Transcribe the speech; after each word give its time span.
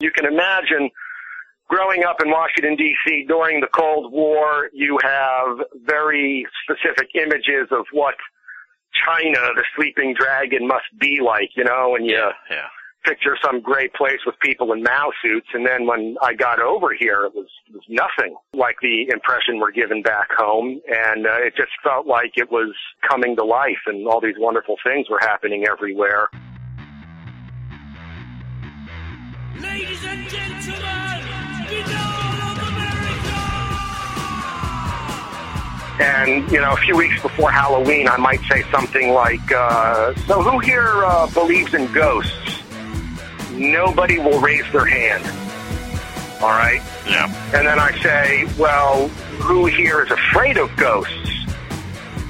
You 0.00 0.10
can 0.10 0.26
imagine 0.26 0.90
growing 1.68 2.04
up 2.04 2.16
in 2.22 2.30
Washington 2.30 2.76
D.C. 2.76 3.24
during 3.28 3.60
the 3.60 3.68
Cold 3.68 4.12
War, 4.12 4.68
you 4.72 4.98
have 5.02 5.58
very 5.84 6.46
specific 6.64 7.08
images 7.14 7.68
of 7.70 7.86
what 7.92 8.14
China, 9.06 9.38
the 9.54 9.64
sleeping 9.76 10.14
dragon, 10.18 10.66
must 10.66 10.86
be 10.98 11.20
like, 11.24 11.50
you 11.56 11.64
know, 11.64 11.96
and 11.96 12.06
you 12.06 12.14
Yeah, 12.14 12.32
yeah. 12.50 12.66
picture 13.04 13.36
some 13.44 13.60
great 13.60 13.94
place 13.94 14.20
with 14.24 14.34
people 14.40 14.72
in 14.72 14.82
Mao 14.82 15.12
suits. 15.22 15.48
And 15.54 15.66
then 15.66 15.86
when 15.86 16.16
I 16.22 16.34
got 16.34 16.60
over 16.60 16.94
here, 16.98 17.24
it 17.24 17.34
was, 17.34 17.48
it 17.68 17.74
was 17.74 17.84
nothing 17.88 18.36
like 18.52 18.76
the 18.82 19.08
impression 19.10 19.58
we're 19.58 19.70
given 19.70 20.02
back 20.02 20.28
home. 20.36 20.80
And 20.88 21.26
uh, 21.26 21.36
it 21.40 21.54
just 21.56 21.72
felt 21.82 22.06
like 22.06 22.32
it 22.36 22.50
was 22.50 22.74
coming 23.08 23.36
to 23.36 23.44
life 23.44 23.84
and 23.86 24.06
all 24.06 24.20
these 24.20 24.38
wonderful 24.38 24.76
things 24.84 25.08
were 25.10 25.20
happening 25.20 25.66
everywhere. 25.70 26.28
Ladies 29.60 30.04
and 30.04 30.28
gentlemen, 30.28 31.24
the 31.68 31.82
dawn 31.90 32.40
of 32.42 32.58
America! 32.68 33.36
And, 35.98 36.52
you 36.52 36.60
know, 36.60 36.72
a 36.72 36.76
few 36.76 36.94
weeks 36.94 37.22
before 37.22 37.50
Halloween, 37.50 38.06
I 38.06 38.18
might 38.18 38.40
say 38.50 38.64
something 38.70 39.14
like, 39.14 39.50
uh, 39.50 40.14
so 40.26 40.42
who 40.42 40.58
here 40.58 41.04
uh, 41.06 41.26
believes 41.28 41.72
in 41.72 41.90
ghosts? 41.92 42.62
Nobody 43.52 44.18
will 44.18 44.40
raise 44.40 44.70
their 44.72 44.84
hand. 44.84 45.24
All 46.42 46.50
right? 46.50 46.82
Yeah. 47.06 47.32
And 47.54 47.66
then 47.66 47.78
I 47.78 47.98
say, 48.02 48.44
well, 48.58 49.08
who 49.40 49.64
here 49.64 50.02
is 50.02 50.10
afraid 50.10 50.58
of 50.58 50.76
ghosts? 50.76 51.30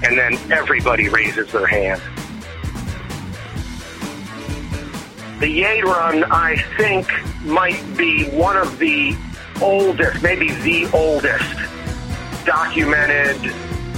And 0.05 0.17
then 0.17 0.39
everybody 0.53 1.09
raises 1.09 1.51
their 1.51 1.67
hand. 1.67 2.01
The 5.39 5.61
Yeren, 5.61 6.25
I 6.31 6.57
think, 6.79 7.07
might 7.45 7.83
be 7.97 8.25
one 8.31 8.57
of 8.57 8.79
the 8.79 9.15
oldest, 9.61 10.23
maybe 10.23 10.51
the 10.53 10.89
oldest 10.95 11.55
documented 12.47 13.37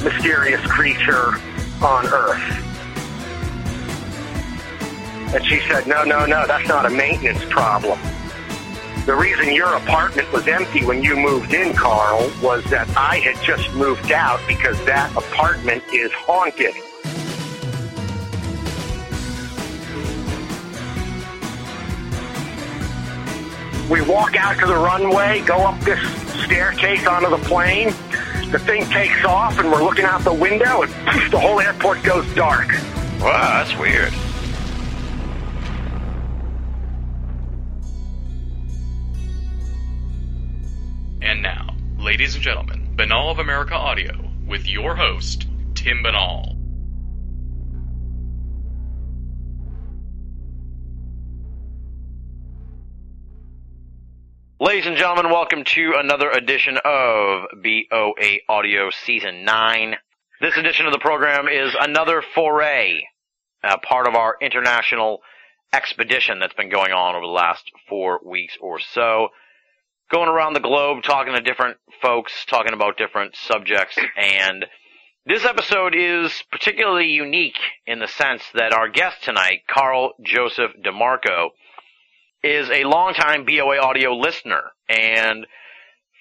mysterious 0.02 0.60
creature 0.62 1.34
on 1.80 2.06
Earth. 2.06 2.64
And 5.32 5.46
she 5.46 5.60
said, 5.68 5.86
no, 5.86 6.02
no, 6.02 6.26
no, 6.26 6.44
that's 6.46 6.66
not 6.66 6.86
a 6.86 6.90
maintenance 6.90 7.44
problem. 7.44 8.00
The 9.06 9.14
reason 9.14 9.54
your 9.54 9.74
apartment 9.74 10.32
was 10.32 10.48
empty 10.48 10.84
when 10.84 11.04
you 11.04 11.14
moved 11.16 11.54
in, 11.54 11.72
Carl, 11.74 12.32
was 12.42 12.64
that 12.64 12.88
I 12.96 13.18
had 13.18 13.40
just 13.44 13.72
moved 13.74 14.10
out 14.10 14.40
because 14.48 14.76
that 14.86 15.10
apartment 15.16 15.84
is 15.92 16.10
haunted. 16.12 16.74
We 23.88 24.02
walk 24.02 24.36
out 24.36 24.58
to 24.58 24.66
the 24.66 24.74
runway, 24.74 25.40
go 25.46 25.66
up 25.66 25.80
this 25.80 25.98
staircase 26.44 27.06
onto 27.06 27.30
the 27.30 27.38
plane. 27.38 27.86
The 28.50 28.58
thing 28.58 28.84
takes 28.86 29.24
off, 29.24 29.58
and 29.58 29.72
we're 29.72 29.82
looking 29.82 30.04
out 30.04 30.22
the 30.24 30.32
window, 30.32 30.82
and 30.82 30.92
poof, 31.06 31.30
the 31.30 31.38
whole 31.38 31.58
airport 31.58 32.02
goes 32.02 32.26
dark. 32.34 32.68
Wow, 33.20 33.64
that's 33.64 33.74
weird. 33.78 34.12
And 41.22 41.42
now, 41.42 41.74
ladies 41.98 42.34
and 42.34 42.44
gentlemen, 42.44 42.90
Binnall 42.94 43.30
of 43.30 43.38
America 43.38 43.74
Audio 43.74 44.12
with 44.46 44.66
your 44.66 44.96
host, 44.96 45.46
Tim 45.74 46.02
Binnall. 46.04 46.57
Ladies 54.60 54.86
and 54.86 54.96
gentlemen, 54.96 55.30
welcome 55.30 55.62
to 55.62 55.94
another 56.00 56.32
edition 56.32 56.78
of 56.84 57.44
BOA 57.62 58.38
Audio 58.48 58.90
Season 58.90 59.44
9. 59.44 59.94
This 60.40 60.56
edition 60.56 60.84
of 60.84 60.92
the 60.92 60.98
program 60.98 61.46
is 61.46 61.76
another 61.80 62.24
foray, 62.34 63.02
uh, 63.62 63.76
part 63.76 64.08
of 64.08 64.16
our 64.16 64.36
international 64.40 65.20
expedition 65.72 66.40
that's 66.40 66.54
been 66.54 66.70
going 66.70 66.90
on 66.90 67.14
over 67.14 67.24
the 67.24 67.30
last 67.30 67.70
four 67.88 68.18
weeks 68.26 68.58
or 68.60 68.80
so. 68.80 69.28
Going 70.10 70.28
around 70.28 70.54
the 70.54 70.60
globe, 70.60 71.04
talking 71.04 71.34
to 71.34 71.40
different 71.40 71.76
folks, 72.02 72.44
talking 72.46 72.72
about 72.72 72.98
different 72.98 73.36
subjects, 73.36 73.96
and 74.16 74.66
this 75.24 75.44
episode 75.44 75.94
is 75.94 76.42
particularly 76.50 77.06
unique 77.06 77.60
in 77.86 78.00
the 78.00 78.08
sense 78.08 78.42
that 78.54 78.72
our 78.72 78.88
guest 78.88 79.22
tonight, 79.22 79.60
Carl 79.68 80.14
Joseph 80.20 80.72
DeMarco, 80.84 81.50
is 82.42 82.70
a 82.70 82.84
longtime 82.84 83.44
BOA 83.44 83.78
audio 83.78 84.12
listener, 84.14 84.62
and 84.88 85.46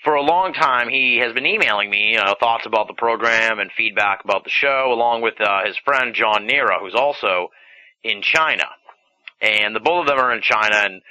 for 0.03 0.15
a 0.15 0.21
long 0.21 0.53
time 0.53 0.89
he 0.89 1.17
has 1.17 1.33
been 1.33 1.45
emailing 1.45 1.89
me 1.89 2.17
uh, 2.17 2.33
thoughts 2.39 2.65
about 2.65 2.87
the 2.87 2.93
program 2.93 3.59
and 3.59 3.71
feedback 3.71 4.23
about 4.23 4.43
the 4.43 4.49
show, 4.49 4.91
along 4.91 5.21
with 5.21 5.39
uh, 5.39 5.65
his 5.65 5.77
friend 5.77 6.15
John 6.15 6.47
Nera, 6.47 6.79
who's 6.79 6.95
also 6.95 7.49
in 8.03 8.21
China. 8.21 8.65
And 9.41 9.75
the 9.75 9.79
both 9.79 10.01
of 10.01 10.07
them 10.07 10.17
are 10.17 10.33
in 10.33 10.41
China, 10.41 10.75
and 10.75 11.01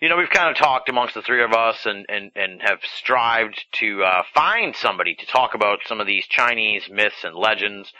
you 0.00 0.08
know 0.08 0.16
we've 0.16 0.30
kind 0.30 0.50
of 0.50 0.56
talked 0.56 0.88
amongst 0.88 1.14
the 1.14 1.22
three 1.22 1.44
of 1.44 1.52
us, 1.52 1.84
and 1.84 2.06
and 2.08 2.30
and 2.34 2.62
have 2.62 2.78
strived 2.82 3.64
to 3.80 4.02
uh, 4.02 4.22
find 4.34 4.74
somebody 4.74 5.14
to 5.14 5.26
talk 5.26 5.54
about 5.54 5.80
some 5.84 6.00
of 6.00 6.06
these 6.06 6.26
Chinese 6.26 6.88
myths 6.90 7.24
and 7.24 7.34
legends 7.36 7.92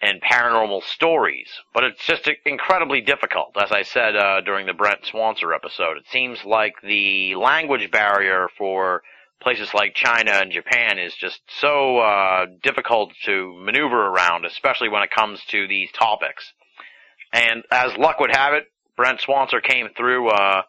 and 0.00 0.22
paranormal 0.22 0.82
stories, 0.82 1.48
but 1.74 1.82
it's 1.84 2.04
just 2.06 2.28
incredibly 2.46 3.00
difficult. 3.00 3.56
As 3.60 3.72
I 3.72 3.82
said 3.82 4.14
uh, 4.14 4.40
during 4.42 4.66
the 4.66 4.72
Brent 4.72 5.02
Swancer 5.02 5.54
episode, 5.54 5.96
it 5.96 6.04
seems 6.10 6.44
like 6.44 6.74
the 6.82 7.34
language 7.34 7.90
barrier 7.90 8.48
for 8.56 9.02
places 9.40 9.74
like 9.74 9.94
China 9.94 10.32
and 10.32 10.52
Japan 10.52 10.98
is 10.98 11.14
just 11.14 11.40
so 11.60 11.98
uh, 11.98 12.46
difficult 12.62 13.12
to 13.24 13.54
maneuver 13.58 14.06
around, 14.06 14.44
especially 14.44 14.88
when 14.88 15.02
it 15.02 15.10
comes 15.10 15.44
to 15.46 15.66
these 15.66 15.90
topics. 15.92 16.52
And 17.32 17.64
as 17.70 17.96
luck 17.96 18.20
would 18.20 18.34
have 18.34 18.54
it, 18.54 18.64
Brent 18.96 19.20
Swancer 19.20 19.62
came 19.62 19.88
through 19.96 20.28
uh, 20.30 20.62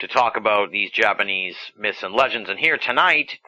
to 0.00 0.08
talk 0.08 0.36
about 0.36 0.70
these 0.70 0.90
Japanese 0.90 1.56
myths 1.78 2.02
and 2.02 2.14
legends, 2.14 2.48
and 2.48 2.58
here 2.58 2.76
tonight 2.76 3.38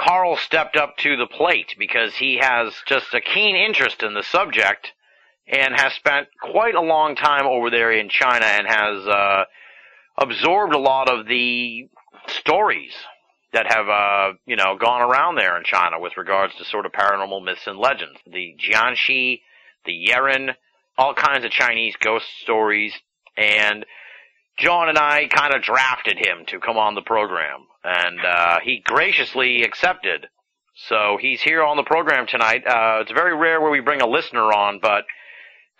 Carl 0.00 0.36
stepped 0.38 0.76
up 0.76 0.96
to 0.98 1.16
the 1.16 1.26
plate 1.26 1.74
because 1.78 2.14
he 2.14 2.38
has 2.40 2.74
just 2.86 3.12
a 3.12 3.20
keen 3.20 3.54
interest 3.54 4.02
in 4.02 4.14
the 4.14 4.22
subject 4.22 4.92
and 5.46 5.74
has 5.74 5.92
spent 5.92 6.28
quite 6.40 6.74
a 6.74 6.80
long 6.80 7.14
time 7.14 7.46
over 7.46 7.68
there 7.70 7.92
in 7.92 8.08
China 8.08 8.46
and 8.46 8.66
has 8.66 9.06
uh, 9.06 9.44
absorbed 10.16 10.74
a 10.74 10.78
lot 10.78 11.10
of 11.10 11.26
the 11.26 11.88
stories 12.28 12.94
that 13.52 13.70
have 13.70 13.88
uh, 13.88 14.32
you 14.46 14.56
know 14.56 14.78
gone 14.78 15.02
around 15.02 15.34
there 15.34 15.56
in 15.58 15.64
China 15.64 16.00
with 16.00 16.16
regards 16.16 16.54
to 16.54 16.64
sort 16.64 16.86
of 16.86 16.92
paranormal 16.92 17.44
myths 17.44 17.66
and 17.66 17.78
legends. 17.78 18.18
The 18.24 18.54
jiangshi, 18.58 19.42
the 19.84 20.08
Yeren, 20.08 20.54
all 20.96 21.12
kinds 21.12 21.44
of 21.44 21.50
Chinese 21.50 21.96
ghost 22.00 22.26
stories, 22.40 22.94
and 23.36 23.84
John 24.60 24.90
and 24.90 24.98
I 24.98 25.26
kind 25.26 25.54
of 25.54 25.62
drafted 25.62 26.18
him 26.18 26.44
to 26.48 26.60
come 26.60 26.76
on 26.76 26.94
the 26.94 27.02
program, 27.02 27.66
and 27.82 28.20
uh, 28.20 28.58
he 28.62 28.82
graciously 28.84 29.62
accepted. 29.62 30.26
So 30.88 31.18
he's 31.20 31.40
here 31.40 31.62
on 31.62 31.76
the 31.78 31.82
program 31.82 32.26
tonight. 32.26 32.66
Uh, 32.66 32.98
it's 33.00 33.10
very 33.10 33.34
rare 33.34 33.60
where 33.60 33.70
we 33.70 33.80
bring 33.80 34.02
a 34.02 34.06
listener 34.06 34.52
on, 34.52 34.78
but 34.80 35.04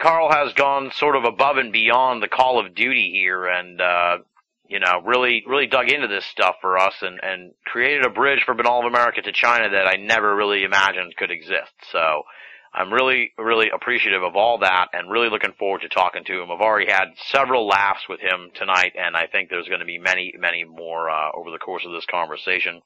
Carl 0.01 0.33
has 0.33 0.55
gone 0.55 0.91
sort 0.93 1.15
of 1.15 1.25
above 1.25 1.59
and 1.59 1.73
beyond 1.73 2.23
the 2.23 2.29
call 2.29 2.59
of 2.59 2.75
duty 2.75 3.11
here, 3.13 3.47
and 3.47 3.81
uh, 3.81 4.19
you 4.67 4.81
know, 4.81 5.03
really, 5.05 5.45
really 5.47 5.67
dug 5.67 5.91
into 5.91 6.09
this 6.09 6.25
stuff 6.25 6.57
for 6.63 6.79
us, 6.79 6.95
and 7.03 7.21
and 7.23 7.53
created 7.67 8.07
a 8.07 8.11
bridge 8.11 8.45
for 8.47 8.55
Binnall 8.55 8.81
of 8.81 8.87
America 8.87 9.21
to 9.21 9.33
China 9.33 9.69
that 9.69 9.87
I 9.87 9.97
never 9.97 10.35
really 10.35 10.65
imagined 10.65 11.17
could 11.17 11.31
exist. 11.31 11.73
So. 11.93 12.23
I'm 12.73 12.93
really, 12.93 13.33
really 13.37 13.69
appreciative 13.71 14.23
of 14.23 14.37
all 14.37 14.59
that 14.59 14.89
and 14.93 15.11
really 15.11 15.29
looking 15.29 15.53
forward 15.59 15.81
to 15.83 15.89
talking 15.89 16.23
to 16.25 16.41
him. 16.41 16.51
I've 16.53 16.61
already 16.61 16.91
had 16.91 17.09
several 17.31 17.67
laughs 17.67 18.09
with 18.09 18.21
him 18.21 18.51
tonight 18.55 18.93
and 18.97 19.17
I 19.17 19.27
think 19.27 19.51
there's 19.51 19.67
going 19.69 19.81
to 19.81 19.87
be 19.87 19.99
many, 19.99 20.35
many 20.39 20.65
more, 20.65 21.11
uh, 21.11 21.31
over 21.35 21.51
the 21.51 21.59
course 21.59 21.85
of 21.85 21.93
this 21.93 22.07
conversation. 22.07 22.81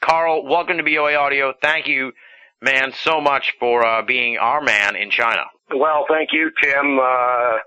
Carl, 0.00 0.44
welcome 0.44 0.76
to 0.78 0.82
BOA 0.82 1.14
Audio. 1.14 1.54
Thank 1.62 1.86
you, 1.86 2.12
man, 2.60 2.92
so 2.92 3.20
much 3.20 3.54
for, 3.60 3.86
uh, 3.86 4.02
being 4.02 4.38
our 4.38 4.60
man 4.60 4.96
in 4.96 5.10
China. 5.10 5.44
Well, 5.74 6.06
thank 6.08 6.30
you, 6.32 6.50
Tim. 6.60 6.98
Uh, 6.98 7.58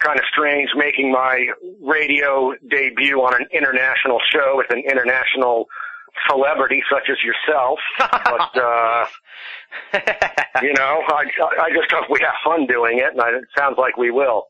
kind 0.00 0.18
of 0.18 0.24
strange 0.32 0.70
making 0.76 1.10
my 1.12 1.46
radio 1.82 2.54
debut 2.70 3.18
on 3.20 3.34
an 3.34 3.46
international 3.52 4.18
show 4.32 4.54
with 4.56 4.70
an 4.70 4.82
international 4.88 5.66
celebrity 6.28 6.82
such 6.90 7.08
as 7.10 7.16
yourself. 7.22 7.78
But, 7.98 8.56
uh, 8.56 9.06
you 10.62 10.72
know, 10.74 11.02
I, 11.08 11.24
I 11.62 11.70
just 11.70 11.90
hope 11.90 12.10
we 12.10 12.20
have 12.20 12.34
fun 12.44 12.66
doing 12.66 12.98
it, 12.98 13.12
and 13.12 13.20
I, 13.20 13.28
it 13.30 13.44
sounds 13.56 13.76
like 13.78 13.96
we 13.96 14.10
will. 14.10 14.44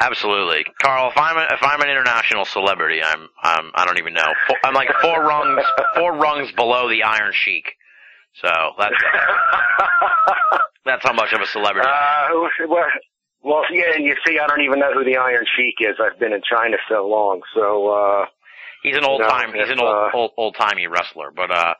Absolutely, 0.00 0.64
Carl. 0.80 1.10
If 1.10 1.18
I'm 1.18 1.36
a, 1.36 1.42
if 1.52 1.62
I'm 1.62 1.80
an 1.80 1.88
international 1.88 2.44
celebrity, 2.44 3.00
I'm 3.02 3.28
I'm 3.42 3.70
I 3.74 3.84
don't 3.84 3.98
even 3.98 4.14
know. 4.14 4.32
Four, 4.48 4.56
I'm 4.64 4.74
like 4.74 4.90
four 5.00 5.22
rungs 5.28 5.62
four 5.94 6.14
rungs 6.14 6.50
below 6.52 6.88
the 6.88 7.04
Iron 7.04 7.32
Sheik. 7.32 7.72
So 8.40 8.48
that's 8.78 8.94
that's 10.84 11.04
how 11.04 11.12
much 11.12 11.32
of 11.32 11.40
a 11.40 11.46
celebrity. 11.46 11.88
Uh, 11.88 12.66
well, 12.68 12.86
well, 13.42 13.62
yeah, 13.70 13.94
and 13.94 14.04
you 14.04 14.16
see, 14.26 14.38
I 14.38 14.46
don't 14.46 14.62
even 14.62 14.80
know 14.80 14.92
who 14.92 15.04
the 15.04 15.16
Iron 15.18 15.44
Sheik 15.56 15.74
is. 15.80 15.96
I've 16.00 16.18
been 16.18 16.32
in 16.32 16.42
China 16.48 16.76
so 16.88 17.06
long, 17.06 17.42
so 17.54 17.88
uh, 17.88 18.26
He's 18.82 18.96
an 18.96 19.04
old 19.04 19.20
No, 19.20 19.28
time. 19.28 19.52
He's 19.54 19.70
an 19.70 19.78
old 19.80 19.88
uh, 19.88 20.16
old 20.16 20.30
old 20.36 20.56
timey 20.58 20.86
wrestler, 20.86 21.30
but 21.34 21.50
uh, 21.50 21.74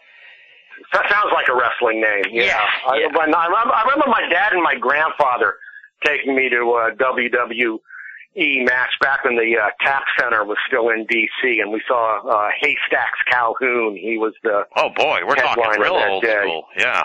That 0.93 1.05
sounds 1.11 1.33
like 1.35 1.49
a 1.49 1.55
wrestling 1.55 2.01
name. 2.01 2.25
Yeah. 2.31 2.45
Yeah, 2.45 2.67
I, 2.89 2.97
yeah. 2.99 3.07
I, 3.07 3.47
remember, 3.47 3.75
I 3.75 3.83
remember 3.83 4.07
my 4.07 4.23
dad 4.31 4.53
and 4.53 4.63
my 4.63 4.75
grandfather 4.77 5.57
taking 6.05 6.35
me 6.35 6.49
to 6.51 6.57
a 6.57 6.95
WWE 6.97 8.65
match 8.65 8.91
back 9.01 9.25
when 9.25 9.37
the 9.37 9.57
uh, 9.59 9.71
Cap 9.85 10.03
Center 10.19 10.45
was 10.45 10.57
still 10.67 10.89
in 10.91 11.07
D.C. 11.07 11.61
and 11.61 11.73
we 11.73 11.83
saw 11.87 12.23
uh, 12.29 12.49
Haystacks 12.61 13.19
Calhoun. 13.31 13.97
He 13.97 14.17
was 14.19 14.35
the 14.43 14.63
oh 14.77 14.91
boy, 14.97 15.21
we're 15.27 15.37
talking 15.37 15.65
real 15.81 15.95
old 15.95 16.23
day. 16.23 16.41
school. 16.43 16.65
Yeah. 16.79 17.03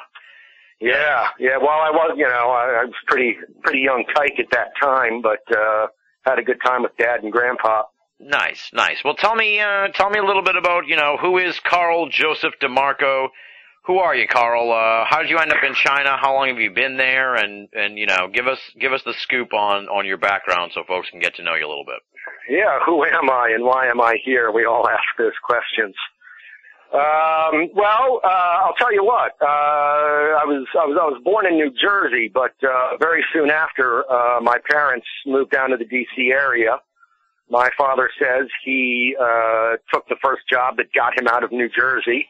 yeah 0.79 1.27
yeah. 1.39 1.57
Well, 1.57 1.69
I 1.69 1.89
was 1.91 2.13
you 2.17 2.27
know 2.27 2.50
I, 2.51 2.81
I 2.81 2.85
was 2.85 2.93
pretty 3.07 3.35
pretty 3.63 3.79
young 3.79 4.05
tyke 4.15 4.39
at 4.39 4.50
that 4.51 4.69
time, 4.81 5.21
but 5.21 5.41
uh, 5.55 5.88
had 6.25 6.39
a 6.39 6.43
good 6.43 6.59
time 6.65 6.83
with 6.83 6.95
dad 6.97 7.23
and 7.23 7.31
grandpa. 7.31 7.83
Nice, 8.19 8.71
nice. 8.73 8.97
Well, 9.05 9.13
tell 9.13 9.35
me, 9.35 9.59
uh, 9.59 9.89
tell 9.93 10.09
me 10.09 10.19
a 10.19 10.23
little 10.23 10.41
bit 10.41 10.55
about, 10.55 10.87
you 10.87 10.95
know, 10.95 11.17
who 11.21 11.37
is 11.37 11.59
Carl 11.59 12.09
Joseph 12.09 12.53
DeMarco? 12.61 13.27
Who 13.85 13.99
are 13.99 14.15
you, 14.15 14.27
Carl? 14.27 14.71
Uh, 14.71 15.05
how 15.07 15.21
did 15.21 15.29
you 15.29 15.37
end 15.37 15.51
up 15.51 15.63
in 15.63 15.73
China? 15.73 16.17
How 16.19 16.33
long 16.33 16.49
have 16.49 16.59
you 16.59 16.71
been 16.71 16.97
there? 16.97 17.35
And, 17.35 17.69
and, 17.73 17.97
you 17.97 18.05
know, 18.05 18.27
give 18.33 18.47
us, 18.47 18.59
give 18.79 18.91
us 18.91 19.01
the 19.05 19.13
scoop 19.21 19.53
on, 19.53 19.87
on 19.87 20.05
your 20.05 20.17
background 20.17 20.71
so 20.73 20.83
folks 20.87 21.09
can 21.09 21.19
get 21.19 21.35
to 21.35 21.43
know 21.43 21.53
you 21.53 21.65
a 21.65 21.69
little 21.69 21.85
bit. 21.85 21.99
Yeah, 22.49 22.79
who 22.85 23.05
am 23.05 23.29
I 23.29 23.51
and 23.53 23.63
why 23.63 23.87
am 23.87 24.01
I 24.01 24.17
here? 24.23 24.51
We 24.51 24.65
all 24.65 24.89
ask 24.89 25.03
those 25.17 25.37
questions. 25.43 25.95
Um, 26.93 27.69
well, 27.75 28.21
uh, 28.23 28.63
I'll 28.63 28.75
tell 28.77 28.93
you 28.93 29.03
what. 29.03 29.33
Uh, 29.41 29.45
I 29.45 30.43
was 30.45 30.65
I 30.73 30.85
was 30.85 30.97
I 30.99 31.05
was 31.05 31.21
born 31.23 31.45
in 31.45 31.55
New 31.55 31.69
Jersey, 31.69 32.31
but 32.33 32.55
uh, 32.63 32.95
very 32.97 33.25
soon 33.33 33.49
after, 33.49 34.09
uh, 34.09 34.39
my 34.39 34.57
parents 34.69 35.05
moved 35.25 35.51
down 35.51 35.71
to 35.71 35.77
the 35.77 35.83
D.C. 35.83 36.31
area. 36.31 36.79
My 37.49 37.69
father 37.77 38.09
says 38.21 38.47
he 38.63 39.15
uh, 39.19 39.77
took 39.94 40.07
the 40.09 40.17
first 40.21 40.41
job 40.49 40.77
that 40.77 40.91
got 40.94 41.17
him 41.17 41.27
out 41.27 41.44
of 41.44 41.51
New 41.51 41.69
Jersey, 41.69 42.27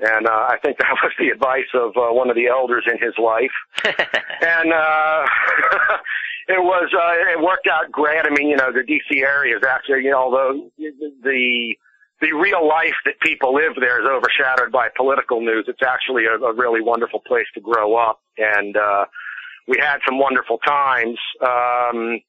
and 0.00 0.26
uh, 0.26 0.30
I 0.30 0.56
think 0.62 0.78
that 0.78 0.94
was 1.02 1.12
the 1.18 1.28
advice 1.28 1.70
of 1.74 1.96
uh, 1.96 2.12
one 2.14 2.30
of 2.30 2.36
the 2.36 2.46
elders 2.46 2.84
in 2.86 2.98
his 2.98 3.14
life. 3.18 3.50
And 4.40 4.72
uh 4.72 5.26
it 6.48 6.62
was 6.62 6.88
uh 6.94 7.32
it 7.32 7.42
worked 7.42 7.66
out 7.66 7.90
great. 7.90 8.24
I 8.24 8.30
mean 8.30 8.48
you 8.48 8.56
know 8.56 8.70
the 8.72 8.80
dc 8.86 9.10
area 9.20 9.56
is 9.56 9.64
actually 9.68 10.04
you 10.04 10.12
know 10.12 10.18
although 10.18 10.70
the 10.78 11.74
the 12.20 12.32
real 12.32 12.66
life 12.66 12.94
that 13.04 13.18
people 13.20 13.52
live 13.52 13.72
there 13.80 14.00
is 14.00 14.08
overshadowed 14.08 14.70
by 14.70 14.88
political 14.96 15.40
news 15.40 15.64
it's 15.66 15.82
actually 15.82 16.26
a, 16.26 16.34
a 16.38 16.54
really 16.54 16.80
wonderful 16.80 17.20
place 17.26 17.46
to 17.54 17.60
grow 17.60 17.96
up. 17.96 18.20
And 18.38 18.76
uh 18.76 19.06
we 19.66 19.76
had 19.80 19.98
some 20.06 20.20
wonderful 20.20 20.58
times. 20.58 21.18
Um 21.42 22.20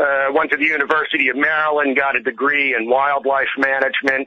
uh, 0.00 0.32
went 0.32 0.50
to 0.50 0.56
the 0.56 0.64
University 0.64 1.28
of 1.28 1.36
Maryland, 1.36 1.96
got 1.96 2.16
a 2.16 2.20
degree 2.20 2.74
in 2.74 2.88
wildlife 2.88 3.48
management, 3.58 4.26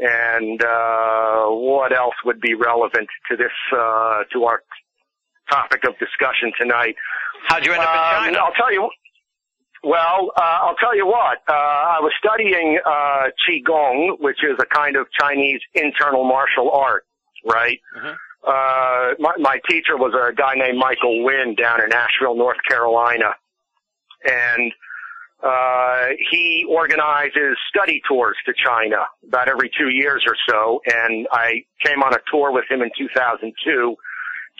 and 0.00 0.62
uh, 0.62 1.46
what 1.48 1.92
else 1.96 2.14
would 2.24 2.40
be 2.40 2.54
relevant 2.54 3.08
to 3.30 3.36
this 3.36 3.52
uh, 3.76 4.22
to 4.32 4.44
our 4.44 4.62
topic 5.50 5.84
of 5.84 5.98
discussion 5.98 6.52
tonight? 6.58 6.94
How'd 7.46 7.64
you 7.66 7.72
end 7.72 7.82
up 7.82 7.88
in 7.88 7.98
Um, 7.98 8.24
China? 8.34 8.38
I'll 8.44 8.52
tell 8.52 8.72
you. 8.72 8.88
Well, 9.84 10.32
uh, 10.36 10.58
I'll 10.62 10.74
tell 10.76 10.96
you 10.96 11.06
what. 11.06 11.38
Uh, 11.48 11.52
I 11.52 11.98
was 12.00 12.12
studying 12.18 12.78
uh, 12.84 13.28
qigong, 13.48 14.18
which 14.20 14.42
is 14.42 14.56
a 14.60 14.66
kind 14.66 14.96
of 14.96 15.06
Chinese 15.18 15.60
internal 15.74 16.24
martial 16.24 16.70
art, 16.72 17.04
right? 17.44 17.78
Mhm. 17.96 18.16
Uh, 18.46 19.14
my, 19.18 19.32
my 19.38 19.60
teacher 19.68 19.96
was 19.96 20.14
a 20.14 20.32
guy 20.34 20.54
named 20.54 20.78
Michael 20.78 21.24
Winn 21.24 21.54
down 21.54 21.82
in 21.82 21.92
Asheville, 21.92 22.36
North 22.36 22.58
Carolina, 22.68 23.34
and 24.24 24.72
uh, 25.42 26.06
he 26.30 26.66
organizes 26.68 27.56
study 27.68 28.02
tours 28.08 28.36
to 28.46 28.52
China 28.52 29.06
about 29.26 29.48
every 29.48 29.70
two 29.78 29.90
years 29.90 30.24
or 30.26 30.34
so. 30.48 30.80
And 30.86 31.28
I 31.30 31.64
came 31.84 32.02
on 32.02 32.12
a 32.12 32.18
tour 32.30 32.52
with 32.52 32.64
him 32.68 32.82
in 32.82 32.90
2002 32.98 33.96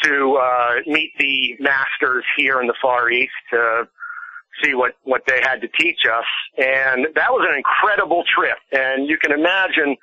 to 0.04 0.38
uh, 0.40 0.74
meet 0.86 1.12
the 1.18 1.56
masters 1.58 2.24
here 2.36 2.60
in 2.60 2.68
the 2.68 2.74
Far 2.80 3.10
East 3.10 3.32
to 3.50 3.88
see 4.62 4.74
what 4.74 4.92
what 5.02 5.22
they 5.26 5.40
had 5.42 5.60
to 5.60 5.68
teach 5.80 6.00
us. 6.06 6.24
And 6.56 7.08
that 7.14 7.30
was 7.30 7.46
an 7.50 7.56
incredible 7.56 8.22
trip. 8.36 8.58
And 8.72 9.08
you 9.08 9.18
can 9.18 9.32
imagine 9.32 9.96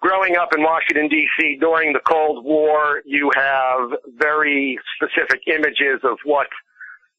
growing 0.00 0.36
up 0.36 0.54
in 0.54 0.62
Washington 0.62 1.08
D.C. 1.08 1.56
during 1.60 1.94
the 1.94 2.00
Cold 2.06 2.44
War, 2.44 3.00
you 3.06 3.30
have 3.34 3.90
very 4.18 4.78
specific 4.96 5.40
images 5.46 6.00
of 6.04 6.18
what 6.24 6.48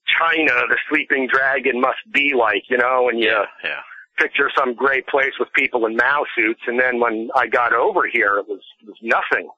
China, 0.08 0.54
the 0.70 0.78
sleeping 0.90 1.28
dragon, 1.32 1.82
must 1.82 2.00
be 2.14 2.34
like, 2.38 2.64
you 2.70 2.78
know, 2.78 3.10
and 3.10 3.20
you 3.20 3.28
yeah, 3.28 3.46
yeah. 3.64 3.80
picture 4.18 4.50
some 4.58 4.74
great 4.74 5.08
place 5.08 5.34
with 5.40 5.52
people 5.54 5.86
in 5.86 5.96
Mao 5.96 6.26
suits, 6.36 6.62
and 6.68 6.80
then 6.80 7.00
when 7.00 7.30
I 7.36 7.48
got 7.48 7.74
over 7.74 8.08
here, 8.08 8.38
it 8.38 8.48
was 8.48 8.62
it 8.82 8.88
was 8.88 8.98
nothing 9.02 9.50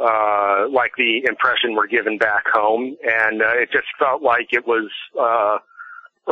uh, 0.00 0.68
like 0.70 0.92
the 0.96 1.24
impression 1.26 1.74
we're 1.74 1.86
given 1.86 2.18
back 2.18 2.44
home, 2.52 2.96
and 3.04 3.42
uh, 3.42 3.56
it 3.56 3.70
just 3.72 3.88
felt 3.98 4.22
like 4.22 4.48
it 4.52 4.66
was 4.66 4.90
uh, 5.18 5.58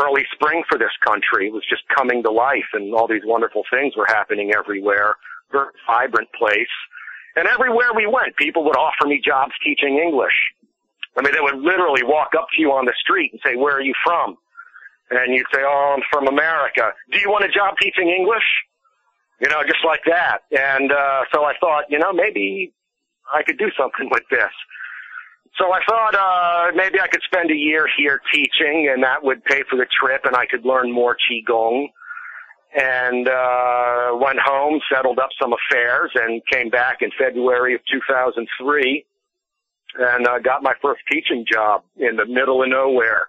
early 0.00 0.24
spring 0.32 0.62
for 0.68 0.78
this 0.78 0.92
country. 1.04 1.48
It 1.48 1.52
was 1.52 1.64
just 1.68 1.82
coming 1.94 2.22
to 2.22 2.30
life, 2.30 2.68
and 2.72 2.94
all 2.94 3.06
these 3.06 3.24
wonderful 3.24 3.64
things 3.70 3.96
were 3.96 4.06
happening 4.06 4.52
everywhere. 4.56 5.16
Very 5.52 5.68
vibrant 5.86 6.28
place, 6.38 6.72
and 7.36 7.46
everywhere 7.48 7.92
we 7.94 8.06
went, 8.06 8.36
people 8.36 8.64
would 8.64 8.76
offer 8.76 9.06
me 9.06 9.20
jobs 9.24 9.52
teaching 9.64 9.98
English. 9.98 10.34
I 11.18 11.22
mean, 11.22 11.32
they 11.34 11.40
would 11.40 11.58
literally 11.58 12.02
walk 12.04 12.30
up 12.38 12.46
to 12.54 12.60
you 12.60 12.70
on 12.70 12.86
the 12.86 12.94
street 13.00 13.32
and 13.32 13.40
say, 13.44 13.56
"Where 13.56 13.74
are 13.74 13.82
you 13.82 13.94
from?" 14.04 14.38
And 15.10 15.34
you'd 15.34 15.46
say, 15.52 15.62
"Oh, 15.64 15.96
I'm 15.96 16.02
from 16.12 16.28
America." 16.28 16.92
Do 17.10 17.18
you 17.18 17.28
want 17.28 17.44
a 17.44 17.48
job 17.48 17.74
teaching 17.82 18.08
English? 18.08 18.44
You 19.40 19.48
know, 19.48 19.62
just 19.64 19.84
like 19.84 20.02
that. 20.06 20.38
And 20.50 20.92
uh, 20.92 21.24
so 21.32 21.44
I 21.44 21.54
thought, 21.60 21.84
you 21.90 21.98
know, 21.98 22.12
maybe 22.12 22.72
I 23.32 23.42
could 23.42 23.58
do 23.58 23.70
something 23.78 24.08
with 24.10 24.24
this. 24.30 24.52
So 25.58 25.72
I 25.72 25.80
thought 25.88 26.14
uh, 26.14 26.72
maybe 26.76 27.00
I 27.00 27.08
could 27.08 27.22
spend 27.24 27.50
a 27.50 27.56
year 27.56 27.88
here 27.98 28.20
teaching, 28.32 28.88
and 28.92 29.02
that 29.02 29.24
would 29.24 29.44
pay 29.44 29.62
for 29.68 29.76
the 29.76 29.86
trip, 29.86 30.22
and 30.24 30.36
I 30.36 30.46
could 30.46 30.64
learn 30.64 30.92
more 30.92 31.16
qigong. 31.16 31.88
And 32.76 33.26
uh, 33.26 34.10
went 34.20 34.38
home, 34.38 34.78
settled 34.92 35.18
up 35.18 35.30
some 35.40 35.52
affairs, 35.52 36.12
and 36.14 36.42
came 36.46 36.68
back 36.68 36.98
in 37.00 37.10
February 37.18 37.74
of 37.74 37.80
2003, 37.90 39.04
and 39.96 40.26
uh, 40.26 40.38
got 40.38 40.62
my 40.62 40.74
first 40.82 41.00
teaching 41.10 41.44
job 41.50 41.82
in 41.96 42.16
the 42.16 42.26
middle 42.26 42.62
of 42.62 42.68
nowhere. 42.68 43.28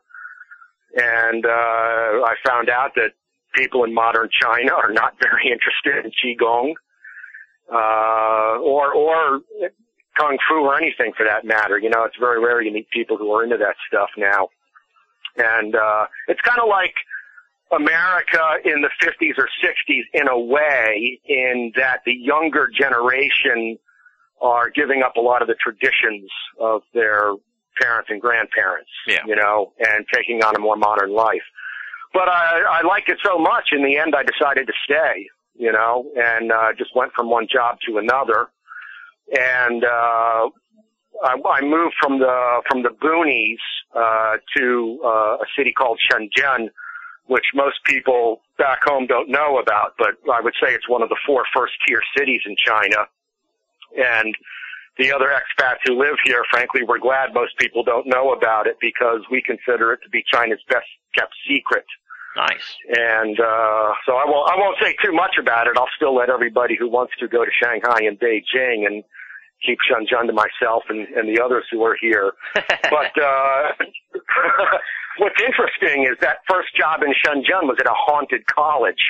And 0.96 1.46
uh, 1.46 1.50
I 1.50 2.34
found 2.46 2.70
out 2.70 2.96
that 2.96 3.12
people 3.54 3.84
in 3.84 3.94
modern 3.94 4.30
China 4.42 4.74
are 4.74 4.92
not 4.92 5.16
very 5.22 5.52
interested 5.52 6.06
in 6.06 6.12
qigong, 6.12 6.74
uh, 7.72 8.60
or 8.60 8.94
or 8.94 9.42
kung 10.18 10.38
fu 10.48 10.56
or 10.56 10.76
anything 10.76 11.14
for 11.16 11.26
that 11.26 11.46
matter. 11.46 11.78
You 11.78 11.90
know, 11.90 12.04
it's 12.04 12.18
very 12.20 12.44
rare 12.44 12.62
you 12.62 12.72
meet 12.72 12.90
people 12.90 13.18
who 13.18 13.32
are 13.32 13.44
into 13.44 13.58
that 13.58 13.76
stuff 13.88 14.10
now. 14.18 14.50
And 15.38 15.76
uh, 15.76 16.06
it's 16.28 16.42
kind 16.42 16.60
of 16.60 16.68
like 16.68 16.94
America 17.72 18.42
in 18.66 18.82
the 18.82 18.90
50s 19.02 19.38
or 19.38 19.48
60s 19.64 20.04
in 20.14 20.28
a 20.28 20.38
way, 20.38 21.20
in 21.26 21.72
that 21.76 22.02
the 22.06 22.14
younger 22.14 22.68
generation 22.68 23.78
are 24.42 24.70
giving 24.70 25.04
up 25.04 25.16
a 25.18 25.22
lot 25.22 25.42
of 25.42 25.48
the 25.48 25.56
traditions 25.56 26.30
of 26.60 26.82
their 26.94 27.34
parents 27.80 28.10
and 28.10 28.22
grandparents, 28.22 28.90
Yeah. 29.08 29.20
you 29.26 29.36
know, 29.36 29.74
and 29.80 30.06
taking 30.14 30.44
on 30.44 30.56
a 30.56 30.60
more 30.60 30.76
modern 30.76 31.12
life. 31.14 31.44
But 32.14 32.28
I, 32.28 32.62
I 32.80 32.82
liked 32.88 33.10
it 33.10 33.20
so 33.24 33.38
much, 33.38 33.70
in 33.72 33.84
the 33.84 33.98
end, 33.98 34.16
I 34.16 34.24
decided 34.24 34.68
to 34.68 34.74
stay, 34.84 35.28
you 35.56 35.72
know, 35.72 36.10
and 36.16 36.52
uh, 36.52 36.74
just 36.78 36.96
went 36.96 37.14
from 37.14 37.30
one 37.30 37.48
job 37.52 37.78
to 37.88 37.98
another. 37.98 38.50
And 39.32 39.84
uh, 39.86 40.50
I, 41.24 41.36
I 41.50 41.62
moved 41.62 41.96
from 42.02 42.20
the 42.20 42.62
from 42.70 42.82
the 42.82 42.90
boonies 42.90 43.60
uh, 43.96 44.38
to 44.58 45.00
uh, 45.06 45.38
a 45.38 45.46
city 45.58 45.72
called 45.72 46.00
Shenzhen, 46.12 46.70
which 47.28 47.46
most 47.54 47.78
people 47.86 48.42
back 48.58 48.80
home 48.84 49.06
don't 49.06 49.30
know 49.30 49.60
about, 49.60 49.94
but 50.00 50.16
I 50.34 50.42
would 50.42 50.54
say 50.62 50.74
it's 50.74 50.90
one 50.90 51.04
of 51.04 51.10
the 51.10 51.18
four 51.28 51.44
first 51.56 51.74
tier 51.88 52.02
cities 52.18 52.42
in 52.46 52.56
China. 52.58 53.08
And 53.98 54.36
the 54.98 55.14
other 55.14 55.32
expats 55.32 55.80
who 55.86 55.98
live 55.98 56.16
here, 56.26 56.44
frankly, 56.52 56.82
we're 56.88 57.00
glad 57.00 57.34
most 57.34 57.58
people 57.58 57.84
don't 57.84 58.08
know 58.08 58.34
about 58.34 58.68
it 58.68 58.78
because 58.82 59.22
we 59.32 59.42
consider 59.42 59.94
it 59.94 60.00
to 60.04 60.10
be 60.10 60.24
China's 60.32 60.60
best 60.68 60.88
kept 61.16 61.34
secret. 61.48 61.86
Nice. 62.36 62.76
And 62.90 63.40
uh, 63.40 63.90
so 64.06 64.14
I 64.16 64.26
won't 64.26 64.52
I 64.52 64.56
won't 64.56 64.78
say 64.82 64.96
too 65.04 65.12
much 65.12 65.36
about 65.40 65.68
it. 65.68 65.74
I'll 65.78 65.90
still 65.96 66.16
let 66.16 66.30
everybody 66.30 66.76
who 66.78 66.90
wants 66.90 67.14
to 67.20 67.28
go 67.28 67.44
to 67.44 67.52
Shanghai 67.52 68.00
and 68.06 68.20
Beijing 68.20 68.86
and 68.86 69.04
keep 69.66 69.78
Shenzhen 69.90 70.28
to 70.28 70.34
myself 70.34 70.84
and, 70.90 71.08
and 71.16 71.28
the 71.28 71.42
others 71.44 71.66
who 71.72 71.84
are 71.84 71.98
here. 72.00 72.34
But 72.90 73.14
uh, 73.22 73.70
what's 75.18 75.42
interesting 75.42 76.04
is 76.10 76.18
that 76.22 76.38
first 76.50 76.70
job 76.76 77.02
in 77.04 77.14
Shenzhen 77.14 77.64
was 77.64 77.78
at 77.80 77.86
a 77.86 77.94
haunted 77.94 78.46
college. 78.48 79.04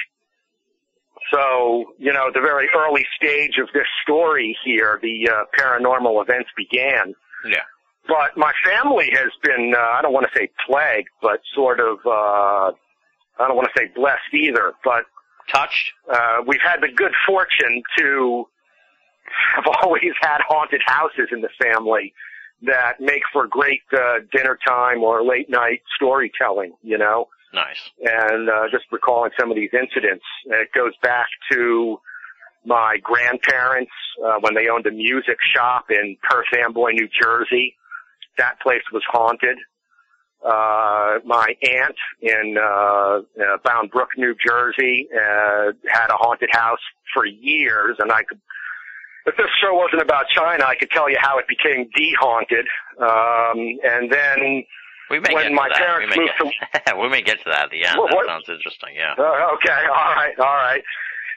So, 1.32 1.94
you 1.98 2.12
know, 2.12 2.32
the 2.34 2.42
very 2.42 2.70
early 2.76 3.06
stage 3.16 3.58
of 3.62 3.70
this 3.74 3.88
story 4.04 4.58
here, 4.66 5.00
the 5.02 5.30
uh, 5.30 5.44
paranormal 5.58 6.22
events 6.22 6.50
began. 6.58 7.14
yeah. 7.46 7.64
But 8.08 8.36
my 8.36 8.52
family 8.66 9.12
has 9.14 9.30
been, 9.44 9.74
uh, 9.78 9.80
I 9.80 10.02
don't 10.02 10.14
want 10.14 10.26
to 10.26 10.36
say 10.36 10.50
plagued, 10.66 11.10
but 11.22 11.42
sort 11.54 11.80
of, 11.80 12.00
uh, 12.06 12.72
I 13.40 13.48
don't 13.48 13.56
want 13.56 13.68
to 13.72 13.80
say 13.80 13.92
blessed 13.94 14.34
either, 14.34 14.74
but 14.84 15.04
Touched. 15.52 15.92
Uh, 16.12 16.38
we've 16.46 16.62
had 16.62 16.82
the 16.82 16.90
good 16.96 17.14
fortune 17.26 17.82
to 17.98 18.48
have 19.56 19.66
always 19.84 20.14
had 20.22 20.40
haunted 20.48 20.82
houses 20.86 21.30
in 21.32 21.42
the 21.42 21.50
family 21.62 22.14
that 22.62 23.00
make 23.00 23.24
for 23.32 23.48
great 23.48 23.82
uh, 23.94 24.20
dinner 24.32 24.58
time 24.68 25.04
or 25.04 25.24
late 25.24 25.50
night 25.50 25.82
storytelling. 25.96 26.74
You 26.84 26.98
know, 26.98 27.30
Nice. 27.54 27.80
and 28.00 28.50
uh, 28.50 28.70
just 28.72 28.86
recalling 28.92 29.32
some 29.40 29.50
of 29.50 29.56
these 29.56 29.72
incidents. 29.74 30.24
It 30.46 30.70
goes 30.74 30.94
back 31.02 31.28
to 31.52 32.00
my 32.66 32.98
grandparents 33.02 33.92
uh, 34.24 34.36
when 34.42 34.54
they 34.54 34.70
owned 34.70 34.86
a 34.86 34.92
music 34.92 35.38
shop 35.56 35.86
in 35.90 36.18
Perth 36.22 36.46
Amboy, 36.64 36.92
New 36.92 37.10
Jersey. 37.22 37.76
That 38.38 38.60
place 38.62 38.84
was 38.94 39.04
haunted. 39.08 39.58
Uh, 40.46 41.20
my 41.26 41.48
aunt 41.64 41.96
in 42.22 42.56
uh, 42.58 42.64
uh, 42.64 43.58
Bound 43.66 43.92
Brook, 43.92 44.10
New 44.18 44.36
Jersey, 44.46 45.08
uh, 45.14 45.72
had 45.88 46.08
a 46.10 46.16
haunted 46.16 46.50
house 46.54 46.80
for 47.14 47.26
years, 47.26 47.98
and 48.00 48.12
I 48.12 48.24
could. 48.24 48.40
If 49.26 49.36
this 49.36 49.48
show 49.62 49.74
wasn't 49.74 50.02
about 50.02 50.26
China, 50.34 50.64
I 50.66 50.76
could 50.76 50.90
tell 50.92 51.10
you 51.10 51.18
how 51.20 51.38
it 51.40 51.46
became 51.48 51.90
de-haunted. 51.94 52.66
Um, 53.00 53.78
and 53.84 54.10
then 54.12 54.64
We 55.10 55.20
may 55.20 55.34
When 55.34 55.44
get 55.44 55.50
to 55.50 55.56
my 55.56 55.70
that. 55.70 55.78
parents 55.78 56.16
we 56.16 56.22
may 56.26 56.30
moved 56.42 56.56
get, 56.86 56.98
we 57.02 57.10
may 57.10 57.22
get 57.22 57.38
to 57.44 57.50
that 57.50 57.66
at 57.66 57.72
the 57.72 57.84
end. 57.86 57.98
What- 57.98 58.12
that 58.12 58.26
sounds 58.28 58.50
interesting. 58.50 58.96
Yeah. 58.96 59.14
Uh, 59.18 59.54
okay, 59.58 59.82
all 59.94 60.14
right, 60.16 60.38
all 60.40 60.56
right. 60.58 60.84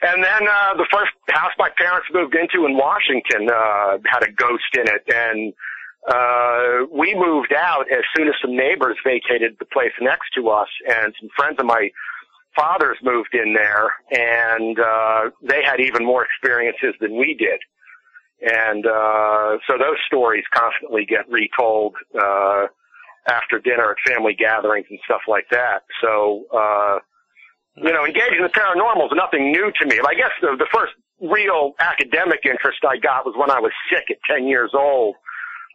And 0.03 0.23
then 0.23 0.47
uh, 0.47 0.73
the 0.75 0.85
first 0.91 1.11
house 1.29 1.51
my 1.57 1.69
parents 1.77 2.07
moved 2.13 2.35
into 2.35 2.65
in 2.65 2.75
Washington 2.75 3.49
uh, 3.49 3.97
had 4.05 4.21
a 4.23 4.31
ghost 4.31 4.67
in 4.75 4.83
it, 4.87 5.03
and 5.07 5.53
uh, 6.11 6.85
we 6.91 7.15
moved 7.15 7.53
out 7.55 7.85
as 7.89 8.03
soon 8.15 8.27
as 8.27 8.33
some 8.41 8.55
neighbors 8.55 8.97
vacated 9.05 9.55
the 9.59 9.65
place 9.65 9.93
next 10.01 10.31
to 10.35 10.49
us, 10.49 10.67
and 10.87 11.13
some 11.19 11.29
friends 11.37 11.55
of 11.59 11.65
my 11.65 11.89
father's 12.55 12.97
moved 13.01 13.33
in 13.33 13.53
there, 13.53 13.93
and 14.11 14.77
uh, 14.77 15.29
they 15.41 15.63
had 15.63 15.79
even 15.79 16.05
more 16.05 16.23
experiences 16.25 16.93
than 16.99 17.17
we 17.17 17.33
did. 17.33 17.59
And 18.41 18.85
uh, 18.85 19.57
so 19.65 19.77
those 19.79 19.97
stories 20.05 20.43
constantly 20.53 21.05
get 21.05 21.29
retold 21.29 21.95
uh, 22.13 22.67
after 23.27 23.59
dinner 23.59 23.91
at 23.91 24.13
family 24.13 24.33
gatherings 24.33 24.87
and 24.89 24.99
stuff 25.05 25.21
like 25.27 25.45
that. 25.51 25.83
So. 26.01 26.45
Uh, 26.53 26.99
you 27.75 27.91
know, 27.91 28.05
engaging 28.05 28.41
the 28.43 28.49
paranormal 28.49 29.05
is 29.05 29.11
nothing 29.15 29.51
new 29.51 29.71
to 29.81 29.87
me. 29.87 29.99
I 30.05 30.13
guess 30.13 30.29
the, 30.41 30.55
the 30.57 30.67
first 30.71 30.93
real 31.19 31.73
academic 31.79 32.41
interest 32.45 32.79
I 32.87 32.97
got 32.97 33.25
was 33.25 33.35
when 33.37 33.49
I 33.49 33.59
was 33.59 33.71
sick 33.89 34.05
at 34.11 34.17
10 34.29 34.47
years 34.47 34.71
old. 34.73 35.15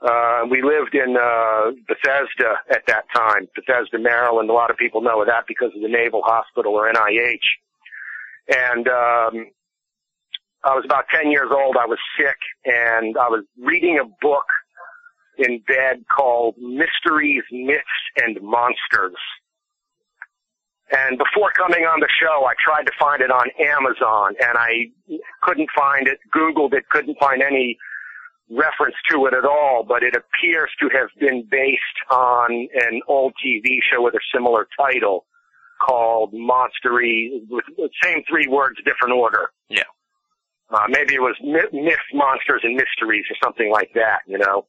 Uh, 0.01 0.45
we 0.49 0.63
lived 0.63 0.95
in, 0.95 1.17
uh, 1.17 1.73
Bethesda 1.89 2.63
at 2.71 2.87
that 2.87 3.05
time, 3.15 3.49
Bethesda, 3.57 3.99
Maryland. 3.99 4.49
A 4.49 4.53
lot 4.53 4.71
of 4.71 4.77
people 4.77 5.01
know 5.01 5.21
of 5.21 5.27
that 5.27 5.45
because 5.49 5.73
of 5.75 5.83
the 5.83 5.89
Naval 5.89 6.23
Hospital 6.25 6.75
or 6.75 6.93
NIH. 6.93 7.43
And, 8.49 8.87
um, 8.87 9.51
I 10.65 10.75
was 10.75 10.85
about 10.85 11.05
10 11.11 11.31
years 11.31 11.51
old. 11.51 11.77
I 11.77 11.87
was 11.87 11.99
sick 12.19 12.37
and 12.65 13.17
I 13.17 13.29
was 13.29 13.45
reading 13.59 13.99
a 14.01 14.05
book 14.21 14.45
in 15.39 15.61
bed 15.67 16.05
called 16.15 16.57
Mysteries, 16.59 17.45
Myths, 17.51 17.85
and 18.17 18.41
Monsters. 18.43 19.17
And 20.91 21.19
before 21.19 21.51
coming 21.53 21.85
on 21.85 22.01
the 22.01 22.09
show, 22.21 22.47
I 22.47 22.55
tried 22.59 22.85
to 22.85 22.93
find 22.99 23.21
it 23.21 23.31
on 23.31 23.47
Amazon 23.61 24.35
and 24.41 24.57
I 24.57 24.87
couldn't 25.43 25.69
find 25.77 26.09
it, 26.09 26.19
Googled 26.35 26.73
it, 26.73 26.89
couldn't 26.89 27.19
find 27.21 27.43
any 27.43 27.77
reference 28.51 28.95
to 29.11 29.27
it 29.27 29.35
at 29.35 29.45
all, 29.45 29.85
but 29.87 30.03
it 30.03 30.15
appears 30.17 30.71
to 30.81 30.89
have 30.89 31.09
been 31.21 31.47
based 31.51 31.83
on 32.11 32.69
an 32.75 33.03
old 33.07 33.35
TV 33.45 33.79
show 33.93 34.03
with 34.03 34.15
a 34.15 34.21
similar 34.35 34.67
title 34.81 35.27
called 35.87 36.33
Monstery, 36.33 37.41
with 37.51 37.65
the 37.77 37.91
same 38.03 38.23
three 38.29 38.47
words, 38.49 38.77
different 38.85 39.15
order. 39.15 39.51
Yeah. 39.69 39.83
Uh, 40.71 40.87
maybe 40.89 41.15
it 41.15 41.21
was 41.21 41.37
myth, 41.43 41.73
myths, 41.73 42.01
monsters, 42.13 42.63
and 42.65 42.75
mysteries 42.75 43.25
or 43.31 43.37
something 43.43 43.71
like 43.71 43.91
that, 43.95 44.21
you 44.27 44.39
know. 44.39 44.67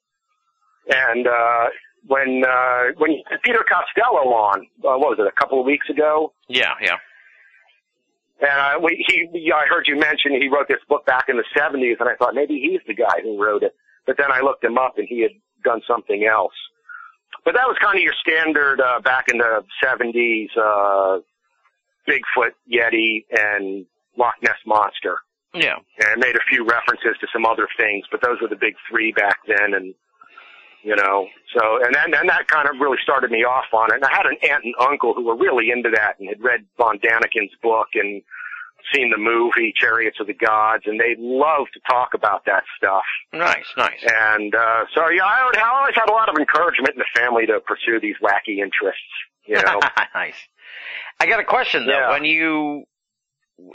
And, 0.90 1.28
uh, 1.28 1.66
when, 2.08 2.44
uh, 2.48 2.94
when 2.98 3.12
you 3.12 3.24
had 3.30 3.42
Peter 3.44 3.64
Costello 3.68 4.34
on, 4.34 4.62
uh, 4.80 4.98
what 4.98 5.18
was 5.18 5.20
it, 5.20 5.28
a 5.28 5.40
couple 5.40 5.60
of 5.60 5.66
weeks 5.66 5.90
ago? 5.90 6.34
Yeah. 6.48 6.74
Yeah. 6.82 6.98
And 8.42 8.50
uh, 8.50 8.80
we, 8.82 9.04
he, 9.08 9.52
I 9.52 9.66
heard 9.68 9.86
you 9.88 10.00
mention 10.00 10.32
he 10.32 10.48
wrote 10.48 10.68
this 10.70 10.80
book 10.88 11.06
back 11.06 11.26
in 11.28 11.36
the 11.36 11.44
70s, 11.58 12.00
and 12.00 12.08
I 12.08 12.16
thought 12.16 12.36
maybe 12.36 12.56
he's 12.56 12.80
the 12.88 12.94
guy 12.94 13.22
who 13.22 13.42
wrote 13.42 13.64
it. 13.64 13.76
But 14.08 14.16
then 14.18 14.32
I 14.32 14.40
looked 14.40 14.64
him 14.64 14.78
up, 14.78 14.98
and 14.98 15.08
he 15.10 15.22
had 15.22 15.32
done 15.64 15.82
something 15.86 16.24
else. 16.24 16.54
But 17.44 17.56
that 17.56 17.68
was 17.68 17.78
kind 17.82 17.98
of 17.98 18.04
your 18.04 18.16
standard 18.20 18.80
uh, 18.80 19.02
back 19.02 19.26
in 19.28 19.38
the 19.38 19.64
70s, 19.84 20.50
uh, 20.58 21.20
Bigfoot, 22.08 22.56
Yeti, 22.72 23.26
and 23.30 23.86
Loch 24.18 24.36
Ness 24.42 24.58
Monster. 24.66 25.18
Yeah. 25.54 25.76
And 26.00 26.22
made 26.22 26.36
a 26.36 26.46
few 26.50 26.66
references 26.66 27.18
to 27.20 27.28
some 27.34 27.46
other 27.46 27.68
things, 27.78 28.06
but 28.10 28.22
those 28.22 28.40
were 28.42 28.48
the 28.48 28.60
big 28.60 28.76
three 28.90 29.12
back 29.12 29.40
then, 29.48 29.74
and 29.74 29.94
you 30.84 30.96
know, 30.96 31.28
so 31.54 31.84
and 31.84 31.94
then 31.94 32.14
and 32.14 32.30
that 32.30 32.48
kind 32.48 32.68
of 32.68 32.76
really 32.80 32.98
started 33.04 33.32
me 33.32 33.44
off 33.44 33.66
on 33.74 33.92
it. 33.92 33.96
And 33.96 34.06
I 34.06 34.12
had 34.12 34.26
an 34.26 34.38
aunt 34.50 34.64
and 34.64 34.74
uncle 34.80 35.14
who 35.14 35.26
were 35.26 35.36
really 35.36 35.72
into 35.72 35.90
that 35.92 36.20
and 36.20 36.30
had 36.30 36.42
read 36.42 36.66
Von 36.78 37.00
Daniken's 37.00 37.52
book 37.62 37.88
and 37.96 38.22
seen 38.94 39.12
the 39.12 39.18
movie 39.18 39.74
Chariots 39.76 40.20
of 40.20 40.28
the 40.28 40.34
Gods, 40.34 40.84
and 40.86 41.00
they 41.00 41.16
love 41.20 41.68
to 41.74 41.80
talk 41.90 42.14
about 42.14 42.46
that 42.46 42.64
stuff. 42.78 43.04
Nice. 43.34 43.66
Nice. 43.78 44.04
And 44.04 44.56
uh, 44.56 44.86
so 44.96 45.10
yeah, 45.10 45.26
I, 45.26 45.46
would, 45.46 45.58
I 45.58 45.70
always 45.70 45.96
had 45.96 46.10
a 46.10 46.14
lot 46.14 46.30
of 46.30 46.36
encouragement 46.38 46.96
in 46.96 47.00
the 47.00 47.20
family 47.20 47.46
to 47.46 47.60
pursue 47.60 48.00
these 48.00 48.16
wacky 48.22 48.60
interests. 48.60 49.02
You 49.46 49.56
know, 49.56 49.80
nice. 50.16 50.36
I 51.20 51.26
got 51.26 51.40
a 51.40 51.44
question 51.44 51.86
though. 51.86 51.92
Yeah. 51.92 52.12
When 52.12 52.24
you 52.24 52.86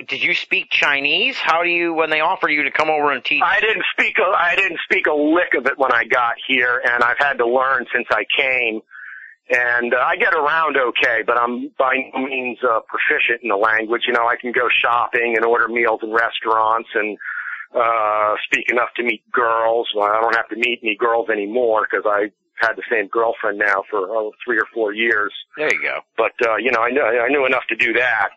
did 0.08 0.22
you 0.22 0.34
speak 0.34 0.70
Chinese? 0.70 1.36
How 1.36 1.62
do 1.62 1.68
you 1.68 1.94
when 1.94 2.10
they 2.10 2.20
offered 2.20 2.50
you 2.50 2.64
to 2.64 2.70
come 2.70 2.90
over 2.90 3.12
and 3.12 3.24
teach? 3.24 3.42
I 3.42 3.60
didn't 3.60 3.84
speak. 3.92 4.16
A, 4.18 4.36
I 4.36 4.56
didn't 4.56 4.80
speak 4.84 5.06
a 5.06 5.14
lick 5.14 5.54
of 5.56 5.66
it 5.66 5.78
when 5.78 5.92
I 5.92 6.04
got 6.04 6.34
here, 6.46 6.82
and 6.84 7.02
I've 7.02 7.18
had 7.18 7.38
to 7.38 7.46
learn 7.46 7.86
since 7.92 8.06
I 8.10 8.24
came. 8.36 8.80
And 9.50 9.92
uh, 9.92 9.98
I 9.98 10.16
get 10.16 10.34
around 10.34 10.76
okay, 10.76 11.22
but 11.26 11.38
I'm 11.38 11.70
by 11.78 11.94
no 12.14 12.24
means 12.24 12.58
uh, 12.64 12.80
proficient 12.88 13.42
in 13.42 13.50
the 13.50 13.56
language. 13.56 14.02
You 14.06 14.14
know, 14.14 14.26
I 14.26 14.36
can 14.40 14.52
go 14.52 14.68
shopping 14.82 15.34
and 15.36 15.44
order 15.44 15.68
meals 15.68 16.00
in 16.02 16.12
restaurants 16.12 16.88
and 16.94 17.18
uh 17.74 18.34
speak 18.44 18.70
enough 18.70 18.90
to 18.96 19.02
meet 19.02 19.22
girls. 19.32 19.88
Well, 19.94 20.06
I 20.06 20.20
don't 20.20 20.36
have 20.36 20.48
to 20.48 20.56
meet 20.56 20.78
any 20.82 20.96
girls 20.96 21.28
anymore 21.28 21.86
because 21.90 22.06
I 22.06 22.30
had 22.54 22.74
the 22.76 22.84
same 22.90 23.08
girlfriend 23.08 23.58
now 23.58 23.82
for 23.90 23.98
oh, 23.98 24.32
three 24.44 24.58
or 24.58 24.66
four 24.72 24.94
years 24.94 25.32
there 25.56 25.72
you 25.74 25.82
go. 25.82 26.00
but 26.16 26.32
uh, 26.46 26.56
you 26.56 26.70
know, 26.70 26.80
I 26.80 26.90
knew 26.90 27.02
I 27.02 27.28
knew 27.28 27.44
enough 27.46 27.64
to 27.68 27.76
do 27.76 27.92
that. 27.94 28.30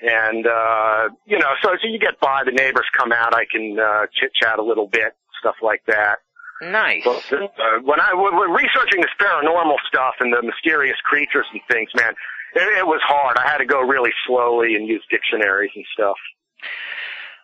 And 0.00 0.46
uh, 0.46 1.08
you 1.26 1.38
know, 1.38 1.52
so 1.62 1.70
so 1.82 1.88
you 1.88 1.98
get 1.98 2.20
by. 2.20 2.42
The 2.44 2.52
neighbors 2.52 2.86
come 2.96 3.10
out. 3.12 3.34
I 3.34 3.44
can 3.50 3.76
uh, 3.78 4.06
chit 4.14 4.32
chat 4.34 4.58
a 4.58 4.62
little 4.62 4.86
bit, 4.86 5.14
stuff 5.40 5.56
like 5.62 5.82
that. 5.86 6.18
Nice. 6.62 7.02
But, 7.04 7.22
uh, 7.40 7.78
when 7.82 8.00
I 8.00 8.14
when 8.14 8.34
researching 8.50 9.00
this 9.00 9.10
paranormal 9.20 9.76
stuff 9.88 10.14
and 10.20 10.32
the 10.32 10.42
mysterious 10.42 10.96
creatures 11.04 11.46
and 11.52 11.60
things, 11.70 11.90
man, 11.96 12.14
it, 12.54 12.78
it 12.78 12.86
was 12.86 13.00
hard. 13.04 13.36
I 13.38 13.48
had 13.48 13.58
to 13.58 13.66
go 13.66 13.80
really 13.80 14.10
slowly 14.26 14.74
and 14.76 14.86
use 14.86 15.02
dictionaries 15.10 15.70
and 15.74 15.84
stuff. 15.94 16.16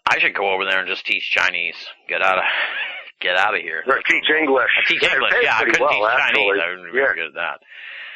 I 0.06 0.18
should 0.18 0.34
go 0.34 0.52
over 0.52 0.64
there 0.64 0.80
and 0.80 0.88
just 0.88 1.06
teach 1.06 1.30
Chinese. 1.30 1.76
Get 2.08 2.22
out 2.22 2.38
of 2.38 2.44
get 3.20 3.36
out 3.36 3.54
of 3.54 3.60
here. 3.62 3.82
Or 3.86 3.98
teach 4.08 4.28
English. 4.30 4.70
I 4.78 4.88
teach 4.92 5.02
English. 5.02 5.32
Yeah, 5.42 5.56
I 5.56 5.64
couldn't 5.64 5.80
well, 5.80 5.90
teach 5.90 6.04
actually. 6.10 6.42
Chinese. 6.44 6.62
I 6.62 6.68
wouldn't 6.70 6.92
be 6.92 6.98
Yeah. 6.98 7.04
very 7.04 7.16
good 7.16 7.26
at 7.26 7.34
that. 7.34 7.58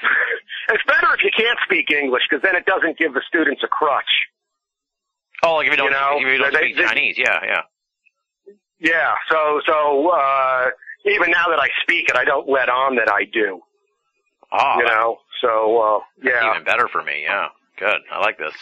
It's 0.70 0.84
better 0.84 1.08
if 1.16 1.24
you 1.24 1.30
can't 1.34 1.58
speak 1.64 1.90
English 1.90 2.24
because 2.28 2.42
then 2.42 2.54
it 2.54 2.66
doesn't 2.66 2.98
give 2.98 3.14
the 3.14 3.22
students 3.26 3.62
a 3.64 3.68
crutch. 3.68 4.04
Oh, 5.42 5.54
like 5.56 5.66
if 5.68 5.72
you 5.72 5.76
don't, 5.78 5.86
You 5.86 5.92
know, 5.92 6.16
if 6.20 6.26
you 6.26 6.36
don't 6.38 6.52
they- 6.52 6.58
speak 6.60 6.76
they- 6.76 6.84
Chinese, 6.84 7.16
yeah, 7.18 7.40
yeah. 7.44 7.62
Yeah, 8.80 9.14
so 9.30 9.60
so 9.66 10.08
uh 10.10 10.66
even 11.06 11.30
now 11.30 11.46
that 11.48 11.58
I 11.58 11.68
speak 11.82 12.08
it, 12.10 12.16
I 12.16 12.24
don't 12.24 12.48
let 12.48 12.68
on 12.68 12.96
that 12.96 13.10
I 13.10 13.24
do. 13.24 13.60
Oh, 14.52 14.74
you 14.78 14.84
know, 14.84 15.18
so 15.40 15.80
uh 15.80 16.00
yeah, 16.22 16.50
even 16.52 16.64
better 16.64 16.86
for 16.88 17.02
me. 17.02 17.22
Yeah, 17.24 17.48
good. 17.78 18.00
I 18.12 18.18
like 18.20 18.38
this. 18.38 18.52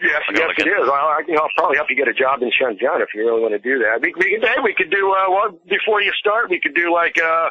yes, 0.00 0.22
yes, 0.32 0.50
it 0.58 0.66
at 0.68 0.80
Well, 0.82 0.92
I, 0.92 1.22
you 1.26 1.34
know, 1.34 1.40
I'll 1.42 1.50
probably 1.56 1.76
help 1.76 1.90
you 1.90 1.96
get 1.96 2.08
a 2.08 2.14
job 2.14 2.40
in 2.42 2.50
Shenzhen 2.50 3.02
if 3.02 3.08
you 3.14 3.26
really 3.26 3.42
want 3.42 3.52
to 3.52 3.58
do 3.58 3.78
that. 3.80 4.00
We, 4.00 4.14
we 4.16 4.38
hey, 4.40 4.56
we 4.62 4.72
could 4.74 4.90
do 4.90 5.10
uh, 5.12 5.26
well 5.28 5.58
before 5.68 6.00
you 6.02 6.12
start. 6.18 6.48
We 6.50 6.60
could 6.60 6.74
do 6.74 6.92
like 6.92 7.16
a 7.18 7.50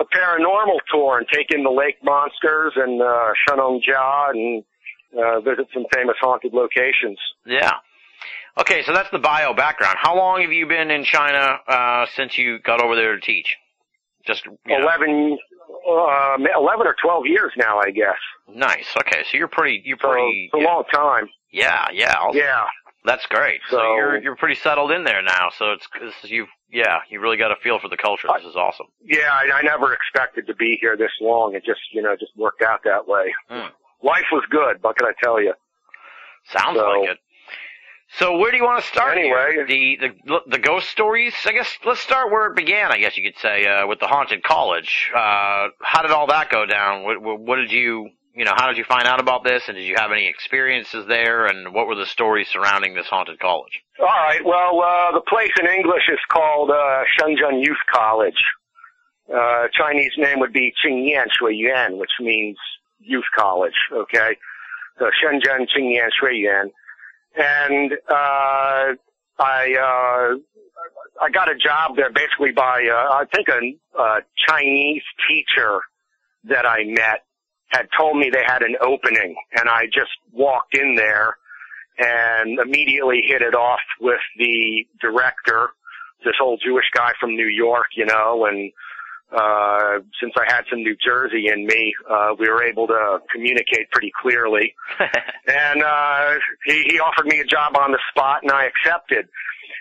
a 0.00 0.04
paranormal 0.04 0.78
tour 0.90 1.18
and 1.18 1.26
take 1.32 1.50
in 1.50 1.62
the 1.62 1.70
lake 1.70 1.96
monsters 2.02 2.72
and 2.76 3.00
uh 3.00 3.32
Shennongjia 3.48 4.30
and 4.30 4.64
uh 5.18 5.40
visit 5.40 5.66
some 5.72 5.84
famous 5.94 6.16
haunted 6.20 6.52
locations. 6.52 7.18
Yeah. 7.46 7.72
Okay, 8.60 8.82
so 8.84 8.92
that's 8.92 9.10
the 9.10 9.18
bio 9.18 9.52
background. 9.52 9.96
How 10.00 10.16
long 10.16 10.40
have 10.42 10.52
you 10.52 10.66
been 10.68 10.88
in 10.90 11.02
China 11.04 11.58
uh, 11.66 12.06
since 12.14 12.38
you 12.38 12.60
got 12.60 12.80
over 12.80 12.94
there 12.94 13.16
to 13.16 13.20
teach? 13.20 13.56
Just 14.24 14.46
Eleven, 14.66 15.36
um, 15.90 16.46
eleven 16.56 16.86
or 16.86 16.94
twelve 17.02 17.24
years 17.26 17.50
now, 17.56 17.80
I 17.80 17.90
guess. 17.90 18.14
nice. 18.48 18.86
Okay, 18.96 19.24
so 19.30 19.36
you're 19.36 19.48
pretty. 19.48 19.82
You're 19.84 19.98
So 20.00 20.08
pretty. 20.12 20.50
it's 20.52 20.54
a 20.54 20.64
long 20.64 20.84
time. 20.92 21.28
yeah, 21.50 21.86
yeah. 21.92 22.14
I'll- 22.16 22.34
Yeah. 22.34 22.64
That's 23.04 23.26
great. 23.26 23.60
So, 23.70 23.76
So- 23.76 23.94
you're 23.96 24.22
you're 24.22 24.36
pretty 24.36 24.54
settled 24.54 24.90
in 24.90 25.04
there 25.04 25.22
now. 25.22 25.50
So 25.58 25.72
it's 25.72 25.86
cause 25.86 26.12
you've 26.24 26.48
Yeah, 26.70 27.00
you 27.10 27.20
really 27.20 27.36
got 27.36 27.52
a 27.52 27.56
feel 27.56 27.78
for 27.78 27.88
the 27.88 27.96
culture. 27.96 28.28
This 28.36 28.46
is 28.46 28.56
awesome. 28.56 28.86
Yeah, 29.04 29.30
I, 29.30 29.58
I 29.58 29.62
never 29.62 29.92
expected 29.92 30.46
to 30.46 30.54
be 30.54 30.78
here 30.80 30.96
this 30.96 31.12
long. 31.20 31.54
It 31.54 31.64
just, 31.64 31.80
you 31.92 32.02
know, 32.02 32.16
just 32.16 32.32
worked 32.36 32.62
out 32.62 32.80
that 32.84 33.06
way. 33.06 33.32
Hmm. 33.48 33.68
Life 34.02 34.26
was 34.32 34.44
good. 34.50 34.82
What 34.82 34.96
can 34.96 35.06
I 35.06 35.12
tell 35.22 35.40
you? 35.40 35.52
Sounds 36.50 36.78
So- 36.78 36.86
like 36.88 37.10
it. 37.10 37.18
So 38.18 38.36
where 38.38 38.50
do 38.52 38.56
you 38.58 38.62
want 38.64 38.80
to 38.80 38.86
start? 38.88 39.18
Anyway. 39.18 39.64
the 39.66 39.96
the 40.28 40.40
the 40.46 40.58
ghost 40.58 40.88
stories. 40.88 41.34
I 41.46 41.52
guess 41.52 41.76
let's 41.84 42.00
start 42.00 42.30
where 42.30 42.46
it 42.46 42.54
began. 42.54 42.92
I 42.92 42.98
guess 42.98 43.16
you 43.16 43.24
could 43.28 43.40
say 43.40 43.66
uh, 43.66 43.86
with 43.88 43.98
the 43.98 44.06
haunted 44.06 44.42
college. 44.44 45.10
Uh, 45.12 45.68
how 45.82 46.02
did 46.02 46.10
all 46.12 46.26
that 46.28 46.48
go 46.48 46.64
down? 46.64 47.02
What, 47.02 47.20
what 47.40 47.56
did 47.56 47.72
you 47.72 48.10
you 48.34 48.44
know? 48.44 48.52
How 48.54 48.68
did 48.68 48.76
you 48.76 48.84
find 48.84 49.06
out 49.06 49.20
about 49.20 49.44
this? 49.44 49.62
And 49.68 49.76
did 49.76 49.84
you 49.84 49.94
have 49.96 50.12
any 50.12 50.26
experiences 50.26 51.06
there? 51.06 51.46
And 51.46 51.72
what 51.72 51.86
were 51.86 51.94
the 51.94 52.06
stories 52.06 52.48
surrounding 52.52 52.94
this 52.94 53.06
haunted 53.06 53.38
college? 53.38 53.80
All 54.00 54.06
right. 54.06 54.44
Well, 54.44 54.80
uh, 54.80 55.12
the 55.12 55.22
place 55.28 55.52
in 55.60 55.66
English 55.66 56.08
is 56.12 56.18
called 56.30 56.70
uh, 56.70 57.02
Shenzhen 57.18 57.64
Youth 57.64 57.82
College. 57.92 58.42
Uh, 59.32 59.68
Chinese 59.72 60.12
name 60.18 60.40
would 60.40 60.52
be 60.52 60.72
Qingyan 60.84 61.26
Shuiyuan, 61.40 61.98
which 61.98 62.10
means 62.20 62.58
youth 63.00 63.24
college. 63.34 63.72
Okay, 63.92 64.36
so 64.98 65.06
Shenzhen 65.06 65.66
Qingyan 65.74 66.08
Shuiyuan, 66.22 66.70
and 67.34 67.92
uh, 68.08 68.94
I 69.38 69.74
uh, 69.80 70.36
I 71.22 71.30
got 71.32 71.50
a 71.50 71.56
job 71.56 71.96
there 71.96 72.12
basically 72.12 72.52
by 72.52 72.86
uh, 72.86 73.14
I 73.14 73.24
think 73.34 73.48
a, 73.48 74.00
a 74.00 74.20
Chinese 74.46 75.02
teacher 75.26 75.80
that 76.44 76.66
I 76.66 76.84
met 76.84 77.24
had 77.74 77.88
told 77.98 78.16
me 78.16 78.30
they 78.30 78.44
had 78.46 78.62
an 78.62 78.76
opening, 78.80 79.34
and 79.56 79.68
I 79.68 79.86
just 79.86 80.12
walked 80.32 80.76
in 80.76 80.94
there 80.96 81.36
and 81.98 82.58
immediately 82.60 83.22
hit 83.26 83.42
it 83.42 83.54
off 83.54 83.80
with 84.00 84.20
the 84.38 84.86
director, 85.00 85.70
this 86.24 86.34
old 86.40 86.60
Jewish 86.64 86.86
guy 86.94 87.10
from 87.20 87.36
New 87.36 87.46
York, 87.46 87.86
you 87.96 88.06
know, 88.06 88.46
and 88.46 88.72
uh, 89.32 89.98
since 90.20 90.32
I 90.38 90.44
had 90.46 90.62
some 90.70 90.82
New 90.82 90.96
Jersey 91.04 91.48
in 91.48 91.66
me, 91.66 91.92
uh, 92.08 92.34
we 92.38 92.48
were 92.48 92.62
able 92.62 92.86
to 92.86 93.18
communicate 93.32 93.90
pretty 93.90 94.12
clearly. 94.22 94.74
and 95.48 95.82
uh, 95.82 96.34
he, 96.64 96.84
he 96.88 97.00
offered 97.00 97.26
me 97.26 97.40
a 97.40 97.44
job 97.44 97.76
on 97.76 97.90
the 97.90 97.98
spot, 98.10 98.42
and 98.42 98.52
I 98.52 98.66
accepted. 98.66 99.28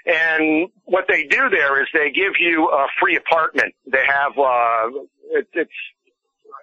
And 0.06 0.70
what 0.86 1.06
they 1.08 1.24
do 1.24 1.50
there 1.50 1.82
is 1.82 1.88
they 1.94 2.10
give 2.10 2.34
you 2.40 2.68
a 2.70 2.88
free 3.00 3.16
apartment. 3.16 3.74
They 3.86 4.04
have 4.08 4.32
uh, 4.38 4.90
it, 5.32 5.48
it's 5.54 5.72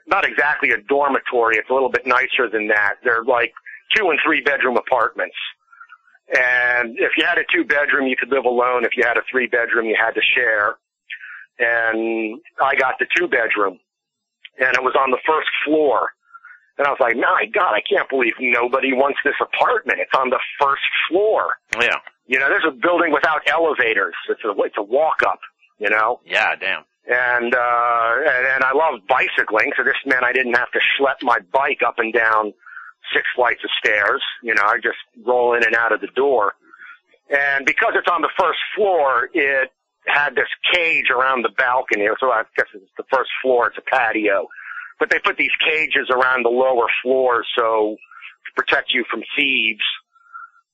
not 0.07 0.25
exactly 0.25 0.71
a 0.71 0.78
dormitory. 0.88 1.57
It's 1.57 1.71
a 1.71 1.75
little 1.75 1.90
bit 1.90 2.07
nicer 2.07 2.49
than 2.50 2.69
that. 2.69 2.95
They're 3.04 3.25
like 3.25 3.52
two 3.95 4.11
and 4.11 4.19
three 4.25 4.40
bedroom 4.40 4.76
apartments. 4.76 5.37
And 6.28 6.97
if 6.99 7.12
you 7.16 7.25
had 7.26 7.38
a 7.38 7.45
two 7.52 7.64
bedroom, 7.64 8.07
you 8.07 8.16
could 8.16 8.30
live 8.30 8.45
alone. 8.45 8.85
If 8.85 8.97
you 8.97 9.04
had 9.04 9.16
a 9.16 9.23
three 9.30 9.47
bedroom, 9.47 9.87
you 9.87 9.97
had 9.99 10.12
to 10.14 10.21
share. 10.35 10.76
And 11.59 12.40
I 12.62 12.75
got 12.76 12.95
the 12.99 13.07
two 13.16 13.28
bedroom 13.28 13.78
and 14.59 14.75
it 14.76 14.83
was 14.83 14.95
on 14.99 15.11
the 15.11 15.19
first 15.26 15.49
floor. 15.64 16.11
And 16.78 16.87
I 16.87 16.90
was 16.90 17.00
like, 17.00 17.16
my 17.16 17.45
God, 17.52 17.75
I 17.75 17.83
can't 17.88 18.09
believe 18.09 18.33
nobody 18.40 18.92
wants 18.92 19.19
this 19.25 19.35
apartment. 19.40 19.99
It's 20.00 20.12
on 20.16 20.30
the 20.30 20.40
first 20.61 20.83
floor. 21.09 21.57
Yeah, 21.80 21.97
You 22.26 22.38
know, 22.38 22.49
there's 22.49 22.64
a 22.66 22.71
building 22.71 23.12
without 23.12 23.42
elevators. 23.47 24.14
It's 24.28 24.40
a, 24.45 24.52
it's 24.62 24.76
a 24.78 24.83
walk 24.83 25.23
up, 25.26 25.40
you 25.78 25.90
know? 25.90 26.21
yeah, 26.25 26.54
damn. 26.57 26.85
And 27.11 27.55
uh 27.55 28.11
and, 28.26 28.47
and 28.55 28.64
I 28.64 28.73
love 28.73 29.00
bicycling, 29.09 29.73
so 29.76 29.83
this 29.83 29.99
meant 30.07 30.25
I 30.25 30.33
didn't 30.33 30.55
have 30.55 30.71
to 30.73 30.79
schlep 30.79 31.23
my 31.23 31.38
bike 31.52 31.81
up 31.87 31.99
and 31.99 32.12
down 32.12 32.52
six 33.12 33.26
flights 33.35 33.62
of 33.64 33.71
stairs. 33.79 34.23
You 34.43 34.55
know, 34.55 34.62
I 34.64 34.76
just 34.76 34.99
roll 35.26 35.55
in 35.55 35.64
and 35.64 35.75
out 35.75 35.93
of 35.93 36.00
the 36.00 36.09
door. 36.14 36.55
And 37.31 37.67
because 37.67 37.93
it's 37.95 38.09
on 38.11 38.23
the 38.23 38.31
first 38.38 38.59
floor, 38.76 39.29
it 39.33 39.71
had 40.07 40.35
this 40.35 40.49
cage 40.73 41.11
around 41.11 41.43
the 41.43 41.50
balcony. 41.57 42.07
So 42.19 42.31
I 42.31 42.43
guess 42.57 42.67
it's 42.75 42.90
the 42.97 43.05
first 43.12 43.31
floor, 43.43 43.69
it's 43.69 43.79
a 43.79 43.90
patio. 43.90 44.47
But 44.99 45.11
they 45.11 45.19
put 45.19 45.37
these 45.37 45.55
cages 45.64 46.11
around 46.11 46.45
the 46.45 46.50
lower 46.50 46.87
floors 47.02 47.47
so 47.57 47.97
to 48.47 48.52
protect 48.62 48.93
you 48.93 49.05
from 49.11 49.23
thieves, 49.37 49.85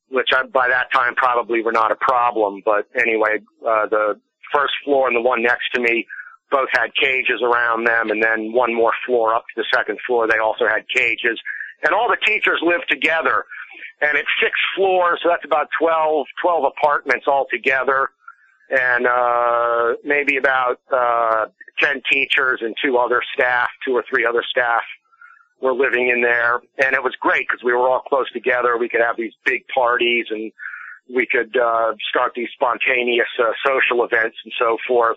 which 0.09 0.29
I, 0.35 0.45
by 0.45 0.69
that 0.69 0.93
time 0.93 1.15
probably 1.15 1.63
were 1.63 1.73
not 1.73 1.93
a 1.93 1.97
problem. 1.97 2.63
But 2.65 2.89
anyway, 2.95 3.39
uh, 3.67 3.87
the 3.89 4.21
first 4.53 4.75
floor 4.85 5.09
and 5.09 5.17
the 5.17 5.21
one 5.21 5.43
next 5.43 5.71
to 5.75 5.81
me 5.81 6.07
both 6.51 6.69
had 6.73 6.95
cages 6.95 7.43
around 7.43 7.87
them 7.87 8.11
and 8.11 8.23
then 8.23 8.53
one 8.53 8.75
more 8.75 8.93
floor 9.05 9.35
up 9.35 9.45
to 9.55 9.63
the 9.63 9.67
second 9.75 9.99
floor 10.07 10.27
they 10.29 10.39
also 10.39 10.67
had 10.67 10.89
cages. 10.95 11.41
And 11.83 11.93
all 11.93 12.09
the 12.09 12.19
teachers 12.25 12.61
lived 12.63 12.87
together. 12.89 13.45
And 14.01 14.17
it's 14.17 14.29
six 14.43 14.53
floors 14.77 15.21
so 15.23 15.29
that's 15.29 15.45
about 15.45 15.69
12 15.81 16.27
12 16.43 16.73
apartments 16.77 17.27
all 17.27 17.47
together. 17.51 18.11
And 18.71 19.07
uh 19.07 19.95
maybe 20.05 20.37
about 20.37 20.81
uh 20.93 21.47
10 21.81 22.03
teachers 22.11 22.61
and 22.63 22.75
two 22.83 22.97
other 22.97 23.23
staff 23.35 23.69
two 23.85 23.93
or 23.93 24.05
three 24.09 24.25
other 24.25 24.45
staff 24.49 24.83
were 25.61 25.75
living 25.75 26.11
in 26.11 26.21
there. 26.23 26.61
And 26.79 26.95
it 26.95 27.03
was 27.03 27.15
great 27.21 27.47
because 27.49 27.65
we 27.65 27.73
were 27.73 27.89
all 27.89 28.01
close 28.01 28.31
together. 28.33 28.77
We 28.79 28.89
could 28.89 29.01
have 29.01 29.17
these 29.17 29.33
big 29.45 29.63
parties 29.75 30.27
and 30.31 30.53
we 31.13 31.27
could 31.27 31.57
uh 31.57 31.95
start 32.09 32.33
these 32.37 32.49
spontaneous 32.55 33.29
uh, 33.41 33.53
social 33.67 34.05
events 34.05 34.37
and 34.45 34.53
so 34.59 34.77
forth 34.87 35.17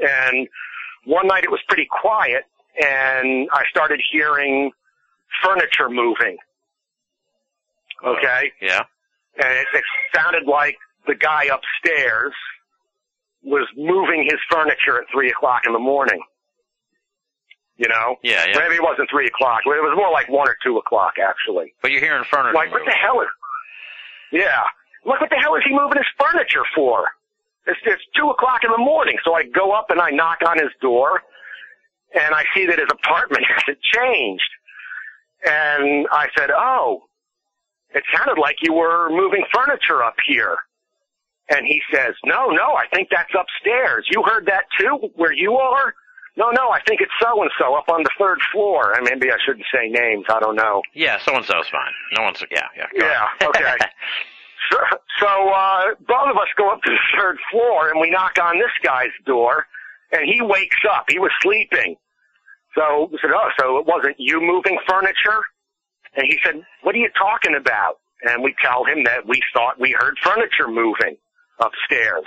and 0.00 0.48
one 1.04 1.26
night 1.26 1.44
it 1.44 1.50
was 1.50 1.60
pretty 1.68 1.86
quiet 1.90 2.44
and 2.80 3.48
I 3.52 3.64
started 3.70 4.00
hearing 4.12 4.70
furniture 5.42 5.88
moving. 5.88 6.36
Uh, 8.04 8.10
okay? 8.10 8.52
Yeah. 8.60 8.82
And 9.36 9.52
it, 9.52 9.66
it 9.74 9.84
sounded 10.14 10.46
like 10.46 10.76
the 11.06 11.14
guy 11.14 11.44
upstairs 11.44 12.32
was 13.42 13.68
moving 13.76 14.24
his 14.24 14.40
furniture 14.50 14.98
at 15.00 15.04
three 15.12 15.30
o'clock 15.30 15.62
in 15.66 15.72
the 15.72 15.78
morning. 15.78 16.20
You 17.76 17.88
know? 17.88 18.16
Yeah, 18.22 18.46
yeah. 18.48 18.58
Maybe 18.58 18.76
it 18.76 18.82
wasn't 18.82 19.08
three 19.10 19.26
o'clock. 19.26 19.60
It 19.64 19.68
was 19.68 19.94
more 19.96 20.10
like 20.10 20.28
one 20.28 20.48
or 20.48 20.56
two 20.64 20.78
o'clock 20.78 21.14
actually. 21.22 21.74
But 21.82 21.92
you're 21.92 22.00
hearing 22.00 22.24
furniture. 22.24 22.54
Like, 22.54 22.72
what 22.72 22.82
the 22.84 22.96
hell 22.96 23.20
is? 23.20 23.28
Yeah. 24.32 24.64
Like, 25.04 25.20
what 25.20 25.30
the 25.30 25.36
hell 25.36 25.54
is 25.54 25.62
he 25.64 25.72
moving 25.72 25.98
his 25.98 26.08
furniture 26.18 26.64
for? 26.74 27.06
It's, 27.66 27.80
it's 27.84 28.02
two 28.16 28.30
o'clock 28.30 28.62
in 28.64 28.70
the 28.70 28.78
morning, 28.78 29.16
so 29.24 29.34
I 29.34 29.42
go 29.44 29.72
up 29.72 29.90
and 29.90 30.00
I 30.00 30.10
knock 30.10 30.38
on 30.46 30.58
his 30.58 30.70
door, 30.80 31.22
and 32.14 32.34
I 32.34 32.44
see 32.54 32.66
that 32.66 32.78
his 32.78 32.88
apartment 32.90 33.44
hasn't 33.48 33.78
changed. 33.82 34.50
And 35.44 36.06
I 36.10 36.28
said, 36.36 36.50
"Oh, 36.50 37.02
it 37.94 38.04
sounded 38.14 38.40
like 38.40 38.56
you 38.62 38.72
were 38.72 39.08
moving 39.10 39.44
furniture 39.52 40.02
up 40.02 40.16
here." 40.26 40.56
And 41.50 41.66
he 41.66 41.80
says, 41.92 42.14
"No, 42.24 42.48
no, 42.48 42.74
I 42.74 42.86
think 42.92 43.08
that's 43.10 43.32
upstairs. 43.38 44.06
You 44.10 44.22
heard 44.22 44.46
that 44.46 44.64
too, 44.78 45.10
where 45.16 45.32
you 45.32 45.56
are?" 45.56 45.94
No, 46.36 46.50
no, 46.50 46.68
I 46.68 46.80
think 46.86 47.00
it's 47.00 47.12
so 47.20 47.40
and 47.40 47.50
so 47.58 47.74
up 47.74 47.88
on 47.88 48.02
the 48.02 48.10
third 48.18 48.38
floor. 48.52 48.92
And 48.92 49.08
maybe 49.08 49.32
I 49.32 49.36
shouldn't 49.44 49.64
say 49.74 49.88
names. 49.88 50.26
I 50.28 50.38
don't 50.38 50.56
know. 50.56 50.82
Yeah, 50.92 51.18
so 51.18 51.34
and 51.34 51.44
so's 51.44 51.68
fine. 51.68 51.92
No 52.16 52.24
one's. 52.24 52.44
Yeah, 52.50 52.68
yeah. 52.76 52.86
go 52.98 53.06
Yeah, 53.06 53.48
okay. 53.48 53.76
So, 54.70 54.78
so 55.20 55.50
uh, 55.50 55.94
both 56.06 56.30
of 56.30 56.36
us 56.36 56.48
go 56.56 56.70
up 56.70 56.82
to 56.82 56.90
the 56.90 57.18
third 57.18 57.38
floor 57.50 57.90
and 57.90 58.00
we 58.00 58.10
knock 58.10 58.38
on 58.40 58.58
this 58.58 58.72
guy's 58.82 59.14
door, 59.24 59.66
and 60.12 60.22
he 60.24 60.40
wakes 60.42 60.82
up. 60.90 61.06
He 61.08 61.18
was 61.18 61.30
sleeping. 61.42 61.96
So 62.74 63.08
we 63.10 63.18
said, 63.20 63.30
"Oh, 63.32 63.50
so 63.58 63.78
it 63.78 63.86
wasn't 63.86 64.16
you 64.18 64.40
moving 64.40 64.78
furniture?" 64.88 65.40
And 66.14 66.26
he 66.28 66.38
said, 66.44 66.62
"What 66.82 66.94
are 66.94 66.98
you 66.98 67.10
talking 67.18 67.54
about?" 67.54 67.98
And 68.22 68.42
we 68.42 68.54
tell 68.60 68.84
him 68.84 69.04
that 69.04 69.26
we 69.26 69.40
thought 69.52 69.80
we 69.80 69.92
heard 69.98 70.16
furniture 70.22 70.68
moving 70.68 71.16
upstairs. 71.60 72.26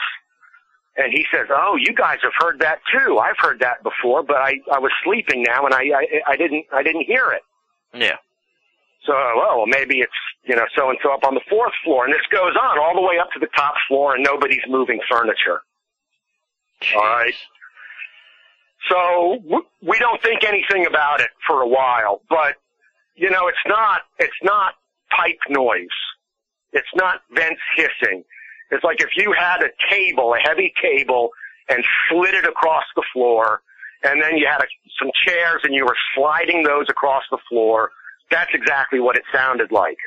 And 0.97 1.13
he 1.13 1.25
says, 1.31 1.47
"Oh, 1.49 1.77
you 1.79 1.93
guys 1.93 2.17
have 2.23 2.33
heard 2.39 2.59
that 2.59 2.79
too. 2.91 3.19
I've 3.19 3.37
heard 3.37 3.59
that 3.59 3.83
before, 3.83 4.23
but 4.23 4.37
I 4.37 4.55
I 4.71 4.79
was 4.79 4.91
sleeping 5.03 5.43
now 5.43 5.65
and 5.65 5.73
I 5.73 5.83
I, 5.95 6.31
I 6.33 6.35
didn't 6.35 6.65
I 6.73 6.83
didn't 6.83 7.03
hear 7.05 7.31
it." 7.31 7.43
yeah. 7.93 8.17
So, 9.05 9.13
well, 9.13 9.65
maybe 9.65 9.99
it's, 9.99 10.11
you 10.43 10.55
know, 10.55 10.65
so 10.75 10.89
and 10.89 10.99
so 11.01 11.13
up 11.13 11.23
on 11.23 11.33
the 11.33 11.41
fourth 11.49 11.73
floor. 11.83 12.05
And 12.05 12.13
this 12.13 12.21
goes 12.31 12.53
on 12.61 12.79
all 12.79 12.95
the 12.95 13.01
way 13.01 13.17
up 13.19 13.31
to 13.33 13.39
the 13.39 13.47
top 13.55 13.75
floor 13.87 14.15
and 14.15 14.23
nobody's 14.23 14.61
moving 14.67 14.99
furniture. 15.09 15.61
All 16.95 17.01
right. 17.01 17.33
So 18.89 19.39
we 19.81 19.99
don't 19.99 20.21
think 20.21 20.43
anything 20.43 20.85
about 20.85 21.21
it 21.21 21.29
for 21.45 21.61
a 21.61 21.67
while, 21.67 22.21
but, 22.29 22.55
you 23.15 23.29
know, 23.29 23.47
it's 23.47 23.57
not, 23.67 24.01
it's 24.19 24.31
not 24.41 24.75
pipe 25.15 25.39
noise. 25.49 25.87
It's 26.71 26.87
not 26.95 27.21
vents 27.33 27.61
hissing. 27.75 28.23
It's 28.71 28.83
like 28.83 29.01
if 29.01 29.09
you 29.17 29.33
had 29.37 29.63
a 29.63 29.69
table, 29.89 30.33
a 30.33 30.39
heavy 30.47 30.73
table, 30.81 31.31
and 31.67 31.83
slid 32.09 32.33
it 32.33 32.45
across 32.45 32.85
the 32.95 33.03
floor, 33.13 33.61
and 34.03 34.21
then 34.21 34.37
you 34.37 34.47
had 34.49 34.61
a, 34.61 34.67
some 34.97 35.11
chairs 35.25 35.61
and 35.63 35.73
you 35.73 35.85
were 35.85 35.97
sliding 36.15 36.63
those 36.63 36.85
across 36.89 37.23
the 37.31 37.37
floor. 37.49 37.91
That's 38.31 38.51
exactly 38.53 38.99
what 38.99 39.15
it 39.15 39.23
sounded 39.33 39.71
like. 39.71 39.97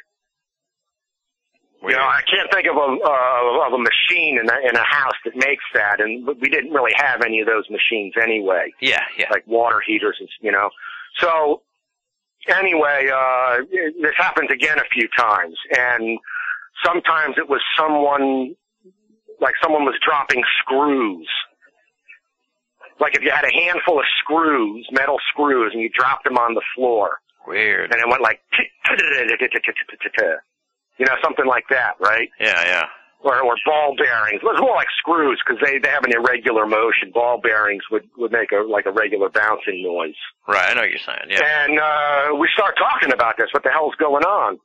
You 1.82 1.96
know, 1.96 2.04
I 2.04 2.20
can't 2.30 2.48
think 2.52 2.68
of 2.68 2.76
a 2.76 2.80
uh, 2.80 3.66
of 3.66 3.72
a 3.72 3.78
machine 3.78 4.38
in 4.38 4.48
a, 4.48 4.68
in 4.68 4.76
a 4.76 4.84
house 4.84 5.16
that 5.24 5.34
makes 5.34 5.64
that, 5.74 6.00
and 6.00 6.24
we 6.40 6.48
didn't 6.48 6.70
really 6.70 6.92
have 6.94 7.22
any 7.22 7.40
of 7.40 7.48
those 7.48 7.68
machines 7.70 8.14
anyway, 8.22 8.72
Yeah, 8.80 9.02
yeah. 9.18 9.26
like 9.32 9.44
water 9.48 9.82
heaters, 9.84 10.16
and 10.20 10.28
you 10.40 10.52
know. 10.52 10.70
So 11.18 11.62
anyway, 12.46 13.10
uh, 13.12 13.56
this 14.00 14.14
happens 14.16 14.50
again 14.52 14.78
a 14.78 14.84
few 14.94 15.08
times, 15.18 15.56
and 15.76 16.20
sometimes 16.86 17.34
it 17.36 17.48
was 17.48 17.60
someone, 17.76 18.54
like 19.40 19.54
someone 19.60 19.84
was 19.84 19.96
dropping 20.06 20.42
screws. 20.60 21.28
Like 23.00 23.16
if 23.16 23.22
you 23.22 23.32
had 23.32 23.44
a 23.44 23.52
handful 23.52 23.98
of 23.98 24.04
screws, 24.20 24.86
metal 24.92 25.18
screws, 25.32 25.72
and 25.74 25.82
you 25.82 25.90
dropped 25.92 26.22
them 26.24 26.38
on 26.38 26.54
the 26.54 26.62
floor, 26.76 27.18
Weird. 27.46 27.92
and 27.92 28.00
it 28.00 28.08
went 28.08 28.22
like, 28.22 28.40
You 30.98 31.06
know, 31.06 31.14
something 31.22 31.46
like 31.46 31.64
that, 31.70 31.94
right? 32.00 32.28
Yeah, 32.38 32.62
yeah. 32.64 32.84
Or, 33.24 33.40
or 33.40 33.54
ball 33.64 33.94
bearings. 33.96 34.40
It 34.42 34.44
was 34.44 34.60
more 34.60 34.74
like 34.74 34.88
screws 34.98 35.40
because 35.46 35.60
they, 35.64 35.78
they 35.78 35.88
have 35.88 36.04
an 36.04 36.12
irregular 36.12 36.66
motion. 36.66 37.12
Ball 37.14 37.40
bearings 37.40 37.82
would, 37.90 38.08
would 38.18 38.32
make 38.32 38.50
a, 38.52 38.56
like 38.68 38.86
a 38.86 38.90
regular 38.90 39.28
bouncing 39.28 39.82
noise. 39.82 40.14
Right, 40.48 40.70
I 40.70 40.74
know 40.74 40.80
what 40.82 40.90
you're 40.90 40.98
saying. 40.98 41.30
Yeah. 41.30 41.40
And, 41.64 41.78
uh, 41.78 42.34
we 42.36 42.48
start 42.52 42.74
talking 42.76 43.12
about 43.12 43.36
this. 43.38 43.46
What 43.52 43.62
the 43.62 43.70
hell's 43.70 43.94
going 43.96 44.24
on? 44.24 44.58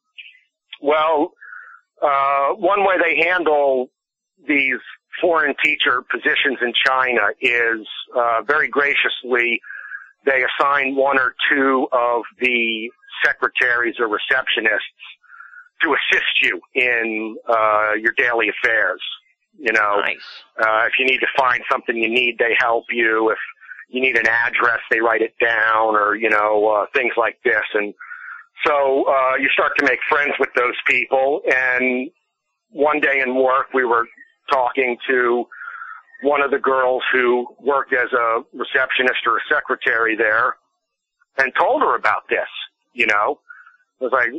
Well, 0.81 1.33
uh, 2.01 2.49
one 2.55 2.83
way 2.83 2.95
they 3.01 3.23
handle 3.27 3.89
these 4.47 4.79
foreign 5.21 5.53
teacher 5.63 6.03
positions 6.11 6.57
in 6.61 6.73
China 6.85 7.21
is, 7.41 7.87
uh, 8.15 8.41
very 8.47 8.67
graciously, 8.67 9.61
they 10.27 10.43
assign 10.43 10.95
one 10.95 11.17
or 11.17 11.33
two 11.49 11.87
of 11.91 12.23
the 12.39 12.91
secretaries 13.25 13.95
or 13.99 14.07
receptionists 14.07 15.07
to 15.81 15.95
assist 15.95 16.43
you 16.43 16.59
in 16.75 17.37
uh, 17.47 17.93
your 17.99 18.13
daily 18.17 18.49
affairs. 18.49 19.01
You 19.57 19.73
know, 19.73 20.01
Nice. 20.01 20.17
uh, 20.59 20.85
if 20.85 20.93
you 20.99 21.05
need 21.05 21.19
to 21.19 21.27
find 21.35 21.61
something 21.71 21.95
you 21.97 22.09
need, 22.09 22.35
they 22.37 22.55
help 22.59 22.85
you. 22.91 23.31
If 23.31 23.39
you 23.89 24.01
need 24.01 24.17
an 24.17 24.27
address, 24.27 24.79
they 24.91 24.99
write 24.99 25.21
it 25.21 25.33
down, 25.43 25.95
or 25.95 26.15
you 26.15 26.29
know, 26.29 26.67
uh, 26.67 26.85
things 26.93 27.13
like 27.17 27.39
this. 27.43 27.63
And 27.73 27.93
so 28.65 29.05
uh, 29.07 29.35
you 29.39 29.49
start 29.49 29.71
to 29.79 29.85
make 29.85 29.99
friends 30.09 30.33
with 30.39 30.49
those 30.55 30.75
people. 30.85 31.41
And 31.47 32.09
one 32.69 32.99
day 32.99 33.21
in 33.21 33.35
work, 33.35 33.67
we 33.73 33.85
were 33.85 34.05
talking 34.51 34.97
to 35.09 35.45
one 36.23 36.41
of 36.41 36.51
the 36.51 36.59
girls 36.59 37.03
who 37.11 37.47
worked 37.59 37.93
as 37.93 38.11
a 38.13 38.43
receptionist 38.53 39.19
or 39.25 39.37
a 39.37 39.41
secretary 39.49 40.15
there, 40.15 40.55
and 41.37 41.51
told 41.59 41.81
her 41.81 41.95
about 41.95 42.27
this. 42.29 42.47
You 42.93 43.07
know, 43.07 43.39
I 44.01 44.03
was 44.03 44.11
like, 44.11 44.29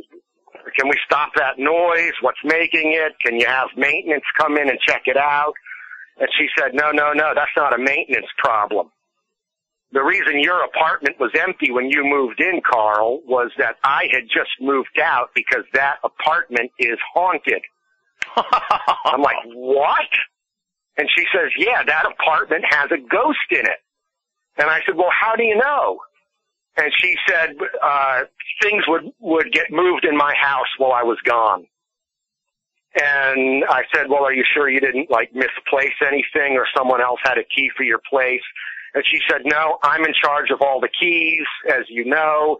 can 0.75 0.89
we 0.89 0.97
stop 1.05 1.31
that 1.35 1.57
noise? 1.57 2.13
What's 2.21 2.39
making 2.43 2.93
it? 2.93 3.13
Can 3.23 3.39
you 3.39 3.45
have 3.47 3.69
maintenance 3.77 4.23
come 4.37 4.57
in 4.57 4.69
and 4.69 4.79
check 4.81 5.03
it 5.05 5.17
out? 5.17 5.53
And 6.19 6.27
she 6.37 6.47
said, 6.57 6.73
no, 6.73 6.91
no, 6.91 7.13
no, 7.13 7.31
that's 7.33 7.51
not 7.55 7.73
a 7.73 7.77
maintenance 7.77 8.27
problem. 8.37 8.91
The 9.91 10.03
reason 10.03 10.39
your 10.43 10.63
apartment 10.63 11.19
was 11.19 11.31
empty 11.39 11.71
when 11.71 11.89
you 11.89 12.03
moved 12.03 12.41
in, 12.41 12.61
Carl, 12.61 13.21
was 13.25 13.51
that 13.57 13.77
I 13.83 14.07
had 14.11 14.23
just 14.23 14.51
moved 14.61 14.99
out 15.01 15.29
because 15.33 15.63
that 15.73 15.95
apartment 16.03 16.71
is 16.77 16.99
haunted. 17.13 17.63
I'm 19.05 19.21
like, 19.21 19.37
what? 19.45 20.07
And 20.99 21.07
she 21.15 21.23
says, 21.33 21.49
yeah, 21.57 21.81
that 21.81 22.03
apartment 22.05 22.65
has 22.67 22.91
a 22.91 22.97
ghost 22.97 23.47
in 23.51 23.61
it. 23.61 23.79
And 24.57 24.69
I 24.69 24.81
said, 24.85 24.97
well, 24.97 25.11
how 25.17 25.37
do 25.37 25.43
you 25.43 25.55
know? 25.55 25.99
And 26.75 26.91
she 27.01 27.15
said, 27.25 27.55
uh, 27.81 28.23
things 28.61 28.83
would, 28.85 29.13
would 29.19 29.53
get 29.53 29.71
moved 29.71 30.03
in 30.03 30.17
my 30.17 30.33
house 30.35 30.67
while 30.77 30.91
I 30.91 31.03
was 31.03 31.17
gone. 31.23 31.65
And 33.01 33.63
I 33.69 33.83
said, 33.95 34.09
well, 34.09 34.25
are 34.25 34.33
you 34.33 34.43
sure 34.53 34.69
you 34.69 34.81
didn't 34.81 35.09
like 35.09 35.33
misplace 35.33 35.95
anything 36.05 36.57
or 36.57 36.65
someone 36.75 37.01
else 37.01 37.19
had 37.23 37.37
a 37.37 37.45
key 37.45 37.71
for 37.77 37.83
your 37.83 38.01
place? 38.09 38.43
And 38.93 39.01
she 39.05 39.19
said, 39.29 39.43
no, 39.45 39.77
I'm 39.83 40.03
in 40.03 40.13
charge 40.21 40.49
of 40.51 40.61
all 40.61 40.81
the 40.81 40.89
keys, 40.99 41.45
as 41.69 41.85
you 41.87 42.03
know, 42.03 42.57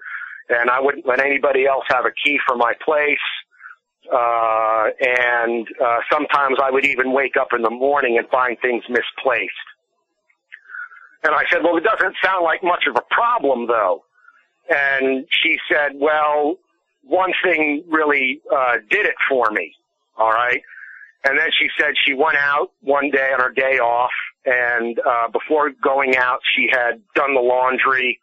and 0.48 0.70
I 0.70 0.80
wouldn't 0.80 1.06
let 1.06 1.20
anybody 1.20 1.66
else 1.66 1.84
have 1.90 2.06
a 2.06 2.12
key 2.24 2.40
for 2.48 2.56
my 2.56 2.72
place. 2.86 3.18
Uh, 4.12 4.88
and, 5.00 5.68
uh, 5.84 5.98
sometimes 6.12 6.58
I 6.62 6.72
would 6.72 6.86
even 6.86 7.14
wake 7.14 7.38
up 7.40 7.50
in 7.54 7.62
the 7.62 7.70
morning 7.70 8.18
and 8.18 8.28
find 8.30 8.58
things 8.60 8.84
misplaced. 8.90 9.54
And 11.24 11.36
I 11.36 11.44
said, 11.50 11.64
well, 11.64 11.78
it 11.78 11.84
doesn't 11.84 12.16
sound 12.24 12.44
like 12.44 12.64
much 12.64 12.86
of 12.88 12.96
a 12.96 13.04
problem 13.14 13.68
though. 13.68 14.04
And 14.70 15.26
she 15.30 15.58
said, 15.72 15.92
well, 15.96 16.56
one 17.04 17.32
thing 17.44 17.84
really, 17.90 18.42
uh, 18.52 18.78
did 18.90 19.06
it 19.06 19.16
for 19.28 19.52
me. 19.52 19.74
All 20.18 20.32
right. 20.32 20.62
And 21.26 21.38
then 21.38 21.50
she 21.60 21.68
said 21.78 21.94
she 22.06 22.14
went 22.14 22.38
out 22.38 22.72
one 22.82 23.12
day 23.12 23.32
on 23.34 23.42
her 23.42 23.52
day 23.52 23.80
off 23.80 24.12
and, 24.46 25.00
uh, 25.00 25.28
before 25.28 25.72
going 25.84 26.16
out, 26.16 26.40
she 26.56 26.68
had 26.72 27.02
done 27.14 27.36
the 27.36 27.42
laundry 27.42 28.20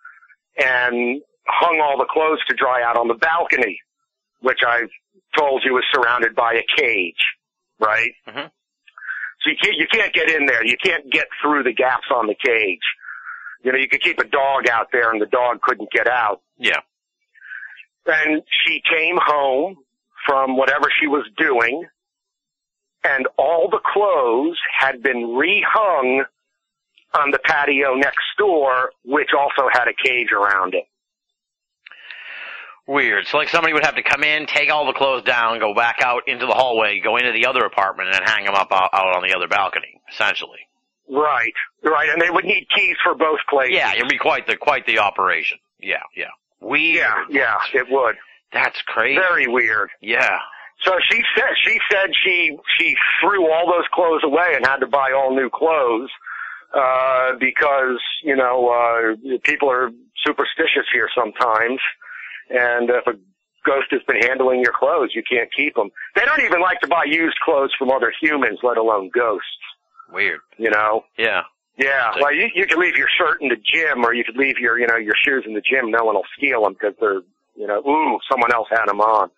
and 0.56 1.20
hung 1.46 1.80
all 1.80 1.98
the 1.98 2.06
clothes 2.06 2.40
to 2.48 2.54
dry 2.54 2.82
out 2.82 2.96
on 2.96 3.08
the 3.08 3.14
balcony, 3.14 3.78
which 4.40 4.60
I've 4.66 4.90
told 5.36 5.62
you 5.64 5.76
is 5.78 5.84
surrounded 5.92 6.34
by 6.34 6.54
a 6.54 6.62
cage, 6.76 7.24
right? 7.78 8.12
Mhm. 8.26 8.50
So 9.42 9.50
you 9.50 9.56
can't, 9.62 9.76
you 9.76 9.86
can't 9.86 10.12
get 10.12 10.30
in 10.30 10.46
there. 10.46 10.64
You 10.64 10.76
can't 10.82 11.10
get 11.10 11.26
through 11.42 11.62
the 11.62 11.72
gaps 11.72 12.06
on 12.10 12.26
the 12.26 12.34
cage. 12.34 12.80
You 13.62 13.72
know, 13.72 13.78
you 13.78 13.88
could 13.88 14.00
keep 14.00 14.18
a 14.18 14.24
dog 14.24 14.68
out 14.68 14.88
there 14.92 15.10
and 15.10 15.20
the 15.20 15.26
dog 15.26 15.60
couldn't 15.60 15.90
get 15.90 16.08
out. 16.08 16.40
Yeah. 16.58 16.80
And 18.06 18.42
she 18.64 18.80
came 18.88 19.18
home 19.20 19.76
from 20.26 20.56
whatever 20.56 20.88
she 21.00 21.06
was 21.06 21.24
doing 21.36 21.86
and 23.04 23.28
all 23.38 23.68
the 23.70 23.80
clothes 23.92 24.58
had 24.76 25.02
been 25.02 25.36
rehung 25.38 26.24
on 27.14 27.30
the 27.30 27.38
patio 27.44 27.94
next 27.94 28.24
door, 28.38 28.90
which 29.04 29.30
also 29.38 29.68
had 29.72 29.86
a 29.88 29.94
cage 29.94 30.32
around 30.32 30.74
it. 30.74 30.84
Weird. 32.86 33.26
So 33.26 33.38
like 33.38 33.48
somebody 33.48 33.72
would 33.72 33.84
have 33.84 33.96
to 33.96 34.02
come 34.02 34.22
in, 34.22 34.46
take 34.46 34.70
all 34.70 34.86
the 34.86 34.92
clothes 34.92 35.24
down, 35.24 35.58
go 35.58 35.74
back 35.74 35.96
out 36.02 36.28
into 36.28 36.46
the 36.46 36.54
hallway, 36.54 37.00
go 37.00 37.16
into 37.16 37.32
the 37.32 37.46
other 37.46 37.64
apartment, 37.64 38.10
and 38.14 38.28
hang 38.28 38.44
them 38.44 38.54
up 38.54 38.68
out, 38.70 38.90
out 38.92 39.16
on 39.16 39.22
the 39.22 39.34
other 39.36 39.48
balcony, 39.48 40.00
essentially. 40.12 40.60
Right, 41.08 41.54
right, 41.82 42.08
and 42.10 42.20
they 42.20 42.30
would 42.30 42.44
need 42.44 42.66
keys 42.74 42.96
for 43.02 43.14
both 43.14 43.38
places. 43.48 43.74
Yeah, 43.74 43.92
it'd 43.94 44.08
be 44.08 44.18
quite 44.18 44.46
the 44.46 44.56
quite 44.56 44.86
the 44.86 44.98
operation. 45.00 45.58
Yeah, 45.80 46.02
yeah. 46.16 46.26
Weird. 46.60 46.96
yeah, 46.96 47.24
yeah, 47.30 47.80
it 47.80 47.86
would. 47.90 48.16
That's 48.52 48.80
crazy. 48.86 49.18
Very 49.18 49.46
weird. 49.46 49.90
Yeah. 50.00 50.38
So 50.84 50.92
she 51.10 51.22
said 51.36 51.50
she 51.64 51.78
said 51.90 52.10
she 52.24 52.56
she 52.78 52.94
threw 53.20 53.50
all 53.50 53.66
those 53.66 53.86
clothes 53.92 54.22
away 54.24 54.54
and 54.54 54.66
had 54.66 54.78
to 54.78 54.86
buy 54.86 55.12
all 55.12 55.34
new 55.34 55.50
clothes 55.50 56.10
uh 56.74 57.32
because 57.38 58.00
you 58.22 58.36
know 58.36 58.68
uh 58.68 59.38
people 59.44 59.70
are 59.70 59.90
superstitious 60.24 60.86
here 60.92 61.08
sometimes 61.16 61.80
and 62.50 62.90
if 62.90 63.06
a 63.06 63.12
ghost 63.64 63.88
has 63.90 64.00
been 64.06 64.20
handling 64.22 64.60
your 64.60 64.72
clothes 64.78 65.10
you 65.14 65.22
can't 65.28 65.48
keep 65.54 65.74
them 65.74 65.90
they 66.14 66.24
don't 66.24 66.42
even 66.42 66.60
like 66.60 66.80
to 66.80 66.86
buy 66.86 67.04
used 67.04 67.36
clothes 67.44 67.72
from 67.78 67.90
other 67.90 68.12
humans 68.20 68.58
let 68.62 68.76
alone 68.76 69.10
ghosts 69.12 69.46
Weird. 70.12 70.40
you 70.56 70.70
know 70.70 71.04
Yeah. 71.18 71.42
yeah 71.76 72.12
So- 72.14 72.20
well 72.22 72.34
you 72.34 72.48
you 72.54 72.66
can 72.66 72.78
leave 72.78 72.96
your 72.96 73.08
shirt 73.18 73.42
in 73.42 73.48
the 73.48 73.56
gym 73.56 74.04
or 74.04 74.14
you 74.14 74.22
could 74.24 74.36
leave 74.36 74.58
your 74.58 74.78
you 74.78 74.86
know 74.86 74.96
your 74.96 75.16
shoes 75.24 75.44
in 75.46 75.54
the 75.54 75.60
gym 75.62 75.90
no 75.90 76.04
one 76.04 76.14
will 76.14 76.26
steal 76.36 76.62
them 76.62 76.74
because 76.74 76.94
they're 77.00 77.22
you 77.56 77.66
know 77.66 77.78
ooh 77.86 78.18
someone 78.30 78.52
else 78.52 78.68
had 78.70 78.86
them 78.86 79.00
on 79.00 79.30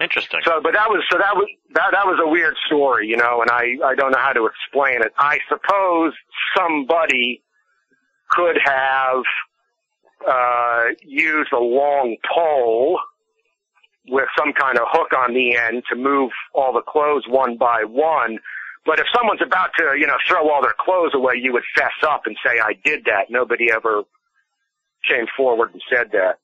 Interesting. 0.00 0.40
so, 0.46 0.62
but 0.62 0.72
that 0.72 0.88
was 0.88 1.04
so 1.12 1.18
that 1.18 1.36
was 1.36 1.46
that 1.74 1.90
that 1.92 2.06
was 2.06 2.18
a 2.24 2.26
weird 2.26 2.56
story, 2.64 3.06
you 3.06 3.18
know, 3.18 3.42
and 3.42 3.50
I 3.50 3.76
I 3.84 3.94
don't 3.94 4.12
know 4.12 4.18
how 4.18 4.32
to 4.32 4.46
explain 4.46 5.02
it. 5.02 5.12
I 5.18 5.40
suppose 5.46 6.14
somebody 6.56 7.42
could 8.30 8.56
have 8.64 9.22
uh 10.28 10.84
used 11.02 11.52
a 11.52 11.58
long 11.58 12.16
pole 12.34 12.98
with 14.08 14.26
some 14.38 14.52
kind 14.52 14.78
of 14.78 14.84
hook 14.90 15.12
on 15.16 15.34
the 15.34 15.56
end 15.56 15.82
to 15.90 15.96
move 15.96 16.30
all 16.54 16.72
the 16.72 16.82
clothes 16.82 17.24
one 17.28 17.56
by 17.56 17.84
one. 17.84 18.38
But 18.86 18.98
if 18.98 19.06
someone's 19.14 19.42
about 19.44 19.70
to, 19.78 19.94
you 19.98 20.06
know, 20.06 20.16
throw 20.26 20.50
all 20.50 20.62
their 20.62 20.74
clothes 20.78 21.12
away, 21.14 21.34
you 21.40 21.52
would 21.52 21.62
fess 21.76 21.92
up 22.02 22.22
and 22.24 22.36
say, 22.44 22.58
I 22.60 22.72
did 22.82 23.04
that. 23.04 23.26
Nobody 23.30 23.70
ever 23.70 24.02
came 25.06 25.26
forward 25.36 25.72
and 25.72 25.82
said 25.92 26.10
that. 26.12 26.38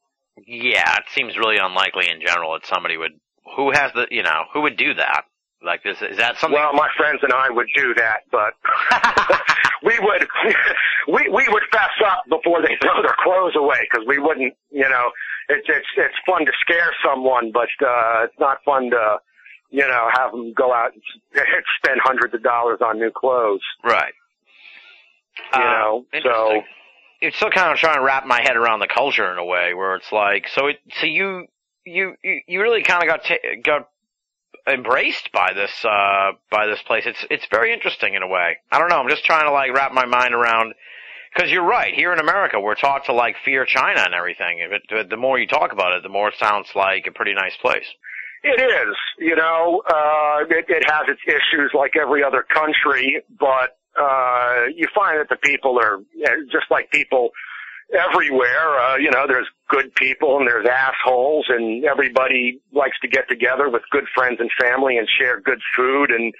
yeah, 0.46 0.96
it 0.98 1.04
seems 1.14 1.36
really 1.38 1.56
unlikely 1.56 2.08
in 2.10 2.20
general 2.20 2.52
that 2.52 2.66
somebody 2.66 2.96
would 2.96 3.12
who 3.56 3.70
has 3.72 3.92
the 3.94 4.06
you 4.10 4.22
know, 4.22 4.44
who 4.52 4.62
would 4.62 4.76
do 4.76 4.94
that? 4.94 5.22
Like 5.62 5.82
this 5.82 6.00
is 6.02 6.18
that 6.18 6.36
something 6.38 6.58
Well, 6.58 6.72
my 6.74 6.88
friends 6.96 7.20
and 7.22 7.32
I 7.32 7.50
would 7.50 7.68
do 7.74 7.94
that, 7.94 8.20
but 8.30 8.52
we 9.82 9.98
would 10.00 10.26
we 11.08 11.28
we 11.28 11.46
would 11.48 11.62
fess 11.72 11.90
up 12.06 12.22
before 12.28 12.60
they 12.62 12.76
throw 12.82 13.02
their 13.02 13.16
clothes 13.22 13.54
away 13.56 13.78
because 13.90 14.06
we 14.06 14.18
wouldn't, 14.18 14.54
you 14.70 14.88
know, 14.88 15.10
it's 15.48 15.66
it's 15.68 15.86
it's 15.96 16.14
fun 16.26 16.44
to 16.46 16.52
scare 16.60 16.92
someone, 17.04 17.52
but 17.52 17.68
uh 17.84 18.24
it's 18.24 18.38
not 18.38 18.58
fun 18.64 18.90
to, 18.90 19.16
you 19.70 19.86
know, 19.86 20.08
have 20.12 20.30
them 20.32 20.52
go 20.52 20.72
out 20.72 20.92
and 20.92 21.02
spend 21.82 22.00
hundreds 22.04 22.34
of 22.34 22.42
dollars 22.42 22.78
on 22.84 22.98
new 22.98 23.10
clothes, 23.10 23.62
Right. 23.82 24.12
you 25.54 25.60
Uh, 25.60 25.64
know. 25.64 26.06
So 26.22 26.62
it's 27.22 27.36
still 27.36 27.50
kind 27.50 27.72
of 27.72 27.78
trying 27.78 27.96
to 27.96 28.02
wrap 28.02 28.26
my 28.26 28.40
head 28.42 28.56
around 28.56 28.80
the 28.80 28.88
culture 28.88 29.32
in 29.32 29.38
a 29.38 29.44
way 29.44 29.72
where 29.74 29.96
it's 29.96 30.12
like 30.12 30.48
so 30.48 30.66
it 30.66 30.80
so 31.00 31.06
you 31.06 31.46
you 31.84 32.14
you, 32.22 32.40
you 32.46 32.60
really 32.62 32.82
kind 32.82 33.02
of 33.02 33.08
got 33.08 33.24
ta- 33.24 33.56
got 33.62 33.88
embraced 34.66 35.30
by 35.32 35.52
this 35.54 35.84
uh 35.84 36.32
by 36.50 36.66
this 36.66 36.82
place. 36.82 37.04
It's 37.06 37.24
it's 37.30 37.46
very 37.50 37.72
interesting 37.72 38.14
in 38.14 38.22
a 38.22 38.28
way. 38.28 38.56
I 38.70 38.78
don't 38.78 38.88
know. 38.88 38.98
I'm 38.98 39.08
just 39.08 39.24
trying 39.24 39.46
to 39.46 39.52
like 39.52 39.72
wrap 39.72 39.92
my 39.92 40.06
mind 40.06 40.34
around 40.34 40.74
because 41.34 41.50
you're 41.50 41.66
right. 41.66 41.94
Here 41.94 42.12
in 42.12 42.18
america 42.18 42.58
we're 42.60 42.74
taught 42.74 43.04
to 43.06 43.12
like 43.12 43.36
fear 43.44 43.64
china 43.64 44.02
and 44.04 44.14
everything. 44.14 44.66
But 44.90 45.08
the 45.10 45.16
more 45.16 45.38
you 45.38 45.46
talk 45.46 45.72
about 45.72 45.92
it 45.92 46.02
the 46.02 46.08
more 46.08 46.28
it 46.28 46.34
sounds 46.38 46.68
like 46.74 47.06
a 47.06 47.12
pretty 47.12 47.34
nice 47.34 47.56
place. 47.60 47.86
It 48.42 48.60
is, 48.60 48.94
you 49.18 49.34
know, 49.34 49.82
uh, 49.88 50.44
it, 50.48 50.66
it 50.68 50.84
has 50.88 51.06
its 51.08 51.20
issues 51.26 51.72
like 51.74 51.94
every 52.00 52.22
other 52.22 52.44
country, 52.48 53.20
but, 53.40 53.76
uh, 53.98 54.66
you 54.72 54.86
find 54.94 55.18
that 55.18 55.28
the 55.28 55.36
people 55.36 55.80
are, 55.80 55.98
just 56.52 56.70
like 56.70 56.90
people 56.92 57.30
everywhere, 57.92 58.80
uh, 58.80 58.96
you 58.96 59.10
know, 59.10 59.26
there's 59.26 59.46
good 59.68 59.94
people 59.94 60.38
and 60.38 60.48
there's 60.48 60.66
assholes 60.66 61.46
and 61.48 61.84
everybody 61.84 62.60
likes 62.72 62.98
to 63.00 63.08
get 63.08 63.28
together 63.28 63.68
with 63.68 63.82
good 63.90 64.04
friends 64.14 64.38
and 64.40 64.50
family 64.60 64.96
and 64.96 65.08
share 65.18 65.40
good 65.40 65.60
food 65.76 66.10
and 66.10 66.34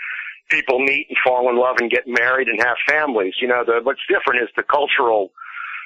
people 0.50 0.78
meet 0.78 1.06
and 1.08 1.18
fall 1.24 1.48
in 1.50 1.56
love 1.56 1.76
and 1.78 1.90
get 1.90 2.04
married 2.06 2.48
and 2.48 2.60
have 2.60 2.76
families. 2.88 3.34
You 3.40 3.48
know, 3.48 3.64
the, 3.64 3.80
what's 3.82 4.00
different 4.08 4.42
is 4.42 4.48
the 4.56 4.62
cultural 4.62 5.30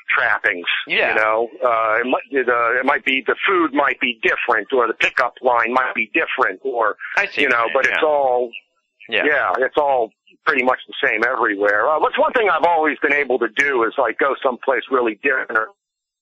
trappings. 0.08 0.66
Yeah. 0.86 1.10
You 1.10 1.20
know, 1.20 1.48
uh, 1.64 2.00
it 2.00 2.06
might, 2.06 2.22
it, 2.30 2.48
uh, 2.48 2.80
it 2.80 2.84
might 2.84 3.04
be, 3.04 3.22
the 3.26 3.36
food 3.46 3.72
might 3.72 4.00
be 4.00 4.18
different 4.22 4.72
or 4.72 4.86
the 4.86 4.94
pickup 4.94 5.34
line 5.42 5.72
might 5.72 5.94
be 5.94 6.10
different 6.12 6.60
or, 6.62 6.96
I 7.16 7.26
see. 7.26 7.42
you 7.42 7.48
know, 7.48 7.66
but 7.72 7.84
you're 7.84 7.94
it's 7.94 8.02
all, 8.02 8.50
yeah. 9.08 9.24
yeah, 9.24 9.52
it's 9.58 9.76
all 9.76 10.10
pretty 10.46 10.64
much 10.64 10.78
the 10.88 10.94
same 11.06 11.22
everywhere. 11.24 11.88
Uh, 11.88 11.98
what's 12.00 12.18
one 12.18 12.32
thing 12.32 12.48
I've 12.50 12.64
always 12.66 12.98
been 13.02 13.12
able 13.12 13.38
to 13.40 13.48
do 13.56 13.84
is 13.84 13.92
like 13.98 14.18
go 14.18 14.34
someplace 14.42 14.82
really 14.90 15.18
different 15.22 15.50
or 15.52 15.68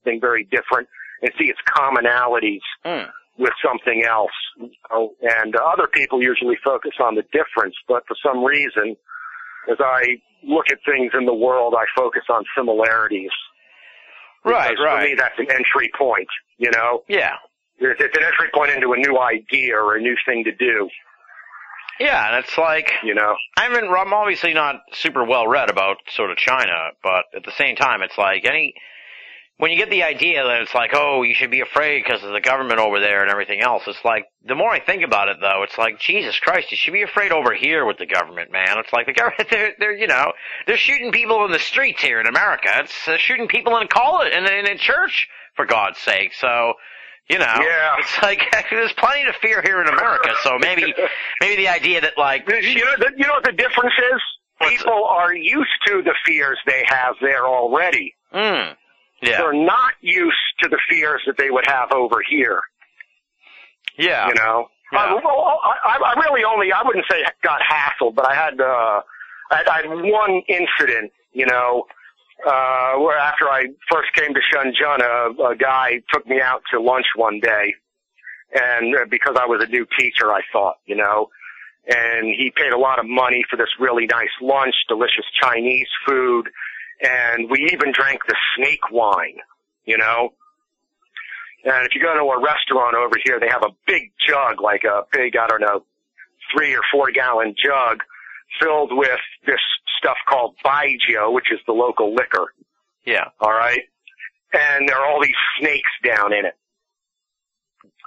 something 0.04 0.20
very 0.20 0.44
different 0.44 0.88
and 1.22 1.30
see 1.38 1.46
its 1.46 1.58
commonalities 1.68 2.60
Mm. 2.84 3.08
with 3.38 3.52
something 3.64 4.04
else. 4.04 4.30
You 4.58 4.70
know? 4.90 5.10
And 5.22 5.54
uh, 5.56 5.60
other 5.64 5.86
people 5.86 6.22
usually 6.22 6.56
focus 6.64 6.92
on 7.00 7.14
the 7.14 7.22
difference, 7.32 7.74
but 7.86 8.02
for 8.06 8.16
some 8.24 8.44
reason, 8.44 8.96
as 9.70 9.76
I 9.80 10.16
look 10.44 10.66
at 10.70 10.78
things 10.86 11.12
in 11.18 11.26
the 11.26 11.34
world, 11.34 11.74
I 11.76 11.84
focus 11.96 12.22
on 12.30 12.44
similarities. 12.56 13.30
Right, 14.44 14.70
Because 14.70 14.84
For 14.84 15.02
me, 15.08 15.14
that's 15.16 15.38
an 15.38 15.46
entry 15.50 15.90
point. 15.98 16.28
You 16.58 16.70
know, 16.70 17.02
Yeah. 17.08 17.34
it's, 17.78 18.00
it's 18.00 18.16
an 18.16 18.24
entry 18.24 18.48
point 18.54 18.70
into 18.70 18.92
a 18.92 18.96
new 18.96 19.18
idea 19.18 19.76
or 19.76 19.96
a 19.96 20.00
new 20.00 20.16
thing 20.26 20.44
to 20.44 20.52
do. 20.52 20.88
Yeah, 22.00 22.28
and 22.28 22.44
it's 22.44 22.56
like 22.56 22.90
You 23.02 23.14
know. 23.14 23.34
I 23.56 23.64
haven't. 23.64 23.90
I'm 23.90 24.12
obviously 24.12 24.54
not 24.54 24.82
super 24.92 25.24
well 25.24 25.46
read 25.46 25.70
about 25.70 25.98
sort 26.14 26.30
of 26.30 26.36
China, 26.36 26.90
but 27.02 27.24
at 27.34 27.44
the 27.44 27.52
same 27.52 27.76
time, 27.76 28.02
it's 28.02 28.16
like 28.18 28.44
any 28.44 28.74
when 29.58 29.72
you 29.72 29.76
get 29.76 29.90
the 29.90 30.04
idea 30.04 30.44
that 30.44 30.62
it's 30.62 30.74
like, 30.74 30.92
oh, 30.94 31.22
you 31.22 31.34
should 31.34 31.50
be 31.50 31.60
afraid 31.60 32.04
because 32.04 32.22
of 32.22 32.32
the 32.32 32.40
government 32.40 32.78
over 32.78 33.00
there 33.00 33.22
and 33.22 33.30
everything 33.30 33.60
else. 33.60 33.82
It's 33.88 34.04
like 34.04 34.26
the 34.46 34.54
more 34.54 34.70
I 34.70 34.78
think 34.78 35.02
about 35.02 35.28
it, 35.28 35.38
though, 35.40 35.64
it's 35.64 35.76
like 35.76 35.98
Jesus 35.98 36.38
Christ, 36.38 36.70
you 36.70 36.76
should 36.76 36.92
be 36.92 37.02
afraid 37.02 37.32
over 37.32 37.52
here 37.52 37.84
with 37.84 37.98
the 37.98 38.06
government, 38.06 38.52
man. 38.52 38.78
It's 38.78 38.92
like 38.92 39.06
the 39.06 39.12
government, 39.12 39.48
they're, 39.50 39.74
they're 39.78 39.96
you 39.96 40.06
know, 40.06 40.32
they're 40.66 40.76
shooting 40.76 41.10
people 41.10 41.44
in 41.44 41.50
the 41.50 41.58
streets 41.58 42.00
here 42.00 42.20
in 42.20 42.26
America. 42.26 42.68
It's 42.76 43.08
uh, 43.08 43.16
shooting 43.18 43.48
people 43.48 43.76
in 43.78 43.88
college 43.88 44.32
in, 44.32 44.46
in 44.46 44.66
a 44.66 44.78
church 44.78 45.28
for 45.54 45.66
God's 45.66 45.98
sake. 45.98 46.32
So. 46.34 46.74
You 47.28 47.38
know, 47.38 47.44
Yeah. 47.44 47.96
it's 47.98 48.22
like 48.22 48.40
there's 48.70 48.92
plenty 48.94 49.24
to 49.24 49.32
fear 49.40 49.60
here 49.62 49.80
in 49.82 49.88
America. 49.88 50.30
So 50.42 50.58
maybe, 50.58 50.94
maybe 51.40 51.56
the 51.62 51.68
idea 51.68 52.00
that 52.00 52.16
like 52.16 52.48
You 52.48 52.84
know, 52.84 52.96
the, 52.98 53.12
you 53.16 53.26
know 53.26 53.34
what 53.34 53.44
the 53.44 53.52
difference 53.52 53.94
is? 54.14 54.20
People 54.68 55.04
are 55.04 55.32
used 55.34 55.70
to 55.86 56.02
the 56.02 56.14
fears 56.26 56.58
they 56.66 56.82
have 56.88 57.14
there 57.20 57.46
already. 57.46 58.14
Mm. 58.34 58.74
Yeah. 59.22 59.38
They're 59.38 59.52
not 59.52 59.92
used 60.00 60.36
to 60.62 60.68
the 60.68 60.78
fears 60.88 61.22
that 61.26 61.36
they 61.38 61.50
would 61.50 61.66
have 61.66 61.92
over 61.92 62.16
here. 62.28 62.60
Yeah. 63.96 64.28
You 64.28 64.34
know, 64.34 64.66
Yeah. 64.92 64.98
I, 64.98 65.14
well, 65.14 65.60
I, 65.84 65.98
I 66.16 66.20
really 66.20 66.44
only 66.44 66.72
I 66.72 66.82
wouldn't 66.84 67.04
say 67.10 67.22
got 67.42 67.60
hassled, 67.60 68.14
but 68.14 68.26
I 68.28 68.34
had 68.34 68.60
uh, 68.60 69.00
I, 69.50 69.64
I 69.70 69.76
had 69.82 69.86
one 69.88 70.42
incident. 70.48 71.12
You 71.32 71.46
know, 71.46 71.84
uh, 72.46 72.94
where 72.98 73.18
after 73.18 73.48
I 73.48 73.66
first 73.90 74.12
came 74.14 74.32
to 74.34 74.40
Shenzhen, 74.52 75.00
a, 75.00 75.42
a 75.52 75.56
guy 75.56 76.00
took 76.12 76.26
me 76.26 76.40
out 76.40 76.62
to 76.72 76.80
lunch 76.80 77.06
one 77.16 77.40
day, 77.40 77.74
and 78.54 78.94
uh, 78.94 79.04
because 79.10 79.36
I 79.40 79.46
was 79.46 79.62
a 79.62 79.70
new 79.70 79.86
teacher, 79.98 80.32
I 80.32 80.40
thought, 80.52 80.76
you 80.86 80.96
know, 80.96 81.30
and 81.88 82.26
he 82.26 82.52
paid 82.54 82.72
a 82.72 82.78
lot 82.78 82.98
of 82.98 83.06
money 83.06 83.44
for 83.50 83.56
this 83.56 83.68
really 83.80 84.06
nice 84.06 84.30
lunch, 84.40 84.74
delicious 84.88 85.24
Chinese 85.42 85.88
food, 86.06 86.48
and 87.02 87.50
we 87.50 87.70
even 87.72 87.92
drank 87.92 88.20
the 88.28 88.36
snake 88.56 88.90
wine, 88.90 89.38
you 89.84 89.98
know. 89.98 90.32
And 91.64 91.86
if 91.86 91.94
you 91.94 92.00
go 92.00 92.14
to 92.14 92.20
a 92.20 92.42
restaurant 92.42 92.94
over 92.94 93.16
here, 93.24 93.40
they 93.40 93.48
have 93.48 93.64
a 93.64 93.74
big 93.86 94.12
jug, 94.26 94.60
like 94.60 94.84
a 94.84 95.02
big, 95.12 95.36
I 95.36 95.48
don't 95.48 95.60
know, 95.60 95.82
three 96.54 96.74
or 96.74 96.82
four 96.92 97.10
gallon 97.10 97.54
jug 97.62 98.02
filled 98.60 98.96
with 98.96 99.20
this 99.46 99.60
stuff 99.98 100.16
called 100.28 100.54
Baijiu, 100.64 101.32
which 101.32 101.52
is 101.52 101.58
the 101.66 101.72
local 101.72 102.14
liquor. 102.14 102.54
Yeah. 103.04 103.28
All 103.40 103.52
right. 103.52 103.82
And 104.52 104.88
there 104.88 104.96
are 104.96 105.06
all 105.06 105.20
these 105.22 105.36
snakes 105.60 105.90
down 106.04 106.32
in 106.32 106.46
it. 106.46 106.54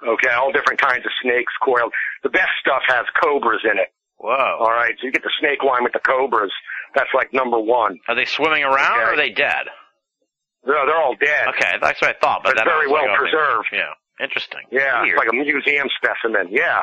Okay, 0.02 0.30
all 0.34 0.52
different 0.52 0.82
kinds 0.82 1.06
of 1.06 1.12
snakes 1.22 1.54
coiled. 1.64 1.94
The 2.24 2.30
best 2.30 2.50
stuff 2.60 2.82
has 2.88 3.06
cobras 3.22 3.62
in 3.64 3.78
it. 3.78 3.94
Whoa. 4.18 4.58
All 4.60 4.72
right, 4.72 4.94
so 5.00 5.06
you 5.06 5.12
get 5.12 5.22
the 5.24 5.34
snake 5.40 5.64
wine 5.64 5.84
with 5.84 5.94
the 5.94 6.00
cobras. 6.00 6.52
That's 6.96 7.10
like 7.14 7.34
number 7.34 7.60
one. 7.60 8.00
Are 8.08 8.16
they 8.16 8.26
swimming 8.26 8.64
around 8.64 9.00
or 9.00 9.14
are 9.14 9.18
they 9.18 9.30
dead? 9.30 9.70
They're, 10.64 10.86
they're 10.86 10.98
all 10.98 11.16
dead. 11.20 11.48
Okay, 11.50 11.78
that's 11.82 12.02
what 12.02 12.16
I 12.16 12.20
thought, 12.20 12.42
but 12.44 12.60
I 12.60 12.64
very 12.64 12.88
like, 12.88 13.02
well 13.02 13.14
oh, 13.14 13.18
preserved. 13.18 13.70
Yeah. 13.74 13.94
Interesting. 14.24 14.62
Yeah, 14.72 15.02
Weird. 15.02 15.16
it's 15.16 15.18
like 15.18 15.34
a 15.34 15.36
museum 15.36 15.88
specimen. 15.98 16.48
Yeah. 16.52 16.82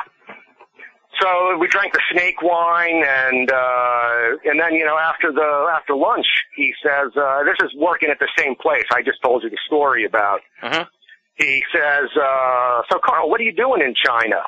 So 1.21 1.57
we 1.57 1.67
drank 1.67 1.93
the 1.93 2.01
snake 2.11 2.41
wine, 2.41 3.03
and 3.05 3.51
uh, 3.51 4.37
and 4.45 4.59
then 4.59 4.73
you 4.73 4.85
know 4.85 4.97
after 4.97 5.31
the 5.31 5.69
after 5.73 5.95
lunch, 5.95 6.27
he 6.55 6.73
says, 6.83 7.11
uh, 7.17 7.43
"This 7.43 7.57
is 7.65 7.75
working 7.77 8.09
at 8.09 8.19
the 8.19 8.29
same 8.37 8.55
place 8.55 8.85
I 8.91 9.01
just 9.01 9.21
told 9.21 9.43
you 9.43 9.49
the 9.49 9.57
story 9.65 10.05
about." 10.05 10.41
Mhm. 10.63 10.87
He 11.35 11.63
says, 11.73 12.09
uh, 12.15 12.81
"So 12.91 12.99
Carl, 12.99 13.29
what 13.29 13.39
are 13.41 13.43
you 13.43 13.51
doing 13.51 13.81
in 13.81 13.93
China?" 13.95 14.43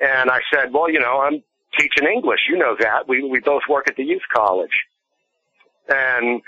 And 0.00 0.30
I 0.30 0.40
said, 0.52 0.72
"Well, 0.72 0.90
you 0.90 1.00
know, 1.00 1.20
I'm 1.20 1.42
teaching 1.78 2.06
English. 2.06 2.40
You 2.48 2.58
know 2.58 2.76
that. 2.78 3.08
We 3.08 3.22
we 3.24 3.40
both 3.40 3.62
work 3.68 3.88
at 3.88 3.96
the 3.96 4.04
youth 4.04 4.22
college." 4.32 4.84
And 5.88 6.42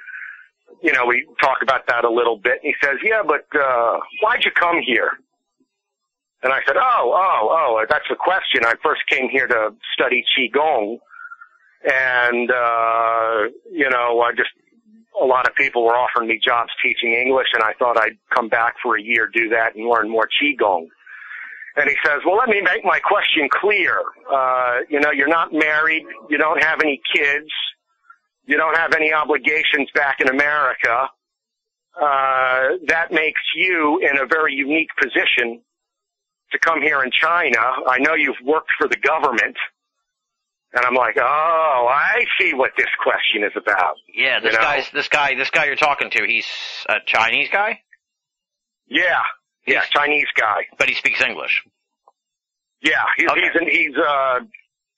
you 0.83 0.93
know, 0.93 1.07
we 1.07 1.27
talk 1.41 1.59
about 1.63 1.87
that 1.89 2.05
a 2.05 2.11
little 2.11 2.37
bit. 2.37 2.61
And 2.63 2.73
he 2.73 2.75
says, 2.85 2.99
"Yeah, 3.03 3.23
but 3.27 3.47
uh, 3.59 3.99
why'd 4.23 4.45
you 4.45 4.51
come 4.53 4.81
here?" 4.85 5.19
And 6.45 6.53
I 6.53 6.61
said, 6.67 6.77
"Oh, 6.77 7.11
oh, 7.17 7.49
oh, 7.51 7.87
that's 7.89 8.05
the 8.11 8.17
question. 8.17 8.67
I 8.67 8.75
first 8.83 9.01
came 9.09 9.31
here 9.31 9.47
to 9.47 9.71
study 9.95 10.23
qigong, 10.37 10.99
and 11.83 12.51
uh, 12.51 13.49
you 13.73 13.89
know, 13.89 14.21
I 14.21 14.33
just 14.37 14.51
a 15.21 15.25
lot 15.25 15.49
of 15.49 15.55
people 15.55 15.85
were 15.85 15.97
offering 15.97 16.29
me 16.29 16.39
jobs 16.45 16.71
teaching 16.83 17.15
English, 17.15 17.49
and 17.55 17.63
I 17.63 17.73
thought 17.79 17.97
I'd 17.97 18.19
come 18.29 18.51
back 18.51 18.75
for 18.83 18.95
a 18.95 19.03
year, 19.03 19.27
do 19.33 19.49
that, 19.49 19.75
and 19.75 19.89
learn 19.89 20.11
more 20.11 20.29
qigong." 20.29 20.89
And 21.77 21.89
he 21.89 21.97
says, 22.05 22.21
"Well, 22.27 22.37
let 22.37 22.51
me 22.51 22.61
make 22.61 22.85
my 22.85 23.01
question 23.01 23.49
clear. 23.51 24.03
Uh, 24.31 24.81
you 24.91 25.01
know, 25.01 25.13
you're 25.13 25.27
not 25.27 25.51
married, 25.51 26.05
you 26.29 26.37
don't 26.37 26.63
have 26.63 26.79
any 26.83 27.01
kids, 27.17 27.49
you 28.45 28.59
don't 28.59 28.77
have 28.77 28.93
any 28.93 29.15
obligations 29.15 29.89
back 29.95 30.21
in 30.21 30.29
America. 30.29 31.09
Uh, 31.99 32.77
that 32.89 33.13
makes 33.13 33.41
you 33.57 33.99
in 34.03 34.19
a 34.19 34.27
very 34.27 34.53
unique 34.53 34.91
position." 35.01 35.63
To 36.55 36.59
come 36.59 36.81
here 36.81 37.03
in 37.03 37.11
China. 37.11 37.59
I 37.87 37.99
know 37.99 38.15
you've 38.15 38.41
worked 38.45 38.71
for 38.79 38.89
the 38.89 38.97
government. 38.97 39.57
And 40.77 40.85
I'm 40.85 40.95
like, 40.95 41.17
oh, 41.21 41.87
I 41.89 42.25
see 42.41 42.53
what 42.53 42.73
this 42.77 42.89
question 43.01 43.45
is 43.45 43.53
about. 43.57 43.95
Yeah, 44.13 44.41
this 44.41 44.55
you 44.55 44.59
know? 44.59 44.65
guy's 44.65 44.91
this 44.91 45.07
guy 45.09 45.35
this 45.37 45.51
guy 45.51 45.67
you're 45.67 45.77
talking 45.77 46.11
to, 46.11 46.27
he's 46.27 46.47
a 46.89 46.95
Chinese 47.07 47.49
guy, 47.53 47.81
Yeah. 48.89 49.23
Yeah, 49.67 49.81
He's- 49.81 49.89
Chinese 49.91 50.27
guy. 50.37 50.67
but 50.79 50.89
he 50.89 50.95
speaks 50.97 51.21
English. 51.23 51.63
Yeah, 52.83 53.05
he's, 53.17 53.31
Okay. 53.31 53.41
he's, 53.65 53.73
he's, 53.73 53.97
uh, 53.97 54.41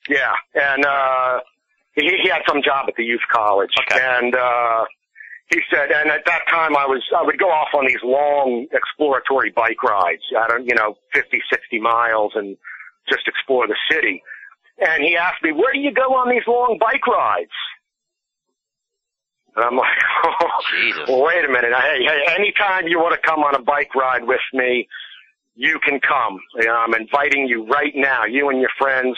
yeah, 0.09 0.33
and, 0.55 0.85
uh, 0.85 1.41
he, 1.95 2.03
he 2.23 2.29
had 2.29 2.43
some 2.49 2.63
job 2.63 2.87
at 2.89 2.95
the 2.97 3.05
youth 3.05 3.21
college. 3.31 3.71
Okay. 3.91 4.01
And, 4.03 4.35
uh, 4.35 4.85
he 5.51 5.61
said, 5.71 5.93
and 5.93 6.11
at 6.11 6.25
that 6.27 6.43
time 6.51 6.77
I 6.77 6.87
was, 6.87 7.03
I 7.17 7.23
would 7.23 7.39
go 7.39 7.51
off 7.51 7.69
on 7.75 7.87
these 7.87 8.03
long 8.03 8.67
exploratory 8.73 9.51
bike 9.51 9.83
rides. 9.83 10.23
I 10.37 10.49
don't, 10.49 10.67
you 10.67 10.75
know, 10.75 10.97
50, 11.15 11.41
60 11.51 11.79
miles 11.81 12.33
and 12.35 12.57
just 13.09 13.29
explore 13.29 13.67
the 13.69 13.77
city. 13.91 14.23
And 14.79 15.05
he 15.05 15.17
asked 15.17 15.43
me, 15.43 15.53
where 15.53 15.73
do 15.73 15.79
you 15.79 15.93
go 15.93 16.15
on 16.15 16.31
these 16.31 16.43
long 16.49 16.79
bike 16.81 17.07
rides? 17.07 17.55
And 19.55 19.65
I'm 19.65 19.77
like, 19.77 19.99
oh, 20.25 20.49
Jesus. 20.71 21.05
well, 21.09 21.25
wait 21.25 21.45
a 21.45 21.49
minute. 21.49 21.73
Hey, 21.75 22.05
hey, 22.05 22.35
anytime 22.37 22.89
you 22.89 22.99
want 22.99 23.15
to 23.15 23.27
come 23.27 23.41
on 23.41 23.55
a 23.55 23.63
bike 23.63 23.95
ride 23.95 24.25
with 24.25 24.41
me, 24.53 24.89
you 25.55 25.79
can 25.79 26.01
come. 26.01 26.41
You 26.57 26.67
know, 26.67 26.75
I'm 26.75 26.95
inviting 26.95 27.47
you 27.47 27.67
right 27.67 27.93
now. 27.95 28.25
You 28.25 28.51
and 28.51 28.61
your 28.61 28.71
friends 28.79 29.17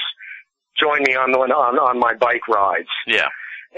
join 0.78 1.02
me 1.04 1.16
on 1.16 1.32
the, 1.32 1.38
on, 1.38 1.78
on 1.78 1.98
my 1.98 2.14
bike 2.14 2.46
rides. 2.48 2.88
Yeah. 3.06 3.28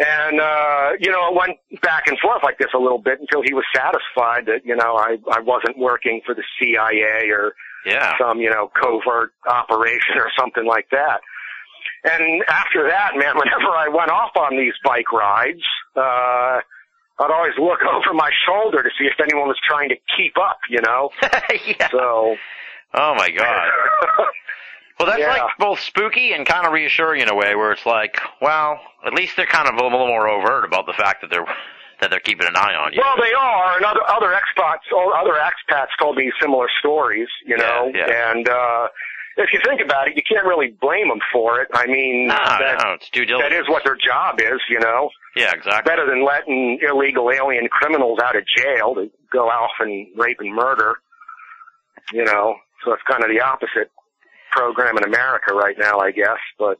And, 0.01 0.41
uh, 0.41 0.91
you 0.99 1.11
know, 1.13 1.29
it 1.29 1.37
went 1.37 1.59
back 1.83 2.07
and 2.09 2.19
forth 2.21 2.43
like 2.43 2.57
this 2.59 2.71
a 2.75 2.79
little 2.79 2.99
bit 2.99 3.21
until 3.21 3.43
he 3.45 3.53
was 3.53 3.65
satisfied 3.77 4.47
that, 4.47 4.65
you 4.65 4.75
know, 4.75 4.97
I, 4.97 5.19
I 5.31 5.41
wasn't 5.41 5.77
working 5.79 6.23
for 6.25 6.35
the 6.35 6.43
CIA 6.59 7.29
or 7.31 7.53
Yeah. 7.85 8.15
some, 8.19 8.41
you 8.41 8.49
know, 8.51 8.71
covert 8.81 9.33
operation 9.47 10.17
or 10.17 10.31
something 10.39 10.65
like 10.65 10.87
that. 10.91 11.21
And 12.05 12.43
after 12.49 12.89
that, 12.89 13.11
man, 13.17 13.37
whenever 13.37 13.77
I 13.77 13.89
went 13.89 14.11
off 14.11 14.31
on 14.37 14.57
these 14.57 14.73
bike 14.83 15.13
rides, 15.13 15.61
uh, 15.95 16.61
I'd 17.21 17.31
always 17.31 17.53
look 17.59 17.81
over 17.95 18.15
my 18.15 18.31
shoulder 18.47 18.83
to 18.83 18.89
see 18.99 19.05
if 19.05 19.21
anyone 19.21 19.49
was 19.49 19.59
trying 19.69 19.91
to 19.91 19.97
keep 20.17 20.39
up, 20.39 20.61
you 20.71 20.81
know? 20.81 21.11
yeah. 21.67 21.89
So, 21.91 22.37
Oh 22.95 23.15
my 23.15 23.29
god. 23.29 23.69
Well, 25.01 25.07
that's 25.09 25.21
Yeah. 25.21 25.33
like 25.45 25.57
both 25.59 25.81
spooky 25.81 26.33
and 26.35 26.47
kind 26.47 26.67
of 26.67 26.73
reassuring 26.73 27.23
in 27.23 27.29
a 27.31 27.35
way, 27.35 27.55
where 27.55 27.73
it's 27.73 27.87
like, 27.87 28.21
well, 28.41 28.79
at 29.05 29.15
least 29.15 29.37
they're 29.37 29.47
kind 29.47 29.67
of 29.69 29.75
a 29.75 29.83
little 29.83 30.07
more 30.07 30.29
overt 30.29 30.65
about 30.65 30.85
the 30.87 30.93
fact 30.93 31.23
that 31.23 31.31
they're 31.31 31.47
that 32.01 32.09
they're 32.11 32.21
keeping 32.21 32.47
an 32.47 32.57
eye 32.57 32.75
on 32.75 32.93
you. 32.95 33.01
Well, 33.03 33.17
they 33.21 33.33
are, 33.35 33.77
and 33.77 33.85
other 33.85 34.01
other 34.09 34.29
expats, 34.33 34.85
other 34.93 35.35
expats 35.41 35.89
told 35.99 36.17
me 36.17 36.31
similar 36.41 36.67
stories. 36.79 37.29
You 37.45 37.57
know, 37.59 37.91
Yeah, 37.95 38.07
yeah. 38.09 38.31
and 38.31 38.49
uh, 38.49 38.89
if 39.37 39.53
you 39.53 39.61
think 39.67 39.81
about 39.83 40.09
it, 40.09 40.17
you 40.17 40.23
can't 40.23 40.47
really 40.47 40.69
blame 40.81 41.09
them 41.09 41.21
for 41.33 41.61
it. 41.61 41.69
I 41.75 41.87
mean, 41.87 42.29
no, 42.29 42.37
that, 42.37 42.83
no, 42.85 42.93
it's 42.93 43.09
due 43.11 43.21
that 43.27 43.27
diligence. 43.29 43.65
is 43.65 43.69
what 43.69 43.85
their 43.85 43.97
job 43.97 44.41
is. 44.41 44.61
You 44.71 44.81
know, 44.81 45.11
Yeah, 45.37 45.53
exactly. 45.53 45.91
better 45.91 46.07
than 46.07 46.25
letting 46.25 46.79
illegal 46.83 47.31
alien 47.31 47.69
criminals 47.69 48.19
out 48.23 48.35
of 48.37 48.45
jail 48.47 48.95
to 48.97 49.11
go 49.33 49.49
off 49.49 49.73
and 49.81 50.09
rape 50.17 50.41
and 50.41 50.55
murder. 50.55 50.95
You 52.13 52.25
know, 52.25 52.57
so 52.85 52.93
it's 52.93 53.03
kind 53.09 53.23
of 53.23 53.31
the 53.31 53.41
opposite 53.41 53.91
program 54.51 54.97
in 54.99 55.05
America 55.05 55.55
right 55.55 55.77
now, 55.79 55.99
I 55.99 56.11
guess. 56.11 56.39
But 56.59 56.79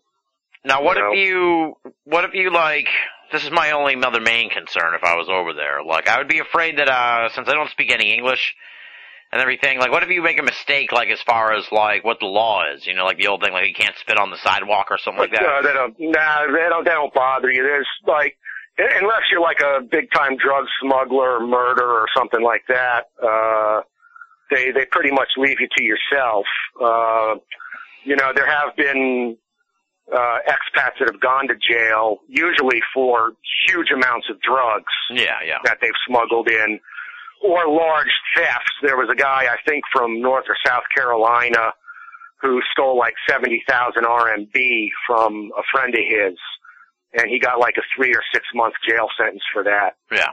Now, 0.65 0.83
what 0.83 0.97
you 0.97 1.03
know? 1.03 1.13
if 1.13 1.19
you, 1.19 1.93
what 2.05 2.25
if 2.25 2.35
you 2.35 2.53
like, 2.53 2.89
this 3.33 3.45
is 3.45 3.51
my 3.51 3.71
only 3.73 3.97
other 4.03 4.21
main 4.21 4.51
concern 4.51 4.95
if 4.95 5.05
I 5.05 5.15
was 5.17 5.29
over 5.31 5.53
there. 5.53 5.83
Like, 5.85 6.09
I 6.09 6.19
would 6.19 6.29
be 6.29 6.41
afraid 6.41 6.79
that, 6.79 6.89
uh, 6.89 7.29
since 7.35 7.49
I 7.49 7.53
don't 7.53 7.71
speak 7.71 7.93
any 7.93 8.13
English 8.13 8.55
and 9.33 9.41
everything, 9.41 9.79
like, 9.79 9.93
what 9.93 10.03
if 10.03 10.09
you 10.09 10.21
make 10.23 10.41
a 10.41 10.43
mistake, 10.43 10.91
like, 10.91 11.09
as 11.09 11.21
far 11.23 11.55
as, 11.55 11.65
like, 11.71 12.05
what 12.05 12.19
the 12.19 12.27
law 12.27 12.65
is? 12.75 12.87
You 12.87 12.95
know, 12.95 13.05
like 13.05 13.19
the 13.19 13.29
old 13.29 13.43
thing, 13.43 13.53
like, 13.53 13.69
you 13.69 13.75
can't 13.75 13.95
spit 14.01 14.19
on 14.19 14.31
the 14.31 14.39
sidewalk 14.43 14.89
or 14.91 14.99
something 14.99 15.21
like 15.21 15.31
that. 15.31 15.43
Uh, 15.43 15.63
they 15.63 15.73
don't. 15.73 15.95
Nah, 16.01 16.47
they 16.47 16.69
don't. 16.69 16.85
They 16.85 16.91
don't 16.91 17.15
bother 17.15 17.51
you. 17.51 17.63
There's 17.63 17.87
like, 18.07 18.37
unless 18.79 19.23
you're 19.31 19.41
like 19.41 19.61
a 19.61 19.81
big 19.83 20.11
time 20.11 20.37
drug 20.37 20.67
smuggler, 20.83 21.37
or 21.37 21.47
murderer, 21.47 22.01
or 22.01 22.07
something 22.17 22.43
like 22.43 22.65
that. 22.69 23.11
Uh, 23.23 23.83
they 24.51 24.71
they 24.73 24.85
pretty 24.91 25.11
much 25.11 25.29
leave 25.37 25.61
you 25.61 25.69
to 25.77 25.85
yourself. 25.85 26.45
Uh, 26.81 27.35
you 28.05 28.17
know, 28.17 28.33
there 28.35 28.47
have 28.47 28.75
been 28.77 29.37
uh, 30.13 30.39
expats 30.49 30.99
that 30.99 31.09
have 31.11 31.21
gone 31.21 31.47
to 31.49 31.55
jail, 31.57 32.19
usually 32.29 32.81
for 32.95 33.33
huge 33.69 33.91
amounts 33.95 34.29
of 34.31 34.41
drugs 34.41 34.93
Yeah, 35.11 35.39
yeah. 35.47 35.59
that 35.65 35.79
they've 35.81 35.91
smuggled 36.09 36.49
in, 36.49 36.81
or 37.43 37.69
large 37.69 38.11
thefts. 38.37 38.73
There 38.83 38.97
was 38.97 39.09
a 39.13 39.15
guy, 39.15 39.47
I 39.51 39.57
think, 39.69 39.85
from 39.93 40.21
North 40.21 40.47
or 40.49 40.57
South 40.67 40.85
Carolina 40.95 41.73
who 42.43 42.61
stole 42.73 42.97
like 42.99 43.13
70,000 43.29 44.03
RMB 44.05 44.89
from 45.07 45.51
a 45.59 45.63
friend 45.71 45.95
of 45.95 46.01
his, 46.09 46.39
and 47.13 47.29
he 47.31 47.39
got 47.39 47.59
like 47.61 47.75
a 47.77 47.83
three 47.95 48.13
or 48.15 48.23
six 48.33 48.47
month 48.55 48.75
jail 48.89 49.09
sentence 49.19 49.43
for 49.53 49.63
that. 49.65 49.97
Yeah. 50.11 50.31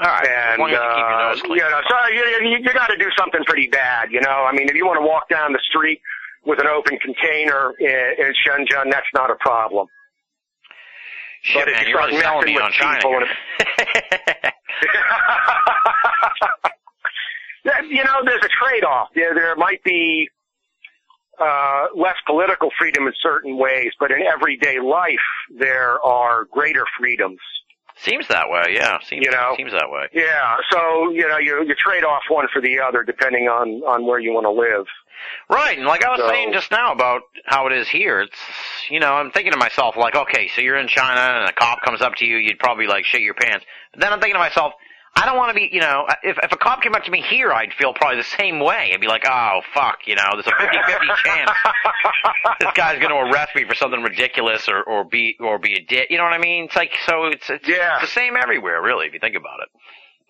All 0.00 0.06
right. 0.06 0.26
And, 0.26 0.62
as 0.62 0.70
you 0.70 0.76
uh, 0.76 1.54
you 1.54 1.60
know, 1.60 1.80
so 1.88 1.96
you, 2.12 2.48
you, 2.48 2.58
you 2.62 2.72
gotta 2.72 2.96
do 2.96 3.10
something 3.18 3.44
pretty 3.44 3.68
bad, 3.68 4.10
you 4.10 4.20
know? 4.20 4.44
I 4.44 4.52
mean, 4.52 4.68
if 4.68 4.74
you 4.74 4.86
want 4.86 4.98
to 4.98 5.06
walk 5.06 5.28
down 5.28 5.52
the 5.52 5.60
street 5.68 6.00
with 6.44 6.58
an 6.60 6.66
open 6.66 6.98
container 6.98 7.72
in, 7.78 8.26
in 8.26 8.32
Shenzhen, 8.46 8.90
that's 8.90 9.06
not 9.14 9.30
a 9.30 9.36
problem. 9.36 9.86
Shit, 11.42 11.64
but 11.64 11.68
if 11.68 11.74
man, 11.74 11.84
you 11.84 11.88
you're 11.90 11.98
start 11.98 12.10
really 12.10 12.22
selling 12.22 12.38
messing 12.40 12.54
me 12.54 12.54
with 12.54 12.64
on 12.64 12.72
China. 12.72 13.26
You 17.88 18.04
know, 18.04 18.20
there's 18.24 18.44
a 18.44 18.48
trade-off. 18.62 19.08
There, 19.14 19.34
there 19.34 19.56
might 19.56 19.82
be 19.84 20.28
uh, 21.40 21.86
less 21.96 22.16
political 22.26 22.70
freedom 22.78 23.06
in 23.06 23.12
certain 23.22 23.56
ways, 23.56 23.92
but 23.98 24.10
in 24.10 24.18
everyday 24.22 24.80
life, 24.80 25.14
there 25.58 26.00
are 26.04 26.44
greater 26.44 26.84
freedoms. 26.98 27.40
Seems 27.96 28.26
that 28.28 28.48
way, 28.50 28.64
yeah. 28.74 28.98
Seems, 29.08 29.24
You 29.24 29.30
know? 29.32 29.54
seems 29.56 29.72
that 29.72 29.88
way. 29.90 30.08
Yeah, 30.12 30.56
so 30.70 31.10
you 31.10 31.26
know, 31.28 31.38
you 31.38 31.64
you 31.66 31.74
trade 31.74 32.04
off 32.04 32.22
one 32.28 32.46
for 32.52 32.60
the 32.60 32.80
other 32.80 33.02
depending 33.02 33.48
on 33.48 33.82
on 33.86 34.06
where 34.06 34.18
you 34.18 34.32
want 34.32 34.44
to 34.46 34.50
live. 34.50 34.86
Right, 35.48 35.78
and 35.78 35.86
like 35.86 36.04
I 36.04 36.10
was 36.10 36.20
So- 36.20 36.28
saying 36.28 36.52
just 36.52 36.70
now 36.70 36.92
about 36.92 37.22
how 37.46 37.66
it 37.66 37.72
is 37.72 37.88
here, 37.88 38.20
it's 38.20 38.36
you 38.90 39.00
know, 39.00 39.12
I'm 39.14 39.30
thinking 39.30 39.52
to 39.52 39.58
myself 39.58 39.96
like, 39.96 40.14
okay, 40.14 40.48
so 40.48 40.60
you're 40.60 40.76
in 40.76 40.88
China 40.88 41.20
and 41.20 41.48
a 41.48 41.52
cop 41.52 41.80
comes 41.82 42.02
up 42.02 42.14
to 42.16 42.26
you, 42.26 42.36
you'd 42.36 42.58
probably 42.58 42.86
like 42.86 43.04
shit 43.04 43.22
your 43.22 43.34
pants. 43.34 43.64
But 43.92 44.00
then 44.00 44.12
I'm 44.12 44.20
thinking 44.20 44.34
to 44.34 44.40
myself, 44.40 44.74
I 45.16 45.26
don't 45.26 45.36
want 45.36 45.50
to 45.50 45.54
be, 45.54 45.68
you 45.72 45.80
know, 45.80 46.06
if 46.22 46.36
if 46.42 46.52
a 46.52 46.56
cop 46.56 46.82
came 46.82 46.94
up 46.94 47.04
to 47.04 47.10
me 47.10 47.20
here, 47.22 47.52
I'd 47.52 47.72
feel 47.72 47.94
probably 47.94 48.16
the 48.16 48.24
same 48.24 48.58
way. 48.60 48.90
I'd 48.92 49.00
be 49.00 49.06
like, 49.06 49.24
oh 49.28 49.60
fuck, 49.72 49.98
you 50.06 50.16
know, 50.16 50.24
there's 50.32 50.46
a 50.46 50.50
50-50 50.50 51.16
chance 51.24 51.50
this 52.60 52.70
guy's 52.74 52.98
going 52.98 53.10
to 53.10 53.30
arrest 53.32 53.54
me 53.54 53.64
for 53.64 53.74
something 53.74 54.02
ridiculous 54.02 54.68
or 54.68 54.82
or 54.82 55.04
be 55.04 55.36
or 55.40 55.58
be 55.58 55.74
a 55.74 55.80
dick. 55.84 56.08
You 56.10 56.18
know 56.18 56.24
what 56.24 56.32
I 56.32 56.38
mean? 56.38 56.64
It's 56.64 56.76
like 56.76 56.92
so 57.06 57.26
it's 57.26 57.48
it's, 57.48 57.68
Yeah. 57.68 57.94
it's 58.02 58.06
the 58.12 58.20
same 58.20 58.36
everywhere, 58.36 58.82
really, 58.82 59.06
if 59.06 59.12
you 59.14 59.20
think 59.20 59.36
about 59.36 59.60
it. 59.62 59.68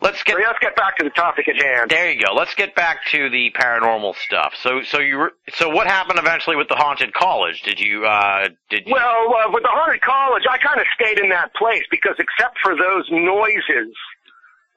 Let's 0.03 0.23
get 0.25 0.37
let's 0.39 0.59
get 0.59 0.77
back 0.77 0.99
to 0.99 1.05
the 1.05 1.11
topic 1.11 1.49
at 1.49 1.57
hand. 1.63 1.89
there 1.89 2.11
you 2.11 2.23
go. 2.23 2.35
Let's 2.35 2.55
get 2.55 2.75
back 2.75 2.99
to 3.13 3.31
the 3.31 3.53
paranormal 3.59 4.17
stuff. 4.17 4.53
So, 4.61 4.83
so 4.83 4.99
you 5.01 5.17
were, 5.17 5.33
so 5.55 5.71
what 5.71 5.87
happened 5.87 6.19
eventually 6.19 6.57
with 6.57 6.69
the 6.69 6.75
haunted 6.75 7.15
college? 7.15 7.63
Did 7.63 7.81
you, 7.81 8.05
uh, 8.05 8.49
did 8.69 8.87
you? 8.87 8.93
Well, 8.93 9.33
uh, 9.35 9.51
with 9.51 9.63
the 9.63 9.71
haunted 9.71 10.03
college, 10.03 10.43
I 10.51 10.59
kind 10.59 10.79
of 10.81 10.87
stayed 11.01 11.21
in 11.21 11.31
that 11.31 11.55
place 11.55 11.85
because 11.91 12.17
except 12.19 12.59
for 12.63 12.77
those 12.77 13.09
noises, 13.13 13.95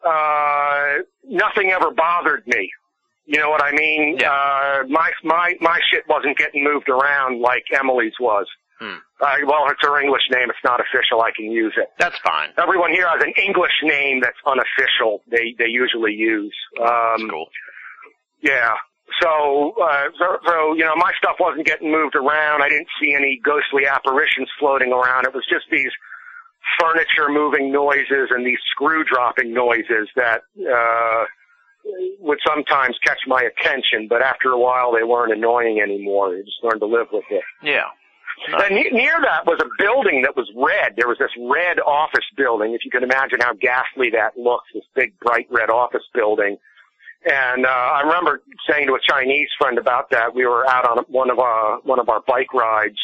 uh, 0.05 1.03
nothing 1.25 1.71
ever 1.71 1.91
bothered 1.91 2.45
me. 2.47 2.69
You 3.25 3.39
know 3.39 3.49
what 3.49 3.61
I 3.63 3.71
mean? 3.71 4.17
Yeah. 4.19 4.31
Uh, 4.31 4.87
my 4.87 5.11
my 5.23 5.55
my 5.59 5.79
shit 5.91 6.03
wasn't 6.07 6.37
getting 6.37 6.63
moved 6.63 6.87
around 6.89 7.41
like 7.41 7.63
Emily's 7.77 8.13
was. 8.19 8.45
Hmm. 8.79 8.97
Uh, 9.19 9.33
well, 9.47 9.67
it's 9.69 9.81
her 9.81 9.99
English 9.99 10.21
name. 10.31 10.49
It's 10.49 10.63
not 10.63 10.79
official. 10.79 11.21
I 11.21 11.31
can 11.35 11.51
use 11.51 11.73
it. 11.77 11.87
that's 11.99 12.17
fine. 12.19 12.49
Everyone 12.57 12.91
here 12.91 13.07
has 13.07 13.21
an 13.23 13.33
English 13.43 13.73
name 13.83 14.21
that's 14.21 14.37
unofficial. 14.45 15.23
They 15.29 15.55
they 15.57 15.65
usually 15.67 16.13
use. 16.13 16.55
That's 16.77 17.21
Um, 17.21 17.29
cool. 17.29 17.47
yeah. 18.41 18.75
So, 19.21 19.73
uh, 19.81 20.09
so, 20.19 20.37
so, 20.45 20.73
you 20.75 20.83
know, 20.83 20.93
my 20.97 21.11
stuff 21.17 21.37
wasn't 21.39 21.65
getting 21.65 21.89
moved 21.91 22.13
around. 22.15 22.61
I 22.61 22.67
didn't 22.67 22.89
see 23.01 23.13
any 23.15 23.39
ghostly 23.41 23.87
apparitions 23.87 24.49
floating 24.59 24.91
around. 24.91 25.25
It 25.25 25.33
was 25.33 25.45
just 25.49 25.63
these 25.71 25.91
furniture 26.79 27.29
moving 27.29 27.71
noises 27.71 28.29
and 28.29 28.45
these 28.45 28.59
screw 28.71 29.03
dropping 29.03 29.53
noises 29.53 30.09
that, 30.15 30.41
uh, 30.59 31.25
would 32.19 32.39
sometimes 32.45 32.97
catch 33.03 33.19
my 33.27 33.41
attention, 33.41 34.07
but 34.09 34.21
after 34.21 34.49
a 34.49 34.59
while 34.59 34.91
they 34.91 35.03
weren't 35.03 35.31
annoying 35.31 35.79
anymore. 35.81 36.35
You 36.35 36.43
just 36.43 36.63
learned 36.63 36.81
to 36.81 36.85
live 36.87 37.07
with 37.11 37.25
it. 37.29 37.43
Yeah. 37.63 37.87
And 38.47 38.75
near 38.93 39.17
that 39.23 39.45
was 39.45 39.59
a 39.61 39.69
building 39.81 40.21
that 40.21 40.35
was 40.35 40.51
red. 40.55 40.93
There 40.95 41.07
was 41.07 41.17
this 41.17 41.31
red 41.39 41.79
office 41.79 42.25
building. 42.35 42.73
If 42.73 42.85
you 42.85 42.91
can 42.91 43.03
imagine 43.03 43.39
how 43.41 43.53
ghastly 43.53 44.11
that 44.11 44.37
looks, 44.37 44.67
this 44.73 44.83
big 44.95 45.17
bright 45.19 45.47
red 45.49 45.69
office 45.69 46.03
building. 46.13 46.57
And 47.25 47.65
uh, 47.65 47.69
I 47.69 48.01
remember 48.01 48.43
saying 48.69 48.87
to 48.87 48.93
a 48.93 48.99
Chinese 49.01 49.49
friend 49.59 49.79
about 49.79 50.11
that. 50.11 50.35
We 50.35 50.45
were 50.45 50.69
out 50.69 50.85
on 50.85 51.03
one 51.07 51.31
of 51.31 51.39
our 51.39 51.79
one 51.81 51.99
of 51.99 52.09
our 52.09 52.21
bike 52.27 52.53
rides, 52.53 52.99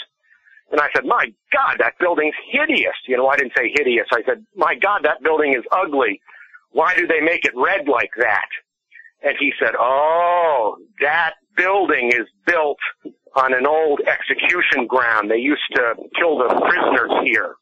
and 0.72 0.82
I 0.82 0.90
said, 0.96 1.06
"My 1.06 1.26
God, 1.52 1.78
that 1.80 1.98
building's 2.00 2.36
hideous." 2.52 2.96
You 3.08 3.18
know, 3.18 3.28
I 3.28 3.38
didn't 3.38 3.54
say 3.56 3.70
hideous. 3.74 4.08
I 4.12 4.24
said, 4.24 4.46
"My 4.56 4.76
God, 4.76 5.04
that 5.04 5.22
building 5.24 5.54
is 5.54 5.64
ugly. 5.72 6.22
Why 6.72 6.96
do 6.96 7.08
they 7.08 7.22
make 7.22 7.46
it 7.46 7.54
red 7.56 7.88
like 7.88 8.12
that?" 8.18 8.48
And 9.22 9.38
he 9.40 9.54
said, 9.60 9.76
"Oh, 9.80 10.78
that 11.00 11.36
building 11.56 12.10
is 12.10 12.28
built 12.46 12.80
on 13.36 13.54
an 13.54 13.66
old 13.66 14.02
execution 14.02 14.86
ground. 14.88 15.30
They 15.30 15.38
used 15.38 15.64
to 15.76 15.96
kill 16.20 16.38
the 16.38 16.50
prisoners 16.68 17.12
here. 17.24 17.56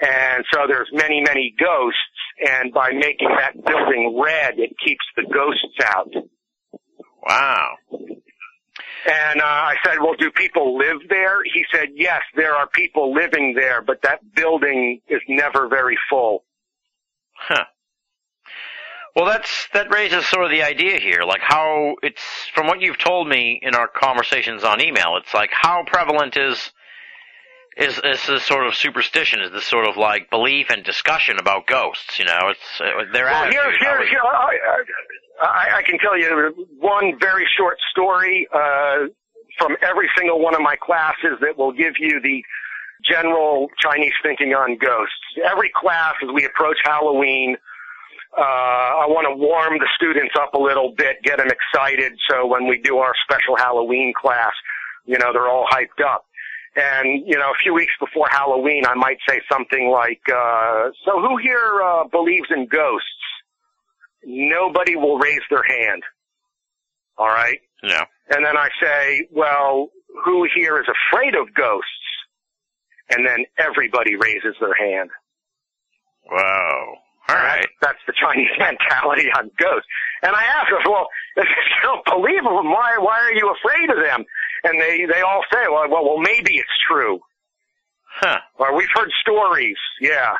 And 0.00 0.44
so 0.52 0.66
there's 0.66 0.88
many, 0.92 1.20
many 1.20 1.54
ghosts, 1.58 1.98
and 2.48 2.72
by 2.72 2.90
making 2.90 3.28
that 3.28 3.64
building 3.64 4.20
red, 4.20 4.58
it 4.58 4.72
keeps 4.84 5.04
the 5.16 5.22
ghosts 5.32 5.78
out. 5.84 6.10
Wow. 7.24 7.76
And 9.04 9.40
uh, 9.40 9.44
I 9.44 9.76
said, 9.84 9.98
well, 10.00 10.14
do 10.18 10.30
people 10.30 10.78
live 10.78 10.98
there? 11.08 11.42
He 11.44 11.64
said, 11.74 11.88
yes, 11.94 12.20
there 12.36 12.54
are 12.54 12.68
people 12.68 13.12
living 13.12 13.54
there, 13.54 13.82
but 13.82 14.02
that 14.02 14.20
building 14.34 15.00
is 15.08 15.20
never 15.28 15.66
very 15.68 15.98
full. 16.08 16.44
Huh. 17.34 17.64
Well, 19.14 19.26
that's 19.26 19.68
that 19.74 19.92
raises 19.92 20.24
sort 20.26 20.44
of 20.44 20.50
the 20.50 20.62
idea 20.62 20.98
here, 20.98 21.22
like 21.22 21.42
how 21.42 21.96
it's 22.02 22.22
from 22.54 22.66
what 22.66 22.80
you've 22.80 22.98
told 22.98 23.28
me 23.28 23.60
in 23.60 23.74
our 23.74 23.88
conversations 23.88 24.64
on 24.64 24.80
email. 24.80 25.16
It's 25.18 25.34
like 25.34 25.50
how 25.52 25.84
prevalent 25.86 26.36
is 26.36 26.72
is 27.76 27.98
is 28.04 28.26
this 28.26 28.44
sort 28.44 28.66
of 28.66 28.74
superstition? 28.74 29.40
Is 29.40 29.50
this 29.52 29.64
sort 29.64 29.86
of 29.88 29.96
like 29.96 30.30
belief 30.30 30.68
and 30.70 30.84
discussion 30.84 31.38
about 31.38 31.66
ghosts? 31.66 32.18
You 32.18 32.26
know, 32.26 32.38
it's 32.50 32.80
uh, 32.80 33.12
their 33.12 33.26
Well, 33.26 33.34
attitude. 33.44 33.60
here, 33.60 33.72
here, 33.80 34.06
here, 34.06 34.20
I, 34.24 34.58
I, 35.42 35.76
I 35.78 35.82
can 35.82 35.98
tell 35.98 36.18
you 36.18 36.66
one 36.78 37.18
very 37.20 37.46
short 37.56 37.78
story 37.90 38.46
uh, 38.54 39.06
from 39.58 39.76
every 39.82 40.08
single 40.16 40.40
one 40.40 40.54
of 40.54 40.60
my 40.60 40.76
classes 40.76 41.38
that 41.40 41.56
will 41.56 41.72
give 41.72 41.94
you 41.98 42.20
the 42.22 42.42
general 43.04 43.68
Chinese 43.80 44.12
thinking 44.22 44.54
on 44.54 44.76
ghosts. 44.78 45.14
Every 45.44 45.70
class, 45.74 46.14
as 46.22 46.28
we 46.32 46.44
approach 46.44 46.76
Halloween, 46.84 47.56
uh, 48.38 48.40
I 48.40 49.06
want 49.08 49.26
to 49.28 49.36
warm 49.36 49.78
the 49.78 49.88
students 49.96 50.34
up 50.40 50.54
a 50.54 50.58
little 50.58 50.94
bit, 50.96 51.16
get 51.22 51.38
them 51.38 51.48
excited, 51.48 52.12
so 52.30 52.46
when 52.46 52.66
we 52.68 52.80
do 52.80 52.98
our 52.98 53.12
special 53.28 53.56
Halloween 53.56 54.12
class, 54.18 54.52
you 55.04 55.18
know, 55.18 55.32
they're 55.32 55.48
all 55.48 55.66
hyped 55.70 56.02
up. 56.04 56.24
And, 56.74 57.26
you 57.26 57.36
know, 57.36 57.50
a 57.50 57.62
few 57.62 57.74
weeks 57.74 57.92
before 58.00 58.28
Halloween, 58.30 58.84
I 58.86 58.94
might 58.94 59.18
say 59.28 59.40
something 59.50 59.90
like, 59.90 60.22
uh, 60.32 60.88
so 61.04 61.20
who 61.20 61.36
here, 61.36 61.82
uh, 61.84 62.04
believes 62.08 62.48
in 62.50 62.66
ghosts? 62.66 63.08
Nobody 64.24 64.96
will 64.96 65.18
raise 65.18 65.42
their 65.50 65.64
hand. 65.64 66.02
Alright? 67.18 67.60
yeah. 67.82 68.04
And 68.30 68.44
then 68.44 68.56
I 68.56 68.68
say, 68.80 69.28
well, 69.30 69.88
who 70.24 70.46
here 70.54 70.78
is 70.78 70.86
afraid 70.88 71.34
of 71.34 71.52
ghosts? 71.54 71.88
And 73.10 73.26
then 73.26 73.44
everybody 73.58 74.16
raises 74.16 74.56
their 74.60 74.74
hand. 74.74 75.10
Wow. 76.30 76.94
All 77.28 77.36
right. 77.36 77.66
That's 77.82 77.98
the 78.06 78.14
Chinese 78.18 78.50
mentality 78.58 79.28
on 79.36 79.50
ghosts. 79.58 79.88
And 80.22 80.34
I 80.34 80.44
asked 80.44 80.70
them, 80.70 80.90
well, 80.90 81.08
if 81.36 81.44
you 81.44 81.82
don't 81.82 82.04
believe 82.04 82.42
them, 82.42 82.70
why, 82.70 82.96
why 82.98 83.18
are 83.20 83.34
you 83.34 83.52
afraid 83.52 83.90
of 83.90 84.02
them? 84.02 84.24
And 84.64 84.80
they, 84.80 85.04
they 85.06 85.20
all 85.22 85.42
say, 85.52 85.64
well, 85.70 85.88
well, 85.90 86.04
well, 86.04 86.18
maybe 86.18 86.54
it's 86.54 86.68
true. 86.88 87.20
Huh. 88.20 88.38
Or 88.58 88.76
we've 88.76 88.88
heard 88.94 89.10
stories. 89.20 89.76
Yeah. 90.00 90.34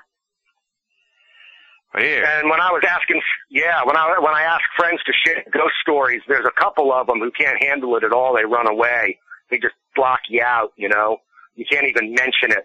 Weird. 1.94 2.24
And 2.24 2.48
when 2.48 2.60
I 2.60 2.70
was 2.70 2.82
asking, 2.88 3.20
yeah, 3.50 3.82
when 3.84 3.96
I, 3.96 4.14
when 4.18 4.34
I 4.34 4.42
ask 4.42 4.62
friends 4.76 5.00
to 5.04 5.12
share 5.24 5.42
ghost 5.52 5.74
stories, 5.82 6.22
there's 6.28 6.46
a 6.46 6.60
couple 6.60 6.92
of 6.92 7.06
them 7.06 7.18
who 7.18 7.30
can't 7.30 7.62
handle 7.62 7.96
it 7.96 8.04
at 8.04 8.12
all. 8.12 8.34
They 8.34 8.44
run 8.44 8.68
away. 8.68 9.18
They 9.50 9.58
just 9.58 9.74
block 9.96 10.20
you 10.28 10.42
out, 10.42 10.72
you 10.76 10.88
know? 10.88 11.18
You 11.54 11.66
can't 11.70 11.86
even 11.86 12.14
mention 12.14 12.50
it. 12.50 12.64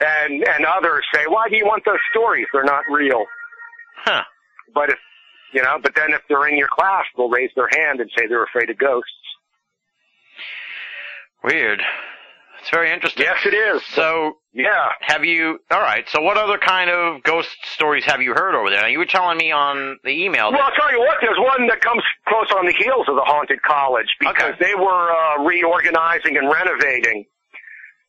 And, 0.00 0.46
and 0.46 0.66
others 0.66 1.04
say, 1.14 1.24
why 1.26 1.48
do 1.48 1.56
you 1.56 1.64
want 1.64 1.84
those 1.86 2.02
stories? 2.10 2.46
They're 2.52 2.64
not 2.64 2.84
real. 2.90 3.24
Huh. 4.04 4.22
But 4.74 4.90
if, 4.90 4.98
you 5.54 5.62
know, 5.62 5.78
but 5.82 5.94
then 5.94 6.12
if 6.12 6.20
they're 6.28 6.48
in 6.48 6.58
your 6.58 6.68
class, 6.68 7.04
they'll 7.16 7.30
raise 7.30 7.50
their 7.56 7.70
hand 7.72 8.00
and 8.00 8.10
say 8.18 8.26
they're 8.26 8.44
afraid 8.44 8.68
of 8.68 8.76
ghosts. 8.76 9.10
Weird. 11.46 11.80
It's 12.60 12.70
very 12.70 12.90
interesting. 12.92 13.22
Yes, 13.24 13.38
it 13.46 13.54
is. 13.54 13.80
So, 13.94 14.38
Yeah. 14.52 14.88
have 15.02 15.24
you? 15.24 15.60
All 15.70 15.80
right. 15.80 16.04
So, 16.08 16.20
what 16.20 16.36
other 16.36 16.58
kind 16.58 16.90
of 16.90 17.22
ghost 17.22 17.54
stories 17.66 18.04
have 18.06 18.20
you 18.20 18.32
heard 18.34 18.56
over 18.56 18.68
there? 18.70 18.80
Now, 18.80 18.88
you 18.88 18.98
were 18.98 19.04
telling 19.06 19.38
me 19.38 19.52
on 19.52 19.98
the 20.02 20.10
email. 20.24 20.50
Well, 20.50 20.60
I'll 20.62 20.72
tell 20.74 20.90
you 20.90 20.98
what, 20.98 21.18
there's 21.20 21.38
one 21.38 21.68
that 21.68 21.80
comes 21.80 22.02
close 22.26 22.50
on 22.50 22.66
the 22.66 22.72
heels 22.72 23.06
of 23.08 23.14
the 23.14 23.22
haunted 23.22 23.62
college 23.62 24.08
because 24.18 24.54
Okay. 24.54 24.64
they 24.64 24.74
were 24.74 25.12
uh, 25.12 25.44
reorganizing 25.44 26.36
and 26.36 26.50
renovating. 26.52 27.24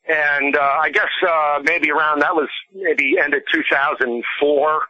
And 0.07 0.55
uh, 0.55 0.61
I 0.81 0.89
guess 0.89 1.11
uh, 1.27 1.59
maybe 1.63 1.91
around 1.91 2.21
that 2.21 2.33
was 2.33 2.49
maybe 2.73 3.17
end 3.23 3.35
of 3.35 3.41
2004. 3.53 4.81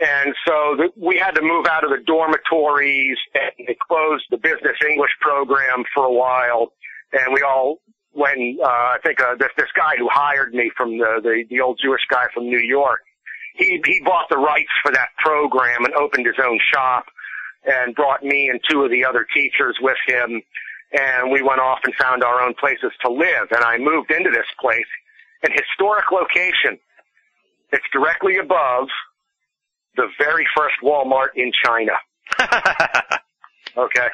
And 0.00 0.34
so 0.46 0.76
the, 0.78 0.88
we 0.96 1.18
had 1.18 1.34
to 1.34 1.42
move 1.42 1.66
out 1.66 1.84
of 1.84 1.90
the 1.90 1.98
dormitories 2.06 3.18
and 3.34 3.66
they 3.66 3.76
closed 3.88 4.24
the 4.30 4.36
business 4.38 4.76
English 4.88 5.10
program 5.20 5.84
for 5.92 6.04
a 6.04 6.12
while. 6.12 6.72
And 7.12 7.32
we 7.32 7.42
all 7.42 7.80
went, 8.14 8.60
uh, 8.60 8.66
I 8.66 8.98
think 9.04 9.20
uh, 9.20 9.36
this, 9.38 9.50
this 9.56 9.70
guy 9.76 9.96
who 9.98 10.08
hired 10.10 10.54
me 10.54 10.70
from 10.76 10.98
the, 10.98 11.20
the, 11.22 11.44
the 11.48 11.60
old 11.60 11.78
Jewish 11.82 12.02
guy 12.10 12.26
from 12.34 12.44
New 12.44 12.60
York, 12.60 13.00
he, 13.54 13.80
he 13.84 14.00
bought 14.04 14.28
the 14.28 14.36
rights 14.36 14.72
for 14.82 14.92
that 14.92 15.08
program 15.18 15.84
and 15.84 15.94
opened 15.94 16.26
his 16.26 16.36
own 16.42 16.58
shop 16.72 17.06
and 17.64 17.94
brought 17.94 18.22
me 18.22 18.48
and 18.48 18.60
two 18.70 18.82
of 18.82 18.90
the 18.90 19.04
other 19.04 19.26
teachers 19.34 19.76
with 19.80 19.96
him. 20.06 20.42
And 20.92 21.30
we 21.32 21.42
went 21.42 21.60
off 21.60 21.80
and 21.84 21.94
found 21.94 22.22
our 22.22 22.40
own 22.42 22.54
places 22.54 22.92
to 23.02 23.10
live. 23.10 23.48
And 23.50 23.64
I 23.64 23.78
moved 23.78 24.10
into 24.10 24.30
this 24.30 24.46
place, 24.60 24.86
an 25.42 25.50
historic 25.52 26.10
location. 26.12 26.78
It's 27.72 27.84
directly 27.92 28.38
above 28.38 28.88
the 29.96 30.06
very 30.18 30.46
first 30.56 30.76
Walmart 30.82 31.28
in 31.34 31.50
China. 31.64 31.92
Okay. 33.76 34.08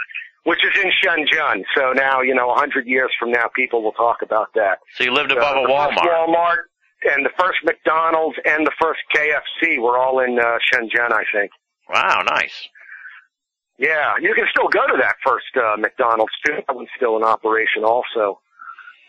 Which 0.45 0.59
is 0.65 0.73
in 0.83 0.91
Shenzhen. 0.91 1.63
So 1.77 1.93
now, 1.93 2.21
you 2.21 2.35
know, 2.35 2.51
a 2.51 2.55
hundred 2.55 2.87
years 2.87 3.11
from 3.19 3.31
now, 3.31 3.49
people 3.55 3.83
will 3.83 3.93
talk 3.93 4.23
about 4.23 4.49
that. 4.55 4.79
so 4.97 5.05
you 5.05 5.13
lived 5.13 5.31
So 5.31 5.37
above 5.37 5.57
a 5.57 5.69
Walmart. 5.69 5.97
Walmart 5.99 6.57
and 7.05 7.25
the 7.25 7.31
first 7.39 7.59
McDonald's 7.65 8.37
and 8.45 8.67
the 8.67 8.73
first 8.81 9.01
KFC 9.15 9.81
were 9.81 9.99
all 9.99 10.21
in 10.21 10.39
uh, 10.39 10.59
Shenzhen, 10.73 11.13
I 11.13 11.25
think. 11.33 11.51
Wow, 11.89 12.23
nice. 12.29 12.69
Yeah, 13.79 14.15
you 14.21 14.35
can 14.35 14.45
still 14.51 14.69
go 14.69 14.87
to 14.87 14.97
that 15.01 15.17
first 15.25 15.47
uh, 15.57 15.77
McDonald's 15.79 16.33
too. 16.47 16.55
That 16.67 16.77
one's 16.77 16.89
still 16.97 17.17
in 17.17 17.25
operation 17.25 17.85
also. 17.85 18.41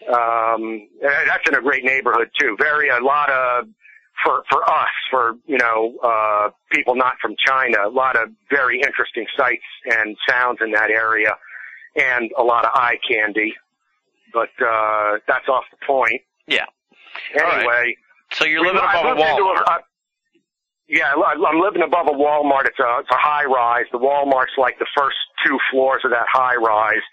Um, 0.08 0.88
that's 1.02 1.48
in 1.48 1.56
a 1.56 1.62
great 1.62 1.84
neighborhood 1.84 2.30
too. 2.40 2.56
Very 2.60 2.90
a 2.90 3.00
lot 3.00 3.30
of 3.30 3.68
for 4.24 4.44
for 4.50 4.64
us 4.70 4.90
for 5.12 5.34
you 5.46 5.58
know 5.58 5.96
uh, 6.04 6.50
people 6.72 6.96
not 6.96 7.14
from 7.22 7.36
China. 7.46 7.78
A 7.86 7.90
lot 7.90 8.16
of 8.16 8.30
very 8.50 8.80
interesting 8.82 9.26
sights 9.38 9.64
and 9.86 10.16
sounds 10.30 10.60
in 10.62 10.72
that 10.72 10.90
area, 10.90 11.36
and 11.96 12.32
a 12.38 12.44
lot 12.44 12.66
of 12.66 12.72
eye 12.74 12.98
candy. 13.08 13.54
But 14.34 14.50
uh, 14.66 15.20
that's 15.28 15.48
off 15.48 15.64
the 15.72 15.86
point. 15.86 16.22
Yeah. 16.48 16.66
All 17.36 17.44
right. 17.44 17.58
Anyway, 17.60 17.96
So 18.32 18.46
you're 18.46 18.62
living 18.66 18.82
I 18.84 19.00
above 19.00 19.18
a 19.18 19.22
Walmart. 19.22 19.80
yeah, 20.88 21.14
I- 21.16 21.46
I'm 21.48 21.60
living 21.62 21.84
above 21.84 22.08
a 22.08 22.12
Walmart. 22.18 22.66
It's 22.66 22.80
a 22.80 23.00
it's 23.00 23.12
a 23.12 23.18
high 23.18 23.46
rise. 23.46 23.86
The 23.92 24.00
Walmart's 24.00 24.58
like 24.58 24.80
the 24.80 24.88
first 24.98 25.18
two 25.46 25.58
floors 25.72 26.02
of 26.04 26.12
that 26.12 26.26
high 26.32 26.56
rise, 26.56 27.04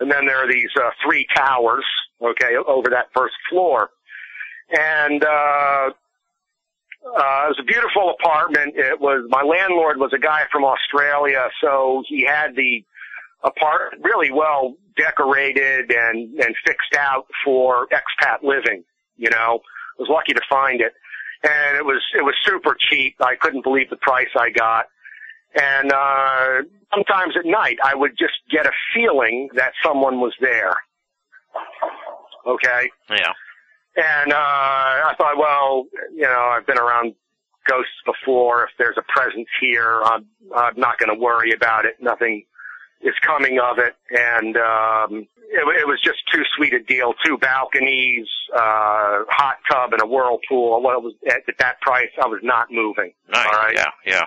and 0.00 0.10
then 0.10 0.26
there 0.26 0.38
are 0.44 0.50
these 0.50 0.70
uh, 0.76 0.90
three 1.04 1.26
towers. 1.34 1.84
Okay, 2.22 2.54
over 2.66 2.88
that 2.90 3.06
first 3.14 3.34
floor, 3.48 3.90
and 4.78 5.24
uh, 5.24 5.90
uh, 7.06 7.46
it 7.46 7.48
was 7.48 7.58
a 7.60 7.64
beautiful 7.64 8.10
apartment. 8.18 8.74
It 8.76 9.00
was 9.00 9.24
my 9.28 9.42
landlord 9.42 9.98
was 9.98 10.12
a 10.14 10.18
guy 10.18 10.42
from 10.52 10.64
Australia, 10.64 11.48
so 11.60 12.02
he 12.08 12.24
had 12.24 12.54
the 12.56 12.84
apartment 13.42 14.04
really 14.04 14.30
well 14.30 14.74
decorated 14.96 15.90
and 15.90 16.38
and 16.38 16.54
fixed 16.66 16.94
out 16.98 17.26
for 17.44 17.88
expat 17.88 18.42
living. 18.42 18.84
You 19.16 19.30
know, 19.30 19.60
I 19.98 20.02
was 20.02 20.08
lucky 20.08 20.32
to 20.34 20.42
find 20.48 20.80
it 20.80 20.92
and 21.42 21.76
it 21.76 21.84
was 21.84 22.02
it 22.14 22.22
was 22.22 22.34
super 22.44 22.76
cheap. 22.90 23.16
I 23.20 23.36
couldn't 23.36 23.64
believe 23.64 23.90
the 23.90 23.96
price 23.96 24.28
I 24.38 24.50
got. 24.50 24.86
And 25.54 25.92
uh 25.92 26.62
sometimes 26.94 27.34
at 27.36 27.46
night 27.46 27.78
I 27.82 27.94
would 27.94 28.12
just 28.18 28.34
get 28.50 28.66
a 28.66 28.72
feeling 28.94 29.48
that 29.54 29.72
someone 29.84 30.20
was 30.20 30.34
there. 30.40 30.76
Okay? 32.46 32.90
Yeah. 33.10 33.32
And 33.96 34.32
uh 34.32 34.36
I 34.36 35.14
thought, 35.18 35.36
well, 35.36 35.86
you 36.14 36.22
know, 36.22 36.50
I've 36.52 36.66
been 36.66 36.78
around 36.78 37.14
ghosts 37.68 37.92
before. 38.06 38.64
If 38.64 38.70
there's 38.78 38.96
a 38.96 39.02
presence 39.12 39.48
here, 39.60 40.00
I'm 40.04 40.26
I'm 40.54 40.78
not 40.78 40.98
going 40.98 41.14
to 41.14 41.20
worry 41.20 41.52
about 41.52 41.84
it. 41.84 41.96
Nothing 42.00 42.44
is 43.02 43.14
coming 43.26 43.58
of 43.58 43.78
it. 43.78 43.94
And 44.10 44.56
um 44.56 45.26
it, 45.52 45.80
it 45.80 45.86
was 45.86 46.00
just 46.04 46.18
too 46.32 46.42
sweet 46.56 46.72
a 46.72 46.80
deal. 46.80 47.14
Two 47.24 47.36
balconies, 47.38 48.28
uh 48.54 49.24
hot 49.28 49.56
tub 49.70 49.92
and 49.92 50.02
a 50.02 50.06
whirlpool. 50.06 50.80
Well, 50.82 50.98
it 50.98 51.02
was 51.02 51.14
at, 51.26 51.42
at 51.48 51.58
that 51.58 51.80
price, 51.80 52.10
I 52.22 52.26
was 52.26 52.40
not 52.42 52.68
moving. 52.70 53.12
Nice. 53.28 53.46
All 53.46 53.52
right. 53.52 53.74
Yeah. 53.74 53.90
Yeah. 54.06 54.22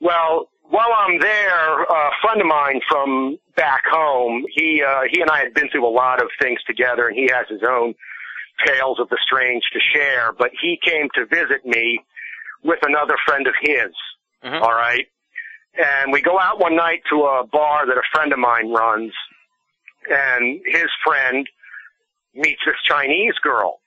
Well, 0.00 0.48
while 0.70 0.92
I'm 0.96 1.18
there, 1.20 1.82
a 1.82 2.10
friend 2.22 2.40
of 2.40 2.46
mine 2.46 2.80
from 2.88 3.38
back 3.56 3.82
home, 3.90 4.44
he 4.54 4.82
uh, 4.82 5.02
he 5.10 5.20
and 5.20 5.30
I 5.30 5.38
had 5.38 5.54
been 5.54 5.68
through 5.70 5.86
a 5.86 5.90
lot 5.90 6.22
of 6.22 6.28
things 6.40 6.60
together, 6.66 7.08
and 7.08 7.16
he 7.16 7.28
has 7.32 7.46
his 7.48 7.62
own 7.68 7.94
tales 8.66 8.98
of 9.00 9.08
the 9.08 9.18
strange 9.22 9.62
to 9.72 9.78
share. 9.94 10.32
But 10.32 10.50
he 10.60 10.78
came 10.84 11.08
to 11.14 11.26
visit 11.26 11.64
me 11.64 12.00
with 12.62 12.78
another 12.82 13.16
friend 13.26 13.46
of 13.46 13.54
his. 13.60 13.90
Mhm. 14.44 14.62
all 14.62 14.72
right, 14.72 15.06
and 15.74 16.12
we 16.12 16.20
go 16.20 16.38
out 16.38 16.60
one 16.60 16.76
night 16.76 17.02
to 17.10 17.22
a 17.24 17.44
bar 17.44 17.86
that 17.86 17.96
a 17.98 18.02
friend 18.12 18.32
of 18.32 18.38
mine 18.38 18.70
runs, 18.72 19.12
and 20.08 20.60
his 20.64 20.86
friend 21.04 21.48
meets 22.34 22.60
this 22.64 22.76
Chinese 22.84 23.34
girl. 23.42 23.80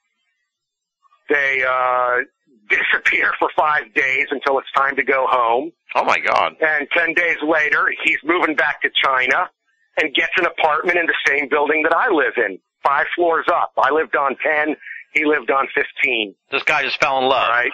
They 1.30 1.64
uh, 1.64 2.18
disappear 2.70 3.34
for 3.40 3.50
five 3.58 3.94
days 3.94 4.28
until 4.32 4.60
it's 4.60 4.72
time 4.76 4.96
to 4.98 5.04
go 5.04 5.26
home. 5.30 5.72
Oh 5.96 6.04
my 6.04 6.20
God. 6.20 6.56
And 6.62 6.88
10 6.92 7.14
days 7.14 7.38
later, 7.44 7.92
he's 8.04 8.18
moving 8.24 8.56
back 8.56 8.82
to 8.82 8.90
China 9.04 9.50
and 9.98 10.14
gets 10.14 10.32
an 10.38 10.46
apartment 10.46 10.98
in 10.98 11.06
the 11.06 11.16
same 11.28 11.48
building 11.50 11.84
that 11.84 11.94
I 11.96 12.10
live 12.10 12.34
in, 12.38 12.60
five 12.84 13.06
floors 13.16 13.46
up. 13.52 13.72
I 13.78 13.92
lived 13.92 14.16
on 14.16 14.36
10, 14.44 14.76
he 15.14 15.26
lived 15.26 15.52
on 15.52 15.68
15. 15.76 16.36
This 16.52 16.64
guy 16.64 16.84
just 16.84 17.00
fell 17.00 17.18
in 17.20 17.26
love. 17.26 17.44
All 17.44 17.50
right. 17.50 17.72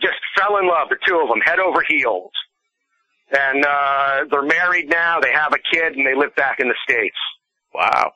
Just 0.00 0.18
fell 0.38 0.56
in 0.58 0.66
love, 0.66 0.88
the 0.90 0.96
two 1.06 1.18
of 1.20 1.28
them, 1.28 1.40
head 1.40 1.58
over 1.60 1.82
heels. 1.86 2.32
And, 3.36 3.64
uh, 3.64 4.24
they're 4.30 4.42
married 4.42 4.88
now, 4.90 5.18
they 5.20 5.32
have 5.32 5.52
a 5.52 5.58
kid, 5.72 5.96
and 5.96 6.06
they 6.06 6.14
live 6.14 6.34
back 6.36 6.60
in 6.60 6.68
the 6.68 6.74
States. 6.88 7.16
Wow. 7.74 8.12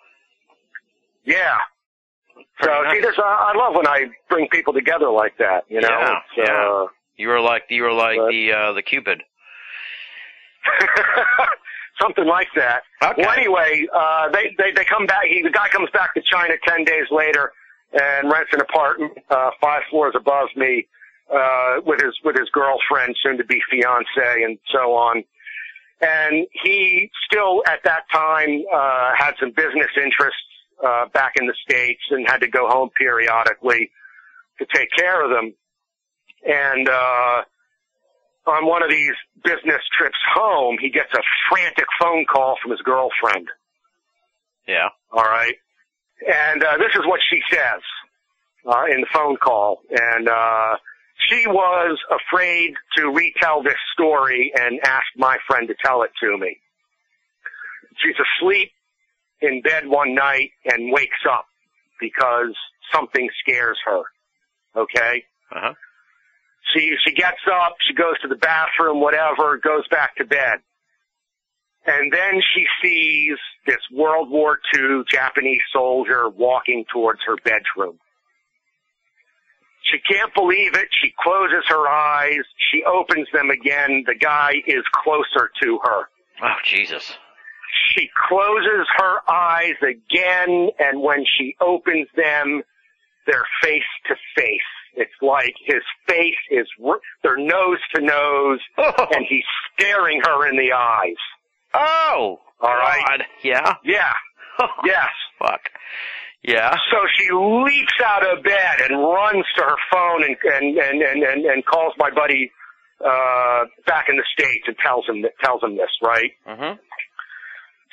Yeah. 1.24 1.56
So, 2.62 2.68
Pretty 2.68 2.90
see, 2.90 2.94
nice. 2.96 3.02
there's, 3.02 3.18
uh, 3.18 3.22
I 3.22 3.52
love 3.56 3.74
when 3.74 3.86
I 3.86 4.06
bring 4.28 4.48
people 4.48 4.72
together 4.72 5.08
like 5.10 5.36
that, 5.38 5.64
you 5.68 5.80
know? 5.80 5.88
Yeah, 5.88 6.16
It's, 6.36 6.48
yeah. 6.48 6.68
Uh, 6.70 6.86
You 7.16 7.28
were 7.28 7.40
like 7.40 7.64
you 7.68 7.82
were 7.82 7.92
like 7.92 8.18
But- 8.18 8.30
the 8.30 8.52
uh, 8.52 8.72
the 8.74 8.82
Cupid. 8.82 9.22
something 12.00 12.26
like 12.26 12.48
that. 12.56 12.82
Okay. 13.02 13.22
Well, 13.22 13.30
anyway, 13.30 13.86
uh, 13.94 14.30
they, 14.30 14.54
they, 14.58 14.72
they 14.72 14.84
come 14.84 15.06
back, 15.06 15.24
he, 15.24 15.42
the 15.42 15.50
guy 15.50 15.68
comes 15.68 15.90
back 15.92 16.14
to 16.14 16.22
China 16.22 16.54
10 16.66 16.84
days 16.84 17.06
later 17.10 17.52
and 17.92 18.30
rents 18.30 18.50
an 18.52 18.60
apartment, 18.60 19.12
uh, 19.30 19.50
five 19.60 19.82
floors 19.90 20.14
above 20.16 20.48
me, 20.56 20.86
uh, 21.34 21.80
with 21.84 22.00
his, 22.00 22.14
with 22.24 22.36
his 22.36 22.48
girlfriend, 22.50 23.16
soon 23.22 23.38
to 23.38 23.44
be 23.44 23.60
fiance 23.70 24.42
and 24.42 24.58
so 24.72 24.94
on. 24.94 25.24
And 26.00 26.46
he 26.62 27.10
still 27.30 27.62
at 27.66 27.80
that 27.84 28.04
time, 28.12 28.62
uh, 28.72 29.12
had 29.16 29.34
some 29.40 29.50
business 29.50 29.90
interests, 29.96 30.40
uh, 30.84 31.06
back 31.12 31.32
in 31.40 31.46
the 31.46 31.54
States 31.68 32.00
and 32.10 32.28
had 32.28 32.40
to 32.40 32.48
go 32.48 32.68
home 32.68 32.90
periodically 32.96 33.90
to 34.58 34.66
take 34.72 34.90
care 34.96 35.24
of 35.24 35.30
them. 35.30 35.54
And, 36.46 36.88
uh, 36.88 37.42
on 38.48 38.66
one 38.66 38.82
of 38.82 38.90
these 38.90 39.14
business 39.44 39.82
trips 39.96 40.18
home, 40.34 40.76
he 40.80 40.90
gets 40.90 41.12
a 41.14 41.22
frantic 41.48 41.86
phone 42.00 42.24
call 42.24 42.56
from 42.62 42.70
his 42.70 42.80
girlfriend. 42.80 43.48
Yeah. 44.66 44.88
All 45.12 45.22
right. 45.22 45.54
And 46.26 46.62
uh, 46.62 46.76
this 46.78 46.92
is 46.94 47.06
what 47.06 47.20
she 47.30 47.40
says 47.50 47.80
uh, 48.66 48.84
in 48.92 49.00
the 49.00 49.06
phone 49.12 49.36
call. 49.36 49.80
And 49.90 50.28
uh, 50.28 50.76
she 51.28 51.46
was 51.46 51.98
afraid 52.10 52.74
to 52.96 53.10
retell 53.10 53.62
this 53.62 53.78
story 53.92 54.52
and 54.58 54.80
asked 54.84 55.16
my 55.16 55.38
friend 55.46 55.68
to 55.68 55.74
tell 55.84 56.02
it 56.02 56.10
to 56.22 56.36
me. 56.38 56.58
She's 57.96 58.16
asleep 58.16 58.72
in 59.40 59.62
bed 59.62 59.86
one 59.86 60.14
night 60.14 60.50
and 60.64 60.92
wakes 60.92 61.24
up 61.30 61.46
because 62.00 62.54
something 62.92 63.28
scares 63.40 63.78
her. 63.84 64.02
Okay? 64.76 65.24
Uh-huh. 65.50 65.74
She 66.74 66.94
she 67.06 67.12
gets 67.14 67.40
up, 67.50 67.76
she 67.86 67.94
goes 67.94 68.18
to 68.22 68.28
the 68.28 68.36
bathroom, 68.36 69.00
whatever, 69.00 69.58
goes 69.58 69.86
back 69.88 70.16
to 70.16 70.24
bed. 70.24 70.60
And 71.86 72.12
then 72.12 72.42
she 72.54 72.66
sees 72.82 73.38
this 73.66 73.80
World 73.92 74.30
War 74.30 74.58
II 74.74 75.02
Japanese 75.10 75.62
soldier 75.72 76.28
walking 76.28 76.84
towards 76.92 77.20
her 77.26 77.36
bedroom. 77.36 77.98
She 79.90 79.98
can't 80.00 80.34
believe 80.34 80.74
it. 80.74 80.88
She 81.02 81.14
closes 81.18 81.64
her 81.68 81.88
eyes. 81.88 82.42
She 82.70 82.82
opens 82.84 83.26
them 83.32 83.48
again. 83.48 84.04
The 84.06 84.14
guy 84.14 84.54
is 84.66 84.84
closer 85.02 85.50
to 85.62 85.78
her. 85.82 86.02
Oh, 86.42 86.56
Jesus. 86.62 87.16
She 87.94 88.10
closes 88.28 88.86
her 88.98 89.30
eyes 89.30 89.76
again, 89.82 90.70
and 90.78 91.00
when 91.00 91.24
she 91.38 91.56
opens 91.60 92.08
them, 92.16 92.62
they're 93.26 93.46
face 93.62 93.82
to 94.08 94.14
face. 94.36 94.60
It's 94.98 95.10
like 95.22 95.54
his 95.64 95.82
face 96.08 96.34
is, 96.50 96.66
they're 97.22 97.36
nose 97.36 97.78
to 97.94 98.02
nose, 98.02 98.60
and 98.76 99.24
he's 99.28 99.44
staring 99.72 100.20
her 100.24 100.48
in 100.48 100.56
the 100.56 100.72
eyes. 100.72 101.16
Oh! 101.72 102.40
All 102.60 102.74
right. 102.74 103.04
God. 103.06 103.24
Yeah? 103.42 103.74
Yeah. 103.84 104.12
Yes. 104.84 105.10
Fuck. 105.38 105.60
Yeah. 106.42 106.74
So 106.90 106.96
she 107.16 107.32
leaps 107.32 107.94
out 108.04 108.26
of 108.26 108.42
bed 108.42 108.80
and 108.90 109.00
runs 109.00 109.44
to 109.56 109.62
her 109.62 109.76
phone 109.92 110.24
and 110.24 110.36
and 110.42 110.76
and 110.76 111.00
and, 111.00 111.22
and, 111.22 111.44
and 111.46 111.64
calls 111.64 111.92
my 111.96 112.10
buddy 112.10 112.50
uh 113.00 113.66
back 113.86 114.06
in 114.08 114.16
the 114.16 114.24
states 114.32 114.64
and 114.66 114.76
tells 114.78 115.06
him 115.08 115.22
that, 115.22 115.38
tells 115.44 115.62
him 115.62 115.76
this, 115.76 115.90
right? 116.02 116.32
Mm-hmm. 116.44 116.76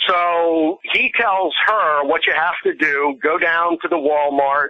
So 0.08 0.80
he 0.94 1.12
tells 1.20 1.54
her 1.68 2.04
what 2.06 2.26
you 2.26 2.34
have 2.34 2.56
to 2.64 2.74
do, 2.74 3.16
go 3.22 3.38
down 3.38 3.78
to 3.84 3.88
the 3.88 3.96
Walmart 3.96 4.70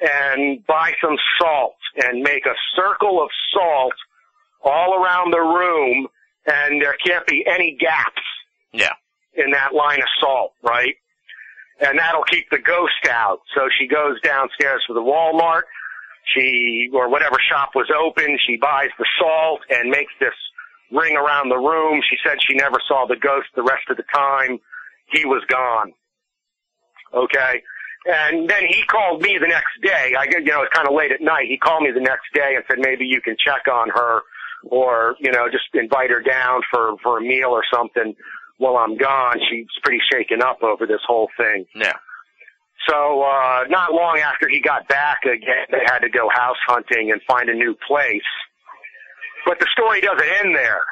and 0.00 0.64
buy 0.66 0.92
some 1.02 1.16
salt 1.40 1.76
and 2.04 2.22
make 2.22 2.46
a 2.46 2.54
circle 2.76 3.22
of 3.22 3.28
salt 3.52 3.92
all 4.62 4.94
around 5.02 5.30
the 5.32 5.40
room 5.40 6.06
and 6.46 6.80
there 6.82 6.96
can't 7.06 7.26
be 7.26 7.44
any 7.46 7.76
gaps 7.78 8.22
Yeah. 8.72 8.92
in 9.34 9.50
that 9.52 9.72
line 9.74 10.00
of 10.00 10.08
salt, 10.20 10.52
right? 10.62 10.94
And 11.80 11.98
that'll 11.98 12.24
keep 12.24 12.48
the 12.50 12.58
ghost 12.58 13.06
out. 13.10 13.40
So 13.54 13.68
she 13.78 13.86
goes 13.86 14.20
downstairs 14.20 14.82
to 14.86 14.94
the 14.94 15.00
Walmart. 15.02 15.62
She, 16.34 16.88
or 16.92 17.08
whatever 17.10 17.36
shop 17.50 17.70
was 17.74 17.90
open, 17.94 18.38
she 18.46 18.56
buys 18.56 18.88
the 18.98 19.06
salt 19.18 19.60
and 19.70 19.90
makes 19.90 20.12
this 20.20 20.32
ring 20.90 21.16
around 21.16 21.48
the 21.50 21.58
room. 21.58 22.00
She 22.08 22.16
said 22.26 22.38
she 22.40 22.54
never 22.54 22.80
saw 22.88 23.06
the 23.06 23.16
ghost 23.16 23.48
the 23.54 23.62
rest 23.62 23.84
of 23.90 23.96
the 23.96 24.04
time. 24.14 24.58
He 25.10 25.24
was 25.26 25.42
gone. 25.48 25.92
Okay. 27.12 27.62
And 28.06 28.48
then 28.48 28.64
he 28.68 28.82
called 28.86 29.22
me 29.22 29.38
the 29.40 29.48
next 29.48 29.80
day. 29.82 30.14
I, 30.18 30.24
you 30.24 30.44
know, 30.44 30.62
it's 30.62 30.74
kind 30.74 30.86
of 30.86 30.94
late 30.94 31.10
at 31.10 31.22
night. 31.22 31.46
He 31.48 31.56
called 31.56 31.82
me 31.82 31.90
the 31.90 32.00
next 32.00 32.32
day 32.34 32.54
and 32.54 32.64
said 32.68 32.78
maybe 32.78 33.06
you 33.06 33.20
can 33.20 33.36
check 33.38 33.66
on 33.72 33.88
her 33.94 34.20
or, 34.64 35.16
you 35.20 35.32
know, 35.32 35.48
just 35.50 35.64
invite 35.74 36.10
her 36.10 36.20
down 36.20 36.60
for, 36.70 36.96
for 37.02 37.18
a 37.18 37.20
meal 37.22 37.50
or 37.50 37.62
something 37.72 38.14
while 38.58 38.76
I'm 38.76 38.96
gone. 38.96 39.36
She's 39.50 39.66
pretty 39.82 40.00
shaken 40.12 40.42
up 40.42 40.62
over 40.62 40.86
this 40.86 41.00
whole 41.06 41.28
thing. 41.36 41.64
Yeah. 41.74 41.92
So, 42.88 43.22
uh, 43.22 43.64
not 43.70 43.92
long 43.92 44.18
after 44.18 44.48
he 44.48 44.60
got 44.60 44.86
back 44.88 45.24
again, 45.24 45.66
they 45.70 45.80
had 45.86 46.00
to 46.00 46.10
go 46.10 46.28
house 46.30 46.58
hunting 46.66 47.10
and 47.10 47.20
find 47.26 47.48
a 47.48 47.54
new 47.54 47.74
place. 47.86 48.20
But 49.46 49.58
the 49.60 49.66
story 49.72 50.02
doesn't 50.02 50.28
end 50.44 50.54
there 50.54 50.84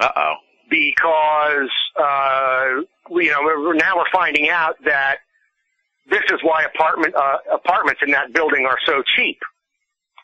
Uh-oh. 0.00 0.34
because, 0.70 1.70
uh, 2.00 2.82
you 3.10 3.30
know, 3.30 3.72
now 3.72 3.96
we're 3.96 4.10
finding 4.12 4.48
out 4.48 4.76
that 4.84 5.18
this 6.10 6.22
is 6.32 6.40
why 6.42 6.64
apartment, 6.64 7.14
uh, 7.14 7.38
apartments 7.52 8.00
in 8.04 8.10
that 8.12 8.32
building 8.32 8.66
are 8.66 8.78
so 8.86 9.02
cheap. 9.16 9.38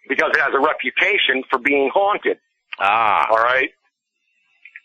Because 0.09 0.31
it 0.35 0.41
has 0.41 0.53
a 0.55 0.61
reputation 0.61 1.43
for 1.51 1.59
being 1.59 1.91
haunted. 1.93 2.39
Ah. 2.79 3.29
All 3.31 3.37
right. 3.37 3.71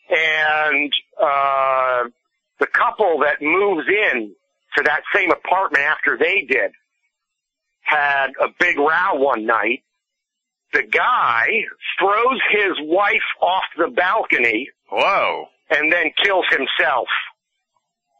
And 0.10 0.91
uh, 1.22 2.10
the 2.60 2.68
couple 2.68 3.20
that 3.20 3.41
moves 3.41 3.88
in 3.88 4.36
to 4.78 4.84
that 4.84 5.02
same 5.14 5.32
apartment 5.32 5.84
after 5.84 6.18
they 6.18 6.46
did 6.48 6.72
had 7.82 8.28
a 8.41 8.48
big 8.60 8.78
row 8.78 9.14
one 9.14 9.46
night. 9.46 9.84
The 10.74 10.84
guy 10.84 11.48
throws 12.00 12.39
his 12.52 12.74
wife 12.82 13.22
off 13.41 13.64
the 13.78 13.88
balcony 13.88 14.70
Whoa. 14.91 15.46
and 15.70 15.91
then 15.91 16.12
kills 16.24 16.46
himself. 16.50 17.08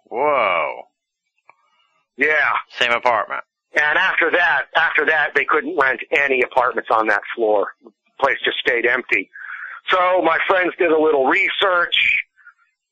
Whoa. 0.06 0.84
Yeah. 2.18 2.52
Same 2.70 2.92
apartment. 2.92 3.44
And 3.76 3.98
after 3.98 4.32
that, 4.32 4.68
after 4.78 5.06
that, 5.06 5.32
they 5.36 5.46
couldn't 5.46 5.78
rent 5.78 6.00
any 6.12 6.42
apartments 6.42 6.90
on 6.92 7.08
that 7.08 7.22
floor. 7.36 7.74
The 7.84 7.92
place 8.20 8.38
just 8.44 8.58
stayed 8.60 8.86
empty. 8.86 9.30
So 9.90 10.22
my 10.22 10.38
friends 10.48 10.74
did 10.80 10.92
a 10.92 11.00
little 11.00 11.26
research. 11.28 11.96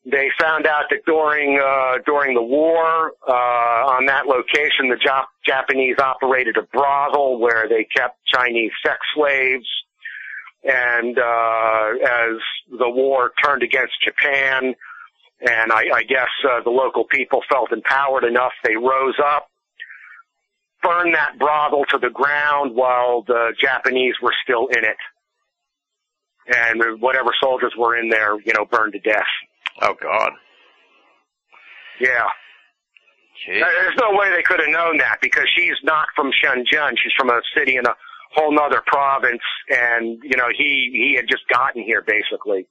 They 0.05 0.29
found 0.39 0.67
out 0.67 0.85
that 0.89 1.05
during 1.05 1.57
uh, 1.57 1.99
during 2.05 2.35
the 2.35 2.41
war, 2.41 3.13
uh, 3.25 3.31
on 3.95 4.05
that 4.07 4.25
location, 4.27 4.89
the 4.89 4.97
Jap- 4.97 5.31
Japanese 5.45 5.95
operated 5.99 6.57
a 6.57 6.63
brothel 6.63 7.39
where 7.39 7.69
they 7.69 7.85
kept 7.85 8.17
Chinese 8.25 8.71
sex 8.85 8.99
slaves. 9.15 9.65
And 10.65 11.17
uh, 11.17 11.89
as 12.03 12.37
the 12.69 12.89
war 12.89 13.31
turned 13.41 13.63
against 13.63 13.93
Japan, 14.03 14.75
and 15.43 15.71
I, 15.71 15.83
I 15.93 16.03
guess 16.03 16.29
uh, 16.49 16.61
the 16.63 16.69
local 16.69 17.05
people 17.05 17.41
felt 17.49 17.71
empowered 17.71 18.23
enough, 18.23 18.53
they 18.63 18.75
rose 18.75 19.15
up 19.23 19.47
burned 20.83 21.15
that 21.15 21.39
brothel 21.39 21.85
to 21.89 21.97
the 21.97 22.09
ground 22.09 22.75
while 22.75 23.23
the 23.23 23.53
Japanese 23.59 24.15
were 24.21 24.33
still 24.43 24.67
in 24.67 24.83
it. 24.83 24.97
And 26.45 27.01
whatever 27.01 27.31
soldiers 27.41 27.73
were 27.77 27.95
in 27.95 28.09
there, 28.09 28.35
you 28.41 28.51
know, 28.53 28.65
burned 28.69 28.93
to 28.93 28.99
death. 28.99 29.23
Oh, 29.81 29.95
God. 29.99 30.31
Yeah. 32.01 32.27
Jeez. 33.47 33.61
There's 33.61 33.95
no 33.99 34.11
way 34.11 34.29
they 34.29 34.43
could 34.43 34.59
have 34.59 34.69
known 34.69 34.97
that 34.97 35.19
because 35.21 35.47
she's 35.55 35.77
not 35.83 36.07
from 36.15 36.31
Shenzhen. 36.31 36.91
She's 37.01 37.13
from 37.17 37.29
a 37.29 37.41
city 37.57 37.77
in 37.77 37.85
a 37.85 37.95
whole 38.35 38.53
nother 38.53 38.83
province 38.85 39.41
and, 39.69 40.19
you 40.21 40.35
know, 40.35 40.49
he, 40.55 40.89
he 40.91 41.13
had 41.15 41.27
just 41.29 41.47
gotten 41.47 41.81
here 41.81 42.03
basically. 42.05 42.67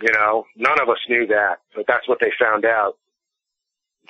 You 0.00 0.12
know, 0.12 0.44
none 0.56 0.80
of 0.80 0.88
us 0.88 0.98
knew 1.08 1.26
that, 1.28 1.60
but 1.74 1.86
that's 1.88 2.06
what 2.08 2.18
they 2.20 2.30
found 2.38 2.64
out. 2.64 2.96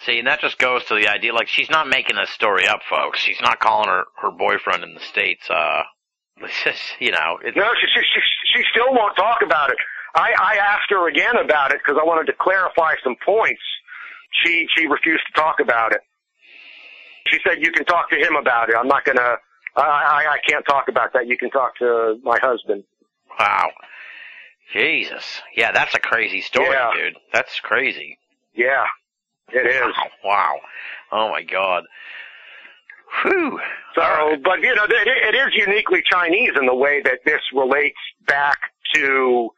See, 0.01 0.19
and 0.19 0.27
that 0.27 0.41
just 0.41 0.59
goes 0.59 0.85
to 0.87 0.95
the 0.95 1.09
idea, 1.09 1.33
like, 1.33 1.49
she's 1.49 1.71
not 1.71 1.89
making 1.89 2.17
this 2.17 2.31
story 2.31 2.67
up, 2.67 2.81
folks. 2.89 3.21
She's 3.21 3.41
not 3.41 3.61
calling 3.61 3.89
her, 3.89 4.05
her 4.21 4.31
boyfriend 4.31 4.83
in 4.85 4.95
the 4.95 5.01
States, 5.01 5.49
uh, 5.49 5.83
it's 6.39 6.65
just, 6.65 6.83
you 7.01 7.13
know, 7.13 7.39
it's, 7.43 7.57
No, 7.57 7.71
she, 7.81 7.87
she, 7.95 8.01
she, 8.01 8.21
she 8.55 8.63
still 8.71 8.93
won't 8.93 9.17
talk 9.17 9.39
about 9.43 9.71
it. 9.71 9.77
I, 10.15 10.33
I 10.39 10.57
asked 10.57 10.91
her 10.91 11.09
again 11.09 11.37
about 11.37 11.73
it 11.73 11.81
because 11.85 11.99
I 12.01 12.05
wanted 12.05 12.27
to 12.27 12.37
clarify 12.39 12.95
some 13.05 13.17
points. 13.25 13.63
She, 14.45 14.67
she 14.77 14.87
refused 14.87 15.25
to 15.27 15.41
talk 15.41 15.61
about 15.61 15.93
it. 15.93 16.01
She 17.29 17.39
said, 17.47 17.59
you 17.61 17.73
can 17.73 17.85
talk 17.85 18.11
to 18.11 18.17
him 18.17 18.37
about 18.37 18.69
it. 18.69 18.77
I'm 18.79 18.89
not 18.89 19.05
gonna, 19.05 19.37
I, 19.77 19.83
I, 19.83 20.27
I 20.33 20.39
can't 20.49 20.65
talk 20.67 20.89
about 20.89 21.13
that. 21.13 21.27
You 21.27 21.37
can 21.37 21.51
talk 21.51 21.77
to 21.79 22.19
my 22.23 22.39
husband. 22.41 22.85
wow. 23.39 23.71
Jesus. 24.73 25.41
Yeah, 25.57 25.73
that's 25.73 25.95
a 25.95 25.99
crazy 26.01 26.41
story, 26.41 26.71
Yeah. 26.71 26.91
dude. 26.95 27.17
That's 27.33 27.61
crazy. 27.61 28.19
Yeah, 28.55 28.85
it 29.53 29.67
is. 29.67 29.95
Wow. 30.25 30.55
Oh, 31.13 31.31
my 31.31 31.43
God. 31.43 31.85
Whew. 33.23 33.61
So, 33.95 34.03
right. 34.03 34.43
but 34.43 34.61
you 34.61 34.75
know, 34.75 34.85
it, 34.85 35.09
it 35.09 35.35
is 35.35 35.55
uniquely 35.55 36.03
Chinese 36.11 36.53
in 36.59 36.67
the 36.67 36.75
way 36.75 37.01
that 37.03 37.21
this 37.25 37.41
relates 37.55 37.97
back 38.27 38.59
to, 38.95 39.51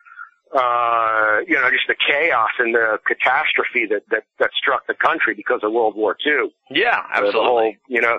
uh, 0.54 1.38
you 1.46 1.54
know, 1.54 1.70
just 1.70 1.88
the 1.88 1.96
chaos 2.06 2.50
and 2.58 2.74
the 2.74 2.98
catastrophe 3.06 3.86
that, 3.90 4.02
that, 4.10 4.24
that 4.38 4.50
struck 4.60 4.86
the 4.86 4.94
country 4.94 5.34
because 5.34 5.60
of 5.62 5.72
World 5.72 5.96
War 5.96 6.16
II. 6.26 6.50
Yeah, 6.70 7.02
absolutely. 7.10 7.32
The 7.32 7.42
whole, 7.42 7.72
you 7.88 8.00
know, 8.00 8.18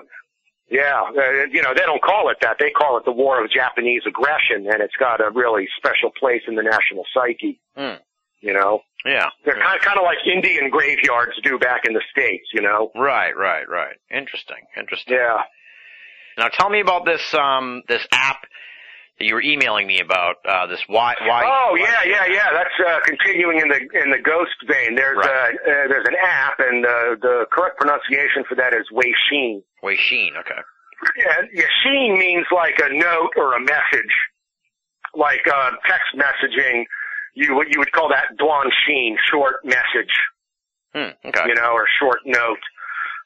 yeah, 0.70 1.02
uh, 1.02 1.44
you 1.50 1.60
know, 1.62 1.74
they 1.74 1.84
don't 1.84 2.02
call 2.02 2.28
it 2.30 2.38
that. 2.42 2.56
They 2.58 2.70
call 2.70 2.96
it 2.96 3.04
the 3.04 3.12
War 3.12 3.42
of 3.44 3.50
Japanese 3.50 4.02
Aggression, 4.06 4.66
and 4.70 4.80
it's 4.82 4.96
got 4.98 5.20
a 5.20 5.30
really 5.34 5.66
special 5.76 6.10
place 6.18 6.42
in 6.46 6.54
the 6.54 6.62
national 6.62 7.04
psyche. 7.12 7.60
Hmm. 7.76 7.96
You 8.40 8.54
know, 8.54 8.80
Yeah. 9.04 9.28
they're 9.44 9.54
kind 9.60 9.76
of, 9.78 9.82
kind 9.84 9.98
of 9.98 10.04
like 10.04 10.18
Indian 10.26 10.70
graveyards 10.70 11.38
do 11.42 11.58
back 11.58 11.82
in 11.86 11.92
the 11.92 12.00
states. 12.10 12.48
You 12.54 12.62
know, 12.62 12.90
Right, 12.94 13.36
right, 13.36 13.68
right. 13.68 13.96
Interesting, 14.10 14.64
interesting. 14.76 15.14
yeah. 15.14 15.42
Now 16.38 16.48
tell 16.48 16.70
me 16.70 16.80
about 16.80 17.04
this, 17.04 17.34
um, 17.34 17.82
this 17.88 18.06
app 18.12 18.46
you 19.20 19.34
were 19.34 19.42
emailing 19.42 19.86
me 19.86 20.00
about, 20.00 20.36
uh, 20.48 20.66
this 20.66 20.80
why, 20.86 21.14
why. 21.22 21.42
Oh 21.44 21.74
yeah, 21.76 22.02
yeah, 22.04 22.26
yeah. 22.26 22.46
That's 22.52 22.88
uh, 22.88 23.00
continuing 23.04 23.58
in 23.60 23.68
the 23.68 23.76
in 24.02 24.10
the 24.10 24.18
ghost 24.22 24.56
vein. 24.66 24.94
There's 24.96 25.16
Right. 25.18 25.28
uh, 25.66 25.70
uh, 25.70 25.88
there's 25.88 26.06
an 26.08 26.16
app, 26.22 26.58
and 26.58 26.84
uh, 26.86 26.90
the 27.20 27.46
correct 27.52 27.78
pronunciation 27.78 28.44
for 28.48 28.54
that 28.56 28.72
is 28.74 28.86
Weixin. 28.92 29.62
Wei 29.82 29.96
Sheen, 29.96 30.32
okay. 30.38 30.60
Yeah, 31.16 31.62
Yashin 31.64 32.18
means 32.18 32.46
like 32.54 32.78
a 32.82 32.92
note 32.92 33.30
or 33.36 33.54
a 33.56 33.60
message. 33.60 34.14
like 35.14 35.40
uh, 35.52 35.70
text 35.88 36.06
messaging, 36.14 36.84
you 37.34 37.54
would 37.56 37.68
you 37.72 37.78
would 37.78 37.90
call 37.92 38.08
that 38.10 38.26
Duan 38.38 38.70
Sheen, 38.86 39.16
short 39.30 39.56
message, 39.64 40.14
Hmm. 40.94 41.10
Okay. 41.28 41.44
you 41.48 41.54
know, 41.54 41.72
or 41.72 41.86
short 42.00 42.18
note. 42.26 42.58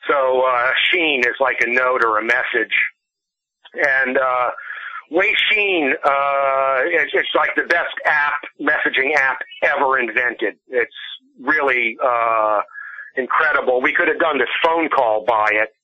So 0.09 0.43
uh, 0.47 0.71
Sheen 0.91 1.21
is 1.21 1.35
like 1.41 1.57
a 1.63 1.67
note 1.71 2.05
or 2.05 2.19
a 2.19 2.25
message, 2.25 2.75
and 3.75 4.19
uh, 4.19 4.51
Weixin, 5.13 5.93
uh, 5.93 6.81
it's, 6.85 7.29
like 7.35 7.51
the 7.57 7.65
best 7.69 7.95
app, 8.07 8.41
messaging 8.61 9.15
app 9.17 9.39
ever 9.63 9.99
invented. 9.99 10.57
It's 10.69 10.95
really 11.41 11.97
uh, 12.05 12.61
incredible. 13.17 13.81
We 13.83 13.93
could 13.93 14.09
have 14.09 14.19
done 14.19 14.39
this 14.39 14.49
phone 14.63 14.89
call 14.89 15.25
by 15.27 15.49
it, 15.53 15.75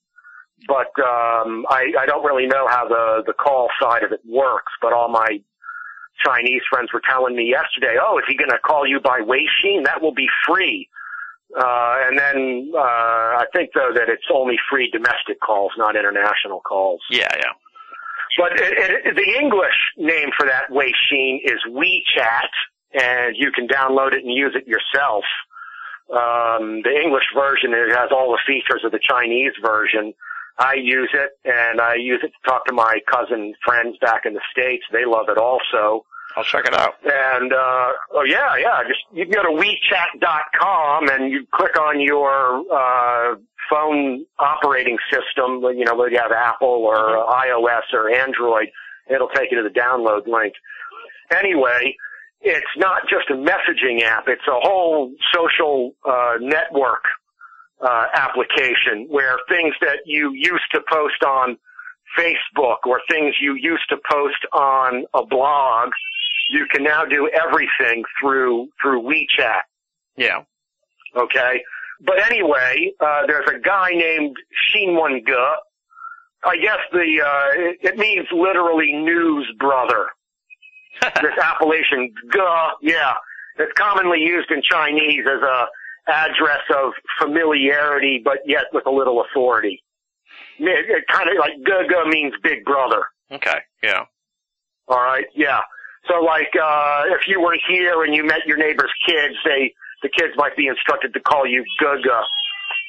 but 0.67 0.91
um, 1.03 1.65
I, 1.69 1.91
I 1.99 2.05
don't 2.05 2.25
really 2.25 2.47
know 2.47 2.67
how 2.67 2.87
the 2.87 3.23
the 3.25 3.33
call 3.33 3.69
side 3.81 4.03
of 4.03 4.11
it 4.11 4.21
works. 4.27 4.73
But 4.81 4.93
all 4.93 5.09
my 5.09 5.41
Chinese 6.25 6.61
friends 6.69 6.89
were 6.93 7.01
telling 7.07 7.35
me 7.35 7.49
yesterday, 7.49 7.97
oh, 8.01 8.17
is 8.17 8.25
he 8.27 8.35
going 8.35 8.51
to 8.51 8.59
call 8.59 8.87
you 8.87 8.99
by 8.99 9.19
Weixin? 9.19 9.85
That 9.85 10.01
will 10.01 10.13
be 10.13 10.27
free. 10.47 10.87
Uh, 11.57 11.95
and 12.07 12.17
then, 12.17 12.71
uh, 12.73 12.79
I 12.79 13.45
think 13.53 13.71
though 13.75 13.91
that 13.93 14.07
it's 14.07 14.23
only 14.33 14.55
free 14.69 14.89
domestic 14.89 15.39
calls, 15.41 15.73
not 15.77 15.95
international 15.97 16.61
calls. 16.61 17.01
Yeah, 17.09 17.27
yeah. 17.35 17.51
But 18.37 18.53
it, 18.55 19.15
the 19.15 19.39
English 19.39 19.75
name 19.97 20.29
for 20.37 20.47
that 20.47 20.69
Weixin 20.69 21.39
is 21.43 21.59
WeChat, 21.69 22.49
and 22.93 23.35
you 23.37 23.51
can 23.51 23.67
download 23.67 24.13
it 24.13 24.23
and 24.23 24.33
use 24.33 24.55
it 24.55 24.67
yourself. 24.67 25.23
Um, 26.11 26.81
the 26.83 26.99
English 27.01 27.25
version 27.35 27.73
it 27.73 27.95
has 27.95 28.09
all 28.11 28.31
the 28.31 28.39
features 28.45 28.83
of 28.83 28.91
the 28.91 28.99
Chinese 29.01 29.53
version. 29.61 30.13
I 30.57 30.75
use 30.75 31.09
it, 31.13 31.31
and 31.45 31.79
I 31.81 31.95
use 31.95 32.19
it 32.23 32.31
to 32.31 32.49
talk 32.49 32.65
to 32.65 32.73
my 32.73 32.99
cousin 33.09 33.53
friends 33.65 33.97
back 34.01 34.25
in 34.25 34.33
the 34.33 34.41
states. 34.51 34.83
They 34.91 35.05
love 35.05 35.27
it 35.29 35.37
also. 35.37 36.05
I'll 36.35 36.43
check 36.43 36.65
it 36.65 36.73
out. 36.73 36.95
And 37.03 37.51
uh 37.51 37.91
oh 38.13 38.23
yeah, 38.25 38.55
yeah. 38.57 38.83
Just 38.87 39.01
you 39.13 39.25
can 39.25 39.33
go 39.33 39.43
to 39.43 39.61
WeChat.com 39.61 41.09
and 41.09 41.31
you 41.31 41.45
click 41.53 41.79
on 41.79 41.99
your 41.99 42.63
uh 42.71 43.35
phone 43.69 44.25
operating 44.39 44.97
system. 45.11 45.61
You 45.77 45.85
know, 45.85 45.95
whether 45.95 46.11
you 46.11 46.19
have 46.19 46.31
Apple 46.31 46.67
or 46.67 47.17
uh, 47.17 47.25
iOS 47.45 47.93
or 47.93 48.13
Android, 48.13 48.67
it'll 49.09 49.29
take 49.29 49.51
you 49.51 49.61
to 49.61 49.67
the 49.67 49.79
download 49.79 50.27
link. 50.27 50.53
Anyway, 51.31 51.95
it's 52.41 52.65
not 52.77 53.03
just 53.09 53.29
a 53.29 53.33
messaging 53.33 54.03
app; 54.03 54.25
it's 54.27 54.47
a 54.47 54.59
whole 54.59 55.11
social 55.33 55.93
uh, 56.07 56.35
network 56.39 57.03
uh, 57.81 58.05
application 58.13 59.07
where 59.09 59.37
things 59.49 59.73
that 59.81 59.99
you 60.05 60.31
used 60.33 60.69
to 60.73 60.81
post 60.89 61.23
on 61.25 61.57
Facebook 62.17 62.77
or 62.85 63.01
things 63.09 63.35
you 63.41 63.55
used 63.55 63.87
to 63.89 63.97
post 64.09 64.37
on 64.53 65.05
a 65.13 65.25
blog 65.25 65.89
you 66.51 66.65
can 66.71 66.83
now 66.83 67.05
do 67.05 67.29
everything 67.29 68.03
through 68.19 68.69
through 68.81 69.01
WeChat. 69.03 69.61
Yeah. 70.17 70.43
Okay, 71.15 71.61
but 72.01 72.19
anyway, 72.29 72.91
uh, 72.99 73.25
there's 73.27 73.47
a 73.49 73.59
guy 73.59 73.89
named 73.91 74.35
Xinwen 74.73 75.25
Ge. 75.25 75.31
I 76.43 76.57
guess 76.57 76.79
the 76.91 77.21
uh, 77.25 77.61
it, 77.61 77.77
it 77.81 77.97
means 77.97 78.27
literally 78.31 78.93
news 78.93 79.51
brother. 79.59 80.07
this 81.01 81.37
appellation 81.41 82.13
Ge, 82.33 82.37
yeah, 82.81 83.13
it's 83.57 83.71
commonly 83.77 84.19
used 84.19 84.51
in 84.51 84.61
Chinese 84.61 85.23
as 85.27 85.41
a 85.41 85.65
address 86.07 86.61
of 86.75 86.93
familiarity, 87.19 88.21
but 88.23 88.39
yet 88.45 88.65
with 88.73 88.85
a 88.85 88.91
little 88.91 89.23
authority. 89.23 89.83
It, 90.59 90.89
it 90.89 91.07
kind 91.07 91.29
of 91.29 91.35
like 91.37 91.53
Ge 91.65 91.89
Ge 91.89 92.07
means 92.07 92.33
big 92.43 92.65
brother. 92.65 93.05
Okay. 93.31 93.59
Yeah. 93.83 94.05
All 94.87 95.01
right, 95.01 95.25
yeah. 95.35 95.59
So 96.07 96.21
like, 96.23 96.51
uh, 96.61 97.03
if 97.07 97.27
you 97.27 97.41
were 97.41 97.55
here 97.69 98.03
and 98.03 98.15
you 98.15 98.23
met 98.23 98.45
your 98.45 98.57
neighbor's 98.57 98.91
kids, 99.07 99.35
they, 99.45 99.73
the 100.01 100.09
kids 100.09 100.33
might 100.35 100.55
be 100.57 100.67
instructed 100.67 101.13
to 101.13 101.19
call 101.19 101.45
you 101.45 101.63
Gege. 101.81 102.23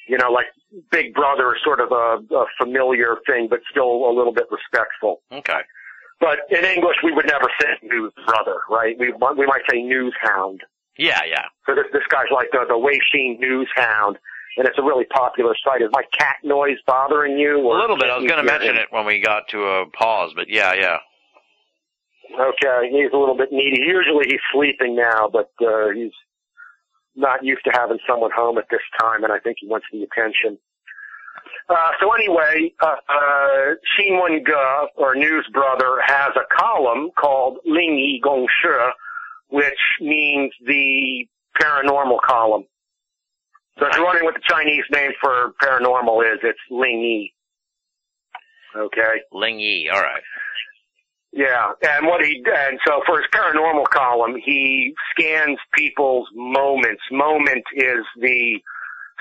You 0.08 0.18
know, 0.18 0.30
like 0.30 0.46
big 0.90 1.14
brother 1.14 1.54
is 1.54 1.60
sort 1.62 1.80
of 1.80 1.92
a, 1.92 2.34
a 2.34 2.46
familiar 2.58 3.16
thing, 3.26 3.48
but 3.48 3.60
still 3.70 4.08
a 4.08 4.12
little 4.12 4.32
bit 4.32 4.46
respectful. 4.50 5.20
Okay. 5.30 5.60
But 6.20 6.40
in 6.50 6.64
English, 6.64 6.96
we 7.02 7.12
would 7.12 7.26
never 7.26 7.50
say 7.60 7.68
news 7.82 8.12
brother, 8.26 8.56
right? 8.70 8.96
We, 8.98 9.12
we 9.12 9.46
might 9.46 9.62
say 9.70 9.82
news 9.82 10.14
hound. 10.22 10.62
Yeah, 10.96 11.20
yeah. 11.28 11.46
So 11.66 11.74
this, 11.74 11.86
this 11.92 12.02
guy's 12.08 12.30
like 12.32 12.48
the, 12.52 12.64
the 12.66 12.74
Weixin 12.74 13.38
news 13.38 13.68
hound. 13.74 14.18
And 14.56 14.68
it's 14.68 14.78
a 14.78 14.82
really 14.82 15.06
popular 15.06 15.54
site. 15.64 15.80
Is 15.80 15.88
my 15.92 16.02
cat 16.16 16.36
noise 16.44 16.76
bothering 16.86 17.38
you? 17.38 17.56
A 17.58 17.74
little 17.80 17.96
bit. 17.96 18.10
I 18.10 18.18
was 18.18 18.26
going 18.26 18.44
to 18.44 18.50
mention 18.50 18.76
it 18.76 18.88
when 18.90 19.06
we 19.06 19.18
got 19.18 19.48
to 19.48 19.64
a 19.64 19.86
pause, 19.86 20.32
but 20.36 20.50
yeah, 20.50 20.74
yeah. 20.74 20.98
Okay, 22.38 22.88
he's 22.90 23.12
a 23.12 23.16
little 23.16 23.36
bit 23.36 23.52
needy. 23.52 23.78
Usually 23.80 24.26
he's 24.26 24.40
sleeping 24.52 24.96
now, 24.96 25.28
but 25.30 25.50
uh, 25.64 25.90
he's 25.94 26.12
not 27.14 27.44
used 27.44 27.64
to 27.64 27.70
having 27.74 27.98
someone 28.08 28.30
home 28.34 28.58
at 28.58 28.64
this 28.70 28.80
time, 29.00 29.24
and 29.24 29.32
I 29.32 29.38
think 29.38 29.58
he 29.60 29.68
wants 29.68 29.86
the 29.92 30.02
attention. 30.02 30.58
Uh, 31.68 31.90
so 32.00 32.12
anyway, 32.12 32.72
uh, 32.80 32.96
uh, 33.08 33.74
Xinwen 33.98 34.44
Ge, 34.46 34.90
or 34.96 35.14
News 35.14 35.46
Brother, 35.52 36.00
has 36.06 36.30
a 36.36 36.54
column 36.54 37.10
called 37.18 37.58
Ling 37.64 37.98
Yi 37.98 38.20
Gong 38.22 38.46
Shi, 38.62 38.90
which 39.50 39.80
means 40.00 40.52
the 40.66 41.26
paranormal 41.60 42.18
column. 42.26 42.64
So 43.78 43.86
if 43.86 43.96
you're 43.96 44.04
wondering 44.04 44.24
what 44.24 44.34
the 44.34 44.42
Chinese 44.46 44.84
name 44.90 45.12
for 45.20 45.52
paranormal 45.62 46.22
is, 46.32 46.40
it's 46.42 46.58
Ling 46.70 47.00
Yi. 47.00 47.34
Okay. 48.76 49.20
Ling 49.32 49.60
Yi. 49.60 49.88
All 49.88 50.00
right. 50.00 50.22
Yeah, 51.32 51.72
and 51.82 52.06
what 52.06 52.22
he 52.24 52.44
and 52.44 52.78
so 52.86 53.00
for 53.06 53.16
his 53.16 53.26
paranormal 53.34 53.88
column, 53.88 54.34
he 54.44 54.94
scans 55.12 55.58
people's 55.74 56.28
moments. 56.34 57.00
Moment 57.10 57.64
is 57.74 58.04
the 58.20 58.60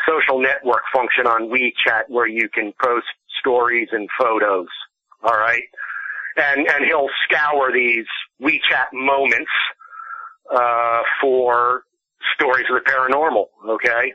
social 0.08 0.42
network 0.42 0.82
function 0.94 1.26
on 1.26 1.50
WeChat 1.50 2.10
where 2.10 2.28
you 2.28 2.50
can 2.54 2.74
post 2.84 3.06
stories 3.40 3.88
and 3.94 4.10
photos. 4.20 4.68
All 5.24 5.38
right, 5.38 5.64
and 6.36 6.68
and 6.68 6.86
he'll 6.86 7.10
scour 7.30 7.72
these 7.72 8.06
WeChat 8.42 8.92
moments 8.92 9.52
uh, 10.54 11.00
for 11.22 11.84
stories 12.36 12.66
of 12.70 12.84
the 12.84 12.90
paranormal. 12.90 13.46
Okay. 13.70 14.14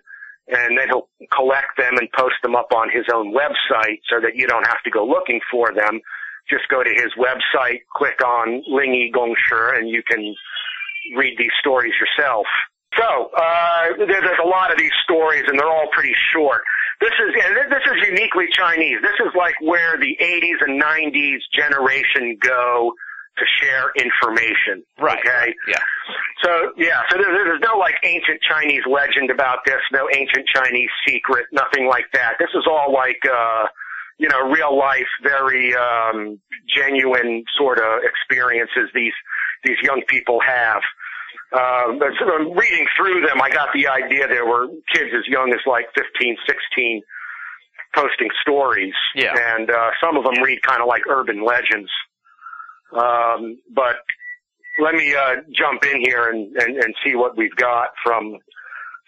And 0.48 0.78
then 0.78 0.86
he'll 0.88 1.08
collect 1.34 1.76
them 1.76 1.98
and 1.98 2.08
post 2.16 2.36
them 2.42 2.54
up 2.54 2.68
on 2.72 2.88
his 2.88 3.04
own 3.12 3.34
website 3.34 3.98
so 4.08 4.20
that 4.20 4.36
you 4.36 4.46
don't 4.46 4.66
have 4.66 4.80
to 4.84 4.90
go 4.90 5.04
looking 5.04 5.40
for 5.50 5.72
them 5.74 6.00
just 6.48 6.68
go 6.68 6.82
to 6.82 6.90
his 6.90 7.12
website, 7.18 7.80
click 7.94 8.22
on 8.24 8.62
Ling 8.66 8.94
Yi 8.94 9.10
Gong 9.12 9.34
Shi, 9.34 9.78
and 9.78 9.88
you 9.88 10.02
can 10.02 10.34
read 11.16 11.36
these 11.38 11.54
stories 11.60 11.92
yourself. 12.00 12.46
So, 12.96 13.30
uh, 13.36 13.82
there, 13.98 14.06
there's 14.06 14.42
a 14.42 14.48
lot 14.48 14.72
of 14.72 14.78
these 14.78 14.94
stories 15.04 15.44
and 15.46 15.58
they're 15.58 15.70
all 15.70 15.88
pretty 15.92 16.14
short. 16.32 16.62
This 17.00 17.12
is, 17.12 17.34
and 17.44 17.70
this 17.70 17.84
is 17.84 18.08
uniquely 18.08 18.46
Chinese. 18.52 18.96
This 19.02 19.20
is 19.20 19.32
like 19.36 19.54
where 19.60 19.98
the 19.98 20.16
80s 20.16 20.64
and 20.64 20.80
90s 20.80 21.40
generation 21.52 22.38
go 22.40 22.92
to 23.36 23.44
share 23.60 23.92
information. 24.00 24.82
Right. 24.98 25.18
Okay. 25.18 25.54
Yeah. 25.68 25.82
So 26.42 26.72
yeah, 26.78 27.02
so 27.10 27.18
there, 27.18 27.32
there's 27.32 27.60
no 27.60 27.78
like 27.78 27.96
ancient 28.02 28.40
Chinese 28.40 28.82
legend 28.88 29.30
about 29.30 29.58
this, 29.66 29.80
no 29.92 30.08
ancient 30.14 30.46
Chinese 30.48 30.88
secret, 31.06 31.46
nothing 31.52 31.86
like 31.86 32.06
that. 32.14 32.36
This 32.38 32.48
is 32.54 32.64
all 32.66 32.92
like, 32.92 33.20
uh, 33.28 33.64
you 34.18 34.28
know, 34.28 34.48
real 34.50 34.76
life, 34.76 35.08
very 35.22 35.74
um, 35.74 36.40
genuine 36.74 37.44
sort 37.58 37.78
of 37.78 38.00
experiences 38.02 38.90
these 38.94 39.12
these 39.64 39.76
young 39.82 40.02
people 40.08 40.40
have. 40.40 40.82
Uh, 41.52 41.92
but 41.98 42.08
sort 42.18 42.40
of 42.40 42.56
reading 42.56 42.86
through 42.96 43.20
them, 43.26 43.40
I 43.40 43.50
got 43.50 43.68
the 43.72 43.86
idea 43.86 44.26
there 44.28 44.46
were 44.46 44.66
kids 44.92 45.10
as 45.16 45.26
young 45.28 45.52
as 45.52 45.60
like 45.66 45.86
15, 45.94 46.36
16 46.46 47.02
posting 47.94 48.28
stories. 48.42 48.94
Yeah. 49.14 49.34
And 49.34 49.70
uh, 49.70 49.90
some 50.02 50.16
of 50.16 50.24
them 50.24 50.42
read 50.42 50.60
kind 50.62 50.82
of 50.82 50.88
like 50.88 51.02
urban 51.08 51.44
legends. 51.44 51.90
Um, 52.92 53.58
but 53.74 53.96
let 54.78 54.94
me 54.94 55.14
uh, 55.14 55.36
jump 55.56 55.84
in 55.84 56.00
here 56.00 56.28
and, 56.28 56.54
and, 56.56 56.76
and 56.76 56.94
see 57.04 57.14
what 57.14 57.36
we've 57.36 57.56
got 57.56 57.88
from 58.04 58.38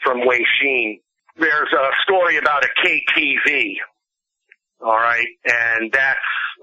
from 0.05 0.27
Wei 0.27 0.45
Sheen. 0.61 1.01
There's 1.39 1.73
a 1.73 1.91
story 2.05 2.37
about 2.37 2.65
a 2.65 2.69
KTV. 2.85 3.75
All 4.81 4.97
right, 4.97 5.26
and 5.45 5.91
that's 5.93 6.18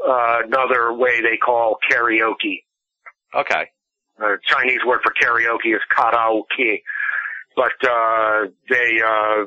uh, 0.08 0.38
another 0.46 0.94
way 0.94 1.22
they 1.22 1.38
call 1.38 1.78
karaoke. 1.92 2.64
Okay. 3.34 3.66
The 4.18 4.38
Chinese 4.48 4.80
word 4.86 5.02
for 5.04 5.12
karaoke 5.22 5.76
is 5.76 5.82
karaoke, 5.96 6.82
but 7.56 7.74
uh, 7.86 8.46
they 8.70 9.02
uh, 9.06 9.46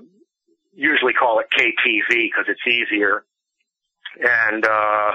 usually 0.75 1.15
call 1.15 1.41
it 1.41 1.47
KTV 1.59 2.09
because 2.11 2.45
it's 2.49 2.61
easier. 2.67 3.25
And 4.21 4.65
uh, 4.67 5.11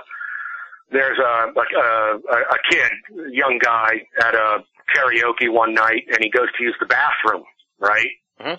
there's 0.91 1.19
a, 1.19 1.51
a 1.55 2.17
a 2.35 2.57
kid, 2.71 2.91
young 3.31 3.59
guy, 3.61 3.89
at 4.19 4.33
a 4.33 4.63
karaoke 4.95 5.51
one 5.51 5.73
night, 5.75 6.03
and 6.07 6.17
he 6.21 6.29
goes 6.31 6.47
to 6.57 6.63
use 6.63 6.75
the 6.79 6.85
bathroom, 6.87 7.43
right? 7.79 8.09
Mhm. 8.41 8.57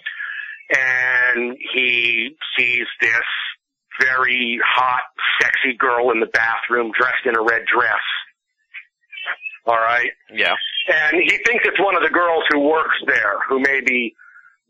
And 0.77 1.57
he 1.75 2.37
sees 2.57 2.87
this 3.01 3.21
very 4.01 4.59
hot, 4.65 5.03
sexy 5.41 5.77
girl 5.79 6.11
in 6.11 6.21
the 6.21 6.27
bathroom 6.27 6.93
dressed 6.99 7.25
in 7.27 7.37
a 7.37 7.43
red 7.43 7.63
dress. 7.67 8.03
All 9.67 9.77
right. 9.77 10.11
Yeah. 10.33 10.55
And 10.89 11.17
he 11.23 11.39
thinks 11.47 11.65
it's 11.67 11.81
one 11.81 11.97
of 11.97 12.03
the 12.03 12.11
girls 12.11 12.45
who 12.51 12.61
works 12.61 12.97
there 13.07 13.39
who 13.49 13.61
maybe 13.61 14.15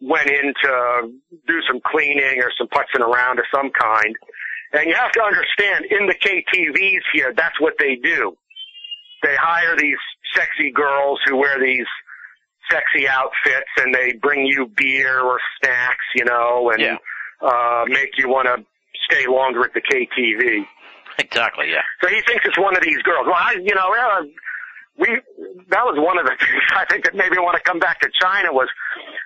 went 0.00 0.28
in 0.28 0.52
to 0.62 1.10
do 1.48 1.60
some 1.66 1.80
cleaning 1.84 2.40
or 2.42 2.50
some 2.56 2.68
putzing 2.68 3.00
around 3.04 3.38
of 3.38 3.44
some 3.52 3.70
kind. 3.70 4.14
And 4.72 4.86
you 4.88 4.94
have 4.94 5.12
to 5.12 5.22
understand, 5.22 5.86
in 5.90 6.06
the 6.06 6.14
KTVs 6.14 7.02
here, 7.12 7.32
that's 7.36 7.60
what 7.60 7.74
they 7.78 7.96
do. 7.96 8.36
They 9.22 9.34
hire 9.36 9.76
these 9.76 9.96
sexy 10.34 10.70
girls 10.72 11.20
who 11.26 11.36
wear 11.36 11.58
these 11.60 11.86
sexy 12.70 13.08
outfits 13.08 13.70
and 13.78 13.94
they 13.94 14.12
bring 14.20 14.46
you 14.46 14.70
beer 14.76 15.20
or 15.20 15.38
snacks, 15.62 16.04
you 16.14 16.24
know, 16.24 16.70
and 16.70 16.80
Yeah. 16.80 16.96
uh 17.40 17.84
make 17.88 18.16
you 18.16 18.28
want 18.28 18.46
to 18.46 18.64
stay 19.10 19.26
longer 19.26 19.64
at 19.64 19.74
the 19.74 19.80
KTV. 19.80 20.64
Exactly. 21.18 21.70
Yeah. 21.70 21.82
So 22.02 22.08
he 22.08 22.20
thinks 22.26 22.44
it's 22.44 22.58
one 22.58 22.76
of 22.76 22.82
these 22.82 22.98
girls. 23.02 23.26
Well, 23.26 23.38
I, 23.38 23.54
you 23.62 23.74
know, 23.74 23.94
uh, 23.94 24.22
we 24.98 25.08
that 25.70 25.84
was 25.84 25.96
one 25.98 26.18
of 26.18 26.26
the 26.26 26.36
things 26.40 26.62
I 26.74 26.84
think 26.86 27.04
that 27.04 27.14
made 27.14 27.30
me 27.30 27.38
want 27.38 27.56
to 27.56 27.62
come 27.62 27.78
back 27.78 28.00
to 28.00 28.08
China 28.20 28.52
was 28.52 28.68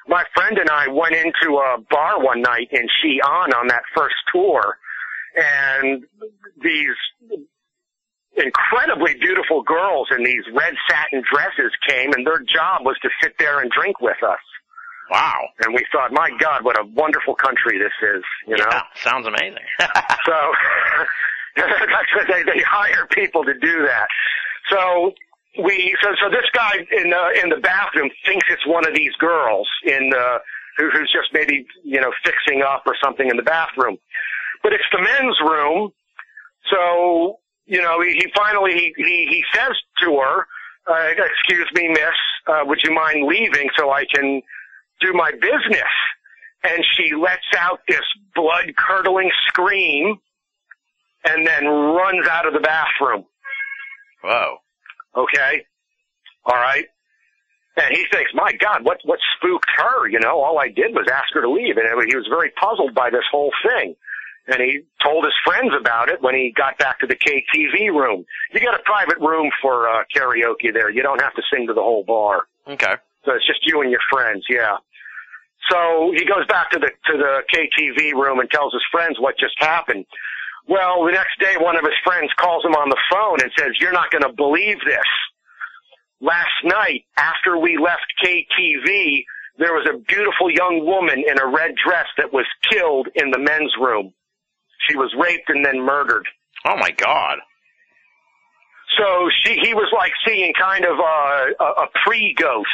my 0.06 0.24
friend 0.34 0.58
and 0.58 0.70
I 0.70 0.88
went 0.88 1.14
into 1.14 1.56
a 1.56 1.78
bar 1.90 2.22
one 2.22 2.42
night 2.42 2.68
in 2.72 2.82
Xi'an 2.82 3.54
on 3.54 3.68
that 3.68 3.82
first 3.94 4.16
tour, 4.32 4.78
and 5.36 6.04
these 6.62 6.96
incredibly 8.36 9.14
beautiful 9.14 9.62
girls 9.62 10.08
in 10.16 10.24
these 10.24 10.44
red 10.54 10.74
satin 10.88 11.22
dresses 11.30 11.72
came, 11.88 12.12
and 12.12 12.26
their 12.26 12.40
job 12.40 12.84
was 12.84 12.96
to 13.02 13.08
sit 13.22 13.34
there 13.38 13.60
and 13.60 13.70
drink 13.70 14.00
with 14.00 14.22
us. 14.22 14.38
Wow. 15.10 15.48
And 15.64 15.74
we 15.74 15.84
thought, 15.90 16.12
my 16.12 16.30
God, 16.38 16.64
what 16.64 16.78
a 16.78 16.84
wonderful 16.84 17.34
country 17.34 17.78
this 17.78 17.92
is, 18.16 18.22
you 18.46 18.56
know. 18.56 18.70
Sounds 18.94 19.26
amazing. 19.26 19.64
So 20.26 20.52
they 22.28 22.42
they 22.42 22.60
hire 22.68 23.06
people 23.10 23.44
to 23.44 23.54
do 23.54 23.82
that. 23.86 24.08
So 24.70 25.12
we 25.64 25.96
so 26.02 26.10
so 26.22 26.30
this 26.30 26.44
guy 26.52 26.72
in 26.92 27.10
the 27.10 27.40
in 27.42 27.48
the 27.48 27.60
bathroom 27.62 28.10
thinks 28.26 28.46
it's 28.50 28.66
one 28.66 28.86
of 28.86 28.94
these 28.94 29.12
girls 29.18 29.68
in 29.84 30.10
the 30.10 30.38
who, 30.76 30.90
who's 30.90 31.10
just 31.12 31.32
maybe 31.32 31.66
you 31.82 32.00
know 32.00 32.12
fixing 32.24 32.62
up 32.62 32.82
or 32.86 32.94
something 33.02 33.28
in 33.28 33.36
the 33.36 33.42
bathroom, 33.42 33.96
but 34.62 34.72
it's 34.72 34.84
the 34.92 35.00
men's 35.00 35.38
room. 35.40 35.92
So 36.70 37.38
you 37.66 37.80
know 37.82 38.00
he, 38.02 38.14
he 38.14 38.26
finally 38.36 38.72
he, 38.72 38.92
he 38.96 39.26
he 39.30 39.44
says 39.54 39.74
to 40.04 40.18
her, 40.18 40.46
uh, 40.86 41.08
"Excuse 41.10 41.68
me, 41.74 41.88
miss, 41.88 42.18
uh, 42.46 42.60
would 42.64 42.78
you 42.84 42.94
mind 42.94 43.26
leaving 43.26 43.68
so 43.76 43.90
I 43.90 44.04
can 44.14 44.42
do 45.00 45.12
my 45.12 45.30
business?" 45.32 45.92
And 46.64 46.84
she 46.96 47.14
lets 47.14 47.46
out 47.56 47.80
this 47.86 48.02
blood 48.34 48.74
curdling 48.76 49.30
scream 49.46 50.18
and 51.24 51.46
then 51.46 51.66
runs 51.66 52.26
out 52.28 52.46
of 52.46 52.52
the 52.52 52.60
bathroom. 52.60 53.24
Whoa. 54.22 54.56
Okay? 55.16 55.64
Alright? 56.48 56.86
And 57.76 57.96
he 57.96 58.04
thinks, 58.12 58.32
my 58.34 58.50
God, 58.58 58.84
what, 58.84 58.98
what 59.04 59.20
spooked 59.36 59.70
her? 59.76 60.08
You 60.08 60.18
know, 60.18 60.40
all 60.40 60.58
I 60.58 60.68
did 60.68 60.94
was 60.94 61.06
ask 61.12 61.32
her 61.34 61.42
to 61.42 61.50
leave. 61.50 61.76
And 61.76 61.86
he 62.08 62.16
was 62.16 62.26
very 62.28 62.50
puzzled 62.60 62.94
by 62.94 63.10
this 63.10 63.24
whole 63.30 63.52
thing. 63.64 63.94
And 64.48 64.60
he 64.60 64.80
told 65.02 65.24
his 65.24 65.34
friends 65.44 65.72
about 65.78 66.08
it 66.08 66.22
when 66.22 66.34
he 66.34 66.52
got 66.56 66.78
back 66.78 66.98
to 67.00 67.06
the 67.06 67.14
KTV 67.14 67.90
room. 67.90 68.24
You 68.52 68.60
get 68.60 68.74
a 68.74 68.82
private 68.84 69.18
room 69.18 69.50
for 69.60 69.88
uh, 69.88 70.04
karaoke 70.14 70.72
there. 70.72 70.90
You 70.90 71.02
don't 71.02 71.20
have 71.20 71.34
to 71.34 71.42
sing 71.52 71.66
to 71.68 71.74
the 71.74 71.82
whole 71.82 72.02
bar. 72.02 72.44
Okay. 72.66 72.94
So 73.28 73.34
it's 73.34 73.46
just 73.46 73.60
you 73.66 73.82
and 73.82 73.90
your 73.90 74.00
friends, 74.10 74.44
yeah. 74.48 74.78
So 75.70 76.12
he 76.16 76.24
goes 76.24 76.46
back 76.48 76.70
to 76.70 76.78
the 76.78 76.88
to 76.88 77.18
the 77.18 77.42
KTV 77.52 78.14
room 78.14 78.40
and 78.40 78.50
tells 78.50 78.72
his 78.72 78.84
friends 78.90 79.20
what 79.20 79.36
just 79.38 79.54
happened. 79.58 80.06
Well, 80.66 81.04
the 81.04 81.12
next 81.12 81.38
day 81.40 81.56
one 81.60 81.76
of 81.76 81.84
his 81.84 81.98
friends 82.04 82.30
calls 82.38 82.64
him 82.64 82.72
on 82.72 82.88
the 82.88 82.96
phone 83.12 83.38
and 83.42 83.50
says, 83.58 83.72
"You're 83.80 83.92
not 83.92 84.10
going 84.10 84.22
to 84.22 84.32
believe 84.32 84.78
this. 84.86 85.04
Last 86.22 86.64
night 86.64 87.04
after 87.18 87.58
we 87.58 87.76
left 87.76 88.06
KTV, 88.24 89.24
there 89.58 89.74
was 89.74 89.86
a 89.92 89.98
beautiful 89.98 90.50
young 90.50 90.86
woman 90.86 91.22
in 91.26 91.38
a 91.38 91.46
red 91.46 91.74
dress 91.84 92.06
that 92.16 92.32
was 92.32 92.46
killed 92.70 93.08
in 93.14 93.30
the 93.30 93.38
men's 93.38 93.74
room. 93.78 94.14
She 94.88 94.96
was 94.96 95.14
raped 95.18 95.50
and 95.50 95.64
then 95.64 95.80
murdered." 95.82 96.26
Oh 96.64 96.76
my 96.76 96.90
God. 96.92 97.38
So 98.96 99.28
she 99.44 99.58
he 99.62 99.74
was 99.74 99.92
like 99.92 100.12
seeing 100.26 100.54
kind 100.58 100.86
of 100.86 100.98
a 100.98 101.52
a, 101.60 101.82
a 101.84 101.86
pre-ghost. 102.04 102.68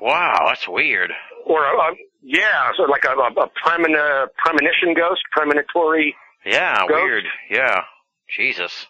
Wow. 0.00 0.44
That's 0.48 0.66
weird. 0.68 1.12
or 1.46 1.64
a, 1.64 1.76
a 1.76 1.94
yeah, 2.22 2.70
so 2.76 2.84
like 2.84 3.04
a, 3.04 3.10
a, 3.10 3.28
a 3.44 3.50
premoni- 3.64 4.26
premonition 4.38 4.94
ghost, 4.94 5.20
premonitory, 5.32 6.14
Yeah. 6.44 6.78
Ghost? 6.88 6.90
Weird. 7.02 7.24
Yeah. 7.50 7.82
Jesus. 8.34 8.86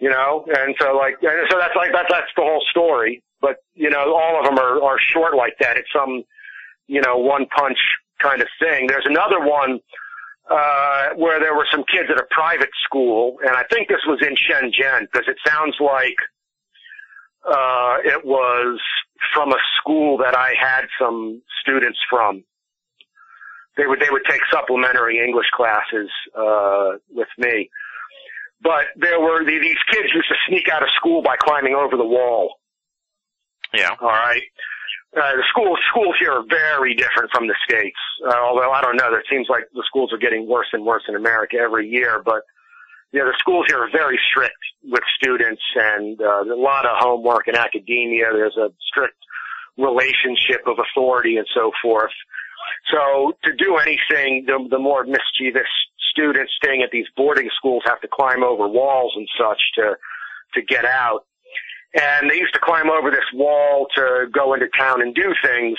you 0.00 0.08
know, 0.10 0.44
and 0.48 0.74
so 0.80 0.96
like, 0.96 1.14
and 1.22 1.46
so 1.50 1.58
that's 1.58 1.74
like 1.76 1.90
that's 1.92 2.08
that's 2.10 2.30
the 2.36 2.42
whole 2.42 2.64
story. 2.70 3.22
But 3.40 3.56
you 3.74 3.90
know, 3.90 4.14
all 4.16 4.38
of 4.38 4.44
them 4.46 4.58
are 4.58 4.82
are 4.82 4.98
short 4.98 5.36
like 5.36 5.54
that. 5.60 5.76
It's 5.76 5.88
some, 5.92 6.24
you 6.86 7.00
know, 7.00 7.16
one 7.18 7.46
punch 7.46 7.78
kind 8.20 8.40
of 8.42 8.48
thing. 8.60 8.86
There's 8.88 9.06
another 9.06 9.40
one 9.40 9.78
uh 10.50 11.10
where 11.16 11.38
there 11.40 11.54
were 11.54 11.66
some 11.70 11.84
kids 11.84 12.08
at 12.10 12.18
a 12.18 12.26
private 12.30 12.70
school, 12.84 13.38
and 13.46 13.56
I 13.56 13.62
think 13.70 13.88
this 13.88 14.00
was 14.06 14.18
in 14.22 14.34
Shenzhen 14.34 15.06
because 15.12 15.28
it 15.28 15.36
sounds 15.46 15.76
like 15.80 16.16
uh 17.48 17.96
it 18.04 18.24
was 18.24 18.80
from 19.34 19.50
a 19.52 19.58
school 19.80 20.18
that 20.18 20.36
I 20.36 20.54
had 20.58 20.86
some 21.00 21.42
students 21.62 21.98
from. 22.10 22.44
They 23.76 23.86
would 23.86 24.00
they 24.00 24.10
would 24.10 24.22
take 24.28 24.40
supplementary 24.52 25.18
English 25.24 25.48
classes 25.54 26.10
uh 26.36 26.98
with 27.10 27.28
me. 27.38 27.70
But 28.60 28.86
there 28.96 29.20
were 29.20 29.44
the, 29.44 29.58
these 29.58 29.78
kids 29.90 30.08
used 30.14 30.28
to 30.28 30.34
sneak 30.48 30.68
out 30.68 30.82
of 30.82 30.88
school 30.96 31.22
by 31.22 31.36
climbing 31.36 31.74
over 31.74 31.96
the 31.96 32.06
wall. 32.06 32.54
Yeah. 33.72 33.90
All 34.00 34.08
right. 34.08 34.42
Uh, 35.16 35.36
the 35.36 35.44
schools 35.48 35.78
schools 35.90 36.14
here 36.20 36.32
are 36.32 36.44
very 36.48 36.94
different 36.94 37.30
from 37.32 37.46
the 37.46 37.54
states. 37.66 37.96
Uh, 38.26 38.36
although 38.42 38.70
I 38.70 38.82
don't 38.82 38.96
know, 38.96 39.14
it 39.14 39.24
seems 39.30 39.46
like 39.48 39.64
the 39.72 39.84
schools 39.86 40.12
are 40.12 40.18
getting 40.18 40.46
worse 40.48 40.68
and 40.72 40.84
worse 40.84 41.04
in 41.08 41.14
America 41.14 41.56
every 41.56 41.88
year. 41.88 42.20
But 42.22 42.42
you 43.12 43.20
know, 43.20 43.26
the 43.26 43.36
schools 43.38 43.66
here 43.68 43.78
are 43.82 43.90
very 43.90 44.18
strict 44.30 44.58
with 44.84 45.02
students, 45.16 45.62
and 45.74 46.20
uh, 46.20 46.42
a 46.42 46.60
lot 46.60 46.84
of 46.84 46.92
homework 46.98 47.48
in 47.48 47.56
academia. 47.56 48.26
There's 48.32 48.56
a 48.56 48.68
strict 48.86 49.16
relationship 49.78 50.66
of 50.66 50.76
authority 50.78 51.36
and 51.36 51.46
so 51.54 51.70
forth. 51.82 52.12
So 52.92 53.32
to 53.44 53.54
do 53.54 53.76
anything, 53.76 54.44
the, 54.46 54.66
the 54.70 54.78
more 54.78 55.04
mischievous 55.04 55.68
students 56.10 56.52
staying 56.62 56.82
at 56.82 56.90
these 56.90 57.06
boarding 57.16 57.48
schools 57.56 57.82
have 57.86 58.00
to 58.00 58.08
climb 58.12 58.42
over 58.42 58.68
walls 58.68 59.12
and 59.16 59.28
such 59.38 59.60
to 59.76 59.94
to 60.54 60.62
get 60.62 60.84
out. 60.84 61.24
And 61.94 62.30
they 62.30 62.36
used 62.36 62.54
to 62.54 62.60
climb 62.60 62.90
over 62.90 63.10
this 63.10 63.24
wall 63.34 63.86
to 63.94 64.26
go 64.32 64.54
into 64.54 64.66
town 64.78 65.02
and 65.02 65.14
do 65.14 65.34
things. 65.42 65.78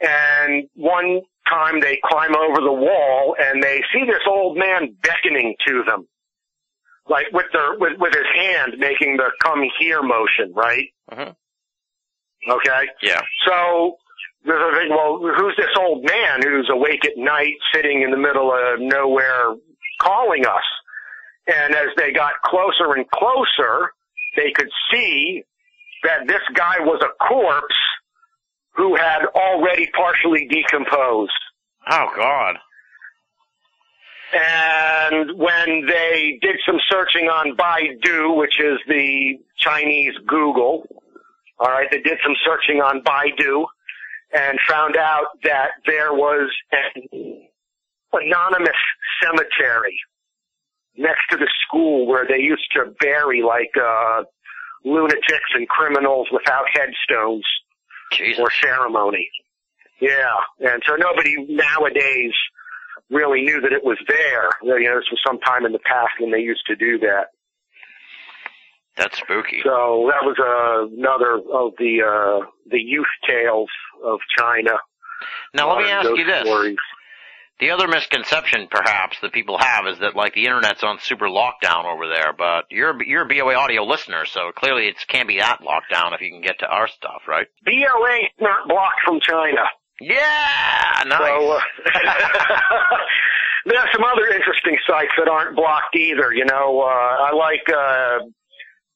And 0.00 0.68
one 0.74 1.20
time 1.48 1.80
they 1.80 1.98
climb 2.04 2.34
over 2.34 2.60
the 2.60 2.72
wall 2.72 3.36
and 3.38 3.62
they 3.62 3.82
see 3.92 4.04
this 4.06 4.22
old 4.26 4.56
man 4.56 4.96
beckoning 5.02 5.54
to 5.66 5.82
them. 5.86 6.06
Like 7.08 7.26
with 7.32 7.46
their, 7.52 7.78
with, 7.78 7.98
with 7.98 8.14
his 8.14 8.26
hand 8.34 8.74
making 8.78 9.16
the 9.16 9.30
come 9.42 9.62
here 9.78 10.02
motion, 10.02 10.52
right? 10.54 10.86
Mhm. 11.10 11.34
Okay? 12.48 12.88
Yeah. 13.02 13.20
So 13.46 13.96
there's 14.44 14.74
a 14.74 14.78
thing, 14.78 14.90
well, 14.90 15.18
who's 15.18 15.54
this 15.56 15.74
old 15.78 16.04
man 16.04 16.40
who's 16.42 16.68
awake 16.72 17.04
at 17.04 17.16
night, 17.16 17.54
sitting 17.74 18.02
in 18.02 18.10
the 18.10 18.16
middle 18.16 18.52
of 18.52 18.80
nowhere, 18.80 19.54
calling 20.00 20.46
us? 20.46 20.62
And 21.46 21.74
as 21.74 21.88
they 21.96 22.12
got 22.12 22.34
closer 22.44 22.94
and 22.94 23.08
closer, 23.10 23.90
they 24.36 24.52
could 24.54 24.70
see 24.92 25.42
that 26.04 26.26
this 26.26 26.42
guy 26.54 26.76
was 26.80 27.02
a 27.02 27.24
corpse 27.24 27.74
who 28.76 28.94
had 28.96 29.24
already 29.34 29.90
partially 29.94 30.46
decomposed. 30.48 31.32
Oh 31.90 32.06
God. 32.16 32.56
And 34.32 35.38
when 35.38 35.86
they 35.86 36.38
did 36.40 36.56
some 36.64 36.78
searching 36.88 37.26
on 37.26 37.56
Baidu, 37.56 38.36
which 38.36 38.60
is 38.60 38.78
the 38.86 39.38
Chinese 39.56 40.14
Google, 40.26 40.86
all 41.58 41.68
right, 41.68 41.88
they 41.90 42.00
did 42.00 42.18
some 42.22 42.34
searching 42.44 42.80
on 42.80 43.02
Baidu 43.02 43.64
and 44.32 44.58
found 44.68 44.96
out 44.96 45.26
that 45.42 45.70
there 45.86 46.12
was 46.12 46.48
an 46.72 47.48
anonymous 48.12 48.76
cemetery 49.22 49.98
next 50.96 51.22
to 51.30 51.36
the 51.36 51.48
school 51.66 52.06
where 52.06 52.26
they 52.26 52.38
used 52.38 52.66
to 52.74 52.92
bury 53.00 53.42
like 53.42 53.70
uh 53.80 54.22
lunatics 54.84 55.50
and 55.54 55.68
criminals 55.68 56.26
without 56.32 56.64
headstones 56.72 57.44
Jesus. 58.12 58.40
or 58.40 58.50
ceremony. 58.62 59.28
Yeah, 60.00 60.34
and 60.60 60.82
so 60.86 60.96
nobody 60.96 61.36
nowadays 61.48 62.32
really 63.10 63.42
knew 63.42 63.60
that 63.60 63.72
it 63.72 63.84
was 63.84 63.98
there. 64.08 64.50
You 64.62 64.88
know, 64.88 64.96
this 64.96 65.10
was 65.10 65.20
some 65.26 65.38
time 65.40 65.66
in 65.66 65.72
the 65.72 65.80
past 65.80 66.12
when 66.18 66.30
they 66.30 66.38
used 66.38 66.64
to 66.66 66.76
do 66.76 66.98
that. 67.00 67.26
That's 68.96 69.18
spooky. 69.18 69.60
So 69.64 70.10
that 70.10 70.22
was 70.22 70.36
uh, 70.38 70.94
another 70.96 71.34
of 71.36 71.72
the 71.78 72.02
uh, 72.02 72.46
the 72.70 72.80
youth 72.80 73.06
tales 73.26 73.70
of 74.04 74.18
China. 74.36 74.72
Now 75.54 75.74
let 75.74 75.84
me 75.84 75.90
ask 75.90 76.08
you 76.08 76.24
this: 76.24 76.46
Stories. 76.46 76.76
The 77.60 77.72
other 77.72 77.88
misconception, 77.88 78.68
perhaps, 78.70 79.18
that 79.20 79.32
people 79.32 79.58
have 79.58 79.86
is 79.86 79.98
that 79.98 80.16
like 80.16 80.32
the 80.32 80.46
internet's 80.46 80.82
on 80.82 80.98
super 80.98 81.28
lockdown 81.28 81.84
over 81.84 82.08
there. 82.08 82.32
But 82.36 82.64
you're 82.70 83.02
you're 83.02 83.22
a 83.22 83.28
BOA 83.28 83.54
audio 83.54 83.84
listener, 83.84 84.24
so 84.24 84.50
clearly 84.56 84.88
it 84.88 84.96
can't 85.08 85.28
be 85.28 85.38
that 85.38 85.60
lockdown 85.60 86.14
if 86.14 86.20
you 86.20 86.30
can 86.30 86.40
get 86.40 86.58
to 86.60 86.66
our 86.66 86.88
stuff, 86.88 87.22
right? 87.28 87.46
BOA 87.64 88.18
not 88.40 88.66
blocked 88.66 89.00
from 89.04 89.20
China. 89.20 89.64
Yeah, 90.00 91.02
nice. 91.06 91.18
So, 91.18 91.52
uh, 91.52 91.60
there's 93.66 93.88
some 93.92 94.04
other 94.04 94.26
interesting 94.28 94.78
sites 94.86 95.12
that 95.18 95.28
aren't 95.28 95.56
blocked 95.56 95.94
either. 95.94 96.32
You 96.32 96.46
know, 96.46 96.80
uh, 96.80 97.24
I 97.28 97.32
like, 97.34 97.68
uh, 97.68 98.26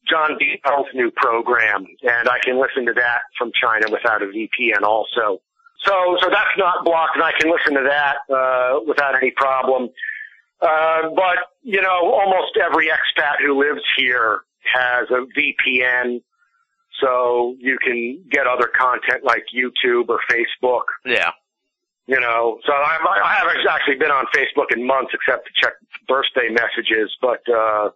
John 0.09 0.39
Bell's 0.65 0.87
new 0.95 1.11
program 1.17 1.87
and 2.03 2.29
I 2.29 2.39
can 2.43 2.61
listen 2.61 2.87
to 2.87 2.93
that 2.95 3.23
from 3.39 3.53
China 3.61 3.87
without 3.91 4.23
a 4.23 4.27
VPN 4.27 4.83
also. 4.83 5.41
So, 5.85 6.17
so 6.21 6.29
that's 6.31 6.57
not 6.59 6.85
blocked 6.85 7.17
and 7.17 7.25
I 7.25 7.33
can 7.39 7.51
listen 7.51 7.75
to 7.75 7.89
that, 7.89 8.17
uh, 8.35 8.81
without 8.87 9.15
any 9.17 9.31
problem. 9.31 9.89
Uh, 10.61 11.11
but, 11.15 11.53
you 11.63 11.81
know, 11.81 12.13
almost 12.13 12.57
every 12.63 12.89
expat 12.89 13.41
who 13.45 13.59
lives 13.59 13.83
here 13.97 14.41
has 14.73 15.09
a 15.11 15.27
VPN 15.39 16.23
so 17.01 17.57
you 17.59 17.79
can 17.83 18.23
get 18.31 18.47
other 18.47 18.71
content 18.77 19.25
like 19.25 19.45
YouTube 19.55 20.09
or 20.09 20.21
Facebook. 20.31 20.85
yeah. 21.05 21.31
You 22.07 22.21
know, 22.21 22.61
so 22.67 22.73
I, 22.75 22.99
I 23.25 23.33
haven't 23.33 23.67
actually 23.67 23.97
been 23.97 24.11
on 24.11 24.27
Facebook 24.37 24.77
in 24.77 24.87
months 24.87 25.13
except 25.15 25.47
to 25.47 25.53
check 25.59 25.73
birthday 26.07 26.51
messages, 26.51 27.11
but, 27.23 27.41
uh, 27.49 27.93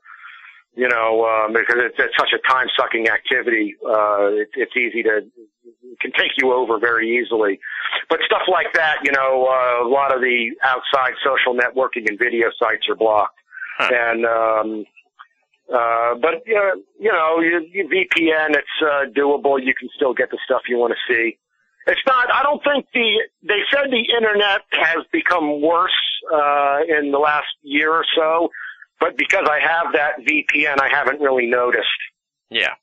you 0.75 0.89
know, 0.89 1.27
um, 1.29 1.53
because 1.53 1.77
it's, 1.77 1.97
it's 1.99 2.17
such 2.17 2.33
a 2.33 2.39
time 2.49 2.69
sucking 2.75 3.09
activity, 3.11 3.77
uh, 3.85 4.33
it, 4.33 4.49
it's 4.55 4.75
easy 4.75 5.03
to, 5.03 5.19
it 5.19 6.01
can 6.01 6.11
take 6.13 6.33
you 6.39 6.55
over 6.55 6.79
very 6.79 7.19
easily. 7.19 7.61
But 8.09 8.21
stuff 8.25 8.49
like 8.51 8.73
that, 8.73 8.97
you 9.05 9.13
know, 9.13 9.45
uh, 9.45 9.87
a 9.87 9.89
lot 9.89 10.15
of 10.15 10.23
the 10.23 10.53
outside 10.65 11.13
social 11.23 11.53
networking 11.53 12.09
and 12.09 12.19
video 12.19 12.49
sites 12.59 12.89
are 12.89 12.97
blocked. 12.97 13.39
Huh. 13.77 13.91
And, 13.93 14.25
um, 14.25 14.85
uh, 15.73 16.15
but, 16.21 16.35
uh, 16.35 16.75
you 16.99 17.13
know, 17.13 17.41
you, 17.41 17.67
you 17.73 17.85
VPN, 17.89 18.51
it's, 18.57 18.67
uh, 18.83 19.05
doable. 19.17 19.63
You 19.63 19.75
can 19.79 19.89
still 19.95 20.15
get 20.15 20.31
the 20.31 20.39
stuff 20.45 20.63
you 20.69 20.79
want 20.79 20.95
to 20.95 21.13
see. 21.13 21.39
It's 21.87 22.01
not, 22.07 22.33
I 22.33 22.43
don't 22.43 22.63
think 22.65 22.87
the, 22.93 23.21
they 23.43 23.61
said 23.73 23.91
the 23.91 24.05
internet 24.17 24.61
has 24.73 25.05
become 25.13 25.63
worse, 25.63 25.91
uh, 26.33 26.79
in 26.89 27.13
the 27.13 27.19
last 27.19 27.47
year 27.63 27.91
or 27.93 28.05
so, 28.15 28.49
but 29.01 29.17
because 29.17 29.47
I 29.49 29.59
have 29.61 29.93
that 29.95 30.19
VPN, 30.21 30.81
I 30.81 30.89
haven't 30.91 31.21
really 31.21 31.47
noticed. 31.47 31.87
Yeah. 32.51 32.75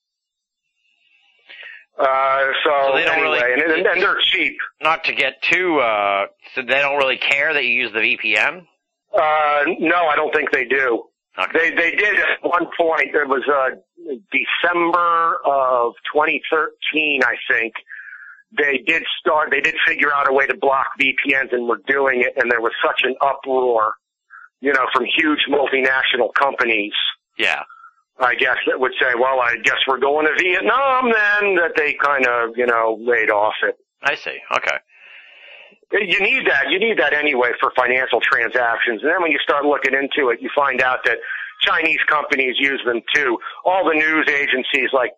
Uh, 1.98 2.46
so, 2.64 2.72
So 2.92 2.96
they 2.98 3.06
don't 3.06 3.20
anyway, 3.20 3.40
really- 3.42 3.54
and, 3.54 3.72
and, 3.72 3.88
and 3.88 4.02
they're 4.02 4.20
cheap. 4.22 4.58
Not 4.82 5.04
to 5.06 5.14
get 5.14 5.42
too, 5.44 5.80
uh, 5.80 6.26
so 6.54 6.62
they 6.62 6.80
don't 6.82 6.98
really 6.98 7.18
care 7.18 7.54
that 7.54 7.64
you 7.64 7.70
use 7.72 7.92
the 7.94 8.00
VPN? 8.00 8.66
Uh, 9.14 9.64
no, 9.80 10.08
I 10.08 10.16
don't 10.16 10.34
think 10.34 10.52
they 10.52 10.66
do. 10.66 11.04
Okay. 11.38 11.52
They 11.54 11.76
they 11.76 11.92
did 11.92 12.16
at 12.16 12.44
one 12.44 12.68
point. 12.78 13.14
It 13.14 13.28
was 13.28 13.44
uh, 13.48 13.76
December 14.32 15.38
of 15.46 15.94
2013, 16.14 17.22
I 17.24 17.36
think. 17.52 17.74
They 18.58 18.78
did 18.78 19.04
start. 19.20 19.50
They 19.52 19.60
did 19.60 19.76
figure 19.86 20.14
out 20.14 20.30
a 20.30 20.34
way 20.34 20.48
to 20.48 20.56
block 20.56 20.88
VPNs, 21.00 21.52
and 21.52 21.68
were 21.68 21.82
doing 21.88 22.22
it. 22.22 22.34
And 22.42 22.50
there 22.50 22.62
was 22.62 22.72
such 22.86 23.02
an 23.04 23.16
uproar, 23.20 23.94
you 24.62 24.72
know, 24.72 24.86
from 24.94 25.06
huge 25.06 25.46
multinational 25.50 26.34
companies. 26.34 26.94
Yeah. 27.38 27.64
I 28.18 28.36
guess 28.36 28.56
that 28.68 28.80
would 28.80 28.94
say, 28.98 29.12
well, 29.20 29.42
I 29.42 29.58
guess 29.62 29.76
we're 29.88 30.00
going 30.00 30.26
to 30.26 30.42
Vietnam 30.42 31.12
then. 31.12 31.56
That 31.56 31.74
they 31.76 31.94
kind 32.02 32.26
of, 32.26 32.52
you 32.56 32.66
know, 32.66 32.98
laid 33.02 33.30
off 33.30 33.56
it. 33.64 33.76
I 34.04 34.16
see. 34.16 34.38
Okay. 34.56 34.78
You 35.92 36.20
need 36.20 36.48
that. 36.48 36.70
You 36.70 36.80
need 36.80 36.98
that 37.00 37.14
anyway 37.14 37.50
for 37.60 37.72
financial 37.76 38.20
transactions. 38.22 39.02
And 39.04 39.12
then 39.12 39.22
when 39.22 39.32
you 39.32 39.40
start 39.44 39.66
looking 39.66 39.94
into 39.94 40.30
it, 40.30 40.42
you 40.42 40.50
find 40.56 40.82
out 40.82 41.00
that 41.06 41.18
Chinese 41.62 42.00
companies 42.10 42.56
use 42.58 42.82
them 42.86 43.02
too. 43.14 43.38
All 43.64 43.86
the 43.86 43.94
news 43.94 44.28
agencies 44.30 44.90
like 44.94 45.12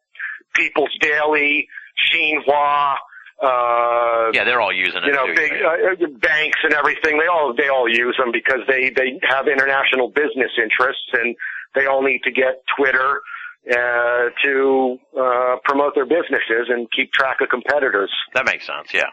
People's 0.56 0.94
Daily, 1.00 1.68
Xinhua, 2.14 2.96
uh, 3.42 4.32
Yeah, 4.34 4.44
they're 4.44 4.62
all 4.62 4.74
using 4.74 5.04
it 5.04 5.08
you 5.08 5.14
know, 5.14 5.28
too. 5.28 5.36
big 5.36 5.52
yeah. 5.52 6.06
uh, 6.06 6.08
banks 6.20 6.60
and 6.64 6.74
everything. 6.74 7.18
They 7.20 7.28
all 7.28 7.54
they 7.56 7.70
all 7.70 7.88
use 7.88 8.16
them 8.18 8.32
because 8.32 8.62
they 8.68 8.90
they 8.90 9.20
have 9.30 9.48
international 9.48 10.10
business 10.10 10.52
interests 10.62 11.10
and 11.14 11.36
they 11.76 11.86
all 11.86 12.02
need 12.02 12.22
to 12.24 12.32
get 12.32 12.64
Twitter 12.78 13.22
uh, 13.72 14.30
to 14.44 14.98
uh, 15.20 15.56
promote 15.66 15.94
their 15.96 16.06
businesses 16.06 16.70
and 16.70 16.88
keep 16.96 17.12
track 17.14 17.38
of 17.42 17.50
competitors. 17.50 18.12
That 18.34 18.46
makes 18.46 18.66
sense. 18.66 18.94
Yeah. 18.94 19.10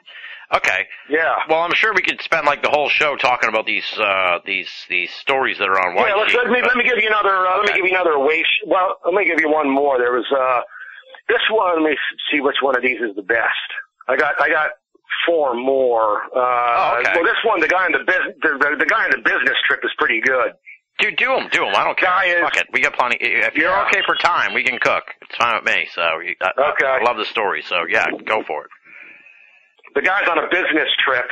Okay. 0.53 0.87
Yeah. 1.09 1.35
Well, 1.49 1.61
I'm 1.61 1.75
sure 1.75 1.93
we 1.95 2.03
could 2.03 2.21
spend 2.21 2.47
like 2.47 2.63
the 2.63 2.69
whole 2.71 2.89
show 2.89 3.17
talking 3.17 3.49
about 3.49 3.67
these 3.67 3.87
uh 3.99 4.39
these 4.45 4.69
these 4.89 5.11
stories 5.21 5.59
that 5.59 5.69
are 5.69 5.81
on 5.81 5.95
White 5.95 6.09
Yeah, 6.09 6.15
let's, 6.15 6.35
let 6.35 6.49
me 6.49 6.61
let 6.63 6.77
me 6.77 6.85
give 6.85 6.99
you 6.99 7.09
another. 7.09 7.47
Uh, 7.47 7.59
Let 7.59 7.67
me 7.67 7.73
give 7.81 7.87
you 7.87 7.97
another 7.97 8.19
way. 8.19 8.45
Well, 8.67 8.97
let 9.05 9.15
me 9.15 9.25
give 9.25 9.41
you 9.41 9.51
one 9.51 9.69
more. 9.71 9.99
There 9.99 10.13
was 10.13 10.27
uh, 10.31 10.61
this 11.29 11.41
one. 11.51 11.83
Let 11.83 11.91
me 11.91 11.97
see 12.31 12.41
which 12.41 12.57
one 12.61 12.77
of 12.77 12.83
these 12.83 13.01
is 13.01 13.17
the 13.17 13.23
best. 13.23 13.69
I 14.09 14.17
got 14.17 14.35
I 14.41 14.49
got 14.49 14.71
four 15.27 15.55
more. 15.55 16.25
Uh, 16.37 16.63
Oh, 16.77 16.99
okay. 17.01 17.13
Well, 17.15 17.25
this 17.25 17.41
one, 17.45 17.61
the 17.61 17.69
guy 17.69 17.87
in 17.87 17.93
the 17.93 18.05
business, 18.05 18.35
the, 18.43 18.49
the, 18.61 18.77
the 18.85 18.87
guy 18.87 19.07
in 19.07 19.11
the 19.13 19.23
business 19.25 19.57
trip 19.67 19.81
is 19.85 19.91
pretty 19.97 20.21
good. 20.21 20.53
Dude, 20.99 21.17
do 21.17 21.27
them, 21.27 21.49
do 21.51 21.61
them. 21.65 21.75
I 21.75 21.83
don't 21.85 21.97
care. 21.99 22.09
Guy 22.11 22.25
is- 22.27 22.41
Fuck 22.43 22.57
it. 22.59 22.67
We 22.73 22.81
got 22.83 22.95
plenty. 22.95 23.17
If 23.21 23.55
you're 23.57 23.71
Yeah. 23.71 23.87
okay 23.89 24.03
for 24.07 24.15
time, 24.17 24.55
we 24.55 24.63
can 24.63 24.79
cook. 24.79 25.05
It's 25.23 25.35
fine 25.37 25.55
with 25.57 25.65
me. 25.65 25.87
So 25.95 26.03
you- 26.21 26.37
I, 26.43 26.51
I- 26.57 26.71
Okay. 26.73 26.87
I 26.87 27.03
love 27.03 27.17
the 27.17 27.25
story. 27.25 27.63
So 27.67 27.77
yeah, 27.89 28.07
go 28.27 28.43
for 28.47 28.65
it. 28.65 28.71
The 29.95 30.03
guy's 30.03 30.29
on 30.29 30.39
a 30.39 30.49
business 30.51 30.89
trip, 31.05 31.27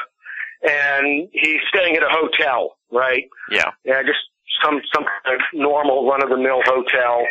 and 0.62 1.28
he's 1.32 1.60
staying 1.68 1.96
at 1.96 2.02
a 2.02 2.08
hotel, 2.10 2.76
right? 2.90 3.24
Yeah. 3.50 3.70
Yeah, 3.84 4.02
just 4.02 4.20
some 4.64 4.80
some 4.94 5.04
kind 5.24 5.34
of 5.36 5.40
normal 5.52 6.06
run 6.08 6.22
of 6.22 6.28
the 6.30 6.36
mill 6.36 6.60
hotel. 6.64 7.24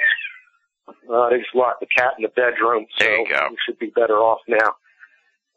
Uh, 1.12 1.30
they 1.30 1.38
just 1.38 1.56
locked 1.56 1.80
the 1.80 1.86
cat 1.86 2.14
in 2.18 2.24
the 2.24 2.30
bedroom, 2.30 2.86
so 2.98 3.06
There 3.06 3.20
you 3.20 3.28
go. 3.30 3.48
we 3.50 3.58
should 3.66 3.80
be 3.80 3.92
better 3.96 4.18
off 4.18 4.40
now. 4.48 4.76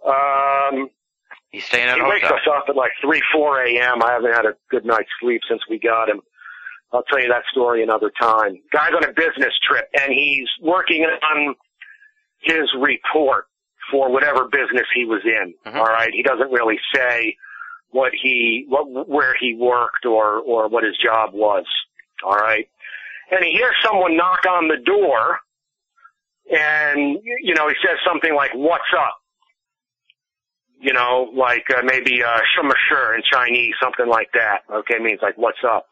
Um, 0.07 0.91
He's 1.51 1.64
staying 1.64 1.89
at 1.89 1.97
he 1.97 2.01
a 2.03 2.09
wakes 2.09 2.27
us 2.27 2.41
up 2.53 2.64
at 2.68 2.77
like 2.77 2.91
3, 3.01 3.20
4 3.33 3.64
a.m. 3.64 4.03
I 4.03 4.12
haven't 4.12 4.33
had 4.33 4.45
a 4.45 4.55
good 4.70 4.85
night's 4.85 5.09
sleep 5.20 5.41
since 5.49 5.62
we 5.70 5.79
got 5.79 6.09
him. 6.09 6.20
I'll 6.93 7.03
tell 7.05 7.20
you 7.20 7.29
that 7.29 7.43
story 7.51 7.83
another 7.83 8.11
time. 8.20 8.61
Guy's 8.72 8.93
on 8.95 9.05
a 9.05 9.12
business 9.12 9.55
trip 9.66 9.89
and 10.01 10.12
he's 10.12 10.49
working 10.61 11.05
on 11.05 11.55
his 12.41 12.68
report 12.79 13.47
for 13.91 14.11
whatever 14.11 14.45
business 14.45 14.87
he 14.95 15.05
was 15.05 15.22
in. 15.24 15.55
Mhm. 15.66 15.76
All 15.76 15.85
right. 15.85 16.11
He 16.12 16.22
doesn't 16.22 16.51
really 16.51 16.78
say 16.95 17.37
what 17.91 18.12
he, 18.20 18.64
what, 18.68 19.09
where 19.09 19.35
he 19.41 19.55
worked 19.55 20.05
or, 20.07 20.39
or 20.39 20.68
what 20.68 20.85
his 20.85 20.97
job 20.99 21.32
was. 21.32 21.64
All 22.24 22.37
right. 22.37 22.68
And 23.30 23.45
he 23.45 23.53
hears 23.53 23.74
someone 23.82 24.16
knock 24.16 24.45
on 24.49 24.68
the 24.68 24.76
door 24.85 25.39
and, 26.51 27.18
you 27.43 27.55
know, 27.55 27.68
he 27.68 27.74
says 27.82 27.99
something 28.07 28.35
like, 28.35 28.51
what's 28.55 28.93
up? 28.97 29.18
you 30.80 30.93
know, 30.93 31.30
like 31.35 31.64
uh, 31.74 31.80
maybe 31.82 32.22
uh, 32.22 32.41
shumashur 32.53 33.14
in 33.14 33.22
Chinese, 33.32 33.72
something 33.82 34.07
like 34.07 34.28
that. 34.35 34.59
Okay, 34.70 34.99
means 35.01 35.20
like 35.22 35.39
what's 35.39 35.62
up. 35.66 35.87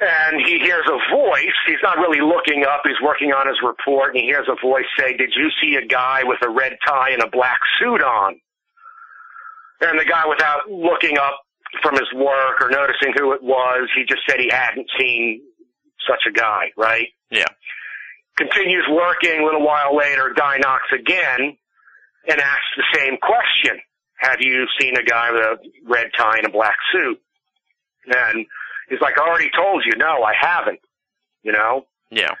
And 0.00 0.40
he 0.46 0.58
hears 0.58 0.86
a 0.88 1.14
voice. 1.14 1.56
He's 1.66 1.82
not 1.82 1.98
really 1.98 2.20
looking 2.20 2.64
up. 2.64 2.80
He's 2.84 3.00
working 3.02 3.32
on 3.32 3.46
his 3.46 3.58
report, 3.62 4.14
and 4.14 4.24
he 4.24 4.24
hears 4.24 4.48
a 4.48 4.56
voice 4.66 4.86
say, 4.98 5.14
"Did 5.14 5.34
you 5.36 5.50
see 5.60 5.76
a 5.76 5.86
guy 5.86 6.22
with 6.24 6.38
a 6.42 6.48
red 6.48 6.78
tie 6.86 7.10
and 7.10 7.22
a 7.22 7.28
black 7.28 7.60
suit 7.78 8.02
on?" 8.02 8.40
And 9.82 9.98
the 10.00 10.06
guy, 10.06 10.26
without 10.26 10.70
looking 10.70 11.18
up 11.18 11.40
from 11.82 11.94
his 11.94 12.10
work 12.14 12.62
or 12.62 12.70
noticing 12.70 13.12
who 13.14 13.32
it 13.32 13.42
was, 13.42 13.90
he 13.94 14.04
just 14.04 14.22
said 14.26 14.40
he 14.40 14.48
hadn't 14.50 14.88
seen 14.98 15.42
such 16.08 16.24
a 16.26 16.32
guy. 16.32 16.72
Right? 16.78 17.08
Yeah. 17.30 17.52
Continues 18.38 18.86
working. 18.88 19.42
A 19.42 19.44
little 19.44 19.66
while 19.66 19.94
later, 19.94 20.32
guy 20.34 20.56
knocks 20.56 20.88
again 20.94 21.58
and 22.26 22.40
asks 22.40 22.72
the 22.76 22.84
same 22.94 23.18
question. 23.18 23.78
Have 24.16 24.40
you 24.40 24.66
seen 24.78 24.96
a 24.96 25.02
guy 25.02 25.30
with 25.30 25.42
a 25.42 25.56
red 25.86 26.10
tie 26.16 26.38
and 26.38 26.46
a 26.46 26.50
black 26.50 26.76
suit? 26.92 27.20
And 28.06 28.46
he's 28.90 29.00
like, 29.00 29.18
I 29.18 29.26
already 29.26 29.50
told 29.56 29.84
you, 29.86 29.92
no, 29.96 30.22
I 30.22 30.34
haven't. 30.38 30.80
You 31.42 31.52
know? 31.52 31.86
Yeah. 32.10 32.34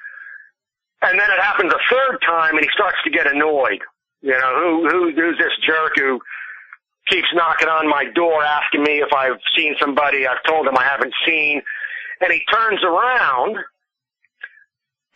And 1.02 1.18
then 1.18 1.30
it 1.30 1.40
happens 1.40 1.72
a 1.72 1.80
third 1.88 2.18
time 2.20 2.56
and 2.56 2.64
he 2.64 2.70
starts 2.74 2.98
to 3.04 3.10
get 3.10 3.26
annoyed. 3.26 3.80
You 4.20 4.32
know, 4.32 4.52
who, 4.60 4.88
who, 4.88 5.12
who's 5.14 5.38
this 5.38 5.56
jerk 5.66 5.92
who 5.96 6.20
keeps 7.08 7.28
knocking 7.32 7.68
on 7.68 7.88
my 7.88 8.04
door 8.14 8.44
asking 8.44 8.82
me 8.82 9.00
if 9.00 9.12
I've 9.14 9.40
seen 9.56 9.74
somebody 9.80 10.26
I've 10.26 10.42
told 10.46 10.66
him 10.66 10.76
I 10.76 10.84
haven't 10.84 11.14
seen. 11.24 11.62
And 12.20 12.30
he 12.30 12.42
turns 12.52 12.84
around 12.84 13.56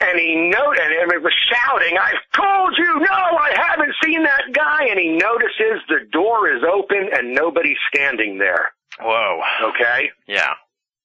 and 0.00 0.18
he 0.18 0.50
note 0.50 0.78
and 0.80 1.12
it 1.12 1.22
was 1.22 1.34
shouting, 1.52 1.98
I've 2.00 2.24
told 2.34 2.74
you, 2.78 3.00
no, 3.00 3.38
I 3.38 3.52
haven't 3.54 3.94
seen 4.02 4.22
that 4.22 4.52
guy. 4.52 4.86
And 4.88 4.98
he 4.98 5.10
notices 5.10 5.84
the 5.88 6.08
door 6.10 6.48
is 6.50 6.62
open 6.64 7.10
and 7.12 7.34
nobody's 7.34 7.76
standing 7.94 8.38
there. 8.38 8.72
Whoa. 9.00 9.40
Okay? 9.68 10.10
Yeah. 10.26 10.54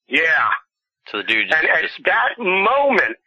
Yeah. 0.10 0.49
So 1.12 1.20
the 1.20 1.24
dude 1.24 1.49
just, 1.49 1.64
And 1.64 1.70
at 1.70 1.82
just 1.82 2.03
that 2.05 2.38
moment, 2.38 3.18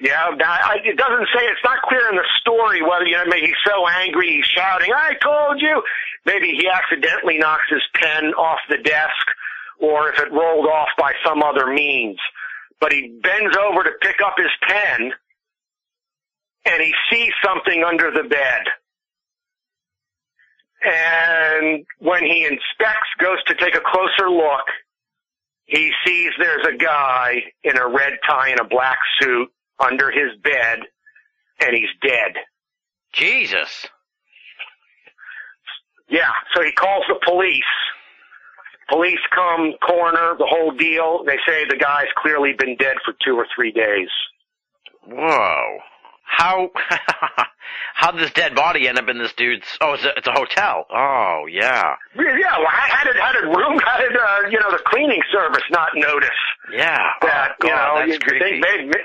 yeah, 0.00 0.30
that, 0.38 0.60
I, 0.64 0.76
it 0.84 0.96
doesn't 0.96 1.28
say, 1.34 1.42
it's 1.44 1.64
not 1.64 1.82
clear 1.82 2.08
in 2.08 2.16
the 2.16 2.26
story 2.40 2.82
whether, 2.82 3.04
you 3.04 3.16
know, 3.16 3.26
maybe 3.26 3.46
he's 3.46 3.64
so 3.66 3.86
angry, 3.88 4.36
he's 4.36 4.46
shouting, 4.46 4.92
I 4.94 5.14
told 5.22 5.60
you. 5.60 5.82
Maybe 6.24 6.54
he 6.56 6.68
accidentally 6.68 7.38
knocks 7.38 7.66
his 7.70 7.82
pen 7.94 8.34
off 8.34 8.58
the 8.68 8.78
desk, 8.78 9.26
or 9.80 10.10
if 10.10 10.18
it 10.18 10.30
rolled 10.32 10.66
off 10.66 10.88
by 10.98 11.12
some 11.24 11.42
other 11.42 11.66
means. 11.72 12.18
But 12.80 12.92
he 12.92 13.18
bends 13.22 13.56
over 13.56 13.82
to 13.82 13.90
pick 14.00 14.20
up 14.24 14.34
his 14.36 14.50
pen 14.62 15.12
and 16.64 16.82
he 16.82 16.92
sees 17.10 17.32
something 17.44 17.82
under 17.82 18.10
the 18.10 18.28
bed. 18.28 18.64
And 20.84 21.84
when 21.98 22.22
he 22.22 22.44
inspects, 22.44 23.08
goes 23.18 23.42
to 23.46 23.54
take 23.54 23.74
a 23.74 23.80
closer 23.80 24.30
look, 24.30 24.66
he 25.68 25.92
sees 26.04 26.30
there's 26.38 26.66
a 26.66 26.76
guy 26.76 27.42
in 27.62 27.76
a 27.76 27.86
red 27.86 28.14
tie 28.26 28.48
and 28.48 28.60
a 28.60 28.64
black 28.64 28.98
suit 29.20 29.48
under 29.78 30.10
his 30.10 30.34
bed 30.42 30.80
and 31.60 31.76
he's 31.76 31.90
dead. 32.02 32.32
Jesus. 33.12 33.86
Yeah, 36.08 36.30
so 36.54 36.62
he 36.62 36.72
calls 36.72 37.04
the 37.06 37.20
police. 37.22 37.62
Police 38.88 39.18
come, 39.34 39.74
coroner, 39.86 40.36
the 40.38 40.46
whole 40.48 40.70
deal. 40.70 41.22
They 41.26 41.36
say 41.46 41.66
the 41.68 41.76
guy's 41.76 42.08
clearly 42.16 42.54
been 42.58 42.76
dead 42.76 42.96
for 43.04 43.14
two 43.22 43.34
or 43.36 43.46
three 43.54 43.70
days. 43.70 44.08
Whoa. 45.06 45.78
How 46.24 46.70
how 47.98 48.12
did 48.12 48.20
this 48.22 48.30
dead 48.30 48.54
body 48.54 48.86
end 48.86 48.96
up 48.98 49.08
in 49.08 49.18
this 49.18 49.32
dude's? 49.34 49.66
Oh, 49.80 49.94
it's 49.94 50.04
a, 50.04 50.10
it's 50.16 50.26
a 50.28 50.32
hotel. 50.32 50.86
Oh, 50.88 51.46
yeah, 51.50 51.94
Yeah, 52.14 52.58
well, 52.58 52.66
how 52.70 53.04
did 53.04 53.16
how 53.16 53.32
did 53.32 53.42
room 53.44 53.78
how 53.84 53.98
did 53.98 54.16
uh, 54.16 54.48
you 54.50 54.58
know 54.60 54.70
the 54.70 54.82
cleaning 54.86 55.20
service 55.32 55.64
not 55.70 55.88
notice 55.96 56.30
yeah. 56.72 56.98
that? 57.22 57.56
oh, 57.62 57.66
you 57.66 57.74
know, 57.74 57.94
that's 57.96 58.12
you- 58.12 58.18
creepy. 58.20 58.60
they, 58.60 58.86
they, 58.86 59.00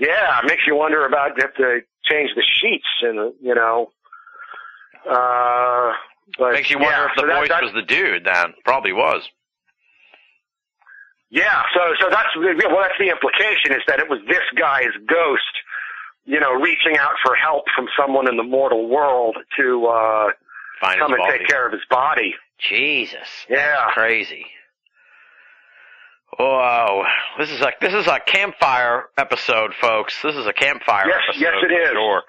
yeah, 0.00 0.40
it 0.40 0.46
makes 0.46 0.62
you 0.66 0.74
wonder 0.74 1.06
about 1.06 1.38
if 1.38 1.54
to 1.54 1.80
change 2.10 2.30
the 2.34 2.42
sheets 2.60 2.88
and 3.02 3.32
you 3.40 3.54
know. 3.54 3.92
Uh, 5.08 5.92
but 6.38 6.52
Makes 6.54 6.70
you 6.70 6.78
wonder 6.78 6.90
yeah, 6.92 7.06
if 7.06 7.12
the 7.16 7.22
so 7.22 7.38
voice 7.40 7.48
that- 7.50 7.62
was 7.62 7.72
the 7.74 7.82
dude. 7.82 8.24
Then 8.24 8.54
probably 8.64 8.92
was. 8.92 9.22
Yeah, 11.30 11.62
so 11.74 11.80
so 12.00 12.10
that's 12.10 12.28
well, 12.36 12.82
that's 12.82 12.98
the 12.98 13.08
implication 13.08 13.72
is 13.72 13.82
that 13.86 13.98
it 14.00 14.08
was 14.08 14.20
this 14.28 14.44
guy's 14.58 14.92
ghost, 15.08 15.54
you 16.24 16.38
know, 16.40 16.52
reaching 16.52 16.96
out 16.98 17.14
for 17.24 17.34
help 17.34 17.64
from 17.74 17.86
someone 17.98 18.28
in 18.28 18.36
the 18.36 18.42
mortal 18.42 18.88
world 18.88 19.36
to 19.58 19.86
uh 19.86 20.28
Find 20.80 20.98
come 21.00 21.12
and 21.12 21.18
body. 21.18 21.38
take 21.38 21.48
care 21.48 21.66
of 21.66 21.72
his 21.72 21.82
body. 21.90 22.34
Jesus. 22.58 23.28
Yeah. 23.48 23.90
Crazy. 23.92 24.46
Whoa. 26.38 27.04
This 27.38 27.50
is 27.50 27.60
like 27.60 27.78
this 27.80 27.92
is 27.92 28.06
a 28.06 28.18
campfire 28.20 29.04
episode, 29.18 29.74
folks. 29.80 30.14
This 30.22 30.34
is 30.36 30.46
a 30.46 30.52
campfire 30.52 31.06
Yes, 31.06 31.20
episode. 31.28 31.40
yes, 31.42 31.52
it 31.62 31.72
is. 31.72 31.90
Sure. 31.92 32.22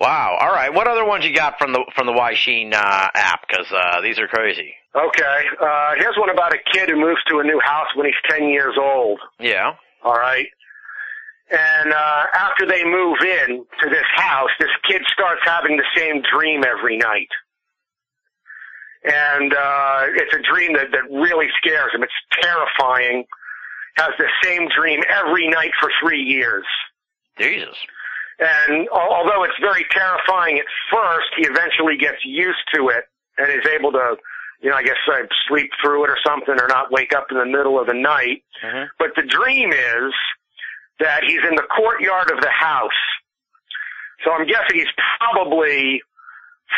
Wow. 0.00 0.36
All 0.40 0.50
right. 0.50 0.72
What 0.72 0.86
other 0.88 1.04
ones 1.04 1.24
you 1.24 1.34
got 1.34 1.58
from 1.58 1.72
the 1.72 1.84
from 1.94 2.06
the 2.06 2.12
Weixin 2.12 2.72
uh, 2.74 3.08
app? 3.14 3.40
Because 3.46 3.70
uh, 3.72 4.00
these 4.02 4.18
are 4.18 4.26
crazy. 4.28 4.74
Okay, 4.94 5.44
uh 5.60 5.90
here's 5.98 6.16
one 6.16 6.30
about 6.30 6.54
a 6.54 6.58
kid 6.72 6.88
who 6.88 6.96
moves 6.96 7.20
to 7.28 7.38
a 7.40 7.44
new 7.44 7.60
house 7.62 7.88
when 7.96 8.06
he's 8.06 8.14
10 8.30 8.48
years 8.48 8.76
old, 8.80 9.20
Yeah. 9.38 9.74
all 10.02 10.14
right? 10.14 10.46
And 11.50 11.92
uh 11.92 12.24
after 12.34 12.66
they 12.66 12.82
move 12.84 13.18
in 13.22 13.64
to 13.82 13.88
this 13.88 14.06
house, 14.14 14.50
this 14.58 14.70
kid 14.88 15.02
starts 15.12 15.40
having 15.44 15.76
the 15.76 15.84
same 15.96 16.22
dream 16.22 16.64
every 16.64 16.96
night. 16.96 17.28
And 19.04 19.54
uh 19.54 20.06
it's 20.14 20.34
a 20.34 20.42
dream 20.42 20.72
that 20.74 20.90
that 20.92 21.04
really 21.10 21.46
scares 21.58 21.92
him. 21.94 22.02
It's 22.02 22.12
terrifying. 22.42 23.24
Has 23.96 24.10
the 24.18 24.28
same 24.42 24.68
dream 24.76 25.00
every 25.08 25.48
night 25.48 25.70
for 25.80 25.90
3 26.02 26.20
years. 26.20 26.66
Jesus. 27.38 27.76
And 28.38 28.88
al- 28.88 29.12
although 29.14 29.44
it's 29.44 29.58
very 29.60 29.86
terrifying 29.90 30.58
at 30.58 30.66
first, 30.92 31.28
he 31.36 31.46
eventually 31.46 31.96
gets 31.96 32.18
used 32.24 32.60
to 32.74 32.88
it 32.90 33.04
and 33.38 33.48
is 33.50 33.66
able 33.70 33.92
to, 33.92 34.16
you 34.60 34.68
know, 34.68 34.76
I 34.76 34.82
guess 34.82 34.96
uh, 35.10 35.22
sleep 35.48 35.70
through 35.82 36.04
it 36.04 36.10
or 36.10 36.18
something 36.26 36.56
or 36.60 36.68
not 36.68 36.90
wake 36.92 37.14
up 37.14 37.28
in 37.30 37.38
the 37.38 37.46
middle 37.46 37.80
of 37.80 37.86
the 37.86 37.94
night. 37.94 38.42
Mhm. 38.62 38.88
But 38.98 39.14
the 39.16 39.22
dream 39.22 39.72
is 39.72 40.12
that 41.00 41.24
he's 41.24 41.40
in 41.48 41.54
the 41.56 41.66
courtyard 41.76 42.30
of 42.30 42.40
the 42.40 42.50
house. 42.50 42.90
So 44.24 44.32
I'm 44.32 44.46
guessing 44.46 44.74
he's 44.76 44.92
probably 45.20 46.02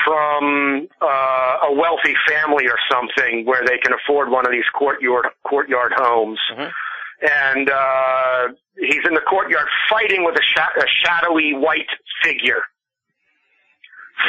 from 0.04 0.88
uh, 1.00 1.68
a 1.68 1.72
wealthy 1.72 2.14
family 2.28 2.66
or 2.66 2.76
something 2.90 3.46
where 3.46 3.64
they 3.64 3.78
can 3.78 3.92
afford 3.92 4.30
one 4.30 4.44
of 4.44 4.52
these 4.52 4.68
courtyard 4.78 5.26
courtyard 5.44 5.92
homes. 5.96 6.38
Mhm. 6.52 6.70
And 7.20 7.70
uh, 7.70 8.48
he's 8.76 9.04
in 9.06 9.14
the 9.14 9.20
courtyard 9.28 9.66
fighting 9.90 10.24
with 10.24 10.36
a, 10.36 10.42
sha- 10.42 10.78
a 10.78 10.86
shadowy 11.04 11.52
white 11.54 11.88
figure. 12.22 12.62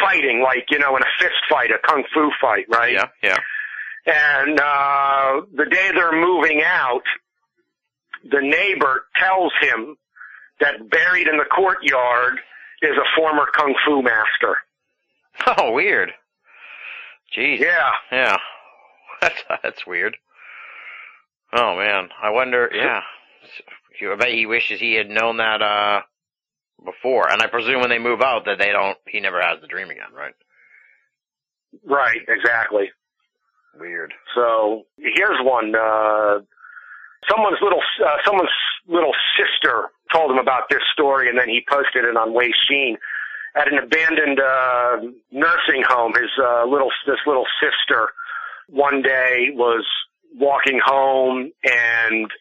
Fighting 0.02 0.42
like, 0.42 0.66
you 0.70 0.80
know, 0.80 0.96
in 0.96 1.04
a 1.04 1.12
fist 1.20 1.36
fight, 1.50 1.72
a 1.72 1.78
kung 1.88 2.04
fu 2.14 2.32
fight, 2.40 2.66
right? 2.70 2.94
Yeah. 2.94 3.08
Yeah. 3.24 3.38
And 4.06 4.60
uh, 4.60 5.42
the 5.56 5.66
day 5.66 5.92
they're 5.94 6.20
moving 6.20 6.62
out, 6.64 7.02
the 8.24 8.42
neighbor 8.42 9.06
tells 9.18 9.52
him 9.62 9.96
that 10.60 10.90
buried 10.90 11.28
in 11.28 11.38
the 11.38 11.46
courtyard 11.46 12.40
is 12.82 12.98
a 12.98 13.16
former 13.16 13.46
kung 13.56 13.76
fu 13.86 14.02
master. 14.02 14.58
Oh, 15.58 15.72
weird. 15.72 16.12
Jeez. 17.36 17.60
Yeah. 17.60 17.92
Yeah. 18.12 18.38
That's 19.22 19.44
that's 19.64 19.88
weird. 19.88 20.18
Oh 21.54 21.76
man, 21.76 22.10
I 22.22 22.30
wonder. 22.30 22.70
Yeah, 22.74 23.02
I 24.02 24.16
bet 24.16 24.30
he 24.30 24.46
wishes 24.46 24.80
he 24.80 24.94
had 24.94 25.10
known 25.10 25.38
that 25.38 25.62
uh 25.62 26.02
before. 26.86 27.30
And 27.30 27.42
I 27.42 27.48
presume 27.48 27.82
when 27.82 27.90
they 27.90 28.00
move 28.00 28.22
out 28.22 28.46
that 28.46 28.60
they 28.60 28.72
don't. 28.72 28.98
He 29.08 29.20
never 29.20 29.42
has 29.42 29.60
the 29.62 29.68
dream 29.68 29.90
again, 29.90 30.14
right? 30.16 30.34
Right, 31.86 32.20
exactly. 32.28 32.92
Weird. 33.78 34.14
So 34.36 34.84
here's 34.98 35.40
one. 35.42 35.74
Uh, 35.76 36.40
someone's 37.28 37.58
little 37.62 37.82
uh, 38.06 38.18
someone's 38.26 38.50
little 38.88 39.14
sister 39.38 39.90
told 40.14 40.32
him 40.32 40.38
about 40.38 40.70
this 40.70 40.82
story, 40.94 41.30
and 41.30 41.38
then 41.38 41.50
he 41.50 41.64
posted 41.70 42.06
it 42.06 42.16
on 42.16 42.34
Wei 42.34 42.52
Sheen. 42.68 42.98
At 43.56 43.72
an 43.72 43.80
abandoned 43.80 44.40
uh, 44.40 44.98
nursing 45.32 45.84
home, 45.88 46.14
his 46.14 46.30
uh, 46.42 46.66
little 46.66 46.92
this 47.08 47.20
little 47.26 47.46
sister 47.60 48.10
one 48.70 49.02
day 49.02 49.50
was 49.54 49.86
walking 50.38 50.80
home 50.84 51.52
and 51.64 52.32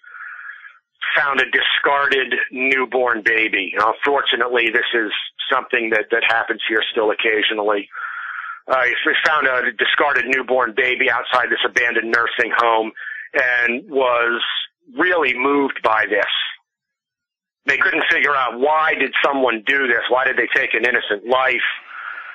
found 1.17 1.41
a 1.41 1.51
discarded 1.51 2.35
newborn 2.53 3.23
baby. 3.25 3.73
Unfortunately, 3.79 4.69
this 4.71 4.87
is 4.95 5.11
something 5.51 5.91
that 5.91 6.07
that 6.11 6.23
happens 6.29 6.61
here 6.69 6.83
still 6.93 7.11
occasionally. 7.11 7.89
Uh, 8.69 8.85
he 8.85 8.93
found 9.27 9.47
a 9.47 9.73
discarded 9.73 10.27
newborn 10.27 10.75
baby 10.77 11.11
outside 11.11 11.49
this 11.49 11.65
abandoned 11.65 12.15
nursing 12.15 12.53
home 12.59 12.93
and 13.33 13.89
was 13.91 14.43
really 14.97 15.35
moved 15.37 15.81
by 15.83 16.05
this. 16.09 16.27
They 17.67 17.77
couldn't 17.77 18.05
figure 18.11 18.35
out 18.35 18.59
why 18.59 18.95
did 18.95 19.13
someone 19.25 19.63
do 19.67 19.87
this? 19.87 20.03
Why 20.09 20.25
did 20.25 20.37
they 20.37 20.49
take 20.55 20.73
an 20.75 20.85
innocent 20.85 21.27
life? 21.29 21.69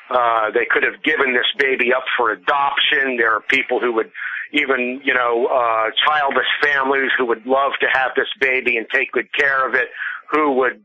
Uh, 0.10 0.52
they 0.52 0.68
could 0.70 0.84
have 0.84 1.02
given 1.04 1.34
this 1.34 1.48
baby 1.58 1.94
up 1.94 2.04
for 2.18 2.32
adoption. 2.32 3.18
There 3.18 3.34
are 3.34 3.42
people 3.50 3.80
who 3.80 3.94
would 3.94 4.12
even, 4.52 5.02
you 5.04 5.14
know, 5.14 5.48
uh, 5.48 5.90
childless 6.06 6.46
families 6.62 7.10
who 7.18 7.26
would 7.26 7.46
love 7.46 7.72
to 7.82 7.88
have 7.92 8.12
this 8.16 8.28
baby 8.40 8.78
and 8.78 8.86
take 8.94 9.12
good 9.12 9.34
care 9.34 9.68
of 9.68 9.74
it, 9.74 9.88
who 10.32 10.52
would, 10.52 10.84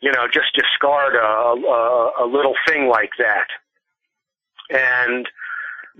you 0.00 0.12
know, 0.12 0.26
just 0.32 0.54
discard 0.54 1.16
a, 1.16 1.18
a, 1.18 2.12
a 2.24 2.26
little 2.26 2.54
thing 2.68 2.86
like 2.86 3.10
that. 3.18 3.48
And 4.70 5.26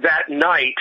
that 0.02 0.28
night, 0.28 0.78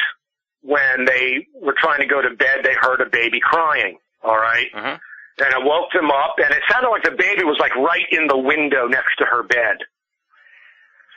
when 0.61 1.05
they 1.05 1.47
were 1.59 1.75
trying 1.75 2.01
to 2.01 2.05
go 2.05 2.21
to 2.21 2.29
bed, 2.35 2.59
they 2.63 2.75
heard 2.79 3.01
a 3.01 3.09
baby 3.09 3.39
crying. 3.41 3.97
All 4.23 4.37
right? 4.37 4.71
Mhm. 4.73 4.99
And 5.41 5.53
it 5.53 5.63
woke 5.63 5.91
them 5.93 6.11
up, 6.11 6.37
and 6.39 6.51
it 6.51 6.61
sounded 6.69 6.89
like 6.89 7.03
the 7.03 7.11
baby 7.11 7.43
was 7.43 7.57
like 7.59 7.73
right 7.75 8.05
in 8.11 8.27
the 8.27 8.37
window 8.37 8.87
next 8.87 9.15
to 9.17 9.25
her 9.25 9.43
bed. 9.43 9.77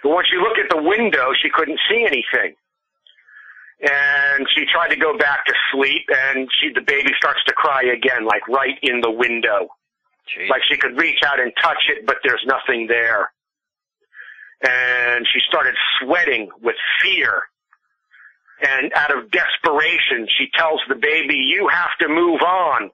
But 0.03 0.11
when 0.11 0.24
she 0.26 0.36
looked 0.36 0.59
at 0.59 0.68
the 0.70 0.82
window, 0.82 1.32
she 1.34 1.50
couldn't 1.50 1.80
see 1.88 2.05
anything. 2.05 2.57
And 3.80 4.46
she 4.55 4.64
tried 4.66 4.90
to 4.90 4.96
go 4.96 5.16
back 5.18 5.44
to 5.46 5.55
sleep, 5.72 6.09
and 6.09 6.48
she 6.61 6.70
the 6.72 6.82
baby 6.82 7.12
starts 7.16 7.42
to 7.44 7.53
cry 7.53 7.82
again, 7.82 8.24
like 8.24 8.46
right 8.48 8.78
in 8.82 9.00
the 9.00 9.11
window. 9.11 9.74
Jeez. 10.28 10.48
Like 10.48 10.62
she 10.68 10.76
could 10.76 10.96
reach 11.00 11.18
out 11.26 11.40
and 11.40 11.53
touch 11.61 11.88
it, 11.88 12.07
but 12.07 12.18
there's 12.22 12.44
nothing 12.46 12.86
there. 12.86 13.32
And 14.64 15.26
she 15.26 15.40
started 15.48 15.74
sweating 15.98 16.48
with 16.61 16.76
fear. 17.03 17.42
And 18.62 18.92
out 18.94 19.16
of 19.16 19.30
desperation, 19.30 20.26
she 20.38 20.46
tells 20.56 20.80
the 20.88 20.94
baby, 20.94 21.34
you 21.34 21.68
have 21.72 21.90
to 22.00 22.08
move 22.08 22.40
on. 22.42 22.90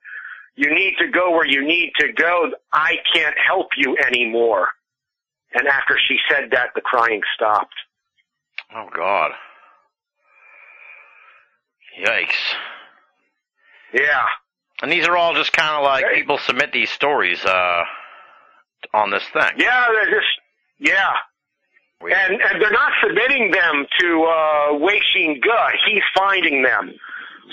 You 0.56 0.74
need 0.74 0.94
to 0.98 1.08
go 1.08 1.30
where 1.32 1.46
you 1.46 1.64
need 1.66 1.92
to 1.98 2.12
go. 2.12 2.50
I 2.72 2.96
can't 3.14 3.36
help 3.38 3.68
you 3.76 3.96
anymore. 4.06 4.68
And 5.54 5.68
after 5.68 5.98
she 6.08 6.16
said 6.30 6.50
that, 6.52 6.68
the 6.74 6.80
crying 6.80 7.20
stopped. 7.34 7.74
oh 8.74 8.88
God. 8.94 9.32
Yikes. 12.02 12.54
Yeah. 13.92 14.24
And 14.82 14.92
these 14.92 15.06
are 15.08 15.16
all 15.16 15.34
just 15.34 15.52
kind 15.52 15.74
of 15.76 15.82
like 15.84 16.04
Hey. 16.04 16.20
people 16.20 16.38
submit 16.38 16.72
these 16.72 16.90
stories 16.90 17.44
uh 17.44 17.82
on 18.94 19.10
this 19.10 19.24
thing. 19.32 19.50
Yeah, 19.56 19.86
they're 19.92 20.10
just, 20.10 20.26
yeah. 20.78 21.12
And, 22.01 22.40
and 22.40 22.62
they're 22.62 22.70
not 22.70 22.92
submitting 23.03 23.51
them 23.51 23.86
to 24.01 24.22
uh, 24.24 24.78
Wei 24.78 25.01
Xing 25.16 25.42
Ge. 25.42 25.74
He's 25.90 26.03
finding 26.16 26.62
them. 26.62 26.92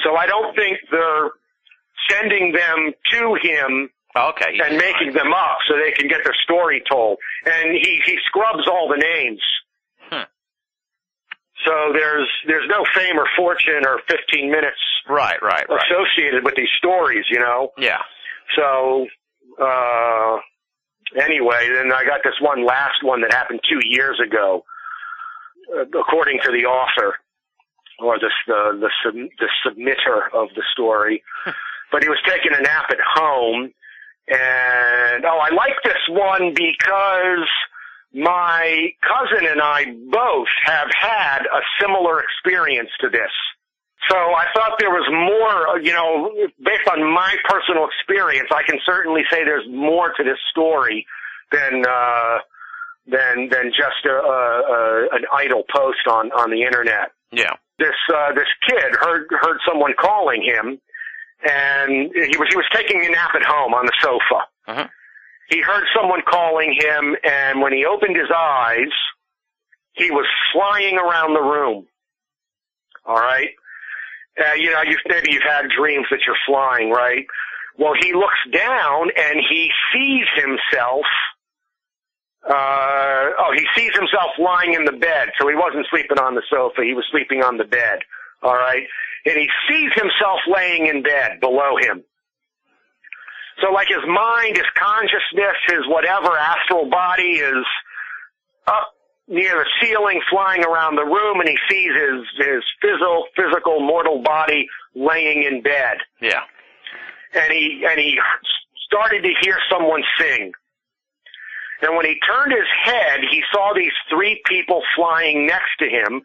So 0.04 0.16
I 0.16 0.28
don't 0.28 0.56
think 0.56 0.78
they're 0.92 1.32
sending 2.10 2.52
them 2.52 2.94
to 3.12 3.36
him 3.42 3.90
Okay. 4.16 4.60
and 4.64 4.78
making 4.78 5.14
them 5.14 5.34
up 5.34 5.58
so 5.68 5.76
they 5.84 5.92
can 5.92 6.08
get 6.08 6.24
their 6.24 6.36
story 6.44 6.82
told. 6.90 7.18
And 7.46 7.72
he, 7.74 8.00
he 8.06 8.18
scrubs 8.28 8.68
all 8.70 8.88
the 8.88 8.98
names. 9.02 9.42
Hmm. 10.12 10.24
So 11.66 11.74
there's, 11.94 12.30
there's 12.48 12.68
no 12.70 12.86
fame 12.94 13.18
or 13.18 13.26
fortune 13.36 13.86
or 13.86 14.00
15 14.08 14.52
minutes 14.52 14.78
Right, 15.10 15.42
right, 15.42 15.66
right. 15.70 15.80
associated 15.92 16.44
with 16.44 16.56
these 16.56 16.70
stories, 16.78 17.26
you 17.30 17.40
know? 17.40 17.70
Yeah. 17.78 18.00
So, 18.56 19.08
uh, 19.62 20.38
anyway, 21.14 21.70
then 21.74 21.92
I 21.92 22.04
got 22.04 22.22
this 22.24 22.40
one 22.42 22.66
last 22.66 23.04
one 23.04 23.22
that 23.22 23.34
happened 23.34 23.62
two 23.70 23.80
years 23.84 24.20
ago, 24.20 24.64
uh, 25.76 25.86
according 26.00 26.40
to 26.44 26.52
the 26.52 26.66
author, 26.66 27.16
or 28.00 28.20
the, 28.20 28.30
the, 28.48 28.80
the, 28.82 28.92
sub, 29.04 29.14
the 29.14 29.50
submitter 29.66 30.28
of 30.34 30.50
the 30.56 30.64
story. 30.72 31.24
but 31.92 32.04
he 32.04 32.10
was 32.10 32.20
taking 32.28 32.54
a 32.54 32.62
nap 32.62 32.86
at 32.90 32.98
home, 33.16 33.72
and, 34.28 35.26
oh, 35.26 35.40
I 35.40 35.54
like 35.54 35.78
this 35.84 36.02
one 36.10 36.54
because 36.54 37.48
my 38.14 38.90
cousin 39.02 39.46
and 39.46 39.62
I 39.62 39.86
both 40.10 40.48
have 40.66 40.88
had 41.00 41.40
a 41.42 41.62
similar 41.80 42.22
experience 42.22 42.90
to 43.02 43.10
this. 43.10 43.32
So 44.10 44.16
I 44.18 44.46
thought 44.54 44.74
there 44.80 44.92
was 44.92 45.08
more, 45.12 45.68
uh, 45.70 45.76
you 45.82 45.94
know, 45.94 46.30
based 46.64 46.88
on 46.92 47.02
my 47.14 47.36
personal 47.46 47.88
experience, 47.88 48.50
I 48.52 48.62
can 48.64 48.80
certainly 48.86 49.22
say 49.32 49.44
there's 49.44 49.68
more 49.70 50.14
to 50.18 50.24
this 50.24 50.38
story 50.52 51.06
than, 51.52 51.84
uh, 51.88 52.38
than, 53.08 53.50
than 53.50 53.72
just 53.72 54.06
a, 54.06 54.10
a, 54.14 54.20
a, 54.22 55.08
an 55.14 55.26
idle 55.34 55.64
post 55.74 56.06
on, 56.08 56.32
on 56.34 56.52
the 56.52 56.64
internet. 56.64 57.12
Yeah. 57.32 57.54
This, 57.80 57.96
uh, 58.14 58.34
this 58.34 58.48
kid 58.68 58.96
heard, 59.00 59.28
heard 59.32 59.58
someone 59.68 59.94
calling 60.00 60.44
him 60.44 60.80
and 61.44 61.92
he 62.14 62.38
was, 62.38 62.48
he 62.50 62.56
was 62.56 62.66
taking 62.74 63.06
a 63.06 63.10
nap 63.10 63.32
at 63.36 63.44
home 63.44 63.74
on 63.74 63.86
the 63.86 63.94
sofa. 64.02 64.48
Mhm. 64.68 64.90
He 65.50 65.62
heard 65.62 65.84
someone 65.96 66.22
calling 66.28 66.74
him 66.74 67.16
and 67.24 67.62
when 67.62 67.74
he 67.74 67.86
opened 67.86 68.16
his 68.16 68.30
eyes, 68.36 68.92
he 69.94 70.12
was 70.12 70.26
flying 70.54 70.98
around 70.98 71.34
the 71.34 71.42
room. 71.42 71.88
All 73.06 73.16
right. 73.18 73.50
Uh, 74.38 74.54
you 74.56 74.72
know, 74.72 74.82
you've, 74.82 75.00
maybe 75.08 75.32
you've 75.32 75.48
had 75.48 75.68
dreams 75.70 76.08
that 76.12 76.20
you're 76.28 76.38
flying, 76.46 76.92
right? 76.92 77.26
Well, 77.78 77.94
he 78.00 78.14
looks 78.14 78.40
down 78.52 79.10
and 79.16 79.40
he 79.50 79.70
sees 79.94 80.26
himself. 80.36 81.06
Uh, 82.48 83.32
oh, 83.40 83.52
he 83.56 83.66
sees 83.76 83.92
himself 83.94 84.32
lying 84.40 84.74
in 84.74 84.86
the 84.86 84.92
bed. 84.92 85.30
So 85.40 85.48
he 85.48 85.56
wasn't 85.56 85.88
sleeping 85.90 86.20
on 86.20 86.36
the 86.36 86.44
sofa. 86.50 86.84
He 86.84 86.94
was 86.94 87.06
sleeping 87.12 87.44
on 87.44 87.58
the 87.58 87.64
bed. 87.64 88.00
All 88.44 88.54
right. 88.54 88.84
And 89.26 89.36
he 89.38 89.50
sees 89.68 89.92
himself 89.96 90.40
laying 90.48 90.88
in 90.88 91.02
bed 91.02 91.40
below 91.40 91.78
him. 91.80 92.04
So 93.62 93.72
like 93.72 93.88
his 93.88 94.04
mind, 94.08 94.58
his 94.58 94.68
consciousness, 94.76 95.56
his 95.68 95.88
whatever 95.88 96.38
astral 96.38 96.90
body 96.90 97.40
is 97.40 97.66
up 98.68 98.95
near 99.28 99.56
the 99.58 99.66
ceiling 99.82 100.22
flying 100.30 100.64
around 100.64 100.96
the 100.96 101.06
room 101.06 101.40
and 101.40 101.50
he 101.50 101.58
sees 101.70 101.92
his, 101.94 102.48
his 102.48 102.64
physical, 102.82 103.26
physical 103.36 103.80
mortal 103.80 104.22
body 104.22 104.68
laying 104.94 105.44
in 105.44 105.62
bed. 105.62 105.98
Yeah. 106.22 106.42
And 107.34 107.52
he, 107.52 107.86
and 107.90 108.00
he 108.00 108.18
started 108.88 109.24
to 109.24 109.34
hear 109.42 109.58
someone 109.70 110.04
sing. 110.20 110.52
And 111.82 111.96
when 111.98 112.06
he 112.06 112.16
turned 112.26 112.52
his 112.52 112.70
head, 112.84 113.20
he 113.30 113.42
saw 113.52 113.74
these 113.76 113.92
three 114.10 114.42
people 114.46 114.82
flying 114.96 115.46
next 115.46 115.76
to 115.80 115.86
him, 115.86 116.22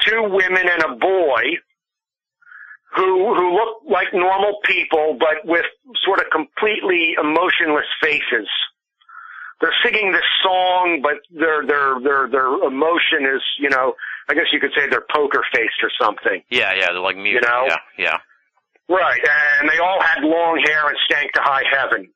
two 0.00 0.22
women 0.22 0.66
and 0.68 0.82
a 0.82 0.96
boy, 0.96 1.42
who, 2.96 3.34
who 3.34 3.52
looked 3.52 3.90
like 3.90 4.14
normal 4.14 4.58
people, 4.64 5.16
but 5.18 5.44
with 5.44 5.66
sort 6.04 6.20
of 6.20 6.26
completely 6.30 7.14
emotionless 7.20 7.86
faces 8.00 8.48
they're 9.64 9.80
singing 9.82 10.12
this 10.12 10.28
song, 10.42 11.00
but 11.02 11.24
their 11.32 11.64
their 11.64 11.96
their 12.04 12.28
their 12.28 12.52
emotion 12.68 13.24
is, 13.24 13.40
you 13.58 13.70
know, 13.70 13.94
I 14.28 14.34
guess 14.34 14.52
you 14.52 14.60
could 14.60 14.72
say 14.76 14.88
they're 14.90 15.06
poker 15.08 15.40
faced 15.54 15.80
or 15.82 15.90
something. 15.98 16.42
Yeah, 16.50 16.74
yeah. 16.76 16.92
They're 16.92 17.00
like 17.00 17.16
mute. 17.16 17.40
You 17.40 17.48
know? 17.48 17.64
Yeah, 17.66 17.80
yeah. 17.98 18.18
Right, 18.86 19.20
and 19.60 19.70
they 19.70 19.78
all 19.78 20.02
had 20.02 20.22
long 20.22 20.60
hair 20.66 20.86
and 20.86 20.96
stank 21.08 21.32
to 21.32 21.40
high 21.40 21.64
heaven. 21.72 22.10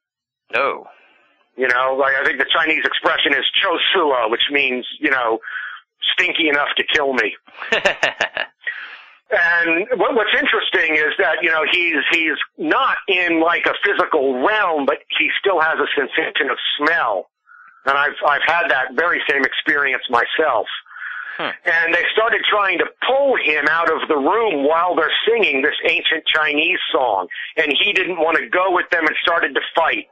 Oh. 0.54 0.84
You 1.56 1.68
know, 1.68 1.96
like 1.98 2.14
I 2.14 2.24
think 2.26 2.38
the 2.38 2.50
Chinese 2.52 2.84
expression 2.84 3.32
is 3.32 3.44
chosua, 3.56 4.30
which 4.30 4.52
means, 4.52 4.86
you 5.00 5.10
know, 5.10 5.38
stinky 6.12 6.50
enough 6.50 6.68
to 6.76 6.84
kill 6.84 7.14
me. 7.14 7.34
And 9.30 9.86
what, 10.00 10.14
what's 10.14 10.32
interesting 10.32 10.96
is 10.96 11.12
that 11.18 11.42
you 11.42 11.50
know 11.50 11.60
he's 11.70 12.00
he's 12.10 12.38
not 12.56 12.96
in 13.08 13.42
like 13.42 13.66
a 13.66 13.74
physical 13.84 14.42
realm, 14.42 14.86
but 14.86 14.98
he 15.18 15.28
still 15.38 15.60
has 15.60 15.76
a 15.78 15.86
sensation 15.94 16.48
of 16.50 16.56
smell. 16.78 17.28
And 17.88 17.96
I've 17.96 18.18
I've 18.26 18.44
had 18.46 18.68
that 18.68 18.92
very 18.94 19.20
same 19.28 19.44
experience 19.44 20.02
myself. 20.10 20.66
Hmm. 21.38 21.54
And 21.64 21.94
they 21.94 22.04
started 22.12 22.42
trying 22.50 22.78
to 22.78 22.86
pull 23.06 23.36
him 23.36 23.66
out 23.70 23.90
of 23.90 24.06
the 24.08 24.16
room 24.16 24.66
while 24.66 24.94
they're 24.94 25.14
singing 25.26 25.62
this 25.62 25.78
ancient 25.88 26.24
Chinese 26.26 26.78
song, 26.92 27.28
and 27.56 27.72
he 27.72 27.92
didn't 27.92 28.18
want 28.18 28.36
to 28.36 28.48
go 28.48 28.74
with 28.74 28.90
them 28.90 29.06
and 29.06 29.16
started 29.22 29.54
to 29.54 29.60
fight. 29.74 30.06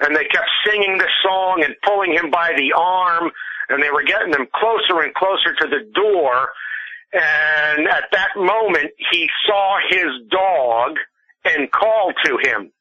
And 0.00 0.16
they 0.16 0.24
kept 0.24 0.48
singing 0.66 0.98
the 0.98 1.08
song 1.22 1.62
and 1.64 1.74
pulling 1.84 2.12
him 2.12 2.30
by 2.30 2.52
the 2.56 2.72
arm, 2.72 3.30
and 3.68 3.82
they 3.82 3.90
were 3.90 4.02
getting 4.02 4.32
him 4.32 4.46
closer 4.54 5.02
and 5.02 5.12
closer 5.14 5.54
to 5.54 5.68
the 5.68 5.84
door 5.94 6.48
and 7.14 7.86
at 7.86 8.04
that 8.10 8.30
moment 8.36 8.90
he 9.12 9.28
saw 9.46 9.78
his 9.88 10.08
dog 10.30 10.96
and 11.44 11.70
called 11.70 12.14
to 12.24 12.38
him. 12.42 12.72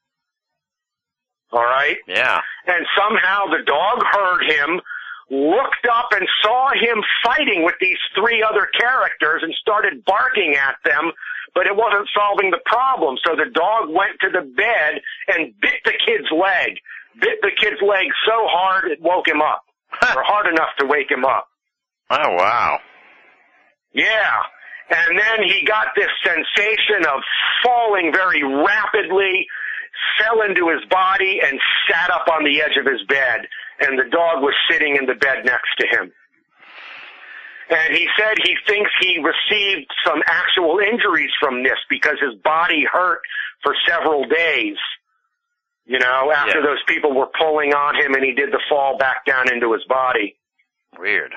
All 1.53 1.63
right? 1.63 1.97
yeah. 2.07 2.41
And 2.65 2.85
somehow 2.97 3.45
the 3.45 3.63
dog 3.65 4.01
heard 4.11 4.43
him, 4.49 4.81
looked 5.29 5.85
up 5.91 6.09
and 6.11 6.27
saw 6.41 6.71
him 6.73 7.03
fighting 7.23 7.63
with 7.63 7.75
these 7.79 7.97
three 8.17 8.41
other 8.43 8.67
characters 8.77 9.41
and 9.43 9.53
started 9.61 10.03
barking 10.05 10.55
at 10.55 10.75
them, 10.83 11.11
but 11.53 11.67
it 11.67 11.75
wasn't 11.75 12.09
solving 12.13 12.49
the 12.49 12.61
problem. 12.65 13.17
So 13.23 13.35
the 13.35 13.51
dog 13.53 13.89
went 13.89 14.17
to 14.21 14.29
the 14.29 14.41
bed 14.41 15.01
and 15.27 15.53
bit 15.61 15.77
the 15.85 15.93
kid's 16.05 16.29
leg. 16.31 16.79
Bit 17.21 17.37
the 17.41 17.51
kid's 17.61 17.81
leg 17.81 18.07
so 18.25 18.47
hard 18.49 18.89
it 18.91 18.99
woke 19.01 19.27
him 19.27 19.41
up. 19.41 19.61
or 20.15 20.23
hard 20.23 20.47
enough 20.47 20.73
to 20.79 20.85
wake 20.87 21.11
him 21.11 21.23
up. 21.25 21.47
Oh 22.09 22.33
wow. 22.35 22.79
Yeah. 23.93 24.41
And 24.89 25.17
then 25.17 25.47
he 25.47 25.65
got 25.65 25.87
this 25.95 26.09
sensation 26.25 27.05
of 27.07 27.21
falling 27.63 28.11
very 28.13 28.43
rapidly, 28.43 29.45
fell 30.19 30.41
into 30.41 30.69
his 30.69 30.83
body 30.89 31.39
and 31.43 31.59
sat 31.89 32.09
up 32.09 32.27
on 32.31 32.43
the 32.43 32.61
edge 32.61 32.77
of 32.77 32.85
his 32.85 33.01
bed. 33.07 33.47
And 33.79 33.97
the 33.97 34.09
dog 34.09 34.41
was 34.41 34.53
sitting 34.69 34.95
in 34.95 35.05
the 35.05 35.15
bed 35.15 35.45
next 35.45 35.75
to 35.79 35.87
him. 35.87 36.11
And 37.69 37.95
he 37.95 38.07
said 38.17 38.35
he 38.43 38.55
thinks 38.67 38.91
he 39.01 39.17
received 39.19 39.89
some 40.05 40.21
actual 40.27 40.79
injuries 40.79 41.31
from 41.39 41.63
this 41.63 41.77
because 41.89 42.17
his 42.21 42.35
body 42.43 42.85
hurt 42.91 43.19
for 43.63 43.73
several 43.87 44.25
days. 44.25 44.77
You 45.85 45.99
know, 45.99 46.31
after 46.31 46.59
Yeah. 46.59 46.65
those 46.65 46.83
people 46.87 47.13
were 47.13 47.27
pulling 47.37 47.73
on 47.73 47.95
him 47.95 48.13
and 48.13 48.23
he 48.23 48.33
did 48.33 48.51
the 48.51 48.61
fall 48.69 48.97
back 48.97 49.25
down 49.25 49.51
into 49.51 49.73
his 49.73 49.83
body. 49.85 50.37
Weird. 50.97 51.33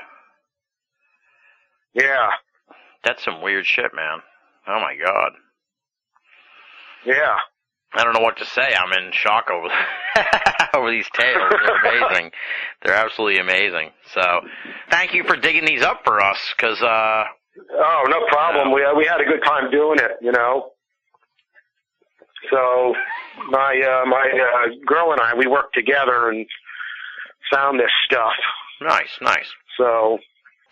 Yeah. 1.94 2.30
That's 3.02 3.24
some 3.24 3.40
weird 3.40 3.64
shit, 3.66 3.94
man. 3.94 4.20
Oh 4.66 4.80
my 4.80 4.94
god. 4.96 5.32
Yeah. 7.04 7.36
I 7.96 8.04
don't 8.04 8.12
know 8.12 8.20
what 8.20 8.36
to 8.38 8.44
say. 8.44 8.74
I'm 8.74 8.92
in 8.92 9.10
shock 9.12 9.48
over 9.50 9.68
over 10.74 10.90
these 10.90 11.06
tales. 11.14 11.50
They're 11.50 12.00
amazing. 12.00 12.30
They're 12.84 12.94
absolutely 12.94 13.40
amazing. 13.40 13.90
So, 14.14 14.22
thank 14.90 15.14
you 15.14 15.24
for 15.24 15.36
digging 15.36 15.64
these 15.64 15.82
up 15.82 16.02
for 16.04 16.22
us, 16.22 16.38
because 16.56 16.80
uh, 16.82 17.24
Oh, 17.72 18.02
no 18.08 18.20
problem. 18.28 18.72
We 18.72 18.84
we 18.96 19.06
had 19.06 19.20
a 19.20 19.24
good 19.24 19.42
time 19.44 19.70
doing 19.70 19.98
it, 19.98 20.12
you 20.20 20.32
know. 20.32 20.70
So 22.50 22.94
my 23.48 23.80
uh, 23.82 24.06
my 24.06 24.28
uh, 24.32 24.68
girl 24.86 25.12
and 25.12 25.20
I 25.20 25.34
we 25.34 25.46
worked 25.46 25.74
together 25.74 26.28
and 26.28 26.46
found 27.52 27.80
this 27.80 27.90
stuff. 28.06 28.32
nice, 28.80 29.18
nice. 29.20 29.48
So 29.76 30.18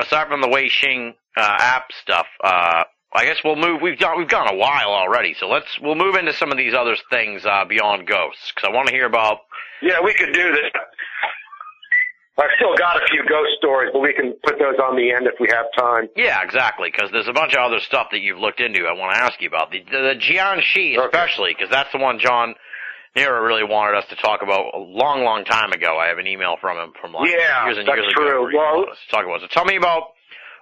Aside 0.00 0.28
from 0.28 0.40
the 0.40 0.48
Weixin 0.48 1.14
uh, 1.36 1.56
app 1.60 1.84
stuff, 1.92 2.26
uh, 2.42 2.84
I 3.14 3.24
guess 3.26 3.36
we'll 3.44 3.56
move. 3.56 3.80
We've 3.80 3.98
gone 3.98 4.18
we've 4.18 4.28
gone 4.28 4.48
a 4.52 4.56
while 4.56 4.88
already, 4.90 5.34
so 5.38 5.46
let's 5.48 5.78
we'll 5.80 5.94
move 5.94 6.16
into 6.16 6.32
some 6.32 6.50
of 6.50 6.58
these 6.58 6.74
other 6.74 6.96
things 7.10 7.44
uh, 7.46 7.64
beyond 7.64 8.06
ghosts, 8.08 8.52
because 8.54 8.68
I 8.68 8.74
want 8.74 8.88
to 8.88 8.94
hear 8.94 9.06
about. 9.06 9.38
yeah, 9.82 10.00
we 10.04 10.14
could 10.14 10.32
do 10.32 10.52
this. 10.52 10.70
I've 12.36 12.50
still 12.56 12.74
got 12.76 12.96
a 13.00 13.06
few 13.06 13.22
ghost 13.28 13.50
stories, 13.58 13.90
but 13.92 14.00
we 14.00 14.12
can 14.12 14.34
put 14.42 14.58
those 14.58 14.74
on 14.82 14.96
the 14.96 15.12
end 15.12 15.28
if 15.28 15.34
we 15.38 15.46
have 15.52 15.66
time. 15.78 16.08
Yeah, 16.16 16.42
exactly, 16.42 16.90
because 16.90 17.12
there's 17.12 17.28
a 17.28 17.32
bunch 17.32 17.54
of 17.54 17.60
other 17.60 17.78
stuff 17.78 18.08
that 18.10 18.18
you've 18.22 18.40
looked 18.40 18.58
into. 18.58 18.86
I 18.86 18.92
want 18.98 19.14
to 19.14 19.22
ask 19.22 19.40
you 19.40 19.46
about 19.46 19.70
the 19.70 19.78
the, 19.84 19.98
the 19.98 20.14
Jiangshi, 20.18 20.98
Okay. 20.98 21.06
especially 21.06 21.54
because 21.56 21.70
that's 21.70 21.92
the 21.92 21.98
one 21.98 22.18
John 22.18 22.56
Nero 23.14 23.40
really 23.44 23.62
wanted 23.62 23.96
us 23.96 24.06
to 24.10 24.16
talk 24.16 24.42
about 24.42 24.74
a 24.74 24.78
long, 24.78 25.22
long 25.22 25.44
time 25.44 25.70
ago. 25.70 25.96
I 25.96 26.08
have 26.08 26.18
an 26.18 26.26
email 26.26 26.56
from 26.60 26.76
him 26.76 26.92
from 27.00 27.12
like 27.12 27.30
Yeah, 27.30 27.66
years 27.66 27.78
and 27.78 27.86
that's 27.86 27.98
years 27.98 28.10
ago. 28.12 28.26
true. 28.26 28.48
he 28.50 28.56
Well- 28.56 28.78
wanted 28.82 28.90
us 28.90 28.98
to 29.06 29.10
talk 29.14 29.24
about. 29.24 29.40
So 29.40 29.46
tell 29.46 29.64
me 29.64 29.76
about 29.76 30.13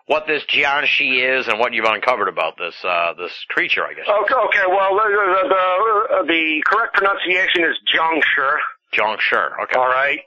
what 0.06 0.26
this 0.26 0.42
Jiangshi 0.44 1.38
is 1.38 1.48
and 1.48 1.58
what 1.58 1.72
you've 1.72 1.86
uncovered 1.86 2.28
about 2.28 2.56
this 2.58 2.74
uh, 2.84 3.14
this 3.14 3.32
creature, 3.48 3.84
I 3.84 3.94
guess. 3.94 4.06
Okay, 4.08 4.34
okay. 4.34 4.66
Well, 4.68 4.94
the 4.94 5.08
the, 5.08 5.48
the, 5.48 6.26
the 6.26 6.62
correct 6.66 6.94
pronunciation 6.94 7.64
is 7.64 7.76
Jiangshi. 7.94 8.56
Jiangshi. 8.94 9.62
Okay. 9.64 9.78
All 9.78 9.88
right, 9.88 10.20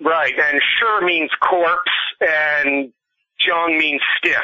right. 0.00 0.34
And 0.38 0.60
Shi 0.60 1.06
means 1.06 1.30
corpse, 1.40 1.90
and 2.20 2.92
Jiang 3.40 3.78
means 3.78 4.00
stiff. 4.18 4.42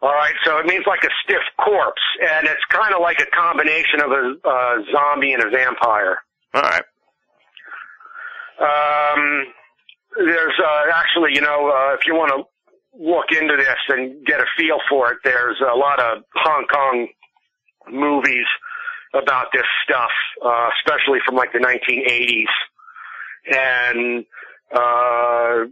All 0.00 0.12
right, 0.12 0.34
so 0.44 0.58
it 0.58 0.66
means 0.66 0.84
like 0.86 1.02
a 1.02 1.10
stiff 1.24 1.42
corpse, 1.58 2.02
and 2.22 2.46
it's 2.46 2.62
kind 2.68 2.94
of 2.94 3.00
like 3.00 3.18
a 3.18 3.26
combination 3.34 4.00
of 4.00 4.12
a, 4.12 4.48
a 4.48 4.84
zombie 4.92 5.32
and 5.32 5.42
a 5.42 5.50
vampire. 5.50 6.18
All 6.54 6.62
right. 6.62 6.82
Um, 8.60 9.46
there's 10.16 10.54
uh, 10.58 10.84
actually, 10.94 11.34
you 11.34 11.40
know, 11.40 11.68
uh, 11.68 11.94
if 11.94 12.06
you 12.06 12.14
want 12.14 12.32
to 12.32 12.44
look 12.98 13.26
into 13.30 13.56
this 13.56 13.78
and 13.88 14.24
get 14.26 14.40
a 14.40 14.46
feel 14.56 14.78
for 14.88 15.12
it, 15.12 15.18
there's 15.24 15.60
a 15.60 15.76
lot 15.76 16.00
of 16.00 16.24
Hong 16.34 16.66
Kong 16.66 17.08
movies 17.90 18.46
about 19.14 19.46
this 19.52 19.64
stuff, 19.84 20.10
uh, 20.44 20.68
especially 20.78 21.18
from 21.24 21.36
like 21.36 21.52
the 21.52 21.58
1980s, 21.58 22.52
and 23.46 24.24
uh, 24.72 25.70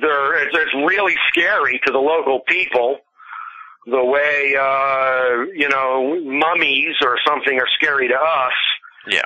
they're 0.00 0.46
it's, 0.46 0.56
it's 0.56 0.74
really 0.74 1.14
scary 1.28 1.80
to 1.86 1.92
the 1.92 1.98
local 1.98 2.40
people. 2.48 2.98
The 3.86 4.02
way 4.02 4.56
uh, 4.58 5.44
you 5.54 5.68
know 5.68 6.18
mummies 6.24 6.96
or 7.04 7.18
something 7.26 7.58
are 7.58 7.68
scary 7.78 8.08
to 8.08 8.14
us, 8.14 8.52
Yeah. 9.08 9.24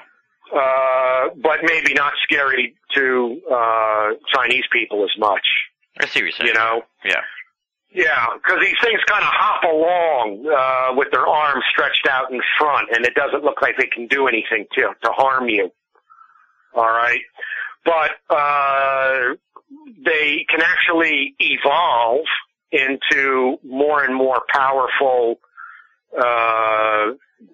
Uh, 0.54 1.28
but 1.42 1.58
maybe 1.62 1.94
not 1.94 2.12
scary 2.22 2.74
to 2.94 3.40
uh, 3.52 4.08
Chinese 4.34 4.64
people 4.72 5.04
as 5.04 5.10
much. 5.18 5.46
I 6.00 6.06
see 6.06 6.20
what 6.20 6.24
you're 6.24 6.32
saying. 6.32 6.48
You 6.48 6.54
know, 6.54 6.82
Yeah. 7.04 7.20
yeah, 7.92 8.26
because 8.34 8.60
these 8.60 8.76
things 8.82 9.00
kind 9.06 9.22
of 9.22 9.30
hop 9.32 9.62
along 9.64 10.46
uh, 10.46 10.94
with 10.96 11.08
their 11.10 11.26
arms 11.26 11.64
stretched 11.72 12.06
out 12.08 12.30
in 12.32 12.40
front, 12.58 12.88
and 12.94 13.04
it 13.04 13.14
doesn't 13.14 13.42
look 13.44 13.60
like 13.62 13.76
they 13.78 13.86
can 13.88 14.06
do 14.06 14.26
anything 14.28 14.66
to 14.74 14.82
to 15.02 15.10
harm 15.12 15.48
you. 15.48 15.70
All 16.74 16.84
right, 16.88 17.20
but 17.84 18.10
uh, 18.30 19.34
they 20.04 20.46
can 20.48 20.60
actually 20.62 21.34
evolve 21.40 22.26
into 22.70 23.58
more 23.64 24.04
and 24.04 24.14
more 24.14 24.42
powerful 24.50 25.40
uh, 26.16 27.06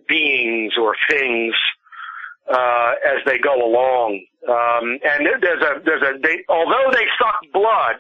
beings 0.09 0.73
or 0.81 0.95
things 1.09 1.55
uh, 2.51 2.93
as 3.07 3.25
they 3.27 3.39
go 3.39 3.55
along. 3.55 4.21
Um, 4.49 4.99
and 5.03 5.27
there's 5.41 5.63
a 5.63 5.81
there's 5.85 6.03
a 6.03 6.19
they, 6.23 6.45
although 6.49 6.91
they 6.93 7.07
suck 7.19 7.41
blood, 7.53 7.97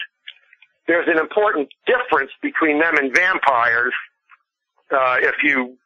there's 0.87 1.09
an 1.09 1.19
important 1.19 1.69
difference 1.87 2.31
between 2.43 2.81
them 2.81 2.97
and 2.97 3.15
vampires. 3.15 3.95
Uh, 4.91 5.17
if 5.21 5.37
you 5.43 5.77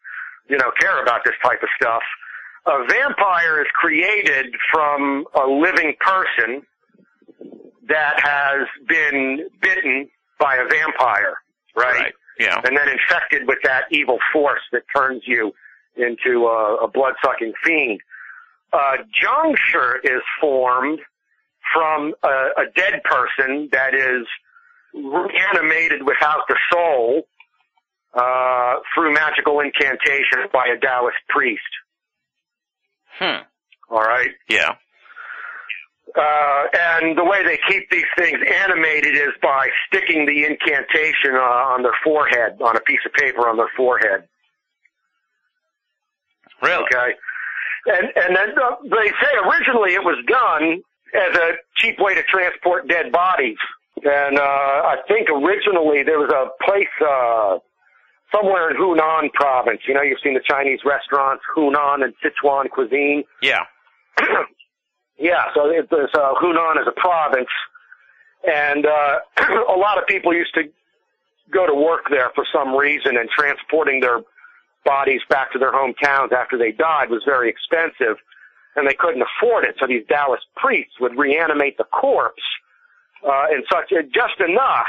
you 0.48 0.58
know 0.58 0.70
care 0.80 1.02
about 1.02 1.20
this 1.24 1.34
type 1.42 1.62
of 1.62 1.68
stuff, 1.80 2.02
a 2.66 2.84
vampire 2.88 3.60
is 3.62 3.68
created 3.74 4.54
from 4.72 5.24
a 5.34 5.46
living 5.46 5.94
person 6.00 6.62
that 7.88 8.20
has 8.20 8.66
been 8.86 9.48
bitten 9.62 10.08
by 10.38 10.56
a 10.56 10.68
vampire, 10.68 11.38
right? 11.76 12.12
Yeah. 12.38 12.60
and 12.64 12.76
then 12.76 12.88
infected 12.88 13.48
with 13.48 13.58
that 13.64 13.84
evil 13.90 14.18
force 14.32 14.60
that 14.72 14.82
turns 14.94 15.22
you 15.26 15.52
into 15.96 16.46
a, 16.46 16.84
a 16.84 16.88
blood-sucking 16.88 17.52
fiend. 17.64 18.00
Uh, 18.72 18.96
Jiangshi 19.20 20.04
is 20.04 20.22
formed 20.40 21.00
from 21.72 22.14
a, 22.22 22.28
a 22.28 22.64
dead 22.74 23.02
person 23.04 23.68
that 23.72 23.94
is 23.94 24.26
reanimated 24.94 26.02
without 26.02 26.42
the 26.48 26.56
soul 26.72 27.22
uh, 28.14 28.74
through 28.94 29.12
magical 29.14 29.60
incantation 29.60 30.48
by 30.52 30.66
a 30.66 30.78
Taoist 30.78 31.16
priest. 31.28 31.62
Hmm. 33.18 33.42
All 33.90 34.02
right. 34.02 34.30
Yeah. 34.48 34.74
Uh, 36.16 36.64
and 36.72 37.18
the 37.18 37.24
way 37.24 37.44
they 37.44 37.58
keep 37.68 37.88
these 37.90 38.06
things 38.16 38.38
animated 38.64 39.14
is 39.14 39.32
by 39.42 39.68
sticking 39.86 40.24
the 40.26 40.44
incantation 40.44 41.34
uh, 41.34 41.74
on 41.74 41.82
their 41.82 41.96
forehead, 42.02 42.60
on 42.62 42.76
a 42.76 42.80
piece 42.80 43.00
of 43.04 43.12
paper 43.12 43.48
on 43.48 43.56
their 43.56 43.70
forehead. 43.76 44.24
Really? 46.62 46.84
Okay. 46.84 47.14
And 47.86 48.08
and 48.16 48.36
then 48.36 48.58
uh, 48.58 48.76
they 48.84 49.08
say 49.22 49.32
originally 49.46 49.94
it 49.94 50.04
was 50.04 50.18
done 50.26 50.82
as 51.14 51.36
a 51.36 51.52
cheap 51.76 51.98
way 51.98 52.14
to 52.14 52.22
transport 52.24 52.88
dead 52.88 53.12
bodies. 53.12 53.58
And 54.04 54.38
uh, 54.38 54.42
I 54.42 54.96
think 55.08 55.28
originally 55.30 56.02
there 56.02 56.18
was 56.18 56.30
a 56.30 56.50
place 56.64 56.86
uh, 57.00 57.58
somewhere 58.34 58.70
in 58.70 58.76
Hunan 58.76 59.32
province. 59.32 59.80
You 59.88 59.94
know, 59.94 60.02
you've 60.02 60.20
seen 60.22 60.34
the 60.34 60.42
Chinese 60.48 60.80
restaurants, 60.84 61.42
Hunan 61.56 62.04
and 62.04 62.14
Sichuan 62.22 62.70
cuisine. 62.70 63.24
Yeah. 63.42 63.64
Yeah, 65.18 65.46
so 65.52 65.68
it, 65.68 65.88
there's 65.90 66.10
uh, 66.14 66.34
Hunan 66.40 66.80
is 66.80 66.86
a 66.86 66.92
province, 66.92 67.48
and 68.46 68.86
uh, 68.86 69.18
a 69.68 69.76
lot 69.76 69.98
of 69.98 70.06
people 70.06 70.32
used 70.32 70.54
to 70.54 70.62
go 71.50 71.66
to 71.66 71.74
work 71.74 72.04
there 72.08 72.30
for 72.34 72.46
some 72.52 72.74
reason, 72.74 73.16
and 73.16 73.28
transporting 73.28 74.00
their 74.00 74.20
bodies 74.84 75.20
back 75.28 75.52
to 75.52 75.58
their 75.58 75.72
hometowns 75.72 76.32
after 76.32 76.56
they 76.56 76.72
died 76.72 77.10
was 77.10 77.22
very 77.24 77.48
expensive, 77.48 78.16
and 78.76 78.88
they 78.88 78.94
couldn't 78.94 79.22
afford 79.22 79.64
it. 79.64 79.76
So 79.80 79.86
these 79.86 80.04
Taoist 80.08 80.46
priests 80.56 80.94
would 81.00 81.16
reanimate 81.18 81.78
the 81.78 81.84
corpse 81.84 82.42
uh, 83.26 83.46
in 83.50 83.62
such 83.70 83.90
just 84.12 84.40
enough 84.40 84.86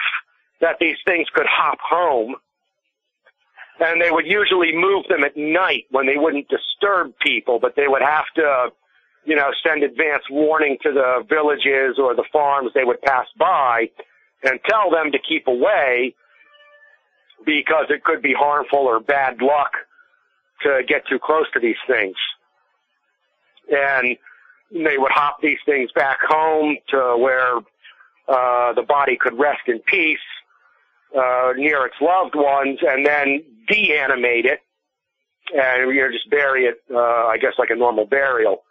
that 0.61 0.77
these 0.79 0.97
things 1.05 1.27
could 1.33 1.47
hop 1.49 1.79
home. 1.81 2.35
And 3.79 4.01
they 4.01 4.11
would 4.11 4.27
usually 4.27 4.75
move 4.75 5.05
them 5.07 5.23
at 5.23 5.37
night 5.37 5.85
when 5.89 6.05
they 6.05 6.17
wouldn't 6.17 6.47
disturb 6.49 7.13
people, 7.21 7.59
but 7.59 7.75
they 7.77 7.87
would 7.87 8.01
have 8.01 8.25
to 8.35 8.71
you 9.25 9.35
know, 9.35 9.51
send 9.63 9.83
advance 9.83 10.23
warning 10.29 10.77
to 10.81 10.91
the 10.91 11.23
villages 11.29 11.99
or 11.99 12.15
the 12.15 12.23
farms 12.31 12.71
they 12.73 12.83
would 12.83 13.01
pass 13.01 13.27
by 13.37 13.89
and 14.43 14.59
tell 14.67 14.89
them 14.89 15.11
to 15.11 15.19
keep 15.19 15.47
away 15.47 16.15
because 17.45 17.85
it 17.89 18.03
could 18.03 18.21
be 18.21 18.33
harmful 18.33 18.79
or 18.79 18.99
bad 18.99 19.41
luck 19.41 19.71
to 20.63 20.81
get 20.87 21.07
too 21.07 21.19
close 21.19 21.45
to 21.53 21.59
these 21.59 21.77
things. 21.87 22.15
And 23.71 24.17
they 24.71 24.97
would 24.97 25.11
hop 25.11 25.41
these 25.41 25.59
things 25.65 25.91
back 25.93 26.19
home 26.27 26.77
to 26.89 27.17
where 27.17 27.57
uh, 28.27 28.73
the 28.73 28.83
body 28.87 29.17
could 29.19 29.37
rest 29.37 29.61
in 29.67 29.79
peace 29.79 30.19
uh, 31.17 31.53
near 31.55 31.85
its 31.85 31.95
loved 32.01 32.35
ones 32.35 32.79
and 32.87 33.05
then 33.05 33.43
deanimate 33.67 34.45
it 34.45 34.59
and 35.55 35.91
you 35.93 36.01
know 36.01 36.11
just 36.11 36.29
bury 36.29 36.65
it 36.65 36.81
uh, 36.91 37.27
I 37.27 37.37
guess 37.39 37.53
like 37.57 37.69
a 37.71 37.75
normal 37.75 38.05
burial. 38.05 38.63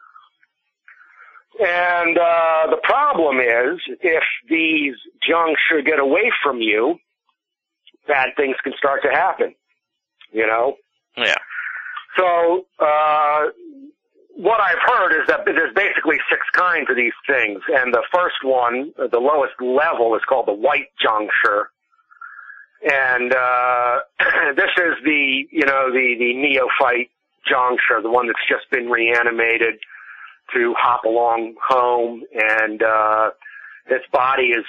And 1.61 2.17
uh, 2.17 2.69
the 2.71 2.79
problem 2.85 3.41
is, 3.41 3.81
if 4.01 4.23
these 4.49 4.95
junks 5.27 5.61
should 5.69 5.85
get 5.85 5.99
away 5.99 6.31
from 6.43 6.61
you, 6.61 6.99
bad 8.09 8.31
things 8.37 8.57
can 8.65 8.73
start 8.77 9.03
to 9.03 9.11
happen. 9.11 9.55
You 10.33 10.47
know. 10.47 10.77
Yeah. 11.17 11.35
So 12.17 12.67
uh, 12.81 13.47
what 14.35 14.61
I've 14.61 14.83
heard 14.83 15.13
is 15.21 15.27
that 15.29 15.45
there's 15.45 15.75
basically 15.75 16.17
six 16.29 16.43
kinds 16.53 16.91
of 16.91 16.97
these 16.97 17.13
things, 17.27 17.61
and 17.69 17.95
the 17.95 18.03
first 18.13 18.43
one, 18.43 18.93
the 18.97 19.21
lowest 19.21 19.55
level, 19.61 20.17
is 20.17 20.23
called 20.29 20.47
the 20.47 20.53
white 20.53 20.89
jiangshi. 21.05 21.65
And 22.91 23.35
uh, 23.35 23.99
this 24.57 24.71
is 24.77 24.95
the 25.05 25.47
you 25.51 25.67
know 25.67 25.93
the 25.93 26.17
the 26.19 26.35
neophyte 26.35 27.11
jiangshi, 27.49 28.03
the 28.03 28.11
one 28.11 28.27
that's 28.27 28.49
just 28.49 28.71
been 28.71 28.89
reanimated 28.89 29.79
to 30.55 30.75
hop 30.79 31.05
along 31.05 31.55
home 31.67 32.23
and 32.33 32.83
uh 32.83 33.31
its 33.91 34.05
body 34.13 34.49
is 34.49 34.65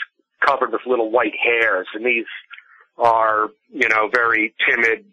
covered 0.46 0.72
with 0.72 0.82
little 0.86 1.12
white 1.12 1.34
hairs 1.42 1.88
and 1.94 2.06
these 2.06 2.26
are 3.00 3.50
you 3.72 3.88
know 3.90 4.10
very 4.14 4.54
timid 4.68 5.06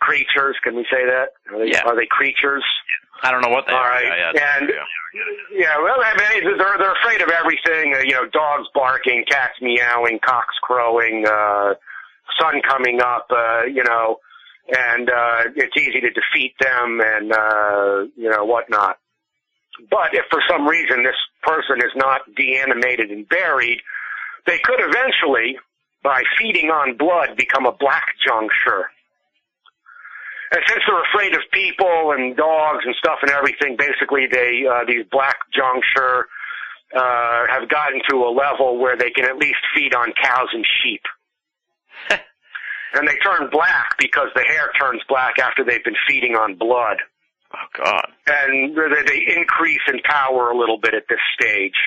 creatures 0.00 0.56
can 0.64 0.74
we 0.76 0.84
say 0.90 1.04
that 1.04 1.30
are 1.52 1.58
they, 1.58 1.70
Yeah. 1.72 1.82
are 1.84 1.96
they 1.96 2.06
creatures 2.06 2.64
I 3.22 3.30
don't 3.30 3.42
know 3.42 3.50
what 3.50 3.66
they 3.66 3.74
All 3.74 3.80
are. 3.80 3.90
right. 3.90 4.32
Yeah, 4.34 4.56
And- 4.58 4.70
yeah. 4.70 4.84
yeah 5.52 5.78
well 5.82 5.98
i 6.00 6.14
mean 6.16 6.56
they're 6.56 6.78
they're 6.78 6.92
afraid 6.94 7.20
of 7.20 7.28
everything 7.30 7.94
uh, 7.94 7.98
you 8.00 8.12
know 8.12 8.26
dogs 8.26 8.68
barking 8.74 9.24
cats 9.28 9.54
meowing 9.60 10.18
cocks 10.24 10.54
crowing 10.62 11.26
uh 11.26 11.74
sun 12.40 12.62
coming 12.66 13.00
up 13.02 13.26
uh 13.30 13.62
you 13.64 13.82
know 13.84 14.18
and 14.74 15.10
uh 15.10 15.42
it's 15.56 15.76
easy 15.76 16.00
to 16.00 16.10
defeat 16.10 16.54
them 16.60 17.00
and 17.04 17.32
uh 17.32 18.04
you 18.16 18.30
know 18.30 18.44
whatnot 18.44 18.98
but 19.90 20.14
if 20.14 20.24
for 20.30 20.40
some 20.48 20.66
reason 20.68 21.02
this 21.02 21.16
person 21.42 21.78
is 21.78 21.92
not 21.96 22.20
deanimated 22.36 23.10
and 23.10 23.26
buried, 23.30 23.80
they 24.46 24.58
could 24.62 24.78
eventually, 24.78 25.56
by 26.02 26.22
feeding 26.38 26.70
on 26.70 26.96
blood, 26.96 27.36
become 27.36 27.66
a 27.66 27.72
black 27.72 28.14
jiangshi. 28.26 28.82
And 30.52 30.62
since 30.66 30.82
they're 30.86 31.04
afraid 31.04 31.34
of 31.34 31.42
people 31.52 32.12
and 32.16 32.36
dogs 32.36 32.84
and 32.84 32.94
stuff 32.96 33.18
and 33.22 33.30
everything, 33.30 33.76
basically 33.76 34.26
they 34.30 34.66
uh, 34.66 34.84
these 34.86 35.04
black 35.10 35.36
jiangshi 35.54 36.22
uh, 36.96 37.46
have 37.48 37.68
gotten 37.68 38.00
to 38.08 38.16
a 38.16 38.30
level 38.30 38.78
where 38.78 38.96
they 38.96 39.10
can 39.10 39.24
at 39.24 39.36
least 39.36 39.60
feed 39.74 39.94
on 39.94 40.12
cows 40.20 40.48
and 40.52 40.66
sheep. 40.82 41.02
and 42.94 43.06
they 43.06 43.14
turn 43.24 43.48
black 43.52 43.96
because 43.98 44.28
the 44.34 44.42
hair 44.42 44.70
turns 44.80 45.02
black 45.08 45.38
after 45.38 45.62
they've 45.62 45.84
been 45.84 46.00
feeding 46.08 46.34
on 46.34 46.56
blood. 46.56 46.96
Oh 47.54 47.84
God. 47.84 48.06
And 48.26 48.76
they, 48.76 49.02
they 49.06 49.36
increase 49.36 49.82
in 49.86 50.00
power 50.04 50.50
a 50.50 50.58
little 50.58 50.78
bit 50.78 50.94
at 50.94 51.04
this 51.08 51.20
stage. 51.40 51.78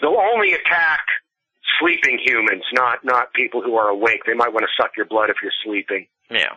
They'll 0.00 0.18
only 0.18 0.52
attack 0.52 1.06
sleeping 1.80 2.18
humans, 2.24 2.64
not 2.72 3.04
not 3.04 3.32
people 3.34 3.62
who 3.62 3.76
are 3.76 3.88
awake. 3.88 4.22
They 4.26 4.34
might 4.34 4.52
want 4.52 4.64
to 4.64 4.82
suck 4.82 4.92
your 4.96 5.06
blood 5.06 5.30
if 5.30 5.36
you're 5.42 5.52
sleeping. 5.64 6.06
Yeah. 6.30 6.54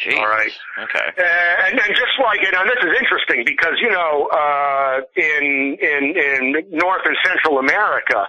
Jeez. 0.00 0.18
All 0.18 0.26
right. 0.26 0.50
Okay. 0.82 1.06
Uh, 1.16 1.66
and, 1.66 1.78
and 1.78 1.94
just 1.94 2.18
like 2.22 2.40
you 2.42 2.50
know, 2.50 2.64
this 2.64 2.82
is 2.82 2.98
interesting 3.00 3.44
because 3.46 3.74
you 3.80 3.90
know, 3.90 4.26
uh, 4.32 5.00
in 5.16 5.76
in 5.80 6.14
in 6.16 6.64
North 6.70 7.02
and 7.04 7.16
Central 7.24 7.58
America, 7.58 8.26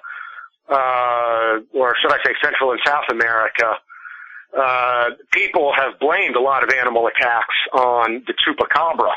uh, 0.69 1.59
or 1.73 1.95
should 2.01 2.11
I 2.11 2.17
say 2.23 2.33
Central 2.43 2.71
and 2.71 2.79
South 2.85 3.05
America, 3.09 3.73
uh, 4.57 5.09
people 5.31 5.73
have 5.75 5.99
blamed 5.99 6.35
a 6.35 6.41
lot 6.41 6.63
of 6.63 6.69
animal 6.69 7.07
attacks 7.07 7.55
on 7.73 8.23
the 8.27 8.33
chupacabra. 8.33 9.11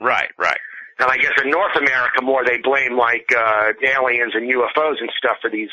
Right. 0.00 0.30
Right. 0.38 0.58
And 0.98 1.10
I 1.10 1.16
guess 1.16 1.32
in 1.42 1.50
North 1.50 1.74
America 1.76 2.22
more 2.22 2.44
they 2.44 2.58
blame 2.58 2.96
like 2.96 3.26
uh, 3.36 3.72
aliens 3.82 4.32
and 4.34 4.48
UFOs 4.50 5.00
and 5.00 5.10
stuff 5.18 5.38
for 5.42 5.50
these 5.50 5.70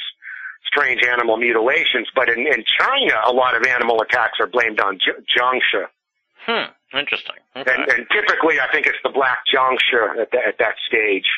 strange 0.65 1.01
animal 1.03 1.37
mutilations. 1.37 2.07
But 2.15 2.29
in, 2.29 2.39
in 2.39 2.63
China, 2.79 3.21
a 3.25 3.31
lot 3.31 3.55
of 3.55 3.63
animal 3.63 4.01
attacks 4.01 4.39
are 4.39 4.47
blamed 4.47 4.79
on 4.79 4.97
j- 4.97 5.21
jiangshi. 5.29 5.85
Hmm. 6.45 6.97
Interesting. 6.97 7.35
Okay. 7.55 7.71
And, 7.71 7.89
and 7.89 8.07
typically, 8.11 8.59
I 8.59 8.71
think 8.71 8.87
it's 8.87 8.97
the 9.03 9.11
black 9.13 9.39
jiangshi 9.53 10.21
at, 10.21 10.31
that 10.31 10.47
at 10.47 10.57
that 10.57 10.75
stage 10.87 11.29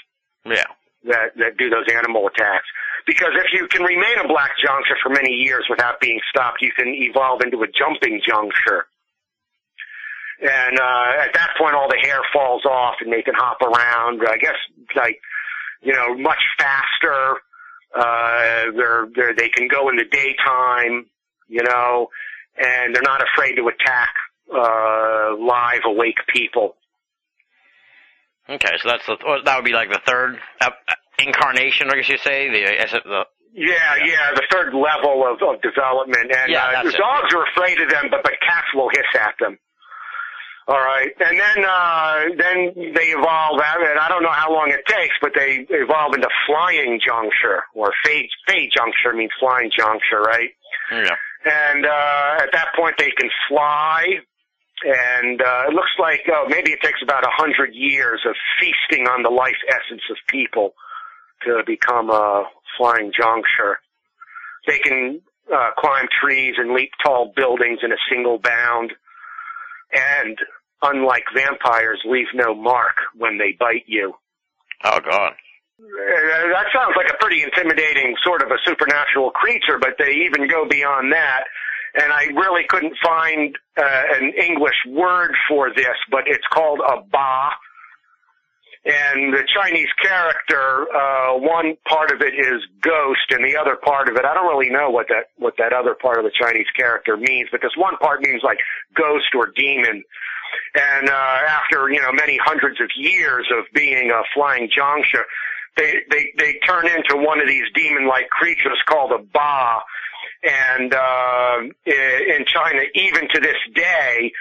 yeah. 0.46 0.64
that 1.06 1.36
that 1.38 1.58
do 1.58 1.70
those 1.70 1.86
animal 1.94 2.28
attacks. 2.28 2.66
Because 3.06 3.36
if 3.36 3.52
you 3.52 3.68
can 3.68 3.84
remain 3.84 4.18
a 4.24 4.28
black 4.28 4.52
jiangshi 4.64 4.96
for 5.04 5.10
many 5.10 5.34
years 5.34 5.66
without 5.70 6.00
being 6.00 6.20
stopped, 6.30 6.62
you 6.62 6.72
can 6.72 6.88
evolve 6.88 7.42
into 7.44 7.62
a 7.64 7.68
jumping 7.68 8.22
jiangshi. 8.24 8.82
And 10.44 10.78
uh, 10.78 11.24
at 11.24 11.34
that 11.34 11.52
point, 11.58 11.74
all 11.74 11.88
the 11.88 12.00
hair 12.04 12.20
falls 12.34 12.66
off, 12.66 12.96
and 13.00 13.12
they 13.14 13.22
can 13.22 13.34
hop 13.34 13.62
around. 13.62 14.22
I 14.28 14.38
guess 14.38 14.58
like 14.96 15.20
you 15.82 15.94
know 15.94 16.16
much 16.18 16.42
faster. 16.58 17.40
Uh, 17.96 18.72
they're, 18.76 19.08
they're 19.16 19.36
they 19.36 19.50
can 19.50 19.68
go 19.68 19.88
in 19.90 19.96
the 19.96 20.06
daytime, 20.12 21.06
you 21.48 21.64
know, 21.64 22.10
and 22.58 22.94
they're 22.94 23.04
not 23.04 23.22
afraid 23.22 23.56
to 23.56 23.68
attack 23.68 24.14
uh, 24.54 25.36
live 25.40 25.82
awake 25.86 26.18
people. 26.34 26.76
Okay. 28.50 28.74
So 28.82 28.90
that's 28.90 29.06
the 29.06 29.16
that 29.46 29.56
would 29.56 29.66
be 29.66 29.72
like 29.72 29.90
the 29.90 30.02
third 30.06 30.40
uh, 30.60 30.72
incarnation, 31.20 31.90
I 31.90 31.96
guess 31.96 32.10
you 32.10 32.18
say. 32.18 32.50
The, 32.50 33.00
the 33.06 33.24
Yeah, 33.54 33.96
yeah, 34.04 34.32
the 34.36 34.44
third 34.52 34.74
level 34.74 35.24
of, 35.26 35.42
of 35.42 35.62
development, 35.62 36.32
and 36.36 36.52
Yeah, 36.52 36.66
uh, 36.66 36.84
the 36.84 36.90
it. 36.90 36.98
dogs 36.98 37.34
are 37.34 37.46
afraid 37.48 37.80
of 37.80 37.90
them, 37.90 38.08
but 38.12 38.24
but 38.24 38.34
cats 38.46 38.68
will 38.74 38.90
hiss 38.90 39.22
at 39.22 39.36
them. 39.40 39.58
All 40.66 40.80
right, 40.80 41.12
and 41.20 41.38
then 41.38 41.66
uh, 41.66 42.24
then 42.38 42.94
they 42.96 43.12
evolve 43.12 43.60
out, 43.60 43.82
and 43.82 44.00
I 44.00 44.08
don't 44.08 44.24
know 44.24 44.32
how 44.32 44.50
long 44.54 44.70
it 44.72 44.86
takes, 44.88 45.14
but 45.22 45.32
they 45.36 45.66
evolve 45.70 46.14
into 46.14 46.30
flying 46.48 47.02
jiangshi 47.02 47.60
or 47.76 47.92
fade 48.06 48.30
fade 48.48 48.72
jiangshi 48.72 49.14
means 49.14 49.32
flying 49.42 49.72
jiangshi, 49.78 50.20
right? 50.26 50.50
yeah. 50.92 51.16
And 51.46 51.86
uh, 51.86 52.44
at 52.44 52.54
that 52.54 52.68
point, 52.78 52.96
they 52.98 53.12
can 53.12 53.30
fly, 53.50 54.06
and 54.86 55.42
uh, 55.42 55.66
it 55.68 55.74
looks 55.74 55.92
like 56.00 56.22
oh, 56.32 56.46
maybe 56.48 56.72
it 56.72 56.80
takes 56.82 57.02
about 57.04 57.26
a 57.26 57.32
hundred 57.32 57.72
years 57.74 58.22
of 58.26 58.34
feasting 58.58 59.08
on 59.08 59.22
the 59.22 59.30
life 59.30 59.60
essence 59.68 60.04
of 60.10 60.16
people 60.30 60.76
to 61.46 61.62
become 61.68 62.10
a 62.10 62.46
flying 62.78 63.12
jiangshi. 63.12 63.76
They 64.66 64.80
can 64.80 65.20
uh, 65.54 65.72
climb 65.78 66.08
trees 66.22 66.56
and 66.58 66.74
leap 66.74 66.92
tall 67.04 67.34
buildings 67.36 67.80
in 67.84 67.92
a 67.92 67.98
single 68.10 68.40
bound, 68.40 68.94
and 69.94 70.38
unlike 70.82 71.24
vampires, 71.36 72.02
leave 72.06 72.28
no 72.34 72.54
mark 72.54 72.96
when 73.16 73.38
they 73.38 73.56
bite 73.60 73.86
you. 73.88 74.14
Oh 74.84 75.00
God. 75.00 75.34
Uh, 75.80 76.48
that 76.54 76.68
sounds 76.74 76.94
like 76.96 77.10
a 77.10 77.18
pretty 77.20 77.44
intimidating 77.44 78.16
sort 78.24 78.42
of 78.42 78.50
a 78.52 78.58
supernatural 78.66 79.32
creature, 79.32 79.78
but 79.80 79.96
they 79.98 80.12
even 80.26 80.48
go 80.48 80.68
beyond 80.70 81.12
that. 81.12 81.44
And 81.96 82.12
I 82.12 82.26
really 82.36 82.64
couldn't 82.68 82.96
find 83.04 83.56
uh, 83.78 84.04
an 84.20 84.34
English 84.42 84.76
word 84.88 85.32
for 85.48 85.72
this, 85.76 85.98
but 86.10 86.22
it's 86.26 86.46
called 86.52 86.80
a 86.80 87.02
ba. 87.12 87.50
And 88.86 89.34
the 89.34 89.48
Chinese 89.48 89.88
character, 90.02 90.88
uh, 90.94 91.38
one 91.40 91.78
part 91.88 92.12
of 92.12 92.20
it 92.20 92.34
is 92.36 92.60
ghost, 92.82 93.32
and 93.32 93.40
the 93.40 93.56
other 93.56 93.78
part 93.78 94.10
of 94.10 94.18
it, 94.18 94.26
I 94.26 94.34
don't 94.34 94.48
really 94.48 94.70
know 94.70 94.90
what 94.90 95.08
that 95.08 95.32
what 95.38 95.54
that 95.58 95.72
other 95.72 95.96
part 95.96 96.18
of 96.18 96.26
the 96.26 96.32
Chinese 96.38 96.68
character 96.76 97.16
means, 97.16 97.48
but 97.50 97.62
this 97.62 97.72
one 97.78 97.96
part 97.98 98.22
means 98.22 98.42
like 98.44 98.58
ghost 98.94 99.32
or 99.36 99.54
demon. 99.56 100.04
And 100.76 101.10
uh, 101.10 101.38
after 101.48 101.90
you 101.92 102.02
know 102.02 102.12
many 102.12 102.38
hundreds 102.44 102.82
of 102.82 102.90
years 102.98 103.48
of 103.58 103.66
being 103.74 104.12
a 104.12 104.22
flying 104.36 104.68
Jiangshi, 104.68 105.22
they 105.78 105.94
they 106.12 106.34
they 106.38 106.60
turn 106.68 106.86
into 106.86 107.16
one 107.16 107.40
of 107.40 107.48
these 107.48 107.66
demon-like 107.74 108.30
creatures 108.30 108.82
called 108.86 109.14
a 109.14 109.20
ba. 109.20 109.80
And 110.44 110.94
uh, 110.94 111.58
in 111.86 112.44
China, 112.48 112.82
even 112.96 113.30
to 113.34 113.40
this 113.40 113.56
day, 113.74 114.34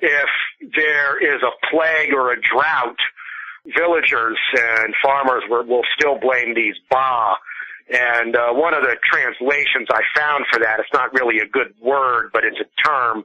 if 0.00 0.28
there 0.76 1.18
is 1.18 1.42
a 1.42 1.50
plague 1.68 2.12
or 2.12 2.30
a 2.30 2.40
drought, 2.40 2.96
villagers 3.76 4.38
and 4.54 4.94
farmers 5.02 5.42
will, 5.48 5.64
will 5.66 5.84
still 5.98 6.18
blame 6.18 6.54
these 6.54 6.74
ba. 6.90 7.34
And 7.90 8.36
uh, 8.36 8.52
one 8.52 8.74
of 8.74 8.82
the 8.82 8.96
translations 9.02 9.88
I 9.90 10.02
found 10.14 10.44
for 10.52 10.60
that, 10.60 10.78
it's 10.80 10.92
not 10.92 11.12
really 11.14 11.38
a 11.40 11.46
good 11.48 11.72
word, 11.80 12.30
but 12.32 12.44
it's 12.44 12.58
a 12.60 12.68
term. 12.86 13.24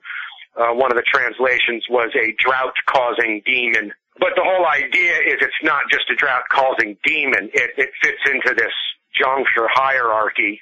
Uh, 0.56 0.74
one 0.74 0.91
of 0.91 0.95
the 0.95 1.03
translations 1.03 1.84
was 1.90 2.11
a 2.15 2.32
drought-causing 2.38 3.41
demon. 3.45 3.91
But 4.20 4.30
the 4.36 4.44
whole 4.45 4.65
idea 4.68 5.15
is 5.18 5.38
it's 5.41 5.64
not 5.64 5.84
just 5.91 6.10
a 6.11 6.15
drought-causing 6.15 6.98
demon. 7.03 7.49
It, 7.53 7.72
it 7.78 7.90
fits 8.02 8.22
into 8.32 8.53
this 8.56 8.72
Jiangshi 9.20 9.68
hierarchy, 9.74 10.61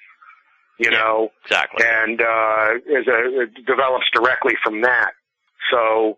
you 0.79 0.89
Yeah. 0.89 0.97
know, 0.97 1.31
Exactly. 1.45 1.85
and 1.85 2.21
uh, 2.21 2.67
is 2.87 3.07
a, 3.07 3.41
it 3.41 3.65
develops 3.67 4.05
directly 4.13 4.53
from 4.63 4.81
that. 4.81 5.11
So 5.69 6.17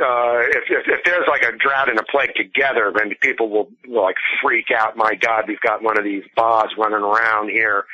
uh, 0.00 0.40
if, 0.52 0.64
if 0.68 0.84
if 0.86 1.04
there's 1.04 1.26
like 1.28 1.42
a 1.42 1.56
drought 1.56 1.88
and 1.88 1.98
a 1.98 2.04
plague 2.04 2.34
together, 2.36 2.92
then 2.94 3.14
people 3.22 3.48
will, 3.48 3.68
will 3.86 4.04
like 4.04 4.16
freak 4.42 4.66
out. 4.76 4.96
My 4.96 5.14
God, 5.14 5.44
we've 5.48 5.60
got 5.60 5.82
one 5.82 5.98
of 5.98 6.04
these 6.04 6.24
bas 6.36 6.68
running 6.76 7.02
around 7.02 7.50
here 7.50 7.84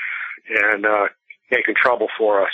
and 0.48 0.84
uh, 0.84 1.06
making 1.50 1.74
trouble 1.76 2.08
for 2.18 2.42
us. 2.42 2.52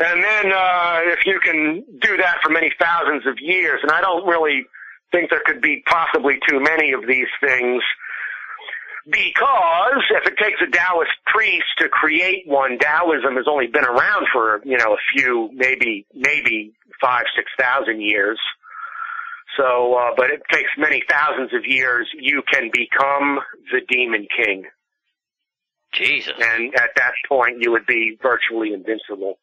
And 0.00 0.22
then 0.22 0.52
uh, 0.52 1.00
if 1.04 1.26
you 1.26 1.40
can 1.40 1.84
do 2.00 2.16
that 2.16 2.38
for 2.42 2.50
many 2.50 2.72
thousands 2.80 3.26
of 3.26 3.36
years, 3.40 3.80
and 3.82 3.90
I 3.90 4.00
don't 4.00 4.26
really 4.26 4.64
think 5.12 5.30
there 5.30 5.42
could 5.44 5.60
be 5.60 5.82
possibly 5.86 6.38
too 6.48 6.60
many 6.60 6.92
of 6.92 7.06
these 7.06 7.26
things 7.40 7.82
because 9.10 10.02
if 10.10 10.26
it 10.26 10.36
takes 10.36 10.60
a 10.60 10.70
Taoist 10.70 11.10
priest 11.26 11.66
to 11.78 11.88
create 11.88 12.46
one, 12.46 12.78
Taoism 12.78 13.36
has 13.36 13.46
only 13.48 13.66
been 13.66 13.84
around 13.84 14.26
for, 14.32 14.60
you 14.64 14.76
know, 14.76 14.94
a 14.94 14.98
few, 15.14 15.50
maybe, 15.54 16.06
maybe 16.14 16.72
five, 17.00 17.24
six 17.34 17.50
thousand 17.58 18.02
years. 18.02 18.38
So, 19.56 19.94
uh, 19.94 20.10
but 20.16 20.30
it 20.30 20.42
takes 20.52 20.70
many 20.76 21.02
thousands 21.08 21.52
of 21.54 21.62
years, 21.64 22.08
you 22.14 22.42
can 22.52 22.70
become 22.72 23.40
the 23.72 23.80
demon 23.88 24.26
king. 24.36 24.64
Jesus. 25.92 26.34
And 26.38 26.74
at 26.74 26.90
that 26.96 27.12
point, 27.28 27.56
you 27.60 27.72
would 27.72 27.86
be 27.86 28.18
virtually 28.22 28.72
invincible. 28.74 29.38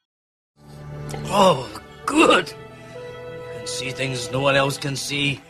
Oh, 1.28 1.82
good. 2.06 2.50
You 2.50 3.58
can 3.58 3.68
see 3.68 3.90
things 3.90 4.32
no 4.32 4.40
one 4.40 4.56
else 4.56 4.78
can 4.78 4.96
see, 4.96 5.42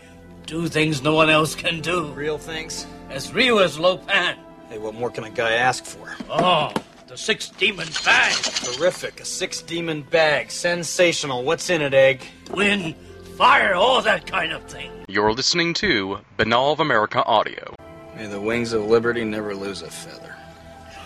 do 0.46 0.68
things 0.68 1.04
no 1.04 1.14
one 1.14 1.30
else 1.30 1.54
can 1.54 1.82
do. 1.82 2.06
Real 2.14 2.38
things? 2.38 2.88
As 3.10 3.34
real 3.34 3.60
as 3.60 3.78
Lo 3.80 3.98
Pan. 3.98 4.38
Hey, 4.70 4.78
what 4.78 4.96
more 4.96 5.10
can 5.10 5.24
a 5.24 5.30
guy 5.30 5.54
ask 5.54 5.86
for? 5.86 6.16
Oh, 6.30 6.74
the 7.08 7.18
six 7.18 7.50
demon 7.50 7.88
bag. 8.04 8.34
Terrific. 8.34 9.22
A 9.22 9.26
six 9.26 9.62
demon 9.62 10.02
bag. 10.02 10.52
Sensational. 10.52 11.44
What's 11.44 11.70
in 11.70 11.82
it, 11.82 11.94
Egg? 11.94 12.26
Wind, 12.52 12.96
fire, 13.38 13.76
all 13.76 14.02
that 14.02 14.26
kind 14.26 14.52
of 14.52 14.64
thing. 14.64 14.92
You're 15.08 15.34
listening 15.34 15.74
to 15.76 16.20
Binnall 16.38 16.74
of 16.74 16.80
America 16.80 17.24
Audio. 17.24 17.76
May 18.16 18.28
the 18.28 18.42
wings 18.42 18.74
of 18.74 18.84
liberty 18.86 19.24
never 19.24 19.56
lose 19.56 19.82
a 19.82 19.92
feather. 19.92 20.36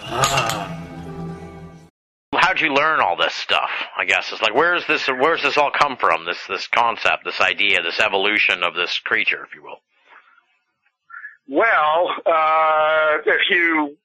Ah. 0.03 0.85
How'd 2.34 2.61
you 2.61 2.73
learn 2.73 3.01
all 3.01 3.15
this 3.15 3.34
stuff? 3.34 3.69
I 3.97 4.05
guess 4.05 4.31
it's 4.31 4.41
like 4.41 4.55
where's 4.55 4.85
this 4.88 5.07
where's 5.07 5.43
this 5.43 5.57
all 5.57 5.71
come 5.71 5.97
from? 5.97 6.26
This 6.26 6.39
this 6.47 6.67
concept, 6.67 7.26
this 7.26 7.41
idea, 7.41 7.81
this 7.84 7.99
evolution 7.99 8.63
of 8.63 8.73
this 8.73 8.97
creature, 8.99 9.43
if 9.43 9.53
you 9.53 9.61
will. 9.61 9.81
Well, 11.49 12.09
uh, 12.26 13.17
if 13.26 13.41
you 13.49 13.97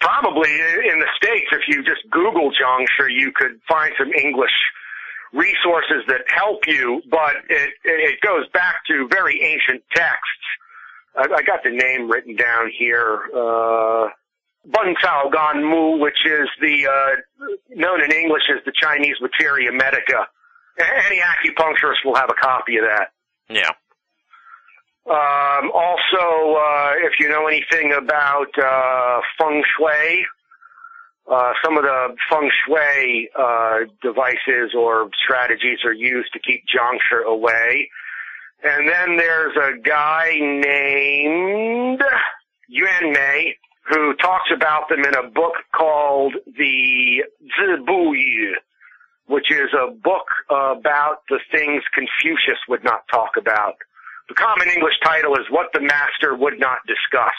probably 0.00 0.50
in 0.50 1.00
the 1.00 1.08
states, 1.16 1.48
if 1.52 1.62
you 1.68 1.82
just 1.82 2.08
Google 2.10 2.50
Jiangshi, 2.50 3.10
you 3.10 3.32
could 3.34 3.60
find 3.68 3.92
some 3.98 4.12
English 4.12 4.52
resources 5.32 6.04
that 6.06 6.22
help 6.28 6.66
you. 6.66 7.02
But 7.10 7.34
it 7.48 7.70
it 7.84 8.20
goes 8.20 8.48
back 8.54 8.76
to 8.88 9.08
very 9.10 9.42
ancient 9.42 9.82
texts 9.94 10.48
I, 11.18 11.22
I 11.22 11.42
got 11.42 11.62
the 11.64 11.70
name 11.70 12.10
written 12.10 12.36
down 12.36 12.70
here. 12.76 13.20
Uh, 13.34 14.08
Ben 14.66 14.94
Cao 15.02 15.32
Gang 15.32 15.62
Mu, 15.62 15.98
which 15.98 16.18
is 16.24 16.48
the 16.60 16.86
uh, 16.86 17.46
known 17.70 18.02
in 18.04 18.12
English 18.12 18.42
as 18.50 18.64
the 18.64 18.72
Chinese 18.74 19.16
materia 19.20 19.72
medica. 19.72 20.26
Any 20.78 21.20
acupuncturist 21.20 22.04
will 22.04 22.14
have 22.14 22.30
a 22.30 22.40
copy 22.40 22.76
of 22.76 22.84
that. 22.84 23.08
Yeah. 23.48 23.70
Um, 25.08 25.70
also, 25.72 26.52
uh, 26.52 26.92
if 27.00 27.18
you 27.18 27.30
know 27.30 27.46
anything 27.46 27.94
about 27.94 28.52
uh, 28.62 29.20
feng 29.38 29.62
shui, 29.74 30.26
uh, 31.30 31.52
some 31.64 31.78
of 31.78 31.84
the 31.84 32.14
feng 32.28 32.50
shui 32.66 33.30
uh, 33.34 33.78
devices 34.02 34.74
or 34.76 35.08
strategies 35.24 35.78
are 35.86 35.94
used 35.94 36.30
to 36.34 36.38
keep 36.38 36.62
Jiangshi 36.68 37.24
away. 37.24 37.88
And 38.62 38.86
then 38.86 39.16
there's 39.16 39.56
a 39.56 39.78
guy 39.80 40.32
named 40.40 42.02
Yuan 42.68 43.12
Mei 43.12 43.56
who 43.88 44.14
talks 44.16 44.50
about 44.54 44.90
them 44.90 45.00
in 45.06 45.14
a 45.14 45.30
book 45.30 45.54
called 45.74 46.34
the 46.44 47.24
Zibu 47.58 48.12
Yu, 48.12 48.56
which 49.26 49.50
is 49.50 49.70
a 49.72 49.90
book 49.90 50.26
about 50.50 51.22
the 51.30 51.40
things 51.50 51.82
Confucius 51.94 52.58
would 52.68 52.84
not 52.84 53.08
talk 53.10 53.38
about. 53.38 53.76
The 54.28 54.34
common 54.34 54.68
English 54.68 55.00
title 55.02 55.34
is 55.34 55.46
What 55.50 55.68
the 55.72 55.80
Master 55.80 56.36
Would 56.36 56.60
Not 56.60 56.78
Discuss, 56.86 57.34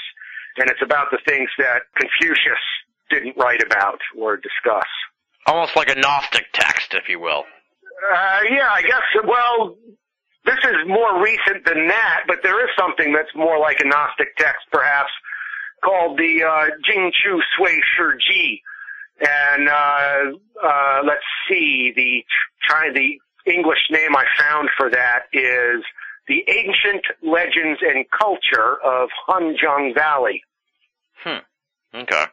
and 0.57 0.69
it's 0.69 0.81
about 0.81 1.11
the 1.11 1.19
things 1.27 1.49
that 1.59 1.83
Confucius 1.95 2.63
didn't 3.09 3.37
write 3.37 3.61
about 3.63 3.99
or 4.17 4.37
discuss. 4.37 4.87
Almost 5.45 5.75
like 5.75 5.89
a 5.89 5.99
Gnostic 5.99 6.47
text, 6.53 6.93
if 6.93 7.07
you 7.07 7.19
will. 7.19 7.45
Uh, 8.11 8.39
yeah, 8.49 8.69
I 8.71 8.81
guess, 8.81 9.03
well, 9.23 9.75
this 10.45 10.57
is 10.63 10.87
more 10.87 11.21
recent 11.21 11.65
than 11.65 11.87
that, 11.87 12.23
but 12.27 12.39
there 12.41 12.63
is 12.63 12.69
something 12.77 13.13
that's 13.13 13.33
more 13.35 13.59
like 13.59 13.79
a 13.81 13.87
Gnostic 13.87 14.35
text, 14.37 14.65
perhaps, 14.71 15.11
called 15.83 16.17
the 16.17 16.43
uh, 16.43 16.65
Jing 16.85 17.11
Chu 17.23 17.39
Sui 17.55 17.79
Shi 17.97 18.17
Ji. 18.27 18.61
And 19.21 19.69
uh, 19.69 20.21
uh, 20.63 21.01
let's 21.05 21.25
see, 21.47 21.93
the 21.95 22.23
try 22.63 22.89
the 22.93 23.19
English 23.51 23.89
name 23.91 24.15
I 24.15 24.25
found 24.37 24.69
for 24.77 24.89
that 24.89 25.23
is 25.33 25.83
the 26.29 26.45
Ancient 26.47 27.03
Legends 27.21 27.81
and 27.81 28.05
Culture 28.11 28.77
of 28.85 29.09
Hanjiang 29.27 29.93
Valley. 29.95 30.43
Hmm. 31.23 31.43
Okay. 31.93 32.25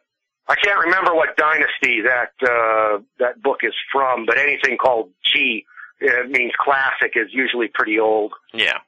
I 0.49 0.55
can't 0.63 0.79
remember 0.85 1.15
what 1.15 1.37
dynasty 1.37 2.03
that 2.03 2.31
uh, 2.41 2.99
that 3.19 3.43
book 3.43 3.61
is 3.63 3.75
from, 3.91 4.27
but 4.27 4.39
anything 4.39 4.77
called 4.77 5.11
Ji 5.33 5.65
it 5.99 6.31
means 6.31 6.53
classic 6.61 7.13
is 7.17 7.29
usually 7.33 7.69
pretty 7.73 7.99
old. 7.99 8.33
Yeah. 8.53 8.79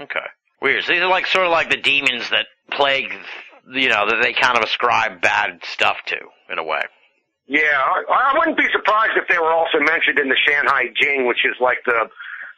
Okay. 0.00 0.26
Weird. 0.60 0.84
So 0.84 0.92
these 0.92 1.02
are 1.02 1.08
like 1.08 1.26
sort 1.26 1.46
of 1.46 1.52
like 1.52 1.70
the 1.70 1.76
demons 1.76 2.28
that 2.30 2.46
plague, 2.70 3.12
you 3.72 3.88
know, 3.88 4.06
that 4.06 4.20
they 4.22 4.32
kind 4.32 4.58
of 4.58 4.64
ascribe 4.64 5.20
bad 5.20 5.60
stuff 5.64 5.98
to, 6.06 6.16
in 6.50 6.58
a 6.58 6.64
way. 6.64 6.82
Yeah, 7.46 7.78
I, 7.78 8.32
I 8.32 8.38
wouldn't 8.38 8.56
be 8.56 8.66
surprised 8.72 9.12
if 9.16 9.28
they 9.28 9.38
were 9.38 9.52
also 9.52 9.78
mentioned 9.78 10.18
in 10.18 10.28
the 10.28 10.36
Shanhai 10.46 10.94
Jing, 11.00 11.26
which 11.26 11.44
is 11.44 11.54
like 11.60 11.78
the 11.86 12.08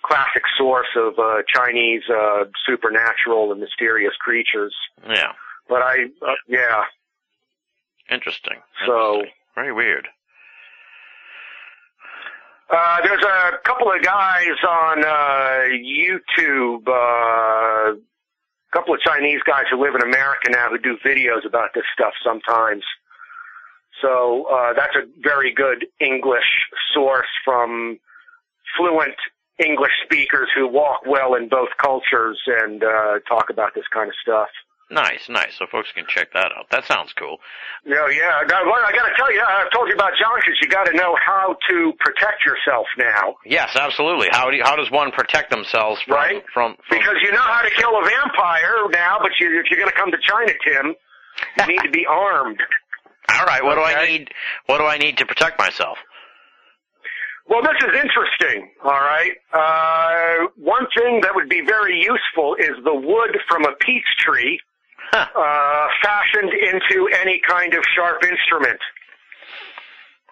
classic 0.04 0.42
source 0.58 0.86
of 0.96 1.18
uh, 1.18 1.42
Chinese 1.48 2.02
uh, 2.10 2.44
supernatural 2.66 3.50
and 3.52 3.60
mysterious 3.60 4.14
creatures. 4.20 4.74
Yeah. 5.08 5.32
But 5.68 5.82
I, 5.82 6.04
uh, 6.22 6.34
yeah, 6.48 6.82
Interesting. 8.10 8.58
So- 8.86 9.14
Interesting. 9.14 9.32
Very 9.54 9.72
weird. 9.72 10.08
Uh, 12.70 12.98
there's 13.04 13.22
a 13.22 13.52
couple 13.64 13.88
of 13.92 14.02
guys 14.02 14.48
on 14.66 15.04
uh, 15.04 15.68
YouTube, 15.70 16.88
uh, 16.88 17.92
a 17.94 17.98
couple 18.72 18.94
of 18.94 19.00
Chinese 19.00 19.40
guys 19.46 19.64
who 19.70 19.80
live 19.80 19.94
in 19.94 20.02
America 20.02 20.50
now 20.50 20.70
who 20.70 20.78
do 20.78 20.96
videos 21.06 21.46
about 21.46 21.70
this 21.74 21.84
stuff 21.94 22.12
sometimes. 22.24 22.82
So 24.02 24.46
uh, 24.50 24.72
that's 24.74 24.96
a 24.96 25.02
very 25.22 25.52
good 25.54 25.86
English 26.00 26.66
source 26.92 27.28
from 27.44 27.98
fluent 28.76 29.14
English 29.64 29.92
speakers 30.04 30.48
who 30.54 30.66
walk 30.66 31.02
well 31.06 31.34
in 31.34 31.48
both 31.48 31.68
cultures 31.82 32.40
and 32.46 32.82
uh, 32.82 33.18
talk 33.28 33.50
about 33.50 33.74
this 33.74 33.84
kind 33.92 34.08
of 34.08 34.14
stuff. 34.22 34.48
Nice, 34.90 35.28
nice. 35.30 35.54
So 35.58 35.64
folks 35.70 35.90
can 35.92 36.04
check 36.06 36.32
that 36.34 36.52
out. 36.56 36.68
That 36.70 36.84
sounds 36.84 37.12
cool. 37.14 37.38
Yeah, 37.86 38.06
yeah. 38.10 38.40
I 38.42 38.44
got, 38.46 38.66
well, 38.66 38.84
I 38.84 38.92
got 38.92 39.08
to 39.08 39.14
tell 39.16 39.32
you, 39.32 39.40
I've 39.40 39.70
told 39.72 39.88
you 39.88 39.94
about 39.94 40.12
jiangshis. 40.12 40.60
You 40.60 40.68
got 40.68 40.84
to 40.84 40.92
know 40.92 41.16
how 41.24 41.56
to 41.70 41.92
protect 42.00 42.44
yourself 42.44 42.86
now. 42.98 43.34
Yes, 43.46 43.74
absolutely. 43.76 44.28
How 44.30 44.50
do 44.50 44.56
you, 44.56 44.62
how 44.62 44.76
does 44.76 44.90
one 44.90 45.10
protect 45.10 45.50
themselves 45.50 46.02
from 46.02 46.14
Right. 46.14 46.44
from, 46.52 46.76
from 46.86 46.98
Because 46.98 47.16
you 47.22 47.32
know 47.32 47.40
how 47.40 47.62
to 47.62 47.70
kill 47.70 47.96
a 47.96 48.04
vampire 48.04 48.86
now, 48.92 49.18
but 49.22 49.32
you, 49.40 49.58
if 49.58 49.66
you're 49.70 49.80
going 49.80 49.90
to 49.90 49.96
come 49.96 50.10
to 50.10 50.18
China, 50.20 50.52
Tim, 50.62 50.94
you 51.60 51.66
need 51.74 51.82
to 51.82 51.90
be 51.90 52.04
armed. 52.06 52.60
All 53.32 53.46
right, 53.46 53.64
what 53.64 53.76
do 53.76 53.80
I 53.80 54.06
need? 54.06 54.28
What 54.66 54.78
do 54.78 54.84
I 54.84 54.98
need 54.98 55.16
to 55.16 55.26
protect 55.26 55.58
myself? 55.58 55.96
Well, 57.46 57.62
this 57.62 57.76
is 57.88 57.94
interesting, 57.94 58.70
all 58.82 58.90
right? 58.92 59.32
Uh, 59.52 60.46
one 60.56 60.86
thing 60.96 61.20
that 61.22 61.34
would 61.34 61.48
be 61.48 61.60
very 61.60 62.00
useful 62.00 62.54
is 62.56 62.70
the 62.84 62.94
wood 62.94 63.36
from 63.48 63.64
a 63.64 63.72
peach 63.80 64.06
tree 64.18 64.58
Huh. 65.10 65.26
uh, 65.36 65.88
fashioned 66.02 66.52
into 66.52 67.08
any 67.20 67.38
kind 67.46 67.74
of 67.74 67.84
sharp 67.94 68.24
instrument. 68.24 68.80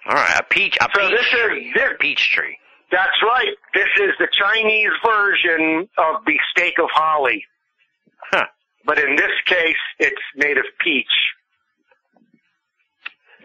All 0.07 0.15
right, 0.15 0.41
a 0.41 0.43
peach, 0.43 0.77
a 0.81 0.89
So 0.95 1.01
peach 1.01 1.11
this 1.11 1.27
is- 1.27 1.41
tree, 1.41 1.73
this- 1.75 1.91
a 1.93 1.95
peach 2.01 2.31
tree. 2.33 2.59
That's 2.91 3.23
right. 3.23 3.55
This 3.75 3.89
is 4.01 4.11
the 4.19 4.29
Chinese 4.33 4.91
version 5.05 5.89
of 5.99 6.25
the 6.27 6.39
stake 6.51 6.79
of 6.79 6.91
holly. 6.93 7.47
Huh. 8.33 8.47
But 8.85 8.99
in 8.99 9.17
this 9.17 9.31
case, 9.47 9.77
it's 9.99 10.21
made 10.37 10.59
of 10.59 10.65
peach. 10.81 11.07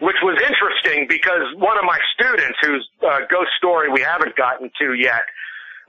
Which 0.00 0.16
was 0.22 0.40
interesting 0.46 1.06
because 1.08 1.42
one 1.56 1.76
of 1.76 1.84
my 1.84 1.98
students, 2.14 2.58
whose 2.62 2.88
uh, 3.02 3.20
ghost 3.28 3.50
story 3.58 3.90
we 3.90 4.00
haven't 4.00 4.36
gotten 4.36 4.70
to 4.80 4.94
yet, 4.94 5.22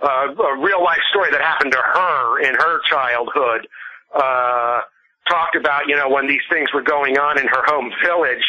uh, 0.02 0.34
a 0.34 0.58
real 0.58 0.84
life 0.84 1.02
story 1.12 1.30
that 1.32 1.42
happened 1.42 1.72
to 1.74 1.82
her 1.94 2.40
in 2.42 2.56
her 2.56 2.80
childhood, 2.90 3.68
uh, 4.16 4.82
talked 5.30 5.56
about, 5.56 5.88
you 5.88 5.96
know, 5.96 6.10
when 6.10 6.28
these 6.28 6.42
things 6.52 6.70
were 6.74 6.82
going 6.82 7.18
on 7.18 7.38
in 7.38 7.48
her 7.48 7.64
home 7.66 7.92
village, 8.04 8.44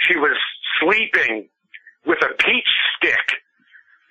she 0.00 0.16
was 0.16 0.36
sleeping 0.80 1.48
with 2.06 2.18
a 2.22 2.34
peach 2.42 2.68
stick 2.96 3.38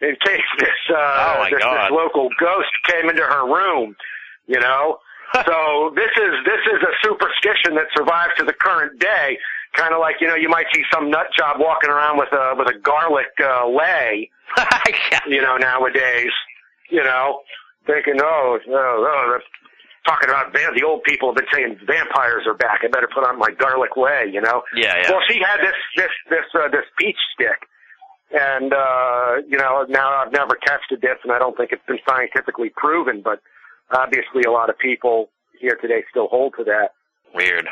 in 0.01 0.15
case 0.25 0.47
this, 0.59 0.79
uh, 0.89 0.95
Oh, 0.95 1.43
this, 1.49 1.59
this 1.59 1.91
local 1.91 2.29
ghost 2.39 2.71
came 2.87 3.09
into 3.09 3.23
her 3.23 3.45
room, 3.45 3.95
you 4.47 4.59
know? 4.59 4.99
so 5.45 5.91
this 5.95 6.11
is, 6.17 6.33
this 6.45 6.61
is 6.73 6.79
a 6.83 6.93
superstition 7.03 7.75
that 7.75 7.87
survives 7.95 8.33
to 8.37 8.45
the 8.45 8.53
current 8.53 8.99
day. 8.99 9.37
Kind 9.75 9.93
of 9.93 9.99
like, 9.99 10.15
you 10.21 10.27
know, 10.27 10.35
you 10.35 10.49
might 10.49 10.65
see 10.73 10.83
some 10.93 11.09
nut 11.09 11.27
job 11.37 11.57
walking 11.59 11.89
around 11.89 12.17
with 12.17 12.31
a, 12.31 12.53
with 12.57 12.67
a 12.67 12.77
garlic, 12.79 13.27
uh, 13.43 13.67
lay, 13.67 14.29
Yeah. 15.11 15.19
you 15.27 15.41
know, 15.41 15.57
nowadays, 15.57 16.31
you 16.91 17.03
know, 17.03 17.39
thinking, 17.87 18.15
oh, 18.21 18.59
oh, 18.69 18.69
oh, 18.69 19.25
they're 19.29 19.41
talking 20.05 20.29
about 20.29 20.53
van- 20.53 20.75
the 20.75 20.83
old 20.85 21.01
people 21.03 21.29
have 21.29 21.35
been 21.35 21.47
saying 21.51 21.79
vampires 21.87 22.43
are 22.45 22.53
back. 22.53 22.81
I 22.83 22.87
better 22.87 23.09
put 23.13 23.25
on 23.27 23.39
my 23.39 23.49
garlic 23.57 23.95
way, 23.95 24.29
you 24.31 24.41
know. 24.41 24.61
Yeah, 24.75 24.93
yeah. 25.01 25.09
Well, 25.11 25.21
she 25.27 25.39
had 25.39 25.57
this 25.61 25.73
this 25.95 26.11
this 26.29 26.45
uh, 26.53 26.67
this 26.69 26.85
peach 26.99 27.17
stick, 27.33 27.65
and 28.31 28.73
uh, 28.73 29.35
you 29.47 29.57
know, 29.57 29.85
now 29.89 30.21
I've 30.21 30.31
never 30.31 30.57
tested 30.65 31.01
this, 31.01 31.17
and 31.23 31.31
I 31.31 31.39
don't 31.39 31.57
think 31.57 31.71
it's 31.71 31.85
been 31.87 31.99
scientifically 32.07 32.69
proven, 32.75 33.21
but 33.23 33.39
obviously, 33.91 34.43
a 34.45 34.51
lot 34.51 34.69
of 34.69 34.77
people 34.77 35.29
here 35.59 35.77
today 35.81 36.03
still 36.11 36.27
hold 36.27 36.53
to 36.57 36.63
that. 36.65 36.89
Weird. 37.33 37.67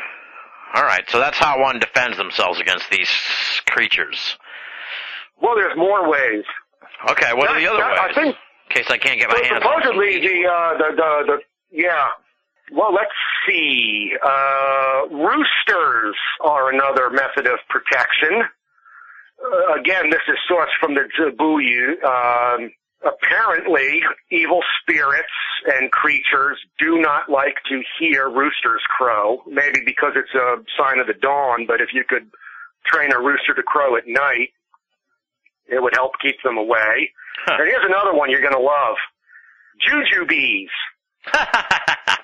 All 0.74 0.82
right, 0.84 1.04
so 1.10 1.18
that's 1.18 1.38
how 1.38 1.60
one 1.60 1.78
defends 1.78 2.16
themselves 2.16 2.60
against 2.60 2.90
these 2.90 3.10
creatures. 3.66 4.36
Well, 5.40 5.54
there's 5.54 5.76
more 5.76 6.08
ways. 6.08 6.44
Okay, 7.10 7.32
what 7.34 7.50
are 7.50 7.58
the 7.60 7.66
other 7.66 7.78
that- 7.78 7.98
I 7.98 8.06
ways? 8.06 8.14
think 8.14 8.36
In 8.70 8.76
case 8.76 8.90
I 8.90 8.96
can't 8.98 9.18
get 9.18 9.28
my 9.28 9.36
So 9.36 9.44
hands 9.44 9.62
supposedly 9.62 10.20
the, 10.20 10.48
uh, 10.48 10.78
the, 10.78 10.96
the, 10.96 11.22
the, 11.26 11.38
yeah. 11.70 12.08
Well, 12.72 12.94
let's 12.94 13.10
see. 13.46 14.12
Uh, 14.24 15.02
roosters 15.10 16.16
are 16.40 16.70
another 16.72 17.10
method 17.10 17.46
of 17.46 17.58
protection. 17.68 18.44
Uh, 19.44 19.74
again, 19.74 20.08
this 20.08 20.22
is 20.28 20.38
sourced 20.50 20.72
from 20.80 20.94
the 20.94 21.02
Zabuyu. 21.18 22.02
Um, 22.02 22.70
apparently, 23.04 24.02
evil 24.30 24.60
spirits 24.80 25.28
and 25.66 25.90
creatures 25.90 26.58
do 26.78 27.00
not 27.00 27.28
like 27.28 27.56
to 27.68 27.82
hear 27.98 28.28
roosters 28.28 28.82
crow. 28.88 29.42
Maybe 29.46 29.80
because 29.84 30.12
it's 30.16 30.34
a 30.34 30.56
sign 30.78 30.98
of 30.98 31.06
the 31.06 31.14
dawn, 31.14 31.66
but 31.66 31.80
if 31.80 31.88
you 31.92 32.04
could 32.08 32.30
train 32.86 33.12
a 33.12 33.18
rooster 33.18 33.54
to 33.54 33.62
crow 33.62 33.96
at 33.96 34.04
night, 34.06 34.50
it 35.66 35.82
would 35.82 35.94
help 35.94 36.12
keep 36.20 36.36
them 36.44 36.58
away. 36.58 37.12
Huh. 37.46 37.56
And 37.58 37.68
here's 37.68 37.84
another 37.86 38.14
one 38.14 38.30
you're 38.30 38.42
gonna 38.42 38.58
love. 38.58 38.96
Jujubes. 39.86 40.68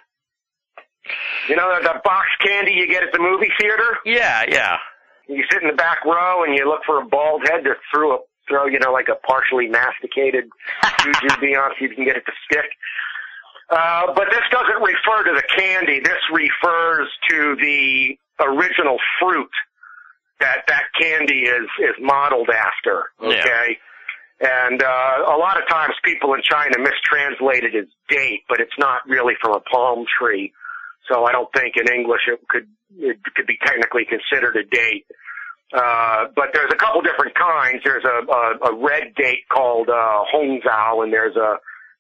You 1.49 1.57
know 1.57 1.75
the 1.75 1.83
that 1.85 2.05
box 2.05 2.27
candy 2.45 2.73
you 2.73 2.87
get 2.87 3.03
at 3.03 3.13
the 3.13 3.19
movie 3.19 3.49
theater? 3.59 3.97
yeah, 4.05 4.45
yeah. 4.49 4.77
You 5.29 5.45
sit 5.51 5.63
in 5.63 5.69
the 5.69 5.75
back 5.77 6.05
row 6.05 6.45
and 6.45 6.57
you 6.57 6.69
look 6.69 6.81
for 6.87 7.01
a 7.01 7.05
bald 7.05 7.43
head 7.49 7.65
to 7.65 7.75
throw 7.93 8.17
a 8.17 8.19
throw, 8.49 8.67
you 8.67 8.79
know, 8.79 8.93
like 8.93 9.09
a 9.09 9.15
partially 9.27 9.69
masticated 9.69 10.49
jujube 10.83 11.59
on 11.59 11.71
so 11.79 11.85
you 11.85 11.95
can 11.95 12.05
get 12.05 12.17
it 12.17 12.25
to 12.27 12.33
stick. 12.51 12.71
Uh, 13.71 14.13
but 14.15 14.29
this 14.31 14.45
doesn't 14.51 14.81
refer 14.81 15.25
to 15.25 15.35
the 15.35 15.45
candy. 15.57 16.01
This 16.01 16.21
refers 16.33 17.09
to 17.31 17.57
the 17.61 18.17
original 18.41 18.97
fruit 19.21 19.51
that 20.41 20.63
that 20.69 20.85
candy 20.99 21.43
is 21.43 21.69
is 21.81 21.95
modeled 22.01 22.49
after. 22.51 23.11
Yeah. 23.21 23.29
Okay. 23.29 23.79
And 24.41 24.83
uh, 24.83 25.35
a 25.35 25.37
lot 25.37 25.61
of 25.61 25.69
times 25.69 25.95
people 26.05 26.35
in 26.35 26.43
China 26.43 26.77
mistranslate 26.79 27.65
it 27.65 27.75
as 27.75 27.87
date, 28.09 28.43
but 28.49 28.61
it's 28.61 28.79
not 28.79 29.03
really 29.07 29.35
from 29.43 29.57
a 29.57 29.61
palm 29.61 30.05
tree. 30.19 30.53
So 31.11 31.25
I 31.25 31.33
don't 31.33 31.49
think 31.57 31.75
in 31.77 31.93
English 31.93 32.23
it 32.29 32.41
could 32.49 32.69
it 32.97 33.19
could 33.35 33.47
be 33.47 33.59
technically 33.65 34.07
considered 34.07 34.57
a 34.57 34.65
date. 34.65 35.07
Uh, 35.73 36.27
but 36.35 36.47
there's 36.55 36.73
a 36.73 36.77
couple 36.77 37.03
different 37.03 37.35
kinds. 37.35 37.83
There's 37.85 38.05
a, 38.05 38.33
a, 38.33 38.73
a 38.73 38.85
red 38.85 39.15
date 39.17 39.47
called 39.53 39.89
uh, 39.91 40.25
Hongzhao, 40.35 41.05
and 41.05 41.13
there's 41.13 41.37
a 41.37 41.57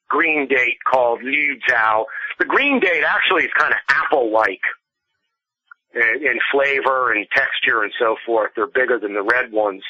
green 0.08 0.48
date 0.48 0.78
called 0.90 1.22
Liu 1.22 1.58
Zhao. 1.68 2.04
The 2.38 2.46
green 2.46 2.80
date 2.80 3.04
actually 3.04 3.44
is 3.44 3.50
kind 3.58 3.72
of 3.72 3.78
apple-like 3.90 4.62
in, 5.94 6.26
in 6.26 6.38
flavor 6.50 7.12
and 7.12 7.26
texture 7.34 7.82
and 7.82 7.92
so 7.98 8.16
forth. 8.24 8.52
They're 8.56 8.66
bigger 8.66 8.98
than 8.98 9.12
the 9.12 9.22
red 9.22 9.52
ones. 9.52 9.82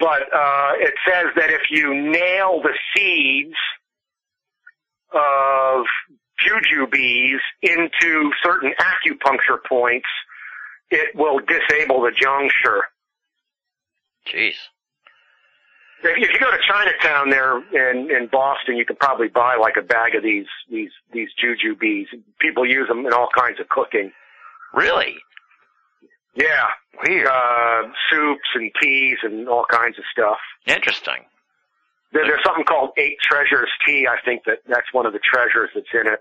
But 0.00 0.22
uh, 0.32 0.72
it 0.78 0.94
says 1.06 1.26
that 1.36 1.50
if 1.50 1.62
you 1.70 1.94
nail 1.94 2.62
the 2.62 2.74
seeds 2.94 3.56
of 5.12 5.84
jujubes 6.46 7.40
into 7.62 8.30
certain 8.42 8.72
acupuncture 8.78 9.58
points, 9.68 10.08
it 10.90 11.14
will 11.16 11.38
disable 11.40 12.02
the 12.02 12.10
jiangshi. 12.10 12.80
Jeez. 14.32 14.54
If 16.02 16.16
if 16.18 16.30
you 16.32 16.38
go 16.38 16.50
to 16.50 16.58
Chinatown 16.68 17.30
there 17.30 17.58
in 17.72 18.10
in 18.10 18.28
Boston, 18.30 18.76
you 18.76 18.84
can 18.84 18.96
probably 18.96 19.28
buy 19.28 19.56
like 19.56 19.76
a 19.76 19.82
bag 19.82 20.14
of 20.14 20.22
these 20.22 20.46
these 20.70 20.90
these 21.12 21.28
jujubes. 21.42 22.06
People 22.40 22.66
use 22.66 22.86
them 22.88 23.06
in 23.06 23.12
all 23.12 23.28
kinds 23.36 23.58
of 23.60 23.68
cooking. 23.68 24.12
Really? 24.74 25.16
Yeah, 26.34 26.66
Weird. 27.02 27.26
uh, 27.26 27.82
soups 28.10 28.48
and 28.54 28.70
teas 28.80 29.16
and 29.22 29.48
all 29.48 29.64
kinds 29.70 29.96
of 29.98 30.04
stuff. 30.12 30.36
Interesting. 30.66 31.24
There, 32.12 32.24
there's 32.26 32.42
something 32.44 32.64
called 32.64 32.90
Eight 32.98 33.16
Treasures 33.22 33.70
tea. 33.86 34.06
I 34.06 34.18
think 34.22 34.42
that 34.44 34.58
that's 34.68 34.92
one 34.92 35.06
of 35.06 35.14
the 35.14 35.18
treasures 35.18 35.70
that's 35.74 35.86
in 35.94 36.06
it. 36.12 36.20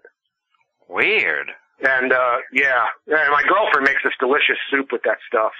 Weird. 0.87 1.51
And 1.83 2.13
uh 2.13 2.37
yeah, 2.53 2.85
and 3.07 3.31
my 3.31 3.43
girlfriend 3.47 3.85
makes 3.85 4.01
this 4.03 4.13
delicious 4.19 4.57
soup 4.71 4.91
with 4.91 5.03
that 5.03 5.17
stuff. 5.27 5.51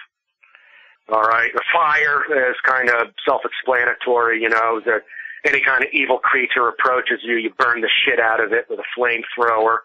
All 1.09 1.21
right, 1.21 1.51
the 1.53 1.61
fire 1.73 2.23
is 2.49 2.55
kind 2.63 2.89
of 2.89 3.09
self-explanatory. 3.27 4.41
You 4.41 4.49
know, 4.49 4.81
that 4.85 5.01
any 5.45 5.61
kind 5.61 5.83
of 5.83 5.89
evil 5.93 6.17
creature 6.17 6.67
approaches 6.67 7.19
you, 7.21 7.35
you 7.35 7.51
burn 7.59 7.81
the 7.81 7.89
shit 8.05 8.19
out 8.19 8.43
of 8.43 8.53
it 8.53 8.65
with 8.69 8.79
a 8.79 8.99
flamethrower. 8.99 9.79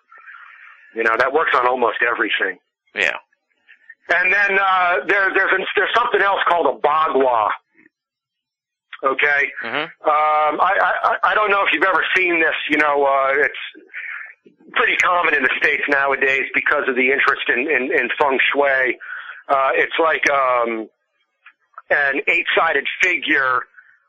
You 0.94 1.04
know, 1.04 1.16
that 1.18 1.32
works 1.32 1.52
on 1.54 1.66
almost 1.66 1.98
everything. 2.02 2.58
Yeah. 2.94 3.18
And 4.12 4.32
then 4.32 4.58
uh, 4.58 5.04
there, 5.06 5.30
there's 5.34 5.52
there's 5.76 5.94
something 5.94 6.20
else 6.20 6.40
called 6.48 6.66
a 6.66 6.78
bagua. 6.86 7.50
Okay, 9.02 9.48
hmm 9.62 9.88
um, 10.04 10.60
I, 10.60 10.72
I 10.76 11.16
I 11.30 11.34
don't 11.34 11.50
know 11.50 11.62
if 11.62 11.72
you've 11.72 11.84
ever 11.84 12.04
seen 12.16 12.40
this. 12.40 12.56
You 12.68 12.76
know, 12.78 13.04
uh, 13.04 13.32
it's 13.36 13.62
pretty 14.72 14.96
common 14.96 15.34
in 15.34 15.42
the 15.42 15.50
states 15.58 15.82
nowadays 15.88 16.44
because 16.54 16.84
of 16.88 16.96
the 16.96 17.10
interest 17.10 17.42
in 17.48 17.60
in, 17.60 17.90
in 17.92 18.08
feng 18.18 18.38
shui. 18.52 18.98
Uh, 19.48 19.70
it's 19.74 19.98
like 19.98 20.22
um, 20.30 20.88
an 21.90 22.20
eight-sided 22.28 22.86
figure 23.02 23.62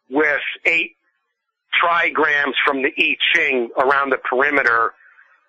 with 0.10 0.42
eight 0.66 0.96
trigrams 1.82 2.54
from 2.66 2.84
the 2.84 2.92
I 2.98 3.16
Ching 3.34 3.70
around 3.78 4.12
the 4.12 4.18
perimeter 4.18 4.94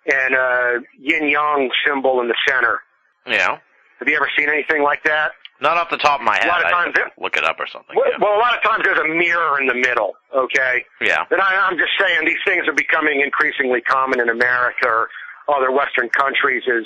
and 0.06 0.34
a 0.34 0.78
yin 0.98 1.28
yang 1.28 1.70
symbol 1.86 2.20
in 2.20 2.28
the 2.28 2.36
center. 2.48 2.80
Yeah. 3.26 3.58
Have 3.98 4.08
you 4.08 4.16
ever 4.16 4.30
seen 4.36 4.48
anything 4.48 4.82
like 4.82 5.04
that? 5.04 5.32
Not 5.62 5.76
off 5.76 5.90
the 5.90 5.96
top 5.96 6.20
of 6.20 6.26
my 6.26 6.36
head. 6.36 6.46
A 6.46 6.48
lot 6.48 6.64
of 6.64 6.70
times 6.70 6.94
look 7.18 7.36
it 7.36 7.44
up 7.44 7.56
or 7.60 7.66
something. 7.66 7.94
Well, 7.94 8.10
yeah. 8.10 8.18
well, 8.20 8.36
a 8.36 8.42
lot 8.42 8.56
of 8.56 8.62
times 8.62 8.82
there's 8.84 8.98
a 8.98 9.06
mirror 9.06 9.60
in 9.60 9.66
the 9.68 9.74
middle, 9.74 10.12
okay? 10.34 10.84
yeah. 11.00 11.24
And 11.30 11.40
I, 11.40 11.54
I'm 11.70 11.78
just 11.78 11.92
saying 12.00 12.26
these 12.26 12.42
things 12.44 12.66
are 12.66 12.74
becoming 12.74 13.20
increasingly 13.20 13.80
common 13.80 14.20
in 14.20 14.28
America 14.28 14.86
or 14.86 15.08
other 15.48 15.70
Western 15.70 16.08
countries 16.10 16.64
as 16.66 16.84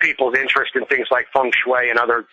people's 0.00 0.34
interest 0.36 0.72
in 0.74 0.86
things 0.86 1.06
like 1.10 1.26
feng 1.34 1.52
shui 1.52 1.90
and 1.90 1.98
other 1.98 2.24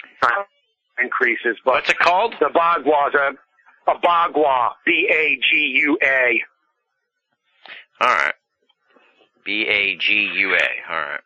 increases. 1.01 1.57
But 1.65 1.73
What's 1.73 1.89
it 1.89 1.99
called? 1.99 2.33
the 2.39 2.47
bagua 2.47 3.09
is 3.09 3.15
a, 3.15 3.91
a 3.91 3.99
bagua, 3.99 4.71
B-A-G-U-A. 4.85 6.41
All 8.01 8.09
right. 8.09 8.33
B 9.45 9.67
A 9.69 9.95
G 9.95 10.31
U 10.33 10.55
A. 10.55 10.91
All 10.91 10.99
right. 10.99 11.21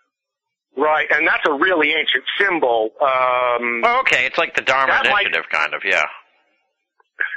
Right, 0.80 1.08
and 1.12 1.28
that's 1.28 1.44
a 1.48 1.52
really 1.54 1.90
ancient 1.92 2.24
symbol. 2.40 2.92
Um, 3.02 3.82
Oh, 3.84 4.00
okay. 4.02 4.26
It's 4.26 4.38
like 4.38 4.56
the 4.56 4.62
Dharma 4.62 4.94
That 4.94 5.12
might- 5.12 5.26
Initiative, 5.26 5.50
kind 5.52 5.74
of. 5.74 5.82
Yeah. 5.84 6.06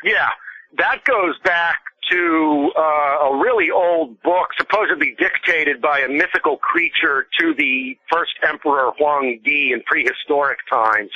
Yeah, 0.04 0.28
that 0.78 1.04
goes 1.04 1.38
back 1.44 1.80
to 2.10 2.70
uh, 2.76 3.26
a 3.30 3.36
really 3.42 3.70
old 3.70 4.20
book, 4.22 4.48
supposedly 4.58 5.14
dictated 5.18 5.80
by 5.80 6.00
a 6.00 6.08
mythical 6.08 6.56
creature 6.58 7.26
to 7.40 7.54
the 7.54 7.96
first 8.12 8.32
emperor 8.48 8.90
Huang 8.98 9.40
Di 9.44 9.72
in 9.72 9.82
prehistoric 9.86 10.58
times. 10.70 11.10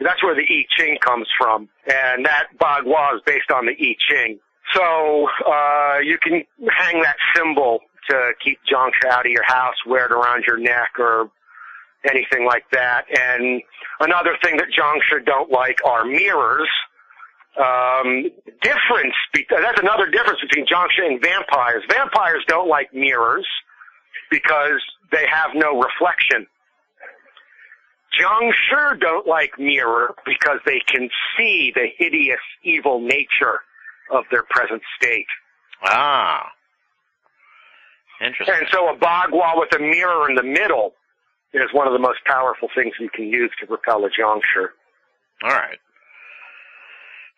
That's 0.00 0.22
where 0.24 0.34
the 0.34 0.42
I 0.42 0.64
Ching 0.76 0.98
comes 1.00 1.28
from, 1.38 1.68
and 1.86 2.24
that 2.26 2.46
Bagua 2.58 3.14
is 3.16 3.20
based 3.26 3.50
on 3.52 3.66
the 3.66 3.72
I 3.72 3.94
Ching. 4.08 4.38
So 4.72 5.28
uh, 5.46 5.98
you 6.02 6.18
can 6.18 6.42
hang 6.76 7.00
that 7.02 7.16
symbol 7.34 7.80
to 8.10 8.32
keep 8.44 8.58
junk 8.68 8.94
out 9.08 9.24
of 9.26 9.30
your 9.32 9.44
house, 9.44 9.76
wear 9.86 10.06
it 10.06 10.12
around 10.12 10.44
your 10.46 10.58
neck, 10.58 10.90
or 10.98 11.30
anything 12.08 12.46
like 12.46 12.64
that. 12.72 13.04
And 13.10 13.62
another 14.00 14.36
thing 14.42 14.56
that 14.58 14.68
Jiangshi 14.76 15.24
don't 15.24 15.50
like 15.50 15.78
are 15.84 16.04
mirrors 16.04 16.68
um, 17.56 18.30
difference. 18.62 19.14
Be- 19.32 19.46
that's 19.48 19.80
another 19.80 20.10
difference 20.10 20.40
between 20.40 20.66
Jiangshi 20.66 21.06
and 21.06 21.22
vampires. 21.22 21.84
Vampires 21.88 22.44
don't 22.48 22.68
like 22.68 22.92
mirrors 22.92 23.46
because 24.30 24.80
they 25.12 25.24
have 25.30 25.50
no 25.54 25.80
reflection. 25.80 26.46
Jiangshi 28.18 29.00
don't 29.00 29.26
like 29.26 29.58
mirror 29.58 30.14
because 30.24 30.58
they 30.66 30.80
can 30.86 31.08
see 31.36 31.72
the 31.74 31.86
hideous, 31.96 32.40
evil 32.62 33.00
nature 33.00 33.60
of 34.12 34.24
their 34.30 34.44
present 34.50 34.82
state. 35.00 35.26
Ah. 35.84 36.48
Interesting. 38.20 38.54
And 38.56 38.66
so 38.70 38.88
a 38.88 38.96
bagua 38.96 39.58
with 39.58 39.74
a 39.74 39.80
mirror 39.80 40.28
in 40.28 40.36
the 40.36 40.42
middle 40.42 40.92
is 41.62 41.72
one 41.72 41.86
of 41.86 41.92
the 41.92 41.98
most 41.98 42.18
powerful 42.26 42.68
things 42.74 42.94
you 43.00 43.10
can 43.10 43.26
use 43.26 43.50
to 43.60 43.66
repel 43.66 44.04
a 44.04 44.08
Jiangshi. 44.08 44.68
All 45.42 45.50
right. 45.50 45.78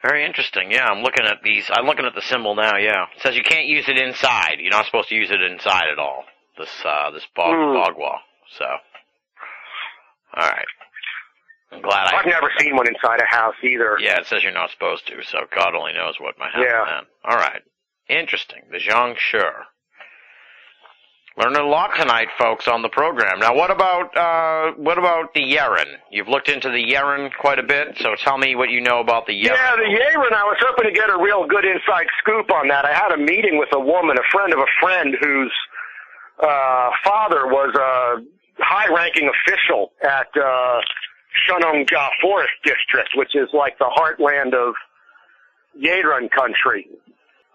Very 0.02 0.24
interesting. 0.24 0.70
Yeah, 0.70 0.84
I'm 0.86 1.02
looking 1.02 1.24
at 1.24 1.43
these. 1.43 1.68
I'm 1.72 1.86
looking 1.86 2.05
at 2.05 2.14
the 2.14 2.22
symbol 2.22 2.55
now. 2.55 2.76
Yeah, 2.76 3.05
it 3.16 3.22
says 3.22 3.34
you 3.36 3.43
can't 3.43 3.66
use 3.66 3.88
it 3.88 3.98
inside. 3.98 4.56
You're 4.60 4.70
not 4.70 4.86
supposed 4.86 5.09
to 5.09 5.14
use 5.14 5.30
it 5.30 5.40
inside 5.40 5.88
at 5.90 5.98
all. 5.98 6.24
This 6.59 6.68
uh, 6.84 7.10
this 7.10 7.26
bog 7.34 7.55
Hmm. 7.55 7.76
bogwa. 7.76 8.18
So, 8.59 8.64
all 10.36 10.48
right. 10.48 10.66
I'm 11.72 11.82
glad 11.82 12.06
I. 12.12 12.18
I've 12.18 12.26
never 12.26 12.51
seen 12.59 12.76
one 12.76 12.86
inside 12.86 13.20
a 13.20 13.26
house 13.34 13.55
either. 13.64 13.97
Yeah, 13.98 14.18
it 14.20 14.26
says 14.26 14.43
you're 14.43 14.52
not 14.52 14.70
supposed 14.70 15.06
to. 15.09 15.14
So 15.24 15.38
God 15.55 15.74
only 15.74 15.93
knows 15.94 16.14
what 16.20 16.38
might 16.38 16.52
happen 16.52 16.68
Yeah. 16.70 16.84
then. 16.84 17.02
All 17.24 17.36
right. 17.36 17.62
Interesting. 18.09 18.62
The 18.70 18.78
Jiangshi. 18.78 19.43
Learning 21.38 21.60
a 21.60 21.66
lot 21.68 21.90
tonight, 21.98 22.28
folks, 22.38 22.66
on 22.66 22.80
the 22.80 22.88
program. 22.88 23.38
Now, 23.40 23.54
what 23.54 23.70
about 23.70 24.16
uh, 24.16 24.72
what 24.78 24.96
about 24.96 25.34
the 25.34 25.42
Yeren? 25.42 25.84
You've 26.10 26.28
looked 26.28 26.48
into 26.48 26.70
the 26.70 26.82
Yeren 26.82 27.28
quite 27.38 27.58
a 27.58 27.62
bit, 27.62 27.98
so 28.00 28.14
tell 28.24 28.38
me 28.38 28.56
what 28.56 28.70
you 28.70 28.80
know 28.80 29.00
about 29.00 29.26
the 29.26 29.34
Yeren. 29.34 29.52
Yeah, 29.52 29.76
the 29.76 29.82
Yeren, 29.82 30.32
I 30.32 30.44
was 30.44 30.56
hoping 30.60 30.88
to 30.88 30.96
get 30.96 31.10
a 31.10 31.22
real 31.22 31.46
good 31.46 31.66
inside 31.66 32.06
scoop 32.20 32.50
on 32.50 32.68
that. 32.68 32.86
I 32.86 32.94
had 32.94 33.12
a 33.12 33.18
meeting 33.18 33.58
with 33.58 33.68
a 33.74 33.80
woman, 33.80 34.16
a 34.16 34.24
friend 34.32 34.54
of 34.54 34.60
a 34.60 34.70
friend, 34.80 35.14
whose 35.20 35.52
uh, 36.42 36.90
father 37.04 37.46
was 37.46 37.74
a 37.76 38.24
high-ranking 38.62 39.28
official 39.28 39.92
at 40.02 40.28
uh, 40.40 40.80
Shennongjia 41.44 42.08
Forest 42.22 42.54
District, 42.64 43.10
which 43.14 43.34
is 43.34 43.48
like 43.52 43.76
the 43.78 43.92
heartland 43.94 44.54
of 44.54 44.72
Yeren 45.78 46.30
country. 46.30 46.88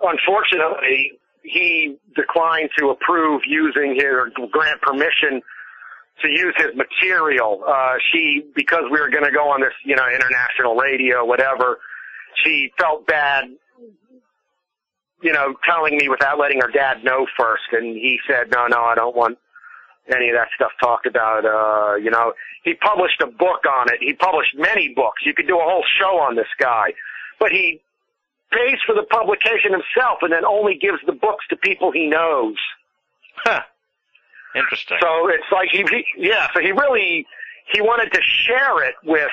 Unfortunately, 0.04 1.14
he 1.44 1.98
declined 2.16 2.70
to 2.78 2.90
approve 2.90 3.42
using 3.48 3.96
his, 3.96 4.06
or 4.06 4.30
grant 4.52 4.82
permission 4.82 5.42
to 6.22 6.30
use 6.30 6.54
his 6.58 6.76
material. 6.76 7.64
Uh, 7.68 7.94
she, 8.12 8.44
because 8.56 8.84
we 8.92 9.00
were 9.00 9.10
going 9.10 9.24
to 9.24 9.32
go 9.32 9.50
on 9.50 9.62
this, 9.62 9.74
you 9.84 9.96
know, 9.96 10.08
international 10.08 10.76
radio, 10.76 11.26
whatever, 11.26 11.80
she 12.44 12.72
felt 12.80 13.08
bad, 13.08 13.46
you 15.22 15.34
know, 15.34 15.56
telling 15.68 15.98
me 15.98 16.10
without 16.10 16.40
letting 16.40 16.62
her 16.62 16.72
dad 16.72 17.04
know 17.04 17.26
first. 17.38 17.64
And 17.72 17.96
he 17.96 18.20
said, 18.28 18.52
no, 18.52 18.68
no, 18.68 18.84
I 18.84 18.96
don't 18.96 19.16
want 19.16 19.38
any 20.14 20.30
of 20.30 20.36
that 20.36 20.48
stuff 20.56 20.72
talked 20.82 21.06
about. 21.06 21.46
Uh, 21.46 21.96
you 21.96 22.12
know, 22.12 22.34
he 22.64 22.74
published 22.76 23.22
a 23.22 23.28
book 23.28 23.66
on 23.70 23.92
it. 23.92 24.00
He 24.00 24.14
published 24.14 24.56
many 24.56 24.94
books. 24.96 25.22
You 25.26 25.34
could 25.34 25.48
do 25.48 25.58
a 25.58 25.64
whole 25.64 25.84
show 26.00 26.20
on 26.20 26.36
this 26.36 26.50
guy. 26.60 26.94
But 27.40 27.52
he 27.52 27.82
pays 28.52 28.78
for 28.86 28.94
the 28.94 29.04
publication 29.04 29.72
himself 29.72 30.20
and 30.22 30.32
then 30.32 30.46
only 30.46 30.76
gives 30.76 31.00
the 31.06 31.14
books 31.14 31.46
to 31.50 31.56
people 31.56 31.92
he 31.92 32.08
knows. 32.08 32.56
Huh. 33.38 33.62
Interesting. 34.56 34.98
So 35.02 35.28
it's 35.30 35.46
like 35.52 35.70
he, 35.72 35.86
he 35.90 36.06
yeah, 36.18 36.48
so 36.54 36.60
he 36.60 36.72
really 36.72 37.26
he 37.72 37.82
wanted 37.82 38.12
to 38.14 38.22
share 38.22 38.84
it 38.84 38.96
with 39.04 39.32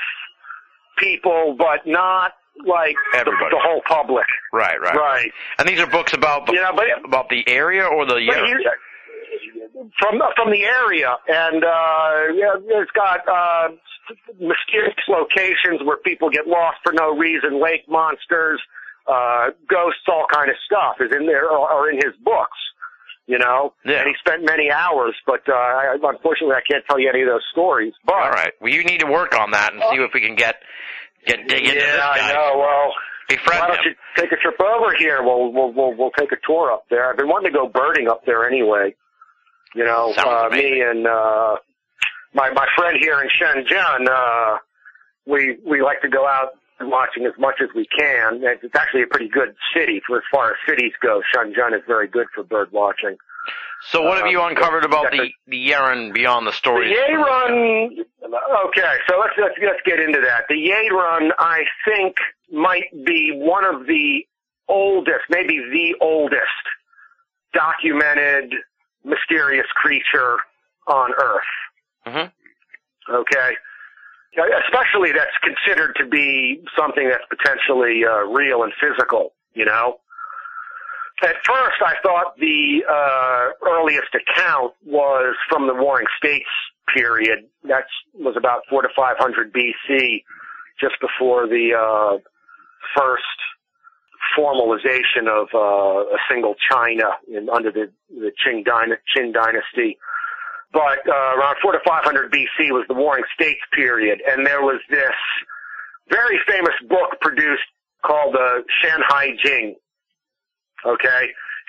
people, 0.97 1.57
but 1.59 1.87
not 1.87 2.33
like 2.67 2.97
the, 3.13 3.19
Everybody. 3.19 3.51
the 3.51 3.61
whole 3.61 3.83
public. 3.87 4.27
right, 4.53 4.81
right, 4.81 4.95
Right. 4.95 5.31
And 5.59 5.69
these 5.69 5.79
are 5.81 5.87
books 5.87 6.13
about 6.13 6.47
the, 6.47 6.55
Yeah, 6.55 6.73
but 6.75 6.87
about 7.05 7.29
the 7.29 7.49
area 7.49 7.85
or 7.85 8.05
the 8.05 8.15
But 8.15 8.45
he, 8.47 8.67
from 9.99 10.21
from 10.37 10.51
the 10.51 10.65
area, 10.65 11.17
and 11.29 11.65
uh, 11.65 12.35
yeah, 12.35 12.81
it's 12.81 12.91
got 12.93 13.21
uh, 13.29 13.69
mysterious 14.41 14.95
locations 15.09 15.83
where 15.85 15.99
people 15.99 16.31
get 16.31 16.47
lost 16.47 16.79
for 16.83 16.93
no 16.93 17.17
reason, 17.17 17.63
lake 17.63 17.89
monsters, 17.89 18.61
uh, 19.09 19.51
ghosts, 19.69 20.03
all 20.09 20.27
kind 20.33 20.51
of 20.51 20.57
stuff 20.67 20.97
is 21.01 21.11
in 21.19 21.27
there 21.27 21.49
or, 21.51 21.71
or 21.71 21.91
in 21.91 21.97
his 21.97 22.15
books. 22.23 22.59
You 23.27 23.39
know, 23.39 23.75
Yeah. 23.85 23.99
and 24.01 24.09
he 24.09 24.15
spent 24.25 24.43
many 24.45 24.71
hours, 24.71 25.15
but 25.27 25.43
uh, 25.49 25.53
I, 25.53 25.97
unfortunately, 26.03 26.57
I 26.57 26.63
can't 26.67 26.83
tell 26.89 26.99
you 26.99 27.11
any 27.13 27.21
of 27.21 27.29
those 27.29 27.45
stories. 27.53 27.93
But 28.07 28.15
All 28.15 28.31
right. 28.31 28.53
Well, 28.61 28.73
you 28.73 28.83
need 28.85 29.01
to 29.01 29.07
work 29.07 29.39
on 29.39 29.51
that 29.51 29.75
and 29.75 29.83
see 29.91 29.97
if 30.03 30.13
we 30.15 30.23
can 30.23 30.35
get 30.35 30.57
get 31.27 31.47
dig 31.47 31.65
into 31.67 31.75
yeah, 31.79 31.85
this 31.93 31.97
guy. 31.99 32.19
I 32.31 32.33
know. 32.33 32.59
Well, 32.59 32.93
Befriend 33.29 33.61
why 33.61 33.67
don't 33.69 33.77
him. 33.85 33.93
you 33.93 34.23
take 34.23 34.33
a 34.33 34.37
trip 34.37 34.59
over 34.63 34.95
here? 34.99 35.23
We'll 35.23 35.53
we'll 35.53 35.73
we'll 35.75 35.95
we'll 35.95 36.11
take 36.13 36.33
a 36.33 36.37
tour 36.47 36.73
up 36.73 36.85
there. 36.89 37.11
I've 37.11 37.19
been 37.19 37.29
wanting 37.29 37.53
to 37.53 37.59
go 37.59 37.69
birding 37.69 38.09
up 38.09 38.25
there 38.25 38.49
anyway. 38.49 38.95
You 39.75 39.85
know, 39.85 40.15
Sounds 40.17 40.27
uh, 40.27 40.47
amazing. 40.49 40.71
me 40.73 40.81
and 40.81 41.07
uh 41.07 41.57
my 42.33 42.49
my 42.53 42.67
friend 42.79 42.97
here 42.99 43.21
in 43.21 43.29
Shenzhen, 43.29 44.09
uh 44.09 44.57
we 45.27 45.59
we 45.69 45.83
like 45.83 46.01
to 46.01 46.09
go 46.09 46.27
out 46.27 46.53
watching 46.81 47.27
as 47.27 47.33
much 47.39 47.57
as 47.63 47.69
we 47.75 47.87
can. 47.87 48.41
It's 48.43 48.63
it's 48.63 48.75
actually 48.77 49.03
a 49.03 49.07
pretty 49.07 49.29
good 49.29 49.55
city 49.75 50.01
for 50.07 50.19
as 50.19 50.25
far 50.31 50.51
as 50.51 50.57
cities 50.69 50.93
go. 51.01 51.23
Shenzhen 51.35 51.75
is 51.75 51.83
very 51.87 52.09
good 52.09 52.27
for 52.35 52.43
bird 52.45 52.71
watching. 52.73 53.17
So, 53.91 54.03
what 54.03 54.19
have 54.19 54.27
you 54.27 54.43
uncovered 54.43 54.85
about 54.85 55.11
the 55.11 55.31
the 55.47 55.71
Yeren 55.71 56.13
beyond 56.13 56.47
the 56.47 56.51
The 56.51 56.57
stories? 56.57 56.97
Yeren. 56.97 57.91
Okay, 58.67 58.95
so 59.09 59.19
let's 59.19 59.35
let's 59.39 59.55
let's 59.63 59.81
get 59.85 60.01
into 60.01 60.21
that. 60.21 60.45
The 60.49 60.55
Yeren, 60.57 61.31
I 61.39 61.63
think, 61.87 62.17
might 62.53 62.91
be 63.05 63.33
one 63.35 63.65
of 63.65 63.87
the 63.87 64.27
oldest, 64.69 65.25
maybe 65.31 65.59
the 65.59 65.95
oldest, 66.01 66.43
documented 67.55 68.53
mysterious 69.05 69.67
creature 69.75 70.37
on 70.87 71.13
Earth. 71.19 71.43
hmm 72.05 73.15
Okay, 73.15 73.57
especially 74.65 75.13
that's 75.13 75.37
considered 75.43 75.95
to 75.97 76.07
be 76.07 76.63
something 76.77 77.09
that's 77.09 77.25
potentially 77.29 78.03
uh, 78.05 78.25
real 78.27 78.63
and 78.63 78.73
physical. 78.81 79.33
You 79.55 79.65
know. 79.65 80.01
At 81.21 81.35
first, 81.45 81.83
I 81.85 81.95
thought 82.01 82.39
the 82.39 82.85
uh, 82.89 83.69
earliest 83.69 84.15
account 84.15 84.75
was 84.87 85.35
from 85.49 85.67
the 85.67 85.75
Warring 85.75 86.07
States 86.17 86.47
period. 86.95 87.47
That 87.65 87.85
was 88.15 88.37
about 88.37 88.63
four 88.71 88.83
to 88.83 88.89
five 88.97 89.17
hundred 89.19 89.53
BC, 89.53 90.23
just 90.81 90.95
before 91.01 91.49
the 91.49 91.75
uh, 91.75 92.19
first 92.97 93.25
formalization 94.37 95.27
of 95.29 95.49
uh, 95.55 96.15
a 96.15 96.19
single 96.31 96.55
China 96.71 97.05
in, 97.29 97.49
under 97.49 97.71
the, 97.71 97.91
the 98.11 98.31
Qin, 98.45 98.65
dyna- 98.65 98.99
Qin 99.17 99.33
dynasty. 99.33 99.99
But 100.73 101.01
uh, 101.09 101.37
around 101.37 101.57
four 101.63 101.73
to 101.73 101.81
five 101.87 102.05
hundred 102.05 102.31
BC 102.31 102.71
was 102.71 102.85
the 102.89 102.95
Warring 102.95 103.25
States 103.35 103.61
period, 103.75 104.21
and 104.27 104.47
there 104.47 104.63
was 104.63 104.81
this 104.91 105.17
very 106.11 106.39
famous 106.47 106.75
book 106.89 107.21
produced 107.21 107.63
called 108.05 108.35
the 108.35 108.65
Shanhai 108.83 109.37
Jing. 109.43 109.77
Okay, 110.85 111.29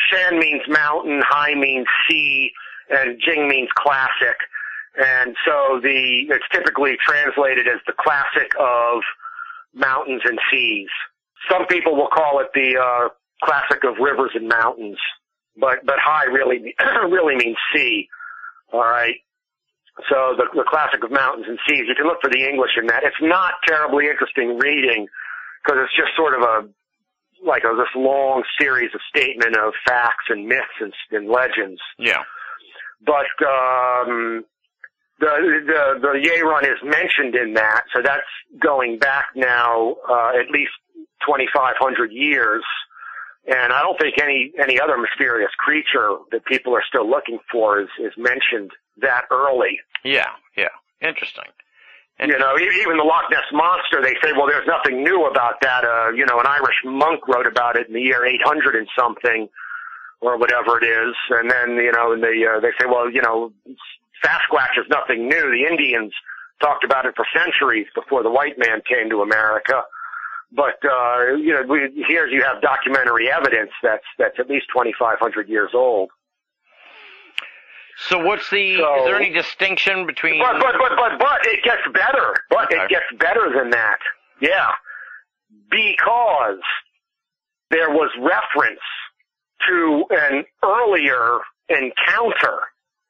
Shan 0.10 0.40
means 0.40 0.62
mountain, 0.68 1.22
Hai 1.28 1.56
means 1.56 1.88
sea, 2.08 2.52
and 2.90 3.20
Jing 3.26 3.48
means 3.48 3.70
classic. 3.76 4.38
And 4.98 5.36
so 5.46 5.80
the 5.82 6.26
it's 6.30 6.46
typically 6.52 6.98
translated 7.06 7.68
as 7.68 7.80
the 7.88 7.94
classic 7.98 8.52
of 8.60 9.02
mountains 9.74 10.22
and 10.26 10.40
seas. 10.52 10.90
Some 11.50 11.66
people 11.68 11.96
will 11.96 12.10
call 12.10 12.40
it 12.40 12.48
the 12.54 12.78
uh, 12.78 13.10
classic 13.44 13.84
of 13.84 13.96
rivers 14.00 14.32
and 14.36 14.48
mountains, 14.48 14.98
but 15.58 15.86
but 15.86 15.96
Hai 16.00 16.26
really 16.26 16.76
really 17.10 17.36
means 17.36 17.58
sea. 17.74 18.10
All 18.72 18.82
right. 18.82 19.16
So 20.10 20.36
the, 20.38 20.46
the 20.56 20.64
classic 20.68 21.04
of 21.04 21.12
mountains 21.12 21.46
and 21.48 21.60
seas. 21.68 21.84
You 21.88 21.96
can 21.96 22.08
look 22.08 22.22
for 22.22 22.30
the 22.30 22.48
English 22.48 22.72
in 22.80 22.88
that. 22.88 23.04
It's 23.04 23.20
not 23.22 23.56
terribly 23.68 24.08
interesting 24.08 24.58
reading 24.58 25.08
because 25.64 25.80
it's 25.84 25.96
just 25.96 26.16
sort 26.16 26.34
of 26.36 26.42
a 26.42 26.70
like 27.46 27.64
a, 27.64 27.76
this 27.76 27.92
long 27.96 28.44
series 28.60 28.92
of 28.94 29.02
statement 29.08 29.56
of 29.56 29.74
facts 29.88 30.26
and 30.30 30.46
myths 30.48 30.80
and, 30.82 30.94
and 31.12 31.30
legends. 31.30 31.82
Yeah. 31.98 32.24
But 33.06 33.32
um, 33.44 34.46
the 35.20 35.62
the 35.68 36.00
the 36.02 36.30
Yeren 36.30 36.64
is 36.64 36.80
mentioned 36.84 37.36
in 37.36 37.54
that, 37.54 37.84
so 37.94 38.02
that's 38.04 38.28
going 38.62 39.00
back 39.00 39.28
now 39.36 39.96
uh, 40.10 40.32
at 40.40 40.50
least 40.52 40.72
2,500 41.26 42.12
years. 42.12 42.64
And 43.50 43.74
I 43.74 43.82
don't 43.82 43.98
think 44.00 44.22
any 44.22 44.54
any 44.62 44.80
other 44.80 44.98
mysterious 44.98 45.52
creature 45.58 46.18
that 46.32 46.46
people 46.46 46.76
are 46.76 46.84
still 46.88 47.10
looking 47.10 47.40
for 47.52 47.82
is 47.82 47.90
is 48.00 48.14
mentioned 48.16 48.72
that 49.02 49.26
early. 49.32 49.80
Yeah. 50.04 50.30
Yeah. 50.56 50.70
Interesting. 51.02 51.50
And 52.20 52.30
You 52.30 52.38
know, 52.38 52.58
even 52.60 52.98
the 52.98 53.04
Loch 53.04 53.32
Ness 53.32 53.48
monster, 53.54 54.02
they 54.04 54.14
say, 54.22 54.34
well, 54.36 54.46
there's 54.46 54.68
nothing 54.68 55.04
new 55.04 55.26
about 55.26 55.62
that. 55.62 55.86
Uh, 55.86 56.12
you 56.12 56.26
know, 56.26 56.38
an 56.38 56.46
Irish 56.46 56.76
monk 56.84 57.26
wrote 57.30 57.48
about 57.48 57.78
it 57.78 57.88
in 57.88 57.94
the 57.94 58.02
year 58.02 58.26
800 58.26 58.76
and 58.76 58.88
something, 58.98 59.48
or 60.20 60.38
whatever 60.38 60.78
it 60.84 60.86
is. 60.86 61.16
And 61.30 61.50
then, 61.50 61.78
you 61.78 61.94
know, 61.94 62.12
and 62.12 62.22
they 62.22 62.44
uh, 62.46 62.60
they 62.60 62.72
say, 62.80 62.86
well, 62.88 63.10
you 63.10 63.22
know, 63.22 63.54
Sasquatch 64.24 64.78
is 64.78 64.86
nothing 64.90 65.30
new. 65.30 65.50
The 65.50 65.66
Indians 65.72 66.14
talked 66.62 66.84
about 66.84 67.06
it 67.06 67.16
for 67.16 67.26
centuries 67.34 67.88
before 67.96 68.22
the 68.22 68.30
white 68.30 68.60
man 68.60 68.82
came 68.88 69.10
to 69.10 69.22
America. 69.22 69.84
But 70.52 70.80
uh, 70.84 71.36
you 71.36 71.54
know, 71.54 71.64
we, 71.68 72.04
here 72.08 72.26
you 72.28 72.44
have 72.44 72.62
documentary 72.62 73.32
evidence 73.32 73.72
that's 73.84 74.04
that's 74.18 74.40
at 74.40 74.50
least 74.50 74.66
2,500 74.74 75.48
years 75.48 75.72
old. 75.74 76.10
So, 78.08 78.18
what's 78.24 78.50
the? 78.50 78.78
So- 78.78 79.00
is 79.00 79.06
there 79.06 79.16
any 79.18 79.32
distinction 79.32 80.06
between? 80.08 80.40
But 80.42 80.60
but 80.60 80.76
but 80.80 80.92
but 80.96 81.20
but 81.20 81.46
it 81.46 81.64
gets 81.64 81.82
better. 81.94 82.34
But 82.50 82.72
Okay. 82.74 82.84
it 82.84 82.90
gets 82.90 83.06
better 83.20 83.52
than 83.56 83.70
that. 83.72 84.00
Yeah. 84.42 84.72
Because 85.70 86.62
there 87.70 87.90
was 87.92 88.10
reference 88.20 88.80
to 89.68 90.06
an 90.10 90.46
earlier 90.64 91.40
encounter. 91.68 92.60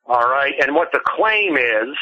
All 0.06 0.28
right. 0.30 0.54
And 0.62 0.76
what 0.76 0.92
the 0.92 1.00
claim 1.06 1.56
is 1.56 1.96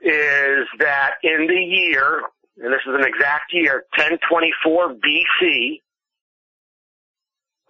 is 0.00 0.66
that 0.78 1.14
in 1.22 1.46
the 1.46 1.54
year, 1.60 2.22
and 2.62 2.72
this 2.72 2.80
is 2.86 2.94
an 2.94 3.04
exact 3.04 3.52
year, 3.52 3.84
1024 3.96 4.94
BC. 4.94 5.80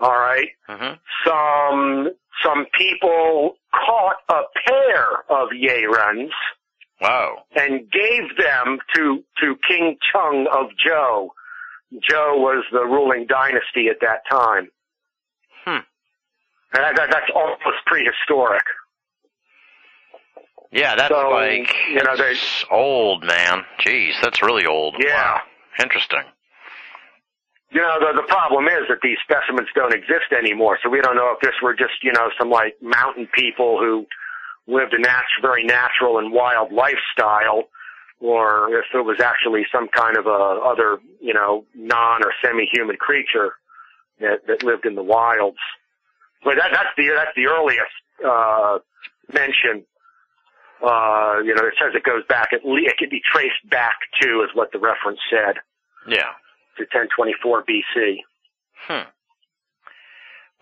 All 0.00 0.10
right 0.16 0.48
hmm 0.68 0.94
some 1.26 2.10
some 2.44 2.66
people 2.78 3.56
caught 3.74 4.16
a 4.28 4.42
pair 4.66 5.06
of 5.28 5.48
Yerens 5.50 6.30
Wow. 7.00 7.44
and 7.56 7.90
gave 7.90 8.36
them 8.38 8.78
to 8.94 9.24
to 9.40 9.56
King 9.68 9.96
Cheng 10.12 10.46
of 10.52 10.66
Zhou. 10.86 11.28
Zhou 12.08 12.38
was 12.38 12.64
the 12.72 12.84
ruling 12.84 13.26
dynasty 13.26 13.88
at 13.88 14.00
that 14.02 14.22
time. 14.30 14.68
Hmm. 15.64 15.82
And 16.74 16.84
that, 16.84 16.96
that, 16.96 17.10
that's 17.10 17.30
almost 17.34 17.84
prehistoric. 17.86 18.64
Yeah, 20.70 20.94
that's 20.96 21.08
So, 21.08 21.30
like 21.30 21.74
you 21.90 22.02
know, 22.02 22.16
they- 22.16 22.36
old, 22.70 23.24
man. 23.24 23.64
Jeez, 23.80 24.12
that's 24.22 24.42
really 24.42 24.66
old. 24.66 24.96
Yeah. 24.98 25.14
Wow. 25.34 25.40
Interesting. 25.80 26.22
You 27.70 27.82
know, 27.82 27.98
the, 28.00 28.22
the 28.22 28.26
problem 28.26 28.66
is 28.66 28.88
that 28.88 28.98
these 29.02 29.18
specimens 29.22 29.68
don't 29.74 29.92
exist 29.94 30.32
anymore, 30.36 30.78
so 30.82 30.88
we 30.88 31.00
don't 31.02 31.16
know 31.16 31.32
if 31.34 31.40
this 31.40 31.52
were 31.62 31.74
just, 31.74 32.02
you 32.02 32.12
know, 32.12 32.30
some 32.38 32.48
like 32.50 32.76
mountain 32.80 33.28
people 33.32 33.78
who 33.78 34.06
lived 34.66 34.94
a 34.94 34.98
nat- 34.98 35.24
very 35.42 35.64
natural 35.64 36.18
and 36.18 36.32
wild 36.32 36.72
lifestyle, 36.72 37.64
or 38.20 38.74
if 38.74 38.86
it 38.94 39.04
was 39.04 39.20
actually 39.20 39.66
some 39.70 39.86
kind 39.88 40.16
of 40.16 40.26
a 40.26 40.60
other, 40.64 40.98
you 41.20 41.34
know, 41.34 41.64
non 41.74 42.24
or 42.24 42.32
semi-human 42.42 42.96
creature 42.96 43.52
that, 44.20 44.46
that 44.46 44.62
lived 44.62 44.86
in 44.86 44.94
the 44.94 45.02
wilds. 45.02 45.58
But 46.44 46.56
that, 46.56 46.70
that's 46.72 46.90
the 46.96 47.08
that's 47.14 47.34
the 47.36 47.46
earliest 47.46 47.92
uh, 48.26 48.78
mention. 49.32 49.84
Uh, 50.82 51.40
you 51.44 51.54
know, 51.54 51.66
it 51.66 51.74
says 51.80 51.92
it 51.94 52.04
goes 52.04 52.22
back 52.28 52.48
at 52.52 52.64
least 52.64 52.88
it 52.92 52.98
can 52.98 53.08
be 53.10 53.20
traced 53.24 53.68
back 53.70 53.96
to 54.20 54.42
is 54.42 54.50
what 54.54 54.70
the 54.72 54.78
reference 54.78 55.18
said 55.30 55.56
Yeah. 56.06 56.30
to 56.76 56.84
1024 56.84 57.64
BC. 57.64 58.18
Hmm. 58.86 59.08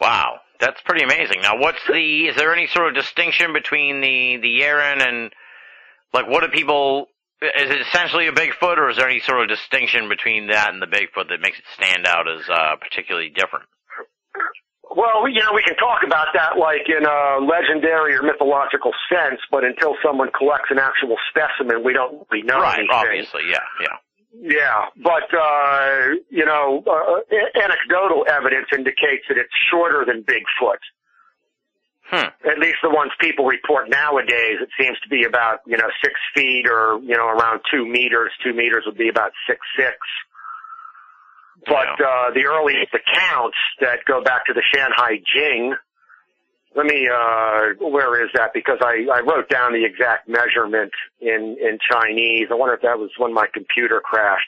Wow, 0.00 0.40
that's 0.60 0.80
pretty 0.82 1.04
amazing. 1.04 1.40
Now, 1.42 1.58
what's 1.58 1.84
the? 1.86 2.26
Is 2.28 2.36
there 2.36 2.52
any 2.54 2.66
sort 2.66 2.88
of 2.88 2.94
distinction 2.94 3.52
between 3.52 4.00
the 4.00 4.36
the 4.38 4.60
Yeren 4.60 5.06
and 5.06 5.32
like 6.12 6.26
what 6.28 6.40
do 6.42 6.48
people? 6.48 7.06
Is 7.42 7.70
it 7.70 7.80
essentially 7.82 8.26
a 8.28 8.32
Bigfoot, 8.32 8.78
or 8.78 8.88
is 8.90 8.96
there 8.96 9.08
any 9.08 9.20
sort 9.20 9.42
of 9.42 9.48
distinction 9.48 10.08
between 10.08 10.46
that 10.48 10.72
and 10.72 10.80
the 10.80 10.86
Bigfoot 10.86 11.28
that 11.28 11.40
makes 11.40 11.58
it 11.58 11.64
stand 11.74 12.06
out 12.06 12.26
as 12.30 12.48
uh, 12.48 12.76
particularly 12.76 13.28
different? 13.28 13.66
Well, 14.96 15.28
you 15.28 15.44
know, 15.44 15.52
we 15.52 15.62
can 15.62 15.76
talk 15.76 16.00
about 16.06 16.28
that 16.32 16.56
like 16.56 16.88
in 16.88 17.04
a 17.04 17.44
legendary 17.44 18.16
or 18.16 18.22
mythological 18.22 18.92
sense, 19.12 19.40
but 19.50 19.62
until 19.62 19.94
someone 20.02 20.30
collects 20.32 20.70
an 20.70 20.78
actual 20.78 21.16
specimen, 21.28 21.84
we 21.84 21.92
don't 21.92 22.26
really 22.32 22.46
know 22.46 22.60
right, 22.60 22.78
anything. 22.78 22.96
obviously, 22.96 23.42
yeah, 23.52 23.60
yeah. 23.78 23.96
Yeah, 24.40 24.84
but 24.96 25.28
uh, 25.36 26.16
you 26.30 26.44
know, 26.44 26.82
uh, 26.86 27.20
anecdotal 27.60 28.24
evidence 28.28 28.68
indicates 28.72 29.24
that 29.28 29.36
it's 29.36 29.52
shorter 29.70 30.04
than 30.04 30.24
Bigfoot. 30.24 30.80
Hmm. 32.08 32.30
At 32.48 32.58
least 32.58 32.78
the 32.82 32.90
ones 32.90 33.12
people 33.20 33.46
report 33.46 33.90
nowadays, 33.90 34.58
it 34.60 34.68
seems 34.80 34.98
to 35.00 35.08
be 35.08 35.24
about 35.24 35.60
you 35.66 35.76
know 35.76 35.88
six 36.02 36.14
feet 36.34 36.66
or 36.68 37.00
you 37.02 37.16
know 37.16 37.28
around 37.28 37.60
two 37.70 37.86
meters. 37.86 38.30
Two 38.44 38.54
meters 38.54 38.84
would 38.86 38.96
be 38.96 39.08
about 39.08 39.32
six 39.46 39.60
six. 39.76 39.96
But 41.64 41.98
uh, 41.98 42.30
the 42.34 42.44
earliest 42.46 42.92
accounts 42.94 43.56
that 43.80 44.04
go 44.06 44.22
back 44.22 44.46
to 44.46 44.52
the 44.52 44.62
Shanhai 44.62 45.22
Jing. 45.24 45.74
Let 46.76 46.84
me, 46.84 47.08
uh, 47.08 47.72
where 47.80 48.22
is 48.22 48.30
that? 48.34 48.50
Because 48.52 48.78
I, 48.82 49.06
I 49.10 49.20
wrote 49.20 49.48
down 49.48 49.72
the 49.72 49.84
exact 49.84 50.28
measurement 50.28 50.92
in, 51.20 51.56
in 51.58 51.78
Chinese. 51.80 52.48
I 52.50 52.54
wonder 52.54 52.74
if 52.74 52.82
that 52.82 52.98
was 52.98 53.10
when 53.16 53.32
my 53.32 53.46
computer 53.52 54.00
crashed. 54.04 54.46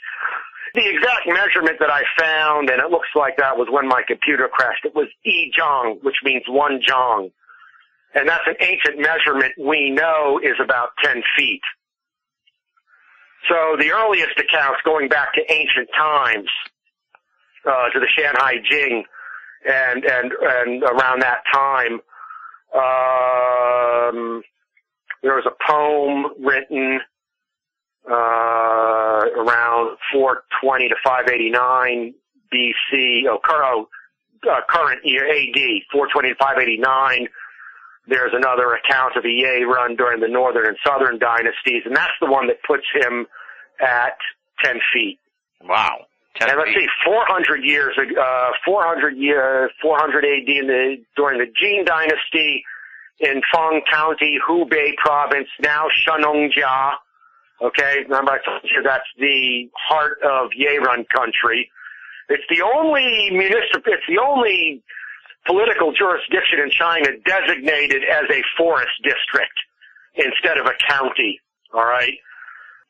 The 0.74 0.86
exact 0.86 1.26
measurement 1.26 1.78
that 1.80 1.90
I 1.90 2.02
found, 2.20 2.68
and 2.68 2.80
it 2.80 2.90
looks 2.90 3.08
like 3.16 3.38
that 3.38 3.56
was 3.56 3.68
when 3.70 3.88
my 3.88 4.02
computer 4.06 4.46
crashed, 4.52 4.84
it 4.84 4.94
was 4.94 5.08
yi 5.24 5.50
zhang, 5.58 6.02
which 6.02 6.16
means 6.22 6.44
one 6.46 6.80
zhang. 6.86 7.32
And 8.14 8.28
that's 8.28 8.44
an 8.46 8.56
ancient 8.60 8.98
measurement 8.98 9.54
we 9.58 9.90
know 9.90 10.38
is 10.42 10.56
about 10.62 10.90
10 11.02 11.22
feet. 11.36 11.62
So 13.48 13.76
the 13.78 13.92
earliest 13.92 14.38
accounts 14.38 14.80
going 14.84 15.08
back 15.08 15.32
to 15.34 15.40
ancient 15.50 15.88
times, 15.96 16.48
uh, 17.66 17.88
to 17.92 18.00
the 18.00 18.06
Shanhai 18.06 18.62
Jing, 18.64 19.04
and, 19.66 20.04
and, 20.04 20.32
and 20.40 20.82
around 20.82 21.22
that 21.22 21.42
time, 21.52 22.00
um, 22.74 24.42
there 25.22 25.34
was 25.34 25.46
a 25.46 25.70
poem 25.70 26.26
written 26.44 27.00
uh, 28.08 28.14
around 29.36 29.98
420 30.12 30.88
to 30.88 30.94
589 31.04 32.14
BC. 32.52 33.24
Oh, 33.28 33.38
cur- 33.42 33.64
oh, 33.64 33.88
uh, 34.48 34.60
current 34.68 35.00
year 35.04 35.26
AD 35.26 35.58
420 35.92 36.30
to 36.30 36.34
589. 36.36 37.28
There's 38.06 38.32
another 38.32 38.72
account 38.74 39.16
of 39.16 39.24
a 39.24 39.28
Yeren 39.28 39.96
during 39.96 40.20
the 40.20 40.28
northern 40.28 40.66
and 40.66 40.76
southern 40.86 41.18
dynasties, 41.18 41.82
and 41.84 41.94
that's 41.94 42.16
the 42.20 42.30
one 42.30 42.46
that 42.46 42.56
puts 42.66 42.84
him 42.94 43.26
at 43.80 44.16
10 44.64 44.76
feet. 44.94 45.18
Wow. 45.62 46.06
10 46.36 46.50
And 46.50 46.58
let's 46.58 46.70
see, 46.70 46.86
400 47.04 47.64
years, 47.64 47.96
uh, 47.98 48.50
400 48.64 49.16
year, 49.16 49.70
400 49.82 50.24
AD 50.24 50.48
in 50.48 50.66
the, 50.66 50.96
during 51.16 51.38
the 51.38 51.46
Jin 51.46 51.84
dynasty 51.84 52.64
in 53.20 53.42
Feng 53.52 53.82
County, 53.90 54.38
Hubei 54.46 54.96
province, 54.96 55.48
now 55.60 55.86
Shennongjia. 56.06 56.92
Okay, 57.60 58.04
remember 58.04 58.32
I 58.32 58.38
told 58.44 58.62
you 58.62 58.82
that's 58.84 59.08
the 59.18 59.68
heart 59.88 60.18
of 60.22 60.50
Yeren 60.50 61.08
country. 61.08 61.70
It's 62.28 62.44
the 62.48 62.62
only 62.62 63.30
municipal, 63.32 63.92
it's 63.92 64.06
the 64.06 64.22
only 64.22 64.82
political 65.46 65.92
jurisdiction 65.92 66.60
in 66.60 66.70
China 66.70 67.08
designated 67.26 68.02
as 68.04 68.24
a 68.30 68.42
forest 68.56 68.92
district 69.02 69.58
instead 70.14 70.58
of 70.58 70.66
a 70.66 70.74
county. 70.88 71.40
All 71.72 71.84
right. 71.84 72.14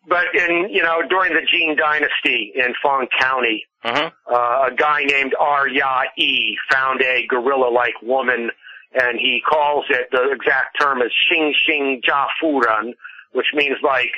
But 0.07 0.27
in, 0.35 0.71
you 0.71 0.83
know, 0.83 1.03
during 1.09 1.35
the 1.35 1.43
Jin 1.43 1.77
dynasty 1.77 2.53
in 2.55 2.73
Feng 2.83 3.09
County, 3.21 3.67
Mhm. 3.85 4.13
uh, 4.31 4.69
a 4.69 4.75
guy 4.75 5.05
named 5.05 5.35
Arya 5.39 6.05
E 6.17 6.57
found 6.71 7.03
a 7.03 7.27
gorilla-like 7.27 8.01
woman, 8.03 8.51
and 8.95 9.19
he 9.19 9.41
calls 9.47 9.85
it, 9.91 10.11
the 10.11 10.31
exact 10.31 10.79
term 10.81 11.03
is 11.03 11.13
Xing 11.31 11.53
Xing 11.69 12.03
Jia 12.03 12.27
Furan, 12.43 12.95
which 13.33 13.53
means 13.55 13.77
like 13.83 14.13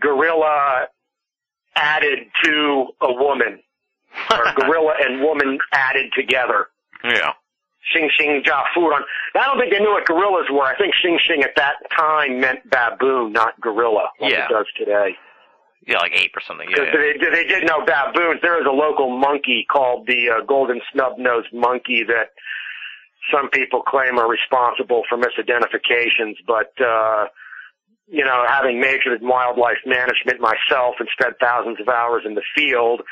gorilla 0.00 0.88
added 1.76 2.30
to 2.44 2.88
a 3.00 3.12
woman, 3.12 3.62
or 4.30 4.44
gorilla 4.56 4.94
and 5.00 5.22
woman 5.22 5.58
added 5.72 6.12
together. 6.14 6.68
Yeah. 7.04 7.32
Xing 7.94 8.08
Xing 8.18 8.42
Jia 8.44 8.62
Furan. 8.76 9.00
I 9.34 9.44
don't 9.46 9.58
think 9.58 9.72
they 9.72 9.78
knew 9.80 9.90
what 9.92 10.06
gorillas 10.06 10.46
were. 10.50 10.64
I 10.64 10.76
think 10.76 10.94
Xing 11.04 11.16
Xing 11.28 11.44
at 11.44 11.54
that 11.56 11.76
time 11.96 12.40
meant 12.40 12.68
baboon, 12.70 13.32
not 13.32 13.60
gorilla, 13.60 14.10
like 14.20 14.32
Yeah. 14.32 14.46
it 14.46 14.52
does 14.52 14.66
today. 14.76 15.16
Yeah, 15.86 15.98
like 15.98 16.12
ape 16.14 16.36
or 16.36 16.42
something. 16.46 16.68
Yeah. 16.70 16.82
Yeah. 16.84 16.92
they, 17.20 17.30
they 17.30 17.44
did 17.44 17.64
know 17.66 17.84
baboons. 17.84 18.40
There 18.42 18.60
is 18.60 18.66
a 18.66 18.70
local 18.74 19.16
monkey 19.16 19.64
called 19.70 20.06
the 20.06 20.28
uh, 20.30 20.44
golden 20.44 20.80
snub-nosed 20.92 21.48
monkey 21.52 22.04
that 22.04 22.30
some 23.32 23.48
people 23.50 23.82
claim 23.82 24.18
are 24.18 24.28
responsible 24.28 25.02
for 25.08 25.16
misidentifications, 25.16 26.34
but 26.46 26.72
uh, 26.84 27.26
you 28.06 28.24
know, 28.24 28.44
having 28.48 28.80
majored 28.80 29.20
in 29.20 29.28
wildlife 29.28 29.78
management 29.86 30.40
myself 30.40 30.96
and 30.98 31.08
spent 31.18 31.34
thousands 31.40 31.78
of 31.80 31.88
hours 31.88 32.22
in 32.26 32.34
the 32.34 32.42
field, 32.56 33.02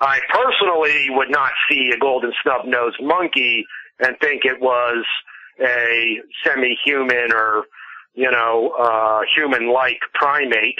I 0.00 0.18
personally 0.32 1.06
would 1.10 1.30
not 1.30 1.52
see 1.70 1.90
a 1.94 1.98
golden 1.98 2.32
snub-nosed 2.42 2.98
monkey 3.00 3.66
and 4.00 4.16
think 4.20 4.44
it 4.44 4.60
was 4.60 5.04
a 5.60 6.18
semi-human 6.44 7.32
or 7.32 7.64
you 8.14 8.30
know, 8.30 8.74
uh, 8.78 9.20
human-like 9.36 10.00
primate 10.14 10.78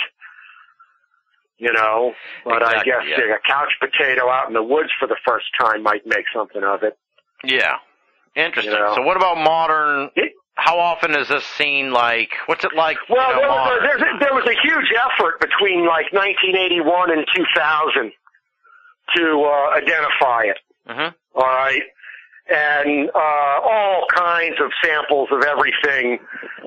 you 1.59 1.73
know. 1.73 2.13
But 2.45 2.63
I 2.67 2.83
guess 2.85 3.03
yeah. 3.07 3.19
a 3.35 3.39
couch 3.47 3.69
potato 3.81 4.29
out 4.29 4.49
in 4.49 4.55
the 4.55 4.63
woods 4.63 4.89
for 4.99 5.07
the 5.07 5.17
first 5.27 5.47
time 5.61 5.83
might 5.83 6.07
make 6.07 6.25
something 6.35 6.63
of 6.65 6.83
it. 6.83 6.97
Yeah. 7.45 7.75
Interesting. 8.35 8.73
You 8.73 8.79
know. 8.81 8.95
So 8.97 9.03
what 9.03 9.17
about 9.17 9.37
modern? 9.37 10.11
It- 10.17 10.33
How 10.55 10.79
often 10.79 11.15
is 11.15 11.29
this 11.29 11.45
seen 11.45 11.93
like? 11.93 12.31
What's 12.47 12.65
it 12.65 12.73
like? 12.75 12.97
you 13.09 13.15
Well, 13.17 13.31
know, 13.43 13.79
there 13.81 13.97
was, 13.99 14.03
a, 14.03 14.19
there 14.21 14.35
was 14.35 14.45
a 14.47 14.57
huge 14.67 14.93
effort 14.97 15.41
between 15.41 15.87
like 15.87 16.13
1981 16.13 17.13
and 17.13 17.27
2000 17.35 18.13
to 19.17 19.43
uh, 19.43 19.77
identify 19.77 20.43
it. 20.45 20.59
Mhm. 20.89 21.15
All 21.35 21.43
right. 21.47 21.83
And 22.51 23.11
uh, 23.15 23.61
all 23.63 24.07
kinds 24.13 24.57
of 24.61 24.71
samples 24.85 25.29
of 25.31 25.43
everything 25.45 26.19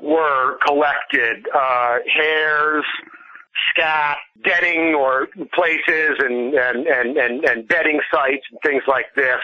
were 0.01 0.57
collected. 0.65 1.45
Uh, 1.53 1.97
hairs, 2.07 2.85
scat, 3.69 4.17
bedding 4.43 4.95
or 4.95 5.27
places 5.53 6.17
and, 6.19 6.53
and, 6.53 6.87
and, 6.87 7.17
and, 7.17 7.43
and 7.43 7.67
bedding 7.67 7.99
sites 8.11 8.43
and 8.51 8.59
things 8.65 8.83
like 8.87 9.05
this, 9.15 9.41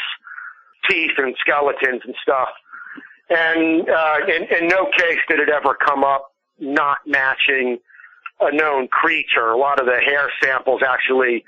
teeth 0.90 1.12
and 1.18 1.36
skeletons 1.40 2.02
and 2.06 2.16
stuff. 2.22 2.50
And 3.30 3.90
uh, 3.90 4.18
in, 4.28 4.64
in 4.64 4.68
no 4.68 4.88
case 4.98 5.20
did 5.28 5.40
it 5.40 5.50
ever 5.50 5.76
come 5.76 6.04
up 6.04 6.32
not 6.60 6.98
matching 7.06 7.78
a 8.40 8.56
known 8.56 8.88
creature. 8.88 9.50
A 9.50 9.58
lot 9.58 9.80
of 9.80 9.86
the 9.86 10.00
hair 10.00 10.32
samples 10.42 10.82
actually 10.88 11.44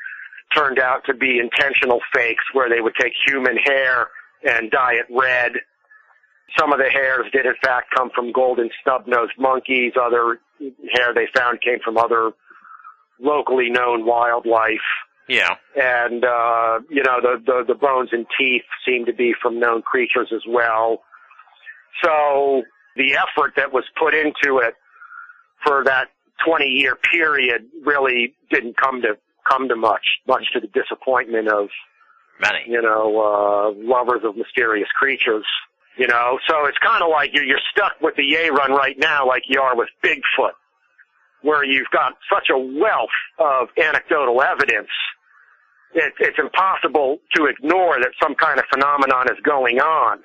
turned 0.55 0.79
out 0.79 1.05
to 1.05 1.13
be 1.13 1.39
intentional 1.39 1.99
fakes 2.13 2.43
where 2.53 2.69
they 2.69 2.81
would 2.81 2.95
take 2.99 3.13
human 3.25 3.57
hair 3.57 4.07
and 4.43 4.71
dye 4.71 4.93
it 4.93 5.05
red. 5.09 5.53
Some 6.59 6.73
of 6.73 6.79
the 6.79 6.89
hairs 6.89 7.27
did 7.31 7.45
in 7.45 7.55
fact 7.63 7.93
come 7.95 8.09
from 8.13 8.31
golden 8.31 8.69
snub-nosed 8.83 9.33
monkeys. 9.37 9.93
Other 10.01 10.39
hair 10.93 11.13
they 11.13 11.27
found 11.35 11.61
came 11.61 11.79
from 11.83 11.97
other 11.97 12.31
locally 13.19 13.69
known 13.69 14.05
wildlife. 14.05 14.79
Yeah. 15.29 15.55
And, 15.75 16.25
uh, 16.25 16.79
you 16.89 17.03
know, 17.03 17.21
the, 17.21 17.41
the, 17.45 17.63
the 17.69 17.75
bones 17.75 18.09
and 18.11 18.25
teeth 18.37 18.63
seem 18.85 19.05
to 19.05 19.13
be 19.13 19.33
from 19.41 19.59
known 19.59 19.81
creatures 19.81 20.29
as 20.35 20.41
well. 20.47 21.03
So 22.03 22.63
the 22.95 23.15
effort 23.15 23.53
that 23.55 23.71
was 23.71 23.85
put 23.97 24.13
into 24.13 24.57
it 24.57 24.75
for 25.63 25.83
that 25.85 26.07
20 26.45 26.65
year 26.65 26.95
period 26.95 27.67
really 27.85 28.33
didn't 28.49 28.75
come 28.77 29.01
to, 29.03 29.17
come 29.49 29.69
to 29.69 29.75
much, 29.75 30.05
much 30.27 30.43
to 30.53 30.59
the 30.59 30.67
disappointment 30.67 31.47
of 31.47 31.69
Many. 32.39 32.63
you 32.67 32.81
know, 32.81 33.19
uh, 33.19 33.71
lovers 33.77 34.21
of 34.23 34.35
mysterious 34.35 34.89
creatures. 34.95 35.45
You 35.97 36.07
know, 36.07 36.39
so 36.47 36.65
it's 36.65 36.77
kind 36.77 37.03
of 37.03 37.09
like 37.09 37.31
you're, 37.33 37.43
you're 37.43 37.59
stuck 37.69 37.93
with 38.01 38.15
the 38.15 38.23
Yeren 38.23 38.69
right 38.69 38.97
now, 38.97 39.27
like 39.27 39.43
you 39.47 39.59
are 39.59 39.75
with 39.75 39.89
Bigfoot, 40.03 40.53
where 41.41 41.65
you've 41.65 41.89
got 41.91 42.13
such 42.33 42.49
a 42.49 42.57
wealth 42.57 43.09
of 43.37 43.67
anecdotal 43.77 44.41
evidence. 44.41 44.87
It, 45.93 46.13
it's 46.19 46.39
impossible 46.39 47.19
to 47.35 47.45
ignore 47.45 47.99
that 47.99 48.11
some 48.23 48.35
kind 48.35 48.57
of 48.57 48.65
phenomenon 48.73 49.27
is 49.29 49.37
going 49.43 49.79
on, 49.79 50.19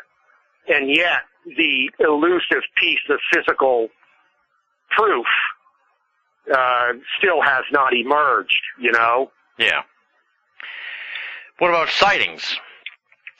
and 0.68 0.88
yet 0.88 1.22
the 1.44 1.90
elusive 1.98 2.62
piece 2.80 3.00
of 3.10 3.18
physical 3.34 3.88
proof 4.96 5.26
uh, 6.54 6.92
still 7.18 7.42
has 7.42 7.64
not 7.72 7.92
emerged. 7.92 8.62
You 8.80 8.92
know, 8.92 9.32
Yeah. 9.58 9.82
What 11.58 11.68
about 11.68 11.88
sightings? 11.88 12.56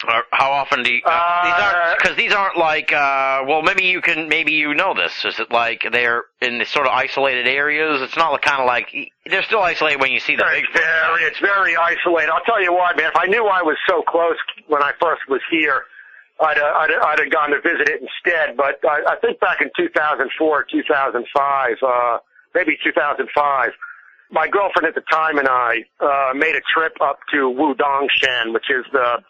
Or 0.07 0.25
how 0.31 0.53
often 0.53 0.83
do 0.83 0.93
you, 0.93 1.01
uh, 1.07 1.45
these 1.45 1.55
Uh, 1.55 1.73
aren't 1.75 1.99
because 1.99 2.17
these 2.19 2.33
aren't 2.33 2.59
like 2.59 2.93
uh 2.93 3.45
well 3.49 3.63
maybe 3.63 3.85
you 3.85 4.03
can 4.03 4.29
maybe 4.29 4.53
you 4.53 4.75
know 4.75 4.93
this 4.93 5.25
is 5.25 5.39
it 5.41 5.51
like 5.51 5.89
they're 5.91 6.25
in 6.43 6.59
the 6.59 6.67
sort 6.67 6.87
of 6.87 6.93
isolated 6.93 7.49
areas 7.49 8.03
it's 8.03 8.15
not 8.15 8.41
kind 8.43 8.61
of 8.61 8.67
like 8.67 8.93
they're 9.25 9.43
still 9.43 9.63
isolated 9.63 9.99
when 9.99 10.13
you 10.13 10.21
see 10.21 10.37
them 10.37 10.47
It's 10.53 10.69
very, 10.75 11.23
it's 11.25 11.41
very 11.41 11.77
isolated. 11.77 12.31
I'll 12.31 12.45
tell 12.45 12.63
you 12.63 12.75
what, 12.75 12.95
man. 12.99 13.07
If 13.09 13.17
I 13.17 13.25
knew 13.25 13.47
I 13.47 13.63
was 13.63 13.79
so 13.89 14.03
close 14.03 14.37
when 14.69 14.83
I 14.83 14.93
first 15.01 15.23
was 15.31 15.41
here, 15.51 15.85
I'd, 16.41 16.59
uh, 16.59 16.65
I'd, 16.77 16.91
I'd 16.93 17.19
have 17.21 17.31
gone 17.33 17.51
to 17.51 17.61
visit 17.63 17.89
it 17.89 18.03
instead. 18.03 18.55
But 18.57 18.79
I, 18.85 19.17
I 19.17 19.17
think 19.23 19.41
back 19.41 19.63
in 19.63 19.71
2004, 19.79 20.67
2005, 20.71 21.77
uh, 21.83 22.19
maybe 22.55 22.77
2005, 22.85 23.71
my 24.31 24.49
girlfriend 24.49 24.87
at 24.87 24.95
the 24.95 25.05
time 25.11 25.39
and 25.39 25.49
I 25.49 25.85
uh, 26.01 26.35
made 26.35 26.55
a 26.57 26.61
trip 26.75 26.95
up 27.01 27.19
to 27.33 27.49
Wudangshan, 27.51 28.53
which 28.53 28.71
is 28.71 28.85
the 28.93 29.23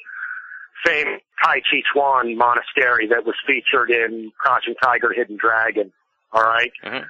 same 0.86 1.18
Tai 1.42 1.60
Chi 1.60 1.82
Chuan 1.92 2.36
monastery 2.36 3.06
that 3.08 3.24
was 3.24 3.34
featured 3.46 3.90
in 3.90 4.32
Crouching 4.38 4.74
Tiger, 4.82 5.12
Hidden 5.14 5.36
Dragon. 5.40 5.92
All 6.32 6.42
right? 6.42 6.72
Mhm. 6.84 7.04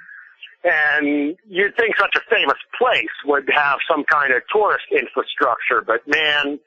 And 0.65 1.37
you'd 1.49 1.77
think 1.77 1.97
such 1.97 2.17
a 2.17 2.21
famous 2.35 2.59
place 2.77 3.15
would 3.25 3.49
have 3.55 3.79
some 3.89 4.05
kind 4.05 4.33
of 4.33 4.43
tourist 4.53 4.87
infrastructure, 4.91 5.81
but 5.81 6.07
man, 6.09 6.59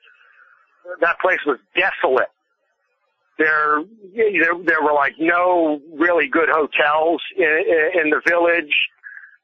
that 1.02 1.20
place 1.20 1.40
was 1.46 1.60
desolate. 1.76 2.30
There, 3.38 3.84
there, 4.16 4.54
there 4.64 4.82
were 4.82 4.94
like 4.94 5.16
no 5.20 5.82
really 5.98 6.28
good 6.28 6.50
hotels 6.50 7.22
in, 7.38 7.64
in 8.04 8.10
the 8.10 8.22
village. 8.28 8.74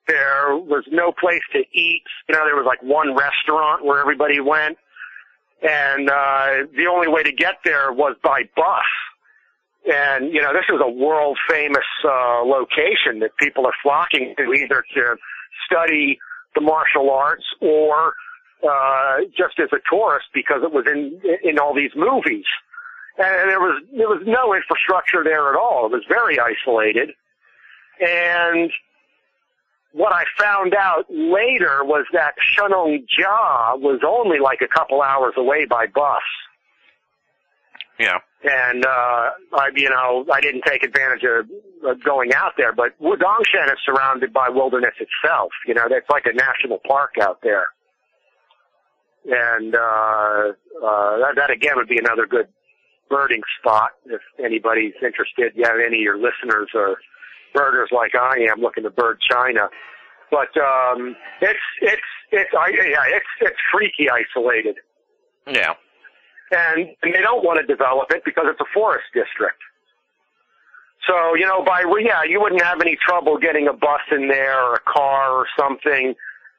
There 0.07 0.56
was 0.56 0.84
no 0.91 1.11
place 1.11 1.41
to 1.53 1.60
eat. 1.73 2.03
You 2.30 2.36
know, 2.36 2.45
there 2.45 2.56
was 2.56 2.65
like 2.65 2.82
one 2.84 3.15
restaurant 3.15 3.84
where 3.84 3.99
everybody 3.99 4.40
went. 4.40 4.77
And, 5.61 6.10
uh, 6.10 6.68
the 6.76 6.88
only 6.88 7.07
way 7.07 7.23
to 7.23 7.32
get 7.32 7.56
there 7.64 7.91
was 7.91 8.15
by 8.23 8.44
bus. 8.56 8.84
And, 9.91 10.34
you 10.34 10.41
know, 10.41 10.52
this 10.53 10.65
is 10.69 10.82
a 10.82 10.90
world 10.90 11.38
famous, 11.49 11.86
uh, 12.03 12.41
location 12.44 13.19
that 13.19 13.36
people 13.38 13.65
are 13.65 13.73
flocking 13.82 14.36
to 14.38 14.53
either 14.53 14.84
to 14.95 15.15
study 15.65 16.19
the 16.53 16.61
martial 16.61 17.10
arts 17.10 17.45
or, 17.61 18.14
uh, 18.68 19.18
just 19.38 19.60
as 19.60 19.69
a 19.73 19.80
tourist 19.90 20.26
because 20.34 20.61
it 20.64 20.72
was 20.72 20.86
in, 20.88 21.19
in 21.44 21.60
all 21.60 21.73
these 21.73 21.91
movies. 21.95 22.45
And 23.18 23.49
there 23.49 23.60
was, 23.60 23.82
there 23.95 24.10
was 24.10 24.23
no 24.26 24.53
infrastructure 24.53 25.23
there 25.23 25.49
at 25.49 25.56
all. 25.56 25.86
It 25.86 25.91
was 25.91 26.03
very 26.10 26.38
isolated. 26.40 27.11
And 28.02 28.72
what 29.95 30.11
I 30.11 30.26
found 30.38 30.76
out 30.76 31.05
later 31.09 31.85
was 31.85 32.05
that 32.11 32.35
Shennongjia 32.51 33.80
was 33.80 34.01
only 34.05 34.39
like 34.39 34.59
a 34.61 34.67
couple 34.67 35.01
hours 35.01 35.34
away 35.38 35.65
by 35.65 35.85
bus. 35.88 36.22
Yeah. 37.97 38.19
And, 38.43 38.85
uh, 38.85 39.30
I, 39.53 39.69
you 39.73 39.89
know, 39.89 40.26
I 40.31 40.41
didn't 40.41 40.63
take 40.67 40.84
advantage 40.84 41.23
of 41.23 41.49
of 41.89 42.03
going 42.03 42.34
out 42.34 42.53
there, 42.57 42.73
but 42.73 42.99
Wudangshan 42.99 43.72
is 43.72 43.80
surrounded 43.85 44.34
by 44.34 44.49
wilderness 44.49 44.95
itself. 44.99 45.51
You 45.65 45.76
know, 45.76 45.84
it's 45.89 46.09
like 46.09 46.26
a 46.26 46.34
national 46.34 46.80
park 46.85 47.13
out 47.22 47.39
there. 47.41 47.67
And, 49.26 49.76
uh, 49.76 50.53
uh, 50.84 51.17
that, 51.19 51.34
that 51.38 51.51
again 51.51 51.73
would 51.77 51.88
be 51.88 51.99
another 51.99 52.27
good 52.27 52.47
birding 53.09 53.41
spot 53.59 53.91
if 54.07 54.22
anybody's 54.43 54.93
interested. 55.01 55.53
You 55.55 55.63
have 55.63 55.80
any 55.80 55.97
of 55.97 56.03
your 56.03 56.17
listeners 56.17 56.69
or 56.73 56.97
birders 57.56 57.90
like 57.91 58.14
I 58.15 58.45
am 58.52 58.61
looking 58.61 58.84
to 58.84 58.90
bird 58.90 59.19
China. 59.32 59.69
But, 60.32 60.56
um, 60.57 61.15
it's, 61.41 61.60
it's, 61.82 62.02
it's, 62.32 62.49
I, 62.57 62.69
yeah, 62.69 63.03
it's, 63.15 63.26
it's 63.41 63.57
freaky 63.72 64.10
isolated 64.10 64.76
Yeah. 65.48 65.73
and, 66.52 66.90
and 67.03 67.14
they 67.14 67.22
don't 67.22 67.44
want 67.45 67.60
to 67.60 67.65
develop 67.65 68.11
it 68.11 68.23
because 68.26 68.45
it's 68.48 68.60
a 68.60 68.65
forest 68.73 69.06
district. 69.14 69.61
So, 71.07 71.36
you 71.36 71.45
know, 71.45 71.64
by, 71.64 71.84
yeah, 71.99 72.23
you 72.27 72.41
wouldn't 72.41 72.64
have 72.64 72.82
any 72.82 72.98
trouble 72.99 73.38
getting 73.38 73.68
a 73.68 73.73
bus 73.73 74.02
in 74.11 74.27
there 74.27 74.60
or 74.60 74.73
a 74.76 74.80
car 74.91 75.32
or 75.34 75.45
something. 75.57 76.15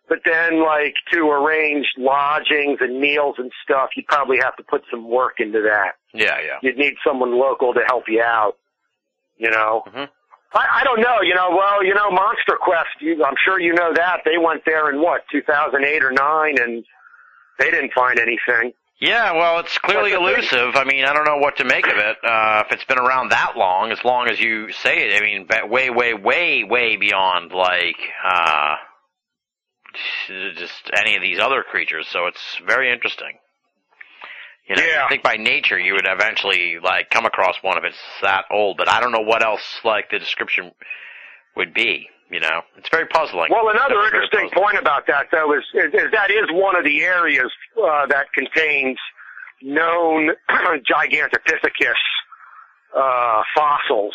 But 0.08 0.20
then, 0.24 0.62
like, 0.64 0.94
to 1.12 1.28
arrange 1.30 1.86
lodgings 1.98 2.78
and 2.80 3.00
meals 3.00 3.34
and 3.38 3.50
stuff, 3.64 3.90
you'd 3.96 4.06
probably 4.06 4.38
have 4.40 4.54
to 4.56 4.62
put 4.62 4.82
some 4.88 5.08
work 5.10 5.40
into 5.40 5.60
that. 5.62 5.94
Yeah, 6.14 6.38
yeah. 6.46 6.58
You'd 6.62 6.76
need 6.78 6.94
someone 7.04 7.36
local 7.36 7.74
to 7.74 7.80
help 7.88 8.04
you 8.06 8.22
out, 8.22 8.56
you 9.36 9.50
know? 9.50 9.82
Mhm. 9.88 10.08
I, 10.56 10.80
I 10.80 10.84
don't 10.84 11.00
know, 11.00 11.20
you 11.22 11.34
know, 11.34 11.50
well, 11.50 11.84
you 11.84 11.94
know, 11.94 12.10
Monster 12.10 12.56
Quest, 12.60 12.88
you, 13.00 13.22
I'm 13.24 13.34
sure 13.44 13.60
you 13.60 13.74
know 13.74 13.92
that. 13.94 14.22
They 14.24 14.38
went 14.38 14.62
there 14.64 14.90
in 14.90 15.00
what, 15.00 15.22
2008 15.30 16.02
or 16.02 16.12
9 16.12 16.58
and 16.60 16.84
they 17.58 17.70
didn't 17.70 17.92
find 17.92 18.18
anything. 18.18 18.72
Yeah, 18.98 19.32
well, 19.32 19.58
it's 19.58 19.76
clearly 19.76 20.12
elusive. 20.12 20.74
I 20.74 20.84
mean, 20.84 21.04
I 21.04 21.12
don't 21.12 21.26
know 21.26 21.36
what 21.36 21.58
to 21.58 21.64
make 21.64 21.86
of 21.86 21.98
it. 21.98 22.16
Uh, 22.24 22.62
if 22.64 22.72
it's 22.72 22.84
been 22.84 22.98
around 22.98 23.28
that 23.28 23.52
long, 23.54 23.92
as 23.92 24.02
long 24.04 24.28
as 24.28 24.40
you 24.40 24.72
say 24.72 25.06
it, 25.06 25.20
I 25.20 25.24
mean, 25.24 25.46
way, 25.70 25.90
way, 25.90 26.14
way, 26.14 26.64
way 26.64 26.96
beyond 26.96 27.52
like 27.52 27.98
uh, 28.24 28.76
just 30.28 30.90
any 30.96 31.14
of 31.14 31.20
these 31.20 31.38
other 31.38 31.62
creatures. 31.62 32.06
So 32.10 32.26
it's 32.26 32.58
very 32.66 32.90
interesting. 32.90 33.36
You 34.68 34.76
know, 34.76 34.82
Yeah. 34.82 35.04
I 35.04 35.08
think 35.08 35.22
by 35.22 35.36
nature 35.36 35.78
you 35.78 35.94
would 35.94 36.06
eventually 36.08 36.78
like 36.82 37.10
come 37.10 37.24
across 37.26 37.56
one 37.62 37.78
if 37.78 37.84
it's 37.84 37.98
that 38.22 38.44
old, 38.50 38.76
but 38.76 38.88
I 38.88 39.00
don't 39.00 39.12
know 39.12 39.20
what 39.20 39.44
else 39.44 39.80
like 39.84 40.10
the 40.10 40.18
description 40.18 40.72
would 41.56 41.72
be. 41.74 42.08
You 42.30 42.40
know, 42.40 42.62
it's 42.76 42.88
very 42.88 43.06
puzzling. 43.06 43.50
Well, 43.52 43.68
another 43.68 44.04
interesting 44.04 44.48
puzzling. 44.50 44.64
point 44.64 44.78
about 44.78 45.06
that, 45.06 45.26
though, 45.30 45.52
is, 45.56 45.62
is, 45.74 45.94
is 45.94 46.10
that 46.12 46.28
is 46.30 46.46
one 46.50 46.74
of 46.74 46.82
the 46.84 47.02
areas 47.04 47.52
uh, 47.80 48.06
that 48.06 48.26
contains 48.32 48.98
known 49.62 50.30
Gigantopithecus 50.50 51.94
uh, 52.96 53.42
fossils. 53.54 54.14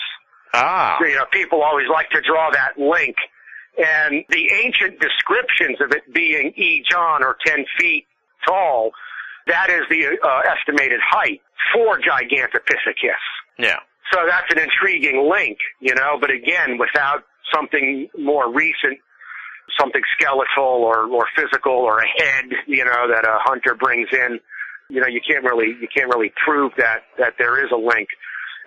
Ah, 0.54 0.98
You 1.00 1.16
know, 1.16 1.26
people 1.32 1.62
always 1.64 1.88
like 1.90 2.10
to 2.10 2.20
draw 2.22 2.52
that 2.52 2.78
link. 2.78 3.16
And 3.78 4.26
the 4.28 4.52
ancient 4.62 5.00
descriptions 5.00 5.80
of 5.80 5.92
it 5.94 6.14
being 6.14 6.48
E. 6.58 6.84
John 6.92 7.24
or 7.24 7.38
10 7.46 7.64
feet 7.80 8.06
tall, 8.46 8.92
that 9.48 9.70
is 9.70 9.82
the 9.90 10.18
uh, 10.24 10.42
estimated 10.50 11.00
height 11.04 11.42
for 11.74 12.00
Gigantopithecus. 12.00 13.22
yeah, 13.58 13.80
So 14.12 14.20
that's 14.28 14.52
an 14.52 14.60
intriguing 14.60 15.30
link, 15.30 15.58
you 15.80 15.96
know, 15.96 16.18
but 16.20 16.30
again, 16.32 16.78
without 16.78 17.24
something 17.54 18.10
more 18.18 18.52
recent, 18.52 19.00
something 19.80 20.02
skeletal 20.20 20.84
or, 20.84 21.06
or 21.08 21.26
physical 21.36 21.74
or 21.74 22.00
a 22.00 22.08
head, 22.24 22.46
you 22.68 22.84
know, 22.84 23.08
that 23.08 23.26
a 23.26 23.40
hunter 23.40 23.76
brings 23.76 24.10
in, 24.12 24.40
you 24.90 25.00
know, 25.00 25.08
you 25.08 25.22
can't 25.28 25.44
really, 25.44 25.76
you 25.80 25.88
can't 25.96 26.10
really 26.14 26.32
prove 26.44 26.72
that, 26.78 27.04
that 27.18 27.34
there 27.40 27.64
is 27.64 27.72
a 27.72 27.78
link. 27.78 28.10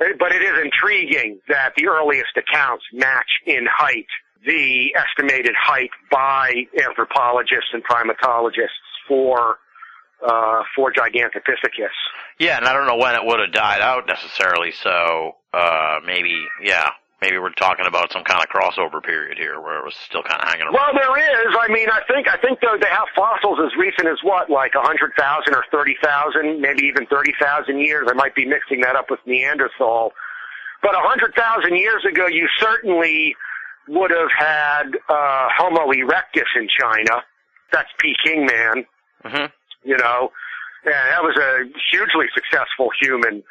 Eh, 0.01 0.13
But 0.19 0.33
it 0.33 0.43
is 0.43 0.59
intriguing 0.65 1.41
that 1.49 1.73
the 1.77 1.89
earliest 1.89 2.37
accounts 2.37 2.85
match 2.93 3.31
in 3.47 3.67
height 3.71 4.07
the 4.47 4.95
estimated 4.95 5.55
height 5.59 5.89
by 6.11 6.53
anthropologists 6.87 7.71
and 7.73 7.83
primatologists 7.83 8.77
for, 9.09 9.57
uh, 10.27 10.63
for 10.75 10.93
Gigantopithecus. 10.93 11.95
yeah, 12.39 12.57
and 12.57 12.67
I 12.67 12.73
don't 12.73 12.87
know 12.87 12.97
when 12.97 13.15
it 13.15 13.25
would 13.25 13.41
have 13.41 13.53
died 13.53 13.81
out 13.81 14.07
necessarily. 14.07 14.73
So 14.73 15.37
uh, 15.53 16.01
maybe, 16.05 16.35
yeah, 16.63 16.91
maybe 17.21 17.39
we're 17.39 17.51
talking 17.53 17.87
about 17.87 18.13
some 18.13 18.25
kind 18.25 18.41
of 18.43 18.49
crossover 18.49 19.03
period 19.03 19.39
here 19.39 19.61
where 19.61 19.79
it 19.79 19.85
was 19.85 19.95
still 19.95 20.23
kind 20.23 20.41
of 20.43 20.49
hanging 20.49 20.67
around. 20.67 20.75
Well, 20.75 20.93
there 20.95 21.17
is. 21.49 21.55
I 21.61 21.69
mean, 21.73 21.89
I 21.91 22.01
think 22.09 22.29
I 22.29 22.37
think 22.39 22.61
though 22.61 22.77
they 22.81 22.89
have 22.89 23.09
fossils 23.15 23.59
as 23.65 23.77
recent 23.79 24.09
as 24.09 24.19
what, 24.23 24.51
like 24.51 24.73
a 24.75 24.81
hundred 24.83 25.13
thousand 25.19 25.55
or 25.55 25.65
thirty 25.71 25.97
thousand, 26.03 26.61
maybe 26.61 26.85
even 26.85 27.07
thirty 27.07 27.33
thousand 27.41 27.81
years. 27.81 28.09
I 28.11 28.15
might 28.15 28.35
be 28.35 28.47
mixing 28.47 28.81
that 28.83 28.97
up 28.97 29.11
with 29.11 29.21
Neanderthal, 29.27 30.13
but 30.83 30.95
a 30.95 31.01
hundred 31.01 31.35
thousand 31.35 31.77
years 31.77 32.05
ago, 32.09 32.27
you 32.27 32.49
certainly 32.59 33.37
would 33.89 34.11
have 34.11 34.31
had 34.37 34.85
uh, 35.09 35.49
Homo 35.57 35.93
erectus 35.93 36.49
in 36.57 36.67
China. 36.81 37.23
That's 37.73 37.89
Peking 38.01 38.47
man. 38.47 38.85
hmm 39.25 39.45
You 39.85 39.97
know, 39.97 40.31
and 40.85 40.93
that 40.93 41.23
was 41.23 41.37
a 41.37 41.65
hugely 41.91 42.27
successful 42.35 42.89
human 43.01 43.43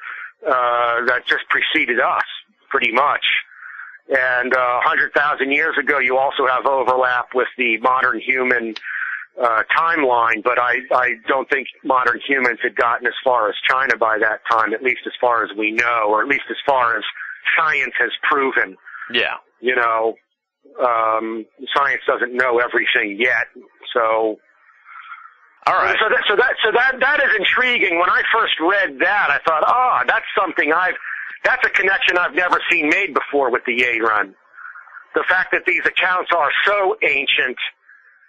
uh, 0.45 1.05
that 1.05 1.26
just 1.27 1.43
preceded 1.49 1.99
us, 1.99 2.26
pretty 2.69 2.91
much. 2.91 3.26
And 4.10 4.53
uh, 4.53 4.80
100,000 4.84 5.51
years 5.51 5.76
ago, 5.80 5.99
you 5.99 6.18
also 6.18 6.45
have 6.45 6.65
overlap 6.65 7.27
with 7.34 7.47
the 7.57 7.77
modern 7.77 8.19
human 8.19 8.76
uh, 9.41 9.64
timeline, 9.76 10.43
but 10.43 10.60
I, 10.60 10.80
I 10.93 11.15
don't 11.27 11.49
think 11.49 11.68
modern 11.84 12.19
humans 12.27 12.60
had 12.61 12.76
gotten 12.76 13.07
as 13.07 13.14
far 13.23 13.49
as 13.49 13.55
China 13.68 13.97
by 13.97 14.18
that 14.19 14.41
time, 14.51 14.73
at 14.73 14.84
least 14.84 15.01
as 15.05 15.14
far 15.19 15.43
as 15.43 15.49
we 15.57 15.72
know, 15.72 16.07
or 16.10 16.22
at 16.22 16.27
least 16.27 16.43
as 16.49 16.57
far 16.65 16.97
as 16.97 17.03
science 17.57 17.93
has 17.97 18.11
proven. 18.30 18.76
Yeah. 19.11 19.38
You 19.61 19.76
know, 19.76 20.15
um, 20.80 21.45
science 21.76 22.01
doesn't 22.05 22.34
know 22.34 22.60
everything 22.60 23.18
yet, 23.19 23.47
so 23.93 24.38
All 25.65 25.76
right. 25.76 25.95
so 25.99 26.10
that, 26.10 26.23
so 26.27 26.35
that, 26.35 26.53
so 26.64 26.72
that, 26.72 26.99
that 26.99 27.19
is 27.23 27.31
intriguing. 27.40 27.99
When 27.99 28.10
I 28.10 28.22
first 28.34 28.60
read 28.60 28.99
that, 28.99 29.27
I 29.31 29.40
thought, 29.48 29.64
ah, 29.65 30.03
that's 30.06 30.26
something 30.38 30.73
I've, 30.73 30.95
that's 31.44 31.65
a 31.65 31.69
connection 31.69 32.18
I've 32.18 32.35
never 32.35 32.60
seen 32.69 32.90
made 32.90 33.14
before 33.14 33.49
with 33.49 33.64
the 33.65 33.80
Yeren. 33.80 34.34
The 35.15 35.23
fact 35.30 35.52
that 35.52 35.64
these 35.65 35.81
accounts 35.85 36.31
are 36.35 36.49
so 36.65 36.98
ancient 37.03 37.57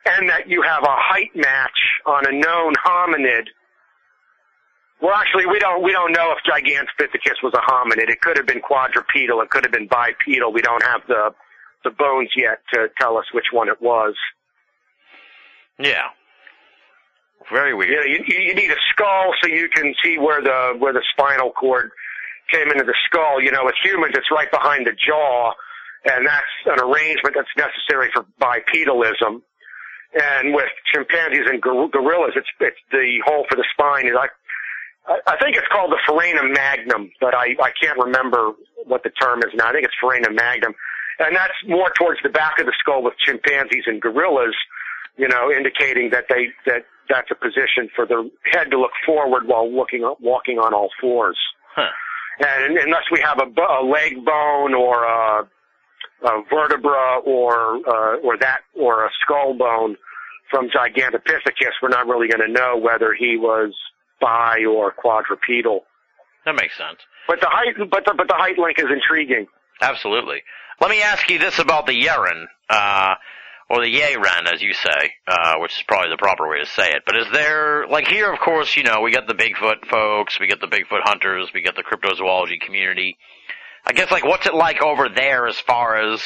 and 0.07 0.29
that 0.29 0.49
you 0.49 0.63
have 0.63 0.83
a 0.83 0.95
height 0.95 1.35
match 1.35 1.79
on 2.07 2.27
a 2.27 2.33
known 2.33 2.75
hominid. 2.85 3.49
Well, 5.01 5.15
actually, 5.15 5.47
we 5.47 5.59
don't, 5.59 5.83
we 5.83 5.93
don't 5.93 6.13
know 6.13 6.33
if 6.33 6.39
Gigantopithecus 6.45 7.43
was 7.43 7.53
a 7.55 7.71
hominid. 7.71 8.11
It 8.11 8.21
could 8.21 8.37
have 8.37 8.47
been 8.47 8.61
quadrupedal. 8.61 9.43
It 9.43 9.51
could 9.51 9.65
have 9.65 9.73
been 9.73 9.89
bipedal. 9.89 10.53
We 10.53 10.63
don't 10.63 10.83
have 10.85 11.01
the, 11.09 11.35
the 11.83 11.91
bones 11.91 12.31
yet 12.37 12.61
to 12.75 12.89
tell 13.01 13.17
us 13.17 13.25
which 13.33 13.47
one 13.53 13.69
it 13.69 13.81
was. 13.83 14.15
Yeah. 15.79 16.09
Very 17.53 17.75
weird. 17.75 17.91
know, 17.91 18.05
you, 18.05 18.25
you 18.27 18.55
need 18.55 18.71
a 18.71 18.81
skull 18.91 19.33
so 19.43 19.49
you 19.49 19.69
can 19.69 19.95
see 20.03 20.19
where 20.19 20.41
the 20.41 20.75
where 20.79 20.93
the 20.93 21.03
spinal 21.13 21.51
cord 21.51 21.91
came 22.51 22.69
into 22.71 22.85
the 22.85 22.95
skull. 23.07 23.41
You 23.41 23.53
know, 23.53 23.65
with 23.65 23.75
humans, 23.83 24.15
it's 24.17 24.31
right 24.31 24.51
behind 24.51 24.87
the 24.87 24.93
jaw, 24.93 25.53
and 26.05 26.27
that's 26.27 26.55
an 26.67 26.81
arrangement 26.81 27.37
that's 27.37 27.53
necessary 27.57 28.11
for 28.13 28.25
bipedalism. 28.41 29.43
And 30.15 30.55
with 30.55 30.71
chimpanzees 30.93 31.47
and 31.51 31.61
gor- 31.61 31.89
gorillas, 31.89 32.35
it's, 32.37 32.47
it's 32.61 32.79
the 32.93 33.19
hole 33.27 33.47
for 33.51 33.57
the 33.57 33.65
spine 33.73 34.07
is 34.07 34.15
I, 34.15 34.29
I 35.27 35.37
think 35.43 35.57
it's 35.57 35.67
called 35.73 35.91
the 35.91 35.99
foramen 36.07 36.53
magnum, 36.53 37.11
but 37.21 37.35
I, 37.35 37.57
I 37.61 37.71
can't 37.83 37.99
remember 37.99 38.53
what 38.87 39.03
the 39.03 39.11
term 39.11 39.41
is 39.41 39.51
now. 39.55 39.69
I 39.69 39.73
think 39.73 39.85
it's 39.85 39.95
foramen 40.01 40.35
magnum. 40.35 40.75
And 41.19 41.35
that's 41.35 41.55
more 41.67 41.91
towards 41.99 42.21
the 42.23 42.29
back 42.29 42.59
of 42.59 42.67
the 42.67 42.73
skull 42.79 43.03
with 43.03 43.15
chimpanzees 43.19 43.85
and 43.87 44.01
gorillas, 44.01 44.55
you 45.17 45.29
know, 45.29 45.51
indicating 45.51 46.11
that 46.11 46.27
they, 46.29 46.49
that 46.67 46.87
that's 47.09 47.31
a 47.31 47.35
position 47.35 47.89
for 47.95 48.07
the 48.07 48.31
head 48.53 48.71
to 48.71 48.79
look 48.79 48.93
forward 49.05 49.47
while 49.47 49.71
looking, 49.71 50.09
walking 50.21 50.59
on 50.59 50.75
all 50.75 50.91
fours. 51.01 51.39
Huh. 51.75 51.91
And 52.41 52.77
unless 52.79 53.05
we 53.13 53.21
have 53.21 53.39
a, 53.39 53.61
a 53.61 53.85
leg 53.85 54.25
bone 54.25 54.75
or 54.75 55.05
a, 55.05 55.49
a 56.25 56.43
vertebra 56.51 57.21
or 57.25 57.77
uh, 57.87 58.17
or 58.25 58.37
that 58.39 58.61
or 58.75 59.05
a 59.05 59.11
skull 59.23 59.55
bone 59.55 59.97
from 60.51 60.69
Gigantopithecus, 60.69 61.73
we're 61.83 61.91
not 61.91 62.07
really 62.07 62.29
going 62.29 62.47
to 62.47 62.53
know 62.53 62.77
whether 62.77 63.15
he 63.15 63.37
was 63.37 63.73
bi 64.21 64.65
or 64.65 64.93
quadrupedal. 64.93 65.81
That 66.45 66.57
makes 66.57 66.77
sense. 66.77 66.99
But 67.29 67.41
the 67.41 67.49
height, 67.49 67.75
but 67.91 68.05
the 68.05 68.15
but 68.17 68.29
the 68.29 68.35
height 68.35 68.59
link 68.59 68.79
is 68.79 68.87
intriguing. 68.93 69.47
Absolutely. 69.81 70.43
Let 70.81 70.91
me 70.91 71.03
ask 71.03 71.31
you 71.31 71.39
this 71.39 71.59
about 71.59 71.87
the 71.87 71.93
Yeren, 71.93 72.47
uh, 72.69 73.15
or 73.71 73.83
the 73.83 73.93
Yeren, 73.93 74.53
as 74.53 74.61
you 74.61 74.75
say, 74.75 75.13
uh, 75.27 75.55
which 75.59 75.73
is 75.73 75.83
probably 75.89 76.11
the 76.11 76.17
proper 76.17 76.49
way 76.49 76.61
to 76.61 76.67
say 76.67 76.91
it. 76.91 77.03
But 77.07 77.17
is 77.17 77.27
there, 77.33 77.87
like 77.89 78.07
here, 78.07 78.33
of 78.33 78.39
course, 78.41 78.77
you 78.77 78.83
know, 78.83 79.01
we 79.01 79.11
got 79.11 79.27
the 79.27 79.35
Bigfoot 79.35 79.87
folks, 79.89 80.39
we 80.39 80.47
got 80.47 80.61
the 80.61 80.67
Bigfoot 80.67 81.03
hunters, 81.03 81.51
we 81.55 81.63
got 81.63 81.75
the 81.77 81.83
cryptozoology 81.83 82.61
community. 82.61 83.17
I 83.87 83.93
guess, 83.93 84.11
like, 84.11 84.25
what's 84.25 84.47
it 84.47 84.55
like 84.55 84.83
over 84.83 85.09
there 85.09 85.47
as 85.47 85.59
far 85.61 86.13
as 86.13 86.23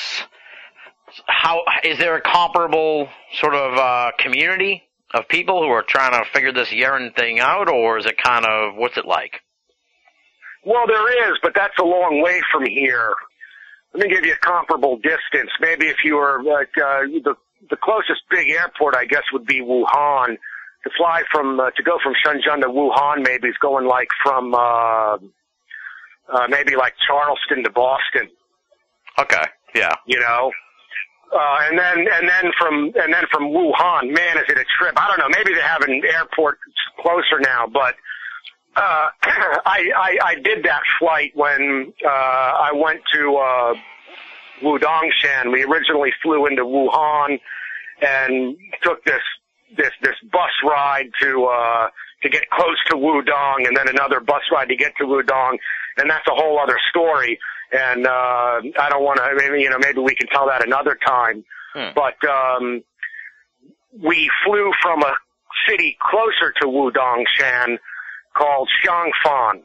how 1.27 1.63
is 1.85 1.99
there 1.99 2.17
a 2.17 2.21
comparable 2.21 3.09
sort 3.33 3.55
of 3.55 3.79
uh, 3.79 4.11
community 4.19 4.83
of 5.15 5.27
people 5.29 5.63
who 5.63 5.69
are 5.69 5.83
trying 5.83 6.13
to 6.13 6.29
figure 6.31 6.53
this 6.53 6.69
Yeren 6.69 7.15
thing 7.17 7.41
out, 7.41 7.69
or 7.69 7.99
is 7.99 8.07
it 8.07 8.17
kind 8.23 8.45
of 8.45 8.75
what's 8.77 8.99
it 8.99 9.07
like? 9.07 9.41
Well, 10.65 10.87
there 10.87 11.31
is, 11.31 11.39
but 11.43 11.53
that's 11.55 11.79
a 11.81 11.85
long 11.85 12.21
way 12.23 12.41
from 12.53 12.67
here. 12.67 13.15
Let 13.95 14.07
me 14.07 14.15
give 14.15 14.25
you 14.25 14.35
a 14.35 14.47
comparable 14.47 14.97
distance. 14.97 15.51
Maybe 15.61 15.87
if 15.87 15.97
you 16.05 16.17
were 16.17 16.43
like 16.43 16.71
uh, 16.77 17.03
the 17.25 17.35
the 17.71 17.77
closest 17.77 18.23
big 18.31 18.49
airport, 18.51 18.95
I 18.95 19.05
guess, 19.05 19.25
would 19.33 19.47
be 19.47 19.61
Wuhan. 19.61 20.37
To 20.85 20.91
fly 20.97 21.23
from 21.33 21.59
uh, 21.59 21.71
to 21.71 21.83
go 21.83 21.99
from 22.03 22.15
Shenzhen 22.25 22.63
to 22.63 22.69
Wuhan, 22.69 23.25
maybe 23.27 23.49
is 23.49 23.57
going 23.61 23.87
like 23.87 24.09
from 24.23 24.55
uh, 24.55 25.17
uh, 26.33 26.47
maybe 26.49 26.77
like 26.77 26.95
Charleston 27.07 27.65
to 27.65 27.71
Boston. 27.71 28.31
Okay, 29.19 29.43
yeah, 29.75 29.95
You 30.07 30.21
know, 30.21 30.53
uh, 31.35 31.59
and 31.69 31.79
then 31.79 31.99
and 31.99 32.29
then 32.29 32.53
from 32.57 32.93
and 32.95 33.13
then 33.13 33.25
from 33.33 33.51
Wuhan, 33.51 34.15
man, 34.15 34.39
is 34.39 34.45
it 34.49 34.59
a 34.59 34.65
trip? 34.79 34.95
I 34.97 35.09
don't 35.09 35.19
know. 35.19 35.29
Maybe 35.37 35.55
they 35.55 35.63
have 35.63 35.83
an 35.83 36.01
airport 36.15 36.59
closer 37.01 37.41
now, 37.41 37.67
but 37.67 37.97
uh, 38.79 39.09
I, 39.67 39.91
I 39.97 40.19
I 40.25 40.35
did 40.37 40.65
that 40.65 40.83
flight 40.99 41.33
when 41.35 41.93
uh, 42.05 42.09
I 42.09 42.71
went 42.75 43.01
to 43.15 43.37
uh, 43.37 43.75
Wudangshan. 44.63 45.53
We 45.53 45.65
originally 45.65 46.13
flew 46.23 46.47
into 46.47 46.65
Wuhan 46.65 47.39
and 48.01 48.57
took 48.83 49.05
this 49.05 49.23
this 49.77 49.91
this 50.03 50.15
bus 50.31 50.51
ride 50.65 51.11
to 51.21 51.45
uh, 51.45 51.89
to 52.23 52.29
get 52.29 52.49
close 52.51 52.79
to 52.89 52.97
Wudang, 52.97 53.67
and 53.67 53.77
then 53.77 53.89
another 53.89 54.21
bus 54.21 54.43
ride 54.53 54.69
to 54.69 54.77
get 54.77 54.93
to 54.99 55.05
Wudang, 55.05 55.59
and 55.99 56.11
that's 56.11 56.27
a 56.29 56.35
whole 56.35 56.59
other 56.59 56.79
story. 56.91 57.39
And 57.71 58.07
uh, 58.07 58.61
I 58.81 58.89
don't 58.89 59.05
want 59.05 59.19
to. 59.19 59.35
Maybe 59.37 59.63
you 59.63 59.71
know, 59.71 59.79
maybe 59.79 59.99
we 60.01 60.15
can 60.15 60.29
tell 60.29 60.47
that 60.47 60.65
another 60.65 60.97
time. 61.07 61.45
Hmm. 61.75 61.91
But 61.95 62.17
um, 62.29 62.83
we 64.03 64.31
flew 64.47 64.73
from 64.83 65.03
a 65.03 65.15
city 65.69 65.97
closer 66.01 66.53
to 66.61 66.67
Wudangshan 66.67 67.79
called 68.39 68.69
Xiangfan. 68.87 69.63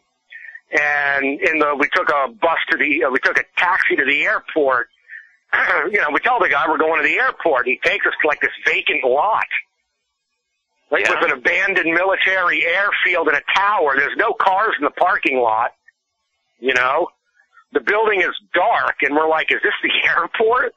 And 0.73 1.25
in 1.39 1.59
the, 1.59 1.75
we 1.79 1.87
took 1.93 2.09
a 2.09 2.29
bus 2.29 2.57
to 2.71 2.77
the, 2.77 3.05
uh, 3.05 3.11
we 3.11 3.19
took 3.19 3.37
a 3.37 3.43
taxi 3.57 3.95
to 3.95 4.05
the 4.05 4.23
airport. 4.23 4.87
you 5.91 5.99
know, 6.01 6.09
we 6.11 6.19
tell 6.19 6.39
the 6.39 6.49
guy 6.49 6.67
we're 6.67 6.79
going 6.79 7.01
to 7.01 7.07
the 7.07 7.19
airport. 7.19 7.67
He 7.67 7.79
takes 7.83 8.05
us 8.07 8.13
to 8.21 8.27
like 8.27 8.41
this 8.41 8.51
vacant 8.65 9.03
lot. 9.03 9.45
Like 10.91 11.05
Yeah. 11.05 11.11
with 11.21 11.31
an 11.31 11.37
abandoned 11.37 11.93
military 11.93 12.65
airfield 12.65 13.27
and 13.27 13.37
a 13.37 13.43
tower. 13.53 13.93
There's 13.95 14.17
no 14.17 14.33
cars 14.33 14.73
in 14.79 14.83
the 14.83 14.91
parking 14.91 15.37
lot. 15.39 15.71
You 16.59 16.73
know? 16.73 17.07
The 17.73 17.81
building 17.81 18.21
is 18.21 18.33
dark 18.53 18.95
and 19.01 19.15
we're 19.15 19.29
like, 19.29 19.51
is 19.51 19.59
this 19.63 19.73
the 19.83 19.91
airport? 20.09 20.73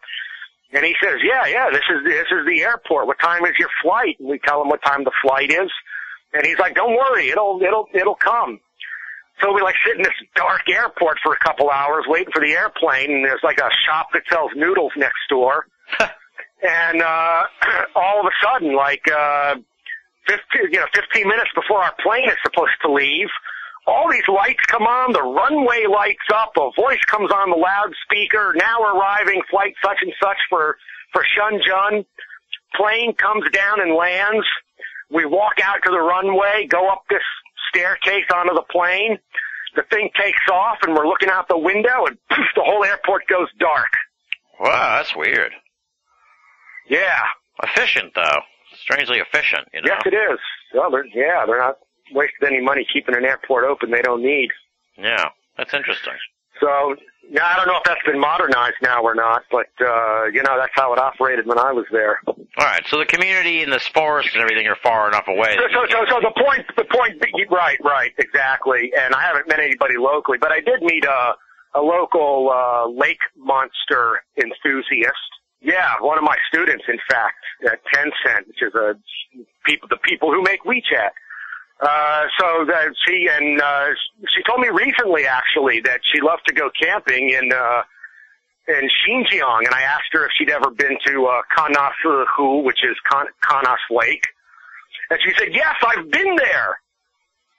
And 0.73 0.85
he 0.85 0.95
says, 1.03 1.21
yeah, 1.23 1.47
yeah, 1.47 1.71
this 1.71 1.85
is, 1.89 2.05
this 2.05 2.27
is 2.31 2.45
the 2.47 2.61
airport. 2.63 3.07
What 3.07 3.19
time 3.21 3.45
is 3.47 3.53
your 3.59 3.69
flight? 3.83 4.17
And 4.19 4.29
we 4.29 4.39
tell 4.41 4.61
him 4.61 4.69
what 4.69 4.83
time 4.83 5.05
the 5.05 5.13
flight 5.23 5.51
is. 5.51 5.71
And 6.33 6.45
he's 6.45 6.59
like, 6.59 6.75
don't 6.75 6.97
worry, 6.97 7.31
it'll, 7.31 7.61
it'll, 7.63 7.87
it'll 7.95 8.17
come. 8.17 8.61
So 9.41 9.53
we 9.53 9.61
like 9.61 9.75
sit 9.87 9.97
in 9.97 10.03
this 10.03 10.17
dark 10.35 10.63
airport 10.69 11.19
for 11.23 11.33
a 11.33 11.39
couple 11.39 11.71
hours 11.71 12.05
waiting 12.09 12.33
for 12.33 12.41
the 12.41 12.53
airplane 12.53 13.11
and 13.11 13.25
there's 13.25 13.43
like 13.43 13.59
a 13.59 13.69
shop 13.87 14.09
that 14.15 14.23
sells 14.31 14.51
noodles 14.57 14.93
next 14.97 15.21
door. 15.29 15.67
and, 16.63 17.03
uh, 17.03 17.45
all 17.95 18.21
of 18.21 18.27
a 18.27 18.35
sudden, 18.43 18.75
like, 18.75 19.03
uh, 19.13 19.57
15, 20.29 20.73
you 20.73 20.81
know, 20.81 20.87
15 20.95 21.29
minutes 21.29 21.51
before 21.55 21.83
our 21.83 21.95
plane 22.03 22.29
is 22.29 22.37
supposed 22.43 22.75
to 22.83 22.93
leave, 22.93 23.29
all 23.87 24.11
these 24.11 24.27
lights 24.27 24.65
come 24.67 24.83
on, 24.83 25.13
the 25.13 25.23
runway 25.23 25.87
lights 25.87 26.27
up, 26.35 26.53
a 26.57 26.71
voice 26.75 26.99
comes 27.07 27.31
on 27.31 27.51
the 27.51 27.57
loudspeaker, 27.57 28.53
now 28.57 28.81
we're 28.81 28.99
arriving, 28.99 29.41
flight 29.49 29.75
such 29.85 29.99
and 30.03 30.13
such 30.21 30.39
for, 30.51 30.77
for 31.13 31.23
Shenzhen. 31.23 32.05
Plane 32.75 33.15
comes 33.15 33.49
down 33.53 33.81
and 33.81 33.95
lands. 33.95 34.45
We 35.11 35.25
walk 35.25 35.55
out 35.63 35.79
to 35.85 35.91
the 35.91 36.01
runway, 36.01 36.67
go 36.69 36.89
up 36.91 37.03
this 37.09 37.23
staircase 37.71 38.25
onto 38.35 38.55
the 38.55 38.65
plane. 38.71 39.19
The 39.75 39.83
thing 39.91 40.11
takes 40.19 40.41
off 40.53 40.79
and 40.83 40.95
we're 40.97 41.07
looking 41.07 41.29
out 41.29 41.49
the 41.49 41.59
window 41.59 42.07
and 42.07 42.17
poof, 42.31 42.47
the 42.57 42.63
whole 42.63 42.85
airport 42.85 43.27
goes 43.29 43.49
dark. 43.59 43.91
wow, 44.59 44.97
that's 44.97 45.15
weird. 45.15 45.53
Yeah. 46.89 47.23
Efficient 47.63 48.13
though, 48.15 48.41
strangely 48.75 49.19
efficient. 49.19 49.69
You 49.73 49.83
know. 49.83 49.89
Yes, 49.89 50.03
it 50.07 50.15
is. 50.15 50.39
Well, 50.75 50.91
they're, 50.91 51.07
yeah, 51.07 51.45
they're 51.47 51.59
not 51.59 51.79
wasting 52.13 52.49
any 52.49 52.61
money 52.63 52.87
keeping 52.93 53.15
an 53.15 53.25
airport 53.25 53.65
open 53.65 53.91
they 53.91 54.03
don't 54.03 54.23
need. 54.23 54.49
Yeah, 54.99 55.29
that's 55.57 55.75
interesting. 55.75 56.15
So, 56.61 56.97
yeah, 57.29 57.45
I 57.45 57.57
don't 57.57 57.67
know 57.67 57.77
if 57.77 57.85
that's 57.85 58.05
been 58.07 58.21
modernized 58.21 58.77
now 58.83 59.03
or 59.03 59.15
not, 59.15 59.43
but, 59.51 59.69
uh, 59.81 60.27
you 60.27 60.43
know, 60.43 60.57
that's 60.57 60.73
how 60.75 60.93
it 60.93 60.99
operated 60.99 61.47
when 61.47 61.59
I 61.59 61.73
was 61.73 61.85
there. 61.91 62.21
All 62.27 62.37
right, 62.59 62.83
so 62.87 62.99
the 62.99 63.05
community 63.05 63.63
and 63.63 63.73
the 63.73 63.81
forest 63.93 64.31
and 64.35 64.43
everything 64.43 64.67
are 64.67 64.77
far 64.83 65.09
enough 65.09 65.29
away. 65.29 65.57
So, 65.57 65.69
so, 65.73 65.87
so, 65.91 66.05
so 66.09 66.21
the 66.21 66.33
point, 66.41 66.65
the 66.77 66.85
point, 66.85 67.21
right, 67.51 67.79
right, 67.85 68.13
exactly. 68.19 68.93
And 68.99 69.15
I 69.15 69.23
haven't 69.23 69.49
met 69.49 69.61
anybody 69.61 69.97
locally, 69.99 70.39
but 70.39 70.53
I 70.53 70.61
did 70.61 70.83
meet 70.83 71.05
a, 71.05 71.35
a 71.75 71.81
local, 71.81 72.51
uh, 72.51 72.89
lake 72.89 73.21
monster 73.37 74.23
enthusiast. 74.37 75.31
Yeah, 75.61 75.95
one 76.01 76.17
of 76.17 76.25
my 76.25 76.37
students, 76.49 76.85
in 76.89 76.99
fact, 77.11 77.43
at 77.65 77.81
Tencent, 77.93 78.47
which 78.47 78.63
is 78.63 78.75
a 78.75 78.95
people, 79.65 79.89
the 79.89 79.99
people 79.99 80.31
who 80.31 80.43
make 80.43 80.63
WeChat. 80.65 81.11
Uh, 81.79 82.25
so 82.41 82.65
that 82.65 82.89
she 83.07 83.29
and 83.31 83.61
uh, 83.61 83.89
she 84.35 84.43
told 84.45 84.61
me 84.61 84.69
recently, 84.69 85.27
actually, 85.27 85.81
that 85.83 86.01
she 86.03 86.23
loved 86.23 86.41
to 86.47 86.55
go 86.55 86.71
camping 86.81 87.29
in 87.29 87.53
uh, 87.53 87.83
in 88.67 88.89
Xinjiang, 89.05 89.67
and 89.67 89.75
I 89.75 89.83
asked 89.83 90.09
her 90.13 90.25
if 90.25 90.33
she'd 90.39 90.49
ever 90.49 90.71
been 90.71 90.97
to 91.07 91.27
uh, 91.27 91.43
which 92.63 92.83
is 92.83 92.97
Kan- 93.11 93.29
Kanas 93.45 93.77
Lake, 93.91 94.25
and 95.11 95.19
she 95.23 95.33
said, 95.39 95.49
"Yes, 95.53 95.75
I've 95.87 96.11
been 96.11 96.37
there." 96.37 96.81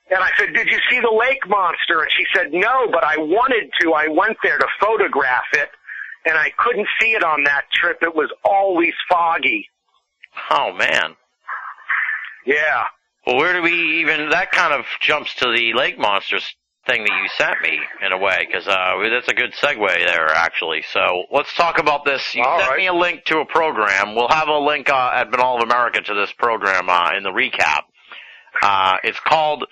And 0.10 0.24
I 0.24 0.30
said, 0.36 0.52
"Did 0.54 0.68
you 0.68 0.80
see 0.90 1.00
the 1.00 1.14
lake 1.14 1.48
monster?" 1.48 2.02
And 2.02 2.12
she 2.18 2.26
said, 2.36 2.52
"No, 2.52 2.90
but 2.92 3.04
I 3.04 3.18
wanted 3.18 3.70
to. 3.82 3.94
I 3.94 4.08
went 4.08 4.38
there 4.42 4.58
to 4.58 4.68
photograph 4.82 5.46
it, 5.54 5.70
and 6.26 6.36
I 6.40 6.52
couldn't 6.58 6.88
see 7.00 7.12
it 7.12 7.24
on 7.24 7.44
that 7.44 7.66
trip. 7.72 8.00
It 8.02 8.16
was 8.16 8.32
always 8.44 8.94
foggy." 9.08 9.70
oh 10.50 10.72
man. 10.74 11.16
Yeah. 12.48 12.86
Well, 13.28 13.36
where 13.36 13.52
do 13.52 13.62
we 13.62 14.00
even? 14.00 14.30
That 14.30 14.54
kind 14.54 14.74
of 14.74 14.86
jumps 15.02 15.36
to 15.36 15.52
the 15.52 15.74
lake 15.74 16.00
monsters 16.00 16.56
thing 16.86 17.04
that 17.04 17.12
you 17.22 17.28
sent 17.38 17.62
me 17.62 17.78
in 18.06 18.14
a 18.14 18.18
way, 18.18 18.48
because 18.48 18.66
uh, 18.66 18.94
that's 19.12 19.28
a 19.28 19.34
good 19.34 19.54
segue 19.62 19.86
there, 19.86 20.30
actually. 20.30 20.86
So 20.94 21.26
let's 21.30 21.54
talk 21.54 21.78
about 21.78 22.06
this. 22.06 22.34
You 22.34 22.44
All 22.44 22.58
sent 22.60 22.70
right. 22.72 22.78
me 22.78 22.88
a 22.88 22.94
link 22.94 23.26
to 23.26 23.40
a 23.40 23.46
program. 23.46 24.16
We'll 24.16 24.30
have 24.30 24.48
a 24.48 24.58
link 24.58 24.90
uh, 24.90 25.12
at 25.14 25.30
Binnall 25.30 25.58
of 25.58 25.64
America 25.64 26.00
to 26.00 26.14
this 26.14 26.32
program 26.32 26.90
uh, 26.90 27.18
in 27.18 27.24
the 27.24 27.32
recap. 27.32 27.82
Uh, 28.62 28.96
it's 29.04 29.20
called 29.20 29.66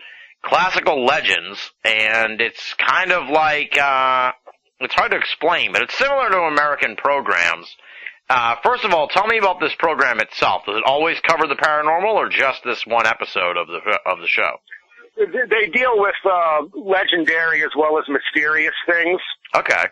Classical 0.43 1.05
Legends, 1.05 1.71
and 1.85 2.41
it's 2.41 2.73
kind 2.73 3.13
of 3.13 3.29
like 3.29 3.79
uh, 3.79 4.33
it's 4.81 4.93
hard 4.95 5.11
to 5.11 5.17
explain, 5.17 5.71
but 5.71 5.81
it's 5.81 5.97
similar 5.97 6.29
to 6.29 6.39
American 6.39 6.97
programs. 6.97 7.73
Uh, 8.27 8.55
first 8.63 8.83
of 8.83 8.93
all, 8.93 9.07
tell 9.07 9.27
me 9.27 9.37
about 9.37 9.59
this 9.59 9.73
program 9.77 10.19
itself. 10.19 10.63
Does 10.65 10.77
it 10.77 10.83
always 10.85 11.19
cover 11.21 11.45
the 11.47 11.55
paranormal, 11.55 12.15
or 12.15 12.29
just 12.29 12.63
this 12.63 12.85
one 12.85 13.05
episode 13.05 13.57
of 13.57 13.67
the 13.67 13.99
of 14.05 14.19
the 14.19 14.27
show? 14.27 14.57
they 15.17 15.67
deal 15.69 15.93
with 15.95 16.15
uh, 16.25 16.61
legendary 16.73 17.63
as 17.63 17.69
well 17.77 17.97
as 17.97 18.03
mysterious 18.09 18.73
things. 18.87 19.21
Okay. 19.55 19.85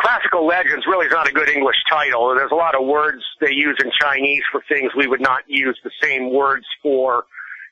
Classical 0.00 0.44
legends 0.46 0.84
really 0.88 1.06
is 1.06 1.12
not 1.12 1.28
a 1.28 1.32
good 1.32 1.48
English 1.48 1.76
title. 1.88 2.34
There's 2.34 2.50
a 2.50 2.56
lot 2.56 2.74
of 2.74 2.84
words 2.84 3.22
they 3.40 3.52
use 3.52 3.78
in 3.84 3.92
Chinese 4.00 4.42
for 4.50 4.62
things 4.68 4.90
we 4.96 5.06
would 5.06 5.20
not 5.20 5.42
use 5.46 5.78
the 5.84 5.92
same 6.02 6.32
words 6.34 6.66
for 6.82 7.26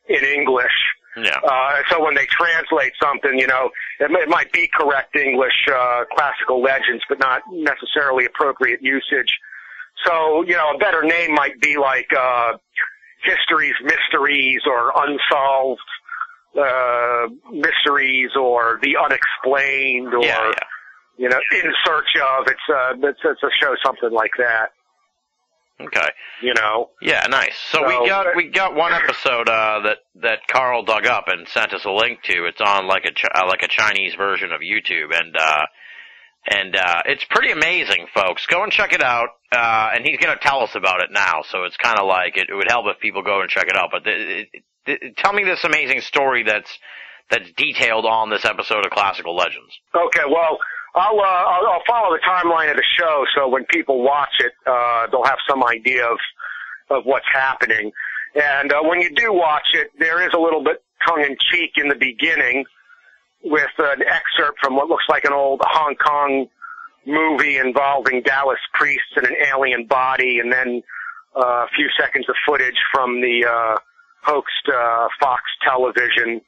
in 0.09 0.24
English. 0.24 0.70
Yeah. 1.16 1.36
Uh, 1.44 1.82
so 1.90 2.02
when 2.02 2.14
they 2.14 2.26
translate 2.26 2.93
something, 3.02 3.39
you 3.39 3.47
know, 3.47 3.70
it, 3.98 4.10
may, 4.10 4.20
it 4.20 4.28
might 4.28 4.52
be 4.52 4.70
correct 4.72 5.16
English, 5.16 5.66
uh, 5.74 6.05
classical 6.14 6.62
legends, 6.62 7.02
but 7.09 7.18
not 7.18 7.43
necessarily 7.51 8.24
appropriate 8.24 8.80
usage. 8.82 9.36
So, 10.07 10.43
you 10.47 10.55
know, 10.57 10.70
a 10.74 10.79
better 10.79 11.03
name 11.03 11.35
might 11.35 11.61
be 11.61 11.77
like, 11.77 12.09
uh, 12.16 12.55
History's 13.24 13.74
Mysteries 13.83 14.61
or 14.66 14.93
Unsolved, 14.97 15.81
uh, 16.59 17.29
Mysteries 17.53 18.31
or 18.39 18.79
The 18.83 18.97
Unexplained 18.97 20.12
or, 20.15 20.24
yeah, 20.24 20.49
yeah. 20.49 20.53
you 21.19 21.29
know, 21.29 21.39
In 21.53 21.73
Search 21.85 22.16
of. 22.20 22.47
It's, 22.49 22.61
uh, 22.69 23.09
it's, 23.09 23.20
it's 23.24 23.43
a 23.43 23.51
show 23.61 23.74
something 23.85 24.11
like 24.11 24.33
that, 24.39 24.70
Okay. 25.81 26.09
you 26.43 26.53
know. 26.55 26.91
Yeah, 27.01 27.24
nice. 27.29 27.57
So, 27.70 27.79
So- 27.79 28.01
we 28.03 28.09
got 28.09 28.27
we 28.37 28.49
got 28.49 28.74
one 28.74 28.93
episode 28.93 29.49
uh, 29.49 29.81
that 29.85 29.99
that 30.16 30.47
Carl 30.49 30.83
dug 30.83 31.07
up 31.07 31.29
and 31.29 31.47
sent 31.49 31.73
us 31.74 31.85
a 31.85 31.91
link 31.91 32.23
to. 32.24 32.47
It's 32.47 32.61
on 32.61 32.87
like 32.89 33.05
a 33.05 33.12
Ch- 33.12 33.24
uh, 33.35 33.47
like 33.47 33.62
a 33.62 33.69
Chinese 33.69 34.15
version 34.15 34.53
of 34.53 34.61
YouTube, 34.61 35.16
and 35.16 35.37
uh, 35.37 35.62
and 36.47 36.74
uh, 36.74 37.02
it's 37.06 37.24
pretty 37.31 37.52
amazing, 37.52 38.06
folks. 38.14 38.47
Go 38.47 38.62
and 38.62 38.73
check 38.73 38.93
it 38.93 39.02
out. 39.02 39.28
Uh, 39.52 39.90
and 39.94 40.05
he's 40.05 40.19
going 40.19 40.36
to 40.36 40.43
tell 40.43 40.60
us 40.60 40.74
about 40.74 41.02
it 41.02 41.10
now, 41.12 41.43
so 41.48 41.64
it's 41.64 41.77
kind 41.77 41.98
of 41.98 42.06
like 42.06 42.36
it, 42.36 42.48
it 42.48 42.55
would 42.55 42.70
help 42.70 42.86
if 42.89 42.98
people 43.01 43.23
go 43.23 43.43
and 43.43 43.51
check 43.51 43.66
it 43.69 43.77
out. 43.77 43.90
But 43.93 44.05
th- 44.05 44.48
th- 44.86 45.01
th- 45.01 45.16
tell 45.16 45.32
me 45.32 45.44
this 45.44 45.62
amazing 45.64 46.01
story 46.01 46.43
that's 46.43 46.78
that's 47.31 47.51
detailed 47.52 48.05
on 48.05 48.31
this 48.31 48.44
episode 48.44 48.85
of 48.85 48.90
Classical 48.93 49.36
Legends. 49.36 49.78
Okay, 49.94 50.24
well, 50.28 50.59
I'll, 50.94 51.19
uh, 51.20 51.23
I'll 51.23 51.66
I'll 51.66 51.82
follow 51.86 52.16
the 52.16 52.20
timeline 52.27 52.70
of 52.70 52.77
the 52.77 52.85
show, 52.98 53.24
so 53.36 53.48
when 53.48 53.64
people 53.66 54.02
watch 54.02 54.35
it, 54.40 54.52
uh, 54.66 55.06
they'll 55.10 55.24
have 55.24 55.39
some 55.48 55.62
idea 55.64 56.06
of 56.06 56.19
of 56.90 57.05
what's 57.05 57.27
happening. 57.32 57.93
And 58.35 58.73
uh, 58.73 58.81
when 58.82 59.01
you 59.01 59.10
do 59.14 59.32
watch 59.32 59.69
it, 59.74 59.90
there 59.98 60.27
is 60.27 60.32
a 60.35 60.39
little 60.39 60.64
bit 60.64 60.82
tongue 61.06 61.20
in 61.23 61.36
cheek 61.51 61.73
in 61.77 61.89
the 61.89 61.94
beginning 61.94 62.64
with 63.44 63.70
an 63.78 64.02
excerpt 64.02 64.59
from 64.62 64.77
what 64.77 64.89
looks 64.89 65.05
like 65.09 65.24
an 65.24 65.32
old 65.32 65.60
Hong 65.64 65.94
Kong 65.97 66.47
movie 67.06 67.59
involving 67.59 68.23
Taoist 68.23 68.62
priests 68.74 69.12
and 69.16 69.27
an 69.27 69.35
alien 69.48 69.86
body, 69.86 70.39
and 70.39 70.52
then 70.52 70.82
uh, 71.36 71.64
a 71.64 71.69
few 71.74 71.89
seconds 71.98 72.28
of 72.28 72.35
footage 72.47 72.78
from 72.93 73.20
the 73.20 73.44
uh, 73.47 73.78
hoaxed 74.23 74.69
uh, 74.73 75.09
Fox 75.20 75.43
television 75.64 76.40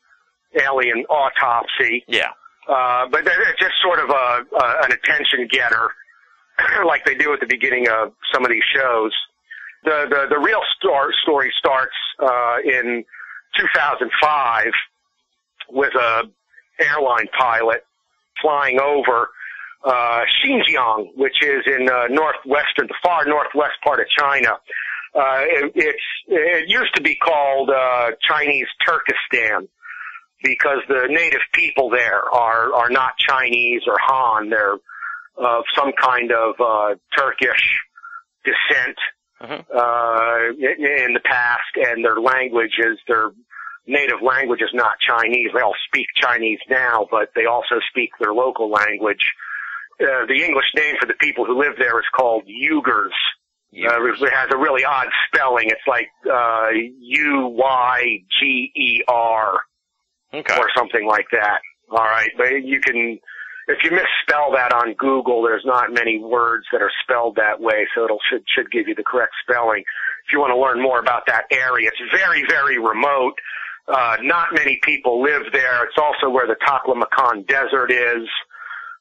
alien 0.61 1.05
autopsy. 1.07 2.05
Yeah. 2.07 2.31
Uh, 2.69 3.07
but 3.11 3.25
they're 3.25 3.37
they're 3.37 3.57
just 3.59 3.75
sort 3.83 3.99
of 3.99 4.09
a, 4.11 4.45
a 4.57 4.85
an 4.85 4.93
attention 4.93 5.49
getter, 5.51 5.91
like 6.87 7.05
they 7.05 7.15
do 7.15 7.33
at 7.33 7.41
the 7.41 7.47
beginning 7.47 7.89
of 7.89 8.13
some 8.33 8.45
of 8.45 8.51
these 8.51 8.63
shows. 8.75 9.13
The 9.85 10.07
the, 10.09 10.27
the 10.31 10.39
real 10.39 10.63
star, 10.79 11.11
story 11.23 11.53
starts 11.59 11.93
uh, 12.23 12.57
in 12.65 13.05
2005 13.59 14.67
with 15.71 15.95
a 15.95 16.23
airline 16.81 17.27
pilot 17.39 17.85
flying 18.41 18.81
over 18.81 19.29
uh, 19.85 20.21
Xinjiang, 20.45 21.09
which 21.17 21.43
is 21.43 21.63
in 21.67 21.89
uh, 21.89 22.07
northwestern, 22.09 22.87
the 22.89 22.95
far 23.03 23.25
northwest 23.27 23.75
part 23.85 24.01
of 24.01 24.07
China. 24.09 24.59
Uh, 25.15 25.41
it, 25.43 25.73
it's 25.75 26.03
it 26.29 26.69
used 26.69 26.95
to 26.95 27.03
be 27.03 27.15
called 27.17 27.71
uh, 27.71 28.11
Chinese 28.29 28.67
Turkestan 28.85 29.69
because 30.43 30.79
the 30.89 31.07
native 31.09 31.43
people 31.53 31.91
there 31.91 32.23
are 32.35 32.73
are 32.75 32.91
not 32.91 33.13
Chinese 33.19 33.83
or 33.87 33.97
Han. 34.01 34.51
They're 34.51 34.75
of 35.37 35.65
some 35.77 35.93
kind 36.01 36.33
of 36.33 36.55
uh, 36.61 36.95
Turkish 37.17 37.81
descent 38.45 38.97
Mhm. 39.43 39.65
uh, 39.75 40.55
in 40.57 41.13
the 41.13 41.21
past, 41.25 41.77
and 41.77 42.05
their 42.05 42.19
language 42.21 42.77
is 42.79 42.99
their 43.09 43.31
native 43.87 44.23
language 44.23 44.61
is 44.63 44.71
not 44.73 44.95
Chinese. 45.07 45.49
They 45.55 45.61
all 45.61 45.75
speak 45.87 46.07
Chinese 46.17 46.59
now, 46.71 47.07
but 47.11 47.31
they 47.35 47.47
also 47.47 47.77
speak 47.91 48.11
their 48.21 48.33
local 48.33 48.71
language. 48.71 49.33
Uh, 50.01 50.27
the 50.27 50.43
English 50.45 50.67
name 50.77 50.97
for 51.01 51.07
the 51.07 51.15
people 51.21 51.45
who 51.45 51.59
live 51.59 51.75
there 51.79 51.99
is 52.01 52.07
called 52.17 52.45
Uyghurs. 52.47 53.15
Uh, 53.75 54.25
it 54.25 54.33
has 54.33 54.49
a 54.53 54.57
really 54.57 54.85
odd 54.85 55.09
spelling. 55.27 55.67
It's 55.69 55.87
like 55.87 56.09
uh, 56.33 56.69
U 57.01 57.49
Y 57.57 58.19
G 58.41 58.71
E 58.75 59.03
R 59.09 59.61
Okay. 60.33 60.57
or 60.59 60.69
something 60.77 61.07
like 61.07 61.27
that. 61.33 61.59
All 61.91 61.99
right, 62.05 62.31
but 62.37 62.65
you 62.65 62.81
can, 62.81 63.19
if 63.69 63.79
you 63.85 63.91
misspell 63.91 64.53
that 64.55 64.73
on 64.73 64.95
Google, 64.95 65.43
there's 65.43 65.65
not 65.65 65.93
many 65.93 66.19
words 66.19 66.67
that 66.73 66.83
are 66.83 66.91
spelled 67.03 67.37
that 67.37 67.61
way, 67.61 67.87
so 67.95 68.05
it'll 68.05 68.19
should 68.31 68.43
should 68.53 68.71
give 68.71 68.89
you 68.89 68.95
the 68.95 69.05
correct 69.05 69.33
spelling. 69.43 69.85
If 70.27 70.33
you 70.33 70.41
want 70.41 70.51
to 70.51 70.59
learn 70.59 70.83
more 70.83 70.99
about 70.99 71.27
that 71.27 71.45
area, 71.53 71.89
it's 71.89 72.17
very 72.17 72.43
very 72.49 72.79
remote. 72.79 73.35
Uh, 73.87 74.17
not 74.23 74.49
many 74.55 74.79
people 74.83 75.23
live 75.23 75.43
there. 75.53 75.85
It's 75.85 75.99
also 75.99 76.31
where 76.31 76.47
the 76.47 76.57
Taklamakan 76.67 77.47
Desert 77.47 77.91
is. 77.91 78.29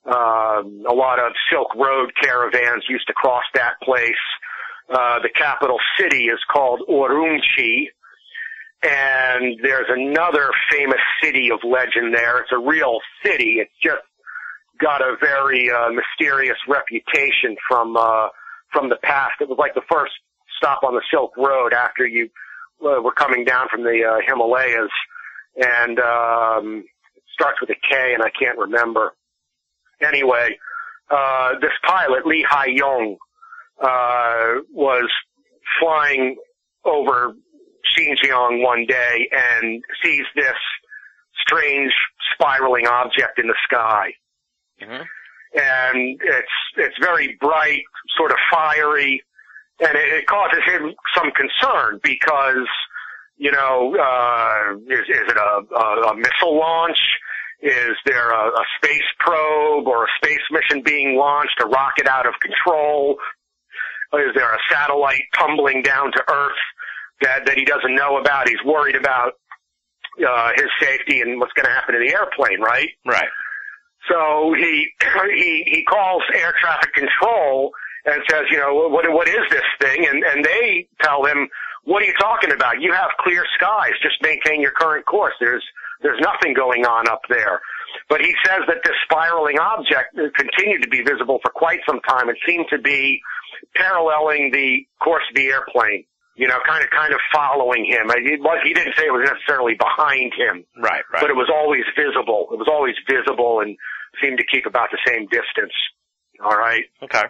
Um, 0.06 0.84
a 0.90 0.94
lot 0.94 1.20
of 1.20 1.32
Silk 1.50 1.74
Road 1.76 2.12
caravans 2.22 2.84
used 2.90 3.08
to 3.08 3.14
cross 3.14 3.44
that 3.56 3.80
place. 3.82 4.12
Uh, 4.90 5.20
the 5.20 5.30
capital 5.34 5.78
city 5.98 6.26
is 6.26 6.40
called 6.52 6.82
Urumqi 6.90 7.88
and 8.84 9.60
there's 9.64 9.88
another 9.90 10.50
famous 10.70 11.00
city 11.22 11.50
of 11.52 11.60
legend 11.64 12.14
there. 12.14 12.40
It's 12.40 12.52
a 12.52 12.58
real 12.58 13.00
city. 13.24 13.60
It's 13.60 13.72
just 13.82 14.04
got 14.82 15.02
a 15.02 15.16
very 15.22 15.72
uh, 15.72 15.90
mysterious 15.92 16.58
reputation 16.68 17.56
from 17.68 17.96
uh, 17.96 18.28
from 18.74 18.90
the 18.90 18.98
past. 18.98 19.36
It 19.40 19.48
was 19.48 19.58
like 19.58 19.74
the 19.74 19.88
first 19.90 20.12
stop 20.58 20.84
on 20.84 20.96
the 20.96 21.02
Silk 21.12 21.32
Road 21.38 21.74
after 21.74 22.06
you 22.06 22.30
uh, 22.86 23.02
were 23.02 23.14
coming 23.14 23.46
down 23.46 23.68
from 23.70 23.84
the 23.84 24.04
uh, 24.04 24.20
Himalayas, 24.26 24.92
and 25.56 26.00
um, 26.00 26.84
starts 27.34 27.60
with 27.62 27.70
a 27.70 27.76
K, 27.90 28.14
and 28.14 28.24
I 28.24 28.30
can't 28.38 28.58
remember. 28.58 29.14
Anyway, 30.02 30.58
uh, 31.10 31.54
this 31.62 31.72
pilot 31.84 32.26
Lee 32.26 32.46
Hai 32.48 32.68
Yong 32.68 33.18
uh, 33.82 34.62
was 34.72 35.10
flying 35.80 36.36
over 36.86 37.34
Xinjiang 37.98 38.64
one 38.64 38.86
day 38.88 39.30
and 39.32 39.84
sees 40.04 40.24
this 40.36 40.56
strange 41.40 41.92
spiraling 42.34 42.88
object 42.88 43.40
in 43.40 43.48
the 43.48 43.56
sky. 43.64 44.14
Mhm. 44.82 45.06
And 45.56 46.20
it's, 46.22 46.48
it's 46.78 46.98
very 47.00 47.38
bright, 47.40 47.84
sort 48.18 48.32
of 48.32 48.38
fiery, 48.52 49.24
and 49.80 49.96
it, 49.96 50.14
it 50.14 50.28
causes 50.28 50.62
him 50.66 50.94
some 51.16 51.32
concern 51.32 52.00
because, 52.04 52.68
you 53.38 53.52
know, 53.52 53.96
uh, 53.96 54.78
is, 54.88 55.06
is 55.10 55.28
it 55.30 55.38
a, 55.38 55.76
a, 55.76 56.14
a 56.14 56.16
missile 56.16 56.58
launch? 56.58 56.98
Is 57.62 57.96
there 58.06 58.32
a, 58.32 58.50
a 58.50 58.64
space 58.78 59.08
probe 59.20 59.88
or 59.88 60.04
a 60.04 60.08
space 60.18 60.44
mission 60.52 60.84
being 60.84 61.16
launched, 61.18 61.60
a 61.62 61.68
rocket 61.68 62.08
out 62.08 62.28
of 62.28 62.34
control? 62.42 63.18
Is 64.14 64.36
there 64.36 64.54
a 64.54 64.60
satellite 64.70 65.24
tumbling 65.36 65.82
down 65.82 66.12
to 66.12 66.24
Earth 66.32 66.62
that, 67.22 67.46
that 67.46 67.58
he 67.58 67.66
doesn't 67.66 67.96
know 67.96 68.18
about? 68.18 68.48
He's 68.48 68.64
worried 68.66 68.96
about 68.96 69.34
uh, 70.28 70.52
his 70.56 70.68
safety 70.80 71.22
and 71.22 71.40
what's 71.40 71.54
going 71.54 71.66
to 71.66 71.72
happen 71.72 71.96
to 71.96 72.00
the 72.00 72.14
airplane, 72.14 72.62
right? 72.62 72.90
Right. 73.06 73.30
So 74.10 74.54
he 74.58 74.90
he 75.36 75.64
he 75.66 75.84
calls 75.86 76.24
air 76.36 76.54
traffic 76.60 76.94
control 76.94 77.72
and 78.06 78.22
says, 78.30 78.44
you 78.52 78.58
know, 78.58 78.74
what 78.90 79.06
what 79.12 79.28
is 79.28 79.44
this 79.50 79.68
thing? 79.82 80.06
And 80.08 80.24
and 80.24 80.44
they 80.44 80.88
tell 81.02 81.26
him, 81.26 81.48
what 81.84 82.02
are 82.02 82.06
you 82.06 82.14
talking 82.20 82.52
about? 82.52 82.82
You 82.82 82.92
have 82.94 83.12
clear 83.20 83.44
skies. 83.58 83.94
Just 84.02 84.22
maintain 84.22 84.62
your 84.62 84.72
current 84.72 85.06
course. 85.06 85.34
There's 85.40 85.64
there's 86.02 86.20
nothing 86.22 86.54
going 86.54 86.86
on 86.86 87.08
up 87.08 87.22
there. 87.30 87.60
But 88.10 88.22
he 88.22 88.34
says 88.46 88.62
that 88.68 88.78
this 88.84 88.96
spiraling 89.06 89.60
object 89.60 90.16
continued 90.36 90.82
to 90.84 90.90
be 90.90 91.02
visible 91.02 91.40
for 91.44 91.52
quite 91.54 91.80
some 91.88 92.00
time. 92.08 92.28
It 92.30 92.38
seemed 92.46 92.66
to 92.72 92.80
be 92.80 93.22
paralleling 93.76 94.52
the 94.52 94.86
course 95.02 95.24
of 95.30 95.36
the 95.36 95.48
airplane. 95.48 96.06
You 96.36 96.48
know, 96.48 96.58
kind 96.68 96.84
of 96.84 96.90
kind 96.90 97.14
of 97.14 97.20
following 97.32 97.86
him. 97.86 98.10
It 98.10 98.42
was, 98.42 98.58
he 98.66 98.74
didn't 98.74 98.96
say 98.98 99.06
it 99.06 99.14
was 99.14 99.30
necessarily 99.30 99.76
behind 99.78 100.34
him 100.34 100.66
Right. 100.76 101.06
Right. 101.14 101.22
but 101.22 101.30
it 101.30 101.36
was 101.38 101.48
always 101.54 101.84
visible. 101.96 102.48
It 102.52 102.58
was 102.58 102.68
always 102.68 102.96
visible 103.08 103.60
and 103.62 103.78
seemed 104.20 104.40
to 104.40 104.46
keep 104.50 104.66
about 104.66 104.90
the 104.92 104.98
same 105.06 105.28
distance. 105.28 105.74
All 106.44 106.58
right. 106.58 106.86
okay. 107.04 107.30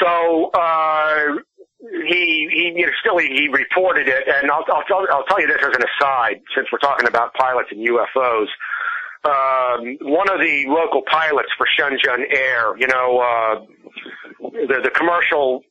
So 0.00 0.50
uh, 0.52 1.40
he 1.80 2.48
he 2.52 2.72
you 2.76 2.86
know, 2.86 2.92
still 3.00 3.18
he, 3.18 3.28
he 3.28 3.48
reported 3.48 4.08
it, 4.08 4.28
and 4.28 4.50
I'll 4.50 4.64
I'll 4.68 4.84
tell, 4.84 5.06
I'll 5.10 5.24
tell 5.24 5.40
you 5.40 5.46
this 5.46 5.60
as 5.60 5.74
an 5.74 5.82
aside, 5.82 6.40
since 6.54 6.68
we're 6.72 6.78
talking 6.78 7.06
about 7.06 7.34
pilots 7.34 7.68
and 7.70 7.80
UFOs. 7.86 8.48
Um, 9.24 9.96
one 10.02 10.28
of 10.30 10.38
the 10.38 10.64
local 10.68 11.02
pilots 11.10 11.48
for 11.58 11.66
Shenzhen 11.66 12.22
Air, 12.30 12.76
you 12.78 12.86
know, 12.86 13.18
uh, 13.18 13.54
the 14.68 14.80
the 14.84 14.90
commercial 14.90 15.62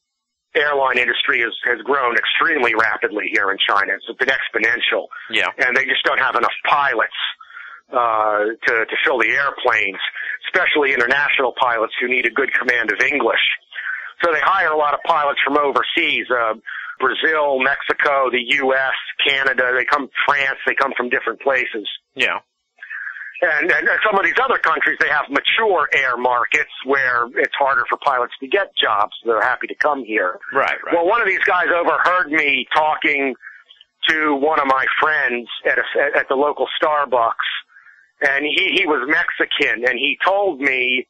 airline 0.56 0.98
industry 0.98 1.42
has, 1.42 1.54
has 1.66 1.80
grown 1.84 2.16
extremely 2.16 2.74
rapidly 2.76 3.26
here 3.32 3.52
in 3.52 3.58
China. 3.60 3.92
It's 3.94 4.08
been 4.18 4.32
exponential. 4.32 5.08
Yeah. 5.30 5.48
And 5.60 5.76
they 5.76 5.86
just 5.86 6.04
don't 6.06 6.20
have 6.20 6.36
enough 6.36 6.56
pilots, 6.66 7.20
uh, 7.92 8.56
to, 8.66 8.74
to 8.86 8.96
fill 9.04 9.20
the 9.20 9.30
airplanes, 9.30 10.00
especially 10.48 10.94
international 10.94 11.54
pilots 11.60 11.94
who 12.00 12.08
need 12.08 12.26
a 12.26 12.32
good 12.32 12.52
command 12.54 12.92
of 12.92 13.00
English. 13.02 13.44
So 14.26 14.34
they 14.34 14.42
hire 14.42 14.72
a 14.72 14.78
lot 14.78 14.96
of 14.96 15.02
pilots 15.06 15.40
from 15.46 15.58
overseas, 15.58 16.26
uh, 16.32 16.56
Brazil, 17.00 17.60
Mexico, 17.60 18.32
the 18.32 18.42
U.S., 18.66 18.98
Canada. 19.22 19.72
They 19.78 19.86
come 19.86 20.10
France. 20.26 20.58
They 20.66 20.74
come 20.74 20.94
from 20.98 21.10
different 21.10 21.42
places. 21.42 21.88
Yeah. 22.16 22.40
And, 23.42 23.70
and 23.70 23.88
some 24.04 24.18
of 24.18 24.26
these 24.26 24.40
other 24.42 24.58
countries, 24.58 24.98
they 25.00 25.10
have 25.10 25.26
mature 25.30 25.88
air 25.94 26.18
markets 26.18 26.72
where 26.86 27.28
it's 27.36 27.54
harder 27.54 27.84
for 27.88 28.00
pilots 28.04 28.34
to 28.40 28.48
get 28.48 28.76
jobs. 28.76 29.12
They're 29.24 29.42
happy 29.42 29.68
to 29.68 29.76
come 29.76 30.04
here. 30.04 30.40
Right, 30.52 30.74
right. 30.84 30.96
Well, 30.96 31.06
one 31.06 31.22
of 31.22 31.28
these 31.28 31.44
guys 31.46 31.68
overheard 31.70 32.32
me 32.32 32.66
talking 32.74 33.36
to 34.08 34.36
one 34.36 34.60
of 34.60 34.66
my 34.66 34.86
friends 35.00 35.48
at 35.70 35.78
a, 35.78 36.18
at 36.18 36.28
the 36.30 36.36
local 36.36 36.68
Starbucks, 36.82 37.34
and 38.22 38.46
he 38.46 38.72
he 38.74 38.86
was 38.86 39.08
Mexican, 39.08 39.84
and 39.84 40.00
he 40.00 40.18
told 40.24 40.62
me 40.62 41.06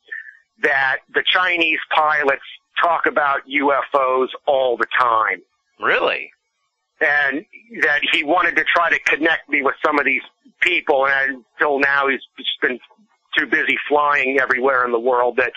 that 0.63 0.97
the 1.13 1.23
Chinese 1.25 1.79
pilots 1.93 2.41
talk 2.81 3.05
about 3.05 3.41
UFOs 3.47 4.27
all 4.45 4.77
the 4.77 4.87
time 4.99 5.41
really? 5.79 6.31
and 7.01 7.45
that 7.81 8.01
he 8.11 8.23
wanted 8.23 8.55
to 8.55 8.63
try 8.63 8.89
to 8.89 8.99
connect 8.99 9.49
me 9.49 9.61
with 9.61 9.75
some 9.85 9.99
of 9.99 10.05
these 10.05 10.21
people, 10.61 11.07
and 11.07 11.43
until 11.53 11.79
now 11.79 12.07
he's 12.07 12.21
just 12.37 12.61
been 12.61 12.79
too 13.37 13.45
busy 13.45 13.77
flying 13.89 14.39
everywhere 14.39 14.85
in 14.85 14.91
the 14.91 14.99
world 14.99 15.35
that 15.37 15.51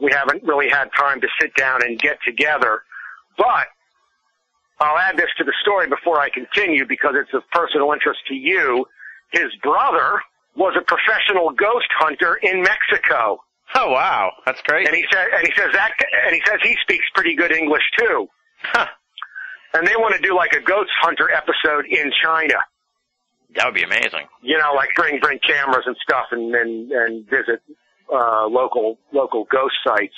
we 0.00 0.12
haven't 0.12 0.42
really 0.44 0.68
had 0.68 0.88
time 0.96 1.20
to 1.20 1.28
sit 1.40 1.54
down 1.56 1.82
and 1.82 1.98
get 1.98 2.18
together. 2.24 2.82
But 3.36 3.66
I'll 4.78 4.98
add 4.98 5.16
this 5.16 5.30
to 5.38 5.44
the 5.44 5.54
story 5.60 5.88
before 5.88 6.20
I 6.20 6.28
continue 6.30 6.86
because 6.86 7.14
it's 7.14 7.32
of 7.34 7.42
personal 7.50 7.92
interest 7.92 8.20
to 8.28 8.34
you. 8.34 8.86
His 9.32 9.54
brother 9.62 10.20
was 10.54 10.76
a 10.78 10.84
professional 10.84 11.50
ghost 11.50 11.88
hunter 11.98 12.36
in 12.36 12.62
Mexico, 12.62 13.40
Oh 13.80 13.90
wow, 13.90 14.32
that's 14.46 14.60
great. 14.62 14.86
and 14.88 14.96
he 14.96 15.04
said, 15.12 15.26
and 15.36 15.46
he 15.46 15.52
says 15.54 15.70
that, 15.72 15.92
and 16.26 16.34
he 16.34 16.40
says 16.46 16.58
he 16.62 16.74
speaks 16.82 17.04
pretty 17.14 17.34
good 17.34 17.52
English 17.52 17.82
too. 17.98 18.26
Huh. 18.62 18.86
And 19.74 19.86
they 19.86 19.96
want 19.96 20.14
to 20.16 20.22
do 20.26 20.34
like 20.34 20.52
a 20.52 20.60
ghost 20.60 20.90
hunter 21.02 21.28
episode 21.30 21.84
in 21.84 22.10
China. 22.24 22.54
That 23.54 23.66
would 23.66 23.74
be 23.74 23.82
amazing. 23.82 24.26
you 24.42 24.56
know, 24.58 24.72
like 24.74 24.90
bring 24.96 25.20
bring 25.20 25.38
cameras 25.46 25.84
and 25.86 25.96
stuff 26.02 26.26
and 26.32 26.54
and, 26.54 26.90
and 26.90 27.28
visit 27.28 27.60
uh, 28.12 28.46
local 28.46 28.98
local 29.12 29.44
ghost 29.50 29.74
sites. 29.86 30.16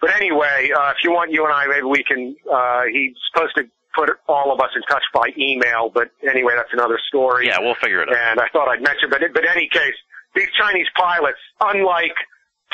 But 0.00 0.14
anyway, 0.16 0.68
uh, 0.76 0.90
if 0.90 0.98
you 1.02 1.10
want, 1.12 1.32
you 1.32 1.44
and 1.46 1.54
I 1.54 1.66
maybe 1.66 1.86
we 1.86 2.04
can. 2.04 2.36
Uh, 2.52 2.82
he's 2.92 3.14
supposed 3.32 3.54
to 3.56 3.64
put 3.96 4.10
all 4.28 4.52
of 4.52 4.60
us 4.60 4.70
in 4.76 4.82
touch 4.90 5.04
by 5.14 5.28
email, 5.38 5.88
but 5.88 6.10
anyway, 6.28 6.52
that's 6.56 6.72
another 6.72 6.98
story. 7.08 7.46
Yeah, 7.46 7.58
we'll 7.60 7.76
figure 7.80 8.02
it 8.02 8.10
out. 8.10 8.16
And 8.16 8.40
I 8.40 8.48
thought 8.52 8.68
I'd 8.68 8.82
mention, 8.82 9.08
but 9.08 9.20
but 9.32 9.44
in 9.44 9.50
any 9.50 9.68
case, 9.72 9.96
these 10.34 10.48
Chinese 10.58 10.88
pilots, 10.96 11.38
unlike 11.60 12.12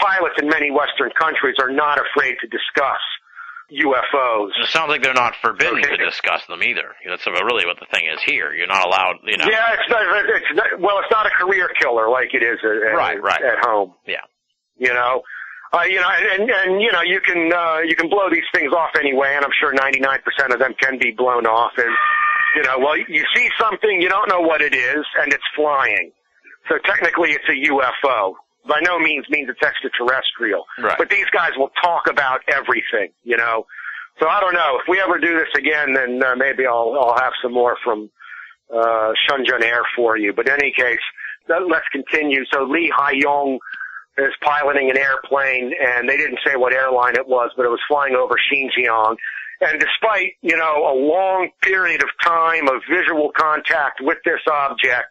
pilots 0.00 0.34
in 0.42 0.48
many 0.48 0.70
Western 0.70 1.10
countries, 1.18 1.56
are 1.60 1.70
not 1.70 1.98
afraid 2.00 2.36
to 2.40 2.46
discuss 2.48 3.00
UFOs. 3.70 4.50
It 4.62 4.68
sounds 4.70 4.88
like 4.90 5.02
they're 5.02 5.14
not 5.14 5.34
forbidden 5.42 5.78
Okay. 5.78 5.96
to 5.96 6.04
discuss 6.04 6.44
them 6.46 6.62
either. 6.62 6.94
That's 7.06 7.26
really 7.26 7.66
what 7.66 7.78
the 7.78 7.86
thing 7.94 8.06
is 8.12 8.18
here. 8.26 8.52
You're 8.52 8.66
not 8.66 8.84
allowed, 8.84 9.16
you 9.24 9.36
know. 9.36 9.46
Yeah, 9.48 9.74
it's 9.74 9.88
not, 9.88 10.02
it's 10.26 10.54
not, 10.54 10.80
well, 10.80 10.98
it's 10.98 11.10
not 11.10 11.26
a 11.26 11.30
career 11.30 11.70
killer 11.80 12.08
like 12.10 12.34
it 12.34 12.42
is 12.42 12.58
at, 12.64 12.94
Right, 12.96 13.22
right. 13.22 13.40
at 13.42 13.64
home. 13.64 13.94
Yeah. 14.06 14.26
You 14.76 14.92
know, 14.94 15.22
uh, 15.72 15.82
you 15.82 16.00
know, 16.00 16.08
and, 16.10 16.50
and 16.50 16.80
you 16.82 16.90
know, 16.90 17.02
you 17.02 17.20
can 17.20 17.52
uh, 17.52 17.78
you 17.86 17.94
can 17.94 18.08
blow 18.08 18.28
these 18.30 18.48
things 18.52 18.72
off 18.72 18.90
anyway, 18.98 19.34
and 19.36 19.44
I'm 19.44 19.52
sure 19.60 19.72
99% 19.72 20.18
of 20.52 20.58
them 20.58 20.74
can 20.80 20.98
be 20.98 21.12
blown 21.16 21.46
off. 21.46 21.72
And 21.76 21.94
you 22.56 22.62
know, 22.64 22.78
well, 22.78 22.96
you 22.96 23.24
see 23.36 23.48
something, 23.60 24.00
you 24.02 24.08
don't 24.08 24.28
know 24.28 24.40
what 24.40 24.62
it 24.62 24.74
is, 24.74 25.04
and 25.20 25.32
it's 25.32 25.44
flying. 25.54 26.10
So 26.68 26.78
technically, 26.84 27.32
it's 27.32 27.44
a 27.48 27.70
UFO. 27.70 28.34
By 28.68 28.80
no 28.82 28.98
means 28.98 29.24
means 29.30 29.48
it's 29.48 29.62
extraterrestrial. 29.62 30.64
Right. 30.78 30.98
But 30.98 31.10
these 31.10 31.26
guys 31.32 31.50
will 31.56 31.70
talk 31.82 32.02
about 32.08 32.40
everything. 32.48 33.10
You 33.24 33.36
know. 33.36 33.66
So 34.20 34.28
I 34.28 34.40
don't 34.40 34.52
know 34.54 34.78
if 34.80 34.88
we 34.88 35.00
ever 35.00 35.18
do 35.18 35.38
this 35.38 35.48
again, 35.56 35.94
then 35.94 36.22
uh, 36.22 36.36
maybe 36.36 36.66
I'll 36.66 36.94
I'll 36.98 37.16
have 37.18 37.32
some 37.42 37.52
more 37.54 37.76
from 37.82 38.10
uh, 38.72 39.12
Shenzhen 39.28 39.62
Air 39.62 39.82
for 39.96 40.16
you. 40.18 40.32
But 40.32 40.46
in 40.46 40.54
any 40.54 40.72
case, 40.76 41.00
let- 41.48 41.66
let's 41.68 41.88
continue. 41.90 42.44
So 42.52 42.64
Lee 42.64 42.92
Haiyong 42.96 43.58
is 44.18 44.32
piloting 44.42 44.90
an 44.90 44.98
airplane, 44.98 45.72
and 45.80 46.08
they 46.08 46.16
didn't 46.18 46.40
say 46.46 46.56
what 46.56 46.74
airline 46.74 47.16
it 47.16 47.26
was, 47.26 47.50
but 47.56 47.64
it 47.64 47.70
was 47.70 47.80
flying 47.88 48.14
over 48.14 48.34
Xinjiang. 48.52 49.16
And 49.62 49.80
despite, 49.80 50.32
you 50.42 50.56
know, 50.56 50.84
a 50.90 50.94
long 50.96 51.50
period 51.62 52.02
of 52.02 52.08
time 52.22 52.68
of 52.68 52.82
visual 52.90 53.30
contact 53.36 54.00
with 54.00 54.18
this 54.24 54.40
object, 54.50 55.08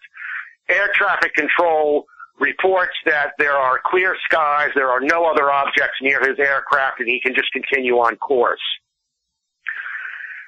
air 0.67 0.89
traffic 0.93 1.33
control 1.33 2.05
reports 2.39 2.95
that 3.05 3.33
there 3.37 3.55
are 3.55 3.79
clear 3.85 4.15
skies, 4.25 4.69
there 4.75 4.89
are 4.89 5.01
no 5.01 5.25
other 5.25 5.51
objects 5.51 5.97
near 6.01 6.19
his 6.19 6.39
aircraft, 6.39 6.99
and 6.99 7.09
he 7.09 7.19
can 7.21 7.33
just 7.35 7.51
continue 7.51 7.95
on 7.95 8.15
course. 8.17 8.61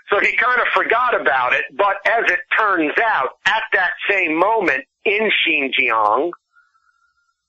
So 0.10 0.20
he 0.20 0.36
kind 0.36 0.60
of 0.60 0.68
forgot 0.74 1.20
about 1.20 1.54
it, 1.54 1.66
but 1.76 1.96
as 2.06 2.30
it 2.30 2.40
turns 2.58 2.94
out, 3.02 3.30
at 3.46 3.64
that 3.74 3.92
same 4.10 4.38
moment 4.38 4.84
in 5.06 5.30
Xinjiang, 5.48 6.32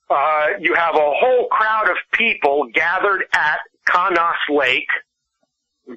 uh, 0.09 0.47
you 0.59 0.73
have 0.75 0.95
a 0.95 1.11
whole 1.13 1.47
crowd 1.47 1.89
of 1.89 1.97
people 2.13 2.67
gathered 2.73 3.23
at 3.33 3.59
Kanas 3.87 4.37
Lake. 4.49 4.87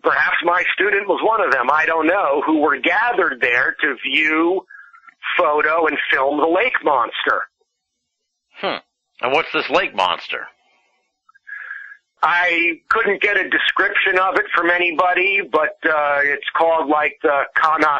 Perhaps 0.02 0.38
my 0.44 0.64
student 0.74 1.06
was 1.06 1.20
one 1.22 1.40
of 1.40 1.52
them, 1.52 1.70
I 1.70 1.86
don't 1.86 2.06
know, 2.06 2.42
who 2.44 2.58
were 2.60 2.78
gathered 2.78 3.40
there 3.40 3.76
to 3.80 3.96
view, 4.10 4.62
photo, 5.38 5.86
and 5.86 5.96
film 6.10 6.38
the 6.38 6.48
lake 6.48 6.82
monster. 6.82 7.42
Hmm. 8.60 8.78
And 9.20 9.32
what's 9.32 9.52
this 9.52 9.68
lake 9.70 9.94
monster? 9.94 10.46
I 12.22 12.80
couldn't 12.88 13.20
get 13.22 13.36
a 13.36 13.48
description 13.48 14.18
of 14.18 14.36
it 14.36 14.46
from 14.54 14.70
anybody, 14.70 15.42
but 15.50 15.76
uh, 15.88 16.20
it's 16.22 16.46
called 16.56 16.88
like 16.88 17.18
the 17.22 17.42
Kana 17.54 17.98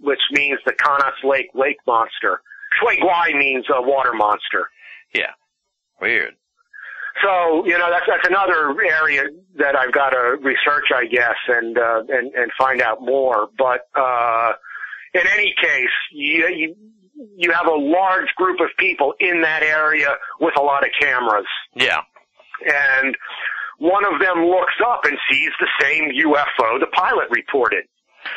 which 0.00 0.20
means 0.30 0.60
the 0.66 0.72
Kanas 0.72 1.24
Lake 1.24 1.50
lake 1.54 1.78
monster. 1.86 2.42
Shui 2.78 2.98
means 3.34 3.64
a 3.74 3.82
water 3.82 4.12
monster. 4.12 4.68
Yeah. 5.14 5.32
Weird. 6.00 6.34
So 7.22 7.66
you 7.66 7.76
know 7.76 7.90
that's 7.90 8.06
that's 8.08 8.26
another 8.26 8.74
area 8.82 9.24
that 9.56 9.76
I've 9.76 9.92
got 9.92 10.10
to 10.10 10.38
research, 10.40 10.86
I 10.94 11.06
guess, 11.06 11.36
and 11.48 11.76
uh, 11.76 12.02
and 12.08 12.32
and 12.34 12.50
find 12.58 12.80
out 12.80 13.02
more. 13.02 13.48
But 13.58 13.86
uh, 13.94 14.52
in 15.12 15.22
any 15.34 15.54
case, 15.60 15.90
you, 16.12 16.48
you 16.48 16.76
you 17.36 17.52
have 17.52 17.66
a 17.66 17.74
large 17.74 18.28
group 18.36 18.60
of 18.60 18.68
people 18.78 19.14
in 19.20 19.42
that 19.42 19.62
area 19.62 20.08
with 20.40 20.54
a 20.58 20.62
lot 20.62 20.82
of 20.84 20.90
cameras. 21.00 21.46
Yeah. 21.74 22.00
and 22.64 23.16
one 23.78 24.04
of 24.04 24.20
them 24.20 24.44
looks 24.46 24.74
up 24.86 25.00
and 25.04 25.16
sees 25.30 25.50
the 25.58 25.68
same 25.80 26.10
UFO 26.26 26.78
the 26.80 26.86
pilot 26.92 27.28
reported. 27.30 27.84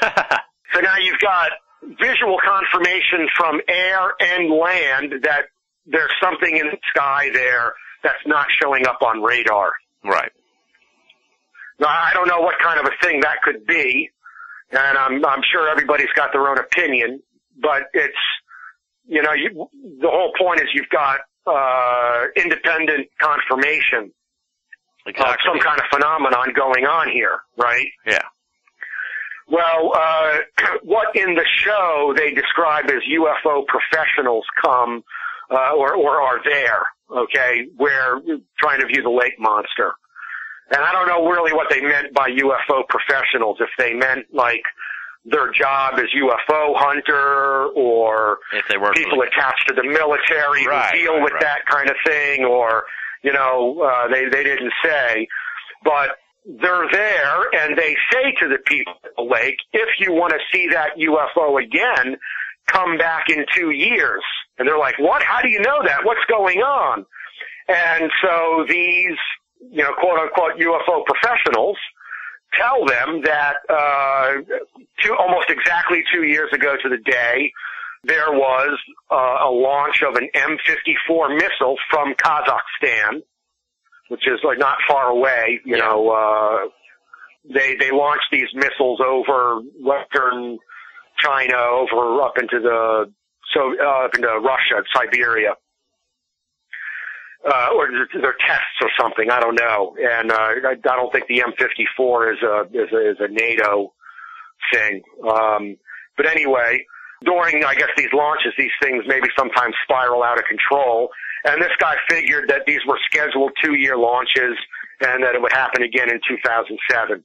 So 0.74 0.82
now 0.82 0.96
you've 1.02 1.20
got 1.20 1.52
visual 2.02 2.38
confirmation 2.44 3.30
from 3.38 3.62
air 3.70 4.12
and 4.20 4.50
land 4.52 5.24
that 5.24 5.44
there's 5.86 6.12
something 6.22 6.58
in 6.58 6.66
the 6.68 6.78
sky 6.90 7.30
there 7.32 7.74
that's 8.04 8.20
not 8.26 8.48
showing 8.62 8.86
up 8.88 8.98
on 9.02 9.22
radar. 9.22 9.72
right. 10.04 10.32
Now 11.80 11.88
I 11.88 12.12
don't 12.14 12.28
know 12.28 12.42
what 12.42 12.56
kind 12.62 12.80
of 12.80 12.88
a 12.88 13.06
thing 13.06 13.22
that 13.22 13.42
could 13.44 13.66
be, 13.68 14.10
and 14.72 14.98
I'm 14.98 15.24
I'm 15.26 15.42
sure 15.50 15.70
everybody's 15.70 16.12
got 16.16 16.32
their 16.34 16.48
own 16.50 16.58
opinion, 16.58 17.22
but 17.62 17.84
it's 17.94 18.18
you 19.08 19.22
know 19.22 19.34
you, 19.34 19.68
the 20.02 20.10
whole 20.10 20.32
point 20.38 20.62
is 20.62 20.68
you've 20.74 20.90
got 20.90 21.20
uh, 21.48 22.26
independent 22.36 23.08
confirmation 23.20 24.12
of 25.08 25.36
some 25.46 25.60
kind 25.60 25.80
of 25.80 25.86
phenomenon 25.94 26.54
going 26.56 26.86
on 26.86 27.10
here, 27.10 27.40
right? 27.58 27.88
Yeah. 28.06 28.20
Well, 29.48 29.92
uh, 29.96 30.38
what 30.84 31.16
in 31.16 31.36
the 31.36 31.46
show 31.64 32.14
they 32.18 32.32
describe 32.32 32.86
as 32.86 33.02
UFO 33.12 33.66
professionals 33.68 34.46
come, 34.64 35.04
uh, 35.52 35.76
or, 35.76 35.94
or 35.94 36.22
are 36.22 36.44
there, 36.44 36.82
okay, 37.12 37.68
where 37.78 38.20
trying 38.60 38.82
to 38.82 38.88
view 38.88 39.04
the 39.04 39.10
lake 39.10 39.40
monster. 39.40 39.94
And 40.72 40.84
I 40.84 40.92
don't 40.92 41.08
know 41.08 41.30
really 41.30 41.54
what 41.54 41.68
they 41.70 41.82
meant 41.82 42.12
by 42.14 42.32
UFO 42.32 42.88
professionals, 42.90 43.58
if 43.60 43.70
they 43.78 43.94
meant 43.94 44.26
like 44.34 44.64
their 45.26 45.52
job 45.52 45.96
as 45.96 46.06
UFO 46.16 46.76
hunter 46.78 47.68
or 47.76 48.40
If 48.54 48.66
they 48.70 48.78
work 48.78 48.96
people 48.96 49.22
attached 49.22 49.68
to 49.68 49.74
the 49.74 49.84
military 49.84 50.66
Right, 50.68 50.92
who 50.92 50.98
deal 51.00 51.14
right, 51.16 51.24
with 51.24 51.34
right. 51.34 51.42
that 51.42 51.66
kind 51.66 51.90
of 51.90 51.96
thing 52.06 52.46
or, 52.46 52.84
you 53.24 53.34
know, 53.34 53.82
uh, 53.82 54.08
they, 54.08 54.26
they 54.26 54.44
didn't 54.44 54.72
say, 54.84 55.28
but 55.84 56.12
they're 56.46 56.88
there 56.92 57.42
and 57.54 57.78
they 57.78 57.96
say 58.14 58.32
to 58.40 58.48
the 58.48 58.60
people 58.68 58.94
at 59.04 59.12
the 59.18 59.24
lake, 59.24 59.58
if 59.74 59.90
you 60.00 60.14
want 60.14 60.32
to 60.34 60.40
see 60.54 60.68
that 60.70 60.92
UFO 60.98 61.62
again, 61.62 62.18
come 62.68 62.98
back 62.98 63.26
in 63.30 63.46
two 63.54 63.72
years. 63.72 64.24
And 64.58 64.68
they're 64.68 64.78
like, 64.78 64.98
what? 65.00 65.24
How 65.24 65.42
do 65.42 65.50
you 65.50 65.60
know 65.60 65.82
that? 65.84 66.06
What's 66.06 66.24
going 66.30 66.60
on? 66.60 67.06
And 67.68 68.12
so 68.22 68.66
these, 68.70 69.18
you 69.72 69.84
know, 69.84 69.92
quote 70.00 70.20
unquote 70.20 70.54
UFO 70.60 71.04
professionals 71.06 71.78
tell 72.58 72.86
them 72.86 73.22
that 73.24 73.56
uh, 73.70 74.34
two, 75.04 75.16
almost 75.18 75.50
exactly 75.50 76.04
two 76.14 76.24
years 76.24 76.50
ago 76.54 76.76
to 76.82 76.90
the 76.90 76.98
day, 76.98 77.52
there 78.04 78.32
was 78.32 78.78
uh, 79.12 79.48
a 79.48 79.50
launch 79.50 80.04
of 80.08 80.16
an 80.16 80.30
M54 80.36 81.36
missile 81.36 81.76
from 81.90 82.14
Kazakhstan, 82.16 83.22
which 84.10 84.28
is 84.28 84.40
like 84.44 84.60
not 84.60 84.78
far 84.88 85.10
away. 85.10 85.60
You 85.66 85.78
Yeah. 85.78 85.86
know, 85.86 86.10
uh, 86.10 86.70
they 87.54 87.76
they 87.76 87.92
launched 87.92 88.28
these 88.32 88.48
missiles 88.54 89.00
over 89.06 89.62
western 89.80 90.58
China, 91.20 91.58
over 91.58 92.22
up 92.22 92.38
into 92.38 92.60
the 92.60 93.12
so 93.54 93.74
uh, 93.82 94.06
up 94.06 94.16
into 94.16 94.28
Russia, 94.28 94.84
Siberia. 94.96 95.56
Uh, 97.48 97.70
or 97.76 97.88
they're 98.12 98.36
tests 98.40 98.78
or 98.82 98.90
something. 99.00 99.30
I 99.30 99.40
don't 99.40 99.54
know, 99.54 99.96
and 100.00 100.32
uh, 100.32 100.36
I, 100.36 100.72
I 100.72 100.96
don't 100.96 101.12
think 101.12 101.28
the 101.28 101.44
M54 101.46 102.34
is 102.34 102.42
a 102.42 102.62
is 102.74 102.92
a, 102.92 103.12
is 103.12 103.18
a 103.20 103.28
NATO 103.28 103.94
thing. 104.74 105.04
Um, 105.24 105.78
but 106.18 106.26
anyway, 106.26 106.84
during 107.24 107.64
I 107.64 107.76
guess 107.76 107.90
these 107.98 108.10
launches, 108.14 108.54
these 108.58 108.74
things 108.82 109.04
maybe 109.08 109.28
sometimes 109.38 109.76
spiral 109.84 110.24
out 110.24 110.40
of 110.40 110.46
control. 110.46 111.10
And 111.46 111.62
this 111.62 111.72
guy 111.80 111.96
figured 112.10 112.50
that 112.50 112.66
these 112.66 112.82
were 112.88 112.98
scheduled 113.06 113.52
two-year 113.64 113.96
launches, 113.96 114.58
and 115.02 115.24
that 115.24 115.36
it 115.36 115.42
would 115.42 115.54
happen 115.54 115.84
again 115.84 116.10
in 116.10 116.20
2007. 116.28 117.24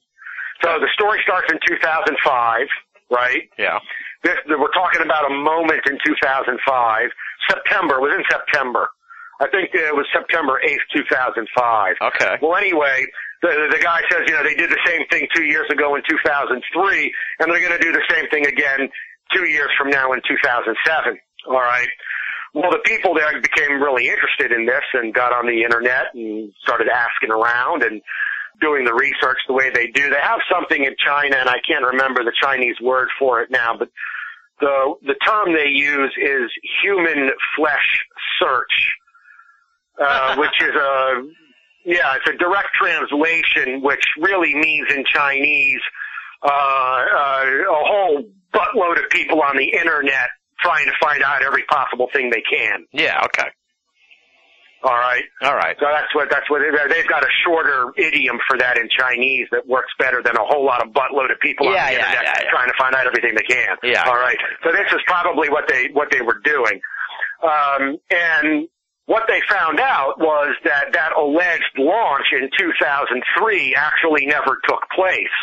So 0.63 0.79
the 0.79 0.87
story 0.93 1.19
starts 1.23 1.51
in 1.51 1.57
2005, 1.65 2.67
right? 3.09 3.49
Yeah. 3.57 3.79
This, 4.23 4.37
we're 4.47 4.71
talking 4.71 5.01
about 5.01 5.25
a 5.25 5.33
moment 5.33 5.81
in 5.87 5.97
2005. 6.05 7.09
September, 7.49 7.99
was 7.99 8.13
in 8.13 8.23
September. 8.29 8.89
I 9.41 9.49
think 9.49 9.73
it 9.73 9.95
was 9.95 10.05
September 10.13 10.61
8th, 10.63 10.85
2005. 10.93 11.95
Okay. 12.13 12.37
Well, 12.41 12.55
anyway, 12.55 13.05
the, 13.41 13.73
the 13.73 13.81
guy 13.81 14.01
says, 14.11 14.21
you 14.27 14.33
know, 14.33 14.43
they 14.43 14.53
did 14.53 14.69
the 14.69 14.79
same 14.85 15.01
thing 15.09 15.27
two 15.33 15.43
years 15.43 15.65
ago 15.71 15.95
in 15.95 16.03
2003, 16.07 16.61
and 17.39 17.51
they're 17.51 17.59
going 17.59 17.73
to 17.77 17.81
do 17.81 17.91
the 17.91 18.05
same 18.09 18.29
thing 18.29 18.45
again 18.45 18.87
two 19.33 19.49
years 19.49 19.69
from 19.79 19.89
now 19.89 20.13
in 20.13 20.21
2007. 20.27 21.17
All 21.47 21.53
right. 21.53 21.89
Well, 22.53 22.69
the 22.69 22.83
people 22.85 23.15
there 23.15 23.33
became 23.41 23.81
really 23.81 24.09
interested 24.09 24.51
in 24.51 24.65
this 24.65 24.83
and 24.93 25.13
got 25.13 25.33
on 25.33 25.47
the 25.47 25.63
internet 25.63 26.13
and 26.13 26.53
started 26.61 26.87
asking 26.89 27.31
around 27.31 27.81
and 27.81 28.01
doing 28.59 28.85
the 28.85 28.93
research 28.93 29.39
the 29.47 29.53
way 29.53 29.71
they 29.73 29.87
do. 29.87 30.09
They 30.09 30.21
have 30.21 30.39
something 30.51 30.83
in 30.83 30.93
China, 31.03 31.37
and 31.37 31.49
I 31.49 31.57
can't 31.67 31.83
remember 31.83 32.23
the 32.23 32.33
Chinese 32.39 32.75
word 32.79 33.09
for 33.17 33.41
it 33.41 33.49
now, 33.49 33.75
but 33.77 33.89
the 34.59 34.93
the 35.01 35.15
term 35.25 35.53
they 35.53 35.69
use 35.69 36.13
is 36.21 36.51
human 36.83 37.31
flesh 37.57 38.05
search, 38.39 38.90
uh, 39.99 40.35
which 40.37 40.61
is 40.61 40.75
a 40.75 41.23
yeah, 41.85 42.15
it's 42.15 42.27
a 42.29 42.37
direct 42.37 42.69
translation, 42.79 43.81
which 43.81 44.03
really 44.19 44.53
means 44.53 44.87
in 44.93 45.03
Chinese 45.05 45.81
uh, 46.43 46.47
uh, 46.47 47.45
a 47.45 47.83
whole 47.85 48.23
buttload 48.53 49.03
of 49.03 49.09
people 49.09 49.41
on 49.41 49.57
the 49.57 49.65
internet 49.65 50.29
trying 50.59 50.85
to 50.85 50.93
find 51.01 51.23
out 51.23 51.41
every 51.43 51.63
possible 51.63 52.07
thing 52.13 52.29
they 52.29 52.43
can. 52.49 52.85
Yeah. 52.93 53.21
Okay. 53.25 53.49
All 54.83 54.97
right. 54.97 55.23
All 55.43 55.55
right. 55.55 55.75
So 55.79 55.85
that's 55.91 56.13
what 56.15 56.29
that's 56.31 56.49
what 56.49 56.61
they've 56.61 57.07
got 57.07 57.23
a 57.23 57.29
shorter 57.45 57.93
idiom 57.97 58.39
for 58.47 58.57
that 58.57 58.77
in 58.77 58.89
Chinese 58.89 59.47
that 59.51 59.67
works 59.67 59.93
better 59.99 60.23
than 60.23 60.35
a 60.35 60.43
whole 60.43 60.65
lot 60.65 60.81
of 60.85 60.91
buttload 60.93 61.31
of 61.31 61.39
people 61.39 61.67
Yeah, 61.71 61.85
on 61.85 61.85
the 61.87 61.93
yeah, 61.93 62.05
internet 62.09 62.23
yeah, 62.25 62.41
yeah. 62.45 62.49
trying 62.49 62.67
to 62.67 62.73
find 62.79 62.95
out 62.95 63.05
everything 63.05 63.35
they 63.35 63.43
can. 63.45 63.77
Yeah. 63.83 64.03
All 64.07 64.17
right. 64.17 64.37
So 64.63 64.71
this 64.71 64.91
is 64.91 64.99
probably 65.05 65.49
what 65.49 65.67
they 65.67 65.89
what 65.93 66.09
they 66.11 66.21
were 66.21 66.39
doing, 66.43 66.81
um, 67.43 67.97
and 68.09 68.67
what 69.11 69.23
they 69.27 69.41
found 69.49 69.79
out 69.79 70.15
was 70.19 70.55
that 70.63 70.93
that 70.93 71.11
alleged 71.17 71.75
launch 71.77 72.27
in 72.31 72.49
2003 72.57 73.75
actually 73.75 74.25
never 74.25 74.57
took 74.67 74.81
place 74.95 75.35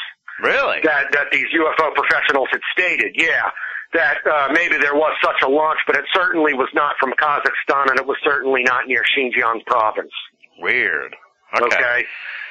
Really? 0.42 0.80
that 0.84 1.12
that 1.12 1.26
these 1.32 1.46
UFO 1.52 1.94
professionals 1.94 2.48
had 2.50 2.60
stated. 2.72 3.12
Yeah, 3.18 3.50
that 3.92 4.18
uh, 4.26 4.48
maybe 4.52 4.76
there 4.78 4.94
was 4.94 5.14
such 5.22 5.40
a 5.44 5.48
launch, 5.48 5.78
but 5.86 5.96
it 5.96 6.04
certainly 6.14 6.54
was 6.54 6.68
not 6.74 6.94
from 7.00 7.12
Kazakhstan, 7.20 7.90
and 7.90 7.98
it 7.98 8.06
was 8.06 8.16
certainly 8.24 8.62
not 8.62 8.86
near 8.86 9.02
Xinjiang 9.16 9.64
province. 9.66 10.12
Weird. 10.60 11.14
Okay, 11.60 11.64
Okay. 11.66 12.04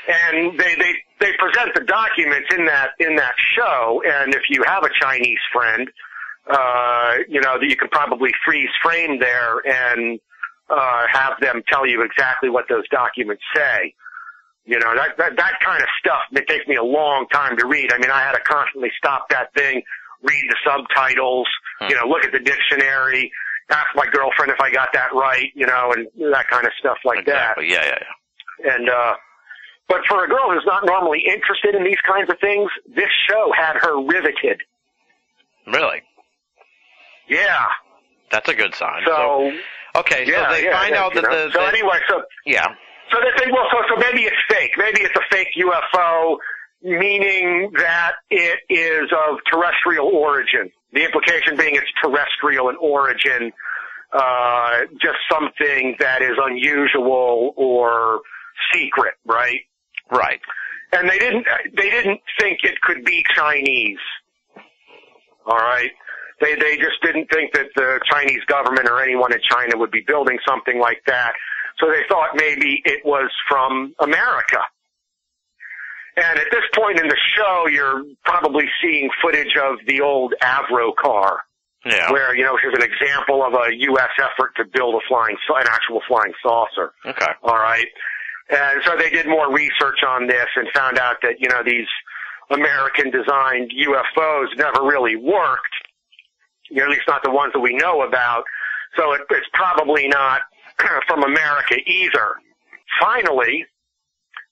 and 0.10 0.60
they 0.60 0.76
they 0.76 0.94
they 1.22 1.31
present 1.39 1.73
the 1.76 1.85
documents 1.85 2.49
in 2.57 2.65
that 2.65 2.89
in 2.99 3.15
that 3.15 3.35
show, 3.56 4.02
and 4.06 4.34
if 4.35 4.44
you 4.49 4.64
have 4.65 4.84
a 4.84 4.89
Chinese 4.99 5.39
friend, 5.53 5.88
uh, 6.49 7.14
you 7.30 7.39
know 7.41 7.57
that 7.60 7.68
you 7.69 7.76
can 7.77 7.88
probably 7.89 8.31
freeze 8.45 8.69
frame 8.84 9.19
there 9.19 9.61
and 9.65 10.19
uh, 10.69 11.06
have 11.11 11.34
them 11.41 11.64
tell 11.68 11.88
you 11.88 12.02
exactly 12.03 12.49
what 12.49 12.65
those 12.69 12.88
documents 12.89 13.44
say. 13.56 13.94
You 14.65 14.80
know, 14.80 14.94
that, 14.95 15.18
that, 15.18 15.38
that 15.38 15.53
kind 15.64 15.81
of 15.81 15.88
stuff, 15.99 16.22
it 16.34 16.45
takes 16.48 16.68
me 16.68 16.76
a 16.76 16.84
long 16.84 17.26
time 17.31 17.56
to 17.57 17.65
read. 17.65 17.91
I 17.94 17.98
mean, 17.99 18.11
I 18.11 18.19
had 18.19 18.34
to 18.34 18.41
constantly 18.41 18.89
stop 18.98 19.30
that 19.30 19.53
thing, 19.53 19.81
read 20.22 20.44
the 20.49 20.57
subtitles, 20.65 21.48
Hmm. 21.80 21.89
you 21.89 21.95
know, 21.95 22.06
look 22.07 22.26
at 22.26 22.31
the 22.31 22.39
dictionary, 22.39 23.31
ask 23.69 23.85
my 23.95 24.07
girlfriend 24.11 24.52
if 24.52 24.60
I 24.60 24.72
got 24.72 24.89
that 24.94 25.14
right, 25.14 25.52
you 25.53 25.68
know, 25.68 25.94
and 25.95 26.07
that 26.34 26.48
kind 26.49 26.65
of 26.65 26.73
stuff 26.80 26.98
like 27.06 27.19
exactly. 27.19 27.69
Yeah. 27.69 27.85
Yeah. 27.85 27.99
Yeah. 28.65 28.73
And, 28.73 28.89
uh, 28.89 29.14
but 29.88 30.02
for 30.10 30.26
a 30.26 30.27
girl 30.27 30.52
who's 30.52 30.65
not 30.65 30.85
normally 30.85 31.23
interested 31.26 31.76
in 31.76 31.84
these 31.84 32.02
kinds 32.06 32.30
of 32.30 32.39
things, 32.41 32.69
this 32.94 33.10
show 33.30 33.52
had 33.56 33.77
her 33.77 34.02
riveted. 34.03 34.60
Really? 35.68 36.02
Yeah. 37.30 37.65
That's 38.31 38.49
a 38.49 38.56
good 38.56 38.73
sign. 38.76 39.03
So, 39.06 39.52
okay. 39.95 40.26
So 40.26 40.31
yeah, 40.31 40.51
they 40.51 40.65
yeah, 40.65 40.80
find 40.80 40.93
yeah, 40.95 41.03
out 41.03 41.14
that 41.14 41.23
know. 41.23 41.47
the, 41.47 41.51
so 41.53 41.65
anyway, 41.65 41.99
so 42.07 42.23
yeah. 42.45 42.68
So 43.11 43.19
they 43.22 43.31
think, 43.39 43.53
well, 43.53 43.68
so, 43.72 43.77
so 43.88 43.95
maybe 43.95 44.23
it's 44.23 44.35
fake. 44.49 44.72
Maybe 44.77 45.01
it's 45.01 45.15
a 45.15 45.22
fake 45.31 45.47
UFO, 45.57 46.38
meaning 46.84 47.72
that 47.77 48.14
it 48.30 48.59
is 48.69 49.09
of 49.11 49.39
terrestrial 49.51 50.07
origin. 50.07 50.69
The 50.93 51.05
implication 51.05 51.55
being 51.57 51.76
it's 51.76 51.88
terrestrial 52.03 52.69
in 52.69 52.76
origin, 52.77 53.51
uh, 54.11 54.72
just 55.01 55.18
something 55.31 55.95
that 55.99 56.22
is 56.22 56.38
unusual 56.41 57.53
or 57.55 58.22
secret, 58.73 59.14
right? 59.26 59.61
Right. 60.11 60.39
And 60.91 61.09
they 61.09 61.19
didn't, 61.19 61.45
they 61.76 61.89
didn't 61.89 62.22
think 62.39 62.59
it 62.64 62.80
could 62.81 63.03
be 63.03 63.23
Chinese. 63.35 63.99
All 65.45 65.57
right. 65.57 65.91
They, 66.39 66.55
they 66.55 66.77
just 66.77 67.01
didn't 67.01 67.30
think 67.31 67.53
that 67.53 67.68
the 67.76 67.99
Chinese 68.11 68.43
government 68.47 68.88
or 68.88 69.01
anyone 69.01 69.34
in 69.34 69.39
China 69.49 69.77
would 69.77 69.91
be 69.91 70.01
building 70.05 70.38
something 70.47 70.80
like 70.80 71.01
that. 71.07 71.34
So 71.80 71.88
they 71.88 72.01
thought 72.09 72.35
maybe 72.35 72.81
it 72.85 73.05
was 73.05 73.30
from 73.49 73.93
America. 73.99 74.59
And 76.15 76.39
at 76.39 76.47
this 76.51 76.64
point 76.76 76.99
in 76.99 77.07
the 77.07 77.18
show, 77.35 77.68
you're 77.72 78.03
probably 78.26 78.65
seeing 78.81 79.09
footage 79.22 79.55
of 79.55 79.77
the 79.88 80.01
old 80.01 80.34
Avrocar, 80.41 81.38
Yeah. 81.85 82.11
where, 82.11 82.35
you 82.35 82.43
know, 82.43 82.57
here's 82.59 82.73
an 82.76 82.81
example 82.81 83.43
of 83.45 83.53
a 83.53 83.73
U.S. 83.76 84.09
effort 84.19 84.55
to 84.57 84.65
build 84.65 84.95
a 84.95 85.07
flying, 85.07 85.38
an 85.49 85.68
actual 85.69 86.01
flying 86.07 86.34
saucer. 86.41 86.91
Okay. 87.05 87.31
All 87.43 87.57
right. 87.57 87.85
And 88.49 88.81
so 88.84 88.95
they 88.97 89.09
did 89.11 89.27
more 89.27 89.53
research 89.53 89.99
on 90.07 90.26
this 90.27 90.47
and 90.55 90.68
found 90.73 90.97
out 90.97 91.18
that, 91.22 91.39
you 91.39 91.49
know, 91.49 91.61
these 91.64 91.88
American 92.49 93.11
designed 93.11 93.72
UFOs 93.88 94.47
never 94.57 94.81
really 94.84 95.15
worked. 95.15 95.73
You 96.69 96.77
know, 96.77 96.85
at 96.85 96.89
least 96.89 97.07
not 97.07 97.23
the 97.23 97.31
ones 97.31 97.53
that 97.53 97.60
we 97.60 97.76
know 97.76 98.02
about. 98.02 98.44
So 98.95 99.14
it, 99.14 99.22
it's 99.30 99.48
probably 99.53 100.07
not 100.07 100.41
from 101.07 101.23
America 101.23 101.76
either. 101.85 102.35
Finally, 102.99 103.65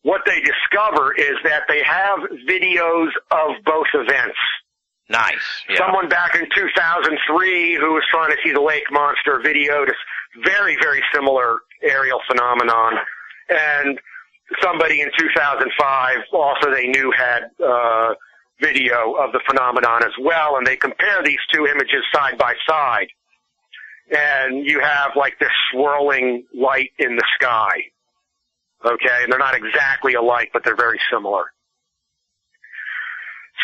what 0.04 0.22
they 0.26 0.40
discover 0.42 1.14
is 1.14 1.36
that 1.44 1.64
they 1.68 1.82
have 1.84 2.20
videos 2.48 3.10
of 3.32 3.64
both 3.66 3.88
events. 3.94 4.38
Nice. 5.10 5.64
Yeah. 5.70 5.78
Someone 5.78 6.10
back 6.10 6.36
in 6.36 6.48
2003 6.56 7.76
who 7.76 7.94
was 7.94 8.04
trying 8.12 8.32
to 8.32 8.38
see 8.44 8.52
the 8.52 8.62
lake 8.62 8.86
monster 8.92 9.40
videoed 9.44 9.90
a 9.90 9.94
very, 10.44 10.78
very 10.82 11.02
similar 11.14 11.60
aerial 11.84 12.20
phenomenon. 12.28 12.94
And 13.50 14.00
somebody 14.62 15.02
in 15.02 15.10
2005 15.18 16.18
also 16.34 16.72
they 16.72 16.88
knew 16.88 17.12
had 17.16 17.44
uh, 17.64 18.14
video 18.60 19.14
of 19.14 19.32
the 19.32 19.42
phenomenon 19.48 20.04
as 20.04 20.14
well. 20.20 20.58
And 20.58 20.66
they 20.66 20.76
compare 20.76 21.24
these 21.24 21.40
two 21.54 21.66
images 21.68 22.04
side 22.14 22.38
by 22.38 22.54
side. 22.68 23.08
And 24.12 24.66
you 24.66 24.80
have 24.80 25.12
like 25.16 25.40
this 25.40 25.50
swirling 25.72 26.46
light 26.54 26.92
in 27.00 27.16
the 27.16 27.26
sky. 27.40 27.74
Okay, 28.86 29.24
and 29.24 29.32
they're 29.32 29.40
not 29.40 29.56
exactly 29.56 30.14
alike, 30.14 30.52
but 30.54 30.64
they're 30.64 30.76
very 30.76 31.00
similar. 31.12 31.46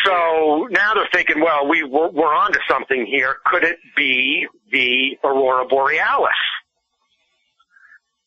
So 0.04 0.66
now 0.70 0.94
they're 0.94 1.08
thinking, 1.12 1.40
well, 1.40 1.68
we 1.68 1.84
we're, 1.84 2.10
we're 2.10 2.34
onto 2.34 2.58
something 2.68 3.06
here. 3.06 3.36
Could 3.44 3.62
it 3.62 3.76
be 3.94 4.48
the 4.72 5.16
aurora 5.22 5.66
borealis? 5.66 6.32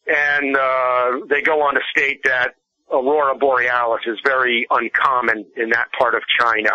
And 0.07 0.55
uh, 0.55 1.25
they 1.27 1.41
go 1.41 1.63
on 1.63 1.73
to 1.73 1.81
state 1.91 2.21
that 2.23 2.55
aurora 2.91 3.35
borealis 3.35 4.01
is 4.05 4.19
very 4.23 4.67
uncommon 4.69 5.45
in 5.57 5.69
that 5.69 5.87
part 5.97 6.15
of 6.15 6.21
China. 6.39 6.71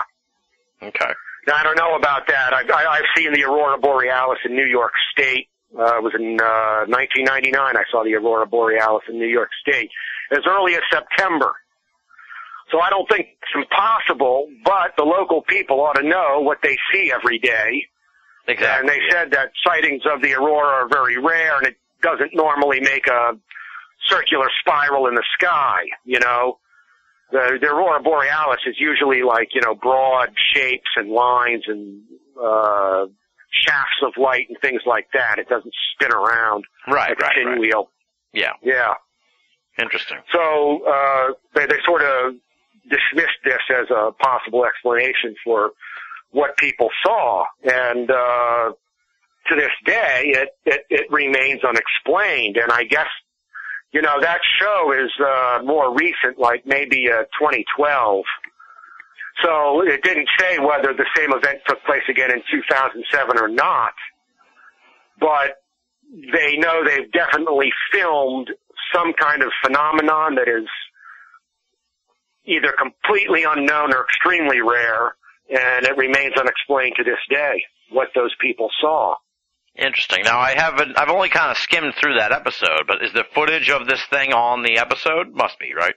Okay. 0.82 1.12
Now 1.46 1.56
I 1.56 1.62
don't 1.62 1.76
know 1.76 1.96
about 1.96 2.26
that. 2.28 2.52
I've, 2.52 2.70
I, 2.70 2.86
I've 2.86 3.10
seen 3.16 3.32
the 3.32 3.44
aurora 3.44 3.78
borealis 3.78 4.38
in 4.44 4.54
New 4.54 4.66
York 4.66 4.92
State. 5.12 5.48
Uh, 5.78 5.98
it 5.98 6.02
was 6.02 6.12
in 6.18 6.38
uh, 6.40 6.84
1999. 6.90 7.76
I 7.76 7.84
saw 7.90 8.02
the 8.04 8.14
aurora 8.14 8.46
borealis 8.46 9.04
in 9.08 9.18
New 9.18 9.28
York 9.28 9.50
State 9.60 9.90
as 10.32 10.40
early 10.46 10.74
as 10.74 10.82
September. 10.90 11.54
So 12.70 12.80
I 12.80 12.90
don't 12.90 13.08
think 13.08 13.28
it's 13.42 13.52
impossible, 13.54 14.48
but 14.64 14.94
the 14.96 15.02
local 15.02 15.42
people 15.42 15.80
ought 15.80 15.94
to 15.94 16.06
know 16.06 16.40
what 16.40 16.58
they 16.62 16.76
see 16.92 17.12
every 17.12 17.38
day. 17.38 17.86
Exactly. 18.46 18.80
And 18.80 18.88
they 18.88 19.00
said 19.10 19.32
that 19.32 19.50
sightings 19.64 20.02
of 20.06 20.22
the 20.22 20.34
aurora 20.34 20.84
are 20.84 20.88
very 20.88 21.18
rare 21.18 21.56
and 21.58 21.66
it 21.66 21.76
doesn't 22.02 22.34
normally 22.34 22.80
make 22.80 23.06
a 23.06 23.32
circular 24.08 24.46
spiral 24.60 25.06
in 25.06 25.14
the 25.14 25.24
sky, 25.38 25.82
you 26.04 26.18
know. 26.20 26.58
The, 27.32 27.58
the 27.60 27.68
aurora 27.68 28.02
borealis 28.02 28.60
is 28.66 28.74
usually 28.78 29.22
like, 29.22 29.50
you 29.54 29.60
know, 29.60 29.74
broad 29.74 30.30
shapes 30.52 30.90
and 30.96 31.10
lines 31.10 31.62
and, 31.68 32.02
uh, 32.42 33.06
shafts 33.52 34.02
of 34.04 34.12
light 34.16 34.46
and 34.48 34.58
things 34.60 34.82
like 34.84 35.06
that. 35.14 35.38
It 35.38 35.48
doesn't 35.48 35.72
spin 35.94 36.12
around 36.12 36.64
right, 36.88 37.10
like 37.10 37.20
right, 37.20 37.36
a 37.38 37.50
right. 37.50 37.86
Yeah, 38.32 38.52
Yeah. 38.62 38.94
interesting. 39.80 40.18
So 40.32 40.84
uh, 40.86 41.32
they, 41.54 41.66
they 41.66 41.78
sort 41.84 42.02
of 42.02 42.34
dismissed 42.88 43.38
this 43.44 43.60
as 43.70 43.86
a 43.90 44.10
possible 44.12 44.64
explanation 44.64 45.34
for 45.44 45.70
what 46.30 46.56
people 46.56 46.88
saw, 47.04 47.44
and 47.64 48.10
uh, 48.10 48.70
to 49.48 49.56
this 49.56 49.70
day, 49.84 50.22
it, 50.26 50.48
it 50.64 50.80
it 50.90 51.06
remains 51.10 51.60
unexplained. 51.64 52.56
And 52.56 52.70
I 52.70 52.84
guess 52.84 53.08
you 53.92 54.02
know 54.02 54.20
that 54.20 54.38
show 54.58 54.92
is 54.92 55.10
uh, 55.20 55.60
more 55.64 55.94
recent, 55.94 56.38
like 56.38 56.66
maybe 56.66 57.08
uh, 57.10 57.24
2012. 57.38 58.24
So 59.42 59.82
it 59.82 60.02
didn't 60.02 60.28
say 60.38 60.58
whether 60.58 60.92
the 60.92 61.06
same 61.16 61.32
event 61.32 61.60
took 61.66 61.82
place 61.84 62.02
again 62.08 62.30
in 62.30 62.42
2007 62.50 63.38
or 63.38 63.48
not, 63.48 63.92
but 65.18 65.62
they 66.32 66.56
know 66.56 66.84
they've 66.84 67.10
definitely 67.12 67.70
filmed 67.92 68.50
some 68.94 69.12
kind 69.14 69.42
of 69.42 69.50
phenomenon 69.64 70.34
that 70.34 70.48
is 70.48 70.68
either 72.44 72.74
completely 72.78 73.44
unknown 73.44 73.94
or 73.94 74.04
extremely 74.04 74.60
rare, 74.60 75.14
and 75.48 75.86
it 75.86 75.96
remains 75.96 76.34
unexplained 76.38 76.94
to 76.96 77.04
this 77.04 77.20
day 77.28 77.62
what 77.90 78.08
those 78.14 78.34
people 78.40 78.68
saw. 78.80 79.14
Interesting. 79.76 80.24
Now 80.24 80.38
I 80.38 80.54
haven't. 80.54 80.98
I've 80.98 81.10
only 81.10 81.28
kind 81.28 81.50
of 81.50 81.56
skimmed 81.56 81.94
through 82.00 82.18
that 82.18 82.32
episode, 82.32 82.84
but 82.86 83.02
is 83.02 83.12
the 83.12 83.24
footage 83.34 83.70
of 83.70 83.86
this 83.86 84.02
thing 84.10 84.32
on 84.32 84.62
the 84.62 84.78
episode? 84.78 85.32
Must 85.34 85.58
be 85.58 85.74
right. 85.74 85.94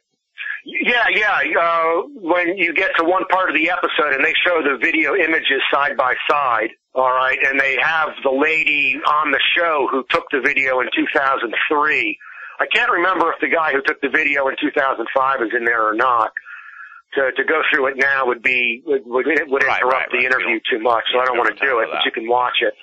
Yeah, 0.65 1.07
yeah. 1.11 1.59
Uh, 1.59 2.07
when 2.15 2.57
you 2.57 2.73
get 2.73 2.91
to 2.97 3.03
one 3.03 3.25
part 3.29 3.49
of 3.49 3.55
the 3.55 3.69
episode 3.69 4.13
and 4.13 4.23
they 4.23 4.33
show 4.45 4.61
the 4.63 4.77
video 4.79 5.15
images 5.15 5.59
side 5.73 5.97
by 5.97 6.15
side, 6.29 6.69
all 6.95 7.11
right, 7.11 7.37
and 7.43 7.59
they 7.59 7.75
have 7.81 8.09
the 8.23 8.31
lady 8.31 8.95
on 9.05 9.31
the 9.31 9.41
show 9.57 9.87
who 9.91 10.05
took 10.09 10.23
the 10.31 10.39
video 10.39 10.79
in 10.79 10.87
2003. 10.95 12.17
I 12.59 12.65
can't 12.73 12.91
remember 12.91 13.33
if 13.33 13.41
the 13.41 13.49
guy 13.49 13.73
who 13.73 13.81
took 13.81 13.99
the 13.99 14.09
video 14.09 14.47
in 14.47 14.55
2005 14.61 15.41
is 15.41 15.49
in 15.57 15.65
there 15.65 15.85
or 15.85 15.95
not. 15.95 16.31
To 17.15 17.29
to 17.29 17.43
go 17.43 17.61
through 17.69 17.87
it 17.87 17.97
now 17.97 18.25
would 18.25 18.41
be 18.41 18.81
would 18.87 19.03
would, 19.05 19.27
would 19.27 19.63
interrupt 19.63 19.83
right, 19.85 20.09
the 20.09 20.17
right. 20.17 20.25
interview 20.25 20.59
too 20.65 20.81
much, 20.81 21.03
so 21.13 21.19
I 21.19 21.25
don't 21.25 21.37
want 21.37 21.55
to 21.55 21.59
do 21.63 21.77
it. 21.79 21.89
But 21.91 22.05
you 22.05 22.11
can 22.11 22.27
watch 22.27 22.57
it. 22.61 22.73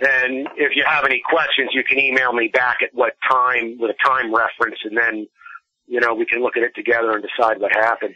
And 0.00 0.48
if 0.56 0.74
you 0.76 0.84
have 0.86 1.04
any 1.04 1.20
questions, 1.28 1.70
you 1.72 1.84
can 1.84 1.98
email 1.98 2.32
me 2.32 2.48
back 2.48 2.78
at 2.82 2.90
what 2.94 3.14
time 3.28 3.76
with 3.78 3.90
a 3.90 4.04
time 4.08 4.34
reference, 4.34 4.78
and 4.84 4.96
then 4.96 5.26
you 5.86 6.00
know 6.00 6.14
we 6.14 6.24
can 6.26 6.42
look 6.42 6.56
at 6.56 6.62
it 6.62 6.74
together 6.74 7.12
and 7.12 7.22
decide 7.22 7.60
what 7.60 7.72
happened. 7.72 8.14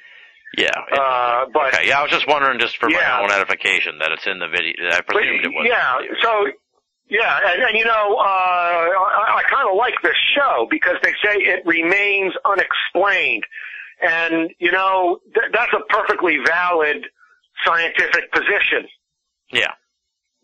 Yeah. 0.56 0.70
Uh, 0.93 1.47
but 1.52 1.74
okay. 1.74 1.89
Yeah, 1.89 1.98
I 1.98 2.02
was 2.02 2.11
just 2.12 2.28
wondering, 2.28 2.59
just 2.61 2.77
for 2.78 2.89
Yeah. 2.89 2.98
my 3.19 3.23
own 3.24 3.32
edification, 3.32 3.98
that 3.98 4.12
it's 4.12 4.27
in 4.27 4.39
the 4.39 4.47
video. 4.48 4.74
I 4.93 4.98
But, 4.98 5.06
presumed 5.16 5.44
it 5.44 5.48
was. 5.48 5.66
yeah, 5.69 5.98
so 6.23 6.47
yeah, 7.11 7.40
and, 7.52 7.62
and 7.62 7.77
you 7.77 7.85
know, 7.85 8.16
uh, 8.16 8.23
I, 8.23 9.40
I 9.40 9.43
kind 9.51 9.69
of 9.69 9.77
like 9.77 9.94
this 10.02 10.16
show 10.36 10.66
because 10.70 10.94
they 11.02 11.12
say 11.24 11.36
it 11.36 11.66
remains 11.66 12.35
unexplained, 12.44 13.44
and 14.01 14.51
you 14.59 14.70
know 14.73 15.19
th- 15.35 15.52
that's 15.52 15.73
a 15.74 15.81
perfectly 15.93 16.39
valid 16.47 17.05
scientific 17.65 18.32
position. 18.32 18.89
Yeah. 19.52 19.73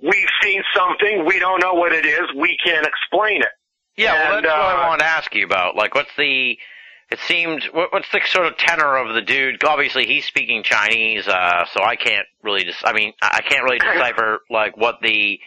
We've 0.02 0.28
seen 0.42 0.62
something, 0.74 1.24
we 1.26 1.38
don't 1.38 1.60
know 1.60 1.74
what 1.74 1.92
it 1.92 2.06
is, 2.06 2.22
we 2.36 2.56
can't 2.64 2.86
explain 2.86 3.42
it. 3.42 3.48
Yeah, 3.96 4.12
well, 4.12 4.36
And, 4.38 4.44
that's 4.46 4.52
what 4.52 4.62
I 4.62 4.84
uh, 4.84 4.88
wanted 4.88 5.02
to 5.02 5.08
ask 5.10 5.34
you 5.34 5.44
about. 5.44 5.76
Like, 5.76 5.94
what's 5.94 6.14
the? 6.16 6.56
It 7.10 7.18
seemed. 7.26 7.64
What, 7.72 7.92
what's 7.92 8.10
the 8.12 8.20
sort 8.24 8.46
of 8.46 8.56
tenor 8.56 8.96
of 8.96 9.14
the 9.14 9.20
dude? 9.20 9.62
Obviously, 9.64 10.06
he's 10.06 10.24
speaking 10.24 10.62
Chinese, 10.62 11.26
uh, 11.26 11.64
so 11.72 11.82
I 11.82 11.96
can't 11.96 12.26
really. 12.42 12.64
Dis- 12.64 12.82
I 12.84 12.92
mean, 12.92 13.12
I 13.20 13.40
I 13.40 13.42
can't 13.42 13.64
really 13.64 13.78
decipher 13.92 14.40
like 14.48 14.76
what 14.76 15.00
the 15.02 15.38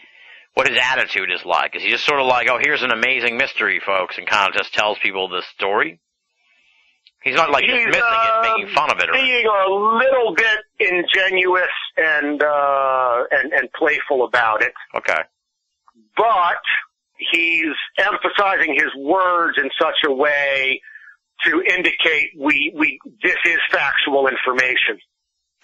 what 0.53 0.67
his 0.67 0.77
attitude 0.79 1.31
is 1.31 1.43
like. 1.45 1.75
Is 1.75 1.81
he 1.81 1.89
just 1.89 2.05
sort 2.05 2.19
of 2.19 2.27
like, 2.27 2.47
oh, 2.49 2.59
here's 2.61 2.83
an 2.83 2.91
amazing 2.91 3.37
mystery, 3.37 3.81
folks, 3.83 4.17
and 4.17 4.27
kind 4.27 4.49
of 4.49 4.55
just 4.55 4.73
tells 4.73 4.99
people 4.99 5.29
this 5.29 5.45
story? 5.55 5.99
He's 7.23 7.35
not 7.35 7.51
like 7.51 7.63
He's, 7.63 7.71
dismissing 7.73 8.01
uh, 8.03 8.41
it, 8.43 8.49
making 8.59 8.75
fun 8.75 8.91
of 8.91 8.99
it, 8.99 9.09
or 9.09 9.13
Being 9.13 9.45
a 9.47 9.69
little 9.71 10.35
bit 10.35 10.59
ingenuous 10.79 11.71
and 11.97 12.41
uh, 12.43 13.23
and 13.31 13.53
and 13.53 13.71
playful 13.73 14.25
about 14.25 14.61
it. 14.61 14.73
okay, 14.95 15.21
but 16.17 16.61
he's 17.17 17.75
emphasizing 17.97 18.73
his 18.75 18.93
words 18.97 19.57
in 19.57 19.69
such 19.79 19.95
a 20.05 20.11
way 20.11 20.81
to 21.45 21.61
indicate 21.61 22.31
we, 22.37 22.73
we, 22.75 22.99
this 23.21 23.35
is 23.45 23.59
factual 23.71 24.27
information. 24.27 24.99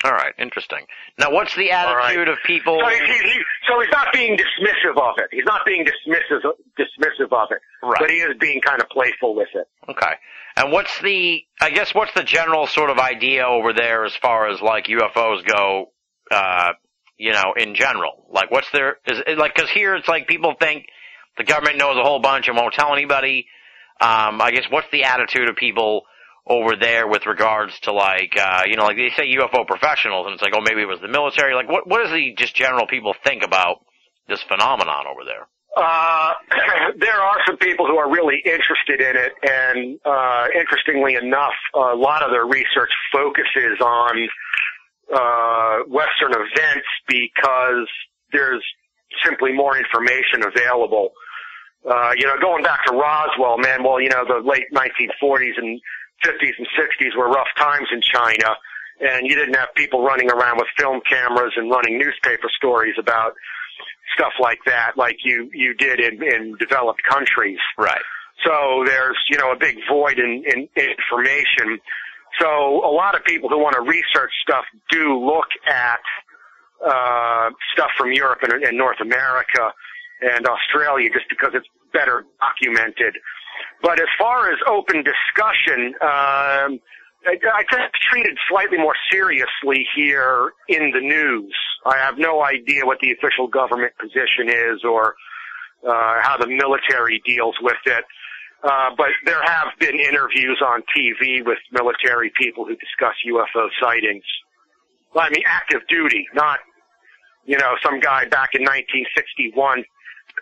All 0.05 0.11
right, 0.11 0.33
interesting. 0.39 0.85
Now, 1.17 1.31
what's 1.31 1.55
the 1.55 1.71
All 1.71 1.93
right. 1.95 2.11
attitude 2.11 2.29
of 2.29 2.37
people? 2.45 2.79
So, 2.81 2.87
he, 2.87 2.95
he, 2.99 3.13
he, 3.13 3.39
so 3.67 3.79
he's 3.81 3.91
not 3.91 4.07
being 4.13 4.37
dismissive 4.37 4.97
of 4.97 5.15
it. 5.17 5.27
He's 5.31 5.43
not 5.45 5.61
being 5.65 5.85
dismissive, 5.85 6.41
dismissive 6.79 7.33
of 7.33 7.49
it. 7.51 7.59
Right. 7.83 7.97
But 7.99 8.09
he 8.09 8.17
is 8.17 8.37
being 8.39 8.61
kind 8.61 8.81
of 8.81 8.87
playful 8.89 9.35
with 9.35 9.49
it. 9.53 9.67
Okay. 9.89 10.13
And 10.55 10.71
what's 10.71 11.01
the, 11.01 11.43
I 11.61 11.69
guess, 11.71 11.93
what's 11.93 12.13
the 12.13 12.23
general 12.23 12.67
sort 12.67 12.89
of 12.89 12.97
idea 12.97 13.45
over 13.45 13.73
there 13.73 14.05
as 14.05 14.15
far 14.15 14.47
as 14.47 14.61
like 14.61 14.85
UFOs 14.85 15.45
go, 15.45 15.91
uh, 16.31 16.71
you 17.17 17.33
know, 17.33 17.53
in 17.57 17.75
general? 17.75 18.25
Like, 18.31 18.51
what's 18.51 18.71
their, 18.71 18.97
is 19.05 19.19
it 19.27 19.37
like, 19.37 19.55
cause 19.55 19.69
here 19.69 19.95
it's 19.95 20.07
like 20.07 20.27
people 20.27 20.55
think 20.59 20.85
the 21.37 21.43
government 21.43 21.77
knows 21.77 21.97
a 21.97 22.03
whole 22.03 22.19
bunch 22.19 22.47
and 22.47 22.55
won't 22.55 22.73
tell 22.73 22.93
anybody. 22.93 23.47
Um, 24.01 24.41
I 24.41 24.51
guess 24.51 24.63
what's 24.69 24.87
the 24.91 25.03
attitude 25.03 25.49
of 25.49 25.57
people 25.57 26.03
over 26.49 26.75
there 26.75 27.07
with 27.07 27.25
regards 27.27 27.79
to 27.81 27.93
like, 27.93 28.35
uh, 28.35 28.63
you 28.65 28.75
know, 28.75 28.83
like 28.83 28.97
they 28.97 29.11
say 29.15 29.27
UFO 29.37 29.67
professionals 29.67 30.25
and 30.25 30.33
it's 30.33 30.41
like, 30.41 30.53
oh, 30.55 30.61
maybe 30.61 30.81
it 30.81 30.87
was 30.87 30.99
the 30.99 31.07
military. 31.07 31.53
Like, 31.53 31.69
what, 31.69 31.87
what 31.87 32.03
does 32.03 32.11
the 32.11 32.33
just 32.35 32.55
general 32.55 32.87
people 32.87 33.13
think 33.23 33.43
about 33.43 33.85
this 34.27 34.41
phenomenon 34.41 35.05
over 35.07 35.23
there? 35.23 35.47
Uh, 35.77 36.33
there 36.99 37.21
are 37.21 37.37
some 37.45 37.57
people 37.57 37.85
who 37.85 37.97
are 37.97 38.11
really 38.11 38.41
interested 38.43 38.99
in 38.99 39.15
it, 39.15 39.33
and 39.43 39.99
uh, 40.03 40.47
interestingly 40.55 41.15
enough, 41.15 41.53
a 41.75 41.95
lot 41.95 42.23
of 42.23 42.31
their 42.31 42.45
research 42.45 42.89
focuses 43.13 43.79
on 43.79 44.27
uh, 45.13 45.77
Western 45.87 46.33
events 46.33 46.87
because 47.07 47.87
there's 48.33 48.63
simply 49.23 49.53
more 49.53 49.77
information 49.77 50.43
available. 50.45 51.11
Uh, 51.89 52.11
you 52.17 52.25
know, 52.25 52.35
going 52.41 52.63
back 52.63 52.85
to 52.85 52.93
Roswell, 52.93 53.57
man, 53.57 53.83
well, 53.83 54.01
you 54.01 54.09
know, 54.09 54.25
the 54.27 54.41
late 54.45 54.65
1940s 54.73 55.57
and 55.57 55.79
50s 56.25 56.53
and 56.57 56.67
60s 56.77 57.17
were 57.17 57.29
rough 57.29 57.47
times 57.57 57.87
in 57.91 58.01
China, 58.01 58.55
and 58.99 59.27
you 59.27 59.35
didn't 59.35 59.55
have 59.55 59.69
people 59.75 60.03
running 60.03 60.29
around 60.29 60.57
with 60.57 60.67
film 60.77 61.01
cameras 61.09 61.53
and 61.55 61.69
running 61.71 61.97
newspaper 61.97 62.49
stories 62.55 62.95
about 62.99 63.33
stuff 64.15 64.33
like 64.41 64.59
that, 64.65 64.93
like 64.97 65.17
you 65.23 65.49
you 65.53 65.73
did 65.75 65.99
in 65.99 66.21
in 66.23 66.55
developed 66.59 67.01
countries. 67.09 67.59
Right. 67.77 68.01
So 68.45 68.83
there's 68.85 69.17
you 69.29 69.37
know 69.37 69.51
a 69.51 69.57
big 69.57 69.77
void 69.89 70.19
in, 70.19 70.43
in 70.45 70.67
information. 70.75 71.79
So 72.39 72.47
a 72.85 72.93
lot 72.93 73.15
of 73.15 73.23
people 73.23 73.49
who 73.49 73.59
want 73.59 73.75
to 73.75 73.81
research 73.81 74.31
stuff 74.43 74.65
do 74.89 75.17
look 75.17 75.47
at 75.67 75.99
uh, 76.85 77.49
stuff 77.73 77.89
from 77.97 78.11
Europe 78.13 78.39
and, 78.43 78.63
and 78.63 78.77
North 78.77 79.01
America 79.01 79.73
and 80.21 80.45
Australia 80.45 81.09
just 81.11 81.27
because 81.29 81.51
it's 81.53 81.67
better 81.91 82.25
documented. 82.39 83.17
But 83.81 83.99
as 83.99 84.07
far 84.17 84.51
as 84.51 84.57
open 84.67 85.03
discussion, 85.03 85.93
um, 86.01 86.79
I, 87.25 87.63
think 87.69 87.81
it's 87.81 88.05
treated 88.11 88.37
slightly 88.49 88.77
more 88.77 88.95
seriously 89.11 89.85
here 89.95 90.53
in 90.67 90.91
the 90.91 91.01
news. 91.01 91.53
I 91.85 91.97
have 91.97 92.17
no 92.17 92.43
idea 92.43 92.85
what 92.85 92.99
the 93.01 93.11
official 93.11 93.47
government 93.47 93.93
position 93.99 94.49
is 94.49 94.83
or 94.83 95.15
uh, 95.87 96.21
how 96.21 96.37
the 96.37 96.47
military 96.47 97.21
deals 97.25 97.55
with 97.61 97.77
it. 97.85 98.03
Uh, 98.63 98.89
but 98.97 99.07
there 99.25 99.41
have 99.43 99.67
been 99.79 99.97
interviews 99.97 100.61
on 100.65 100.81
TV 100.95 101.45
with 101.45 101.57
military 101.71 102.31
people 102.37 102.65
who 102.65 102.75
discuss 102.75 103.15
UFO 103.27 103.69
sightings. 103.81 104.23
I 105.15 105.29
mean, 105.29 105.43
active 105.45 105.81
duty, 105.87 106.27
not, 106.33 106.59
you 107.45 107.57
know, 107.57 107.75
some 107.83 107.99
guy 107.99 108.25
back 108.25 108.49
in 108.53 108.61
1961 108.61 109.83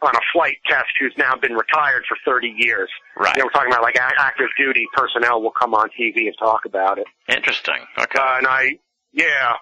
on 0.01 0.15
a 0.15 0.19
flight 0.33 0.57
test 0.65 0.89
who's 0.99 1.13
now 1.17 1.35
been 1.35 1.53
retired 1.53 2.03
for 2.07 2.17
30 2.25 2.53
years. 2.57 2.89
Right. 3.15 3.35
You 3.35 3.41
know, 3.41 3.45
we're 3.45 3.51
talking 3.51 3.71
about 3.71 3.83
like 3.83 3.97
active 3.99 4.47
duty 4.57 4.85
personnel 4.93 5.41
will 5.41 5.51
come 5.51 5.73
on 5.73 5.89
TV 5.89 6.27
and 6.27 6.35
talk 6.39 6.65
about 6.65 6.97
it. 6.97 7.07
Interesting. 7.29 7.85
Okay. 7.97 8.19
Uh, 8.19 8.37
and 8.37 8.47
I, 8.47 8.79
yeah. 9.13 9.53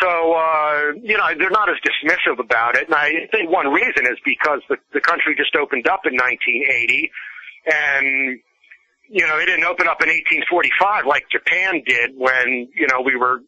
So, 0.00 0.34
uh, 0.34 0.92
you 1.02 1.16
know, 1.16 1.28
they're 1.38 1.50
not 1.50 1.68
as 1.68 1.76
dismissive 1.84 2.38
about 2.38 2.76
it. 2.76 2.86
And 2.86 2.94
I 2.94 3.28
think 3.30 3.50
one 3.50 3.68
reason 3.68 4.06
is 4.06 4.18
because 4.24 4.60
the, 4.68 4.76
the 4.92 5.00
country 5.00 5.34
just 5.36 5.54
opened 5.54 5.86
up 5.86 6.06
in 6.06 6.14
1980 6.14 7.10
and 7.66 8.40
you 9.12 9.26
know, 9.26 9.36
it 9.36 9.44
didn't 9.44 9.64
open 9.64 9.86
up 9.86 10.00
in 10.00 10.08
1845 10.08 11.04
like 11.04 11.28
Japan 11.30 11.82
did 11.86 12.16
when, 12.16 12.66
you 12.74 12.86
know, 12.88 13.02
we 13.02 13.14
were 13.14 13.42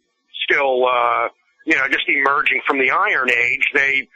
still, 0.44 0.84
uh, 0.84 1.28
you 1.64 1.74
know, 1.74 1.88
just 1.88 2.04
emerging 2.06 2.60
from 2.66 2.78
the 2.78 2.90
Iron 2.90 3.30
Age. 3.30 3.64
They 3.72 4.06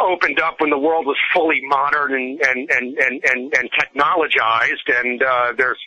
opened 0.00 0.40
up 0.40 0.60
when 0.60 0.70
the 0.70 0.78
world 0.78 1.06
was 1.06 1.16
fully 1.34 1.60
modern 1.64 2.12
and, 2.14 2.40
and, 2.40 2.70
and, 2.70 2.98
and, 2.98 3.22
and, 3.24 3.54
and 3.54 3.70
technologized 3.78 4.88
and, 4.88 5.22
uh, 5.22 5.52
there's 5.56 5.78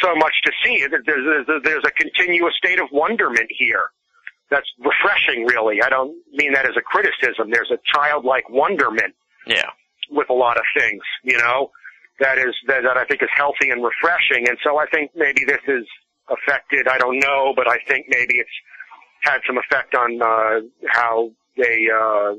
so 0.00 0.14
much 0.16 0.32
to 0.44 0.52
see. 0.64 0.86
There's, 0.86 1.04
there's, 1.06 1.46
there's 1.64 1.84
a 1.84 1.90
continuous 1.90 2.54
state 2.56 2.80
of 2.80 2.88
wonderment 2.92 3.48
here. 3.50 3.90
That's 4.50 4.66
refreshing, 4.78 5.44
really. 5.46 5.82
I 5.82 5.88
don't 5.88 6.16
mean 6.32 6.52
that 6.54 6.64
as 6.64 6.76
a 6.76 6.80
criticism. 6.80 7.50
There's 7.50 7.70
a 7.70 7.78
childlike 7.92 8.48
wonderment 8.50 9.14
Yeah. 9.46 9.70
with 10.10 10.30
a 10.30 10.32
lot 10.32 10.56
of 10.56 10.64
things, 10.78 11.02
you 11.22 11.38
know, 11.38 11.70
that 12.20 12.38
is, 12.38 12.54
that, 12.66 12.82
that 12.82 12.96
I 12.96 13.04
think 13.04 13.22
is 13.22 13.28
healthy 13.34 13.70
and 13.70 13.82
refreshing. 13.84 14.48
And 14.48 14.58
so 14.64 14.78
I 14.78 14.86
think 14.86 15.10
maybe 15.14 15.44
this 15.46 15.62
is 15.68 15.86
affected, 16.28 16.86
I 16.88 16.98
don't 16.98 17.18
know, 17.18 17.52
but 17.54 17.68
I 17.68 17.78
think 17.88 18.06
maybe 18.08 18.38
it's 18.38 18.50
had 19.22 19.40
some 19.46 19.58
effect 19.58 19.94
on, 19.94 20.20
uh, 20.22 20.60
how 20.88 21.30
they, 21.56 21.88
uh, 21.94 22.34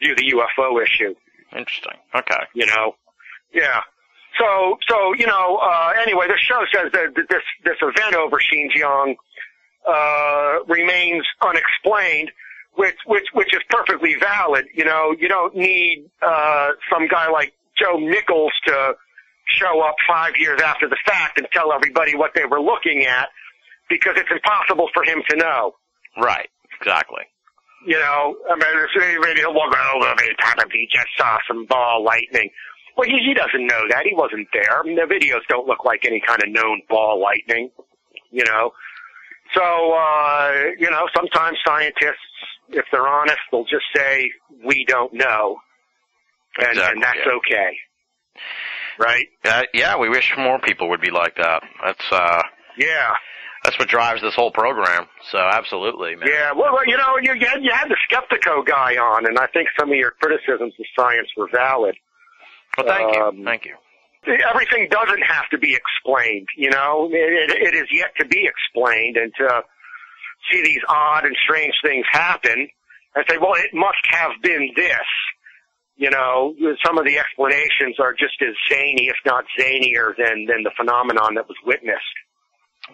view 0.00 0.14
the 0.16 0.32
UFO 0.36 0.82
issue, 0.82 1.14
Interesting. 1.56 1.96
Okay. 2.14 2.42
you 2.54 2.66
know? 2.66 2.94
Yeah. 3.52 3.80
So, 4.38 4.78
so, 4.88 5.14
you 5.14 5.26
know, 5.26 5.56
uh, 5.62 5.92
anyway, 6.00 6.26
the 6.28 6.38
show 6.38 6.62
says 6.72 6.92
that 6.92 7.14
that 7.16 7.28
this, 7.28 7.42
this 7.64 7.76
event 7.82 8.14
over 8.14 8.38
Xinjiang, 8.38 9.16
uh, 9.88 10.64
remains 10.66 11.24
unexplained, 11.40 12.30
which, 12.74 12.96
which, 13.06 13.24
which 13.32 13.54
is 13.54 13.62
perfectly 13.70 14.14
valid. 14.20 14.66
You 14.74 14.84
know, 14.84 15.14
you 15.18 15.28
don't 15.28 15.56
need, 15.56 16.10
uh, 16.22 16.70
some 16.92 17.08
guy 17.08 17.28
like 17.30 17.52
Joe 17.76 17.98
Nichols 17.98 18.52
to 18.66 18.94
show 19.46 19.80
up 19.80 19.96
five 20.06 20.34
years 20.38 20.60
after 20.60 20.88
the 20.88 20.98
fact 21.06 21.38
and 21.38 21.48
tell 21.52 21.72
everybody 21.72 22.14
what 22.14 22.32
they 22.34 22.44
were 22.44 22.60
looking 22.60 23.06
at 23.06 23.28
because 23.88 24.12
it's 24.16 24.30
impossible 24.30 24.88
for 24.92 25.02
him 25.04 25.22
to 25.30 25.36
know. 25.36 25.74
Right. 26.20 26.50
Exactly. 26.80 27.22
You 27.88 27.98
know, 27.98 28.36
I 28.50 28.52
mean, 28.52 28.60
there's 28.60 29.18
maybe 29.18 29.40
he'll 29.40 29.54
walk 29.54 29.72
around 29.74 29.96
over 29.96 30.10
every 30.10 30.36
time 30.42 30.56
if 30.58 30.70
he 30.70 30.86
just 30.92 31.08
saw 31.16 31.38
some 31.48 31.64
ball 31.64 32.04
lightning. 32.04 32.50
Well, 32.98 33.08
he, 33.08 33.16
he 33.24 33.32
doesn't 33.32 33.66
know 33.66 33.82
that. 33.88 34.04
He 34.04 34.14
wasn't 34.14 34.46
there. 34.52 34.78
I 34.78 34.82
mean, 34.82 34.96
the 34.96 35.08
videos 35.08 35.40
don't 35.48 35.66
look 35.66 35.86
like 35.86 36.04
any 36.04 36.20
kind 36.20 36.42
of 36.42 36.50
known 36.50 36.82
ball 36.90 37.18
lightning, 37.18 37.70
you 38.30 38.44
know. 38.44 38.72
So, 39.54 39.62
uh, 39.62 40.52
you 40.78 40.90
know, 40.90 41.06
sometimes 41.16 41.56
scientists, 41.66 42.28
if 42.68 42.84
they're 42.92 43.08
honest, 43.08 43.38
they'll 43.50 43.64
just 43.64 43.86
say, 43.96 44.30
we 44.62 44.84
don't 44.86 45.14
know. 45.14 45.56
And, 46.58 46.68
Exactly, 46.68 46.92
and 46.92 47.02
that's 47.02 47.18
yeah. 47.24 47.32
okay. 47.36 47.76
Right? 48.98 49.26
Uh, 49.46 49.62
yeah, 49.72 49.96
we 49.96 50.10
wish 50.10 50.34
more 50.36 50.58
people 50.58 50.90
would 50.90 51.00
be 51.00 51.10
like 51.10 51.36
that. 51.36 51.62
That's 51.82 52.12
uh, 52.12 52.42
Yeah. 52.76 53.14
That's 53.68 53.78
what 53.78 53.88
drives 53.88 54.22
this 54.22 54.34
whole 54.34 54.50
program. 54.50 55.04
So 55.30 55.36
absolutely, 55.36 56.16
man. 56.16 56.26
Yeah, 56.26 56.52
well, 56.52 56.72
well, 56.72 56.86
you 56.86 56.96
know, 56.96 57.18
you, 57.20 57.34
you 57.34 57.46
had, 57.46 57.62
you 57.62 57.70
had 57.70 57.88
the 57.90 57.98
Skeptiko 58.08 58.64
guy 58.64 58.96
on, 58.96 59.26
and 59.26 59.38
I 59.38 59.46
think 59.48 59.68
some 59.78 59.90
of 59.90 59.96
your 59.96 60.12
criticisms 60.12 60.72
of 60.80 60.86
science 60.98 61.28
were 61.36 61.50
valid. 61.52 61.94
Well, 62.78 62.86
thank 62.86 63.14
you, 63.14 63.22
Um, 63.22 63.44
thank 63.44 63.66
you. 63.66 63.74
everything 64.48 64.88
doesn't 64.90 65.20
have 65.20 65.50
to 65.50 65.58
be 65.58 65.76
explained, 65.76 66.48
you 66.56 66.70
know. 66.70 67.10
It, 67.12 67.50
it, 67.50 67.74
it 67.74 67.74
is 67.76 67.88
yet 67.92 68.12
to 68.20 68.24
be 68.24 68.48
explained, 68.48 69.18
and 69.18 69.34
to 69.36 69.62
see 70.50 70.62
these 70.62 70.80
odd 70.88 71.26
and 71.26 71.36
strange 71.44 71.74
things 71.84 72.06
happen, 72.10 72.68
and 73.16 73.24
say, 73.28 73.36
well, 73.36 73.52
it 73.52 73.74
must 73.74 74.00
have 74.08 74.30
been 74.42 74.70
this. 74.76 75.08
You 75.96 76.08
know, 76.08 76.54
some 76.86 76.96
of 76.96 77.04
the 77.04 77.18
explanations 77.18 78.00
are 78.00 78.14
just 78.14 78.40
as 78.40 78.54
zany, 78.72 79.08
if 79.08 79.16
not 79.26 79.44
zanier, 79.60 80.16
than 80.16 80.46
than 80.46 80.62
the 80.62 80.70
phenomenon 80.74 81.34
that 81.34 81.48
was 81.48 81.56
witnessed. 81.66 82.16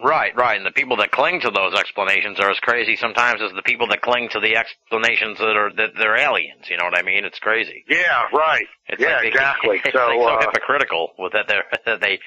Right, 0.03 0.35
right. 0.37 0.57
And 0.57 0.67
the 0.67 0.73
people 0.73 0.97
that 0.99 1.11
cling 1.13 1.41
to 1.43 1.51
those 1.51 1.75
explanations 1.75 2.41
are 2.41 2.51
as 2.51 2.59
crazy 2.61 2.97
sometimes 2.97 3.41
as 3.43 3.53
the 3.55 3.63
people 3.63 3.87
that 3.89 4.01
cling 4.03 4.29
to 4.33 4.41
the 4.41 4.57
explanations 4.57 5.39
that 5.39 5.57
are 5.57 5.71
that 5.77 5.91
they're 5.99 6.17
aliens. 6.17 6.65
You 6.69 6.77
know 6.79 6.85
what 6.85 6.99
I 6.99 7.03
mean? 7.03 7.25
It's 7.25 7.39
crazy. 7.39 7.85
Yeah, 7.89 8.25
right. 8.33 8.67
It's 8.89 9.01
yeah, 9.01 9.15
like 9.15 9.23
they- 9.23 9.29
exactly. 9.29 9.81
It's 9.85 9.93
so, 9.97 10.07
like 10.07 10.19
so 10.19 10.29
uh, 10.29 10.41
hypocritical 10.41 11.13
with 11.19 11.33
that 11.33 11.47
they're 11.49 11.65
that 11.87 12.01
they 12.01 12.19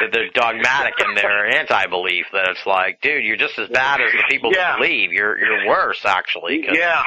that 0.00 0.10
they're 0.12 0.30
dogmatic 0.34 0.94
in 1.06 1.14
their 1.14 1.46
anti-belief. 1.58 2.26
That 2.32 2.48
it's 2.50 2.66
like, 2.66 3.00
dude, 3.00 3.24
you're 3.24 3.36
just 3.36 3.58
as 3.58 3.68
bad 3.68 4.00
as 4.00 4.10
the 4.12 4.24
people 4.28 4.50
Yeah. 4.52 4.72
that 4.72 4.78
believe. 4.78 5.12
You're 5.12 5.38
you're 5.38 5.66
worse 5.68 6.04
actually. 6.04 6.62
'cause 6.62 6.76
yeah, 6.78 7.02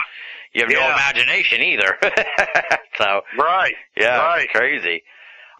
you 0.53 0.61
have 0.61 0.71
no 0.71 0.79
imagination 0.91 1.61
either. 1.61 1.97
so 2.97 3.21
right. 3.37 3.75
yeah, 3.97 4.17
Right. 4.25 4.49
crazy. 4.49 5.03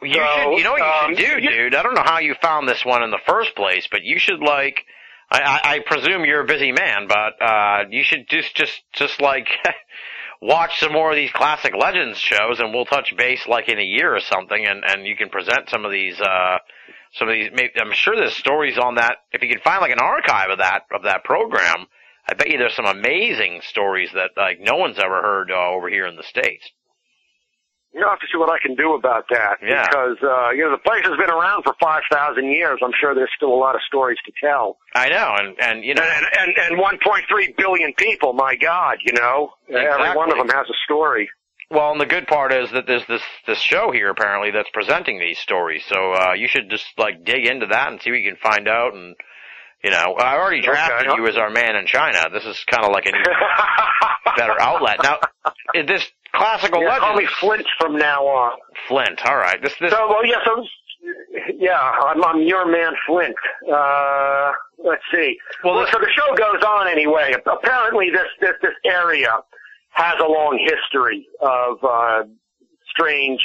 You 0.02 0.14
So, 0.14 0.20
should, 0.20 0.58
you 0.58 0.64
know 0.64 0.72
what 0.72 0.80
you 0.80 0.86
um, 0.86 1.16
should 1.16 1.42
do, 1.42 1.50
dude. 1.50 1.76
I 1.76 1.84
don't 1.84 1.96
know 1.96 2.04
how 2.04 2.20
you 2.20 2.36
found 2.42 2.68
this 2.68 2.84
one 2.86 3.04
in 3.04 3.12
the 3.12 3.20
first 3.28 3.56
place, 3.56 3.88
but 3.90 4.04
you 4.04 4.20
should 4.20 4.40
like. 4.40 4.86
I, 5.32 5.40
I, 5.42 5.74
I 5.76 5.80
presume 5.80 6.26
you're 6.26 6.42
a 6.42 6.46
busy 6.46 6.72
man, 6.72 7.08
but 7.08 7.42
uh, 7.42 7.86
you 7.90 8.04
should 8.04 8.30
just 8.30 8.56
just 8.56 8.82
just 8.94 9.22
like 9.22 9.48
watch 10.42 10.80
some 10.80 10.94
more 10.94 11.12
of 11.12 11.16
these 11.16 11.32
classic 11.32 11.74
legends 11.76 12.20
shows, 12.20 12.60
and 12.60 12.74
we'll 12.74 12.86
touch 12.86 13.16
base 13.18 13.48
like 13.48 13.70
in 13.70 13.80
a 13.80 13.84
year 13.84 14.16
or 14.16 14.20
something, 14.20 14.66
and 14.66 14.84
and 14.86 15.06
you 15.06 15.16
can 15.16 15.30
present 15.30 15.70
some 15.70 15.86
of 15.86 15.92
these. 15.92 16.20
uh 16.20 16.58
some 17.18 17.30
of 17.30 17.34
these, 17.34 17.50
maybe, 17.54 17.72
I'm 17.80 17.94
sure 17.94 18.14
there's 18.16 18.36
stories 18.36 18.78
on 18.78 18.96
that. 18.96 19.20
If 19.32 19.42
you 19.42 19.48
can 19.48 19.62
find 19.62 19.80
like 19.80 19.94
an 19.94 20.00
archive 20.00 20.50
of 20.50 20.58
that 20.58 20.82
of 20.94 21.04
that 21.04 21.24
program, 21.24 21.88
I 22.30 22.34
bet 22.34 22.50
you 22.50 22.58
there's 22.58 22.76
some 22.76 22.86
amazing 22.86 23.62
stories 23.64 24.10
that 24.14 24.32
like 24.36 24.60
no 24.60 24.76
one's 24.76 25.00
ever 25.00 25.22
heard 25.22 25.52
uh, 25.52 25.70
over 25.72 25.90
here 25.90 26.08
in 26.08 26.18
the 26.18 26.24
states. 26.24 26.70
You'll 27.96 28.10
have 28.10 28.20
to 28.20 28.28
see 28.30 28.38
what 28.38 28.52
I 28.52 28.60
can 28.60 28.76
do 28.76 28.94
about 28.94 29.26
that. 29.30 29.64
Yeah. 29.64 29.88
Because, 29.88 30.18
uh, 30.22 30.52
you 30.52 30.68
know, 30.68 30.72
the 30.72 30.84
place 30.84 31.06
has 31.08 31.16
been 31.18 31.32
around 31.32 31.64
for 31.64 31.74
5,000 31.80 32.44
years. 32.44 32.80
I'm 32.84 32.92
sure 33.00 33.16
there's 33.16 33.32
still 33.38 33.54
a 33.54 33.56
lot 33.56 33.76
of 33.76 33.82
stories 33.88 34.18
to 34.26 34.34
tell. 34.44 34.78
I 34.94 35.08
know, 35.08 35.34
and 35.40 35.56
and 35.62 35.84
you 35.84 35.94
know, 35.94 36.04
And, 36.04 36.26
and, 36.38 36.78
and 36.78 36.80
1.3 36.80 37.58
billion 37.58 37.94
people, 37.94 38.34
my 38.34 38.56
God, 38.58 38.98
you 39.06 39.14
know? 39.14 39.54
Every 39.70 40.16
one 40.16 40.30
of 40.30 40.38
them 40.38 40.50
has 40.50 40.68
a 40.70 40.78
story. 40.84 41.30
Well, 41.72 41.92
and 41.92 42.02
the 42.02 42.06
good 42.06 42.28
part 42.28 42.54
is 42.54 42.70
that 42.72 42.86
there's 42.86 43.06
this 43.08 43.24
this 43.48 43.60
show 43.60 43.92
here 43.92 44.10
apparently 44.10 44.52
that's 44.52 44.70
presenting 44.72 45.20
these 45.20 45.40
stories. 45.40 45.84
So 45.88 46.14
uh, 46.14 46.34
you 46.34 46.48
should 46.48 46.70
just 46.70 46.86
like 46.98 47.26
dig 47.26 47.48
into 47.48 47.66
that 47.68 47.92
and 47.92 48.02
see 48.02 48.12
what 48.12 48.20
you 48.20 48.30
can 48.32 48.40
find 48.40 48.68
out. 48.68 48.94
And 48.94 49.16
you 49.86 49.92
know, 49.92 50.16
I 50.18 50.36
already 50.36 50.62
drafted 50.62 51.08
Okay. 51.10 51.22
you 51.22 51.28
as 51.28 51.38
our 51.38 51.52
man 51.52 51.76
in 51.76 51.86
China. 51.86 52.28
This 52.34 52.44
is 52.44 52.58
kind 52.66 52.84
of 52.84 52.92
like 52.92 53.06
a 53.06 53.12
better 54.36 54.60
outlet. 54.60 54.98
Now, 55.04 55.20
is 55.76 55.86
this 55.88 56.04
classical 56.34 56.82
yeah, 56.82 56.98
call 56.98 57.16
me 57.16 57.28
Flint 57.40 57.68
from 57.80 57.96
now 57.96 58.26
on. 58.26 58.58
Flint. 58.88 59.22
All 59.26 59.38
right, 59.38 59.62
this 59.62 59.76
this 59.80 59.92
So, 59.92 60.08
well, 60.10 60.26
yeah, 60.26 60.38
so, 60.44 60.66
yeah, 61.60 61.78
I'm, 61.80 62.24
I'm 62.24 62.42
your 62.42 62.66
man 62.66 62.94
Flint. 63.06 63.36
Uh, 63.72 64.52
let's 64.84 65.04
see. 65.14 65.38
Well, 65.64 65.76
Well, 65.76 65.88
so 65.92 66.00
the 66.00 66.10
show 66.18 66.36
goes 66.36 66.64
on 66.64 66.88
anyway. 66.88 67.36
Apparently, 67.46 68.10
this 68.10 68.28
this 68.42 68.54
this 68.64 68.74
area 68.86 69.38
has 69.92 70.16
a 70.20 70.26
long 70.28 70.58
history 70.68 71.28
of 71.42 71.78
uh, 71.84 72.24
strange 72.90 73.40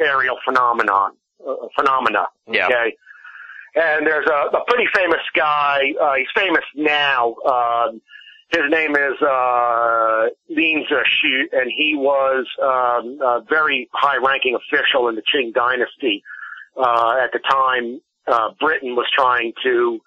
aerial 0.00 0.38
phenomenon 0.44 1.12
uh, 1.48 1.54
phenomena. 1.76 2.26
Yeah. 2.50 2.68
And 3.74 4.06
there's 4.06 4.26
a, 4.26 4.56
a 4.56 4.64
pretty 4.68 4.88
famous 4.94 5.20
guy. 5.34 5.92
Uh, 6.00 6.14
he's 6.14 6.28
famous 6.34 6.64
now. 6.76 7.34
Um, 7.44 8.00
his 8.50 8.70
name 8.70 8.94
is 8.94 9.20
uh, 9.20 10.26
Lin 10.48 10.84
Zexu, 10.88 11.42
and 11.52 11.72
he 11.76 11.94
was 11.96 12.46
um, 12.62 13.18
a 13.20 13.44
very 13.48 13.88
high-ranking 13.92 14.54
official 14.54 15.08
in 15.08 15.16
the 15.16 15.22
Qing 15.22 15.52
dynasty. 15.52 16.22
Uh, 16.76 17.16
at 17.22 17.32
the 17.32 17.40
time, 17.50 18.00
uh, 18.26 18.50
Britain 18.60 18.94
was 18.94 19.06
trying 19.16 19.52
to 19.64 20.00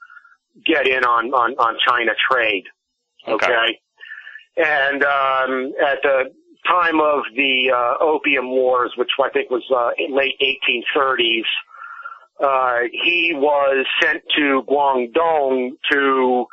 get 0.65 0.88
in 0.88 1.03
on 1.03 1.34
on, 1.34 1.53
on 1.53 1.77
China 1.85 2.11
trade. 2.30 2.64
Okay. 3.27 3.45
Okay. 3.45 3.80
And 4.57 5.03
um, 5.03 5.73
at 5.85 6.02
the 6.02 6.31
time 6.68 6.99
of 6.99 7.23
the 7.35 7.72
uh, 7.73 8.03
Opium 8.03 8.49
Wars, 8.49 8.94
which 8.98 9.11
I 9.23 9.30
think 9.30 9.52
was 9.52 9.64
uh, 9.72 9.91
late 10.10 10.35
1830s, 10.41 11.44
uh, 12.39 12.80
he 12.91 13.34
was 13.35 13.85
sent 14.01 14.23
to 14.35 14.64
Guangdong 14.69 15.72
to 15.91 16.45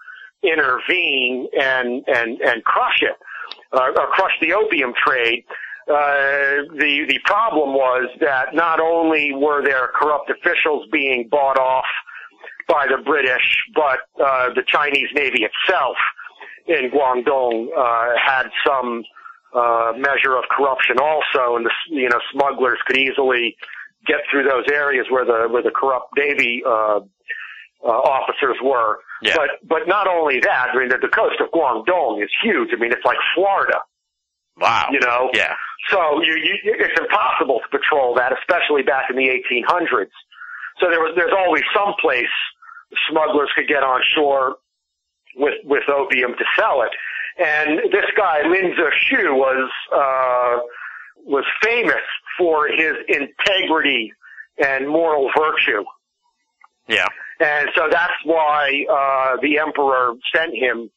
intervene 0.42 1.48
and 1.58 2.04
and 2.06 2.40
and 2.40 2.64
crush 2.64 3.02
it, 3.02 3.16
uh, 3.72 3.90
or 3.98 4.06
crush 4.08 4.32
the 4.40 4.52
opium 4.52 4.92
trade. 4.94 5.44
Uh, 5.88 6.64
the 6.78 7.04
the 7.08 7.18
problem 7.24 7.74
was 7.74 8.08
that 8.20 8.54
not 8.54 8.80
only 8.80 9.32
were 9.34 9.62
there 9.62 9.88
corrupt 9.94 10.30
officials 10.30 10.86
being 10.90 11.28
bought 11.30 11.58
off 11.58 11.84
by 12.68 12.86
the 12.86 13.02
British, 13.04 13.64
but 13.74 14.00
uh, 14.24 14.48
the 14.54 14.62
Chinese 14.66 15.08
Navy 15.14 15.44
itself 15.44 15.96
in 16.66 16.90
Guangdong 16.90 17.68
uh, 17.76 18.16
had 18.24 18.48
some 18.66 19.04
uh, 19.54 19.92
measure 19.96 20.36
of 20.36 20.44
corruption 20.50 20.96
also, 20.98 21.56
and 21.56 21.66
the 21.66 21.70
you 21.88 22.08
know 22.08 22.20
smugglers 22.32 22.78
could 22.86 22.96
easily 22.96 23.56
get 24.06 24.20
through 24.30 24.44
those 24.44 24.64
areas 24.72 25.06
where 25.10 25.24
the 25.24 25.48
where 25.52 25.62
the 25.62 25.70
corrupt 25.70 26.10
Navy 26.16 26.62
uh, 26.66 27.00
uh, 27.84 27.88
officers 27.88 28.56
were. 28.62 28.98
Yeah. 29.22 29.34
But 29.36 29.66
but 29.66 29.88
not 29.88 30.06
only 30.06 30.40
that, 30.40 30.68
I 30.72 30.78
mean 30.78 30.88
the, 30.88 30.98
the 30.98 31.08
coast 31.08 31.40
of 31.40 31.50
Guangdong 31.50 32.22
is 32.22 32.30
huge. 32.42 32.70
I 32.72 32.76
mean 32.76 32.92
it's 32.92 33.04
like 33.04 33.18
Florida. 33.34 33.78
wow. 34.56 34.88
You 34.90 35.00
know. 35.00 35.30
Yeah. 35.34 35.54
So 35.90 36.22
you, 36.22 36.34
you, 36.36 36.54
it's 36.64 36.98
impossible 36.98 37.60
to 37.60 37.78
patrol 37.78 38.14
that, 38.14 38.32
especially 38.32 38.82
back 38.82 39.10
in 39.10 39.16
the 39.16 39.28
1800s. 39.28 40.08
So 40.80 40.88
there 40.88 41.00
was, 41.00 41.12
there's 41.14 41.34
always 41.36 41.62
some 41.76 41.92
place 42.00 42.32
smugglers 43.10 43.50
could 43.54 43.68
get 43.68 43.82
on 43.82 44.00
shore 44.14 44.56
with 45.36 45.54
with 45.64 45.82
opium 45.88 46.32
to 46.38 46.44
sell 46.56 46.82
it. 46.82 46.92
And 47.38 47.90
this 47.92 48.06
guy 48.16 48.42
Lin 48.46 48.74
Shu 49.00 49.34
was 49.34 49.70
uh, 49.92 50.62
was 51.26 51.44
famous 51.62 52.04
for 52.38 52.68
his 52.68 52.94
integrity 53.08 54.12
and 54.58 54.88
moral 54.88 55.30
virtue. 55.36 55.84
Yeah. 56.88 57.08
And 57.40 57.68
so 57.74 57.88
that's 57.90 58.12
why 58.24 58.84
uh, 58.90 59.40
the 59.42 59.58
emperor 59.58 60.14
sent 60.34 60.54
him 60.54 60.90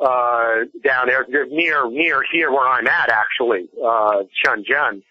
uh, 0.00 0.64
down 0.84 1.06
there 1.06 1.24
near 1.48 1.88
near 1.88 2.22
here 2.32 2.50
where 2.50 2.68
I'm 2.68 2.86
at 2.86 3.08
actually, 3.08 3.68
uh, 3.82 4.24
Shenzhen, 4.44 5.02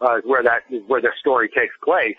uh, 0.00 0.18
is 0.18 0.24
where 0.24 0.42
that 0.42 0.62
is 0.70 0.82
where 0.86 1.00
the 1.00 1.10
story 1.20 1.48
takes 1.48 1.74
place. 1.84 2.16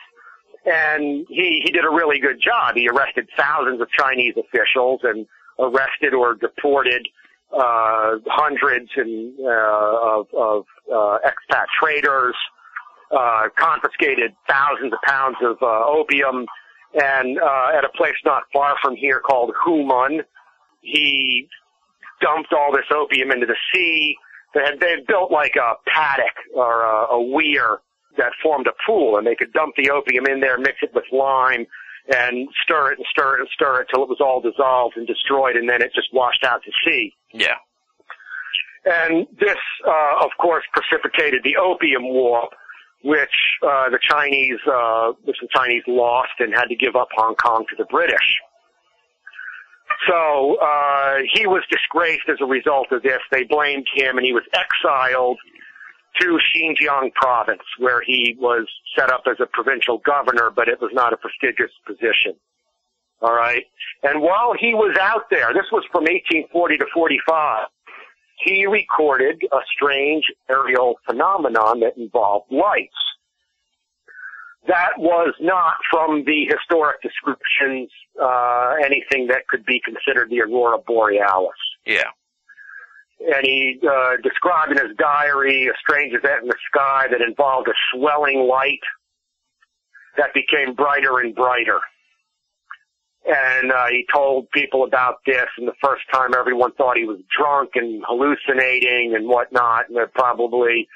And 0.65 1.25
he 1.27 1.61
he 1.65 1.71
did 1.71 1.83
a 1.83 1.89
really 1.89 2.19
good 2.19 2.39
job. 2.41 2.75
He 2.75 2.87
arrested 2.87 3.27
thousands 3.35 3.81
of 3.81 3.89
Chinese 3.91 4.35
officials 4.37 5.01
and 5.03 5.25
arrested 5.59 6.13
or 6.13 6.35
deported 6.35 7.07
uh, 7.53 8.15
hundreds 8.27 8.89
and 8.95 9.33
uh, 9.39 10.19
of, 10.19 10.27
of 10.33 10.65
uh, 10.91 11.17
expat 11.25 11.65
traders, 11.79 12.35
uh, 13.15 13.49
confiscated 13.57 14.35
thousands 14.47 14.93
of 14.93 14.99
pounds 15.05 15.37
of 15.41 15.57
uh, 15.61 15.85
opium, 15.85 16.45
and 16.93 17.39
uh, 17.39 17.77
at 17.77 17.83
a 17.85 17.89
place 17.95 18.15
not 18.25 18.43
far 18.51 18.75
from 18.81 18.95
here 18.95 19.19
called 19.19 19.51
Humen, 19.65 20.21
he 20.81 21.47
dumped 22.21 22.53
all 22.53 22.71
this 22.71 22.85
opium 22.91 23.31
into 23.31 23.45
the 23.45 23.57
sea. 23.73 24.15
They 24.53 24.61
had 24.61 24.79
they 24.79 24.91
had 24.91 25.07
built 25.07 25.31
like 25.31 25.55
a 25.55 25.75
paddock 25.87 26.35
or 26.53 26.83
a, 26.83 27.13
a 27.13 27.21
weir 27.21 27.79
that 28.17 28.31
formed 28.41 28.67
a 28.67 28.73
pool, 28.85 29.17
and 29.17 29.25
they 29.25 29.35
could 29.35 29.51
dump 29.53 29.73
the 29.77 29.89
opium 29.89 30.25
in 30.27 30.39
there, 30.39 30.57
mix 30.57 30.77
it 30.81 30.91
with 30.93 31.05
lime, 31.11 31.65
and 32.07 32.47
stir 32.63 32.91
it 32.91 32.99
and 32.99 33.07
stir 33.09 33.35
it 33.35 33.39
and 33.41 33.49
stir 33.53 33.81
it 33.81 33.87
till 33.91 34.03
it 34.03 34.09
was 34.09 34.19
all 34.21 34.41
dissolved 34.41 34.97
and 34.97 35.07
destroyed, 35.07 35.55
and 35.55 35.67
then 35.69 35.81
it 35.81 35.91
just 35.95 36.13
washed 36.13 36.43
out 36.43 36.61
to 36.63 36.71
sea. 36.85 37.13
Yeah. 37.31 37.55
And 38.85 39.27
this, 39.39 39.57
uh, 39.87 40.23
of 40.23 40.31
course, 40.39 40.63
precipitated 40.73 41.41
the 41.43 41.55
Opium 41.55 42.03
War, 42.03 42.49
which 43.03 43.59
uh, 43.61 43.89
the 43.89 43.99
Chinese, 44.01 44.59
uh, 44.65 45.11
which 45.23 45.37
the 45.41 45.47
Chinese 45.53 45.83
lost 45.87 46.31
and 46.39 46.53
had 46.53 46.65
to 46.65 46.75
give 46.75 46.95
up 46.95 47.09
Hong 47.15 47.35
Kong 47.35 47.65
to 47.69 47.75
the 47.77 47.85
British. 47.85 48.39
So 50.07 50.57
uh, 50.59 51.17
he 51.33 51.45
was 51.45 51.63
disgraced 51.69 52.27
as 52.29 52.37
a 52.41 52.45
result 52.45 52.87
of 52.91 53.03
this. 53.03 53.19
They 53.31 53.43
blamed 53.43 53.87
him, 53.93 54.17
and 54.17 54.25
he 54.25 54.33
was 54.33 54.43
exiled 54.53 55.37
to 56.19 56.39
Xinjiang 56.55 57.13
province, 57.13 57.63
where 57.79 58.01
he 58.01 58.35
was 58.39 58.67
set 58.97 59.11
up 59.11 59.23
as 59.29 59.37
a 59.39 59.45
provincial 59.45 59.99
governor, 59.99 60.49
but 60.49 60.67
it 60.67 60.79
was 60.81 60.91
not 60.93 61.13
a 61.13 61.17
prestigious 61.17 61.71
position. 61.85 62.35
All 63.21 63.33
right. 63.33 63.63
And 64.03 64.21
while 64.21 64.53
he 64.59 64.73
was 64.73 64.95
out 64.99 65.29
there, 65.29 65.53
this 65.53 65.71
was 65.71 65.83
from 65.91 66.03
1840 66.03 66.77
to 66.77 66.85
45, 66.93 67.67
he 68.43 68.65
recorded 68.65 69.41
a 69.51 69.59
strange 69.75 70.25
aerial 70.49 70.95
phenomenon 71.05 71.79
that 71.81 71.97
involved 71.97 72.51
lights. 72.51 72.95
That 74.67 74.91
was 74.97 75.33
not 75.41 75.75
from 75.91 76.23
the 76.25 76.45
historic 76.49 77.01
descriptions, 77.01 77.89
uh, 78.21 78.75
anything 78.83 79.27
that 79.27 79.47
could 79.49 79.65
be 79.65 79.81
considered 79.83 80.29
the 80.29 80.41
aurora 80.41 80.77
borealis 80.77 81.57
Yeah. 81.85 82.09
and 83.19 83.45
he 83.45 83.79
uh, 83.89 84.17
described 84.23 84.71
in 84.71 84.77
his 84.77 84.95
diary 84.97 85.67
a 85.67 85.73
strange 85.79 86.13
event 86.13 86.43
in 86.43 86.47
the 86.47 86.55
sky 86.69 87.07
that 87.11 87.21
involved 87.21 87.67
a 87.67 87.73
swelling 87.91 88.47
light 88.47 88.79
that 90.17 90.33
became 90.33 90.73
brighter 90.75 91.19
and 91.19 91.33
brighter. 91.35 91.79
And 93.25 93.71
uh, 93.71 93.87
he 93.89 94.05
told 94.13 94.51
people 94.51 94.83
about 94.83 95.15
this, 95.25 95.47
and 95.57 95.65
the 95.67 95.73
first 95.81 96.03
time 96.11 96.31
everyone 96.37 96.73
thought 96.73 96.97
he 96.97 97.05
was 97.05 97.19
drunk 97.35 97.71
and 97.75 98.03
hallucinating 98.05 99.15
and 99.15 99.29
whatnot, 99.29 99.87
and 99.87 99.95
there's 99.95 100.11
probably 100.13 100.87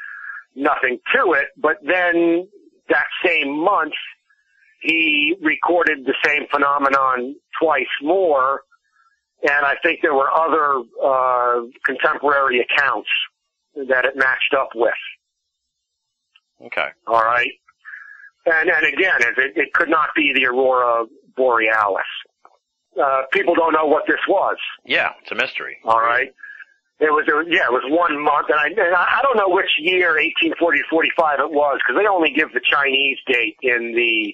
nothing 0.53 0.99
to 1.15 1.31
it. 1.33 1.47
But 1.55 1.77
then 1.83 2.49
that 2.89 3.05
same 3.25 3.57
month, 3.57 3.93
he 4.81 5.35
recorded 5.41 6.05
the 6.05 6.15
same 6.25 6.47
phenomenon 6.51 7.35
twice 7.61 7.85
more, 8.01 8.61
and 9.41 9.65
I 9.65 9.75
think 9.81 9.99
there 10.01 10.13
were 10.13 10.29
other 10.29 10.81
uh, 11.01 11.61
contemporary 11.85 12.59
accounts 12.59 13.09
that 13.87 14.03
it 14.03 14.17
matched 14.17 14.53
up 14.57 14.69
with. 14.75 14.93
Okay. 16.61 16.87
All 17.05 17.23
right, 17.23 17.51
and 18.45 18.69
and 18.69 18.85
again, 18.85 19.21
it, 19.21 19.53
it 19.55 19.73
could 19.73 19.89
not 19.89 20.09
be 20.15 20.33
the 20.35 20.45
aurora 20.45 21.05
borealis. 21.37 22.03
Uh, 23.01 23.21
people 23.31 23.53
don't 23.53 23.73
know 23.73 23.85
what 23.85 24.03
this 24.07 24.19
was. 24.27 24.57
Yeah, 24.85 25.11
it's 25.21 25.31
a 25.31 25.35
mystery. 25.35 25.77
All 25.85 26.01
right. 26.01 26.33
It 26.99 27.13
was, 27.13 27.29
a, 27.29 27.45
yeah, 27.45 27.69
it 27.69 27.71
was 27.71 27.85
one 27.85 28.17
month, 28.17 28.49
and 28.49 28.57
I, 28.57 28.73
and 28.73 28.95
I 28.95 29.21
don't 29.21 29.37
know 29.37 29.53
which 29.53 29.69
year, 29.77 30.17
1840 30.17 30.81
to 30.81 30.83
45 30.89 31.39
it 31.45 31.51
was, 31.53 31.77
because 31.77 31.93
they 31.93 32.09
only 32.09 32.33
give 32.33 32.49
the 32.57 32.61
Chinese 32.65 33.21
date 33.29 33.53
in 33.61 33.93
the, 33.93 34.33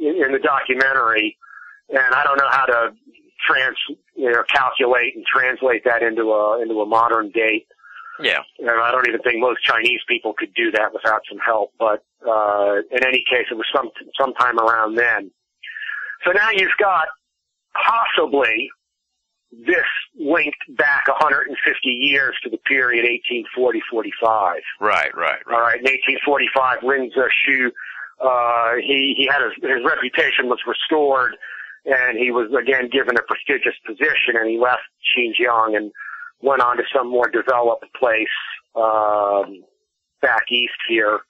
in 0.00 0.32
the 0.32 0.40
documentary, 0.40 1.36
and 1.90 2.14
I 2.16 2.24
don't 2.24 2.40
know 2.40 2.48
how 2.48 2.64
to 2.64 2.96
trans, 3.44 3.76
you 4.16 4.32
know, 4.32 4.42
calculate 4.48 5.16
and 5.16 5.24
translate 5.28 5.84
that 5.84 6.02
into 6.02 6.32
a, 6.32 6.62
into 6.62 6.80
a 6.80 6.86
modern 6.86 7.28
date. 7.28 7.68
Yeah. 8.24 8.40
And 8.58 8.70
I 8.70 8.90
don't 8.90 9.06
even 9.06 9.20
think 9.20 9.36
most 9.38 9.60
Chinese 9.62 10.00
people 10.08 10.32
could 10.32 10.54
do 10.56 10.70
that 10.72 10.94
without 10.94 11.28
some 11.28 11.38
help, 11.44 11.72
but, 11.78 12.00
uh, 12.24 12.80
in 12.88 13.04
any 13.04 13.22
case, 13.28 13.52
it 13.52 13.54
was 13.60 13.68
some, 13.68 13.90
sometime 14.18 14.58
around 14.58 14.96
then. 14.96 15.30
So 16.26 16.32
now 16.32 16.50
you've 16.50 16.76
got 16.78 17.06
possibly 17.72 18.68
this 19.52 19.86
linked 20.18 20.58
back 20.76 21.06
150 21.06 21.88
years 21.88 22.36
to 22.42 22.50
the 22.50 22.58
period 22.58 23.06
1840-45. 23.56 24.60
Right, 24.80 25.14
right, 25.14 25.38
All 25.46 25.60
right. 25.60 25.78
right, 25.78 25.78
in 25.78 25.86
1845, 25.86 26.82
Lin 26.82 27.10
Shu, 27.14 27.70
uh, 28.20 28.72
he, 28.82 29.14
he 29.16 29.28
had 29.30 29.40
his, 29.42 29.52
his 29.62 29.84
reputation 29.86 30.48
was 30.48 30.58
restored 30.66 31.36
and 31.84 32.18
he 32.18 32.32
was 32.32 32.50
again 32.58 32.90
given 32.90 33.16
a 33.16 33.22
prestigious 33.22 33.74
position 33.86 34.34
and 34.34 34.50
he 34.50 34.58
left 34.58 34.82
Xinjiang 35.14 35.76
and 35.76 35.92
went 36.42 36.60
on 36.60 36.76
to 36.76 36.82
some 36.94 37.08
more 37.08 37.28
developed 37.28 37.86
place, 37.94 38.26
um, 38.74 39.62
back 40.20 40.50
east 40.50 40.74
here. 40.88 41.20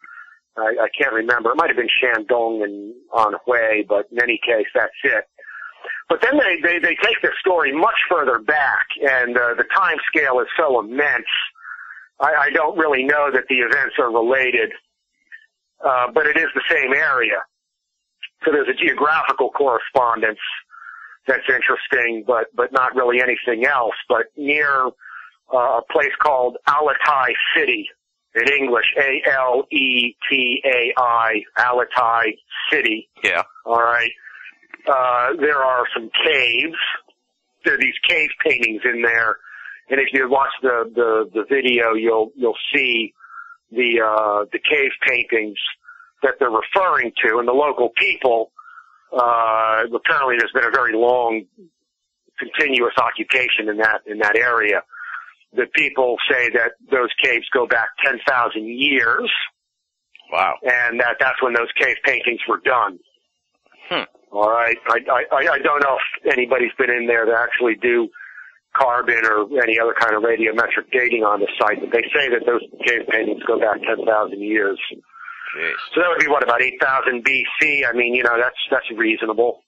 I, 0.58 0.84
I 0.84 0.88
can't 0.96 1.12
remember. 1.12 1.50
It 1.50 1.56
might 1.56 1.68
have 1.68 1.76
been 1.76 1.88
Shandong 1.88 2.64
and 2.64 2.94
Anhui, 3.12 3.86
but 3.88 4.08
in 4.10 4.22
any 4.22 4.40
case, 4.44 4.66
that's 4.74 4.94
it. 5.04 5.24
But 6.08 6.20
then 6.22 6.38
they, 6.38 6.60
they, 6.62 6.78
they 6.78 6.96
take 7.02 7.20
the 7.22 7.30
story 7.40 7.72
much 7.72 7.98
further 8.08 8.38
back, 8.38 8.86
and 9.02 9.36
uh, 9.36 9.54
the 9.54 9.64
time 9.74 9.98
scale 10.06 10.40
is 10.40 10.46
so 10.56 10.80
immense. 10.80 11.26
I, 12.20 12.34
I 12.34 12.50
don't 12.50 12.78
really 12.78 13.04
know 13.04 13.30
that 13.32 13.44
the 13.48 13.56
events 13.56 13.96
are 13.98 14.10
related, 14.10 14.72
uh, 15.84 16.06
but 16.14 16.26
it 16.26 16.36
is 16.36 16.46
the 16.54 16.62
same 16.70 16.94
area. 16.94 17.38
So 18.44 18.52
there's 18.52 18.68
a 18.68 18.74
geographical 18.74 19.50
correspondence 19.50 20.38
that's 21.26 21.48
interesting, 21.48 22.24
but 22.26 22.46
but 22.54 22.72
not 22.72 22.94
really 22.94 23.20
anything 23.20 23.66
else. 23.66 23.94
But 24.08 24.26
near 24.36 24.86
uh, 25.52 25.80
a 25.80 25.82
place 25.90 26.12
called 26.22 26.56
Alatai 26.68 27.32
City, 27.56 27.88
in 28.36 28.48
English, 28.60 28.86
A 28.98 29.22
L 29.30 29.64
E 29.70 30.14
T 30.30 30.62
A 30.64 30.92
I, 31.00 31.42
Alatai 31.58 32.36
City. 32.70 33.08
Yeah. 33.24 33.42
All 33.64 33.82
right. 33.82 34.10
Uh, 34.86 35.28
there 35.40 35.64
are 35.64 35.84
some 35.94 36.10
caves. 36.24 36.76
There 37.64 37.74
are 37.74 37.78
these 37.78 37.94
cave 38.08 38.30
paintings 38.44 38.82
in 38.84 39.02
there, 39.02 39.38
and 39.90 40.00
if 40.00 40.08
you 40.12 40.28
watch 40.30 40.52
the 40.62 40.90
the, 40.94 41.30
the 41.34 41.44
video, 41.48 41.94
you'll 41.94 42.30
you'll 42.36 42.58
see 42.74 43.12
the 43.72 44.00
uh, 44.00 44.44
the 44.52 44.58
cave 44.58 44.90
paintings 45.06 45.58
that 46.22 46.34
they're 46.38 46.50
referring 46.50 47.12
to, 47.24 47.38
and 47.38 47.48
the 47.48 47.52
local 47.52 47.90
people. 47.96 48.52
Uh, 49.12 49.84
apparently, 49.94 50.36
there's 50.38 50.52
been 50.52 50.64
a 50.64 50.70
very 50.70 50.94
long, 50.94 51.44
continuous 52.38 52.94
occupation 52.98 53.68
in 53.68 53.78
that 53.78 54.02
in 54.06 54.18
that 54.18 54.36
area. 54.36 54.82
The 55.54 55.66
people 55.74 56.16
say 56.30 56.50
that 56.54 56.72
those 56.90 57.08
caves 57.22 57.46
go 57.52 57.66
back 57.66 57.88
ten 58.04 58.18
thousand 58.26 58.66
years, 58.68 59.30
Wow. 60.32 60.54
and 60.62 61.00
that 61.00 61.16
that's 61.20 61.40
when 61.42 61.54
those 61.54 61.70
cave 61.80 61.96
paintings 62.04 62.40
were 62.48 62.60
done. 62.64 62.98
Hmm. 63.88 64.04
All 64.32 64.50
right. 64.50 64.76
I, 64.88 64.98
I, 65.32 65.36
I 65.54 65.58
don't 65.62 65.82
know 65.82 65.96
if 65.96 66.32
anybody's 66.32 66.72
been 66.76 66.90
in 66.90 67.06
there 67.06 67.24
to 67.24 67.32
actually 67.32 67.76
do 67.80 68.08
carbon 68.76 69.24
or 69.24 69.46
any 69.62 69.78
other 69.80 69.94
kind 69.98 70.14
of 70.16 70.22
radiometric 70.22 70.90
dating 70.92 71.22
on 71.22 71.40
the 71.40 71.48
site, 71.58 71.80
but 71.80 71.90
they 71.92 72.02
say 72.12 72.28
that 72.28 72.44
those 72.44 72.60
cave 72.86 73.06
paintings 73.08 73.42
go 73.46 73.58
back 73.58 73.80
10,000 73.80 74.04
years. 74.42 74.78
Jeez. 75.56 75.72
So 75.94 76.00
that 76.02 76.08
would 76.10 76.18
be 76.18 76.28
what, 76.28 76.42
about 76.42 76.60
8,000 76.60 77.24
BC? 77.24 77.88
I 77.88 77.92
mean, 77.96 78.14
you 78.14 78.22
know, 78.24 78.36
that's, 78.36 78.58
that's 78.70 78.84
reasonable 78.98 79.62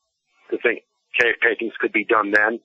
to 0.51 0.59
think 0.59 0.83
cave 1.19 1.37
paintings 1.41 1.73
could 1.81 1.93
be 1.93 2.05
done 2.05 2.33
then. 2.33 2.61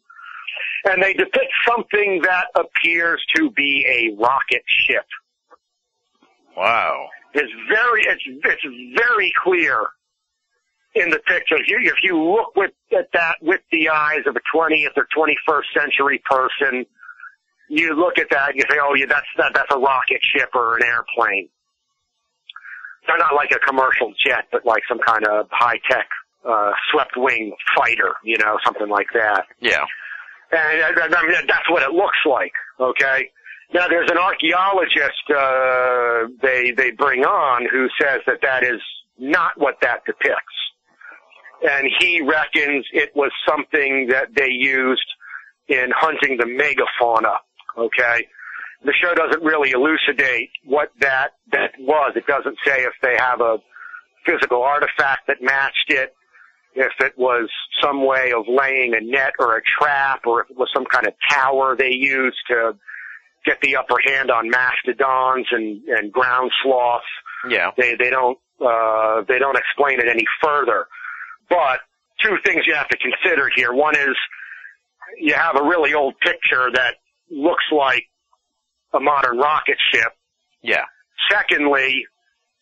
And 0.86 1.02
they 1.02 1.14
depict 1.14 1.52
something 1.68 2.22
that 2.24 2.48
appears 2.56 3.24
to 3.36 3.50
be 3.52 3.86
a 3.88 4.22
rocket 4.22 4.64
ship. 4.68 5.06
Wow. 6.58 7.08
It's 7.34 7.52
very, 7.70 8.04
it's, 8.04 8.22
it's 8.28 8.98
very 8.98 9.32
clear 9.44 9.88
in 10.96 11.10
the 11.10 11.20
picture. 11.20 11.56
If 11.56 11.68
you, 11.68 11.80
if 11.84 12.04
you 12.04 12.22
look 12.22 12.56
with, 12.56 12.72
at 12.96 13.10
that 13.14 13.36
with 13.42 13.62
the 13.72 13.90
eyes 13.90 14.22
of 14.28 14.36
a 14.36 14.42
20th 14.56 14.96
or 14.96 15.08
21st 15.18 15.80
century 15.80 16.22
person, 16.30 16.86
you 17.70 17.96
look 17.96 18.20
at 18.20 18.28
that 18.30 18.52
and 18.52 18.58
you 18.58 18.64
say, 18.70 18.78
oh 18.82 18.94
yeah, 18.96 19.06
that's, 19.10 19.26
that, 19.38 19.52
that's 19.56 19.74
a 19.74 19.80
rocket 19.80 20.20
ship 20.22 20.50
or 20.54 20.78
an 20.78 20.84
airplane. 20.84 21.50
They're 23.08 23.18
not 23.18 23.34
like 23.36 23.52
a 23.52 23.60
commercial 23.60 24.14
jet, 24.24 24.46
but 24.52 24.66
like 24.66 24.84
some 24.88 25.00
kind 25.00 25.26
of 25.26 25.48
high 25.52 25.80
tech, 25.90 26.08
uh, 26.48 26.72
swept 26.92 27.18
wing 27.18 27.54
fighter, 27.76 28.14
you 28.24 28.38
know, 28.38 28.58
something 28.64 28.88
like 28.88 29.08
that. 29.14 29.46
Yeah. 29.60 29.86
And 30.52 31.00
I, 31.00 31.24
mean, 31.24 31.48
that's 31.48 31.70
what 31.70 31.84
it 31.84 31.92
looks 31.92 32.20
like, 32.26 32.54
okay? 32.80 33.30
Now 33.74 33.88
there's 33.88 34.10
an 34.12 34.18
archaeologist, 34.18 35.24
uh, 35.36 36.28
they, 36.42 36.72
they 36.78 36.92
bring 36.92 37.24
on 37.24 37.68
who 37.72 37.88
says 38.00 38.22
that 38.28 38.40
that 38.44 38.64
is 38.64 38.80
not 39.18 39.52
what 39.58 39.76
that 39.82 40.06
depicts. 40.06 40.54
And 41.64 41.88
he 42.00 42.22
reckons 42.22 42.86
it 42.92 43.16
was 43.16 43.32
something 43.48 44.08
that 44.10 44.36
they 44.36 44.50
used 44.50 45.06
in 45.68 45.90
hunting 45.96 46.38
the 46.38 46.46
megafauna, 46.46 47.38
okay? 47.78 48.28
The 48.86 48.94
show 49.02 49.16
doesn't 49.16 49.42
really 49.42 49.72
elucidate 49.72 50.50
what 50.66 50.92
that, 51.00 51.30
that 51.52 51.72
was. 51.80 52.14
It 52.16 52.28
doesn't 52.28 52.58
say 52.66 52.84
if 52.84 52.94
they 53.02 53.16
have 53.18 53.40
a 53.40 53.58
physical 54.26 54.62
artifact 54.62 55.28
that 55.28 55.38
matched 55.42 55.90
it, 55.90 56.14
if 56.76 56.92
it 57.00 57.14
was 57.18 57.50
some 57.82 58.06
way 58.06 58.32
of 58.36 58.46
laying 58.48 58.94
a 58.96 59.02
net 59.02 59.34
or 59.40 59.58
a 59.58 59.62
trap, 59.80 60.22
or 60.26 60.42
if 60.44 60.50
it 60.50 60.58
was 60.58 60.70
some 60.74 60.86
kind 60.86 61.08
of 61.08 61.14
tower 61.30 61.76
they 61.78 61.92
used 61.92 62.40
to 62.48 62.74
get 63.46 63.60
the 63.62 63.76
upper 63.76 63.96
hand 64.06 64.32
on 64.32 64.50
mastodons 64.50 65.48
and, 65.52 65.84
and 65.88 66.12
ground 66.12 66.52
sloths. 66.64 67.06
Yeah. 67.50 67.72
They, 67.78 67.96
they 67.96 68.10
don't, 68.10 68.38
uh, 68.62 69.24
they 69.28 69.38
don't 69.38 69.58
explain 69.58 70.00
it 70.00 70.08
any 70.10 70.24
further. 70.42 70.88
But 71.50 71.80
two 72.22 72.38
things 72.46 72.64
you 72.66 72.74
have 72.74 72.88
to 72.88 72.98
consider 72.98 73.50
here. 73.54 73.74
One 73.74 73.96
is 73.96 74.16
you 75.20 75.34
have 75.34 75.56
a 75.58 75.64
really 75.64 75.94
old 75.94 76.16
picture 76.20 76.70
that 76.74 76.96
looks 77.30 77.66
like 77.76 78.06
a 78.94 79.00
modern 79.00 79.38
rocket 79.38 79.78
ship. 79.92 80.14
Yeah. 80.62 80.86
Secondly, 81.30 82.06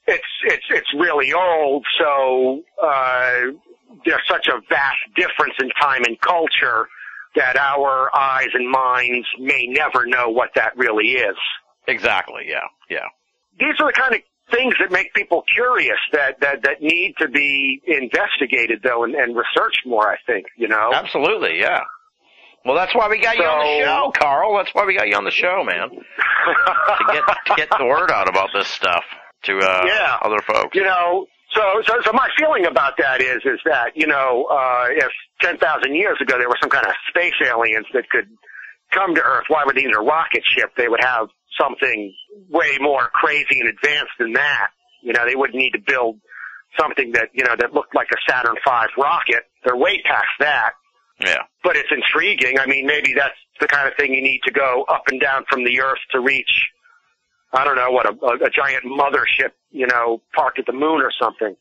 it's 0.07 0.23
it's 0.45 0.64
it's 0.69 0.88
really 0.98 1.33
old, 1.33 1.85
so 1.99 2.61
uh, 2.81 3.51
there's 4.06 4.22
such 4.30 4.48
a 4.48 4.60
vast 4.70 4.98
difference 5.16 5.53
in 5.61 5.70
time 5.82 6.03
and 6.06 6.20
culture 6.22 6.88
that 7.36 7.58
our 7.58 8.10
eyes 8.16 8.50
and 8.53 8.70
minds 8.70 9.28
may 9.40 9.66
never 9.68 10.06
know 10.06 10.30
what 10.30 10.50
that 10.56 10.76
really 10.76 11.10
is. 11.14 11.38
Exactly. 11.88 12.44
Yeah. 12.48 12.60
Yeah. 12.90 13.06
These 13.60 13.80
are 13.80 13.88
the 13.88 13.94
kind 13.94 14.16
of 14.16 14.22
things 14.52 14.74
that 14.82 14.92
make 14.92 15.14
people 15.14 15.44
curious 15.53 15.98
that 16.11 16.40
that 16.42 16.64
that 16.64 16.82
need 16.82 17.14
to 17.20 17.30
be 17.30 17.82
investigated 17.86 18.82
though 18.84 19.03
and, 19.06 19.16
and 19.16 19.36
researched 19.36 19.82
more. 19.86 20.08
I 20.11 20.18
think 20.28 20.45
you 20.58 20.68
know. 20.68 20.92
Absolutely. 20.94 21.60
Yeah. 21.60 21.80
Well, 22.66 22.76
that's 22.76 22.94
why 22.94 23.08
we 23.10 23.20
got 23.20 23.38
you 23.38 23.44
on 23.44 23.60
the 23.66 23.86
show, 23.86 24.11
Carl. 24.16 24.56
That's 24.58 24.70
why 24.76 24.86
we 24.86 24.95
got 24.95 25.08
you 25.08 25.16
on 25.16 25.24
the 25.24 25.32
show, 25.32 25.64
man. 25.64 25.90
to 26.45 27.14
get 27.14 27.24
to 27.48 27.53
get 27.56 27.70
the 27.78 27.86
word 27.86 28.11
out 28.11 28.30
about 28.30 28.50
this 28.53 28.68
stuff 28.68 29.03
to 29.44 29.58
uh, 29.58 29.84
Yeah. 29.88 30.18
other 30.22 30.40
folks. 30.45 30.76
you 30.76 30.84
know, 30.84 31.26
so, 31.53 31.81
so, 31.85 31.93
so 32.05 32.13
my 32.13 32.27
feeling 32.38 32.65
about 32.65 32.93
that 32.97 33.21
is, 33.21 33.41
is 33.45 33.59
that, 33.65 33.91
you 33.95 34.07
know, 34.07 34.47
uh, 34.51 34.85
if 34.89 35.11
10,000 35.41 35.59
years 35.95 36.17
ago 36.21 36.38
there 36.38 36.47
were 36.47 36.57
some 36.61 36.69
kind 36.69 36.85
of 36.85 36.93
space 37.09 37.33
aliens 37.45 37.85
that 37.93 38.09
could 38.09 38.27
come 38.93 39.15
to 39.15 39.21
Earth, 39.21 39.45
why 39.47 39.63
would 39.65 39.75
they 39.75 39.83
need 39.83 39.95
a 39.95 39.99
rocket 39.99 40.43
ship? 40.45 40.71
They 40.77 40.88
would 40.88 41.03
have 41.03 41.27
something 41.59 42.13
way 42.49 42.77
more 42.80 43.09
crazy 43.13 43.59
and 43.59 43.69
advanced 43.69 44.13
than 44.19 44.33
that. 44.33 44.69
You 45.03 45.13
know, 45.13 45.25
they 45.25 45.35
wouldn't 45.35 45.57
need 45.57 45.71
to 45.71 45.81
build 45.85 46.19
something 46.80 47.11
that, 47.13 47.30
you 47.33 47.43
know, 47.43 47.55
that 47.59 47.73
looked 47.73 47.95
like 47.95 48.07
a 48.11 48.31
Saturn 48.31 48.55
V 48.55 48.71
rocket. 48.97 49.43
They're 49.65 49.75
way 49.75 50.01
past 50.05 50.31
that. 50.39 50.71
Yeah. 51.19 51.43
But 51.63 51.75
it's 51.75 51.89
intriguing. 51.91 52.59
I 52.59 52.65
mean, 52.65 52.85
maybe 52.85 53.13
that's 53.13 53.35
the 53.59 53.67
kind 53.67 53.88
of 53.88 53.93
thing 53.97 54.13
you 54.13 54.21
need 54.21 54.41
to 54.45 54.51
go 54.51 54.85
up 54.89 55.03
and 55.07 55.19
down 55.19 55.43
from 55.49 55.63
the 55.65 55.81
Earth 55.81 55.99
to 56.11 56.19
reach 56.19 56.69
I 57.53 57.65
don't 57.65 57.75
know 57.75 57.91
what 57.91 58.05
a, 58.05 58.25
a, 58.25 58.45
a 58.47 58.49
giant 58.49 58.85
mothership, 58.85 59.51
you 59.71 59.88
know, 59.88 60.21
parked 60.33 60.59
at 60.59 60.65
the 60.65 60.73
moon 60.73 61.01
or 61.01 61.11
something. 61.21 61.55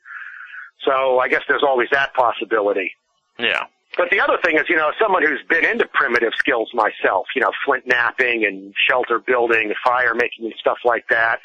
So 0.84 1.18
I 1.18 1.28
guess 1.28 1.42
there's 1.48 1.64
always 1.66 1.88
that 1.92 2.14
possibility. 2.14 2.92
Yeah. 3.38 3.64
But 3.96 4.10
the 4.10 4.20
other 4.20 4.38
thing 4.44 4.56
is, 4.56 4.64
you 4.68 4.76
know, 4.76 4.92
someone 5.02 5.24
who's 5.26 5.42
been 5.48 5.64
into 5.64 5.86
primitive 5.92 6.32
skills 6.38 6.70
myself, 6.72 7.26
you 7.34 7.42
know, 7.42 7.50
flint 7.66 7.86
knapping 7.86 8.44
and 8.44 8.72
shelter 8.88 9.18
building, 9.18 9.72
fire 9.84 10.14
making 10.14 10.44
and 10.44 10.54
stuff 10.60 10.78
like 10.84 11.04
that. 11.10 11.40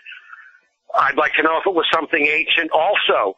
I'd 0.98 1.18
like 1.18 1.34
to 1.34 1.44
know 1.44 1.58
if 1.58 1.66
it 1.66 1.74
was 1.74 1.86
something 1.94 2.24
ancient 2.26 2.70
also. 2.72 3.36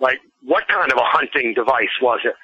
Like, 0.00 0.18
what 0.42 0.66
kind 0.66 0.90
of 0.90 0.98
a 0.98 1.04
hunting 1.04 1.52
device 1.54 1.92
was 2.00 2.20
it? 2.24 2.34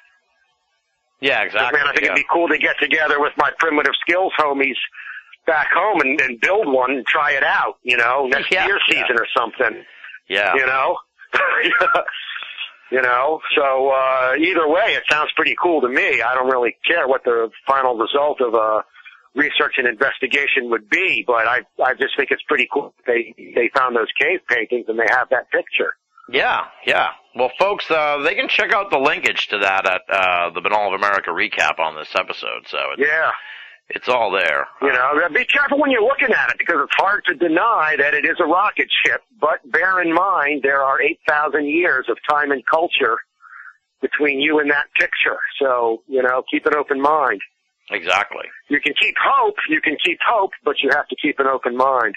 Yeah, 1.19 1.41
Exactly. 1.41 1.77
man, 1.77 1.87
I 1.87 1.91
think 1.91 2.05
yeah. 2.05 2.13
it'd 2.13 2.23
be 2.23 2.27
cool 2.31 2.47
to 2.47 2.57
get 2.57 2.75
together 2.79 3.19
with 3.19 3.33
my 3.35 3.51
primitive 3.59 3.91
skills 3.99 4.31
homies 4.39 4.77
back 5.49 5.69
home 5.73 5.99
and, 6.01 6.21
and 6.21 6.39
build 6.39 6.67
one 6.71 6.91
and 6.91 7.05
try 7.05 7.31
it 7.31 7.43
out, 7.43 7.75
you 7.83 7.97
know, 7.97 8.27
next 8.29 8.51
Yeah, 8.51 8.67
yeah. 8.67 8.77
season 8.89 9.15
or 9.17 9.27
something, 9.37 9.83
yeah. 10.29 10.53
you 10.55 10.65
know? 10.65 10.97
you 12.91 13.01
know, 13.01 13.39
so, 13.55 13.89
uh, 13.89 14.33
either 14.39 14.67
way, 14.67 14.93
it 14.97 15.03
sounds 15.09 15.29
pretty 15.35 15.55
cool 15.61 15.81
to 15.81 15.89
me. 15.89 16.21
I 16.21 16.33
don't 16.35 16.49
really 16.49 16.75
care 16.87 17.07
what 17.07 17.23
the 17.23 17.49
final 17.67 17.95
result 17.97 18.41
of, 18.41 18.53
a 18.53 18.83
research 19.35 19.73
and 19.77 19.87
investigation 19.87 20.69
would 20.71 20.89
be, 20.89 21.23
but 21.25 21.47
I, 21.47 21.59
I 21.83 21.93
just 21.93 22.17
think 22.17 22.29
it's 22.31 22.41
pretty 22.47 22.67
cool 22.73 22.93
they, 23.05 23.33
they 23.37 23.69
found 23.77 23.95
those 23.95 24.07
cave 24.19 24.39
paintings 24.49 24.85
and 24.87 24.97
they 24.97 25.05
have 25.11 25.29
that 25.29 25.49
picture. 25.51 25.93
Yeah, 26.31 26.65
yeah. 26.85 27.09
Well, 27.35 27.51
folks, 27.59 27.89
uh, 27.91 28.17
they 28.23 28.33
can 28.33 28.47
check 28.49 28.73
out 28.73 28.89
the 28.89 28.97
linkage 28.97 29.47
to 29.49 29.59
that 29.59 29.85
at 29.87 30.01
uh, 30.11 30.49
the 30.49 30.61
Binnall 30.61 30.87
of 30.87 30.93
America 30.99 31.29
recap 31.29 31.79
on 31.79 31.95
this 31.95 32.09
episode. 32.15 32.67
So 32.67 32.77
it's, 32.97 33.01
Yeah. 33.07 33.29
It's 33.89 34.07
all 34.07 34.31
there. 34.31 34.67
You 34.81 34.91
know, 34.91 35.13
be 35.33 35.45
careful 35.45 35.79
when 35.79 35.91
you're 35.91 36.03
looking 36.03 36.31
at 36.31 36.51
it 36.51 36.57
because 36.57 36.77
it's 36.83 36.95
hard 36.95 37.23
to 37.25 37.33
deny 37.33 37.95
that 37.97 38.13
it 38.13 38.25
is 38.25 38.37
a 38.39 38.45
rocket 38.45 38.87
ship. 39.05 39.21
But 39.39 39.59
bear 39.71 40.01
in 40.01 40.13
mind 40.13 40.61
there 40.63 40.83
are 40.83 41.01
8,000 41.01 41.65
years 41.65 42.05
of 42.09 42.17
time 42.29 42.51
and 42.51 42.65
culture 42.65 43.17
between 44.01 44.39
you 44.39 44.59
and 44.59 44.69
that 44.69 44.85
picture. 44.93 45.39
So, 45.61 46.03
you 46.07 46.21
know, 46.21 46.43
keep 46.49 46.65
an 46.65 46.75
open 46.75 47.01
mind. 47.01 47.41
Exactly. 47.91 48.45
You 48.69 48.79
can 48.79 48.93
keep 48.93 49.15
hope, 49.19 49.55
you 49.67 49.81
can 49.81 49.97
keep 50.03 50.19
hope, 50.25 50.51
but 50.63 50.75
you 50.83 50.91
have 50.93 51.07
to 51.07 51.15
keep 51.21 51.39
an 51.39 51.47
open 51.47 51.75
mind. 51.75 52.15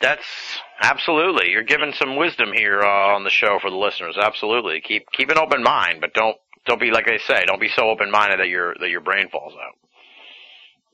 That's 0.00 0.60
absolutely. 0.80 1.50
You're 1.50 1.64
giving 1.64 1.92
some 1.92 2.16
wisdom 2.16 2.52
here 2.54 2.80
uh, 2.82 3.14
on 3.16 3.24
the 3.24 3.30
show 3.30 3.58
for 3.60 3.68
the 3.68 3.76
listeners. 3.76 4.16
Absolutely. 4.16 4.80
Keep 4.80 5.10
keep 5.12 5.28
an 5.28 5.38
open 5.38 5.64
mind, 5.64 6.00
but 6.00 6.14
don't 6.14 6.36
don't 6.66 6.80
be 6.80 6.92
like 6.92 7.08
I 7.08 7.18
say. 7.18 7.44
Don't 7.46 7.60
be 7.60 7.68
so 7.68 7.88
open 7.88 8.08
minded 8.10 8.38
that 8.38 8.48
your 8.48 8.76
that 8.78 8.90
your 8.90 9.00
brain 9.00 9.28
falls 9.28 9.54
out. 9.54 9.74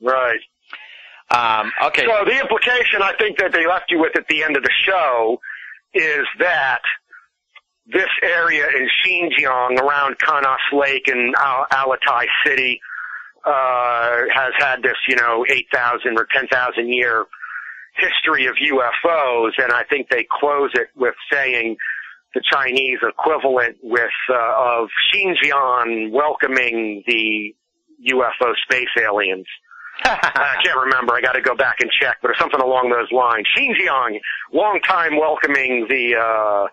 Right. 0.01 0.39
Um, 1.31 1.71
okay. 1.87 2.05
So 2.05 2.25
the 2.25 2.39
implication 2.39 3.01
I 3.01 3.13
think 3.17 3.37
that 3.39 3.51
they 3.51 3.65
left 3.65 3.85
you 3.89 3.99
with 3.99 4.15
at 4.15 4.25
the 4.29 4.43
end 4.43 4.57
of 4.57 4.63
the 4.63 4.71
show 4.85 5.39
is 5.93 6.25
that 6.39 6.81
this 7.87 8.09
area 8.23 8.67
in 8.67 8.89
Xinjiang 9.05 9.79
around 9.79 10.17
Kanas 10.17 10.57
Lake 10.73 11.07
and 11.07 11.35
Al- 11.37 11.67
Alatai 11.71 12.25
City 12.45 12.79
uh, 13.45 14.21
has 14.33 14.53
had 14.57 14.81
this, 14.81 14.97
you 15.07 15.15
know, 15.15 15.45
8,000 15.47 16.17
or 16.17 16.27
10,000 16.33 16.93
year 16.93 17.25
history 17.95 18.47
of 18.47 18.55
UFOs, 18.55 19.51
and 19.57 19.71
I 19.71 19.83
think 19.83 20.09
they 20.09 20.27
close 20.29 20.71
it 20.73 20.87
with 20.95 21.13
saying 21.31 21.77
the 22.33 22.41
Chinese 22.51 22.99
equivalent 23.01 23.77
with 23.81 24.09
uh, 24.29 24.81
of 24.81 24.89
Xinjiang 25.13 26.11
welcoming 26.11 27.03
the 27.07 27.55
UFO 28.11 28.53
space 28.63 28.89
aliens. 29.01 29.47
I 30.03 30.55
can't 30.63 30.77
remember. 30.77 31.13
I 31.15 31.21
got 31.21 31.33
to 31.33 31.41
go 31.41 31.55
back 31.55 31.77
and 31.79 31.89
check, 31.99 32.17
but 32.21 32.31
it's 32.31 32.39
something 32.39 32.61
along 32.61 32.89
those 32.89 33.11
lines. 33.11 33.47
Xinjiang, 33.57 34.19
long 34.53 34.79
time 34.81 35.17
welcoming 35.17 35.85
the 35.89 36.15
uh, 36.15 36.67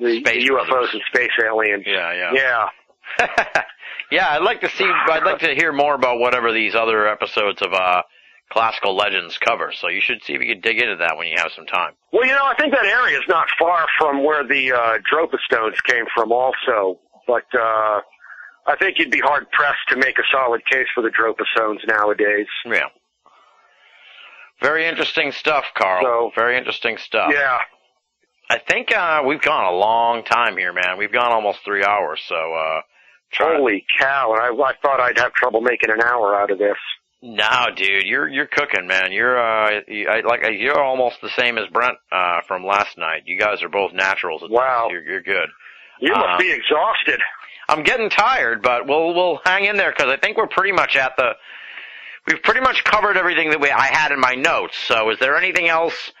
the, 0.00 0.20
Space 0.20 0.48
UFOs 0.50 0.92
and 0.92 1.02
space 1.12 1.30
aliens. 1.44 1.84
yeah, 1.86 2.12
yeah. 2.12 2.68
Yeah. 3.18 3.62
yeah, 4.10 4.28
I'd 4.30 4.42
like 4.42 4.60
to 4.62 4.68
see. 4.70 4.84
I'd 4.84 5.24
like 5.24 5.40
to 5.40 5.54
hear 5.54 5.72
more 5.72 5.94
about 5.94 6.18
whatever 6.18 6.52
these 6.52 6.74
other 6.74 7.06
episodes 7.06 7.62
of 7.62 7.72
uh, 7.72 8.02
classical 8.50 8.96
legends 8.96 9.38
cover. 9.38 9.72
So 9.74 9.88
you 9.88 10.00
should 10.00 10.22
see 10.22 10.34
if 10.34 10.40
you 10.40 10.54
can 10.54 10.60
dig 10.60 10.80
into 10.80 10.96
that 10.96 11.16
when 11.16 11.28
you 11.28 11.34
have 11.36 11.50
some 11.54 11.66
time. 11.66 11.92
Well, 12.12 12.26
you 12.26 12.32
know, 12.32 12.44
I 12.44 12.54
think 12.54 12.72
that 12.72 12.84
area 12.84 13.18
is 13.18 13.24
not 13.28 13.46
far 13.58 13.86
from 13.98 14.24
where 14.24 14.46
the 14.46 14.72
uh, 14.72 14.98
Dropa 15.10 15.38
stones 15.44 15.80
came 15.86 16.04
from, 16.14 16.32
also. 16.32 16.98
But 17.26 17.44
uh, 17.58 18.00
I 18.66 18.76
think 18.76 18.98
you'd 18.98 19.10
be 19.10 19.20
hard 19.20 19.50
pressed 19.50 19.88
to 19.90 19.96
make 19.96 20.18
a 20.18 20.22
solid 20.32 20.64
case 20.66 20.86
for 20.94 21.02
the 21.02 21.10
Dropa 21.10 21.44
stones 21.54 21.80
nowadays. 21.86 22.46
Yeah. 22.64 22.88
Very 24.62 24.86
interesting 24.86 25.32
stuff, 25.32 25.64
Carl. 25.76 26.02
So- 26.02 26.32
Very 26.34 26.56
interesting 26.56 26.96
stuff. 26.96 27.30
Yeah. 27.32 27.58
I 28.50 28.58
think 28.58 28.94
uh, 28.94 29.22
we've 29.26 29.40
gone 29.40 29.72
a 29.72 29.76
long 29.76 30.22
time 30.24 30.56
here, 30.56 30.72
man. 30.72 30.98
We've 30.98 31.12
gone 31.12 31.32
almost 31.32 31.60
three 31.64 31.82
hours. 31.84 32.20
So 32.28 32.34
uh, 32.36 32.80
Holy 33.38 33.84
cow! 33.98 34.32
And 34.34 34.40
I, 34.42 34.62
I 34.62 34.74
thought 34.82 35.00
I'd 35.00 35.18
have 35.18 35.32
trouble 35.32 35.60
making 35.62 35.90
an 35.90 36.00
hour 36.02 36.38
out 36.40 36.50
of 36.50 36.58
this. 36.58 36.76
No, 37.22 37.66
dude, 37.74 38.04
you're 38.04 38.28
you're 38.28 38.46
cooking, 38.46 38.86
man. 38.86 39.10
You're 39.12 39.38
uh, 39.40 39.80
you, 39.88 40.06
I, 40.08 40.20
like 40.20 40.42
you're 40.58 40.78
almost 40.80 41.22
the 41.22 41.30
same 41.30 41.56
as 41.56 41.66
Brent 41.68 41.96
uh, 42.12 42.42
from 42.46 42.66
last 42.66 42.98
night. 42.98 43.22
You 43.24 43.38
guys 43.40 43.62
are 43.62 43.70
both 43.70 43.92
naturals. 43.94 44.42
Wow. 44.48 44.88
You're, 44.90 45.02
you're 45.02 45.22
good. 45.22 45.48
You 46.00 46.12
must 46.12 46.38
be 46.38 46.52
exhausted. 46.52 47.20
I'm 47.68 47.82
getting 47.82 48.10
tired, 48.10 48.62
but 48.62 48.86
we'll 48.86 49.14
we'll 49.14 49.40
hang 49.44 49.64
in 49.64 49.76
there 49.76 49.92
because 49.96 50.12
I 50.12 50.16
think 50.16 50.36
we're 50.36 50.46
pretty 50.46 50.72
much 50.72 50.96
at 50.96 51.16
the. 51.16 51.32
We've 52.26 52.42
pretty 52.42 52.60
much 52.60 52.84
covered 52.84 53.18
everything 53.18 53.50
that 53.50 53.60
we 53.60 53.70
I 53.70 53.86
had 53.86 54.10
in 54.10 54.18
my 54.18 54.34
notes. 54.34 54.76
So, 54.86 55.10
is 55.10 55.18
there 55.18 55.36
anything 55.36 55.68
else? 55.68 56.12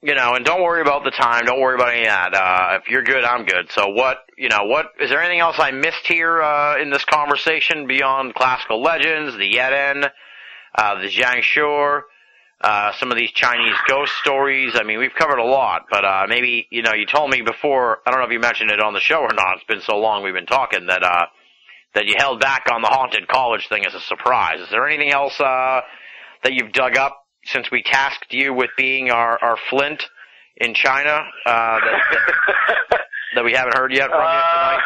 You 0.00 0.14
know, 0.14 0.34
and 0.34 0.44
don't 0.44 0.62
worry 0.62 0.80
about 0.80 1.04
the 1.04 1.12
time. 1.12 1.44
Don't 1.46 1.60
worry 1.60 1.76
about 1.76 1.90
any 1.90 2.02
of 2.02 2.06
that. 2.06 2.34
Uh, 2.34 2.78
if 2.82 2.90
you're 2.90 3.04
good, 3.04 3.24
I'm 3.24 3.44
good. 3.44 3.70
So, 3.70 3.88
what 3.88 4.18
you 4.36 4.48
know, 4.48 4.64
what 4.64 4.86
is 5.00 5.10
there 5.10 5.20
anything 5.20 5.40
else 5.40 5.56
I 5.58 5.70
missed 5.70 6.06
here 6.06 6.42
uh, 6.42 6.80
in 6.80 6.90
this 6.90 7.04
conversation 7.04 7.86
beyond 7.86 8.34
classical 8.34 8.82
legends, 8.82 9.36
the 9.36 9.52
Yeren, 9.52 10.10
uh, 10.74 11.00
the 11.00 11.08
jiangshi, 11.08 12.02
uh, 12.62 12.92
some 12.98 13.10
of 13.10 13.16
these 13.18 13.30
Chinese 13.32 13.74
ghost 13.88 14.12
stories? 14.20 14.72
I 14.74 14.82
mean, 14.84 14.98
we've 14.98 15.14
covered 15.18 15.38
a 15.38 15.44
lot, 15.44 15.86
but 15.90 16.04
uh, 16.04 16.26
maybe 16.28 16.66
you 16.70 16.82
know, 16.82 16.92
you 16.94 17.06
told 17.06 17.30
me 17.30 17.42
before. 17.42 17.98
I 18.06 18.10
don't 18.10 18.20
know 18.20 18.26
if 18.26 18.32
you 18.32 18.40
mentioned 18.40 18.70
it 18.70 18.80
on 18.80 18.92
the 18.94 19.00
show 19.00 19.18
or 19.20 19.32
not. 19.34 19.56
It's 19.56 19.64
been 19.66 19.80
so 19.82 19.96
long 19.98 20.22
we've 20.22 20.34
been 20.34 20.46
talking 20.46 20.86
that 20.86 21.02
uh, 21.02 21.26
that 21.94 22.06
you 22.06 22.14
held 22.16 22.40
back 22.40 22.66
on 22.72 22.80
the 22.82 22.88
haunted 22.88 23.28
college 23.28 23.68
thing 23.68 23.84
as 23.84 23.94
a 23.94 24.00
surprise. 24.00 24.60
Is 24.60 24.68
there 24.70 24.86
anything 24.86 25.10
else 25.10 25.38
uh, 25.40 25.80
that 26.44 26.52
you've 26.54 26.72
dug 26.72 26.96
up 26.96 27.18
since 27.44 27.70
we 27.70 27.82
tasked 27.82 28.32
you 28.32 28.54
with 28.54 28.70
being 28.76 29.10
our, 29.10 29.38
our 29.42 29.56
Flint 29.68 30.04
in 30.56 30.74
China 30.74 31.20
uh, 31.44 31.78
that, 31.80 32.00
that, 32.90 33.00
that 33.34 33.44
we 33.44 33.52
haven't 33.52 33.74
heard 33.76 33.92
yet 33.92 34.08
from 34.08 34.20
you 34.20 34.24
Uh, 34.26 34.70
tonight? 34.70 34.82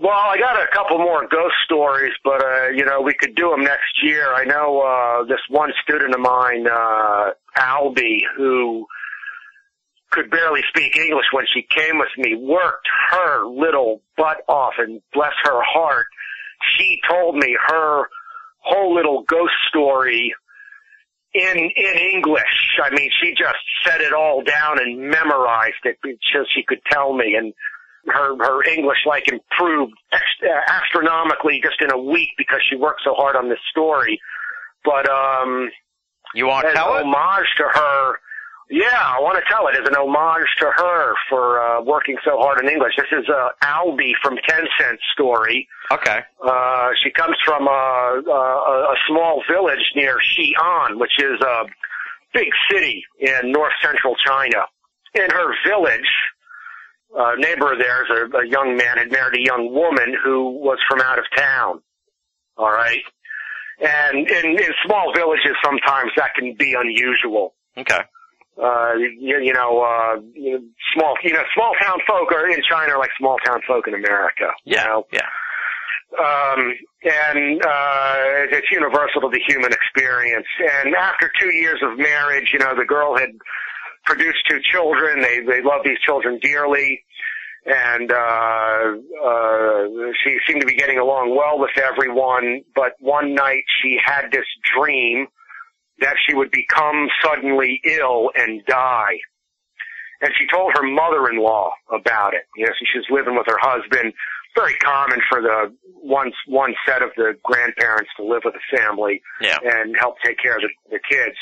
Well, 0.00 0.16
I 0.16 0.38
got 0.38 0.56
a 0.56 0.66
couple 0.72 0.96
more 0.96 1.28
ghost 1.28 1.56
stories, 1.66 2.14
but 2.24 2.42
uh, 2.42 2.68
you 2.68 2.86
know 2.86 3.02
we 3.02 3.12
could 3.12 3.34
do 3.34 3.50
them 3.50 3.60
next 3.60 4.02
year. 4.02 4.32
I 4.32 4.44
know 4.46 4.80
uh, 4.80 5.24
this 5.24 5.40
one 5.50 5.72
student 5.82 6.14
of 6.14 6.20
mine, 6.20 6.66
uh, 6.66 7.32
Albie, 7.58 8.20
who 8.34 8.86
could 10.10 10.30
barely 10.30 10.62
speak 10.70 10.96
English 10.96 11.26
when 11.32 11.44
she 11.52 11.66
came 11.68 11.98
with 11.98 12.08
me, 12.16 12.34
worked 12.34 12.88
her 13.10 13.46
little 13.46 14.00
butt 14.16 14.38
off, 14.48 14.72
and 14.78 15.02
bless 15.12 15.34
her 15.44 15.60
heart, 15.62 16.06
she 16.78 16.98
told 17.06 17.36
me 17.36 17.54
her 17.66 18.04
whole 18.60 18.94
little 18.94 19.22
ghost 19.24 19.52
story 19.68 20.34
in 21.34 21.58
in 21.58 21.98
English. 22.14 22.78
I 22.82 22.88
mean, 22.88 23.10
she 23.20 23.34
just 23.36 23.58
set 23.84 24.00
it 24.00 24.14
all 24.14 24.42
down 24.42 24.78
and 24.78 24.98
memorized 25.10 25.84
it 25.84 25.98
so 26.32 26.46
she 26.48 26.62
could 26.62 26.80
tell 26.90 27.12
me 27.12 27.34
and 27.34 27.52
her 28.06 28.36
her 28.38 28.62
English 28.64 28.98
like 29.06 29.28
improved 29.30 29.94
uh, 30.12 30.16
astronomically 30.68 31.60
just 31.62 31.80
in 31.80 31.90
a 31.92 31.98
week 31.98 32.30
because 32.38 32.60
she 32.68 32.76
worked 32.76 33.02
so 33.04 33.14
hard 33.14 33.36
on 33.36 33.48
this 33.48 33.58
story. 33.70 34.20
But 34.84 35.08
um, 35.10 35.70
You 36.34 36.46
want 36.46 36.66
to 36.66 36.72
tell 36.72 36.94
an 36.96 37.00
it? 37.00 37.04
homage 37.06 37.46
to 37.58 37.64
her, 37.64 38.14
yeah, 38.70 39.02
I 39.02 39.18
want 39.20 39.36
to 39.36 39.44
tell 39.52 39.66
it 39.68 39.74
as 39.76 39.86
an 39.86 39.94
homage 39.96 40.48
to 40.60 40.66
her 40.74 41.14
for 41.28 41.60
uh, 41.60 41.82
working 41.82 42.16
so 42.24 42.38
hard 42.38 42.62
in 42.64 42.70
English. 42.70 42.94
This 42.96 43.10
is 43.12 43.28
uh, 43.28 43.48
Albie 43.64 44.12
from 44.22 44.36
Ten 44.48 44.64
Cent 44.78 44.98
Story. 45.12 45.68
Okay. 45.92 46.20
Uh, 46.42 46.88
she 47.02 47.10
comes 47.10 47.36
from 47.44 47.66
a, 47.66 48.22
a, 48.26 48.92
a 48.92 48.96
small 49.08 49.42
village 49.50 49.84
near 49.96 50.16
Xi'an, 50.18 50.98
which 51.00 51.18
is 51.18 51.40
a 51.42 51.64
big 52.32 52.48
city 52.70 53.04
in 53.18 53.50
north 53.52 53.72
central 53.82 54.14
China. 54.24 54.64
In 55.14 55.28
her 55.30 55.52
village, 55.66 56.08
a 57.16 57.36
neighbor 57.38 57.72
of 57.72 57.78
theirs, 57.78 58.08
a, 58.10 58.36
a 58.38 58.46
young 58.46 58.76
man, 58.76 58.98
had 58.98 59.10
married 59.10 59.38
a 59.40 59.44
young 59.44 59.72
woman 59.72 60.14
who 60.24 60.50
was 60.60 60.78
from 60.88 61.00
out 61.00 61.18
of 61.18 61.24
town. 61.36 61.80
All 62.56 62.70
right. 62.70 63.00
And 63.80 64.28
in, 64.28 64.44
in 64.58 64.70
small 64.86 65.12
villages, 65.14 65.56
sometimes 65.64 66.12
that 66.16 66.34
can 66.34 66.54
be 66.58 66.74
unusual 66.78 67.54
Okay. 67.78 68.00
uh, 68.62 68.92
you, 68.94 69.38
you 69.40 69.52
know, 69.54 69.80
uh, 69.80 70.20
you 70.34 70.52
know, 70.52 70.64
small, 70.94 71.14
you 71.24 71.32
know, 71.32 71.42
small 71.54 71.72
town 71.82 71.98
folk 72.06 72.30
are 72.32 72.48
in 72.50 72.60
China 72.68 72.92
are 72.92 72.98
like 72.98 73.10
small 73.18 73.38
town 73.44 73.60
folk 73.66 73.88
in 73.88 73.94
America. 73.94 74.50
You 74.64 74.76
Yeah. 74.76 74.84
know? 74.84 75.06
Yeah. 75.12 75.28
Um, 76.18 76.74
and, 77.04 77.64
uh, 77.64 78.50
it's 78.52 78.70
universal 78.70 79.22
to 79.22 79.28
the 79.32 79.40
human 79.48 79.72
experience. 79.72 80.46
And 80.84 80.94
after 80.94 81.30
two 81.40 81.54
years 81.54 81.80
of 81.82 81.96
marriage, 81.98 82.50
you 82.52 82.58
know, 82.58 82.74
the 82.76 82.84
girl 82.84 83.16
had 83.16 83.30
produced 84.04 84.38
two 84.48 84.60
children. 84.72 85.20
They, 85.22 85.40
they 85.40 85.62
love 85.62 85.82
these 85.84 85.98
children 86.04 86.38
dearly. 86.42 87.02
And, 87.66 88.10
uh, 88.10 88.16
uh, 88.16 89.84
she 90.24 90.38
seemed 90.46 90.60
to 90.62 90.66
be 90.66 90.74
getting 90.76 90.98
along 90.98 91.36
well 91.36 91.58
with 91.58 91.76
everyone. 91.76 92.62
But 92.74 92.92
one 93.00 93.34
night 93.34 93.64
she 93.82 93.98
had 94.02 94.30
this 94.32 94.46
dream 94.74 95.26
that 96.00 96.14
she 96.26 96.34
would 96.34 96.50
become 96.50 97.08
suddenly 97.22 97.80
ill 97.84 98.30
and 98.34 98.64
die. 98.64 99.18
And 100.22 100.32
she 100.38 100.46
told 100.52 100.72
her 100.76 100.82
mother-in-law 100.82 101.70
about 101.92 102.34
it. 102.34 102.42
You 102.56 102.66
know, 102.66 102.72
so 102.78 102.84
she's 102.92 103.10
living 103.10 103.36
with 103.36 103.46
her 103.46 103.58
husband. 103.60 104.12
Very 104.56 104.74
common 104.82 105.20
for 105.28 105.40
the 105.40 105.72
one 106.02 106.32
one 106.46 106.74
set 106.86 107.02
of 107.02 107.10
the 107.16 107.36
grandparents 107.44 108.10
to 108.16 108.24
live 108.24 108.42
with 108.44 108.54
a 108.54 108.76
family 108.76 109.22
Yeah. 109.40 109.58
and 109.62 109.94
help 109.96 110.16
take 110.24 110.38
care 110.38 110.56
of 110.56 110.62
the, 110.62 110.70
the 110.90 110.98
kids. 111.08 111.36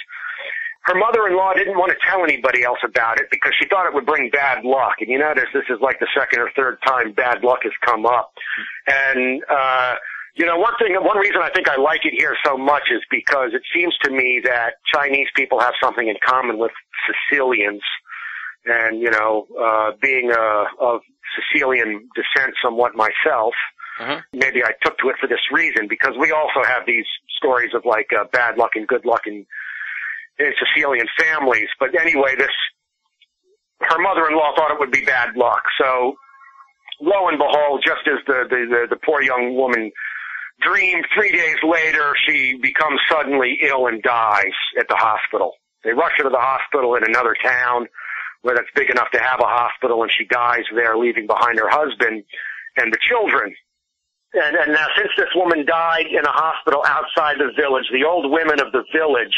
Her 0.83 0.95
mother-in-law 0.95 1.55
didn't 1.55 1.77
want 1.77 1.91
to 1.93 1.99
tell 2.09 2.23
anybody 2.25 2.63
else 2.65 2.79
about 2.83 3.21
it 3.21 3.27
because 3.31 3.53
she 3.61 3.69
thought 3.69 3.87
it 3.87 3.95
would 3.95 4.07
bring 4.07 4.31
bad 4.31 4.65
luck. 4.65 4.97
And 5.01 5.09
you 5.11 5.19
notice 5.19 5.45
this 5.53 5.69
is 5.69 5.79
like 5.83 5.99
the 6.01 6.09
second 6.17 6.41
or 6.41 6.51
third 6.57 6.79
time 6.87 7.13
bad 7.13 7.45
luck 7.45 7.61
has 7.65 7.73
come 7.85 8.07
up. 8.07 8.33
And, 8.87 9.43
uh, 9.51 9.97
you 10.35 10.47
know, 10.47 10.57
one 10.57 10.73
thing, 10.79 10.95
one 10.95 11.19
reason 11.19 11.43
I 11.43 11.51
think 11.51 11.69
I 11.69 11.77
like 11.77 12.07
it 12.07 12.15
here 12.17 12.37
so 12.45 12.57
much 12.57 12.85
is 12.91 13.03
because 13.11 13.51
it 13.53 13.63
seems 13.75 13.95
to 14.05 14.11
me 14.11 14.41
that 14.45 14.75
Chinese 14.95 15.27
people 15.35 15.61
have 15.61 15.75
something 15.83 16.09
in 16.09 16.17
common 16.25 16.59
with 16.59 16.73
Sicilians. 17.07 17.83
And, 18.65 19.01
you 19.01 19.11
know, 19.11 19.47
uh, 19.61 19.93
being, 20.01 20.31
uh, 20.33 20.65
of 20.81 21.01
Sicilian 21.37 22.09
descent 22.15 22.55
somewhat 22.63 22.95
myself, 22.95 23.55
Mhm. 24.01 24.25
maybe 24.33 24.65
I 24.65 24.73
took 24.83 24.97
to 24.99 25.09
it 25.11 25.17
for 25.19 25.27
this 25.27 25.41
reason 25.51 25.87
because 25.89 26.17
we 26.17 26.31
also 26.33 26.63
have 26.63 26.87
these 26.87 27.07
stories 27.37 27.75
of 27.75 27.85
like, 27.85 28.13
uh, 28.13 28.25
bad 28.33 28.57
luck 28.57 28.77
and 28.77 28.87
good 28.87 29.05
luck 29.05 29.27
in, 29.27 29.45
in 30.39 30.53
Sicilian 30.59 31.07
families. 31.19 31.69
But 31.79 31.99
anyway, 32.01 32.35
this, 32.37 32.55
her 33.81 33.99
mother-in-law 33.99 34.55
thought 34.57 34.71
it 34.71 34.79
would 34.79 34.93
be 34.93 35.05
bad 35.05 35.37
luck. 35.37 35.63
So, 35.81 36.15
lo 37.01 37.29
and 37.29 37.39
behold, 37.39 37.83
just 37.85 38.07
as 38.07 38.25
the, 38.27 38.47
the, 38.49 38.67
the, 38.71 38.87
the 38.91 39.01
poor 39.05 39.23
young 39.23 39.55
woman 39.55 39.91
dreamed, 40.61 41.07
three 41.15 41.33
days 41.33 41.57
later, 41.63 42.15
she 42.27 42.59
becomes 42.61 43.01
suddenly 43.11 43.59
ill 43.63 43.87
and 43.87 44.03
dies 44.03 44.57
at 44.79 44.89
the 44.89 44.97
hospital. 44.97 45.53
They 45.85 45.93
rush 45.93 46.13
her 46.19 46.25
to 46.25 46.31
the 46.31 46.41
hospital 46.41 46.97
in 46.97 47.05
another 47.05 47.37
town 47.43 47.87
where 48.43 48.55
that's 48.55 48.71
big 48.75 48.91
enough 48.91 49.11
to 49.13 49.21
have 49.21 49.41
a 49.41 49.47
hospital 49.47 50.03
and 50.03 50.11
she 50.13 50.25
dies 50.25 50.65
there, 50.75 50.97
leaving 50.97 51.27
behind 51.27 51.59
her 51.59 51.69
husband 51.69 52.25
and 52.77 52.93
the 52.93 52.99
children. 53.09 53.55
And, 54.35 54.57
and 54.57 54.73
now 54.73 54.87
since 54.97 55.11
this 55.17 55.31
woman 55.35 55.65
died 55.67 56.07
in 56.07 56.25
a 56.25 56.31
hospital 56.31 56.83
outside 56.87 57.39
the 57.39 57.51
village, 57.57 57.87
the 57.93 58.05
old 58.05 58.31
women 58.31 58.61
of 58.61 58.73
the 58.73 58.85
village 58.95 59.35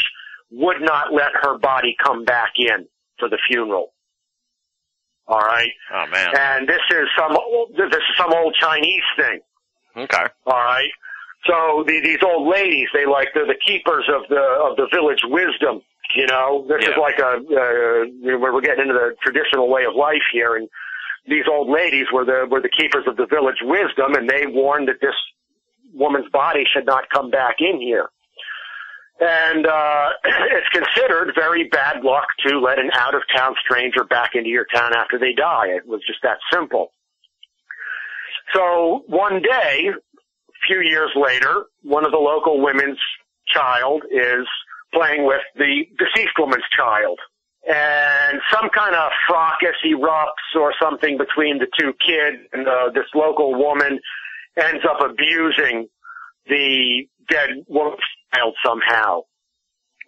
would 0.51 0.81
not 0.81 1.13
let 1.13 1.31
her 1.41 1.57
body 1.57 1.95
come 2.03 2.23
back 2.25 2.53
in 2.57 2.87
for 3.19 3.29
the 3.29 3.37
funeral. 3.47 3.93
All 5.27 5.39
right. 5.39 5.71
Oh 5.93 6.05
man. 6.11 6.29
And 6.37 6.67
this 6.67 6.81
is 6.91 7.07
some 7.17 7.35
old, 7.37 7.71
this 7.77 7.87
is 7.87 8.03
some 8.17 8.33
old 8.33 8.53
Chinese 8.59 9.03
thing. 9.17 9.39
Okay. 9.95 10.25
All 10.45 10.53
right. 10.53 10.89
So 11.45 11.83
the, 11.87 11.99
these 12.03 12.19
old 12.23 12.47
ladies, 12.51 12.87
they 12.93 13.05
like 13.05 13.29
they're 13.33 13.47
the 13.47 13.59
keepers 13.65 14.05
of 14.13 14.27
the 14.29 14.41
of 14.41 14.75
the 14.77 14.87
village 14.93 15.21
wisdom. 15.23 15.81
You 16.15 16.27
know, 16.27 16.65
this 16.67 16.79
Yeah. 16.83 16.91
is 16.91 16.97
like 16.99 17.19
a 17.19 17.37
uh, 17.37 18.05
where 18.39 18.51
we're 18.53 18.61
getting 18.61 18.81
into 18.83 18.93
the 18.93 19.15
traditional 19.23 19.69
way 19.69 19.85
of 19.85 19.95
life 19.95 20.21
here, 20.33 20.55
and 20.57 20.67
these 21.27 21.45
old 21.49 21.69
ladies 21.69 22.07
were 22.11 22.25
the 22.25 22.45
were 22.49 22.61
the 22.61 22.69
keepers 22.69 23.05
of 23.07 23.15
the 23.15 23.25
village 23.25 23.61
wisdom, 23.61 24.13
and 24.15 24.29
they 24.29 24.45
warned 24.47 24.87
that 24.89 24.99
this 25.01 25.15
woman's 25.93 26.29
body 26.31 26.63
should 26.73 26.85
not 26.85 27.09
come 27.09 27.29
back 27.29 27.55
in 27.59 27.79
here. 27.79 28.09
And 29.21 29.67
uh, 29.67 30.09
it's 30.25 30.67
considered 30.73 31.33
very 31.35 31.69
bad 31.69 32.03
luck 32.03 32.27
to 32.47 32.59
let 32.59 32.79
an 32.79 32.89
out 32.93 33.13
of 33.13 33.21
town 33.35 33.53
stranger 33.63 34.03
back 34.03 34.31
into 34.33 34.49
your 34.49 34.65
town 34.73 34.93
after 34.95 35.19
they 35.19 35.33
die. 35.33 35.67
It 35.67 35.87
was 35.87 36.01
just 36.05 36.19
that 36.23 36.39
simple. 36.51 36.91
So 38.53 39.03
one 39.07 39.41
day, 39.41 39.89
a 39.89 40.67
few 40.67 40.81
years 40.81 41.11
later, 41.15 41.65
one 41.83 42.03
of 42.03 42.11
the 42.11 42.17
local 42.17 42.61
women's 42.61 42.99
child 43.47 44.03
is 44.11 44.47
playing 44.93 45.25
with 45.25 45.41
the 45.55 45.85
deceased 45.97 46.33
woman's 46.39 46.65
child. 46.75 47.19
And 47.67 48.41
some 48.51 48.69
kind 48.69 48.95
of 48.95 49.11
fracas 49.29 49.77
erupts 49.85 50.59
or 50.59 50.73
something 50.81 51.17
between 51.17 51.59
the 51.59 51.67
two 51.79 51.93
kids 52.05 52.37
and 52.53 52.67
uh, 52.67 52.89
this 52.93 53.05
local 53.13 53.53
woman 53.53 53.99
ends 54.57 54.83
up 54.89 54.99
abusing 54.99 55.87
the 56.47 57.07
dead 57.29 57.49
woman's 57.67 58.01
child 58.33 58.55
somehow, 58.65 59.21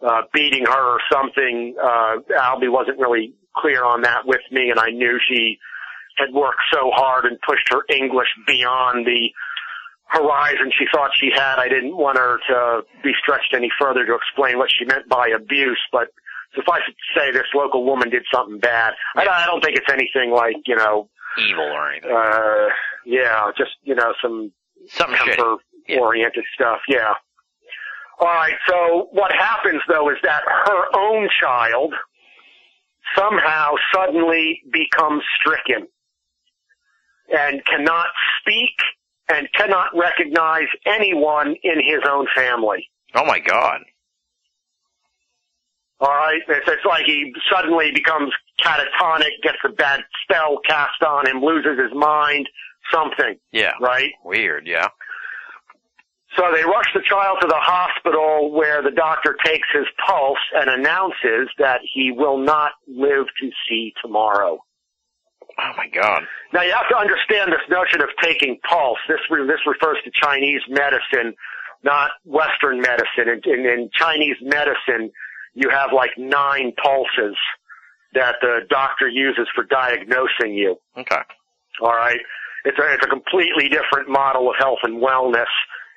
uh, 0.06 0.22
beating 0.34 0.66
her 0.66 0.96
or 0.96 1.00
something. 1.12 1.76
Uh, 1.82 2.18
Albie 2.38 2.72
wasn't 2.72 3.00
really 3.00 3.34
clear 3.56 3.84
on 3.84 4.02
that 4.02 4.26
with 4.26 4.42
me 4.52 4.70
and 4.70 4.80
I 4.80 4.90
knew 4.90 5.20
she 5.30 5.58
had 6.18 6.34
worked 6.34 6.62
so 6.72 6.92
hard 6.92 7.26
and 7.26 7.40
pushed 7.42 7.68
her 7.72 7.84
English 7.90 8.28
beyond 8.46 9.06
the 9.06 9.30
horizon 10.08 10.72
she 10.78 10.86
thought 10.94 11.12
she 11.20 11.30
had. 11.34 11.58
I 11.58 11.68
didn't 11.68 11.98
want 11.98 12.18
her 12.18 12.40
to 12.50 12.82
be 13.04 13.12
stretched 13.22 13.54
any 13.56 13.70
further 13.80 14.06
to 14.06 14.16
explain 14.16 14.58
what 14.58 14.70
she 14.72 14.86
meant 14.86 15.10
by 15.10 15.30
abuse, 15.30 15.82
but 15.92 16.10
suffice 16.56 16.82
it 16.88 16.94
to 16.94 17.20
say 17.20 17.32
this 17.32 17.50
local 17.56 17.84
woman 17.84 18.10
did 18.10 18.24
something 18.34 18.60
bad. 18.60 18.94
I, 19.16 19.26
I 19.26 19.46
don't 19.48 19.64
think 19.64 19.78
it's 19.78 19.92
anything 19.92 20.32
like, 20.32 20.58
you 20.68 20.76
know, 20.76 21.10
evil 21.38 21.66
or 21.66 21.92
anything. 21.92 22.12
Uh, 22.12 22.70
yeah, 23.06 23.52
just 23.58 23.72
you 23.84 23.96
know 23.96 24.14
some 24.22 24.52
shitty. 24.88 25.36
temper 25.36 25.56
oriented 26.00 26.46
stuff. 26.54 26.80
Yeah. 26.88 27.14
All 28.20 28.28
right. 28.28 28.56
So 28.68 29.08
what 29.12 29.32
happens 29.34 29.82
though 29.88 30.10
is 30.10 30.18
that 30.24 30.44
her 30.46 30.84
own 30.98 31.28
child 31.42 31.94
somehow 33.18 33.74
suddenly 33.94 34.62
becomes 34.72 35.24
stricken 35.40 35.88
and 37.30 37.64
cannot 37.66 38.08
speak 38.42 38.72
and 39.30 39.48
cannot 39.54 39.90
recognize 39.96 40.68
anyone 40.86 41.56
in 41.64 41.80
his 41.86 42.02
own 42.10 42.28
family. 42.36 42.90
Oh 43.16 43.26
my 43.26 43.40
god. 43.40 43.82
All 46.00 46.10
right. 46.10 46.42
It's, 46.48 46.68
it's 46.68 46.86
like 46.86 47.06
he 47.06 47.34
suddenly 47.52 47.92
becomes 47.94 48.32
catatonic, 48.62 49.30
gets 49.42 49.58
a 49.66 49.70
bad 49.70 50.02
spell 50.24 50.60
cast 50.68 51.02
on 51.06 51.28
him, 51.28 51.42
loses 51.42 51.80
his 51.80 51.94
mind, 51.94 52.48
something, 52.92 53.36
Yeah. 53.52 53.74
right? 53.80 54.12
Weird. 54.24 54.68
Yeah. 54.68 54.90
So 56.36 56.44
they 56.52 56.64
rush 56.64 56.90
the 56.96 57.02
child 57.08 57.38
to 57.42 57.48
the 57.48 57.60
hospital 57.62 58.52
where 58.52 58.82
the 58.82 58.92
doctor 58.92 59.38
takes 59.46 59.68
his 59.74 59.86
pulse 60.06 60.42
and 60.56 60.70
announces 60.70 61.50
that 61.60 61.82
he 61.94 62.12
will 62.12 62.38
not 62.40 62.72
live 62.88 63.26
to 63.40 63.50
see 63.70 63.94
tomorrow. 64.02 64.64
Oh 65.60 65.72
my 65.78 65.88
god. 65.94 66.24
Now 66.52 66.64
you 66.64 66.72
have 66.72 66.90
to 66.90 66.98
understand 66.98 67.52
this 67.52 67.62
notion 67.70 68.02
of 68.02 68.10
taking 68.24 68.58
pulse. 68.68 68.98
This 69.08 69.20
re- 69.30 69.46
this 69.46 69.62
refers 69.68 69.98
to 70.04 70.12
Chinese 70.12 70.62
medicine, 70.68 71.36
not 71.84 72.12
Western 72.26 72.82
medicine. 72.82 73.30
In, 73.30 73.42
in, 73.46 73.66
in 73.66 73.90
Chinese 73.94 74.38
medicine, 74.42 75.12
you 75.54 75.70
have 75.70 75.92
like 75.94 76.12
nine 76.18 76.74
pulses 76.82 77.38
that 78.14 78.36
the 78.42 78.62
doctor 78.70 79.08
uses 79.08 79.48
for 79.54 79.64
diagnosing 79.66 80.54
you. 80.56 80.78
Okay. 80.98 81.22
All 81.82 81.94
right. 81.94 82.20
It's 82.66 82.78
a, 82.80 82.94
it's 82.94 83.06
a 83.06 83.10
completely 83.10 83.70
different 83.70 84.10
model 84.10 84.50
of 84.50 84.56
health 84.58 84.80
and 84.84 85.02
wellness 85.02 85.52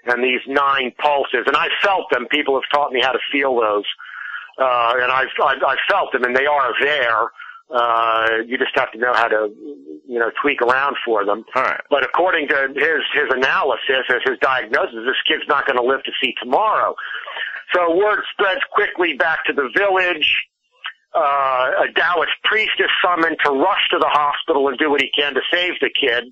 and 0.08 0.22
these 0.22 0.40
nine 0.46 0.92
pulses. 0.98 1.44
And 1.46 1.56
I 1.56 1.68
felt 1.82 2.10
them. 2.10 2.26
People 2.30 2.54
have 2.54 2.68
taught 2.72 2.92
me 2.92 3.00
how 3.02 3.12
to 3.12 3.18
feel 3.30 3.54
those. 3.56 3.84
Uh, 4.58 4.94
and 5.02 5.12
I've, 5.12 5.28
I've, 5.42 5.62
I've 5.66 5.84
felt 5.88 6.12
them 6.12 6.24
and 6.24 6.34
they 6.34 6.46
are 6.46 6.72
there. 6.80 7.30
Uh, 7.68 8.28
you 8.46 8.56
just 8.56 8.70
have 8.76 8.92
to 8.92 8.98
know 8.98 9.12
how 9.12 9.26
to, 9.28 9.50
you 10.08 10.18
know, 10.18 10.30
tweak 10.40 10.62
around 10.62 10.96
for 11.04 11.24
them. 11.24 11.44
All 11.54 11.62
right. 11.62 11.80
But 11.90 12.04
according 12.04 12.48
to 12.48 12.68
his, 12.74 13.02
his 13.12 13.28
analysis, 13.30 14.06
as 14.08 14.22
his 14.24 14.38
diagnosis, 14.40 15.02
this 15.04 15.20
kid's 15.26 15.48
not 15.48 15.66
going 15.66 15.76
to 15.76 15.82
live 15.82 16.02
to 16.04 16.12
see 16.22 16.32
tomorrow. 16.40 16.94
So 17.74 17.96
word 17.96 18.22
spreads 18.32 18.60
quickly 18.72 19.14
back 19.14 19.44
to 19.46 19.52
the 19.52 19.68
village. 19.76 20.46
Uh, 21.14 21.84
a 21.84 21.92
Taoist 21.94 22.32
priest 22.44 22.78
is 22.78 22.90
summoned 23.02 23.36
to 23.44 23.50
rush 23.50 23.88
to 23.90 23.98
the 23.98 24.08
hospital 24.08 24.68
and 24.68 24.78
do 24.78 24.90
what 24.90 25.00
he 25.00 25.10
can 25.16 25.34
to 25.34 25.40
save 25.52 25.72
the 25.80 25.90
kid. 25.90 26.24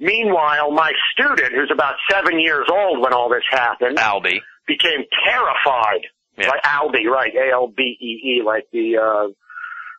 Meanwhile, 0.00 0.70
my 0.72 0.92
student, 1.12 1.52
who's 1.54 1.70
about 1.72 1.94
seven 2.10 2.40
years 2.40 2.66
old 2.72 3.00
when 3.00 3.12
all 3.12 3.28
this 3.28 3.44
happened, 3.50 3.98
Albee. 3.98 4.40
became 4.66 5.04
terrified. 5.24 6.00
Yeah. 6.38 6.48
Like 6.48 6.60
Albee, 6.64 7.06
right? 7.06 7.32
A-L-B-E-E, 7.34 8.42
like 8.44 8.66
the, 8.72 8.96
uh, 8.96 9.28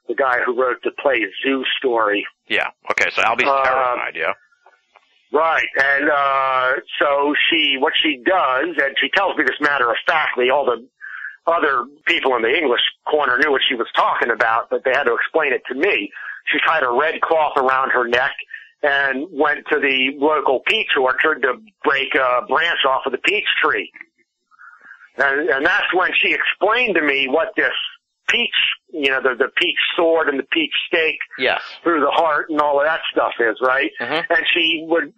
the 0.07 0.15
guy 0.15 0.39
who 0.45 0.59
wrote 0.59 0.77
the 0.83 0.91
play 1.01 1.23
Zoo 1.43 1.63
Story. 1.77 2.25
Yeah. 2.47 2.67
Okay. 2.91 3.09
So 3.15 3.21
Albee's 3.21 3.47
Uh, 3.47 3.63
terrified. 3.63 4.15
Yeah. 4.15 4.33
Right, 5.33 5.67
and 5.77 6.09
uh 6.11 6.73
so 6.99 7.33
she, 7.49 7.77
what 7.79 7.93
she 7.95 8.17
does, 8.25 8.75
and 8.83 8.95
she 8.99 9.07
tells 9.15 9.37
me 9.37 9.45
this 9.45 9.55
matter 9.61 9.89
of 9.89 9.95
factly. 10.05 10.49
All 10.49 10.65
the 10.65 10.85
other 11.47 11.85
people 12.05 12.35
in 12.35 12.41
the 12.41 12.49
English 12.53 12.81
corner 13.09 13.37
knew 13.37 13.49
what 13.49 13.61
she 13.69 13.75
was 13.75 13.87
talking 13.95 14.29
about, 14.29 14.69
but 14.69 14.83
they 14.83 14.91
had 14.91 15.03
to 15.05 15.13
explain 15.15 15.53
it 15.53 15.61
to 15.69 15.73
me. 15.75 16.11
She 16.51 16.57
tied 16.67 16.83
a 16.83 16.91
red 16.91 17.21
cloth 17.21 17.53
around 17.55 17.91
her 17.91 18.05
neck 18.05 18.33
and 18.83 19.27
went 19.31 19.65
to 19.71 19.79
the 19.79 20.11
local 20.17 20.61
peach 20.67 20.89
orchard 20.99 21.41
to 21.43 21.53
break 21.83 22.15
a 22.15 22.41
branch 22.47 22.79
off 22.87 23.01
of 23.05 23.11
the 23.11 23.17
peach 23.19 23.45
tree. 23.63 23.91
And, 25.17 25.49
and 25.49 25.65
that's 25.65 25.93
when 25.93 26.11
she 26.15 26.33
explained 26.33 26.95
to 26.95 27.01
me 27.03 27.27
what 27.27 27.49
this 27.55 27.73
peach, 28.29 28.55
you 28.91 29.09
know, 29.09 29.21
the, 29.21 29.35
the 29.37 29.49
peach 29.57 29.77
sword 29.95 30.29
and 30.29 30.39
the 30.39 30.47
peach 30.51 30.71
stake 30.87 31.19
Yes. 31.37 31.61
through 31.83 31.99
the 32.01 32.11
heart 32.11 32.49
and 32.49 32.59
all 32.61 32.79
of 32.79 32.85
that 32.85 33.01
stuff 33.11 33.33
is, 33.39 33.57
right? 33.61 33.91
Mhm. 33.99 34.25
And 34.29 34.45
she 34.53 34.83
would, 34.87 35.13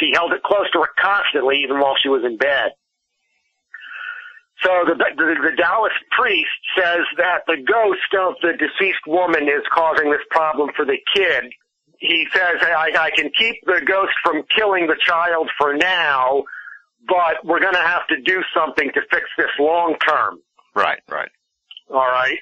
she 0.00 0.10
held 0.14 0.32
it 0.32 0.42
close 0.42 0.70
to 0.72 0.80
her 0.80 0.88
constantly, 0.98 1.58
even 1.62 1.78
while 1.78 1.94
she 2.02 2.08
was 2.08 2.24
in 2.24 2.36
bed. 2.36 2.72
So 4.62 4.70
the, 4.86 4.94
the, 4.94 5.50
the 5.50 5.56
Taoist 5.62 5.96
priest 6.10 6.48
says 6.78 7.00
that 7.18 7.40
the 7.46 7.58
ghost 7.58 8.14
of 8.18 8.34
the 8.40 8.52
deceased 8.56 9.04
woman 9.06 9.44
is 9.44 9.62
causing 9.70 10.10
this 10.10 10.22
problem 10.30 10.70
for 10.74 10.86
the 10.86 10.96
kid. 11.14 11.52
He 12.04 12.26
says, 12.34 12.56
I, 12.60 12.90
I 12.98 13.10
can 13.16 13.30
keep 13.30 13.64
the 13.64 13.80
ghost 13.82 14.12
from 14.22 14.42
killing 14.54 14.86
the 14.86 14.96
child 15.00 15.48
for 15.56 15.74
now, 15.74 16.44
but 17.08 17.42
we're 17.44 17.60
gonna 17.60 17.78
have 17.78 18.06
to 18.08 18.20
do 18.20 18.42
something 18.54 18.90
to 18.92 19.00
fix 19.10 19.24
this 19.38 19.48
long 19.58 19.96
term. 20.06 20.40
Right. 20.74 21.00
Right. 21.08 21.30
All 21.90 21.96
right. 21.96 22.38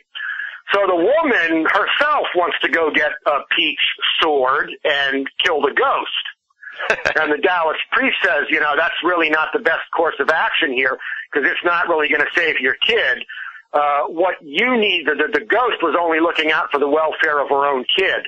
So 0.73 0.81
the 0.87 0.97
woman 0.97 1.67
herself 1.67 2.27
wants 2.35 2.57
to 2.63 2.71
go 2.71 2.91
get 2.93 3.13
a 3.27 3.39
peach 3.57 3.79
sword 4.21 4.71
and 4.85 5.29
kill 5.45 5.61
the 5.61 5.75
ghost. 5.75 6.99
and 7.21 7.31
the 7.31 7.39
Taoist 7.39 7.81
priest 7.93 8.17
says, 8.25 8.47
you 8.49 8.59
know, 8.59 8.75
that's 8.77 8.95
really 9.05 9.31
not 9.31 9.49
the 9.53 9.61
best 9.61 9.83
course 9.95 10.17
of 10.19 10.31
action 10.31 10.73
here 10.73 10.99
because 11.31 11.49
it's 11.49 11.65
not 11.65 11.89
really 11.89 12.09
going 12.09 12.21
to 12.21 12.35
save 12.35 12.59
your 12.59 12.75
kid. 12.75 13.25
Uh, 13.73 14.03
what 14.09 14.35
you 14.43 14.77
need, 14.77 15.07
the, 15.07 15.15
the, 15.15 15.39
the 15.39 15.47
ghost 15.47 15.77
was 15.83 15.97
only 15.99 16.19
looking 16.19 16.51
out 16.51 16.71
for 16.73 16.81
the 16.81 16.89
welfare 16.89 17.39
of 17.39 17.49
her 17.49 17.67
own 17.67 17.85
kid, 17.97 18.27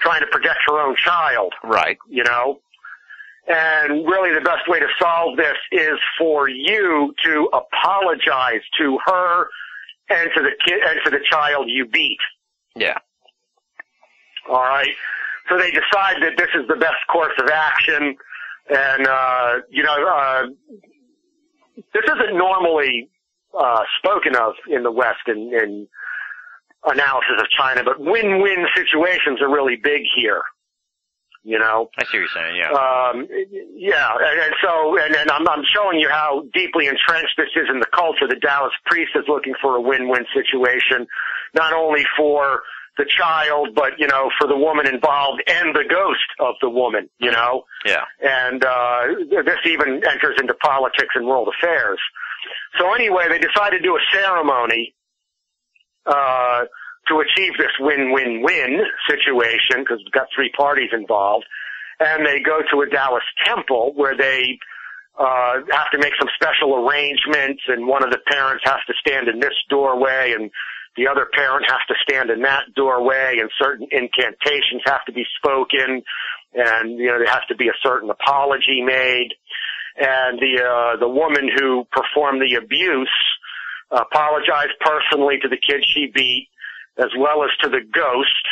trying 0.00 0.20
to 0.20 0.26
protect 0.26 0.58
her 0.68 0.78
own 0.80 0.96
child 0.96 1.52
Right. 1.64 1.98
you 2.08 2.24
know? 2.24 2.60
And 3.48 4.06
really 4.06 4.32
the 4.34 4.40
best 4.42 4.68
way 4.68 4.78
to 4.80 4.86
solve 5.00 5.36
this 5.36 5.56
is 5.72 5.98
for 6.18 6.48
you 6.48 7.14
to 7.24 7.48
apologize 7.52 8.60
to 8.78 8.98
her 9.06 9.48
and 10.08 10.30
to 10.36 10.42
the 10.42 10.50
kid 10.66 10.80
and 10.86 11.00
to 11.04 11.10
the 11.10 11.20
child 11.28 11.66
you 11.68 11.86
beat. 11.86 12.18
Yeah. 12.76 12.98
All 14.48 14.60
right. 14.62 14.90
So 15.48 15.56
they 15.58 15.70
decide 15.70 16.22
that 16.22 16.34
this 16.36 16.48
is 16.54 16.68
the 16.68 16.76
best 16.76 16.98
course 17.10 17.32
of 17.38 17.48
action, 17.48 18.16
and 18.68 19.06
uh, 19.06 19.54
you 19.68 19.82
know, 19.82 20.06
uh, 20.06 20.46
this 21.92 22.04
isn't 22.04 22.36
normally 22.36 23.08
uh, 23.58 23.82
spoken 23.98 24.36
of 24.36 24.54
in 24.68 24.84
the 24.84 24.92
West 24.92 25.26
in, 25.26 25.52
in 25.52 25.88
analysis 26.84 27.36
of 27.38 27.46
China, 27.50 27.82
but 27.84 28.00
win-win 28.00 28.66
situations 28.74 29.40
are 29.42 29.50
really 29.50 29.76
big 29.76 30.02
here. 30.16 30.42
You 31.42 31.58
know, 31.58 31.88
I 31.98 32.04
see 32.04 32.18
what 32.18 32.20
you're 32.20 32.28
saying. 32.34 32.56
Yeah. 32.56 32.68
um, 32.68 33.26
yeah, 33.74 34.12
and, 34.12 34.40
and 34.40 34.54
so, 34.62 34.98
and, 34.98 35.14
and 35.16 35.30
I'm, 35.30 35.48
I'm 35.48 35.64
showing 35.64 35.98
you 35.98 36.08
how 36.10 36.44
deeply 36.52 36.86
entrenched 36.86 37.32
this 37.38 37.48
is 37.56 37.68
in 37.72 37.80
the 37.80 37.88
culture. 37.94 38.28
The 38.28 38.36
Taoist 38.36 38.76
priest 38.84 39.12
is 39.14 39.24
looking 39.26 39.54
for 39.60 39.76
a 39.76 39.80
win-win 39.80 40.26
situation, 40.34 41.06
not 41.54 41.72
only 41.72 42.04
for 42.16 42.60
the 42.98 43.06
child, 43.08 43.70
but 43.74 43.98
you 43.98 44.06
know, 44.06 44.30
for 44.38 44.46
the 44.46 44.56
woman 44.56 44.86
involved 44.86 45.42
and 45.46 45.74
the 45.74 45.84
ghost 45.88 46.28
of 46.40 46.56
the 46.60 46.68
woman. 46.68 47.08
You 47.18 47.30
know, 47.30 47.64
yeah. 47.86 48.04
and 48.20 48.62
uh, 48.62 49.02
this 49.30 49.60
even 49.64 50.02
enters 50.06 50.36
into 50.38 50.52
politics 50.54 51.14
and 51.14 51.26
world 51.26 51.48
affairs. 51.48 52.00
So 52.78 52.92
anyway, 52.92 53.28
they 53.30 53.38
decided 53.38 53.78
to 53.78 53.82
do 53.82 53.96
a 53.96 54.00
ceremony 54.12 54.94
uh, 56.06 56.62
to 57.08 57.20
achieve 57.20 57.52
this 57.58 57.72
win-win-win 57.80 58.80
situation 59.08 59.82
because 59.82 59.98
we've 59.98 60.12
got 60.12 60.26
three 60.34 60.50
parties 60.56 60.90
involved, 60.92 61.44
and 61.98 62.24
they 62.24 62.40
go 62.40 62.60
to 62.70 62.82
a 62.82 62.88
Taoist 62.88 63.26
temple 63.44 63.92
where 63.96 64.16
they 64.16 64.58
uh, 65.18 65.60
have 65.70 65.90
to 65.92 65.98
make 65.98 66.12
some 66.18 66.28
special 66.34 66.86
arrangements, 66.86 67.62
and 67.68 67.86
one 67.86 68.04
of 68.04 68.10
the 68.10 68.20
parents 68.30 68.62
has 68.64 68.80
to 68.86 68.94
stand 69.04 69.28
in 69.28 69.40
this 69.40 69.54
doorway, 69.68 70.32
and 70.38 70.50
the 70.96 71.06
other 71.08 71.26
parent 71.32 71.64
has 71.68 71.80
to 71.88 71.94
stand 72.02 72.30
in 72.30 72.42
that 72.42 72.64
doorway, 72.74 73.36
and 73.38 73.50
certain 73.60 73.86
incantations 73.90 74.82
have 74.86 75.04
to 75.06 75.12
be 75.12 75.24
spoken, 75.36 76.02
and 76.54 76.98
you 76.98 77.06
know 77.06 77.18
there 77.18 77.30
has 77.30 77.44
to 77.48 77.56
be 77.56 77.68
a 77.68 77.78
certain 77.82 78.10
apology 78.10 78.82
made, 78.82 79.34
and 79.96 80.38
the 80.38 80.62
uh, 80.62 80.96
the 80.98 81.08
woman 81.08 81.50
who 81.58 81.86
performed 81.92 82.40
the 82.40 82.56
abuse 82.56 83.10
apologized 83.90 84.72
personally 84.80 85.38
to 85.42 85.48
the 85.48 85.56
kid 85.56 85.84
she 85.94 86.06
beat, 86.14 86.48
as 86.98 87.10
well 87.18 87.42
as 87.44 87.50
to 87.62 87.68
the 87.68 87.80
ghost. 87.92 88.46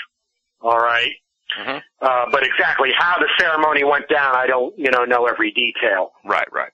All 0.61 0.79
right. 0.79 1.13
Mhm. 1.57 1.83
Uh, 2.01 2.27
but 2.31 2.45
exactly 2.45 2.93
how 2.97 3.19
the 3.19 3.29
ceremony 3.39 3.83
went 3.85 4.09
down, 4.09 4.35
I 4.37 4.47
don't, 4.47 4.77
you 4.79 4.91
know, 4.91 5.05
know 5.05 5.27
every 5.27 5.51
detail. 5.51 6.13
Right. 6.25 6.51
Right. 6.53 6.73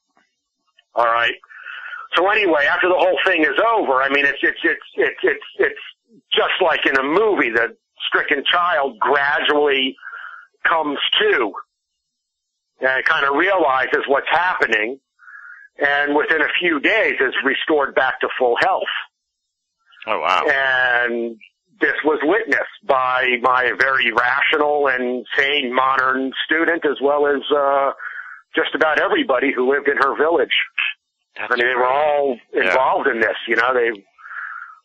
All 0.94 1.04
right. 1.06 1.34
So 2.16 2.28
anyway, 2.30 2.66
after 2.66 2.88
the 2.88 2.94
whole 2.96 3.18
thing 3.26 3.42
is 3.42 3.58
over, 3.58 4.02
I 4.02 4.08
mean, 4.08 4.24
it's 4.24 4.38
it's 4.42 4.60
it's 4.62 4.82
it's 4.96 5.20
it's 5.22 5.44
it's 5.58 5.80
just 6.32 6.54
like 6.60 6.86
in 6.86 6.96
a 6.96 7.02
movie. 7.02 7.50
The 7.50 7.76
stricken 8.08 8.44
child 8.44 8.98
gradually 9.00 9.96
comes 10.64 10.98
to 11.20 11.52
and 12.80 13.04
kind 13.04 13.24
of 13.26 13.34
realizes 13.36 14.04
what's 14.06 14.28
happening, 14.30 14.98
and 15.78 16.14
within 16.14 16.40
a 16.40 16.48
few 16.60 16.80
days 16.80 17.14
is 17.20 17.34
restored 17.44 17.94
back 17.94 18.20
to 18.20 18.28
full 18.38 18.56
health. 18.60 18.82
Oh 20.06 20.20
wow. 20.20 20.44
And 20.46 21.36
this 21.80 21.94
was 22.04 22.20
witnessed 22.22 22.86
by 22.86 23.36
my 23.42 23.72
very 23.78 24.12
rational 24.12 24.88
and 24.88 25.26
sane 25.36 25.74
modern 25.74 26.32
student 26.44 26.84
as 26.84 26.98
well 27.02 27.26
as, 27.26 27.40
uh, 27.54 27.92
just 28.54 28.74
about 28.74 29.00
everybody 29.00 29.52
who 29.54 29.68
lived 29.72 29.88
in 29.88 29.96
her 29.96 30.16
village. 30.16 30.54
That's 31.36 31.52
I 31.52 31.56
mean, 31.56 31.66
they 31.66 31.74
were 31.74 31.86
all 31.88 32.38
Yeah. 32.52 32.68
involved 32.68 33.08
in 33.08 33.20
this, 33.20 33.36
you 33.48 33.56
know, 33.56 33.74
they 33.74 33.90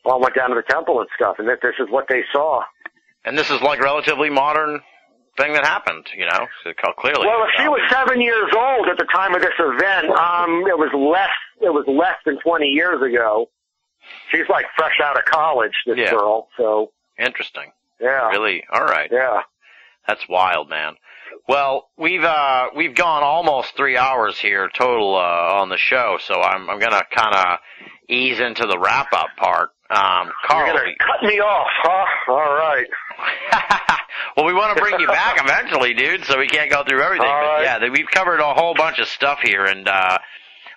all 0.05 0.19
went 0.19 0.33
down 0.35 0.49
to 0.49 0.55
the 0.55 0.63
temple 0.63 0.99
and 0.99 1.09
stuff 1.15 1.35
and 1.37 1.47
that 1.47 1.59
this 1.61 1.75
is 1.79 1.87
what 1.91 2.07
they 2.09 2.23
saw. 2.33 2.63
And 3.25 3.37
this 3.37 3.51
is 3.51 3.61
like 3.61 3.79
relatively 3.79 4.29
modern 4.31 4.81
thing 5.39 5.53
that 5.53 5.65
happened, 5.65 6.05
you 6.15 6.25
know, 6.25 6.47
clearly. 6.99 7.25
Well, 7.25 7.43
if 7.45 7.51
she 7.57 7.67
was 7.67 7.79
seven 7.89 8.21
years 8.21 8.51
old 8.55 8.87
at 8.89 8.97
the 8.97 9.05
time 9.11 9.33
of 9.33 9.41
this 9.41 9.53
event, 9.57 10.07
um, 10.11 10.63
it 10.67 10.77
was 10.77 10.89
less, 10.93 11.29
it 11.61 11.73
was 11.73 11.85
less 11.87 12.17
than 12.25 12.39
20 12.41 12.65
years 12.67 13.01
ago. 13.01 13.49
She's 14.31 14.47
like 14.49 14.65
fresh 14.77 14.99
out 15.03 15.17
of 15.17 15.25
college, 15.25 15.73
this 15.85 15.97
Yeah. 15.97 16.11
girl, 16.11 16.49
so, 16.57 16.91
Interesting. 17.17 17.71
yeah. 17.99 18.29
Really? 18.29 18.63
All 18.71 18.83
right. 18.85 19.09
Yeah. 19.11 19.41
That's 20.07 20.27
wild, 20.27 20.69
man. 20.69 20.95
Well, 21.49 21.89
we've 21.97 22.23
uh 22.23 22.67
we've 22.75 22.93
gone 22.93 23.23
almost 23.23 23.75
three 23.75 23.97
hours 23.97 24.37
here 24.37 24.69
total 24.71 25.15
uh, 25.15 25.59
on 25.59 25.69
the 25.69 25.77
show, 25.77 26.19
so 26.21 26.35
I'm 26.35 26.69
I'm 26.69 26.77
gonna 26.77 27.01
kind 27.11 27.33
of 27.33 27.57
ease 28.07 28.39
into 28.39 28.67
the 28.67 28.77
wrap 28.77 29.07
up 29.13 29.29
part. 29.35 29.69
Um, 29.89 30.31
Carl, 30.45 30.67
You're 30.67 30.75
gonna 30.75 30.91
cut 30.99 31.27
me 31.27 31.39
off, 31.39 31.67
huh? 31.81 32.31
All 32.31 32.53
right. 32.53 32.85
well, 34.37 34.45
we 34.45 34.53
want 34.53 34.77
to 34.77 34.83
bring 34.83 34.99
you 34.99 35.07
back 35.07 35.43
eventually, 35.43 35.95
dude. 35.95 36.23
So 36.25 36.37
we 36.37 36.45
can't 36.45 36.69
go 36.69 36.83
through 36.87 37.01
everything. 37.01 37.25
All 37.27 37.41
but 37.41 37.65
right. 37.65 37.81
yeah, 37.81 37.89
we've 37.89 38.11
covered 38.13 38.41
a 38.41 38.53
whole 38.53 38.75
bunch 38.75 38.99
of 38.99 39.07
stuff 39.07 39.39
here, 39.41 39.65
and 39.65 39.87
uh, 39.87 40.19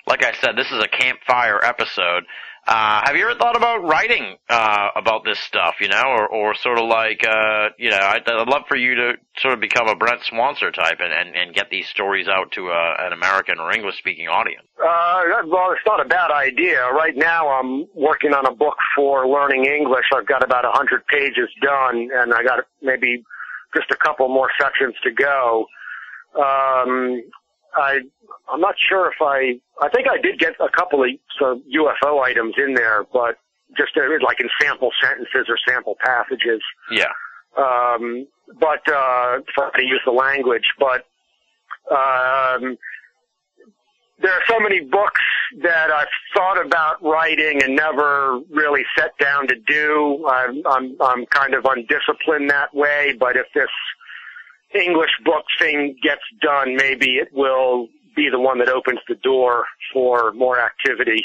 like 0.06 0.24
I 0.24 0.32
said, 0.40 0.56
this 0.56 0.72
is 0.72 0.82
a 0.82 0.88
campfire 0.88 1.62
episode. 1.62 2.24
Uh, 2.64 3.02
have 3.04 3.16
you 3.16 3.24
ever 3.28 3.36
thought 3.36 3.56
about 3.56 3.82
writing 3.82 4.36
uh, 4.48 4.88
about 4.94 5.24
this 5.24 5.38
stuff? 5.40 5.74
You 5.80 5.88
know, 5.88 6.04
or, 6.06 6.28
or 6.28 6.54
sort 6.54 6.78
of 6.78 6.88
like, 6.88 7.26
uh, 7.26 7.70
you 7.76 7.90
know, 7.90 7.98
I'd, 7.98 8.22
I'd 8.28 8.48
love 8.48 8.62
for 8.68 8.76
you 8.76 8.94
to 8.94 9.12
sort 9.38 9.54
of 9.54 9.60
become 9.60 9.88
a 9.88 9.96
Brent 9.96 10.20
Swancer 10.30 10.72
type 10.72 10.98
and, 11.00 11.12
and, 11.12 11.34
and 11.34 11.54
get 11.54 11.70
these 11.70 11.88
stories 11.88 12.28
out 12.28 12.52
to 12.52 12.68
uh, 12.68 12.94
an 13.00 13.12
American 13.12 13.58
or 13.58 13.72
English 13.72 13.98
speaking 13.98 14.28
audience. 14.28 14.62
Uh, 14.78 15.22
well, 15.46 15.72
it's 15.72 15.82
not 15.86 16.04
a 16.04 16.08
bad 16.08 16.30
idea. 16.30 16.86
Right 16.92 17.16
now, 17.16 17.48
I'm 17.48 17.86
working 17.94 18.32
on 18.32 18.46
a 18.46 18.54
book 18.54 18.76
for 18.94 19.26
learning 19.26 19.64
English. 19.64 20.06
I've 20.14 20.26
got 20.26 20.44
about 20.44 20.64
a 20.64 20.70
hundred 20.70 21.04
pages 21.08 21.48
done, 21.60 22.10
and 22.14 22.32
I 22.32 22.44
got 22.44 22.60
maybe 22.80 23.24
just 23.74 23.90
a 23.90 23.96
couple 23.96 24.28
more 24.28 24.50
sections 24.60 24.94
to 25.02 25.10
go. 25.10 25.66
Um, 26.36 27.22
I, 27.76 28.00
I'm 28.52 28.60
not 28.60 28.74
sure 28.78 29.08
if 29.08 29.20
I, 29.20 29.58
I 29.84 29.88
think 29.88 30.08
I 30.08 30.18
did 30.18 30.38
get 30.38 30.54
a 30.60 30.68
couple 30.68 31.02
of 31.02 31.10
some 31.40 31.62
UFO 31.74 32.22
items 32.22 32.54
in 32.58 32.74
there, 32.74 33.04
but 33.12 33.38
just 33.76 33.96
uh, 33.96 34.02
like 34.24 34.40
in 34.40 34.48
sample 34.60 34.90
sentences 35.02 35.46
or 35.48 35.56
sample 35.68 35.96
passages 36.00 36.60
Yeah. 36.90 37.06
um, 37.56 38.26
but 38.60 38.86
uh, 38.92 39.38
to 39.76 39.82
use 39.82 40.00
the 40.04 40.12
language. 40.12 40.64
But 40.78 41.06
um, 41.90 42.76
there 44.20 44.32
are 44.32 44.42
so 44.48 44.60
many 44.60 44.80
books 44.80 45.20
that 45.62 45.90
I've 45.90 46.06
thought 46.34 46.64
about 46.64 47.02
writing 47.02 47.62
and 47.62 47.74
never 47.74 48.40
really 48.50 48.84
set 48.96 49.16
down 49.18 49.48
to 49.48 49.54
do. 49.66 50.26
I'm 50.28 50.62
I'm, 50.66 50.96
I'm 51.00 51.26
kind 51.26 51.54
of 51.54 51.64
undisciplined 51.64 52.50
that 52.50 52.74
way. 52.74 53.14
But 53.18 53.36
if 53.36 53.46
this 53.54 53.68
English 54.74 55.10
book 55.24 55.44
thing 55.58 55.96
gets 56.02 56.22
done, 56.40 56.76
maybe 56.76 57.16
it 57.16 57.28
will 57.32 57.88
be 58.16 58.28
the 58.30 58.38
one 58.40 58.58
that 58.58 58.68
opens 58.68 58.98
the 59.08 59.14
door 59.16 59.64
for 59.92 60.32
more 60.32 60.60
activity. 60.60 61.22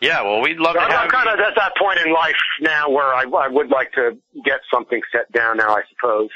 Yeah, 0.00 0.22
well, 0.22 0.40
we'd 0.40 0.58
love 0.58 0.74
So 0.74 0.80
to 0.80 0.84
I'm, 0.86 0.90
have 0.92 1.00
I'm 1.04 1.10
kind 1.10 1.28
of 1.28 1.40
at 1.40 1.54
that 1.56 1.72
point 1.76 1.98
in 2.06 2.12
life 2.12 2.36
now 2.60 2.88
where 2.88 3.12
I, 3.14 3.24
I 3.24 3.48
would 3.48 3.68
like 3.70 3.92
to 3.94 4.16
get 4.44 4.60
something 4.72 5.00
set 5.10 5.30
down 5.32 5.56
now, 5.56 5.74
I 5.74 5.82
suppose. 5.90 6.28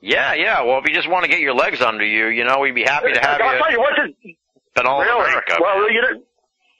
Yeah, 0.00 0.32
yeah. 0.32 0.62
Well, 0.62 0.78
if 0.78 0.88
you 0.88 0.94
just 0.94 1.10
want 1.10 1.24
to 1.24 1.30
get 1.30 1.40
your 1.40 1.52
legs 1.54 1.82
under 1.82 2.04
you, 2.04 2.28
you 2.28 2.44
know, 2.44 2.58
we'd 2.60 2.74
be 2.74 2.84
happy 2.84 3.12
to 3.12 3.20
have 3.20 3.38
I'll 3.42 3.52
you. 3.52 3.58
tell 3.58 3.72
you 3.72 3.78
what, 3.80 3.98
in 3.98 4.86
all 4.86 5.00
really? 5.02 5.28
America. 5.28 5.56
Well, 5.60 5.92
you 5.92 6.00
did. 6.00 6.22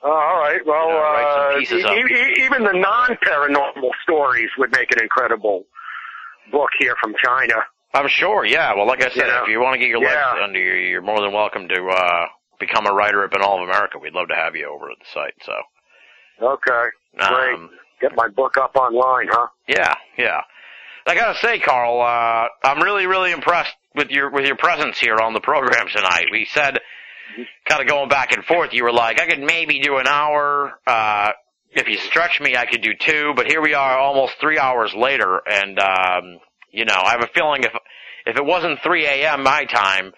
Uh, 0.02 0.08
all 0.08 0.38
right. 0.40 0.64
Well, 0.64 0.88
You 0.88 1.82
know, 1.82 1.88
uh, 1.90 1.92
e- 1.92 2.14
e- 2.14 2.44
even 2.46 2.64
the 2.64 2.72
non-paranormal 2.72 3.90
stories 4.02 4.48
would 4.56 4.72
make 4.72 4.90
an 4.92 5.02
incredible 5.02 5.66
book 6.50 6.70
here 6.78 6.94
from 7.02 7.14
China. 7.22 7.56
I'm 7.92 8.08
sure, 8.08 8.44
yeah. 8.44 8.74
Well, 8.74 8.86
like 8.86 9.02
I 9.02 9.10
said, 9.10 9.26
Yeah. 9.26 9.42
if 9.42 9.48
you 9.48 9.60
want 9.60 9.74
to 9.74 9.78
get 9.78 9.88
your 9.88 9.98
legs 10.00 10.12
Yeah. 10.14 10.44
under 10.44 10.58
you, 10.58 10.88
you're 10.88 11.02
more 11.02 11.20
than 11.20 11.32
welcome 11.32 11.68
to 11.68 11.86
uh 11.88 12.26
become 12.58 12.86
a 12.86 12.92
writer 12.92 13.24
at 13.24 13.30
Binnall 13.30 13.62
of 13.62 13.68
America. 13.68 13.98
We'd 13.98 14.12
love 14.12 14.28
to 14.28 14.34
have 14.36 14.54
you 14.54 14.68
over 14.68 14.90
at 14.90 14.98
the 14.98 15.06
site. 15.14 15.34
So, 15.42 15.52
Okay. 16.42 16.88
Great. 17.16 17.54
um, 17.54 17.70
Get 18.00 18.12
my 18.16 18.28
book 18.28 18.56
up 18.56 18.76
online, 18.76 19.28
huh? 19.30 19.48
yeah, 19.66 19.94
yeah. 20.16 20.40
I 21.06 21.14
gotta 21.14 21.38
say, 21.38 21.58
Carl, 21.58 22.00
uh, 22.00 22.48
I'm 22.66 22.82
really, 22.82 23.06
really 23.06 23.32
impressed 23.32 23.74
with 23.94 24.10
your 24.10 24.30
with 24.30 24.46
your 24.46 24.56
presence 24.56 24.98
here 24.98 25.18
on 25.20 25.32
the 25.34 25.40
program 25.40 25.88
tonight. 25.88 26.26
We 26.30 26.44
said, 26.46 26.78
kind 27.68 27.82
of 27.82 27.88
going 27.88 28.08
back 28.08 28.32
and 28.32 28.44
forth. 28.44 28.72
You 28.72 28.84
were 28.84 28.92
like, 28.92 29.20
I 29.20 29.26
could 29.26 29.40
maybe 29.40 29.80
do 29.80 29.96
an 29.98 30.06
hour. 30.06 30.78
Uh, 30.86 31.32
if 31.72 31.88
you 31.88 31.98
stretch 31.98 32.40
me, 32.40 32.56
I 32.56 32.66
could 32.66 32.82
do 32.82 32.92
two. 32.98 33.32
But 33.36 33.46
here 33.46 33.60
we 33.60 33.74
are, 33.74 33.98
almost 33.98 34.34
three 34.40 34.58
hours 34.58 34.94
later, 34.94 35.40
and 35.46 35.78
um, 35.78 36.38
you 36.70 36.84
know, 36.84 36.94
I 36.96 37.10
have 37.10 37.22
a 37.22 37.28
feeling 37.34 37.64
if 37.64 37.72
if 38.26 38.36
it 38.36 38.44
wasn't 38.44 38.80
3 38.82 39.06
a.m. 39.06 39.42
my 39.42 39.64
time, 39.64 40.12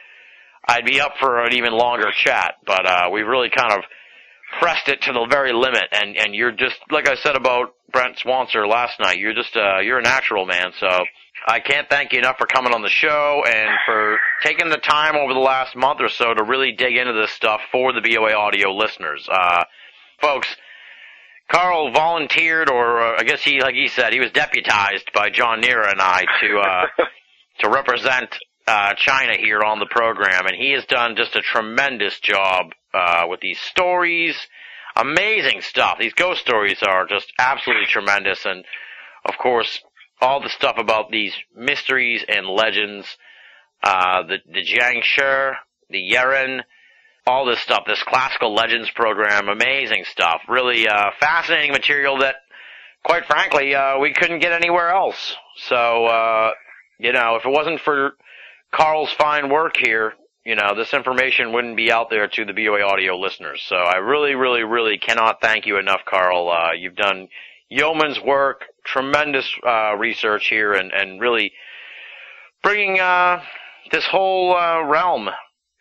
I'd 0.66 0.84
be 0.84 1.00
up 1.00 1.14
for 1.20 1.44
an 1.44 1.54
even 1.54 1.72
longer 1.72 2.10
chat. 2.12 2.56
But 2.66 2.86
uh, 2.86 3.10
we've 3.12 3.26
really 3.26 3.50
kind 3.50 3.72
of 3.72 3.84
pressed 4.60 4.88
it 4.88 5.02
to 5.02 5.12
the 5.12 5.26
very 5.30 5.52
limit, 5.52 5.84
and 5.92 6.16
and 6.16 6.34
you're 6.34 6.52
just 6.52 6.76
like 6.90 7.08
I 7.08 7.14
said 7.16 7.36
about 7.36 7.74
Brent 7.92 8.18
Swancer 8.18 8.66
last 8.68 9.00
night. 9.00 9.18
You're 9.18 9.34
just 9.34 9.56
uh, 9.56 9.80
you're 9.80 9.98
a 9.98 10.02
natural 10.02 10.46
man. 10.46 10.72
So 10.78 10.88
I 11.46 11.60
can't 11.60 11.88
thank 11.88 12.12
you 12.12 12.18
enough 12.18 12.38
for 12.38 12.46
coming 12.46 12.72
on 12.72 12.82
the 12.82 12.88
show 12.88 13.42
and 13.46 13.70
for 13.86 14.18
taking 14.42 14.68
the 14.68 14.76
time 14.76 15.16
over 15.16 15.32
the 15.32 15.40
last 15.40 15.74
month 15.74 16.00
or 16.00 16.08
so 16.08 16.32
to 16.34 16.44
really 16.44 16.72
dig 16.72 16.96
into 16.96 17.12
this 17.12 17.32
stuff 17.32 17.60
for 17.72 17.92
the 17.92 18.00
BOA 18.00 18.32
audio 18.32 18.72
listeners, 18.72 19.28
uh, 19.30 19.64
folks. 20.20 20.48
Carl 21.50 21.92
volunteered, 21.92 22.70
or 22.70 23.02
uh, 23.02 23.16
I 23.18 23.24
guess 23.24 23.42
he, 23.42 23.60
like 23.60 23.74
he 23.74 23.88
said, 23.88 24.12
he 24.12 24.20
was 24.20 24.30
deputized 24.30 25.12
by 25.12 25.30
John 25.30 25.60
Nera 25.60 25.90
and 25.90 26.00
I 26.00 26.24
to 26.40 26.58
uh, 26.58 27.04
to 27.60 27.68
represent 27.68 28.36
uh, 28.66 28.94
China 28.94 29.36
here 29.36 29.62
on 29.62 29.78
the 29.78 29.86
program, 29.86 30.46
and 30.46 30.56
he 30.56 30.72
has 30.72 30.84
done 30.86 31.16
just 31.16 31.36
a 31.36 31.42
tremendous 31.42 32.18
job 32.20 32.72
uh, 32.94 33.24
with 33.28 33.40
these 33.40 33.58
stories. 33.60 34.36
Amazing 34.96 35.62
stuff. 35.62 35.98
These 35.98 36.14
ghost 36.14 36.40
stories 36.42 36.82
are 36.82 37.06
just 37.06 37.32
absolutely 37.38 37.86
tremendous, 37.86 38.44
and 38.44 38.64
of 39.24 39.36
course, 39.38 39.80
all 40.20 40.40
the 40.40 40.50
stuff 40.50 40.76
about 40.78 41.10
these 41.10 41.34
mysteries 41.54 42.24
and 42.28 42.46
legends, 42.46 43.06
uh, 43.82 44.22
the 44.22 44.38
the 44.46 44.62
Jiangshi, 44.62 45.54
the 45.90 46.12
Yeren, 46.12 46.62
all 47.26 47.46
this 47.46 47.60
stuff, 47.60 47.84
this 47.86 48.02
classical 48.02 48.54
legends 48.54 48.90
program, 48.90 49.48
amazing 49.48 50.04
stuff. 50.04 50.42
Really 50.48 50.88
uh, 50.88 51.10
fascinating 51.20 51.72
material 51.72 52.18
that, 52.18 52.36
quite 53.04 53.26
frankly, 53.26 53.74
uh, 53.74 53.98
we 53.98 54.12
couldn't 54.12 54.40
get 54.40 54.52
anywhere 54.52 54.90
else. 54.90 55.36
So, 55.68 56.06
uh, 56.06 56.52
you 56.98 57.12
know, 57.12 57.36
if 57.36 57.44
it 57.44 57.50
wasn't 57.50 57.80
for 57.80 58.12
Carl's 58.72 59.12
fine 59.12 59.50
work 59.50 59.76
here, 59.76 60.14
you 60.44 60.56
know, 60.56 60.74
this 60.76 60.92
information 60.92 61.52
wouldn't 61.52 61.76
be 61.76 61.92
out 61.92 62.10
there 62.10 62.26
to 62.26 62.44
the 62.44 62.52
BOA 62.52 62.82
audio 62.82 63.16
listeners. 63.16 63.62
So 63.68 63.76
I 63.76 63.98
really, 63.98 64.34
really, 64.34 64.64
really 64.64 64.98
cannot 64.98 65.40
thank 65.40 65.66
you 65.66 65.78
enough, 65.78 66.00
Carl. 66.04 66.50
Uh, 66.50 66.72
you've 66.72 66.96
done 66.96 67.28
yeoman's 67.68 68.20
work, 68.20 68.64
tremendous 68.84 69.48
uh, 69.64 69.94
research 69.96 70.48
here, 70.48 70.72
and, 70.72 70.92
and 70.92 71.20
really 71.20 71.52
bringing 72.62 72.98
uh, 72.98 73.40
this 73.92 74.04
whole 74.06 74.56
uh, 74.56 74.82
realm 74.82 75.28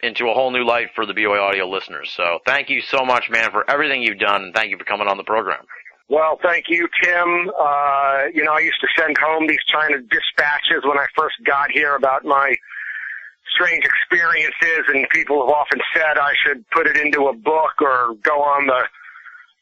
into 0.04 0.30
a 0.30 0.34
whole 0.34 0.52
new 0.52 0.66
light 0.66 0.90
for 0.96 1.06
the 1.06 1.14
BOA 1.14 1.40
audio 1.40 1.68
listeners. 1.68 2.12
So 2.16 2.40
thank 2.46 2.70
you 2.70 2.82
so 2.82 3.06
much, 3.06 3.30
man, 3.30 3.52
for 3.52 3.70
everything 3.70 4.02
you've 4.02 4.20
done, 4.20 4.44
and 4.44 4.54
thank 4.54 4.72
you 4.72 4.78
for 4.78 4.84
coming 4.84 5.08
on 5.08 5.18
the 5.18 5.24
program. 5.24 5.66
Well, 6.10 6.40
thank 6.44 6.66
you, 6.68 6.90
Tim. 7.02 7.50
Uh, 7.58 8.24
you 8.34 8.44
know, 8.44 8.52
I 8.52 8.60
used 8.60 8.82
to 8.82 8.88
send 9.00 9.18
home 9.18 9.48
these 9.48 9.64
China 9.72 9.98
dispatches 10.00 10.84
when 10.84 10.98
I 10.98 11.06
first 11.16 11.36
got 11.46 11.72
here 11.72 11.96
about 11.96 12.26
my 12.26 12.54
strange 13.56 13.84
experiences, 13.86 14.86
and 14.90 15.08
people 15.12 15.46
have 15.46 15.56
often 15.56 15.80
said 15.96 16.18
I 16.18 16.34
should 16.46 16.70
put 16.72 16.88
it 16.88 16.98
into 16.98 17.28
a 17.28 17.34
book 17.34 17.82
or 17.82 18.16
go 18.24 18.42
on 18.42 18.68
the 18.68 18.84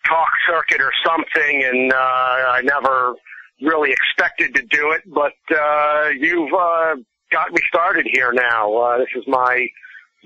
talk 0.08 0.30
circuit 0.48 0.82
or 0.82 0.92
something, 1.06 1.64
and 1.64 1.94
uh, 1.94 1.96
I 1.96 2.62
never 2.64 3.14
really 3.62 3.92
expected 3.92 4.56
to 4.56 4.62
do 4.64 4.92
it, 4.92 5.04
but 5.06 5.34
uh, 5.56 6.10
you've 6.18 6.54
uh, 6.54 6.96
got 7.32 7.52
me 7.52 7.62
started 7.68 8.08
here 8.12 8.32
now. 8.34 8.76
Uh, 8.76 8.98
this 8.98 9.10
is 9.16 9.24
my 9.28 9.68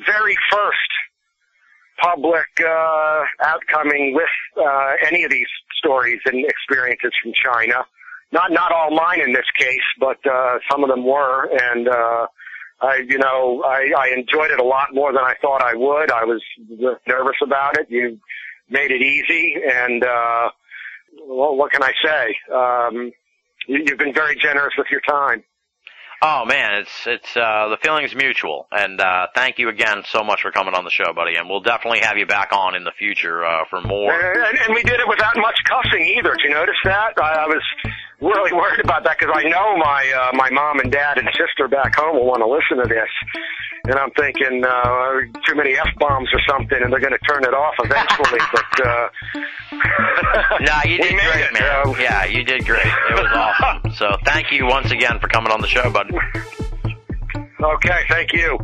very 0.06 0.36
first 0.52 0.78
public 2.02 2.48
uh, 2.66 3.22
outcoming 3.44 4.14
with 4.14 4.30
uh, 4.58 4.92
any 5.08 5.24
of 5.24 5.32
these 5.32 5.48
stories 5.78 6.20
and 6.26 6.46
experiences 6.46 7.12
from 7.22 7.34
China. 7.34 7.86
Not 8.32 8.52
not 8.52 8.72
all 8.72 8.90
mine 8.92 9.22
in 9.22 9.32
this 9.32 9.46
case, 9.58 9.88
but 10.00 10.18
uh, 10.26 10.58
some 10.70 10.84
of 10.84 10.90
them 10.90 11.06
were, 11.06 11.50
and 11.52 11.88
uh, 11.88 12.28
I 12.82 13.04
you 13.08 13.20
know 13.20 13.64
I, 13.64 13.92
I 13.96 14.08
enjoyed 14.18 14.50
it 14.50 14.60
a 14.60 14.64
lot 14.64 14.88
more 14.94 15.14
than 15.14 15.22
I 15.24 15.36
thought 15.40 15.62
I 15.62 15.76
would. 15.76 16.12
I 16.12 16.26
was 16.26 16.42
nervous 17.08 17.38
about 17.44 17.78
it. 17.78 17.88
You 17.90 18.20
made 18.70 18.90
it 18.90 19.02
easy, 19.04 19.56
and 19.72 20.04
uh, 20.04 20.50
well, 21.28 21.56
what 21.56 21.72
can 21.72 21.84
I 21.84 21.94
say? 22.04 22.36
Um, 22.52 23.12
you, 23.68 23.84
you've 23.86 24.00
been 24.00 24.14
very 24.14 24.36
generous 24.36 24.74
with 24.78 24.88
your 24.90 25.02
time. 25.02 25.44
Oh 26.22 26.46
man, 26.46 26.82
it's 26.82 27.08
it's 27.08 27.36
uh, 27.36 27.68
the 27.70 27.78
feeling's 27.82 28.16
mutual, 28.16 28.68
and 28.72 29.00
uh, 29.00 29.28
thank 29.36 29.60
you 29.60 29.70
again 29.70 30.04
so 30.06 30.24
much 30.24 30.42
for 30.42 30.52
coming 30.52 30.74
on 30.74 30.84
the 30.84 30.90
show, 30.90 31.14
buddy. 31.14 31.36
And 31.36 31.50
we'll 31.50 31.62
definitely 31.62 32.00
have 32.00 32.18
you 32.18 32.26
back 32.26 32.54
on 32.54 32.76
in 32.76 32.84
the 32.84 32.92
future 32.98 33.44
uh, 33.44 33.66
for 33.70 33.82
more. 33.82 34.14
And, 34.14 34.58
and 34.60 34.74
we 34.74 34.84
did 34.84 35.00
it 35.00 35.08
without 35.08 35.36
much 35.38 35.58
cussing 35.68 36.06
either. 36.18 36.36
Did 36.36 36.44
you 36.46 36.52
notice 36.52 36.80
that? 36.86 37.14
I, 37.18 37.44
I 37.44 37.48
was 37.48 37.64
really 38.22 38.54
worried 38.60 38.80
about 38.84 39.04
that 39.04 39.18
because 39.20 39.36
I 39.36 39.44
know 39.50 39.76
my 39.78 40.02
uh, 40.16 40.32
my 40.36 40.50
mom 40.50 40.80
and 40.80 40.92
dad 40.92 41.18
and 41.18 41.28
sister 41.36 41.68
back 41.68 41.96
home 41.96 42.16
will 42.16 42.26
want 42.26 42.40
to 42.40 42.48
listen 42.48 42.78
to 42.82 42.88
this, 42.88 43.12
and 43.86 43.96
I'm 43.96 44.12
thinking 44.12 44.64
uh, 44.64 45.20
too 45.46 45.56
many 45.56 45.74
f 45.74 45.88
bombs 46.00 46.30
or 46.32 46.40
something, 46.48 46.78
and 46.82 46.92
they're 46.92 47.02
going 47.02 47.12
to 47.12 47.28
turn 47.28 47.44
it 47.44 47.54
off 47.54 47.74
eventually. 47.80 48.40
but 48.54 48.88
uh, 48.88 49.10
nah, 50.62 50.84
you 50.86 50.98
did 51.02 51.12
great, 51.12 51.44
it, 51.44 51.54
man. 51.54 51.88
uh, 51.88 51.94
yeah, 52.00 52.24
you 52.26 52.44
did 52.44 52.66
great. 52.66 52.86
It 52.86 53.14
was 53.14 53.32
awesome. 53.34 53.92
So 53.94 54.18
thank 54.24 54.52
you 54.52 54.66
once 54.66 54.92
again 54.92 55.20
for 55.20 55.28
coming 55.28 55.52
on 55.52 55.60
the 55.60 55.68
show, 55.68 55.90
buddy. 55.92 56.16
okay, 57.62 58.04
thank 58.10 58.32
you. 58.32 58.58